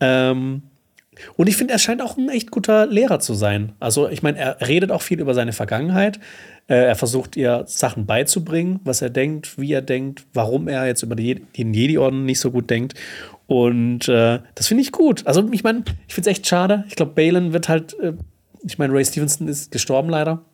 Ähm, 0.00 0.62
und 1.36 1.48
ich 1.48 1.56
finde, 1.56 1.72
er 1.72 1.78
scheint 1.78 2.02
auch 2.02 2.16
ein 2.16 2.28
echt 2.28 2.50
guter 2.50 2.86
Lehrer 2.86 3.20
zu 3.20 3.34
sein. 3.34 3.72
Also, 3.80 4.08
ich 4.08 4.22
meine, 4.22 4.38
er 4.38 4.66
redet 4.66 4.90
auch 4.90 5.02
viel 5.02 5.20
über 5.20 5.34
seine 5.34 5.52
Vergangenheit. 5.52 6.18
Äh, 6.66 6.74
er 6.86 6.96
versucht 6.96 7.36
ihr 7.36 7.64
Sachen 7.66 8.06
beizubringen, 8.06 8.80
was 8.84 9.02
er 9.02 9.10
denkt, 9.10 9.58
wie 9.58 9.72
er 9.72 9.82
denkt, 9.82 10.24
warum 10.32 10.68
er 10.68 10.86
jetzt 10.86 11.02
über 11.02 11.16
den 11.16 11.74
Jedi-Orden 11.74 12.24
nicht 12.24 12.40
so 12.40 12.50
gut 12.50 12.70
denkt. 12.70 12.94
Und 13.46 14.08
äh, 14.08 14.40
das 14.54 14.68
finde 14.68 14.82
ich 14.82 14.92
gut. 14.92 15.26
Also, 15.26 15.46
ich 15.50 15.64
meine, 15.64 15.84
ich 16.06 16.14
finde 16.14 16.30
es 16.30 16.36
echt 16.36 16.46
schade. 16.46 16.84
Ich 16.88 16.96
glaube, 16.96 17.12
Balen 17.12 17.52
wird 17.52 17.68
halt, 17.68 17.98
äh, 18.00 18.12
ich 18.64 18.78
meine, 18.78 18.92
Ray 18.92 19.04
Stevenson 19.04 19.48
ist 19.48 19.72
gestorben 19.72 20.08
leider. 20.08 20.44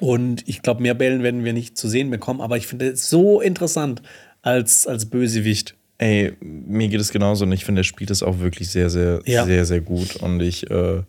Und 0.00 0.46
ich 0.46 0.62
glaube, 0.62 0.82
mehr 0.82 0.94
Bällen 0.94 1.22
werden 1.22 1.44
wir 1.44 1.52
nicht 1.52 1.76
zu 1.76 1.88
sehen 1.88 2.10
bekommen. 2.10 2.40
Aber 2.40 2.56
ich 2.56 2.66
finde 2.66 2.88
es 2.88 3.10
so 3.10 3.40
interessant 3.40 4.02
als, 4.42 4.86
als 4.86 5.06
Bösewicht. 5.06 5.77
Ey, 5.98 6.36
mir 6.40 6.88
geht 6.88 7.00
es 7.00 7.10
genauso 7.10 7.44
und 7.44 7.52
ich 7.52 7.64
finde, 7.64 7.80
er 7.80 7.84
spielt 7.84 8.10
es 8.10 8.22
auch 8.22 8.38
wirklich 8.38 8.70
sehr, 8.70 8.88
sehr, 8.88 9.20
Ja. 9.24 9.44
sehr, 9.44 9.64
sehr 9.64 9.80
gut. 9.80 10.16
Und 10.16 10.40
ich, 10.40 10.70
äh, 10.70 11.02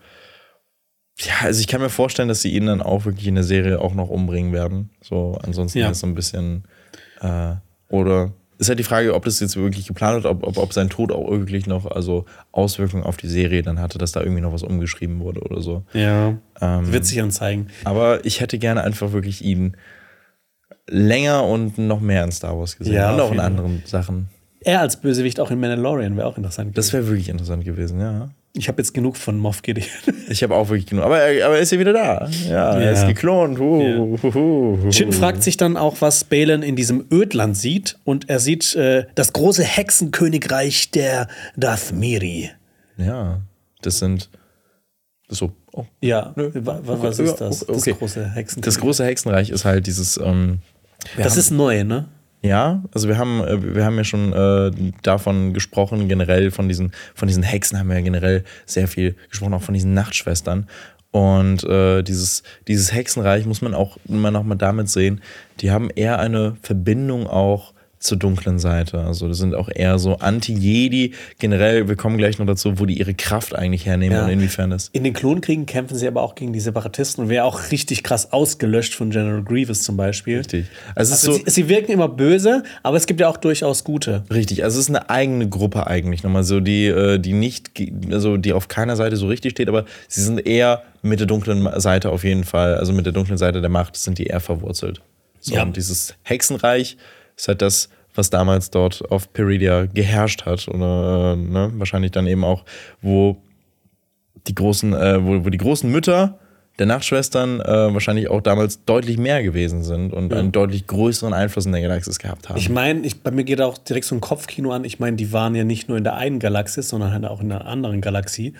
ja, 1.19 1.33
also 1.41 1.59
ich 1.59 1.67
kann 1.67 1.81
mir 1.81 1.89
vorstellen, 1.89 2.27
dass 2.27 2.41
sie 2.41 2.51
ihn 2.55 2.65
dann 2.65 2.81
auch 2.81 3.05
wirklich 3.05 3.27
in 3.27 3.35
der 3.35 3.43
Serie 3.43 3.79
auch 3.81 3.93
noch 3.93 4.09
umbringen 4.09 4.51
werden. 4.51 4.89
So, 5.01 5.37
ansonsten 5.43 5.79
Ja. 5.79 5.89
ist 5.91 5.99
so 5.99 6.07
ein 6.07 6.15
bisschen, 6.15 6.63
äh, 7.21 7.55
oder 7.89 8.31
ist 8.57 8.67
halt 8.67 8.79
die 8.79 8.83
Frage, 8.83 9.13
ob 9.13 9.23
das 9.25 9.39
jetzt 9.39 9.55
wirklich 9.57 9.85
geplant 9.87 10.15
wird, 10.15 10.25
ob, 10.25 10.45
ob, 10.45 10.57
ob 10.57 10.73
sein 10.73 10.89
Tod 10.89 11.11
auch 11.11 11.29
wirklich 11.29 11.65
noch 11.67 11.85
also 11.85 12.25
Auswirkungen 12.51 13.03
auf 13.03 13.15
die 13.15 13.27
Serie 13.27 13.61
dann 13.61 13.79
hatte, 13.79 13.97
dass 13.99 14.11
da 14.11 14.21
irgendwie 14.21 14.41
noch 14.41 14.51
was 14.53 14.63
umgeschrieben 14.63 15.19
wurde 15.19 15.41
oder 15.41 15.61
so. 15.61 15.83
Ja. 15.93 16.37
Ähm, 16.59 16.91
Wird 16.91 17.05
sich 17.05 17.17
dann 17.17 17.31
zeigen. 17.31 17.67
aber 17.85 18.25
ich 18.25 18.41
hätte 18.41 18.57
gerne 18.57 18.83
einfach 18.83 19.11
wirklich 19.13 19.43
ihn 19.43 19.77
länger 20.89 21.43
und 21.45 21.77
noch 21.77 21.99
mehr 22.01 22.23
in 22.23 22.31
Star 22.31 22.57
Wars 22.57 22.77
gesehen. 22.77 22.95
Ja, 22.95 23.13
und 23.13 23.19
auch 23.21 23.31
in 23.31 23.39
anderen 23.39 23.83
Sachen. 23.85 24.29
Er 24.61 24.81
als 24.81 24.97
Bösewicht 24.97 25.39
auch 25.39 25.51
in 25.51 25.59
Mandalorian 25.59 26.17
wäre 26.17 26.27
auch 26.27 26.37
interessant. 26.37 26.77
Das 26.77 26.91
wäre 26.93 27.07
wirklich 27.07 27.29
interessant 27.29 27.63
gewesen, 27.63 27.99
ja. 28.01 28.29
ich 28.53 28.67
habe 28.67 28.81
jetzt 28.81 28.93
genug 28.93 29.15
von 29.15 29.37
Moff 29.37 29.61
Gideon. 29.61 29.87
Ich 30.29 30.43
habe 30.43 30.53
auch 30.55 30.69
wirklich 30.69 30.85
genug. 30.85 31.05
Aber 31.05 31.17
er, 31.19 31.45
aber 31.47 31.55
er 31.55 31.61
ist 31.61 31.71
ja 31.71 31.79
wieder 31.79 31.93
da. 31.93 32.29
Ja, 32.47 32.73
er 32.75 32.81
Ja. 32.81 32.91
ist 32.91 33.07
geklont. 33.07 33.57
Huh, 33.57 34.17
huh, 34.21 34.33
huh, 34.33 34.77
huh. 34.83 34.91
Shin 34.91 35.11
fragt 35.11 35.41
sich 35.43 35.57
dann 35.57 35.75
auch, 35.77 36.01
was 36.01 36.23
Balen 36.23 36.61
in 36.61 36.75
diesem 36.75 37.05
Ödland 37.11 37.57
sieht. 37.57 37.97
Und 38.03 38.29
er 38.29 38.39
sieht 38.39 38.75
äh, 38.75 39.05
das 39.15 39.33
große 39.33 39.63
Hexenkönigreich 39.63 40.91
der 40.91 41.27
Dathmiri. 41.55 42.51
Ja, 42.97 43.41
das 43.81 43.99
sind. 43.99 44.29
So. 45.29 45.51
Oh. 45.73 45.85
Ja, 46.01 46.33
Nö. 46.35 46.51
was 46.53 47.17
ja, 47.17 47.23
ist 47.25 47.35
das? 47.41 47.67
okay. 47.69 47.91
Das 47.91 47.99
große 47.99 48.29
Hexenkönigreich. 48.29 48.65
Das 48.65 48.79
große 48.79 49.05
Hexenreich 49.05 49.49
ist 49.51 49.65
halt 49.65 49.87
dieses. 49.87 50.17
Ähm, 50.17 50.59
das 51.17 51.37
ist 51.37 51.49
neu, 51.51 51.83
ne? 51.83 52.05
Ja, 52.41 52.83
also 52.93 53.09
wir 53.09 53.17
haben, 53.17 53.41
äh, 53.43 53.75
wir 53.75 53.83
haben 53.85 53.97
ja 53.97 54.03
schon 54.03 54.31
äh, 54.31 54.71
davon 55.03 55.53
gesprochen, 55.53 56.07
generell 56.07 56.51
von 56.51 56.69
diesen, 56.69 56.93
von 57.13 57.27
diesen 57.27 57.43
Hexen 57.43 57.77
haben 57.77 57.89
wir 57.89 57.97
ja 57.97 58.01
generell 58.01 58.43
sehr 58.65 58.87
viel 58.87 59.15
gesprochen, 59.29 59.53
auch 59.53 59.61
von 59.61 59.73
diesen 59.73 59.93
Nachtschwestern. 59.93 60.67
Und 61.11 61.63
äh, 61.63 62.03
dieses, 62.03 62.43
dieses 62.67 62.93
Hexenreich 62.93 63.45
muss 63.45 63.61
man 63.61 63.73
auch 63.73 63.97
immer 64.07 64.31
noch 64.31 64.43
mal 64.43 64.55
damit 64.55 64.89
sehen, 64.89 65.21
die 65.59 65.71
haben 65.71 65.89
eher 65.89 66.19
eine 66.19 66.55
Verbindung 66.61 67.27
auch 67.27 67.73
zur 67.99 68.17
dunklen 68.17 68.59
Seite. 68.59 68.99
Also 69.01 69.27
das 69.27 69.37
sind 69.37 69.53
auch 69.53 69.69
eher 69.73 69.99
so 69.99 70.17
Anti-Jedi. 70.17 71.13
Generell, 71.37 71.87
wir 71.89 71.95
kommen 71.95 72.17
gleich 72.17 72.39
noch 72.39 72.45
dazu, 72.45 72.79
wo 72.79 72.85
die 72.85 72.97
ihre 72.97 73.13
Kraft 73.13 73.53
eigentlich 73.53 73.85
hernehmen 73.85 74.17
Ja. 74.17 74.23
und 74.25 74.31
inwiefern 74.31 74.69
das. 74.69 74.89
In 74.93 75.03
den 75.03 75.13
Klonkriegen 75.13 75.65
kämpfen 75.65 75.97
sie 75.97 76.07
aber 76.07 76.21
auch 76.21 76.35
gegen 76.35 76.53
die 76.53 76.59
Separatisten 76.61 77.25
und 77.25 77.29
wäre 77.29 77.43
auch 77.43 77.71
richtig 77.71 78.03
krass 78.03 78.31
ausgelöscht 78.31 78.93
von 78.95 79.09
General 79.09 79.43
Grievous 79.43 79.83
zum 79.83 79.97
Beispiel. 79.97 80.37
Richtig. 80.37 80.67
Also, 80.95 81.13
Also 81.13 81.33
so, 81.33 81.37
sie, 81.45 81.51
sie 81.51 81.69
wirken 81.69 81.91
immer 81.91 82.07
böse, 82.07 82.63
aber 82.83 82.95
es 82.97 83.05
gibt 83.05 83.19
ja 83.19 83.27
auch 83.27 83.37
durchaus 83.37 83.83
gute. 83.83 84.23
Richtig, 84.33 84.63
also 84.63 84.79
es 84.79 84.85
ist 84.87 84.95
eine 84.95 85.09
eigene 85.09 85.49
Gruppe 85.49 85.87
eigentlich 85.87 86.23
nochmal 86.23 86.43
so, 86.43 86.59
die, 86.61 86.85
äh, 86.87 87.19
die 87.19 87.33
nicht, 87.33 87.71
also 88.11 88.37
die 88.37 88.53
auf 88.53 88.67
keiner 88.69 88.95
Seite 88.95 89.17
so 89.17 89.27
richtig 89.27 89.51
steht, 89.51 89.67
aber 89.67 89.85
sie 90.07 90.21
sind 90.23 90.45
eher 90.45 90.83
mit 91.01 91.19
der 91.19 91.27
dunklen 91.27 91.67
Seite 91.79 92.09
auf 92.11 92.23
jeden 92.23 92.43
Fall, 92.45 92.75
also 92.75 92.93
mit 92.93 93.05
der 93.05 93.13
dunklen 93.13 93.37
Seite 93.37 93.59
der 93.61 93.69
Macht 93.69 93.95
sind 93.97 94.17
die 94.17 94.25
eher 94.27 94.39
verwurzelt. 94.39 95.01
So, 95.41 95.55
Ja. 95.55 95.63
Und 95.63 95.75
dieses 95.77 96.15
Hexenreich 96.23 96.97
ist 97.39 97.47
halt 97.47 97.61
das, 97.61 97.89
was 98.15 98.29
damals 98.29 98.69
dort 98.69 99.09
auf 99.11 99.31
Peridia 99.31 99.85
geherrscht 99.85 100.45
hat 100.45 100.67
oder 100.67 101.33
äh, 101.33 101.35
ne, 101.37 101.71
wahrscheinlich 101.75 102.11
dann 102.11 102.27
eben 102.27 102.43
auch, 102.43 102.65
wo 103.01 103.37
die 104.47 104.55
großen, 104.55 104.93
äh, 104.93 105.23
wo, 105.23 105.45
wo 105.45 105.49
die 105.49 105.57
großen 105.57 105.89
Mütter 105.89 106.39
der 106.79 106.85
Nachtschwestern 106.85 107.59
äh, 107.59 107.93
wahrscheinlich 107.93 108.29
auch 108.29 108.41
damals 108.41 108.85
deutlich 108.85 109.17
mehr 109.17 109.43
gewesen 109.43 109.83
sind 109.83 110.13
und 110.13 110.33
einen 110.33 110.51
deutlich 110.51 110.87
größeren 110.87 111.33
Einfluss 111.33 111.65
in 111.65 111.73
der 111.73 111.81
Galaxis 111.81 112.19
gehabt 112.19 112.47
haben. 112.47 112.57
Ich 112.57 112.69
meine, 112.69 113.05
ich, 113.05 113.21
bei 113.21 113.31
mir 113.31 113.43
geht 113.43 113.61
auch 113.61 113.77
direkt 113.77 114.05
so 114.05 114.15
ein 114.15 114.21
Kopfkino 114.21 114.71
an. 114.71 114.85
Ich 114.85 114.99
meine, 114.99 115.17
die 115.17 115.33
waren 115.33 115.55
ja 115.55 115.65
nicht 115.65 115.89
nur 115.89 115.97
in 115.97 116.05
der 116.05 116.15
einen 116.15 116.39
Galaxis, 116.39 116.89
sondern 116.89 117.11
halt 117.11 117.25
auch 117.25 117.41
in 117.41 117.51
einer 117.51 117.65
anderen 117.65 117.99
Galaxie. 117.99 118.53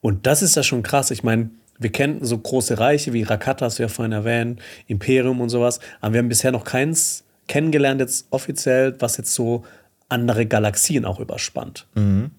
Und 0.00 0.26
das 0.26 0.42
ist 0.42 0.56
ja 0.56 0.64
schon 0.64 0.82
krass. 0.82 1.12
Ich 1.12 1.22
meine, 1.22 1.50
wir 1.78 1.90
kennen 1.90 2.24
so 2.24 2.36
große 2.36 2.78
Reiche 2.78 3.12
wie 3.12 3.22
Rakata, 3.22 3.66
hast 3.66 3.78
du 3.78 3.84
ja 3.84 3.88
vorhin 3.88 4.12
erwähnt, 4.12 4.60
Imperium 4.88 5.40
und 5.40 5.48
sowas. 5.48 5.78
Aber 6.00 6.14
wir 6.14 6.18
haben 6.18 6.28
bisher 6.28 6.50
noch 6.50 6.64
keins 6.64 7.24
kennengelernt, 7.50 8.00
jetzt 8.00 8.26
offiziell, 8.30 8.94
was 9.00 9.16
jetzt 9.18 9.34
so 9.34 9.64
andere 10.08 10.46
Galaxien 10.46 11.04
auch 11.04 11.20
überspannt. 11.20 11.86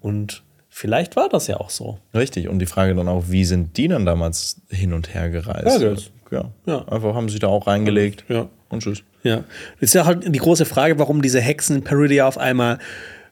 Und 0.01 0.43
vielleicht 0.69 1.15
war 1.15 1.29
das 1.29 1.47
ja 1.47 1.57
auch 1.57 1.69
so. 1.69 1.99
Richtig, 2.15 2.47
und 2.47 2.59
die 2.59 2.65
Frage 2.65 2.95
dann 2.95 3.07
auch, 3.07 3.25
wie 3.27 3.45
sind 3.45 3.77
die 3.77 3.88
dann 3.88 4.05
damals 4.05 4.61
hin 4.69 4.93
und 4.93 5.13
her 5.13 5.29
gereist? 5.29 5.81
Ja, 5.81 5.93
ja. 6.31 6.51
ja. 6.65 6.88
Einfach 6.88 7.13
haben 7.13 7.29
sie 7.29 7.39
da 7.39 7.47
auch 7.47 7.67
reingelegt 7.67 8.25
Ja. 8.29 8.47
und 8.69 8.81
tschüss. 8.83 9.03
Ja. 9.23 9.38
Das 9.79 9.89
ist 9.89 9.93
ja 9.93 10.05
halt 10.05 10.33
die 10.33 10.39
große 10.39 10.65
Frage, 10.65 10.97
warum 10.97 11.21
diese 11.21 11.39
Hexen 11.41 11.83
Peridia 11.83 12.27
auf 12.27 12.38
einmal 12.38 12.79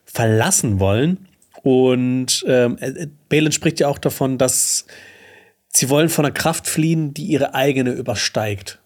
verlassen 0.04 0.78
wollen. 0.80 1.26
Und 1.62 2.44
ähm, 2.46 2.76
äh, 2.80 3.06
Balin 3.28 3.52
spricht 3.52 3.80
ja 3.80 3.88
auch 3.88 3.98
davon, 3.98 4.38
dass 4.38 4.86
sie 5.68 5.88
wollen 5.90 6.08
von 6.08 6.24
einer 6.24 6.32
Kraft 6.34 6.66
fliehen, 6.66 7.12
die 7.14 7.24
ihre 7.24 7.54
eigene 7.54 7.90
übersteigt. 7.90 8.78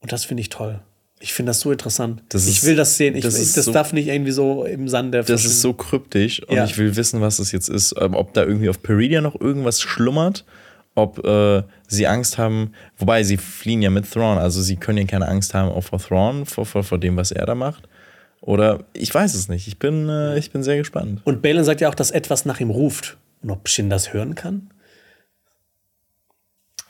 Und 0.00 0.10
das 0.12 0.24
finde 0.24 0.40
ich 0.40 0.48
toll. 0.48 0.80
Ich 1.22 1.34
finde 1.34 1.50
das 1.50 1.60
so 1.60 1.70
interessant. 1.70 2.22
Das 2.30 2.46
ich 2.48 2.56
ist- 2.58 2.64
will 2.66 2.76
das 2.76 2.96
sehen. 2.96 3.14
Ich, 3.14 3.22
das 3.22 3.38
ist 3.38 3.56
das 3.56 3.66
so- 3.66 3.72
darf 3.72 3.92
nicht 3.92 4.08
irgendwie 4.08 4.30
so 4.32 4.64
im 4.64 4.88
Sande 4.88 5.22
Das 5.22 5.44
ist 5.44 5.60
so 5.60 5.74
kryptisch 5.74 6.42
und 6.48 6.56
Ja. 6.56 6.64
ich 6.64 6.78
will 6.78 6.96
wissen, 6.96 7.20
was 7.20 7.36
das 7.36 7.52
jetzt 7.52 7.68
ist. 7.68 7.94
Ähm, 8.00 8.14
Ob 8.14 8.32
da 8.32 8.42
irgendwie 8.44 8.68
auf 8.70 8.82
Peridia 8.82 9.20
noch 9.20 9.38
irgendwas 9.38 9.80
schlummert, 9.82 10.44
ob 10.94 11.24
äh, 11.26 11.62
sie 11.88 12.06
Angst 12.06 12.38
haben, 12.38 12.72
wobei 12.96 13.22
sie 13.22 13.36
fliehen 13.36 13.82
ja 13.82 13.90
mit 13.90 14.10
Thrawn, 14.10 14.38
also 14.38 14.62
sie 14.62 14.76
können 14.76 14.96
ja 14.98 15.04
keine 15.04 15.28
Angst 15.28 15.52
haben 15.54 15.70
auch 15.70 15.82
vor 15.84 15.98
Thrawn, 16.00 16.46
vor, 16.46 16.64
vor, 16.64 16.82
vor 16.84 16.98
dem, 16.98 17.16
was 17.16 17.30
er 17.32 17.44
da 17.46 17.54
macht. 17.54 17.86
Oder 18.40 18.84
ich 18.94 19.12
weiß 19.14 19.34
es 19.34 19.48
nicht. 19.50 19.68
Ich 19.68 19.78
bin, 19.78 20.08
äh, 20.08 20.38
ich 20.38 20.50
bin 20.50 20.62
sehr 20.62 20.78
gespannt. 20.78 21.20
Und 21.24 21.42
Balin 21.42 21.64
sagt 21.64 21.82
ja 21.82 21.90
auch, 21.90 21.94
dass 21.94 22.10
etwas 22.10 22.46
nach 22.46 22.58
ihm 22.60 22.70
ruft. 22.70 23.18
Und 23.42 23.50
ob 23.50 23.68
Shin 23.68 23.90
das 23.90 24.14
hören 24.14 24.34
kann? 24.34 24.70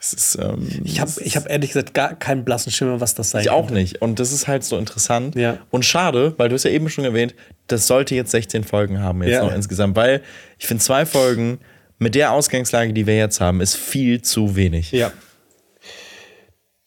Ist, 0.01 0.37
ähm, 0.41 0.67
Ich 0.83 0.99
habe 0.99 1.11
ich 1.23 1.35
hab 1.37 1.47
ehrlich 1.47 1.69
gesagt 1.73 1.93
gar 1.93 2.15
keinen 2.15 2.43
blassen 2.43 2.71
Schimmer, 2.71 2.99
was 2.99 3.13
das 3.13 3.29
sein 3.29 3.41
Ich 3.43 3.51
auch 3.51 3.67
könnte. 3.67 3.75
nicht. 3.81 4.01
Und 4.01 4.19
das 4.19 4.31
ist 4.31 4.47
halt 4.47 4.63
so 4.63 4.77
interessant. 4.79 5.35
Ja. 5.35 5.59
Und 5.69 5.85
schade, 5.85 6.33
weil 6.37 6.49
du 6.49 6.55
es 6.55 6.63
ja 6.63 6.71
eben 6.71 6.89
schon 6.89 7.05
erwähnt, 7.05 7.35
das 7.67 7.85
sollte 7.85 8.15
jetzt 8.15 8.31
16 8.31 8.63
Folgen 8.63 8.99
haben, 8.99 9.21
jetzt 9.21 9.33
Ja. 9.33 9.43
noch 9.43 9.53
insgesamt. 9.53 9.95
Weil 9.95 10.21
ich 10.57 10.65
finde, 10.65 10.83
zwei 10.83 11.05
Folgen 11.05 11.59
mit 11.99 12.15
der 12.15 12.31
Ausgangslage, 12.31 12.93
die 12.93 13.05
wir 13.05 13.15
jetzt 13.15 13.39
haben, 13.41 13.61
ist 13.61 13.75
viel 13.77 14.23
zu 14.23 14.55
wenig. 14.55 14.91
Ja. 14.91 15.11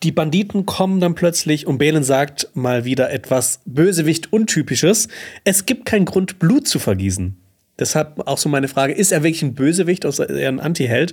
Die 0.03 0.13
Banditen 0.13 0.67
kommen 0.67 1.01
dann 1.01 1.15
plötzlich 1.15 1.67
und 1.67 1.79
Balen 1.79 2.03
sagt 2.05 2.49
mal 2.55 2.85
wieder 2.85 3.11
etwas 3.11 3.61
Bösewicht 3.65 4.33
untypisches. 4.33 5.09
Es 5.45 5.65
gibt 5.67 5.87
keinen 5.87 6.05
Grund, 6.05 6.39
Blut 6.41 6.67
zu 6.69 6.79
vergießen. 6.79 7.37
Deshalb 7.79 8.27
auch 8.27 8.39
so 8.39 8.49
meine 8.49 8.69
Frage: 8.69 8.93
Ist 8.93 9.11
er 9.11 9.23
wirklich 9.23 9.43
ein 9.43 9.55
Bösewicht 9.55 10.05
oder 10.05 10.31
eher 10.31 10.49
ein 10.49 10.61
Anti-Held? 10.61 11.13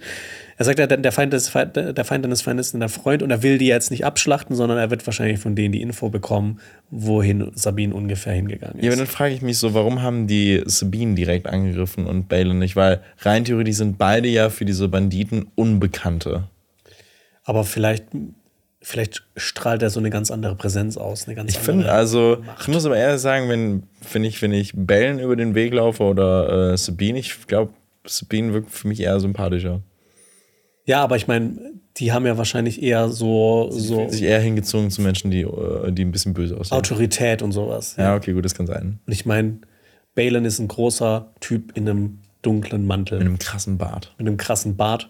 Er 0.57 0.65
sagt 0.65 0.77
ja, 0.77 0.85
der 0.85 1.11
Feind, 1.11 1.33
des 1.33 1.49
Feind, 1.49 1.75
der 1.75 2.05
Feind 2.05 2.23
deines 2.23 2.43
Feindes 2.43 2.67
ist 2.67 2.79
der 2.79 2.88
Freund 2.88 3.23
und 3.23 3.31
er 3.31 3.41
will 3.41 3.57
die 3.57 3.65
jetzt 3.65 3.89
nicht 3.89 4.05
abschlachten, 4.05 4.55
sondern 4.55 4.77
er 4.77 4.91
wird 4.91 5.07
wahrscheinlich 5.07 5.39
von 5.39 5.55
denen 5.55 5.71
die 5.71 5.81
Info 5.81 6.09
bekommen, 6.09 6.59
wohin 6.91 7.51
Sabine 7.55 7.95
ungefähr 7.95 8.33
hingegangen 8.33 8.77
ist. 8.77 8.83
Ja, 8.85 8.91
aber 8.91 8.97
dann 8.97 9.07
frage 9.07 9.33
ich 9.33 9.41
mich 9.41 9.57
so, 9.57 9.73
warum 9.73 10.03
haben 10.03 10.27
die 10.27 10.61
Sabine 10.65 11.15
direkt 11.15 11.47
angegriffen 11.47 12.05
und 12.05 12.29
Balin 12.29 12.59
nicht? 12.59 12.75
Weil 12.75 13.01
rein 13.21 13.43
theoretisch 13.43 13.77
sind 13.77 13.97
beide 13.97 14.27
ja 14.27 14.51
für 14.51 14.65
diese 14.65 14.88
Banditen 14.88 15.47
Unbekannte. 15.55 16.43
Aber 17.43 17.63
vielleicht, 17.63 18.03
vielleicht 18.81 19.23
strahlt 19.37 19.81
er 19.83 19.89
so 19.89 19.99
eine 19.99 20.09
ganz 20.09 20.31
andere 20.31 20.55
Präsenz 20.55 20.97
aus. 20.97 21.27
Eine 21.27 21.35
ganz 21.35 21.51
Ich 21.51 21.59
finde, 21.59 21.91
also, 21.91 22.37
ich 22.59 22.67
muss 22.67 22.85
aber 22.85 22.97
ehrlich 22.97 23.21
sagen, 23.21 23.47
wenn, 23.49 23.83
wenn 24.11 24.23
ich, 24.23 24.41
wenn 24.41 24.51
ich 24.51 24.73
Bellen 24.75 25.19
über 25.19 25.35
den 25.35 25.55
Weg 25.55 25.73
laufe 25.73 26.03
oder 26.03 26.71
äh, 26.73 26.77
Sabine, 26.77 27.19
ich 27.19 27.47
glaube, 27.47 27.73
Sabine 28.05 28.53
wirkt 28.53 28.71
für 28.71 28.87
mich 28.87 28.99
eher 28.99 29.19
sympathischer. 29.19 29.81
Ja, 30.85 31.03
aber 31.03 31.15
ich 31.15 31.27
meine, 31.27 31.73
die 31.97 32.11
haben 32.11 32.25
ja 32.25 32.37
wahrscheinlich 32.37 32.81
eher 32.81 33.09
so, 33.09 33.69
so 33.71 34.09
Sich 34.09 34.23
eher 34.23 34.39
hingezogen 34.39 34.89
zu 34.89 35.01
Menschen, 35.01 35.29
die, 35.29 35.41
äh, 35.41 35.91
die 35.91 36.03
ein 36.03 36.11
bisschen 36.11 36.33
böse 36.33 36.57
aussehen. 36.57 36.77
Autorität 36.77 37.41
und 37.41 37.51
sowas. 37.51 37.95
Ja, 37.97 38.15
okay, 38.15 38.33
gut, 38.33 38.43
das 38.45 38.55
kann 38.55 38.65
sein. 38.65 38.99
Und 39.05 39.13
ich 39.13 39.25
meine, 39.25 39.59
Balin 40.15 40.45
ist 40.45 40.59
ein 40.59 40.67
großer 40.67 41.31
Typ 41.39 41.77
in 41.77 41.87
einem 41.87 42.19
dunklen 42.41 42.85
Mantel, 42.87 43.19
Mit 43.19 43.27
einem 43.27 43.37
krassen 43.39 43.77
Bart. 43.77 44.13
mit 44.17 44.27
einem 44.27 44.37
krassen 44.37 44.75
Bart. 44.75 45.09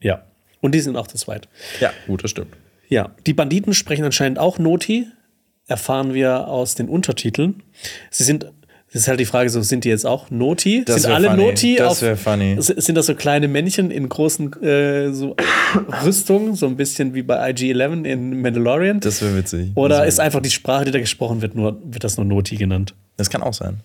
Ja. 0.00 0.22
Und 0.60 0.74
die 0.74 0.80
sind 0.80 0.96
auch 0.96 1.08
zu 1.08 1.16
zweit. 1.16 1.48
Ja, 1.80 1.90
gut, 2.06 2.22
das 2.22 2.30
stimmt. 2.30 2.54
Ja, 2.92 3.08
die 3.26 3.32
Banditen 3.32 3.72
sprechen 3.72 4.04
anscheinend 4.04 4.38
auch 4.38 4.58
Noti, 4.58 5.06
erfahren 5.66 6.12
wir 6.12 6.48
aus 6.48 6.74
den 6.74 6.90
Untertiteln. 6.90 7.62
Sie 8.10 8.22
sind, 8.22 8.44
das 8.92 9.02
ist 9.02 9.08
halt 9.08 9.18
die 9.18 9.24
Frage, 9.24 9.48
so 9.48 9.62
sind 9.62 9.84
die 9.84 9.88
jetzt 9.88 10.04
auch 10.04 10.28
Noti? 10.28 10.84
Das 10.84 11.00
sind 11.00 11.10
alle 11.10 11.30
funny. 11.30 11.42
Noti? 11.42 11.76
Das 11.76 11.92
auf- 11.92 12.02
wär 12.02 12.18
funny. 12.18 12.56
Sind 12.58 12.96
das 12.96 13.06
so 13.06 13.14
kleine 13.14 13.48
Männchen 13.48 13.90
in 13.90 14.10
großen 14.10 14.62
äh, 14.62 15.10
so 15.14 15.34
Rüstungen, 16.04 16.54
so 16.54 16.66
ein 16.66 16.76
bisschen 16.76 17.14
wie 17.14 17.22
bei 17.22 17.50
IG-11 17.52 18.04
in 18.04 18.42
Mandalorian? 18.42 19.00
Das 19.00 19.22
wäre 19.22 19.38
witzig. 19.38 19.70
Oder 19.74 20.00
das, 20.00 20.08
ist 20.08 20.20
einfach 20.20 20.42
die 20.42 20.50
Sprache, 20.50 20.84
die 20.84 20.90
da 20.90 20.98
gesprochen 21.00 21.40
wird, 21.40 21.54
nur, 21.54 21.80
wird 21.82 22.04
das 22.04 22.18
nur 22.18 22.26
Noti 22.26 22.56
genannt? 22.56 22.94
das 23.16 23.30
kann 23.30 23.42
auch 23.42 23.54
sein. 23.54 23.80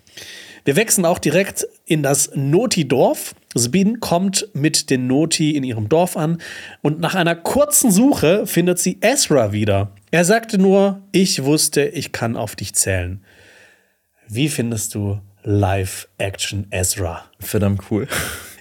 Wir 0.67 0.75
wechseln 0.75 1.05
auch 1.05 1.19
direkt 1.19 1.65
in 1.85 2.03
das 2.03 2.31
Noti-Dorf. 2.35 3.35
Sabine 3.55 3.99
kommt 3.99 4.49
mit 4.51 4.89
den 4.89 5.07
Noti 5.07 5.51
in 5.55 5.63
ihrem 5.63 5.87
Dorf 5.87 6.17
an 6.17 6.41
und 6.81 6.99
nach 6.99 7.15
einer 7.15 7.35
kurzen 7.37 7.89
Suche 7.89 8.45
findet 8.45 8.77
sie 8.77 8.97
Ezra 8.99 9.53
wieder. 9.53 9.91
Er 10.11 10.25
sagte 10.25 10.57
nur, 10.57 11.01
ich 11.13 11.45
wusste, 11.45 11.85
ich 11.85 12.11
kann 12.11 12.35
auf 12.35 12.57
dich 12.57 12.75
zählen. 12.75 13.23
Wie 14.27 14.49
findest 14.49 14.93
du 14.93 15.21
Live-Action 15.43 16.67
Ezra? 16.71 17.23
Verdammt 17.39 17.83
cool. 17.89 18.05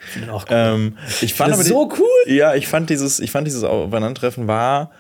Ich 0.05 0.13
finde 0.13 0.33
auch 0.33 0.45
cool. 0.49 0.57
ähm, 0.57 0.99
ich 1.23 1.35
fand 1.35 1.51
das 1.51 1.59
aber 1.59 1.69
so 1.69 1.89
die- 1.89 2.01
cool. 2.01 2.33
Ja, 2.33 2.55
ich 2.55 2.69
fand 2.69 2.89
dieses, 2.89 3.19
ich 3.19 3.33
fand 3.33 3.49
dieses 3.49 3.65
Aufeinandertreffen 3.65 4.47
war, 4.47 4.93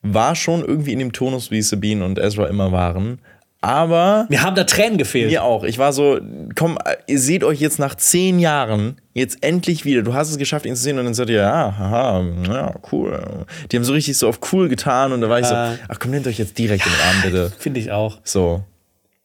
war 0.00 0.36
schon 0.36 0.64
irgendwie 0.64 0.92
in 0.92 1.00
dem 1.00 1.12
Tonus, 1.12 1.50
wie 1.50 1.60
Sabine 1.60 2.04
und 2.04 2.20
Ezra 2.20 2.46
immer 2.46 2.70
waren. 2.70 3.18
Aber 3.64 4.26
Mir 4.28 4.42
haben 4.42 4.54
da 4.56 4.64
Tränen 4.64 4.98
gefehlt. 4.98 5.30
Mir 5.30 5.42
auch. 5.42 5.64
Ich 5.64 5.78
war 5.78 5.92
so, 5.92 6.20
komm, 6.54 6.76
ihr 7.06 7.18
seht 7.18 7.44
euch 7.44 7.60
jetzt 7.60 7.78
nach 7.78 7.94
zehn 7.94 8.38
Jahren 8.38 9.00
jetzt 9.14 9.42
endlich 9.42 9.84
wieder. 9.86 10.02
Du 10.02 10.12
hast 10.12 10.28
es 10.30 10.36
geschafft, 10.38 10.66
ihn 10.66 10.76
zu 10.76 10.82
sehen 10.82 10.98
und 10.98 11.06
dann 11.06 11.14
sagt 11.14 11.30
ihr, 11.30 11.36
ja, 11.40 11.74
haha, 11.78 12.22
ja, 12.46 12.74
cool. 12.92 13.46
Die 13.72 13.76
haben 13.76 13.84
so 13.84 13.94
richtig 13.94 14.18
so 14.18 14.28
auf 14.28 14.40
cool 14.52 14.68
getan 14.68 15.12
und 15.12 15.22
da 15.22 15.30
war 15.30 15.40
ich 15.40 15.46
so, 15.46 15.54
Äh. 15.54 15.76
ach 15.88 15.98
komm, 15.98 16.10
nehmt 16.10 16.26
euch 16.26 16.38
jetzt 16.38 16.58
direkt 16.58 16.84
in 16.84 16.92
den 16.92 17.00
Arm, 17.00 17.22
bitte. 17.22 17.52
Finde 17.58 17.80
ich 17.80 17.90
auch. 17.90 18.18
So. 18.22 18.62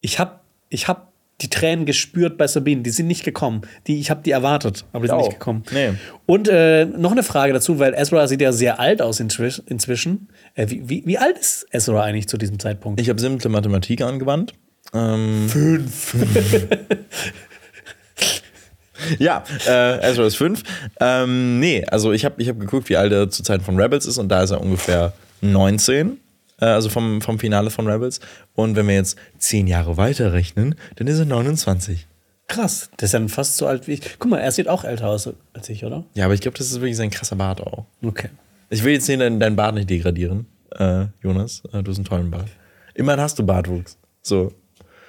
Ich 0.00 0.18
habe 0.18 0.40
ich 0.70 0.88
hab 0.88 1.09
die 1.40 1.50
Tränen 1.50 1.86
gespürt 1.86 2.38
bei 2.38 2.46
Sabine. 2.46 2.82
Die 2.82 2.90
sind 2.90 3.06
nicht 3.06 3.24
gekommen. 3.24 3.62
Die, 3.86 3.98
ich 3.98 4.10
habe 4.10 4.22
die 4.22 4.30
erwartet, 4.30 4.84
aber 4.92 5.02
die 5.02 5.08
sind 5.08 5.18
auch. 5.18 5.26
nicht 5.26 5.38
gekommen. 5.38 5.64
Nee. 5.72 5.90
Und 6.26 6.48
äh, 6.48 6.84
noch 6.84 7.12
eine 7.12 7.22
Frage 7.22 7.52
dazu, 7.52 7.78
weil 7.78 7.94
Ezra 7.94 8.26
sieht 8.26 8.40
ja 8.40 8.52
sehr 8.52 8.80
alt 8.80 9.02
aus 9.02 9.20
inzwischen. 9.20 10.28
Äh, 10.54 10.68
wie, 10.68 10.88
wie, 10.88 11.02
wie 11.06 11.18
alt 11.18 11.38
ist 11.38 11.66
Ezra 11.70 12.02
eigentlich 12.02 12.28
zu 12.28 12.36
diesem 12.36 12.58
Zeitpunkt? 12.58 13.00
Ich 13.00 13.08
habe 13.08 13.20
simple 13.20 13.50
Mathematik 13.50 14.02
angewandt. 14.02 14.54
Ähm, 14.92 15.48
Fünf. 15.48 16.14
ja, 19.18 19.44
äh, 19.66 20.10
Ezra 20.10 20.26
ist 20.26 20.36
fünf. 20.36 20.62
Ähm, 20.98 21.60
nee, 21.60 21.84
also 21.86 22.12
ich 22.12 22.24
habe 22.24 22.40
ich 22.42 22.48
hab 22.48 22.58
geguckt, 22.58 22.88
wie 22.88 22.96
alt 22.96 23.12
er 23.12 23.30
zu 23.30 23.42
Zeiten 23.42 23.64
von 23.64 23.78
Rebels 23.78 24.06
ist 24.06 24.18
und 24.18 24.28
da 24.28 24.42
ist 24.42 24.50
er 24.50 24.60
ungefähr 24.60 25.12
19. 25.42 26.18
Äh, 26.60 26.66
also 26.66 26.88
vom, 26.88 27.20
vom 27.20 27.38
Finale 27.38 27.70
von 27.70 27.86
Rebels. 27.86 28.20
Und 28.54 28.76
wenn 28.76 28.86
wir 28.88 28.94
jetzt 28.94 29.16
zehn 29.38 29.66
Jahre 29.66 29.96
weiter 29.96 30.32
rechnen, 30.32 30.74
dann 30.96 31.06
ist 31.06 31.18
er 31.18 31.24
29. 31.24 32.06
Krass. 32.48 32.90
Der 32.98 33.06
ist 33.06 33.14
dann 33.14 33.28
fast 33.28 33.56
so 33.56 33.66
alt 33.66 33.86
wie 33.86 33.92
ich. 33.92 34.18
Guck 34.18 34.30
mal, 34.30 34.38
er 34.38 34.50
sieht 34.50 34.68
auch 34.68 34.84
älter 34.84 35.08
aus 35.08 35.30
als 35.52 35.68
ich, 35.68 35.84
oder? 35.84 36.04
Ja, 36.14 36.24
aber 36.24 36.34
ich 36.34 36.40
glaube, 36.40 36.58
das 36.58 36.66
ist 36.66 36.80
wirklich 36.80 36.96
sein 36.96 37.10
krasser 37.10 37.36
Bart 37.36 37.60
auch. 37.60 37.86
Okay. 38.02 38.28
Ich 38.70 38.82
will 38.82 38.92
jetzt 38.92 39.06
hier 39.06 39.18
deinen, 39.18 39.38
deinen 39.38 39.56
Bart 39.56 39.74
nicht 39.74 39.88
degradieren, 39.88 40.46
äh, 40.72 41.06
Jonas. 41.22 41.62
Äh, 41.72 41.82
du 41.82 41.90
hast 41.90 41.98
einen 41.98 42.04
tollen 42.04 42.30
Bart. 42.30 42.48
Immerhin 42.94 43.20
hast 43.20 43.38
du 43.38 43.46
Bartwuchs. 43.46 43.98
So. 44.22 44.52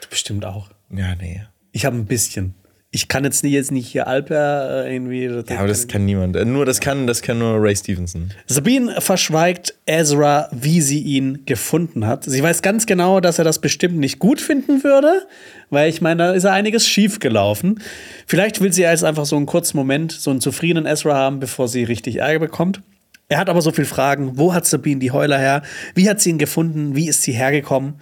Du 0.02 0.10
bestimmt 0.10 0.46
auch. 0.46 0.70
Ja, 0.92 1.16
nee. 1.16 1.44
Ich 1.72 1.86
habe 1.86 1.96
ein 1.96 2.06
bisschen. 2.06 2.54
Ich 2.94 3.08
kann 3.08 3.24
jetzt 3.24 3.42
nicht, 3.46 3.54
jetzt 3.54 3.72
nicht 3.72 3.88
hier 3.88 4.08
Alper 4.08 4.84
äh, 4.86 4.94
irgendwie. 4.94 5.24
Ja, 5.24 5.60
aber 5.60 5.70
das 5.70 5.88
kann 5.88 6.04
niemand. 6.04 6.36
Äh, 6.36 6.44
Nur 6.44 6.66
das 6.66 6.82
kann, 6.82 7.08
das 7.08 7.22
kann 7.22 7.40
nur 7.40 7.56
Ray 7.64 7.74
Stevenson. 7.74 8.32
Sabine 8.48 9.00
verschweigt 9.00 9.76
Ezra, 9.86 10.50
wie 10.52 10.82
sie 10.82 11.00
ihn 11.00 11.44
gefunden 11.46 12.06
hat. 12.06 12.26
Sie 12.26 12.44
weiß 12.44 12.62
ganz 12.62 12.86
genau, 12.86 13.22
dass 13.22 13.40
er 13.40 13.46
das 13.46 13.60
bestimmt 13.60 13.98
nicht 13.98 14.20
gut 14.20 14.42
finden 14.42 14.84
würde, 14.84 15.26
weil 15.70 15.90
ich 15.90 16.02
meine, 16.02 16.18
da 16.22 16.32
ist 16.34 16.44
ja 16.44 16.52
einiges 16.52 16.86
schief 16.86 17.20
gelaufen. 17.20 17.82
Vielleicht 18.28 18.60
will 18.60 18.74
sie 18.74 18.82
jetzt 18.82 19.06
einfach 19.06 19.26
so 19.26 19.38
einen 19.38 19.46
kurzen 19.46 19.78
Moment, 19.78 20.12
so 20.12 20.30
einen 20.30 20.42
zufriedenen 20.42 20.86
Ezra 20.86 21.16
haben, 21.16 21.40
bevor 21.40 21.70
sie 21.70 21.86
richtig 21.86 22.18
Ärger 22.18 22.40
bekommt. 22.40 22.82
Er 23.30 23.38
hat 23.38 23.50
aber 23.50 23.62
so 23.62 23.72
viele 23.72 23.88
Fragen. 23.88 24.38
Wo 24.38 24.54
hat 24.54 24.66
Sabine 24.66 25.00
die 25.00 25.12
Heuler 25.12 25.38
her? 25.38 25.62
Wie 25.96 26.10
hat 26.10 26.20
sie 26.20 26.32
ihn 26.32 26.38
gefunden? 26.38 26.98
Wie 26.98 27.08
ist 27.08 27.24
sie 27.24 27.32
hergekommen? 27.32 27.94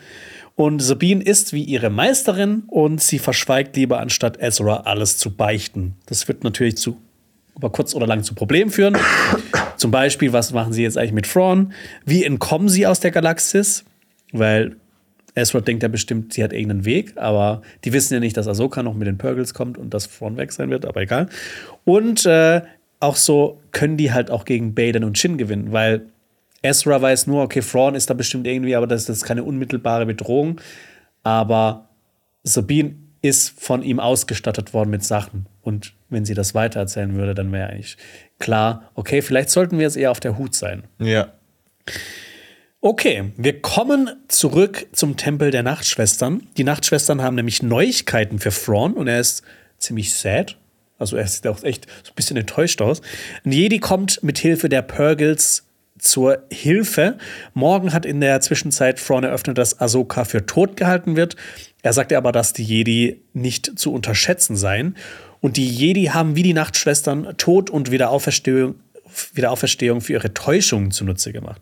Und 0.60 0.80
Sabine 0.80 1.24
ist 1.24 1.54
wie 1.54 1.64
ihre 1.64 1.90
Meisterin 1.90 2.64
und 2.68 3.02
sie 3.02 3.18
verschweigt 3.18 3.78
lieber, 3.78 4.02
anstatt 4.02 4.42
Ezra 4.42 4.82
alles 4.82 5.16
zu 5.16 5.34
beichten. 5.34 5.96
Das 6.08 6.28
wird 6.28 6.44
natürlich 6.44 6.76
zu 6.76 6.98
über 7.56 7.70
kurz 7.70 7.96
oder 7.96 8.06
lang 8.06 8.24
zu 8.24 8.36
Problemen 8.36 8.70
führen. 8.70 8.98
Zum 9.78 9.92
Beispiel, 9.92 10.34
was 10.34 10.52
machen 10.52 10.74
sie 10.74 10.84
jetzt 10.84 10.98
eigentlich 10.98 11.14
mit 11.14 11.32
Thrawn? 11.32 11.72
Wie 12.04 12.26
entkommen 12.26 12.68
sie 12.68 12.86
aus 12.86 13.00
der 13.00 13.12
Galaxis? 13.12 13.86
Weil 14.34 14.76
Ezra 15.34 15.62
denkt 15.62 15.82
ja 15.82 15.88
bestimmt, 15.88 16.34
sie 16.34 16.44
hat 16.44 16.52
irgendeinen 16.52 16.84
Weg, 16.84 17.14
aber 17.16 17.62
die 17.86 17.94
wissen 17.94 18.16
ja 18.16 18.20
nicht, 18.20 18.36
dass 18.36 18.50
Ahsoka 18.50 18.84
noch 18.84 18.96
mit 18.96 19.08
den 19.08 19.18
Purgles 19.18 19.54
kommt 19.54 19.78
und 19.78 19.94
dass 19.94 20.10
Thrawn 20.10 20.36
weg 20.36 20.52
sein 20.52 20.70
wird, 20.70 20.86
aber 20.86 21.00
egal. 21.00 21.30
Und 21.86 22.26
äh, 22.26 22.64
auch 23.00 23.16
so 23.16 23.62
können 23.72 23.96
die 23.96 24.12
halt 24.12 24.30
auch 24.30 24.44
gegen 24.44 24.76
Baden 24.76 25.06
und 25.06 25.18
Shin 25.18 25.38
gewinnen, 25.38 25.72
weil 25.72 26.08
Ezra 26.62 27.02
weiß 27.02 27.28
nur, 27.28 27.44
okay, 27.44 27.62
Thrawn 27.62 27.96
ist 27.96 28.10
da 28.10 28.14
bestimmt 28.14 28.48
irgendwie, 28.48 28.76
aber 28.76 28.88
das, 28.88 29.06
das 29.06 29.18
ist 29.18 29.24
keine 29.26 29.44
unmittelbare 29.44 30.06
Bedrohung. 30.06 30.60
Aber 31.24 31.90
Sabine 32.44 32.96
ist 33.22 33.60
von 33.60 33.84
ihm 33.84 34.00
ausgestattet 34.00 34.74
worden 34.74 34.90
mit 34.90 35.04
Sachen. 35.04 35.46
Und 35.62 35.94
wenn 36.10 36.26
sie 36.26 36.34
das 36.34 36.56
weitererzählen 36.56 37.16
würde, 37.16 37.36
dann 37.36 37.52
wäre 37.52 37.70
eigentlich 37.70 37.98
klar, 38.40 38.90
okay, 38.96 39.22
vielleicht 39.22 39.50
sollten 39.50 39.78
wir 39.78 39.84
jetzt 39.84 39.98
eher 39.98 40.12
auf 40.12 40.20
der 40.20 40.38
Hut 40.38 40.56
sein. 40.56 40.84
Ja. 41.00 41.34
Okay, 42.82 43.34
wir 43.36 43.62
kommen 43.62 44.10
zurück 44.30 44.88
zum 44.94 45.18
Tempel 45.18 45.52
der 45.52 45.64
Nachtschwestern. 45.64 46.48
Die 46.56 46.64
Nachtschwestern 46.64 47.22
haben 47.22 47.36
nämlich 47.36 47.62
Neuigkeiten 47.62 48.40
für 48.40 48.52
Thrawn 48.52 48.94
und 48.94 49.08
er 49.08 49.20
ist 49.20 49.44
ziemlich 49.78 50.14
sad. 50.14 50.58
Also 50.98 51.18
er 51.18 51.28
sieht 51.28 51.46
auch 51.48 51.64
echt 51.64 51.88
so 52.04 52.12
ein 52.12 52.16
bisschen 52.16 52.38
enttäuscht 52.38 52.82
aus. 52.82 53.02
Ein 53.44 53.52
Jedi 53.52 53.80
kommt 53.80 54.24
mit 54.24 54.40
Hilfe 54.40 54.70
der 54.70 54.82
Purgles 54.82 55.66
zur 56.00 56.44
Hilfe. 56.52 57.18
Morgan 57.54 57.94
hat 57.94 58.06
in 58.06 58.22
der 58.22 58.42
Zwischenzeit 58.42 58.98
Thrawn 59.06 59.24
eröffnet, 59.24 59.58
dass 59.58 59.80
Ahsoka 59.80 60.24
für 60.26 60.46
tot 60.46 60.78
gehalten 60.78 61.16
wird. 61.16 61.36
Er 61.82 61.94
sagte 61.94 62.18
aber, 62.18 62.32
dass 62.32 62.54
die 62.54 62.64
Jedi 62.64 63.22
nicht 63.34 63.78
zu 63.80 63.94
unterschätzen 63.94 64.56
seien. 64.58 64.96
Und 65.42 65.58
die 65.58 65.68
Jedi 65.70 66.06
haben 66.06 66.36
wie 66.36 66.44
die 66.44 66.54
Nachtschwestern 66.54 67.36
Tod 67.38 67.70
und 67.70 67.92
Wiederauferstehung, 67.92 68.76
Wiederauferstehung 69.34 70.02
für 70.02 70.14
ihre 70.14 70.34
Täuschungen 70.34 70.92
zunutze 70.92 71.32
gemacht. 71.32 71.62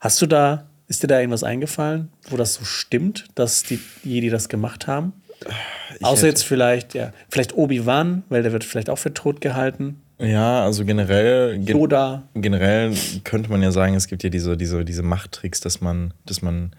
Hast 0.00 0.20
du 0.22 0.26
da, 0.26 0.68
ist 0.86 1.02
dir 1.02 1.06
da 1.06 1.18
irgendwas 1.20 1.44
eingefallen, 1.44 2.10
wo 2.30 2.36
das 2.36 2.54
so 2.54 2.64
stimmt, 2.64 3.26
dass 3.34 3.62
die 3.62 3.78
Jedi 4.02 4.30
das 4.30 4.48
gemacht 4.48 4.86
haben? 4.86 5.12
Außer 6.00 6.16
hätte- 6.18 6.26
jetzt 6.28 6.44
vielleicht, 6.44 6.94
ja, 6.94 7.12
vielleicht 7.28 7.54
Obi-Wan, 7.54 8.22
weil 8.28 8.42
der 8.42 8.52
wird 8.52 8.64
vielleicht 8.64 8.88
auch 8.90 8.98
für 8.98 9.12
tot 9.12 9.40
gehalten. 9.40 10.00
Ja, 10.18 10.64
also 10.64 10.84
generell. 10.84 11.58
gen- 11.58 11.76
Yoda. 11.76 12.22
Generell 12.34 12.92
könnte 13.24 13.50
man 13.50 13.62
ja 13.62 13.72
sagen, 13.72 13.94
es 13.94 14.06
gibt 14.06 14.22
ja 14.22 14.30
diese, 14.30 14.56
diese, 14.56 14.84
diese 14.84 15.02
Machttricks, 15.02 15.60
dass 15.60 15.80
man, 15.80 16.14
dass 16.24 16.40
man 16.42 16.72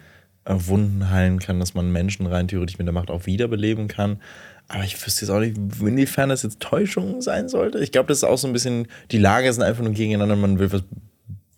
äh, 0.46 0.54
Wunden 0.56 1.10
heilen 1.10 1.40
kann, 1.40 1.60
dass 1.60 1.74
man 1.74 1.92
Menschen 1.92 2.26
rein 2.28 2.48
theoretisch 2.48 2.78
mit 2.78 2.88
der 2.88 2.94
Macht 2.94 3.10
auch 3.12 3.26
wiederbeleben 3.26 3.88
kann. 3.88 4.22
Aber 4.68 4.84
ich 4.84 4.96
wüsste 5.06 5.26
jetzt 5.26 5.30
auch 5.32 5.40
nicht, 5.42 5.58
inwiefern 5.82 6.30
das 6.30 6.44
jetzt 6.44 6.60
Täuschung 6.60 7.22
sein 7.22 7.50
sollte. 7.50 7.80
Ich 7.80 7.92
glaube, 7.92 8.08
das 8.08 8.20
ist 8.20 8.24
auch 8.24 8.38
so 8.38 8.48
ein 8.48 8.54
bisschen, 8.54 8.88
die 9.12 9.18
Lager 9.20 9.52
sind 9.54 9.64
einfach 9.64 9.84
nur 9.84 9.94
gegeneinander, 9.94 10.36
man 10.36 10.58
will 10.58 10.72
was 10.72 10.84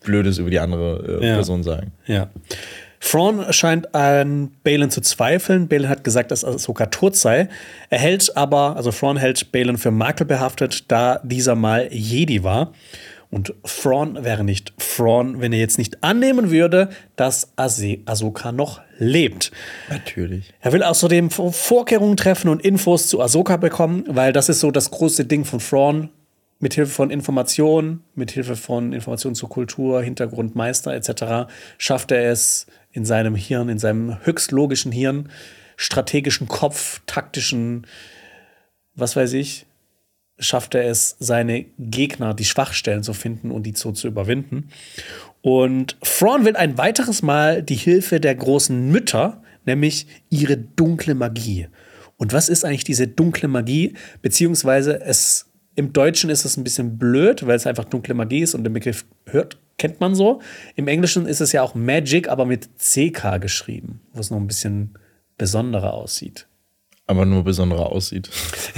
Blödes 0.04 0.38
über 0.40 0.50
die 0.50 0.60
andere 0.60 1.20
äh, 1.22 1.28
Ja. 1.28 1.36
Person 1.36 1.64
sagen. 1.64 1.92
Ja. 2.06 2.30
Thrawn 3.00 3.52
scheint 3.52 3.94
an 3.94 4.52
Balin 4.64 4.90
zu 4.90 5.02
zweifeln. 5.02 5.68
Balin 5.68 5.90
hat 5.90 6.04
gesagt, 6.04 6.32
dass 6.32 6.44
Ahsoka 6.44 6.88
tot 6.88 7.16
sei. 7.16 7.48
Er 7.90 8.00
hält 8.00 8.36
aber, 8.36 8.76
also 8.76 8.92
Thrawn 8.92 9.18
hält 9.18 9.52
Balin 9.52 9.78
für 9.78 9.92
makelbehaftet, 9.92 10.92
da 10.92 11.20
dieser 11.24 11.56
mal 11.56 11.88
Jedi 11.92 12.44
war. 12.44 12.74
Und 13.30 13.54
Thrawn 13.64 14.24
wäre 14.24 14.44
nicht 14.44 14.74
Thrawn, 14.78 15.42
wenn 15.42 15.52
er 15.52 15.60
jetzt 15.60 15.78
nicht 15.78 16.02
annehmen 16.02 16.50
würde, 16.50 16.90
dass 17.18 17.52
Ahsoka 17.58 18.52
noch 18.52 18.82
lebt. 18.98 19.52
Natürlich. 19.90 20.54
Er 20.62 20.72
will 20.72 20.82
außerdem 20.82 21.30
Vorkehrungen 21.30 22.16
treffen 22.16 22.48
und 22.50 22.64
Infos 22.64 23.08
zu 23.08 23.22
Ahsoka 23.22 23.58
bekommen, 23.58 24.06
weil 24.08 24.32
das 24.32 24.48
ist 24.48 24.62
so 24.62 24.72
das 24.72 24.92
große 24.92 25.26
Ding 25.26 25.44
von 25.46 25.60
Thrawn. 25.60 26.10
Mit 26.60 26.74
Hilfe 26.74 26.92
von 26.92 27.12
Informationen, 27.12 28.04
mit 28.16 28.32
Hilfe 28.32 28.56
von 28.56 28.92
Informationen 28.92 29.36
zur 29.36 29.48
Kultur, 29.48 30.02
Hintergrund, 30.02 30.56
Meister 30.56 30.92
etc. 30.92 31.52
schafft 31.78 32.12
er 32.12 32.32
es 32.32 32.66
in 32.98 33.06
seinem 33.06 33.36
Hirn, 33.36 33.70
in 33.70 33.78
seinem 33.78 34.26
höchst 34.26 34.52
logischen 34.52 34.92
Hirn, 34.92 35.30
strategischen 35.76 36.48
Kopf, 36.48 37.02
taktischen, 37.06 37.86
was 38.96 39.16
weiß 39.16 39.34
ich, 39.34 39.68
schafft 40.40 40.74
er 40.74 40.90
es, 40.90 41.16
seine 41.20 41.66
Gegner, 41.78 42.34
die 42.34 42.44
Schwachstellen 42.44 43.04
zu 43.04 43.14
finden 43.14 43.52
und 43.52 43.64
die 43.64 43.74
so 43.76 43.92
zu 43.92 44.08
überwinden. 44.08 44.70
Und 45.42 45.96
Thrawn 46.02 46.44
will 46.44 46.56
ein 46.56 46.80
weiteres 46.80 47.22
Mal 47.22 47.62
die 47.62 47.76
Hilfe 47.76 48.20
der 48.20 48.34
großen 48.34 48.90
Mütter, 48.90 49.44
nämlich 49.66 50.08
ihre 50.32 50.58
dunkle 50.58 51.14
Magie. 51.14 51.68
Und 52.18 52.34
was 52.34 52.50
ist 52.50 52.66
eigentlich 52.66 52.84
diese 52.84 53.08
dunkle 53.08 53.48
Magie? 53.48 53.94
Beziehungsweise 54.24 55.00
es 55.02 55.46
im 55.76 55.94
Deutschen 55.94 56.32
ist 56.32 56.46
es 56.46 56.58
ein 56.58 56.64
bisschen 56.64 56.98
blöd, 56.98 57.46
weil 57.46 57.58
es 57.58 57.68
einfach 57.68 57.86
dunkle 57.86 58.16
Magie 58.16 58.42
ist 58.42 58.56
und 58.56 58.64
den 58.64 58.74
Begriff 58.74 59.06
hört, 59.28 59.60
kennt 59.78 60.00
man 60.00 60.16
so. 60.16 60.42
Im 60.76 60.88
Englischen 60.88 61.26
ist 61.26 61.42
es 61.42 61.52
ja 61.52 61.62
auch 61.62 61.76
Magic, 61.76 62.30
aber 62.30 62.46
mit 62.46 62.70
CK 62.78 63.40
geschrieben, 63.40 64.02
wo 64.14 64.20
es 64.20 64.32
noch 64.32 64.38
ein 64.38 64.48
bisschen 64.48 64.98
besonderer 65.38 65.94
aussieht. 65.94 66.48
Aber 67.06 67.26
nur 67.26 67.44
besonderer 67.44 67.92
aussieht. 67.92 68.30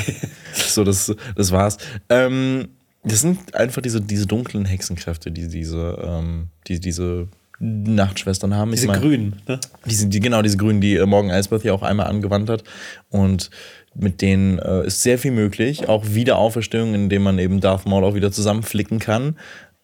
so, 0.53 0.83
das, 0.83 1.13
das 1.35 1.51
war's. 1.51 1.77
Ähm, 2.09 2.69
das 3.03 3.21
sind 3.21 3.55
einfach 3.55 3.81
diese, 3.81 4.01
diese 4.01 4.27
dunklen 4.27 4.65
Hexenkräfte, 4.65 5.31
die 5.31 5.47
diese, 5.47 5.97
ähm, 6.03 6.49
die, 6.67 6.79
diese 6.79 7.27
Nachtschwestern 7.59 8.55
haben. 8.55 8.71
Diese 8.71 8.85
ich 8.85 8.91
mein, 8.91 9.01
grünen, 9.01 9.41
ne? 9.47 9.59
Diese, 9.85 10.07
die, 10.07 10.19
genau, 10.19 10.41
diese 10.41 10.57
grünen, 10.57 10.81
die 10.81 10.95
äh, 10.95 11.05
Morgan 11.05 11.31
Elsbeth 11.31 11.63
ja 11.63 11.73
auch 11.73 11.81
einmal 11.81 12.07
angewandt 12.07 12.49
hat. 12.49 12.63
Und 13.09 13.49
mit 13.95 14.21
denen 14.21 14.59
äh, 14.59 14.85
ist 14.85 15.01
sehr 15.01 15.17
viel 15.17 15.31
möglich. 15.31 15.89
Auch 15.89 16.05
Wiederauferstehung, 16.07 16.93
indem 16.93 17.23
man 17.23 17.39
eben 17.39 17.61
Darth 17.61 17.85
Maul 17.85 18.03
auch 18.03 18.15
wieder 18.15 18.31
zusammenflicken 18.31 18.99
kann. 18.99 19.37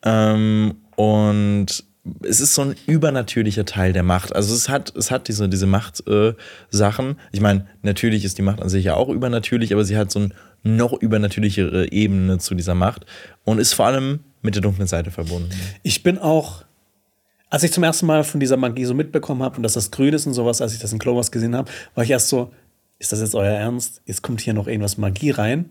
Ähm, 0.04 0.76
und 0.96 1.84
es 2.22 2.40
ist 2.40 2.54
so 2.54 2.62
ein 2.62 2.76
übernatürlicher 2.86 3.66
Teil 3.66 3.92
der 3.92 4.04
Macht. 4.04 4.36
Also 4.36 4.54
es 4.54 4.70
hat, 4.70 4.96
es 4.96 5.10
hat 5.10 5.28
diese, 5.28 5.50
diese 5.50 5.66
Macht-Sachen. 5.66 7.12
Äh, 7.12 7.16
ich 7.32 7.42
meine, 7.42 7.66
natürlich 7.82 8.24
ist 8.24 8.38
die 8.38 8.44
Macht 8.44 8.62
an 8.62 8.70
sich 8.70 8.86
ja 8.86 8.94
auch 8.94 9.10
übernatürlich, 9.10 9.74
aber 9.74 9.84
sie 9.84 9.98
hat 9.98 10.12
so 10.12 10.20
eine 10.20 10.30
noch 10.64 10.94
übernatürlichere 10.94 11.92
Ebene 11.92 12.38
zu 12.38 12.54
dieser 12.54 12.76
Macht 12.76 13.06
und 13.44 13.60
ist 13.60 13.74
vor 13.74 13.88
allem 13.88 14.20
mit 14.42 14.56
der 14.56 14.62
dunklen 14.62 14.88
Seite 14.88 15.10
verbunden. 15.12 15.50
Ich 15.84 16.04
bin 16.04 16.18
auch 16.18 16.66
als 17.50 17.64
ich 17.64 17.72
zum 17.72 17.84
ersten 17.84 18.06
Mal 18.06 18.24
von 18.24 18.40
dieser 18.40 18.58
Magie 18.58 18.86
so 18.86 18.94
mitbekommen 18.94 19.42
habe 19.42 19.58
und 19.58 19.64
dass 19.64 19.74
das 19.74 19.92
grün 19.92 20.14
ist 20.14 20.26
und 20.26 20.34
sowas, 20.34 20.62
als 20.62 20.74
ich 20.74 20.80
das 20.80 20.92
in 20.92 21.00
Clovers 21.00 21.32
gesehen 21.32 21.56
habe, 21.56 21.72
war 21.94 22.04
ich 22.04 22.10
erst 22.10 22.28
so, 22.28 22.52
ist 23.00 23.12
das 23.12 23.22
jetzt 23.22 23.36
euer 23.36 23.54
Ernst? 23.54 24.02
Jetzt 24.06 24.22
kommt 24.22 24.42
hier 24.42 24.54
noch 24.54 24.68
irgendwas 24.68 24.98
Magie 24.98 25.32
rein. 25.32 25.70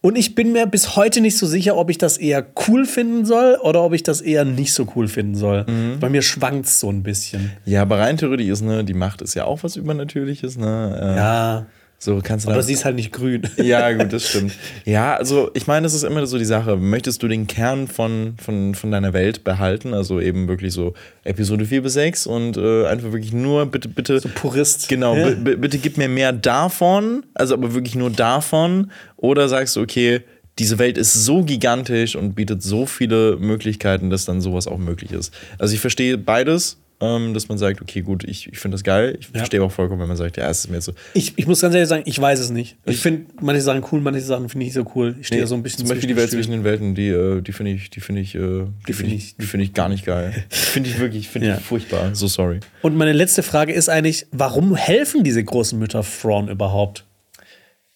Und 0.00 0.16
ich 0.16 0.34
bin 0.34 0.52
mir 0.52 0.66
bis 0.66 0.96
heute 0.96 1.20
nicht 1.20 1.38
so 1.38 1.46
sicher, 1.46 1.76
ob 1.76 1.90
ich 1.90 1.98
das 1.98 2.18
eher 2.18 2.44
cool 2.68 2.84
finden 2.84 3.24
soll 3.24 3.58
oder 3.62 3.82
ob 3.82 3.92
ich 3.92 4.02
das 4.02 4.20
eher 4.20 4.44
nicht 4.44 4.72
so 4.72 4.86
cool 4.96 5.08
finden 5.08 5.34
soll. 5.34 5.64
Mhm. 5.68 6.00
Bei 6.00 6.08
mir 6.08 6.22
schwankt 6.22 6.66
es 6.66 6.80
so 6.80 6.90
ein 6.90 7.02
bisschen. 7.02 7.52
Ja, 7.64 7.82
aber 7.82 7.98
rein 7.98 8.16
theoretisch 8.16 8.48
ist, 8.48 8.62
ne, 8.62 8.84
die 8.84 8.94
Macht 8.94 9.22
ist 9.22 9.34
ja 9.34 9.44
auch 9.44 9.62
was 9.62 9.76
Übernatürliches, 9.76 10.56
ne? 10.56 10.98
Äh, 11.00 11.16
ja. 11.16 11.66
So 11.98 12.20
kannst 12.22 12.46
du 12.46 12.50
Aber 12.50 12.62
sie 12.62 12.74
ist 12.74 12.84
halt 12.84 12.96
nicht 12.96 13.12
grün. 13.12 13.42
Ja, 13.56 13.90
gut, 13.92 14.12
das 14.12 14.28
stimmt. 14.28 14.52
Ja, 14.84 15.16
also 15.16 15.50
ich 15.54 15.66
meine, 15.66 15.86
es 15.86 15.94
ist 15.94 16.02
immer 16.02 16.26
so 16.26 16.38
die 16.38 16.44
Sache. 16.44 16.76
Möchtest 16.76 17.22
du 17.22 17.28
den 17.28 17.46
Kern 17.46 17.88
von, 17.88 18.34
von, 18.38 18.74
von 18.74 18.90
deiner 18.90 19.12
Welt 19.12 19.44
behalten? 19.44 19.94
Also 19.94 20.20
eben 20.20 20.46
wirklich 20.46 20.72
so 20.72 20.94
Episode 21.24 21.64
4 21.64 21.82
bis 21.82 21.94
6 21.94 22.26
und 22.26 22.56
äh, 22.56 22.86
einfach 22.86 23.12
wirklich 23.12 23.32
nur 23.32 23.66
bitte, 23.66 23.88
bitte. 23.88 24.20
So 24.20 24.28
Purist. 24.28 24.88
Genau, 24.88 25.16
ja. 25.16 25.30
bitte 25.30 25.78
gib 25.78 25.96
mir 25.96 26.08
mehr 26.08 26.32
davon, 26.32 27.24
also 27.34 27.54
aber 27.54 27.74
wirklich 27.74 27.94
nur 27.94 28.10
davon. 28.10 28.90
Oder 29.16 29.48
sagst 29.48 29.76
du, 29.76 29.80
okay, 29.80 30.22
diese 30.58 30.78
Welt 30.78 30.96
ist 30.98 31.12
so 31.12 31.42
gigantisch 31.42 32.16
und 32.16 32.34
bietet 32.34 32.62
so 32.62 32.86
viele 32.86 33.36
Möglichkeiten, 33.36 34.10
dass 34.10 34.24
dann 34.24 34.40
sowas 34.40 34.66
auch 34.66 34.78
möglich 34.78 35.12
ist. 35.12 35.32
Also 35.58 35.74
ich 35.74 35.80
verstehe 35.80 36.16
beides 36.16 36.78
ähm, 37.00 37.34
dass 37.34 37.48
man 37.48 37.58
sagt, 37.58 37.82
okay, 37.82 38.00
gut, 38.00 38.24
ich, 38.24 38.48
ich 38.50 38.58
finde 38.58 38.76
das 38.76 38.84
geil. 38.84 39.16
Ich 39.20 39.26
ja. 39.26 39.38
verstehe 39.38 39.62
auch 39.62 39.70
vollkommen, 39.70 40.00
wenn 40.00 40.08
man 40.08 40.16
sagt, 40.16 40.38
ja, 40.38 40.48
es 40.48 40.60
ist 40.60 40.70
mir 40.70 40.80
so. 40.80 40.92
Ich, 41.12 41.34
ich 41.36 41.46
muss 41.46 41.60
ganz 41.60 41.74
ehrlich 41.74 41.88
sagen, 41.88 42.04
ich 42.06 42.18
weiß 42.18 42.40
es 42.40 42.50
nicht. 42.50 42.76
Ich, 42.86 42.94
ich 42.94 43.00
finde 43.00 43.26
manche 43.40 43.60
Sachen 43.60 43.84
cool, 43.92 44.00
manche 44.00 44.22
Sachen 44.22 44.48
finde 44.48 44.64
ich 44.64 44.74
nicht 44.74 44.84
so 44.84 44.90
cool. 44.94 45.14
Ich 45.20 45.26
stehe 45.26 45.42
nee, 45.42 45.46
so 45.46 45.54
ein 45.54 45.62
bisschen 45.62 45.80
Zum 45.80 45.88
Beispiel 45.88 46.08
die 46.08 46.16
Welt 46.16 46.30
zwischen 46.30 46.52
den 46.52 46.64
Welten, 46.64 46.94
die, 46.94 47.08
äh, 47.08 47.42
die 47.42 47.52
finde 47.52 47.72
ich, 47.72 47.90
die 47.90 48.00
finde 48.00 48.22
ich, 48.22 48.34
äh, 48.34 48.64
die 48.88 48.92
finde 48.94 49.14
ich, 49.14 49.36
die 49.36 49.46
finde 49.46 49.64
ich 49.64 49.74
gar 49.74 49.90
nicht 49.90 50.06
geil. 50.06 50.32
finde 50.48 50.88
ich 50.88 50.98
wirklich, 50.98 51.28
finde 51.28 51.48
ja. 51.48 51.56
ich 51.58 51.62
furchtbar. 51.62 52.14
So 52.14 52.28
sorry. 52.28 52.60
Und 52.80 52.96
meine 52.96 53.12
letzte 53.12 53.42
Frage 53.42 53.72
ist 53.72 53.88
eigentlich, 53.90 54.26
warum 54.32 54.74
helfen 54.74 55.22
diese 55.22 55.44
großen 55.44 55.78
Mütter 55.78 56.02
Thrawn 56.02 56.48
überhaupt? 56.48 57.04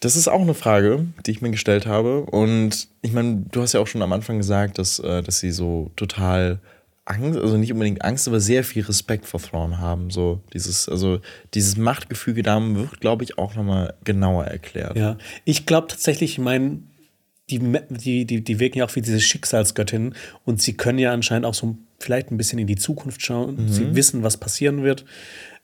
Das 0.00 0.16
ist 0.16 0.28
auch 0.28 0.40
eine 0.40 0.54
Frage, 0.54 1.06
die 1.26 1.30
ich 1.30 1.42
mir 1.42 1.50
gestellt 1.50 1.86
habe. 1.86 2.22
Und 2.22 2.88
ich 3.02 3.12
meine, 3.12 3.44
du 3.50 3.62
hast 3.62 3.74
ja 3.74 3.80
auch 3.80 3.86
schon 3.86 4.02
am 4.02 4.12
Anfang 4.12 4.38
gesagt, 4.38 4.78
dass, 4.78 4.98
äh, 4.98 5.22
dass 5.22 5.40
sie 5.40 5.52
so 5.52 5.90
total 5.96 6.58
Angst, 7.10 7.38
also 7.38 7.56
nicht 7.56 7.72
unbedingt 7.72 8.04
Angst, 8.04 8.28
aber 8.28 8.40
sehr 8.40 8.64
viel 8.64 8.84
Respekt 8.84 9.26
vor 9.26 9.40
Thrawn 9.40 9.78
haben. 9.78 10.10
So 10.10 10.40
dieses, 10.52 10.88
also 10.88 11.20
dieses 11.54 11.76
Machtgefüge 11.76 12.42
da 12.42 12.60
wird, 12.74 13.00
glaube 13.00 13.24
ich, 13.24 13.36
auch 13.36 13.54
nochmal 13.54 13.94
genauer 14.04 14.44
erklärt. 14.44 14.96
Ja, 14.96 15.18
ich 15.44 15.66
glaube 15.66 15.88
tatsächlich, 15.88 16.32
ich 16.32 16.38
meine, 16.38 16.80
die, 17.50 17.58
die, 17.58 18.24
die, 18.24 18.44
die 18.44 18.60
wirken 18.60 18.78
ja 18.78 18.84
auch 18.84 18.94
wie 18.94 19.02
diese 19.02 19.20
Schicksalsgöttinnen 19.20 20.14
und 20.44 20.62
sie 20.62 20.74
können 20.74 20.98
ja 20.98 21.12
anscheinend 21.12 21.46
auch 21.46 21.54
so 21.54 21.76
vielleicht 21.98 22.30
ein 22.30 22.36
bisschen 22.36 22.58
in 22.58 22.66
die 22.66 22.76
Zukunft 22.76 23.22
schauen. 23.22 23.64
Mhm. 23.64 23.68
Sie 23.68 23.94
wissen, 23.96 24.22
was 24.22 24.36
passieren 24.36 24.82
wird. 24.82 25.04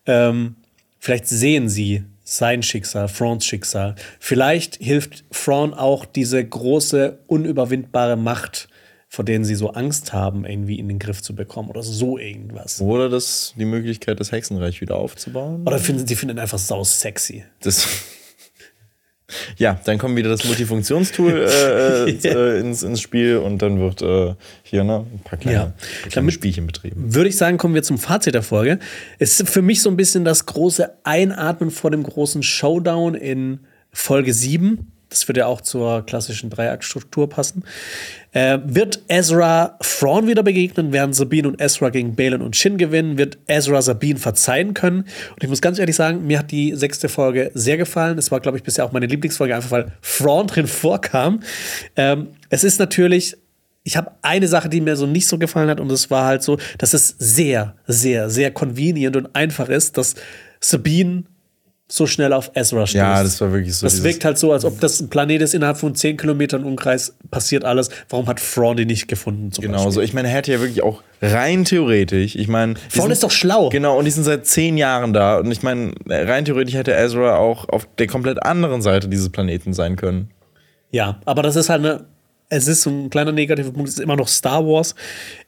Ähm, 0.05 0.57
vielleicht 0.99 1.29
sehen 1.29 1.69
sie 1.69 2.05
sein 2.25 2.65
Schicksal, 2.65 3.07
Frauns 3.07 3.47
Schicksal. 3.47 3.95
Vielleicht 4.19 4.77
hilft 4.77 5.25
Thrawn 5.31 5.75
auch 5.75 6.05
diese 6.05 6.45
große, 6.45 7.21
unüberwindbare 7.29 8.17
Macht 8.17 8.69
vor 9.09 9.25
denen 9.25 9.45
sie 9.45 9.55
so 9.55 9.71
Angst 9.71 10.13
haben, 10.13 10.45
irgendwie 10.45 10.79
in 10.79 10.89
den 10.89 10.99
Griff 10.99 11.23
zu 11.23 11.35
bekommen 11.35 11.71
oder 11.71 11.83
so 11.83 12.19
irgendwas. 12.19 12.81
Oder 12.81 13.09
das, 13.09 13.55
die 13.57 13.65
Möglichkeit, 13.65 14.21
das 14.21 14.33
Hexenreich 14.33 14.81
wieder 14.81 14.97
aufzubauen. 14.97 15.63
Oder 15.67 15.79
finden, 15.79 16.07
sie 16.07 16.17
finden 16.17 16.39
einfach 16.39 16.59
sau 16.59 16.85
sexy. 16.85 17.45
Das. 17.61 17.87
Ja, 19.57 19.81
dann 19.85 19.99
kommt 19.99 20.15
wieder 20.15 20.29
das 20.29 20.45
Multifunktionstool 20.45 21.49
äh, 21.51 22.11
äh, 22.11 22.61
ins, 22.61 22.85
ins 22.85 23.01
Spiel 23.01 23.39
und 23.39 23.61
dann 23.61 23.81
wird 23.81 24.01
äh, 24.01 24.37
hier 24.63 24.85
ne, 24.85 25.05
ein 25.13 25.21
paar 25.25 25.37
kleine, 25.37 25.57
ja. 25.57 25.73
kleine 26.03 26.15
Damit 26.15 26.35
Spielchen 26.35 26.65
betrieben. 26.65 27.13
Würde 27.13 27.29
ich 27.29 27.37
sagen, 27.37 27.59
kommen 27.59 27.75
wir 27.75 27.83
zum 27.83 27.99
Fazit 27.99 28.35
der 28.35 28.45
Folge. 28.45 28.79
Es 29.19 29.41
ist 29.41 29.51
für 29.51 29.63
mich 29.63 29.83
so 29.83 29.91
ein 29.91 29.97
bisschen 29.97 30.25
das 30.25 30.47
große 30.47 30.99
Einatmen 31.03 31.73
vor 31.73 31.91
dem 31.91 32.05
großen 32.05 32.45
Showdown 32.45 33.17
in 33.17 33.67
Folge 33.91 34.33
7. 34.33 34.93
Das 35.09 35.29
würde 35.29 35.41
ja 35.41 35.47
auch 35.47 35.61
zur 35.61 36.05
klassischen 36.05 36.51
Dreiaktstruktur 36.51 37.29
passen. 37.29 37.65
Äh, 38.33 38.59
wird 38.65 39.01
Ezra 39.09 39.79
Thrawn 39.81 40.27
wieder 40.27 40.43
begegnen? 40.43 40.93
Werden 40.93 41.13
Sabine 41.13 41.49
und 41.49 41.61
Ezra 41.61 41.91
gegen 41.91 42.17
Balin 42.17 42.43
und 42.43 42.57
Shin 42.57 42.77
gewinnen? 42.77 43.17
Wird 43.17 43.39
Ezra 43.47 43.83
Sabine 43.83 44.19
verzeihen 44.19 44.75
können? 44.75 45.03
Und 45.03 45.43
ich 45.43 45.49
muss 45.49 45.63
ganz 45.63 45.79
ehrlich 45.79 45.97
sagen, 45.97 46.27
mir 46.27 46.41
hat 46.41 46.51
die 46.51 46.75
sechste 46.75 47.09
Folge 47.09 47.51
sehr 47.55 47.77
gefallen. 47.77 48.19
Es 48.19 48.31
war, 48.31 48.41
glaube 48.41 48.59
ich, 48.59 48.65
bisher 48.65 48.85
auch 48.85 48.93
meine 48.93 49.07
Lieblingsfolge, 49.07 49.55
einfach 49.55 49.71
weil 49.71 49.93
Thrawn 50.03 50.47
drin 50.49 50.67
vorkam. 50.67 51.41
Ähm, 51.97 52.29
es 52.51 52.65
ist 52.65 52.79
natürlich 52.79 53.37
ich 53.87 53.97
habe 53.97 54.11
eine 54.21 54.49
Sache, 54.49 54.69
die 54.69 54.81
mir 54.81 54.97
so 54.97 55.07
nicht 55.07 55.29
so 55.29 55.39
gefallen 55.39 55.71
hat, 55.71 55.79
und 55.79 55.89
das 55.89 56.11
war 56.11 56.25
halt 56.25 56.43
so, 56.43 56.59
dass 56.77 56.93
es 56.93 57.15
sehr, 57.21 57.77
sehr, 57.87 58.29
sehr 58.31 58.51
convenient 58.51 59.15
und 59.15 59.37
einfach 59.37 59.69
ist, 59.69 59.97
dass 59.97 60.17
Sabine 60.59 61.23
so 61.89 62.07
schnell 62.07 62.33
auf 62.33 62.51
Ezra 62.55 62.87
stößt. 62.87 62.95
Ja, 62.95 63.23
das 63.23 63.41
war 63.41 63.53
wirklich 63.53 63.75
so. 63.77 63.87
Das 63.87 64.03
wirkt 64.03 64.25
halt 64.25 64.39
so, 64.39 64.53
als 64.53 64.65
ob 64.65 64.81
das 64.81 65.01
ein 65.01 65.09
Planet 65.09 65.43
ist, 65.43 65.55
innerhalb 65.55 65.79
von 65.79 65.95
10 65.95 66.17
Kilometern 66.17 66.65
Umkreis 66.65 67.15
passiert 67.31 67.65
alles. 67.65 67.91
Warum 68.09 68.27
hat 68.27 68.41
Thrawn 68.41 68.77
die 68.77 68.87
nicht 68.87 69.07
gefunden? 69.07 69.51
genau, 69.51 69.75
Beispiel? 69.75 69.93
so. 69.93 70.01
Ich 70.01 70.13
meine, 70.13 70.29
er 70.29 70.35
hätte 70.35 70.51
ja 70.51 70.61
wirklich 70.61 70.83
auch 70.83 71.03
rein 71.23 71.65
theoretisch, 71.65 72.35
ich 72.35 72.49
meine. 72.49 72.75
Thrawn 72.93 73.11
ist 73.13 73.23
doch 73.23 73.31
schlau. 73.31 73.69
Genau, 73.69 73.99
und 73.99 74.05
die 74.05 74.11
sind 74.11 74.25
seit 74.25 74.47
10 74.47 74.77
Jahren 74.77 75.13
da. 75.13 75.39
Und 75.39 75.51
ich 75.53 75.63
meine, 75.63 75.93
rein 76.09 76.45
theoretisch 76.45 76.75
hätte 76.75 76.93
Ezra 76.93 77.37
auch 77.37 77.69
auf 77.69 77.87
der 77.99 78.09
komplett 78.09 78.43
anderen 78.43 78.83
Seite 78.83 79.09
dieses 79.09 79.29
Planeten 79.29 79.73
sein 79.73 79.95
können. 79.95 80.31
Ja, 80.91 81.21
aber 81.25 81.43
das 81.43 81.55
ist 81.55 81.69
halt 81.69 81.85
eine. 81.85 82.05
Es 82.49 82.69
ist 82.69 82.83
so 82.83 82.91
ein 82.91 83.11
kleiner 83.11 83.33
negativer 83.33 83.73
Punkt, 83.73 83.89
es 83.89 83.97
ist 83.97 84.01
immer 84.01 84.15
noch 84.15 84.29
Star 84.29 84.65
Wars. 84.65 84.95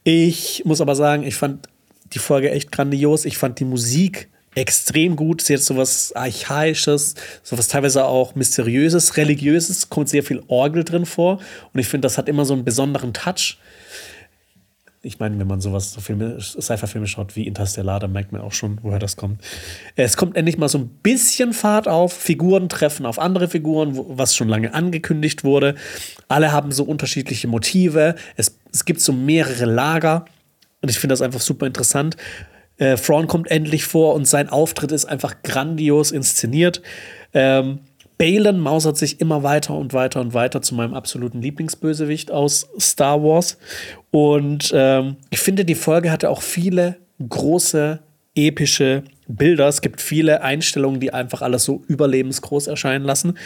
Ich 0.02 0.62
muss 0.64 0.80
aber 0.80 0.96
sagen, 0.96 1.22
ich 1.22 1.36
fand 1.36 1.68
die 2.12 2.18
Folge 2.18 2.50
echt 2.50 2.72
grandios. 2.72 3.24
Ich 3.24 3.38
fand 3.38 3.60
die 3.60 3.64
Musik 3.64 4.28
extrem 4.54 5.16
gut. 5.16 5.42
Sie 5.42 5.54
hat 5.54 5.62
so 5.62 5.76
was 5.76 6.12
Archaisches, 6.14 7.14
so 7.42 7.56
was 7.58 7.68
teilweise 7.68 8.04
auch 8.04 8.34
Mysteriöses, 8.34 9.16
Religiöses, 9.16 9.88
kommt 9.88 10.08
sehr 10.08 10.22
viel 10.22 10.42
Orgel 10.48 10.84
drin 10.84 11.06
vor. 11.06 11.38
Und 11.72 11.80
ich 11.80 11.88
finde, 11.88 12.06
das 12.06 12.18
hat 12.18 12.28
immer 12.28 12.44
so 12.44 12.54
einen 12.54 12.64
besonderen 12.64 13.12
Touch. 13.12 13.58
Ich 15.00 15.20
meine, 15.20 15.38
wenn 15.38 15.46
man 15.46 15.60
sowas, 15.60 15.92
so 15.92 16.00
Filme, 16.00 16.40
Sci-Fi-Filme 16.40 17.06
schaut 17.06 17.36
wie 17.36 17.46
Interstellar, 17.46 18.00
dann 18.00 18.10
merkt 18.10 18.32
man 18.32 18.40
auch 18.40 18.52
schon, 18.52 18.78
woher 18.82 18.98
das 18.98 19.16
kommt. 19.16 19.40
Es 19.94 20.16
kommt 20.16 20.36
endlich 20.36 20.58
mal 20.58 20.68
so 20.68 20.78
ein 20.78 20.88
bisschen 20.88 21.52
Fahrt 21.52 21.86
auf. 21.86 22.12
Figuren 22.12 22.68
treffen 22.68 23.06
auf 23.06 23.20
andere 23.20 23.48
Figuren, 23.48 23.92
was 23.94 24.34
schon 24.34 24.48
lange 24.48 24.74
angekündigt 24.74 25.44
wurde. 25.44 25.76
Alle 26.26 26.50
haben 26.50 26.72
so 26.72 26.82
unterschiedliche 26.82 27.46
Motive. 27.46 28.16
Es, 28.36 28.58
es 28.72 28.84
gibt 28.84 29.00
so 29.00 29.12
mehrere 29.12 29.66
Lager. 29.66 30.24
Und 30.82 30.90
ich 30.90 30.98
finde 30.98 31.12
das 31.12 31.22
einfach 31.22 31.40
super 31.40 31.66
interessant. 31.66 32.16
Äh, 32.78 32.96
Thrawn 32.96 33.26
kommt 33.26 33.50
endlich 33.50 33.84
vor 33.84 34.14
und 34.14 34.26
sein 34.26 34.48
Auftritt 34.48 34.92
ist 34.92 35.04
einfach 35.04 35.42
grandios 35.42 36.10
inszeniert. 36.10 36.82
Ähm, 37.34 37.80
Balin 38.18 38.58
mausert 38.58 38.96
sich 38.96 39.20
immer 39.20 39.44
weiter 39.44 39.74
und 39.74 39.92
weiter 39.92 40.20
und 40.20 40.34
weiter 40.34 40.60
zu 40.60 40.74
meinem 40.74 40.94
absoluten 40.94 41.40
Lieblingsbösewicht 41.40 42.32
aus 42.32 42.68
Star 42.80 43.22
Wars. 43.22 43.58
Und 44.10 44.72
ähm, 44.74 45.16
ich 45.30 45.38
finde, 45.38 45.64
die 45.64 45.76
Folge 45.76 46.10
hatte 46.10 46.28
auch 46.28 46.42
viele 46.42 46.96
große, 47.26 48.00
epische 48.34 49.04
Bilder. 49.28 49.68
Es 49.68 49.82
gibt 49.82 50.00
viele 50.00 50.42
Einstellungen, 50.42 51.00
die 51.00 51.12
einfach 51.12 51.42
alles 51.42 51.64
so 51.64 51.82
überlebensgroß 51.86 52.66
erscheinen 52.66 53.04
lassen. 53.04 53.38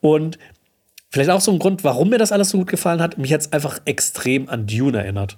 Und 0.00 0.38
vielleicht 1.10 1.30
auch 1.30 1.40
so 1.40 1.52
ein 1.52 1.58
Grund, 1.58 1.84
warum 1.84 2.08
mir 2.10 2.18
das 2.18 2.32
alles 2.32 2.50
so 2.50 2.58
gut 2.58 2.68
gefallen 2.68 3.00
hat, 3.00 3.18
mich 3.18 3.30
jetzt 3.30 3.52
einfach 3.52 3.80
extrem 3.84 4.48
an 4.48 4.66
Dune 4.66 4.98
erinnert. 4.98 5.36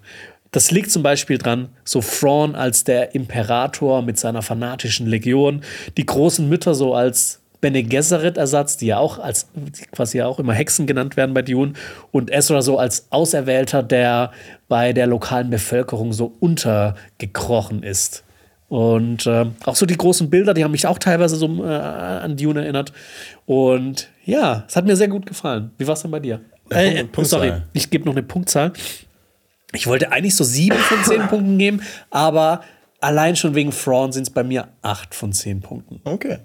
Das 0.53 0.71
liegt 0.71 0.91
zum 0.91 1.03
Beispiel 1.03 1.39
dran, 1.39 1.69
so 1.85 2.01
Thrawn 2.01 2.55
als 2.55 2.85
der 2.85 3.15
Imperator 3.15 4.03
mit 4.03 4.19
seiner 4.19 4.43
fanatischen 4.43 5.07
Legion, 5.07 5.63
die 5.97 6.07
großen 6.07 6.49
Mütter 6.49 6.75
so 6.75 6.95
als 6.95 7.41
Bene 7.61 7.83
Gesserit-Ersatz, 7.83 8.77
die 8.77 8.87
ja 8.87 8.99
auch 8.99 9.19
als 9.19 9.49
quasi 9.91 10.23
auch 10.23 10.39
immer 10.39 10.53
Hexen 10.53 10.87
genannt 10.87 11.17
werden 11.17 11.35
bei 11.35 11.43
Dune, 11.43 11.73
und 12.13 12.31
Ezra 12.31 12.63
so 12.63 12.79
als 12.79 13.07
Auserwählter, 13.11 13.83
der 13.83 14.31
bei 14.69 14.93
der 14.93 15.07
lokalen 15.07 15.51
Bevölkerung 15.51 16.13
so 16.13 16.33
untergekrochen 16.41 17.83
ist. 17.83 18.25
Und 18.69 19.27
äh, 19.27 19.47
auch 19.65 19.77
so 19.77 19.87
die 19.87 19.97
großen 19.97 20.29
Bilder, 20.29 20.53
die 20.53 20.65
haben 20.65 20.73
mich 20.73 20.87
auch 20.87 20.99
teilweise 20.99 21.37
so 21.37 21.65
äh, 21.65 21.69
an 21.69 22.37
Dune 22.37 22.63
erinnert. 22.63 22.93
Und 23.47 24.09
ja, 24.25 24.65
es 24.69 24.75
hat 24.75 24.87
mir 24.87 24.97
sehr 24.97 25.09
gut 25.09 25.25
gefallen. 25.25 25.71
Wie 25.79 25.87
war 25.87 25.95
es 25.95 26.03
denn 26.03 26.11
bei 26.11 26.21
dir? 26.21 26.41
Äh, 26.71 27.05
sorry, 27.23 27.53
ich 27.73 27.91
gebe 27.91 28.05
noch 28.05 28.13
eine 28.13 28.25
Punktzahl. 28.25 28.73
Ich 29.77 29.87
wollte 29.87 30.13
eigentlich 30.13 30.35
so 30.35 30.45
sieben 30.45 30.77
von 30.77 31.05
zehn 31.05 31.27
Punkten 31.29 31.59
geben, 31.59 31.83
aber 32.11 32.63
allein 33.01 33.37
schon 33.37 33.55
wegen 33.55 33.71
Thrawn 33.71 34.13
sind 34.13 34.27
es 34.27 34.31
bei 34.31 34.43
mir 34.43 34.69
acht 34.83 35.15
von 35.15 35.33
zehn 35.33 35.61
Punkten. 35.61 36.01
Okay. 36.05 36.39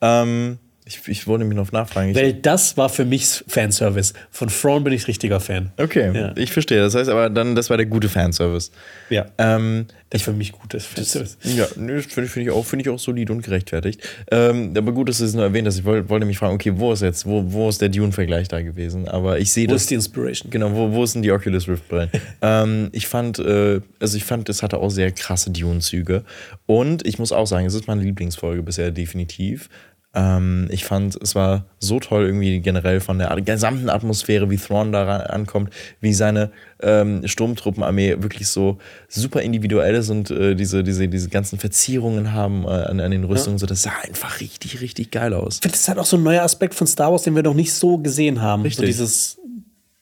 Ähm, 0.00 0.58
ich, 0.88 1.08
ich 1.08 1.26
wollte 1.26 1.44
mich 1.44 1.56
noch 1.56 1.72
nachfragen. 1.72 2.14
Weil 2.14 2.32
das 2.32 2.76
war 2.76 2.88
für 2.88 3.04
mich 3.04 3.44
Fanservice. 3.48 4.14
Von 4.30 4.46
Thrawn 4.46 4.84
bin 4.84 4.92
ich 4.92 5.08
richtiger 5.08 5.40
Fan. 5.40 5.72
Okay, 5.78 6.12
ja. 6.14 6.32
ich 6.36 6.52
verstehe. 6.52 6.78
Das 6.78 6.94
heißt 6.94 7.10
aber 7.10 7.28
dann, 7.28 7.56
das 7.56 7.70
war 7.70 7.76
der 7.76 7.86
gute 7.86 8.08
Fanservice. 8.08 8.70
Ja. 9.10 9.26
Ähm, 9.36 9.86
der 10.12 10.20
für 10.20 10.32
mich 10.32 10.52
gut 10.52 10.74
ist. 10.74 10.86
Fanservice. 10.86 11.38
Ja, 11.42 11.66
nö, 11.74 12.00
finde 12.02 12.30
find 12.30 12.46
ich, 12.46 12.52
auch, 12.52 12.64
find 12.64 12.82
ich 12.82 12.88
auch 12.88 13.00
solid 13.00 13.30
und 13.30 13.42
gerechtfertigt. 13.42 14.00
Ähm, 14.30 14.74
aber 14.76 14.92
gut, 14.92 15.08
dass 15.08 15.18
du 15.18 15.24
es 15.24 15.34
nur 15.34 15.42
erwähnt 15.42 15.66
hast. 15.66 15.76
Ich 15.76 15.84
wollte, 15.84 16.08
wollte 16.08 16.24
mich 16.24 16.38
fragen, 16.38 16.54
okay, 16.54 16.72
wo 16.76 16.92
ist 16.92 17.02
jetzt, 17.02 17.26
wo, 17.26 17.42
wo 17.48 17.68
ist 17.68 17.80
der 17.80 17.88
Dune-Vergleich 17.88 18.46
da 18.46 18.62
gewesen? 18.62 19.08
Aber 19.08 19.40
ich 19.40 19.50
sehe 19.50 19.66
das. 19.66 19.72
Wo 19.72 19.76
ist 19.76 19.90
die 19.90 19.94
Inspiration? 19.94 20.52
Genau, 20.52 20.72
wo, 20.72 20.92
wo 20.92 21.02
ist 21.02 21.16
denn 21.16 21.22
die 21.22 21.32
Oculus 21.32 21.66
Rift 21.66 21.88
Brillen? 21.88 22.10
ähm, 22.42 22.90
ich 22.92 23.08
fand, 23.08 23.40
äh, 23.40 23.80
also 23.98 24.16
ich 24.16 24.24
fand, 24.24 24.48
es 24.48 24.62
hatte 24.62 24.78
auch 24.78 24.90
sehr 24.90 25.10
krasse 25.10 25.50
Dune-Züge. 25.50 26.22
Und 26.66 27.04
ich 27.04 27.18
muss 27.18 27.32
auch 27.32 27.48
sagen, 27.48 27.66
es 27.66 27.74
ist 27.74 27.88
meine 27.88 28.02
Lieblingsfolge 28.02 28.62
bisher 28.62 28.92
definitiv. 28.92 29.68
Ähm, 30.16 30.66
ich 30.70 30.86
fand, 30.86 31.14
es 31.22 31.34
war 31.34 31.66
so 31.78 32.00
toll 32.00 32.24
irgendwie 32.24 32.60
generell 32.60 33.00
von 33.00 33.18
der 33.18 33.36
gesamten 33.42 33.90
Atmosphäre, 33.90 34.48
wie 34.48 34.56
Thrawn 34.56 34.90
da 34.90 35.18
ankommt, 35.18 35.74
wie 36.00 36.14
seine 36.14 36.52
ähm, 36.80 37.28
Sturmtruppenarmee 37.28 38.22
wirklich 38.22 38.48
so 38.48 38.78
super 39.08 39.42
individuell 39.42 39.94
ist 39.94 40.08
und 40.08 40.30
äh, 40.30 40.54
diese, 40.54 40.82
diese, 40.82 41.06
diese 41.08 41.28
ganzen 41.28 41.58
Verzierungen 41.58 42.32
haben 42.32 42.64
äh, 42.64 42.68
an, 42.68 43.00
an, 43.00 43.10
den 43.10 43.24
Rüstungen. 43.24 43.56
Ja. 43.56 43.60
So, 43.60 43.66
das 43.66 43.82
sah 43.82 43.92
einfach 44.04 44.40
richtig, 44.40 44.80
richtig 44.80 45.10
geil 45.10 45.34
aus. 45.34 45.56
Ich 45.56 45.60
finde, 45.60 45.72
das 45.72 45.82
ist 45.82 45.88
halt 45.88 45.98
auch 45.98 46.06
so 46.06 46.16
ein 46.16 46.22
neuer 46.22 46.42
Aspekt 46.42 46.74
von 46.74 46.86
Star 46.86 47.12
Wars, 47.12 47.24
den 47.24 47.36
wir 47.36 47.42
noch 47.42 47.52
nicht 47.52 47.74
so 47.74 47.98
gesehen 47.98 48.40
haben. 48.40 48.62
Richtig. 48.62 48.78
So 48.78 48.86
dieses 48.86 49.38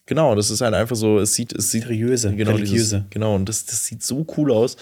Genau, 0.06 0.34
das 0.34 0.50
ist 0.50 0.60
halt 0.60 0.74
einfach 0.74 0.96
so, 0.96 1.18
es 1.18 1.34
sieht, 1.34 1.52
es 1.54 1.70
sieht 1.70 1.84
seriöse, 1.84 2.34
genau, 2.36 2.52
religiöse. 2.52 2.96
Dieses, 2.98 3.10
genau, 3.10 3.34
und 3.34 3.48
das, 3.48 3.64
das 3.64 3.86
sieht 3.86 4.02
so 4.02 4.26
cool 4.36 4.52
aus. 4.52 4.76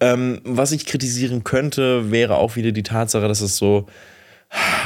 Ähm, 0.00 0.40
was 0.44 0.72
ich 0.72 0.84
kritisieren 0.86 1.44
könnte, 1.44 2.10
wäre 2.10 2.34
auch 2.34 2.56
wieder 2.56 2.72
die 2.72 2.82
Tatsache, 2.82 3.28
dass 3.28 3.40
es 3.40 3.56
so, 3.56 3.86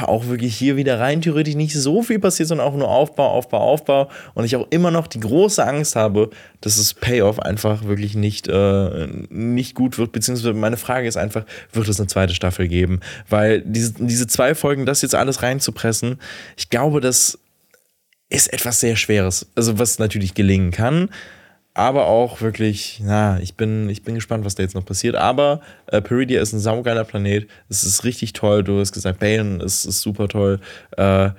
auch 0.01 0.27
wirklich 0.27 0.55
hier 0.55 0.75
wieder 0.75 0.99
rein 0.99 1.21
theoretisch 1.21 1.55
nicht 1.55 1.73
so 1.73 2.01
viel 2.01 2.19
passiert, 2.19 2.49
sondern 2.49 2.67
auch 2.67 2.75
nur 2.75 2.89
Aufbau, 2.89 3.27
Aufbau, 3.29 3.59
Aufbau. 3.59 4.09
Und 4.33 4.45
ich 4.45 4.55
auch 4.55 4.67
immer 4.69 4.91
noch 4.91 5.07
die 5.07 5.19
große 5.19 5.65
Angst 5.65 5.95
habe, 5.95 6.29
dass 6.61 6.77
das 6.77 6.93
Payoff 6.93 7.39
einfach 7.39 7.85
wirklich 7.85 8.15
nicht, 8.15 8.47
äh, 8.47 9.07
nicht 9.29 9.75
gut 9.75 9.97
wird. 9.97 10.11
Beziehungsweise 10.11 10.53
meine 10.53 10.77
Frage 10.77 11.07
ist 11.07 11.17
einfach, 11.17 11.45
wird 11.71 11.87
es 11.87 11.99
eine 11.99 12.07
zweite 12.07 12.33
Staffel 12.33 12.67
geben? 12.67 12.99
Weil 13.29 13.61
diese, 13.61 13.93
diese 13.93 14.27
zwei 14.27 14.55
Folgen, 14.55 14.85
das 14.85 15.01
jetzt 15.01 15.15
alles 15.15 15.43
reinzupressen, 15.43 16.19
ich 16.57 16.69
glaube, 16.69 17.01
das 17.01 17.39
ist 18.29 18.51
etwas 18.51 18.79
sehr 18.79 18.95
Schweres. 18.95 19.47
Also 19.55 19.77
was 19.77 19.99
natürlich 19.99 20.33
gelingen 20.33 20.71
kann 20.71 21.09
aber 21.73 22.07
auch 22.07 22.41
wirklich, 22.41 23.01
na, 23.03 23.39
ich 23.39 23.55
bin, 23.55 23.89
ich 23.89 24.03
bin 24.03 24.15
gespannt, 24.15 24.43
was 24.43 24.55
da 24.55 24.63
jetzt 24.63 24.75
noch 24.75 24.85
passiert. 24.85 25.15
Aber 25.15 25.61
äh, 25.87 26.01
Peridia 26.01 26.41
ist 26.41 26.53
ein 26.53 26.59
saugeiler 26.59 27.05
Planet. 27.05 27.47
Es 27.69 27.83
ist 27.83 28.03
richtig 28.03 28.33
toll. 28.33 28.63
Du 28.63 28.79
hast 28.79 28.91
gesagt, 28.91 29.19
Balen 29.19 29.61
ist, 29.61 29.85
ist 29.85 30.01
super 30.01 30.27
toll. 30.27 30.59
Äh, 30.97 31.29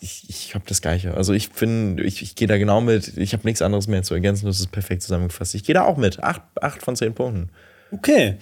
ich, 0.00 0.24
ich 0.28 0.54
habe 0.54 0.64
das 0.66 0.82
Gleiche. 0.82 1.14
Also 1.14 1.32
ich 1.32 1.48
finde, 1.48 2.02
ich, 2.02 2.22
ich 2.22 2.34
gehe 2.34 2.48
da 2.48 2.58
genau 2.58 2.80
mit. 2.80 3.16
Ich 3.16 3.32
habe 3.32 3.46
nichts 3.46 3.62
anderes 3.62 3.86
mehr 3.86 4.02
zu 4.02 4.14
ergänzen. 4.14 4.46
Das 4.46 4.60
ist 4.60 4.70
perfekt 4.70 5.02
zusammengefasst. 5.02 5.54
Ich 5.54 5.64
gehe 5.64 5.74
da 5.74 5.84
auch 5.84 5.96
mit. 5.96 6.22
Acht, 6.22 6.42
acht 6.60 6.82
von 6.82 6.96
zehn 6.96 7.14
Punkten. 7.14 7.50
Okay, 7.92 8.36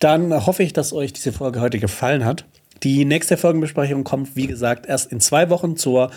dann 0.00 0.46
hoffe 0.46 0.62
ich, 0.62 0.72
dass 0.72 0.92
euch 0.92 1.12
diese 1.12 1.32
Folge 1.32 1.60
heute 1.60 1.78
gefallen 1.78 2.24
hat. 2.24 2.44
Die 2.82 3.04
nächste 3.04 3.36
Folgenbesprechung 3.36 4.04
kommt, 4.04 4.36
wie 4.36 4.46
gesagt, 4.46 4.86
erst 4.86 5.12
in 5.12 5.20
zwei 5.20 5.50
Wochen 5.50 5.76
zur 5.76 6.10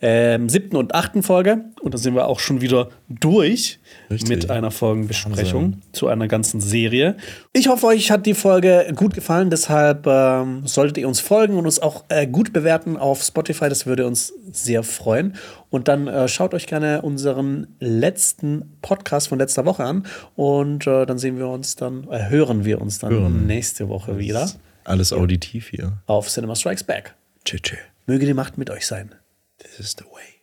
ähm, 0.00 0.48
siebten 0.48 0.76
und 0.76 0.94
achten 0.94 1.22
Folge. 1.22 1.64
Und 1.80 1.94
da 1.94 1.98
sind 1.98 2.14
wir 2.14 2.26
auch 2.26 2.40
schon 2.40 2.60
wieder 2.60 2.88
durch 3.08 3.80
Richtig. 4.10 4.28
mit 4.28 4.50
einer 4.50 4.70
Folgenbesprechung 4.70 5.64
Wahnsinn. 5.64 5.82
zu 5.92 6.08
einer 6.08 6.28
ganzen 6.28 6.60
Serie. 6.60 7.16
Ich 7.52 7.68
hoffe, 7.68 7.86
euch 7.86 8.10
hat 8.10 8.26
die 8.26 8.34
Folge 8.34 8.92
gut 8.94 9.14
gefallen. 9.14 9.50
Deshalb 9.50 10.06
ähm, 10.06 10.66
solltet 10.66 10.98
ihr 10.98 11.08
uns 11.08 11.20
folgen 11.20 11.56
und 11.56 11.66
uns 11.66 11.80
auch 11.80 12.04
äh, 12.08 12.26
gut 12.26 12.52
bewerten 12.52 12.96
auf 12.96 13.22
Spotify. 13.22 13.68
Das 13.68 13.86
würde 13.86 14.06
uns 14.06 14.32
sehr 14.52 14.82
freuen. 14.82 15.34
Und 15.70 15.88
dann 15.88 16.06
äh, 16.06 16.28
schaut 16.28 16.54
euch 16.54 16.66
gerne 16.66 17.02
unseren 17.02 17.66
letzten 17.80 18.76
Podcast 18.82 19.28
von 19.28 19.38
letzter 19.38 19.64
Woche 19.64 19.84
an. 19.84 20.06
Und 20.36 20.86
äh, 20.86 21.06
dann 21.06 21.18
sehen 21.18 21.38
wir 21.38 21.48
uns 21.48 21.76
dann, 21.76 22.06
äh, 22.10 22.28
hören 22.28 22.64
wir 22.64 22.80
uns 22.80 22.98
dann 22.98 23.10
hören. 23.10 23.46
nächste 23.46 23.88
Woche 23.88 24.18
wieder. 24.18 24.48
Alles 24.84 25.12
auditiv 25.12 25.68
hier. 25.68 25.98
Auf 26.06 26.28
Cinema 26.28 26.54
Strikes 26.54 26.84
Back. 26.84 27.14
Tschüss. 27.44 27.60
Möge 28.06 28.24
die 28.24 28.34
Macht 28.34 28.56
mit 28.56 28.70
euch 28.70 28.86
sein. 28.86 29.14
This 29.58 29.80
is 29.80 29.94
the 29.94 30.06
way. 30.08 30.37